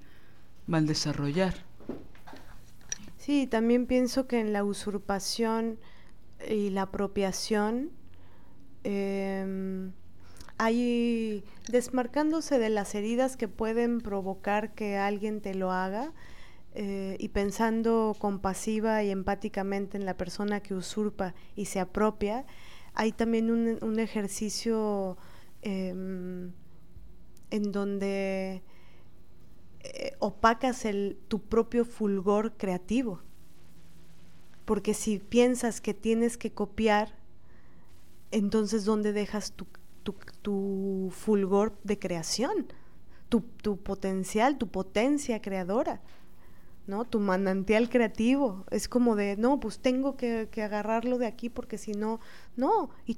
mal 0.65 0.85
desarrollar. 0.85 1.63
Sí, 3.15 3.47
también 3.47 3.85
pienso 3.85 4.27
que 4.27 4.41
en 4.41 4.51
la 4.51 4.65
usurpación 4.65 5.79
y 6.45 6.71
la 6.71 6.81
apropiación 6.81 7.91
eh, 8.83 9.91
hay 10.57 11.43
desmarcándose 11.69 12.57
de 12.59 12.69
las 12.69 12.95
heridas 12.95 13.37
que 13.37 13.47
pueden 13.47 14.01
provocar 14.01 14.73
que 14.73 14.97
alguien 14.97 15.41
te 15.41 15.53
lo 15.53 15.71
haga 15.71 16.13
eh, 16.73 17.15
y 17.19 17.29
pensando 17.29 18.15
compasiva 18.17 19.03
y 19.03 19.11
empáticamente 19.11 19.97
en 19.97 20.05
la 20.05 20.17
persona 20.17 20.61
que 20.61 20.73
usurpa 20.73 21.35
y 21.55 21.65
se 21.65 21.79
apropia, 21.79 22.45
hay 22.93 23.11
también 23.11 23.51
un, 23.51 23.99
ejercicio 23.99 25.17
em, 25.61 26.51
en 27.51 27.71
donde 27.71 28.63
eh, 29.81 30.15
opacas 30.19 30.85
el, 30.85 31.17
tu 31.27 31.41
propio 31.41 31.85
fulgor 31.85 32.57
creativo. 32.57 33.21
Porque 34.65 34.93
si 34.93 35.19
piensas 35.19 35.79
que 35.79 35.93
tienes 35.93 36.37
que 36.37 36.51
copiar, 36.51 37.15
entonces 38.31 38.83
¿dónde 38.83 39.13
dejas 39.13 39.53
tu, 39.53 39.65
tu, 40.41 41.09
fulgor 41.11 41.77
de 41.83 41.99
creación, 41.99 42.67
tu, 43.29 43.43
potencial, 43.77 44.57
tu 44.57 44.67
potencia 44.67 45.41
creadora. 45.41 46.01
¿no? 46.87 47.03
Tu 47.03 47.19
manantial 47.19 47.89
creativo. 47.89 48.65
Es 48.71 48.87
como 48.87 49.17
de, 49.17 49.35
no, 49.35 49.59
pues 49.59 49.79
tengo 49.79 50.15
que, 50.15 50.47
que, 50.49 50.63
agarrarlo 50.63 51.17
de 51.17 51.27
aquí 51.27 51.49
porque 51.49 51.77
si 51.77 51.91
no, 51.91 52.21
no. 52.55 52.91
¿Y 53.05 53.17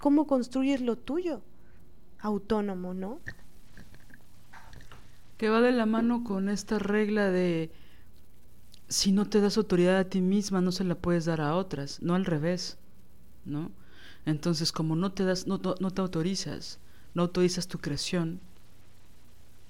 cómo 0.00 0.28
construyes 0.28 0.80
lo 0.80 0.96
tuyo? 0.96 1.42
Autónomo, 2.20 2.94
¿no? 2.94 3.18
Que 5.36 5.48
va 5.48 5.60
de 5.60 5.72
la 5.72 5.84
mano 5.84 6.22
con 6.22 6.48
esta 6.48 6.78
regla 6.78 7.28
de, 7.28 7.72
si 8.88 9.12
no 9.12 9.28
te 9.28 9.40
das 9.40 9.56
autoridad 9.56 9.96
a 9.98 10.08
ti 10.08 10.20
misma, 10.20 10.60
no 10.60 10.72
se 10.72 10.84
la 10.84 10.94
puedes 10.94 11.24
dar 11.24 11.40
a 11.40 11.56
otras, 11.56 12.00
no 12.02 12.14
al 12.14 12.24
revés, 12.24 12.78
¿no? 13.44 13.70
Entonces, 14.26 14.72
como 14.72 14.96
no 14.96 15.12
te 15.12 15.24
das, 15.24 15.46
no, 15.46 15.60
no, 15.80 15.90
te 15.92 16.00
autorizas, 16.00 16.78
no 17.14 17.22
autorizas 17.22 17.68
tu 17.68 17.78
creación, 17.78 18.40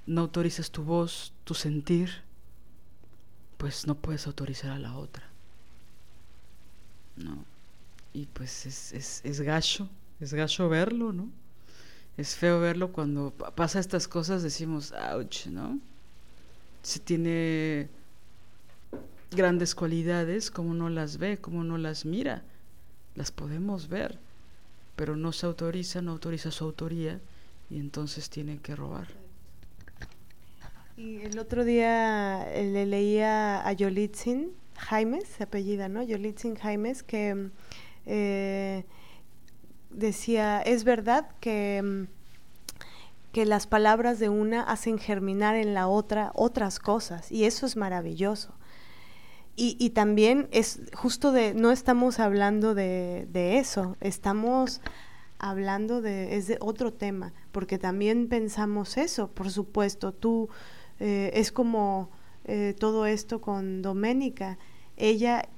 no 0.07 0.23
autorizas 0.23 0.71
tu 0.71 0.83
voz, 0.83 1.35
tu 1.45 1.53
sentir, 1.53 2.11
pues 3.59 3.87
no 3.87 3.95
puedes 3.95 4.27
autorizar 4.27 4.71
a 4.71 4.79
la 4.79 4.97
otra. 4.97 5.25
¿No? 7.17 7.45
Y 8.15 8.25
pues 8.27 8.65
es, 8.65 8.95
es, 8.95 9.21
es 9.25 9.43
gacho, 9.43 9.91
es 10.21 10.33
gacho 10.33 10.71
verlo, 10.71 11.13
¿no? 11.13 11.29
Es 12.17 12.35
feo 12.35 12.59
verlo 12.59 12.93
cuando 12.93 13.33
pasa 13.33 13.79
estas 13.79 14.09
cosas, 14.09 14.43
decimos, 14.43 14.95
ouch, 15.13 15.49
¿no? 15.49 15.79
Si 16.83 16.99
tiene 16.99 17.91
grandes 19.31 19.75
cualidades, 19.75 20.51
como 20.51 20.73
no 20.73 20.89
las 20.89 21.19
ve, 21.19 21.37
como 21.37 21.63
no 21.63 21.77
las 21.77 22.07
mira, 22.07 22.43
las 23.17 23.31
podemos 23.31 23.89
ver 23.89 24.19
pero 24.97 25.15
no 25.15 25.33
se 25.33 25.47
autoriza, 25.47 26.03
no 26.03 26.13
autoriza 26.13 26.51
su 26.51 26.65
autoría 26.65 27.21
y 27.71 27.79
entonces 27.79 28.31
tiene 28.31 28.59
que 28.59 28.75
robar. 28.75 29.07
Y 30.97 31.21
el 31.21 31.39
otro 31.39 31.65
día 31.65 32.51
eh, 32.55 32.65
le 32.65 32.87
leía 32.87 33.67
a 33.67 33.73
Yolitzin 33.73 34.53
Jaimes, 34.79 35.29
se 35.29 35.45
apellida, 35.45 35.89
¿no? 35.89 36.03
Yolitzin 36.03 36.57
Jaimes, 36.57 37.03
que 37.03 37.51
eh, 38.07 38.85
decía, 39.91 40.63
es 40.63 40.85
verdad 40.85 41.29
que, 41.41 41.83
mm, 41.83 42.05
que 43.33 43.45
las 43.45 43.67
palabras 43.67 44.19
de 44.19 44.31
una 44.31 44.63
hacen 44.63 44.99
germinar 44.99 45.55
en 45.55 45.75
la 45.75 45.89
otra 45.89 46.33
otras 46.35 46.79
cosas, 46.79 47.31
y 47.31 47.45
eso 47.45 47.67
es 47.67 47.77
maravilloso. 47.77 48.56
Y, 49.59 49.91
también 49.91 50.49
es 50.51 50.83
justo 50.95 51.33
de, 51.33 51.55
no 51.55 51.73
estamos 51.73 52.21
hablando 52.21 52.75
de, 52.75 53.27
de 53.33 53.59
eso, 53.59 53.97
estamos 54.01 54.83
hablando 55.39 56.01
de, 56.01 56.37
es 56.37 56.47
de 56.47 56.59
otro 56.61 56.93
tema, 56.93 57.33
porque 57.53 57.79
también 57.79 58.29
pensamos 58.29 58.97
eso, 58.97 59.29
por 59.29 59.51
supuesto, 59.51 60.13
tú, 60.13 60.49
eh, 61.01 61.31
es 61.35 61.53
como 61.53 62.11
eh, 62.45 62.75
todo 62.79 63.07
esto 63.07 63.41
con 63.41 63.83
Doménica, 63.83 64.59
ella, 64.97 65.49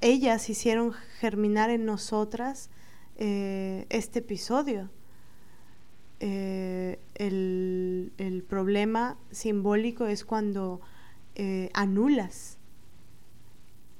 ellas 0.00 0.48
hicieron 0.50 0.92
germinar 0.92 1.70
en 1.70 1.84
nosotras 1.84 2.70
eh, 3.16 3.86
este 3.88 4.20
episodio. 4.20 4.90
El, 6.20 6.98
el, 8.18 8.42
problema 8.42 9.16
simbólico 9.30 10.06
es 10.06 10.24
cuando 10.24 10.80
anulas 11.74 12.57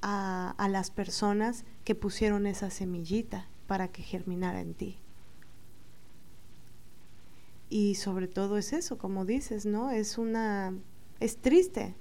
a, 0.02 0.68
las 0.70 0.90
personas 0.90 1.64
que 1.84 1.94
pusieron 1.94 2.46
esa 2.46 2.70
semillita 2.70 3.48
para 3.66 3.88
que 3.88 4.02
germinara 4.02 4.60
en 4.60 4.74
ti 4.74 4.98
y 7.70 7.96
sobre 7.96 8.28
todo 8.28 8.56
es 8.56 8.72
eso, 8.72 8.98
como 8.98 9.24
dices, 9.24 9.66
¿no? 9.66 9.90
Es 9.90 10.18
una 10.18 10.72
es 11.20 11.36
triste 11.38 11.94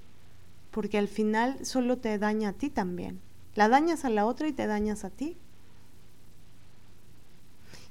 porque 0.70 0.98
al 0.98 1.08
final 1.08 1.64
solo 1.64 1.98
te 1.98 2.18
daña 2.18 2.50
a 2.50 2.52
ti 2.52 2.70
también. 2.70 3.20
La 3.54 3.68
dañas 3.68 4.04
a 4.04 4.10
la 4.10 4.26
otra 4.26 4.48
y 4.48 4.52
te 4.52 4.66
dañas 4.66 5.04
a 5.04 5.10
ti. 5.10 5.36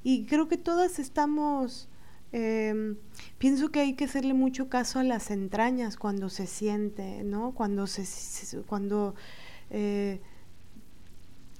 Y 0.03 0.25
creo 0.25 0.47
que 0.47 0.57
todas 0.57 0.99
estamos 0.99 1.89
em, 2.31 2.97
pienso 3.37 3.69
que 3.69 3.81
hay 3.81 3.93
que 3.95 4.05
hacerle 4.05 4.33
mucho 4.33 4.69
caso 4.69 4.99
a 4.99 5.03
las 5.03 5.31
entrañas 5.31 5.97
cuando 5.97 6.29
se 6.29 6.47
siente, 6.47 7.23
¿no? 7.23 7.51
Cuando 7.53 7.87
se, 7.87 8.61
cuando 8.63 9.15
eh, 9.69 10.19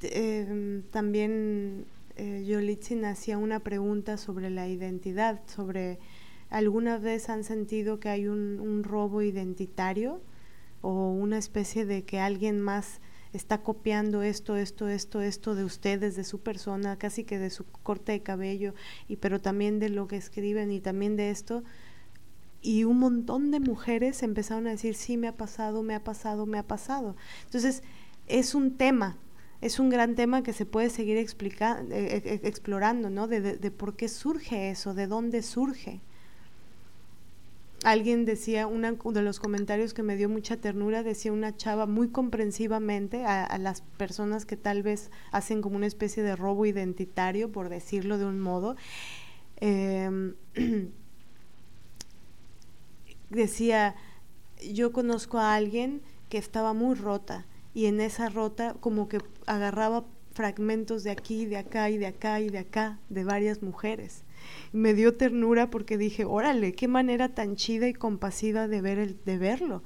em, 0.02 0.84
también 0.84 1.86
eh, 2.16 2.44
Yolitzin 2.48 3.06
hacía 3.06 3.38
una 3.38 3.60
pregunta 3.60 4.18
sobre 4.18 4.50
la 4.50 4.68
identidad, 4.68 5.42
sobre 5.48 6.00
alguna 6.50 6.98
vez 6.98 7.30
han 7.30 7.44
sentido 7.44 8.00
que 8.00 8.10
hay 8.10 8.28
un, 8.28 8.84
robo 8.84 9.22
identitario 9.22 10.22
o 10.82 11.12
una 11.12 11.38
especie 11.38 11.86
de 11.86 12.04
que 12.06 12.20
alguien 12.20 12.60
más 12.60 13.02
está 13.34 13.62
copiando 13.62 14.24
esto, 14.24 14.56
esto, 14.56 14.88
esto, 14.88 15.22
esto 15.22 15.54
de 15.54 15.64
ustedes, 15.64 16.16
de 16.16 16.24
su 16.24 16.40
persona, 16.40 16.98
casi 16.98 17.24
que 17.24 17.38
de 17.38 17.50
su 17.50 17.66
corte 17.66 18.14
de 18.14 18.24
cabello, 18.24 18.74
y 19.08 19.18
pero 19.18 19.42
también 19.42 19.80
de 19.80 19.90
lo 19.90 20.08
que 20.08 20.16
escriben 20.16 20.72
y 20.72 20.80
también 20.80 21.18
de 21.18 21.30
esto. 21.30 21.64
Y 22.62 22.84
un 22.84 23.00
montón 23.00 23.52
de 23.52 23.60
mujeres 23.60 24.24
empezaron 24.24 24.68
a 24.68 24.72
decir, 24.72 24.96
sí, 24.96 25.18
me 25.18 25.28
ha 25.28 25.38
pasado, 25.38 25.84
me 25.84 25.96
ha 25.96 26.04
pasado, 26.04 26.46
me 26.46 26.58
ha 26.58 26.64
pasado. 26.64 27.16
Entonces, 27.46 27.84
es 28.28 28.56
un 28.56 28.78
tema 28.78 29.18
es 29.62 29.80
un 29.80 29.90
gran 29.90 30.16
tema 30.16 30.44
que 30.44 30.54
se 30.54 30.66
puede 30.66 30.90
seguir 30.90 31.18
explicando, 31.18 31.94
eh, 31.94 32.18
eh, 32.18 32.42
explorando, 32.44 33.10
¿no? 33.10 33.28
De, 33.28 33.42
de, 33.42 33.72
por 33.72 33.96
qué 33.96 34.08
surge 34.08 34.70
eso, 34.70 34.94
de 34.94 35.08
dónde 35.08 35.42
surge. 35.42 36.00
Alguien 37.84 38.26
decía, 38.26 38.68
uno 38.68 38.92
de 38.92 39.22
los 39.22 39.40
comentarios 39.40 39.94
que 39.94 40.04
me 40.04 40.16
dio 40.16 40.30
mucha 40.30 40.58
ternura, 40.58 41.04
decía 41.04 41.32
una 41.32 41.56
chava 41.56 41.86
muy 41.86 42.10
comprensivamente 42.10 43.24
a, 43.24 43.58
las 43.60 43.82
personas 43.82 44.46
que 44.46 44.58
tal 44.58 44.84
vez 44.84 45.12
hacen 45.32 45.62
como 45.62 45.76
una 45.76 45.86
especie 45.86 46.24
de 46.24 46.36
robo 46.36 46.66
identitario, 46.66 47.52
por 47.52 47.70
decirlo 47.70 48.18
de 48.18 48.26
un 48.26 48.40
modo. 48.40 48.76
Em, 49.58 50.36
decía, 53.30 53.96
yo 54.62 54.92
conozco 54.92 55.38
a 55.38 55.56
alguien 55.56 56.02
que 56.30 56.38
estaba 56.38 56.74
muy 56.74 56.96
rota 56.96 57.46
y 57.74 57.86
en 57.86 58.02
esa 58.02 58.30
rota 58.30 58.76
como 58.80 59.08
que 59.08 59.20
agarraba 59.46 60.06
fragmentos 60.32 61.04
de 61.04 61.12
aquí, 61.12 61.46
de 61.46 61.58
acá 61.58 61.90
y 61.90 61.98
de 61.98 62.08
acá 62.08 62.40
y 62.40 62.50
de 62.50 62.60
acá, 62.60 63.00
de 63.10 63.24
varias 63.24 63.64
mujeres. 63.64 64.24
me 64.72 64.94
dio 64.94 65.16
ternura 65.16 65.70
porque 65.70 65.98
dije, 65.98 66.26
órale, 66.26 66.74
qué 66.74 66.88
manera 66.88 67.30
tan 67.30 67.56
chida 67.56 67.88
y 67.88 67.94
compasiva 67.94 68.68
de, 68.68 68.82
ver 68.82 69.00
el, 69.00 69.20
de 69.26 69.38
verlo. 69.38 69.84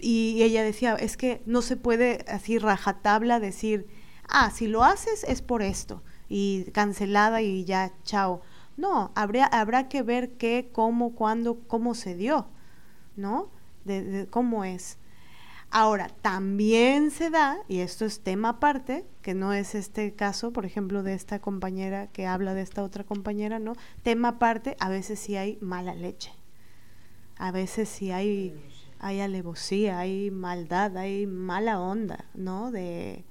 Y 0.00 0.42
ella 0.42 0.64
decía, 0.64 0.94
es 0.94 1.16
que 1.16 1.42
no 1.46 1.62
se 1.62 1.76
puede 1.76 2.24
así 2.28 2.58
rajatabla 2.58 3.40
decir, 3.40 3.86
ah, 4.28 4.50
si 4.50 4.66
lo 4.66 4.84
haces 4.84 5.24
es 5.24 5.42
por 5.42 5.62
esto, 5.62 6.02
y 6.28 6.64
cancelada 6.72 7.42
y 7.42 7.64
ya, 7.64 7.92
chao. 8.04 8.40
No, 8.76 9.12
habría, 9.14 9.46
habrá 9.46 9.88
que 9.88 10.02
ver 10.02 10.32
qué, 10.32 10.70
cómo, 10.72 11.14
cuándo, 11.14 11.60
cómo 11.66 11.94
se 11.94 12.14
dio, 12.14 12.46
¿no? 13.16 13.50
de 13.84 14.28
cómo 14.30 14.64
es. 14.64 14.98
Ahora, 15.74 16.08
también 16.20 17.10
se 17.10 17.30
da, 17.30 17.56
y 17.66 17.78
esto 17.78 18.04
es 18.04 18.20
tema 18.20 18.50
aparte, 18.50 19.06
que 19.22 19.32
no 19.32 19.54
es 19.54 19.74
este 19.74 20.12
caso, 20.12 20.52
por 20.52 20.66
ejemplo, 20.66 21.02
de 21.02 21.14
esta 21.14 21.38
compañera 21.38 22.08
que 22.08 22.26
habla 22.26 22.52
de 22.52 22.60
esta 22.60 22.82
otra 22.82 23.04
compañera, 23.04 23.58
¿no? 23.58 23.72
Tema 24.02 24.28
aparte, 24.28 24.76
a 24.80 24.90
veces 24.90 25.18
sí 25.18 25.34
hay 25.36 25.56
mala 25.62 25.94
leche. 25.94 26.30
A 27.38 27.52
veces 27.52 27.88
sí 27.88 28.10
hay, 28.10 28.54
hay 28.98 29.20
alevosía, 29.20 29.98
hay 29.98 30.30
maldad, 30.30 30.94
hay 30.98 31.26
mala 31.26 31.80
onda, 31.80 32.26
¿no? 32.34 32.70
De, 32.70 33.24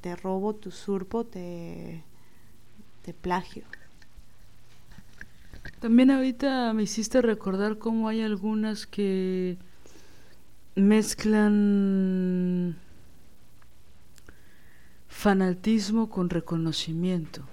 te 0.00 0.14
robo, 0.14 0.54
tu 0.54 0.70
surpo, 0.70 1.24
te, 1.26 2.04
te 3.02 3.12
plagio. 3.12 3.64
También 5.84 6.10
ahorita 6.10 6.72
me 6.72 6.84
hiciste 6.84 7.20
recordar 7.20 7.76
cómo 7.76 8.08
hay 8.08 8.22
algunas 8.22 8.86
que 8.86 9.58
mezclan 10.76 12.74
fanatismo 15.08 16.08
con 16.08 16.30
reconocimiento, 16.30 17.46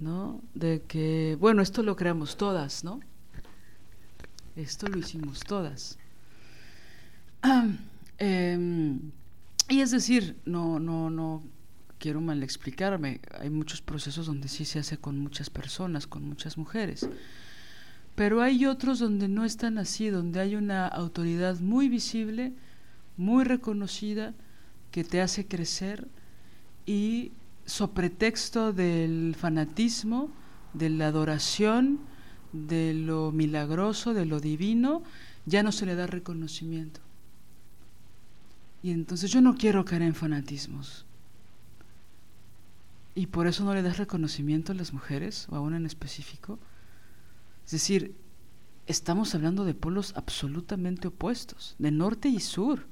¿no? 0.00 0.40
De 0.54 0.84
que, 0.88 1.36
bueno, 1.38 1.60
esto 1.60 1.82
lo 1.82 1.96
creamos 1.96 2.38
todas, 2.38 2.82
¿no? 2.82 3.00
Esto 4.56 4.88
lo 4.88 4.96
hicimos 4.96 5.40
todas. 5.40 5.98
Em, 8.18 9.10
y 9.68 9.80
es 9.82 9.90
decir, 9.90 10.38
no, 10.46 10.78
no, 10.78 11.10
no 11.10 11.42
quiero 12.06 12.20
mal 12.20 12.44
explicarme, 12.44 13.18
hay 13.36 13.50
muchos 13.50 13.82
procesos 13.82 14.26
donde 14.26 14.46
sí 14.46 14.64
se 14.64 14.78
hace 14.78 14.96
con 14.96 15.18
muchas 15.18 15.50
personas, 15.50 16.06
con 16.06 16.22
muchas 16.22 16.56
mujeres. 16.56 17.08
Pero 18.14 18.42
hay 18.42 18.64
otros 18.64 19.00
donde 19.00 19.26
no 19.26 19.44
están 19.44 19.76
así, 19.76 20.08
donde 20.08 20.38
hay 20.38 20.54
una 20.54 20.86
autoridad 20.86 21.58
muy 21.58 21.88
visible, 21.88 22.52
muy 23.16 23.42
reconocida, 23.42 24.34
que 24.92 25.02
te 25.02 25.20
hace 25.20 25.48
crecer 25.48 26.06
y 26.86 27.32
sobre 27.64 28.08
texto 28.08 28.72
del 28.72 29.34
fanatismo, 29.36 30.30
de 30.74 30.90
la 30.90 31.08
adoración, 31.08 31.98
de 32.52 32.94
lo 32.94 33.32
milagroso, 33.32 34.14
de 34.14 34.26
lo 34.26 34.38
divino, 34.38 35.02
ya 35.44 35.64
no 35.64 35.72
se 35.72 35.86
le 35.86 35.96
da 35.96 36.06
reconocimiento. 36.06 37.00
Y 38.84 38.92
entonces 38.92 39.28
yo 39.32 39.40
no 39.40 39.56
quiero 39.56 39.84
caer 39.84 40.02
en 40.02 40.14
fanatismos. 40.14 41.05
Y 43.16 43.28
por 43.28 43.46
eso 43.46 43.64
no 43.64 43.72
le 43.72 43.80
das 43.82 43.96
reconocimiento 43.96 44.72
a 44.72 44.74
las 44.74 44.92
mujeres, 44.92 45.48
o 45.48 45.56
a 45.56 45.60
una 45.60 45.78
en 45.78 45.86
específico. 45.86 46.58
Es 47.64 47.70
decir, 47.72 48.14
estamos 48.86 49.34
hablando 49.34 49.64
de 49.64 49.72
polos 49.72 50.12
absolutamente 50.16 51.08
opuestos, 51.08 51.76
de 51.78 51.90
norte 51.90 52.28
y 52.28 52.40
sur. 52.40 52.86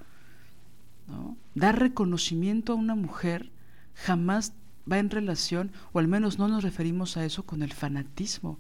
¿no? 1.09 1.37
Dar 1.55 1.79
reconocimiento 1.79 2.73
a 2.73 2.77
una 2.77 2.95
mujer 2.95 3.53
jamás 3.95 4.55
va 4.91 4.99
en 4.99 5.11
relación, 5.11 5.73
o 5.93 5.99
al 5.99 6.09
menos 6.09 6.39
no 6.39 6.49
nos 6.49 6.65
referimos 6.65 7.19
a 7.19 7.25
eso 7.27 7.45
con 7.45 7.63
el 7.63 7.75
fanatismo, 7.75 8.59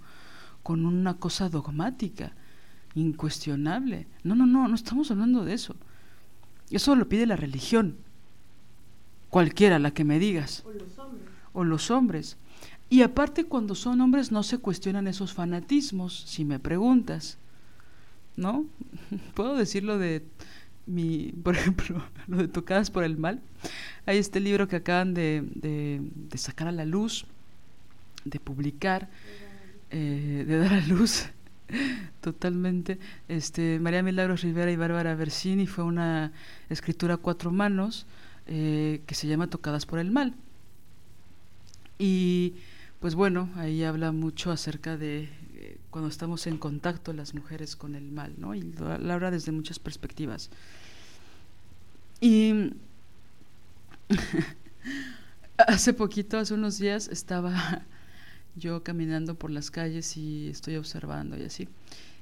con 0.63 0.85
una 0.85 1.15
cosa 1.15 1.49
dogmática, 1.49 2.33
incuestionable. 2.95 4.07
No, 4.23 4.35
no, 4.35 4.45
no, 4.45 4.69
no 4.69 4.75
estamos 4.75 5.11
hablando 5.11 5.47
de 5.47 5.55
eso. 5.55 5.77
Eso 6.71 6.95
lo 6.95 7.09
pide 7.09 7.25
la 7.25 7.37
religión, 7.37 7.97
cualquiera, 9.31 9.79
la 9.79 9.93
que 9.93 10.05
me 10.05 10.19
digas. 10.19 10.63
O 11.55 11.65
los 11.65 11.91
hombres. 11.91 12.37
Y 12.91 13.01
aparte 13.01 13.45
cuando 13.45 13.75
son 13.75 14.03
hombres 14.03 14.31
no 14.31 14.43
se 14.43 14.59
cuestionan 14.59 15.07
esos 15.07 15.33
fanatismos, 15.33 16.25
si 16.27 16.45
me 16.45 16.59
preguntas. 16.59 17.39
¿No? 18.37 18.67
Puedo 19.35 19.57
decirlo 19.57 19.99
de 19.99 20.23
mi, 20.87 21.33
por 21.43 21.57
ejemplo, 21.57 22.05
lo 22.27 22.37
de 22.37 22.49
Tocadas 22.49 22.91
por 22.91 23.05
el 23.05 23.17
Mal. 23.17 23.41
Hay 24.05 24.19
este 24.19 24.41
libro 24.41 24.69
que 24.69 24.77
acaban 24.77 25.15
de, 25.15 26.03
sacar 26.35 26.69
a 26.69 26.73
la 26.73 26.85
luz, 26.85 27.25
de 28.27 28.39
publicar, 28.39 29.09
eh, 29.91 30.45
de 30.47 30.59
dar 30.59 30.75
a 30.75 30.81
luz, 30.87 31.29
Totalmente. 32.21 32.99
Este, 33.29 33.79
María 33.81 34.03
Milagros 34.03 34.43
Rivera 34.43 34.71
y 34.71 34.77
Bárbara 34.77 35.15
Bersini 35.15 35.67
fue 35.67 35.85
una 35.85 36.33
escritura 36.69 37.15
a 37.15 37.17
cuatro 37.19 37.51
manos 37.51 38.07
eh, 38.47 39.01
que 39.07 39.15
se 39.15 39.27
llama 39.27 39.49
Tocadas 39.49 39.87
por 39.87 39.99
el 39.99 40.11
Mal. 40.11 40.35
Y 41.99 42.55
pues 43.01 43.15
bueno, 43.15 43.51
ahí 43.57 43.85
habla 43.85 44.13
mucho 44.13 44.51
acerca 44.51 44.97
de 44.97 45.29
eh, 45.55 45.79
cuando 45.91 46.09
estamos 46.09 46.47
en 46.47 46.59
contacto 46.59 47.13
las 47.13 47.35
mujeres 47.35 47.77
con 47.77 47.95
el 47.95 48.11
mal, 48.11 48.35
¿no? 48.39 48.55
Y 48.55 48.63
lo, 48.63 48.91
habla 48.91 49.31
desde 49.31 49.53
muchas 49.53 49.79
perspectivas. 49.79 50.51
Y 52.21 52.73
hace 55.59 55.93
poquito, 55.93 56.39
hace 56.39 56.55
unos 56.55 56.79
días, 56.79 57.09
estaba 57.09 57.83
yo 58.57 58.83
caminando 58.83 59.35
por 59.35 59.51
las 59.51 59.71
calles 59.71 60.17
y 60.17 60.49
estoy 60.49 60.77
observando 60.77 61.37
y 61.37 61.43
así. 61.43 61.69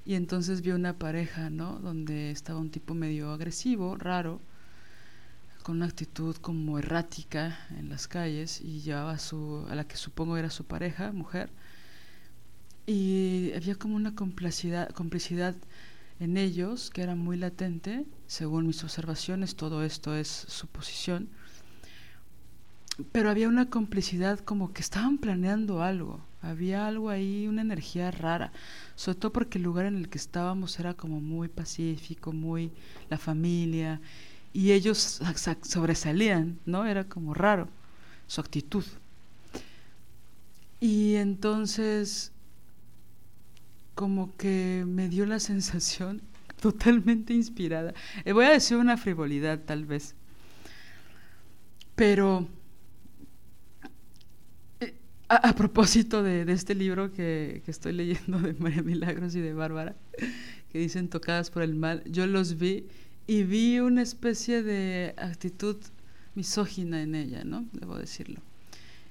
Y 0.05 0.15
entonces 0.15 0.63
vi 0.63 0.73
una 0.73 0.99
pareja, 0.99 1.49
¿no? 1.49 1.79
Donde 1.79 2.33
estaba 2.33 2.59
un 2.59 2.71
tipo 2.71 2.93
medio 2.95 3.31
agresivo, 3.31 3.97
raro, 3.97 4.41
con 5.63 5.77
una 5.77 5.87
actitud 5.87 6.37
como 6.37 6.79
errática 6.79 7.59
en 7.79 7.89
las 7.89 8.09
calles 8.09 8.61
y 8.61 8.81
llevaba 8.81 9.13
a, 9.13 9.19
su, 9.19 9.67
a 9.69 9.75
la 9.75 9.85
que 9.85 9.97
supongo 9.97 10.37
era 10.37 10.51
su 10.51 10.65
pareja, 10.65 11.13
mujer. 11.13 11.51
Y 12.87 13.53
había 13.55 13.77
como 13.77 13.97
una 13.97 14.15
complicidad, 14.15 14.91
complicidad 14.91 15.55
en 16.21 16.37
ellos 16.37 16.91
que 16.91 17.03
era 17.03 17.15
muy 17.15 17.37
latente, 17.37 18.07
según 18.27 18.67
mis 18.67 18.83
observaciones, 18.85 19.57
todo 19.57 19.85
esto 19.85 20.15
es 20.15 20.29
suposición 20.29 21.29
pero 23.11 23.31
había 23.31 23.49
una 23.49 23.71
complicidad 23.71 24.39
como 24.41 24.73
que 24.73 24.83
estaban 24.83 25.19
planeando 25.19 25.83
algo, 25.83 26.21
había 26.43 26.87
algo 26.87 27.09
ahí, 27.09 27.47
una 27.49 27.63
energía 27.63 28.11
rara, 28.11 28.53
sobre 28.95 29.19
todo 29.19 29.33
porque 29.33 29.59
el 29.59 29.65
lugar 29.65 29.87
en 29.87 29.97
el 29.97 30.09
que 30.09 30.19
estábamos 30.19 30.79
era 30.79 30.95
como 30.95 31.21
muy 31.21 31.49
pacífico, 31.49 32.33
muy 32.33 32.71
la 33.09 33.19
familia, 33.19 34.01
y 34.53 34.73
ellos 34.73 35.21
sobresalían, 35.63 36.59
¿no? 36.67 36.87
Era 36.87 37.05
como 37.05 37.35
raro 37.35 37.69
su 38.27 38.41
actitud. 38.41 38.85
Y 40.81 41.15
entonces, 41.15 42.33
como 43.95 44.37
que 44.37 44.85
me 44.87 45.09
dio 45.09 45.27
la 45.27 45.41
sensación 45.41 46.23
totalmente 46.61 47.35
inspirada. 47.35 47.95
Eh, 48.25 48.33
voy 48.33 48.47
a 48.47 48.51
decir 48.51 48.77
una 48.77 48.97
frivolidad 48.97 49.61
tal 49.61 49.85
vez, 49.87 50.15
pero 51.95 52.49
a, 55.29 55.55
propósito 55.55 56.23
de, 56.23 56.51
este 56.53 56.75
libro 56.75 57.13
que, 57.13 57.63
estoy 57.67 57.93
leyendo 57.93 58.39
de 58.39 58.53
María 58.55 58.83
Milagros 58.83 59.35
y 59.35 59.41
de 59.41 59.55
Bárbara, 59.55 59.97
que 60.71 60.79
dicen 60.79 61.09
tocadas 61.09 61.51
por 61.51 61.63
el 61.63 61.75
mal, 61.75 62.03
yo 62.07 62.27
los 62.27 62.59
vi 62.59 62.87
y 63.27 63.45
vi 63.45 63.81
una 63.81 64.03
especie 64.03 64.63
de 64.63 65.15
actitud 65.17 65.77
misógina 66.35 67.03
en 67.03 67.15
ella, 67.15 67.45
¿no? 67.45 67.65
Debo 67.73 67.97
decirlo. 67.97 68.41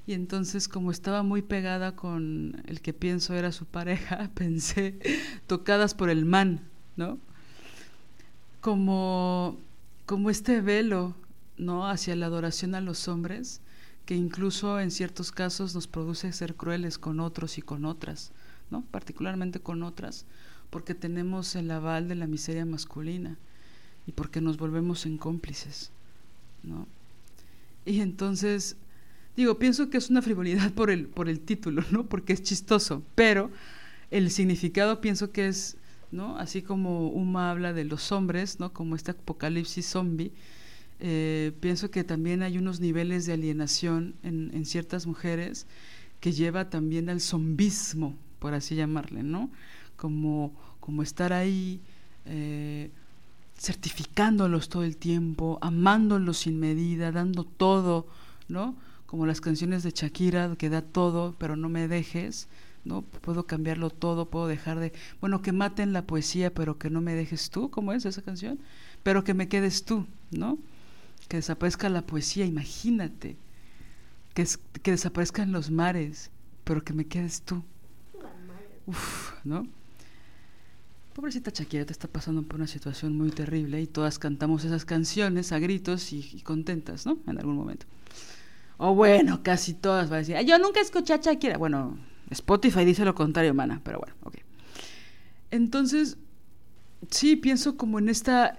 Y 0.07 0.13
entonces, 0.13 0.67
como 0.67 0.91
estaba 0.91 1.23
muy 1.23 1.41
pegada 1.41 1.95
con 1.95 2.61
el 2.65 2.81
que 2.81 2.93
pienso 2.93 3.35
era 3.35 3.51
su 3.51 3.65
pareja, 3.65 4.29
pensé 4.35 4.99
tocadas 5.47 5.93
por 5.93 6.09
el 6.09 6.25
man, 6.25 6.61
¿no? 6.97 7.19
Como, 8.59 9.57
como 10.05 10.29
este 10.29 10.61
velo, 10.61 11.15
¿no? 11.57 11.87
Hacia 11.87 12.15
la 12.15 12.25
adoración 12.25 12.75
a 12.75 12.81
los 12.81 13.07
hombres 13.07 13.61
que 14.05 14.15
incluso 14.15 14.79
en 14.79 14.91
ciertos 14.91 15.31
casos 15.31 15.75
nos 15.75 15.87
produce 15.87 16.33
ser 16.33 16.55
crueles 16.55 16.97
con 16.97 17.19
otros 17.19 17.57
y 17.57 17.61
con 17.61 17.85
otras, 17.85 18.31
¿no? 18.69 18.81
particularmente 18.91 19.59
con 19.59 19.83
otras, 19.83 20.25
porque 20.69 20.95
tenemos 20.95 21.55
el 21.55 21.69
aval 21.71 22.07
de 22.07 22.15
la 22.15 22.27
miseria 22.27 22.65
masculina 22.65 23.37
y 24.07 24.11
porque 24.11 24.41
nos 24.41 24.57
volvemos 24.57 25.05
en 25.05 25.17
cómplices. 25.17 25.91
¿no? 26.63 26.87
Y 27.85 28.01
entonces, 28.01 28.75
digo, 29.35 29.57
pienso 29.57 29.89
que 29.89 29.97
es 29.97 30.09
una 30.09 30.21
frivolidad 30.21 30.71
por 30.73 30.91
el, 30.91 31.07
por 31.07 31.29
el 31.29 31.39
título, 31.39 31.83
¿no? 31.91 32.05
porque 32.05 32.33
es 32.33 32.43
chistoso, 32.43 33.03
pero 33.15 33.49
el 34.11 34.31
significado 34.31 35.01
pienso 35.01 35.31
que 35.31 35.47
es, 35.47 35.77
¿no? 36.11 36.37
así 36.37 36.61
como 36.61 37.09
Uma 37.09 37.51
habla 37.51 37.73
de 37.73 37.85
los 37.85 38.11
hombres, 38.11 38.59
¿no? 38.59 38.73
como 38.73 38.95
este 38.95 39.11
apocalipsis 39.11 39.85
zombie, 39.85 40.31
eh, 41.03 41.51
pienso 41.59 41.89
que 41.89 42.03
también 42.03 42.43
hay 42.43 42.59
unos 42.59 42.79
niveles 42.79 43.25
de 43.25 43.33
alienación 43.33 44.13
en, 44.21 44.65
ciertas 44.65 45.07
mujeres 45.07 45.65
que 46.19 46.31
lleva 46.31 46.69
también 46.69 47.09
al 47.09 47.21
zombismo, 47.21 48.15
por 48.37 48.53
así 48.53 48.75
llamarle, 48.75 49.23
¿no? 49.23 49.49
Como, 49.95 50.53
como 50.79 51.01
estar 51.01 51.33
ahí 51.33 51.81
eh, 52.25 52.91
certificándolos 53.61 54.69
todo 54.69 54.83
el 54.83 54.97
tiempo, 54.97 55.59
amándolos 55.61 56.39
sin 56.39 56.59
medida, 56.59 57.11
dando 57.11 57.43
todo, 57.43 58.07
¿no? 58.47 58.75
Como 59.05 59.25
las 59.25 59.41
canciones 59.41 59.83
de 59.83 59.91
Shakira, 59.91 60.55
que 60.57 60.69
da 60.69 60.81
todo, 60.81 61.35
pero 61.37 61.55
no 61.55 61.69
me 61.69 61.87
dejes, 61.87 62.47
¿no? 62.85 63.03
Puedo 63.03 63.45
cambiarlo 63.45 63.91
todo, 63.91 64.29
puedo 64.29 64.47
dejar 64.47 64.79
de, 64.79 64.93
bueno, 65.19 65.41
que 65.41 65.51
maten 65.51 65.93
la 65.93 66.07
poesía, 66.07 66.51
pero 66.53 66.79
que 66.79 66.89
no 66.89 67.01
me 67.01 67.13
dejes 67.13 67.51
tú, 67.51 67.69
¿cómo 67.69 67.93
es 67.93 68.05
esa 68.05 68.23
canción? 68.23 68.59
Pero 69.03 69.23
que 69.23 69.35
me 69.35 69.47
quedes 69.47 69.85
tú, 69.85 70.07
¿no? 70.31 70.57
que 71.31 71.37
desaparezca 71.37 71.87
la 71.87 72.01
poesía, 72.01 72.45
imagínate, 72.45 73.37
que, 74.33 74.45
que 74.83 74.91
desaparezcan 74.91 75.53
los 75.53 75.71
mares, 75.71 76.29
pero 76.65 76.83
que 76.83 76.91
me 76.91 77.05
quedes 77.05 77.41
tú. 77.43 77.63
Uf, 78.85 79.31
¿no? 79.45 79.65
Pobrecita 81.13 81.51
Shakira 81.53 81.85
te 81.85 81.91
está 81.91 82.07
pasando 82.07 82.41
por 82.43 82.55
una 82.55 82.67
situación 82.67 83.17
muy 83.17 83.31
terrible 83.31 83.81
y 83.81 83.87
todas 83.87 84.17
cantamos 84.17 84.63
esas 84.63 84.85
canciones 84.85 85.51
a 85.51 85.59
gritos 85.59 86.13
y, 86.13 86.41
contentas, 86.41 87.05
¿no? 87.05 87.19
En 87.27 87.37
algún 87.37 87.55
momento. 87.55 87.85
O 88.77 88.95
bueno, 88.95 89.43
casi 89.43 89.73
todas 89.73 90.11
va 90.11 90.15
a 90.15 90.19
decir, 90.19 90.37
yo 90.45 90.57
nunca 90.57 90.79
escuché 90.79 91.13
a 91.13 91.17
Shakira. 91.17 91.57
Bueno, 91.57 91.97
Spotify 92.29 92.85
dice 92.85 93.03
lo 93.03 93.13
contrario, 93.13 93.53
mana, 93.53 93.81
pero 93.83 93.99
bueno, 93.99 94.15
ok. 94.23 94.37
Entonces, 95.51 96.17
sí, 97.09 97.35
pienso 97.35 97.75
como 97.75 97.99
en 97.99 98.07
esta 98.07 98.57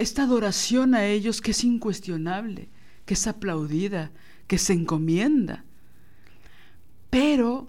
esta 0.00 0.22
adoración 0.22 0.94
a 0.94 1.04
ellos 1.04 1.42
que 1.42 1.50
es 1.50 1.62
incuestionable, 1.62 2.70
que 3.04 3.14
es 3.14 3.26
aplaudida, 3.26 4.10
que 4.46 4.56
se 4.56 4.72
encomienda. 4.72 5.62
Pero 7.10 7.68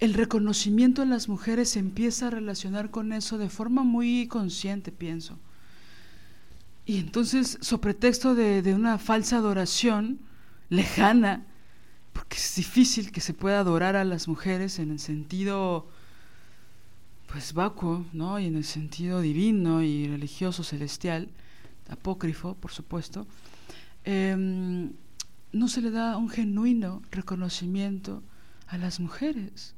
el 0.00 0.14
reconocimiento 0.14 1.02
en 1.02 1.10
las 1.10 1.28
mujeres 1.28 1.70
se 1.70 1.78
empieza 1.78 2.26
a 2.26 2.30
relacionar 2.30 2.90
con 2.90 3.12
eso 3.12 3.36
de 3.36 3.50
forma 3.50 3.84
muy 3.84 4.26
consciente, 4.28 4.92
pienso. 4.92 5.38
Y 6.86 6.98
entonces, 6.98 7.58
sobre 7.60 7.82
pretexto 7.82 8.34
de, 8.34 8.62
de 8.62 8.74
una 8.74 8.98
falsa 8.98 9.36
adoración 9.36 10.18
lejana, 10.70 11.44
porque 12.14 12.36
es 12.36 12.54
difícil 12.56 13.12
que 13.12 13.20
se 13.20 13.34
pueda 13.34 13.60
adorar 13.60 13.94
a 13.94 14.04
las 14.04 14.26
mujeres 14.26 14.78
en 14.78 14.90
el 14.90 14.98
sentido 14.98 15.86
pues 17.30 17.52
vacuo, 17.52 18.04
¿no? 18.12 18.40
Y 18.40 18.46
en 18.46 18.56
el 18.56 18.64
sentido 18.64 19.20
divino 19.20 19.82
y 19.82 20.08
religioso 20.08 20.64
celestial, 20.64 21.28
apócrifo, 21.88 22.54
por 22.54 22.72
supuesto, 22.72 23.26
em, 24.04 24.92
no 25.52 25.68
se 25.68 25.82
le 25.82 25.90
da 25.90 26.16
un 26.16 26.28
genuino 26.28 27.02
reconocimiento 27.12 28.22
a 28.66 28.78
las 28.78 28.98
mujeres 28.98 29.74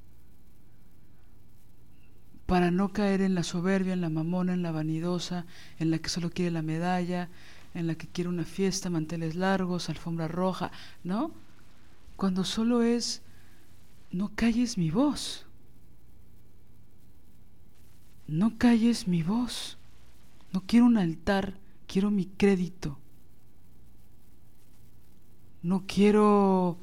para 2.53 2.71
no 2.71 2.93
caer 2.93 3.23
en 3.23 3.35
la 3.35 3.45
soberbia, 3.45 3.95
en 3.95 4.03
la 4.03 4.11
mamona, 4.11 4.53
en 4.53 4.61
la 4.61 4.73
vanidosa, 4.73 5.47
en 5.79 5.91
la 5.91 6.01
que 6.01 6.11
solo 6.11 6.29
quiere 6.29 6.51
la 6.51 6.61
medalla, 6.61 7.31
en 7.73 7.87
la 7.87 7.95
que 7.95 8.07
quiere 8.07 8.29
una 8.29 8.45
fiesta, 8.45 8.91
manteles 8.91 9.37
largos, 9.37 9.89
alfombra 9.89 10.29
roja, 10.29 10.71
¿no? 11.03 11.31
Cuando 12.15 12.45
solo 12.45 12.83
es, 12.83 13.23
no 14.11 14.33
calles 14.35 14.77
mi 14.77 14.91
voz, 14.91 15.47
no 18.29 18.59
calles 18.59 19.09
mi 19.09 19.23
voz, 19.23 19.79
no 20.53 20.63
quiero 20.67 20.85
un 20.85 20.99
altar 20.99 21.55
quiero 21.87 22.11
mi 22.11 22.27
crédito. 22.27 22.99
No 25.63 25.85
quiero 25.87 26.77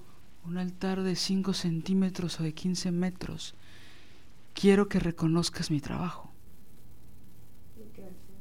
un 0.45 0.57
altar 0.57 1.03
de 1.03 1.15
5 1.15 1.53
centímetros 1.53 2.39
o 2.39 2.43
de 2.43 2.55
15 2.55 2.89
metros. 2.89 3.53
Quiero 4.53 4.89
que 4.89 4.99
reconozcas 4.99 5.71
mi 5.71 5.79
trabajo, 5.79 6.31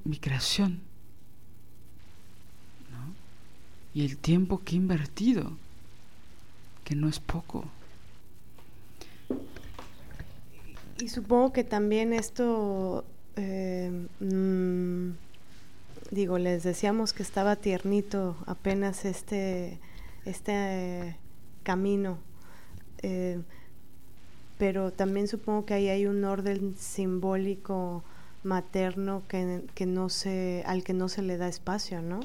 mi 0.04 0.18
creación. 0.18 0.80
Y 3.94 4.04
el 4.04 4.16
tiempo 4.16 4.62
que 4.62 4.74
he 4.74 4.76
invertido, 4.76 5.52
que 6.84 6.94
no 6.94 7.08
es 7.08 7.18
poco. 7.18 7.64
Y 11.00 11.08
supongo 11.08 11.52
que 11.52 11.64
también 11.64 12.12
esto 12.12 13.04
eh, 13.36 14.08
mm, 14.18 15.10
digo, 16.10 16.38
les 16.38 16.64
decíamos 16.64 17.12
que 17.12 17.22
estaba 17.22 17.54
tiernito 17.54 18.36
apenas 18.46 19.04
este, 19.04 19.78
este 20.24 21.16
camino. 21.62 22.18
Eh, 23.02 23.40
pero 24.58 24.92
también 24.92 25.28
supongo 25.28 25.64
que 25.64 25.74
ahí 25.74 25.88
hay 25.88 26.06
un 26.06 26.24
orden 26.24 26.74
simbólico 26.76 28.02
materno 28.42 29.22
que, 29.28 29.62
que 29.74 29.86
no 29.86 30.08
se, 30.08 30.62
al 30.66 30.84
que 30.84 30.92
no 30.92 31.08
se 31.08 31.22
le 31.22 31.36
da 31.36 31.48
espacio, 31.48 32.02
¿no? 32.02 32.20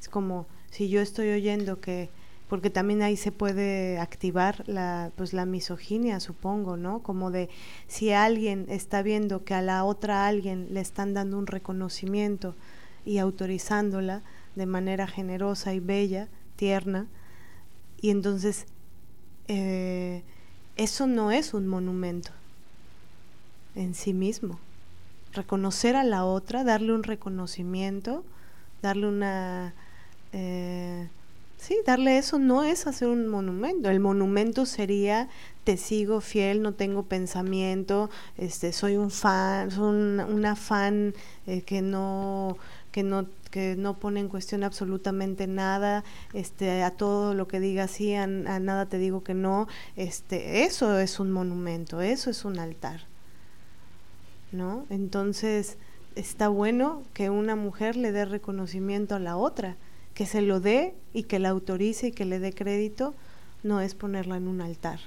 Es 0.00 0.08
como 0.08 0.46
si 0.70 0.88
yo 0.88 1.00
estoy 1.00 1.30
oyendo 1.30 1.80
que 1.80 2.10
porque 2.48 2.68
también 2.68 3.00
ahí 3.00 3.16
se 3.16 3.32
puede 3.32 3.98
activar 3.98 4.62
la 4.68 5.10
pues 5.16 5.32
la 5.32 5.46
misoginia 5.46 6.20
supongo 6.20 6.76
no 6.76 7.02
como 7.02 7.30
de 7.30 7.48
si 7.86 8.12
alguien 8.12 8.66
está 8.68 9.00
viendo 9.00 9.42
que 9.42 9.54
a 9.54 9.62
la 9.62 9.84
otra 9.84 10.26
alguien 10.26 10.66
le 10.74 10.80
están 10.80 11.14
dando 11.14 11.38
un 11.38 11.46
reconocimiento 11.46 12.54
y 13.06 13.16
autorizándola 13.16 14.22
de 14.54 14.66
manera 14.66 15.06
generosa 15.06 15.72
y 15.72 15.80
bella 15.80 16.28
tierna 16.56 17.06
y 18.02 18.10
entonces 18.10 18.66
eh, 19.48 20.22
eso 20.82 21.06
no 21.06 21.30
es 21.30 21.54
un 21.54 21.66
monumento 21.66 22.30
en 23.74 23.94
sí 23.94 24.12
mismo 24.12 24.58
reconocer 25.32 25.96
a 25.96 26.04
la 26.04 26.24
otra 26.24 26.64
darle 26.64 26.92
un 26.92 27.02
reconocimiento 27.02 28.24
darle 28.82 29.06
una 29.06 29.74
eh, 30.32 31.08
Sí, 31.62 31.78
darle 31.86 32.18
eso 32.18 32.40
no 32.40 32.64
es 32.64 32.88
hacer 32.88 33.06
un 33.06 33.28
monumento. 33.28 33.88
El 33.88 34.00
monumento 34.00 34.66
sería 34.66 35.28
te 35.62 35.76
sigo 35.76 36.20
fiel, 36.20 36.60
no 36.60 36.74
tengo 36.74 37.04
pensamiento, 37.04 38.10
este, 38.36 38.72
soy 38.72 38.96
un 38.96 39.12
fan, 39.12 39.70
soy 39.70 39.94
una 40.28 40.56
fan 40.56 41.14
eh, 41.46 41.62
que 41.62 41.80
no 41.80 42.56
que 42.92 43.02
no 43.02 43.26
que 43.50 43.76
no 43.76 43.98
pone 43.98 44.18
en 44.18 44.28
cuestión 44.28 44.64
absolutamente 44.64 45.46
nada, 45.46 46.04
este, 46.32 46.82
a 46.82 46.90
todo 46.90 47.34
lo 47.34 47.48
que 47.48 47.60
diga 47.60 47.86
sí, 47.86 48.14
a, 48.14 48.22
a 48.22 48.26
nada 48.26 48.86
te 48.86 48.96
digo 48.96 49.22
que 49.22 49.34
no, 49.34 49.68
este, 49.94 50.64
eso 50.64 50.98
es 50.98 51.20
un 51.20 51.30
monumento, 51.30 52.00
eso 52.00 52.30
es 52.30 52.46
un 52.46 52.58
altar, 52.58 53.02
¿no? 54.52 54.86
Entonces 54.88 55.76
está 56.16 56.48
bueno 56.48 57.02
que 57.12 57.28
una 57.28 57.54
mujer 57.54 57.96
le 57.96 58.10
dé 58.10 58.24
reconocimiento 58.24 59.14
a 59.14 59.18
la 59.18 59.36
otra, 59.36 59.76
que 60.14 60.24
se 60.24 60.40
lo 60.40 60.58
dé 60.58 60.94
y 61.12 61.24
que 61.24 61.38
la 61.38 61.50
autorice 61.50 62.08
y 62.08 62.12
que 62.12 62.24
le 62.24 62.38
dé 62.38 62.54
crédito, 62.54 63.14
no 63.62 63.82
es 63.82 63.94
ponerla 63.94 64.38
en 64.38 64.48
un 64.48 64.62
altar. 64.62 65.00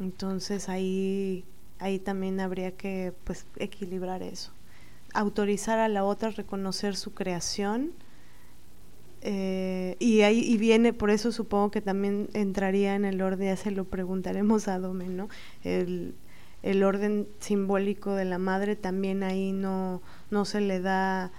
Entonces 0.00 0.68
ahí, 0.68 1.44
ahí 1.78 1.98
también 1.98 2.40
habría 2.40 2.72
que 2.72 3.12
pues, 3.24 3.44
equilibrar 3.56 4.22
eso. 4.22 4.50
Autorizar 5.14 5.78
a 5.78 5.88
la 5.88 6.04
otra 6.04 6.28
a 6.28 6.32
reconocer 6.32 6.96
su 6.96 7.14
creación. 7.14 7.92
Eh, 9.22 9.96
y 9.98 10.20
ahí 10.20 10.40
y 10.40 10.56
viene, 10.58 10.92
por 10.92 11.10
eso 11.10 11.32
supongo 11.32 11.70
que 11.70 11.80
también 11.80 12.28
entraría 12.34 12.94
en 12.94 13.04
el 13.04 13.20
orden, 13.20 13.48
ya 13.48 13.56
se 13.56 13.72
lo 13.72 13.84
preguntaremos 13.84 14.68
a 14.68 14.78
Dome, 14.78 15.08
¿no? 15.08 15.28
El, 15.64 16.14
el 16.62 16.84
orden 16.84 17.28
simbólico 17.40 18.14
de 18.14 18.24
la 18.24 18.38
madre 18.38 18.76
también 18.76 19.22
ahí 19.22 19.52
no, 19.52 20.02
no 20.30 20.44
se 20.44 20.60
le 20.60 20.80
da 20.80 21.32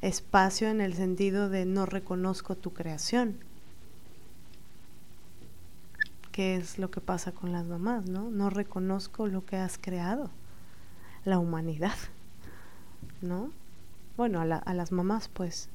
espacio 0.00 0.68
en 0.68 0.80
el 0.80 0.94
sentido 0.94 1.48
de 1.48 1.64
no 1.66 1.86
reconozco 1.86 2.56
tu 2.56 2.72
creación. 2.72 3.38
¿Qué 6.32 6.56
es 6.56 6.78
lo 6.78 6.90
que 6.90 7.00
pasa 7.00 7.32
con 7.32 7.52
las 7.52 7.66
mamás, 7.66 8.06
no? 8.08 8.30
No 8.30 8.50
reconozco 8.50 9.26
lo 9.26 9.46
que 9.46 9.56
has 9.56 9.78
creado, 9.78 10.30
la 11.24 11.38
humanidad, 11.38 11.96
¿no? 13.22 13.50
Bueno, 14.16 14.40
a, 14.40 14.44
a 14.44 14.74
las 14.74 14.92
mamás, 14.92 15.28
pues. 15.28 15.68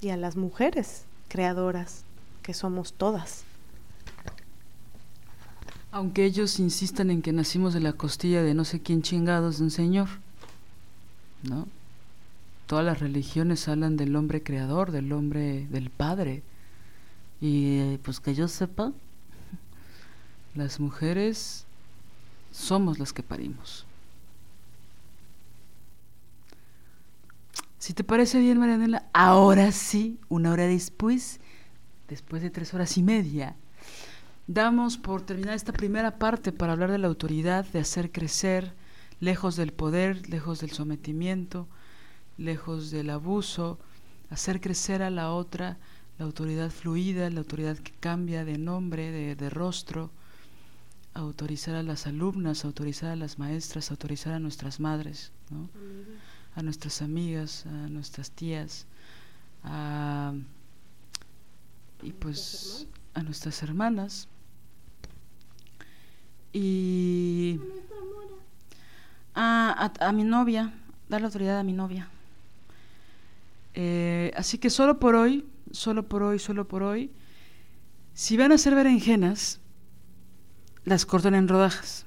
Y 0.00 0.10
a 0.10 0.16
las 0.16 0.36
mujeres 0.36 1.04
creadoras, 1.28 2.04
que 2.42 2.54
somos 2.54 2.92
todas. 2.92 3.44
Aunque 5.90 6.24
ellos 6.24 6.58
insistan 6.58 7.10
en 7.10 7.22
que 7.22 7.32
nacimos 7.32 7.74
de 7.74 7.80
la 7.80 7.92
costilla 7.92 8.42
de 8.42 8.54
no 8.54 8.64
sé 8.64 8.80
quién 8.80 9.02
chingados 9.02 9.58
de 9.58 9.64
un 9.64 9.70
señor, 9.70 10.08
¿no? 11.42 11.66
todas 12.72 12.86
las 12.86 13.00
religiones 13.00 13.68
hablan 13.68 13.98
del 13.98 14.16
hombre 14.16 14.42
creador, 14.42 14.92
del 14.92 15.12
hombre, 15.12 15.66
del 15.66 15.90
Padre. 15.90 16.42
Y 17.38 17.98
pues 17.98 18.18
que 18.18 18.34
yo 18.34 18.48
sepa, 18.48 18.92
las 20.54 20.80
mujeres 20.80 21.66
somos 22.50 22.98
las 22.98 23.12
que 23.12 23.22
parimos. 23.22 23.84
Si 27.82 27.94
te 27.94 28.04
parece 28.04 28.38
bien, 28.38 28.60
Marianela, 28.60 29.08
ahora 29.12 29.72
sí, 29.72 30.20
una 30.28 30.52
hora 30.52 30.68
después, 30.68 31.40
después 32.06 32.40
de 32.40 32.48
tres 32.48 32.72
horas 32.74 32.96
y 32.96 33.02
media, 33.02 33.56
damos 34.46 34.98
por 34.98 35.22
terminar 35.22 35.56
esta 35.56 35.72
primera 35.72 36.16
parte 36.16 36.52
para 36.52 36.74
hablar 36.74 36.92
de 36.92 36.98
la 36.98 37.08
autoridad, 37.08 37.66
de 37.72 37.80
hacer 37.80 38.12
crecer, 38.12 38.72
lejos 39.18 39.56
del 39.56 39.72
poder, 39.72 40.28
lejos 40.30 40.60
del 40.60 40.70
sometimiento, 40.70 41.66
lejos 42.38 42.92
del 42.92 43.10
abuso, 43.10 43.80
hacer 44.30 44.60
crecer 44.60 45.02
a 45.02 45.10
la 45.10 45.32
otra 45.32 45.76
la 46.20 46.24
autoridad 46.24 46.70
fluida, 46.70 47.30
la 47.30 47.40
autoridad 47.40 47.78
que 47.78 47.90
cambia 47.98 48.44
de 48.44 48.58
nombre, 48.58 49.34
de, 49.34 49.50
rostro, 49.50 50.12
autorizar 51.14 51.74
a 51.74 51.82
las 51.82 52.06
alumnas, 52.06 52.64
autorizar 52.64 53.10
a 53.10 53.16
las 53.16 53.40
maestras, 53.40 53.90
autorizar 53.90 54.34
a 54.34 54.38
nuestras 54.38 54.78
madres, 54.78 55.32
a 56.54 56.62
nuestras 56.62 57.02
amigas, 57.02 57.66
a 57.66 57.88
nuestras 57.88 58.30
tías, 58.30 58.86
a, 59.64 60.34
y 62.02 62.12
pues 62.12 62.86
a 63.14 63.22
nuestras 63.22 63.62
hermanas. 63.62 64.28
Y 66.52 67.58
a, 69.34 69.92
a 70.00 70.12
mi 70.12 70.24
novia, 70.24 70.72
dar 71.08 71.20
la 71.20 71.28
autoridad 71.28 71.58
a 71.58 71.62
mi 71.62 71.72
novia. 71.72 72.08
Eh, 73.74 74.32
así 74.36 74.58
que 74.58 74.70
solo 74.70 74.98
por 74.98 75.14
hoy, 75.14 75.46
solo 75.70 76.06
por 76.06 76.22
hoy, 76.22 76.38
solo 76.38 76.68
por 76.68 76.82
hoy, 76.82 77.10
si 78.14 78.36
van 78.36 78.52
a 78.52 78.56
hacer 78.56 78.74
berenjenas, 78.74 79.60
las 80.84 81.06
cortan 81.06 81.34
en 81.34 81.48
rodajas. 81.48 82.04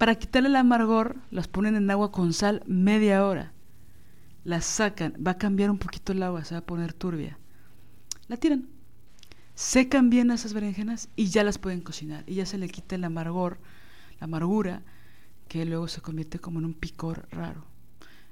Para 0.00 0.14
quitarle 0.14 0.48
el 0.48 0.56
amargor, 0.56 1.16
las 1.30 1.46
ponen 1.46 1.76
en 1.76 1.90
agua 1.90 2.10
con 2.10 2.32
sal 2.32 2.62
media 2.66 3.26
hora. 3.26 3.52
Las 4.44 4.64
sacan, 4.64 5.12
va 5.24 5.32
a 5.32 5.36
cambiar 5.36 5.70
un 5.70 5.76
poquito 5.76 6.12
el 6.12 6.22
agua, 6.22 6.42
se 6.42 6.54
va 6.54 6.60
a 6.60 6.64
poner 6.64 6.94
turbia. 6.94 7.38
La 8.26 8.38
tiran. 8.38 8.66
Secan 9.54 10.08
bien 10.08 10.30
esas 10.30 10.54
berenjenas 10.54 11.10
y 11.16 11.26
ya 11.26 11.44
las 11.44 11.58
pueden 11.58 11.82
cocinar. 11.82 12.24
Y 12.26 12.36
ya 12.36 12.46
se 12.46 12.56
le 12.56 12.70
quita 12.70 12.94
el 12.94 13.04
amargor, 13.04 13.58
la 14.20 14.24
amargura, 14.24 14.80
que 15.48 15.66
luego 15.66 15.86
se 15.86 16.00
convierte 16.00 16.38
como 16.38 16.60
en 16.60 16.64
un 16.64 16.72
picor 16.72 17.28
raro. 17.30 17.66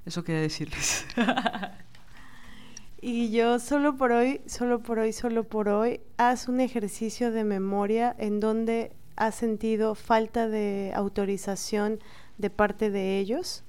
Eso 0.06 0.24
quería 0.24 0.40
decirles. 0.40 1.04
y 3.02 3.30
yo 3.30 3.58
solo 3.58 3.98
por 3.98 4.12
hoy, 4.12 4.40
solo 4.46 4.82
por 4.82 5.00
hoy, 5.00 5.12
solo 5.12 5.44
por 5.44 5.68
hoy, 5.68 6.00
haz 6.16 6.48
un 6.48 6.60
ejercicio 6.60 7.30
de 7.30 7.44
memoria 7.44 8.16
en 8.18 8.40
donde 8.40 8.96
has 9.18 9.34
sentido 9.34 9.94
falta 9.94 10.48
de 10.48 10.92
autorización 10.94 11.98
de 12.38 12.50
parte 12.50 12.90
de 12.90 13.18
ellos. 13.18 13.64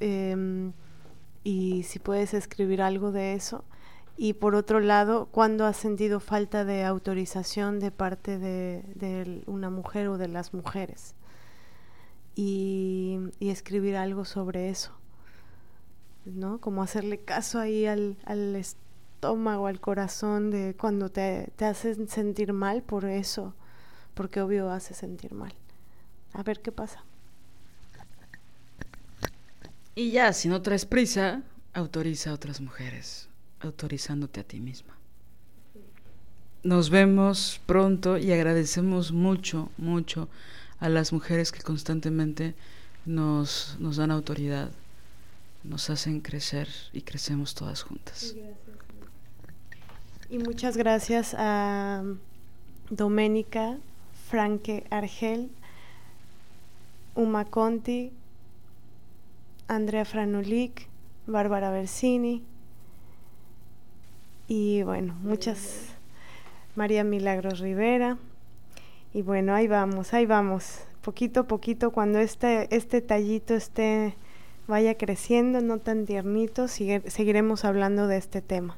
Em, 0.00 0.72
y 1.44 1.84
si 1.84 1.98
puedes 1.98 2.34
escribir 2.34 2.82
algo 2.82 3.12
de 3.12 3.34
eso. 3.34 3.64
Y 4.16 4.32
por 4.32 4.54
otro 4.54 4.80
lado, 4.80 5.28
cuando 5.30 5.66
has 5.66 5.76
sentido 5.76 6.20
falta 6.20 6.64
de 6.64 6.84
autorización 6.84 7.80
de 7.80 7.90
parte 7.90 8.38
de, 8.38 9.42
una 9.46 9.70
mujer 9.70 10.08
o 10.08 10.18
de 10.18 10.28
las 10.28 10.54
mujeres. 10.54 11.14
Y, 12.34 13.18
y 13.38 13.50
escribir 13.50 13.96
algo 13.96 14.24
sobre 14.24 14.70
eso. 14.70 14.92
¿no? 16.24 16.60
Como 16.60 16.82
hacerle 16.82 17.18
caso 17.18 17.60
ahí 17.60 17.86
al, 17.86 18.16
al 18.24 18.56
estómago, 18.56 19.66
al 19.66 19.80
corazón 19.80 20.50
de 20.50 20.74
cuando 20.78 21.10
te, 21.10 21.52
te 21.56 21.66
hacen 21.66 22.08
sentir 22.08 22.52
mal 22.52 22.82
por 22.82 23.04
eso, 23.04 23.54
porque 24.16 24.40
obvio 24.40 24.70
hace 24.70 24.94
sentir 24.94 25.32
mal. 25.34 25.52
A 26.32 26.42
ver 26.42 26.60
qué 26.60 26.72
pasa. 26.72 27.04
Y 29.94 30.10
ya, 30.10 30.32
si 30.32 30.48
no 30.48 30.60
traes 30.60 30.84
prisa, 30.84 31.42
autoriza 31.72 32.30
a 32.30 32.34
otras 32.34 32.60
mujeres, 32.60 33.28
autorizándote 33.60 34.40
a 34.40 34.44
ti 34.44 34.58
misma. 34.58 34.94
Nos 36.64 36.90
vemos 36.90 37.60
pronto 37.66 38.18
y 38.18 38.32
agradecemos 38.32 39.12
mucho, 39.12 39.70
mucho 39.78 40.28
a 40.80 40.88
las 40.88 41.12
mujeres 41.12 41.52
que 41.52 41.62
constantemente 41.62 42.54
nos, 43.04 43.76
nos 43.78 43.96
dan 43.96 44.10
autoridad 44.10 44.70
nos 45.68 45.90
hacen 45.90 46.20
crecer 46.20 46.68
y 46.92 47.02
crecemos 47.02 47.54
todas 47.54 47.82
juntas. 47.82 48.34
Y 50.28 50.38
muchas 50.38 50.76
gracias 50.76 51.34
a 51.38 52.02
Doménica, 52.90 53.76
Franke 54.28 54.84
Argel, 54.90 55.50
Uma 57.14 57.44
Conti, 57.44 58.12
Andrea 59.68 60.04
Franulik, 60.04 60.88
Bárbara 61.26 61.70
Bersini 61.70 62.42
y 64.48 64.82
bueno, 64.82 65.14
muchas 65.22 65.96
María 66.76 67.04
Milagros 67.04 67.58
Rivera. 67.60 68.18
Y 69.12 69.22
bueno, 69.22 69.54
ahí 69.54 69.66
vamos, 69.66 70.12
ahí 70.12 70.26
vamos. 70.26 70.80
Poquito 71.02 71.40
a 71.40 71.42
poquito, 71.44 71.90
cuando 71.90 72.18
este, 72.18 72.74
este 72.74 73.00
tallito 73.00 73.54
esté, 73.54 74.14
vaya 74.66 74.96
creciendo, 74.96 75.60
no 75.60 75.78
tan 75.78 76.04
tiernito, 76.04 76.68
seguiremos 76.68 77.64
hablando 77.64 78.08
de 78.08 78.18
este 78.18 78.42
tema. 78.42 78.76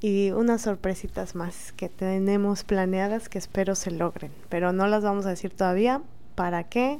Y 0.00 0.30
unas 0.30 0.62
sorpresitas 0.62 1.34
más 1.34 1.72
que 1.72 1.88
tenemos 1.88 2.64
planeadas 2.64 3.28
que 3.28 3.38
espero 3.38 3.74
se 3.74 3.90
logren, 3.90 4.32
pero 4.48 4.72
no 4.72 4.86
las 4.86 5.02
vamos 5.02 5.26
a 5.26 5.30
decir 5.30 5.54
todavía 5.54 6.00
para 6.34 6.64
que 6.64 6.98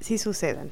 sí 0.00 0.16
sucedan. 0.16 0.70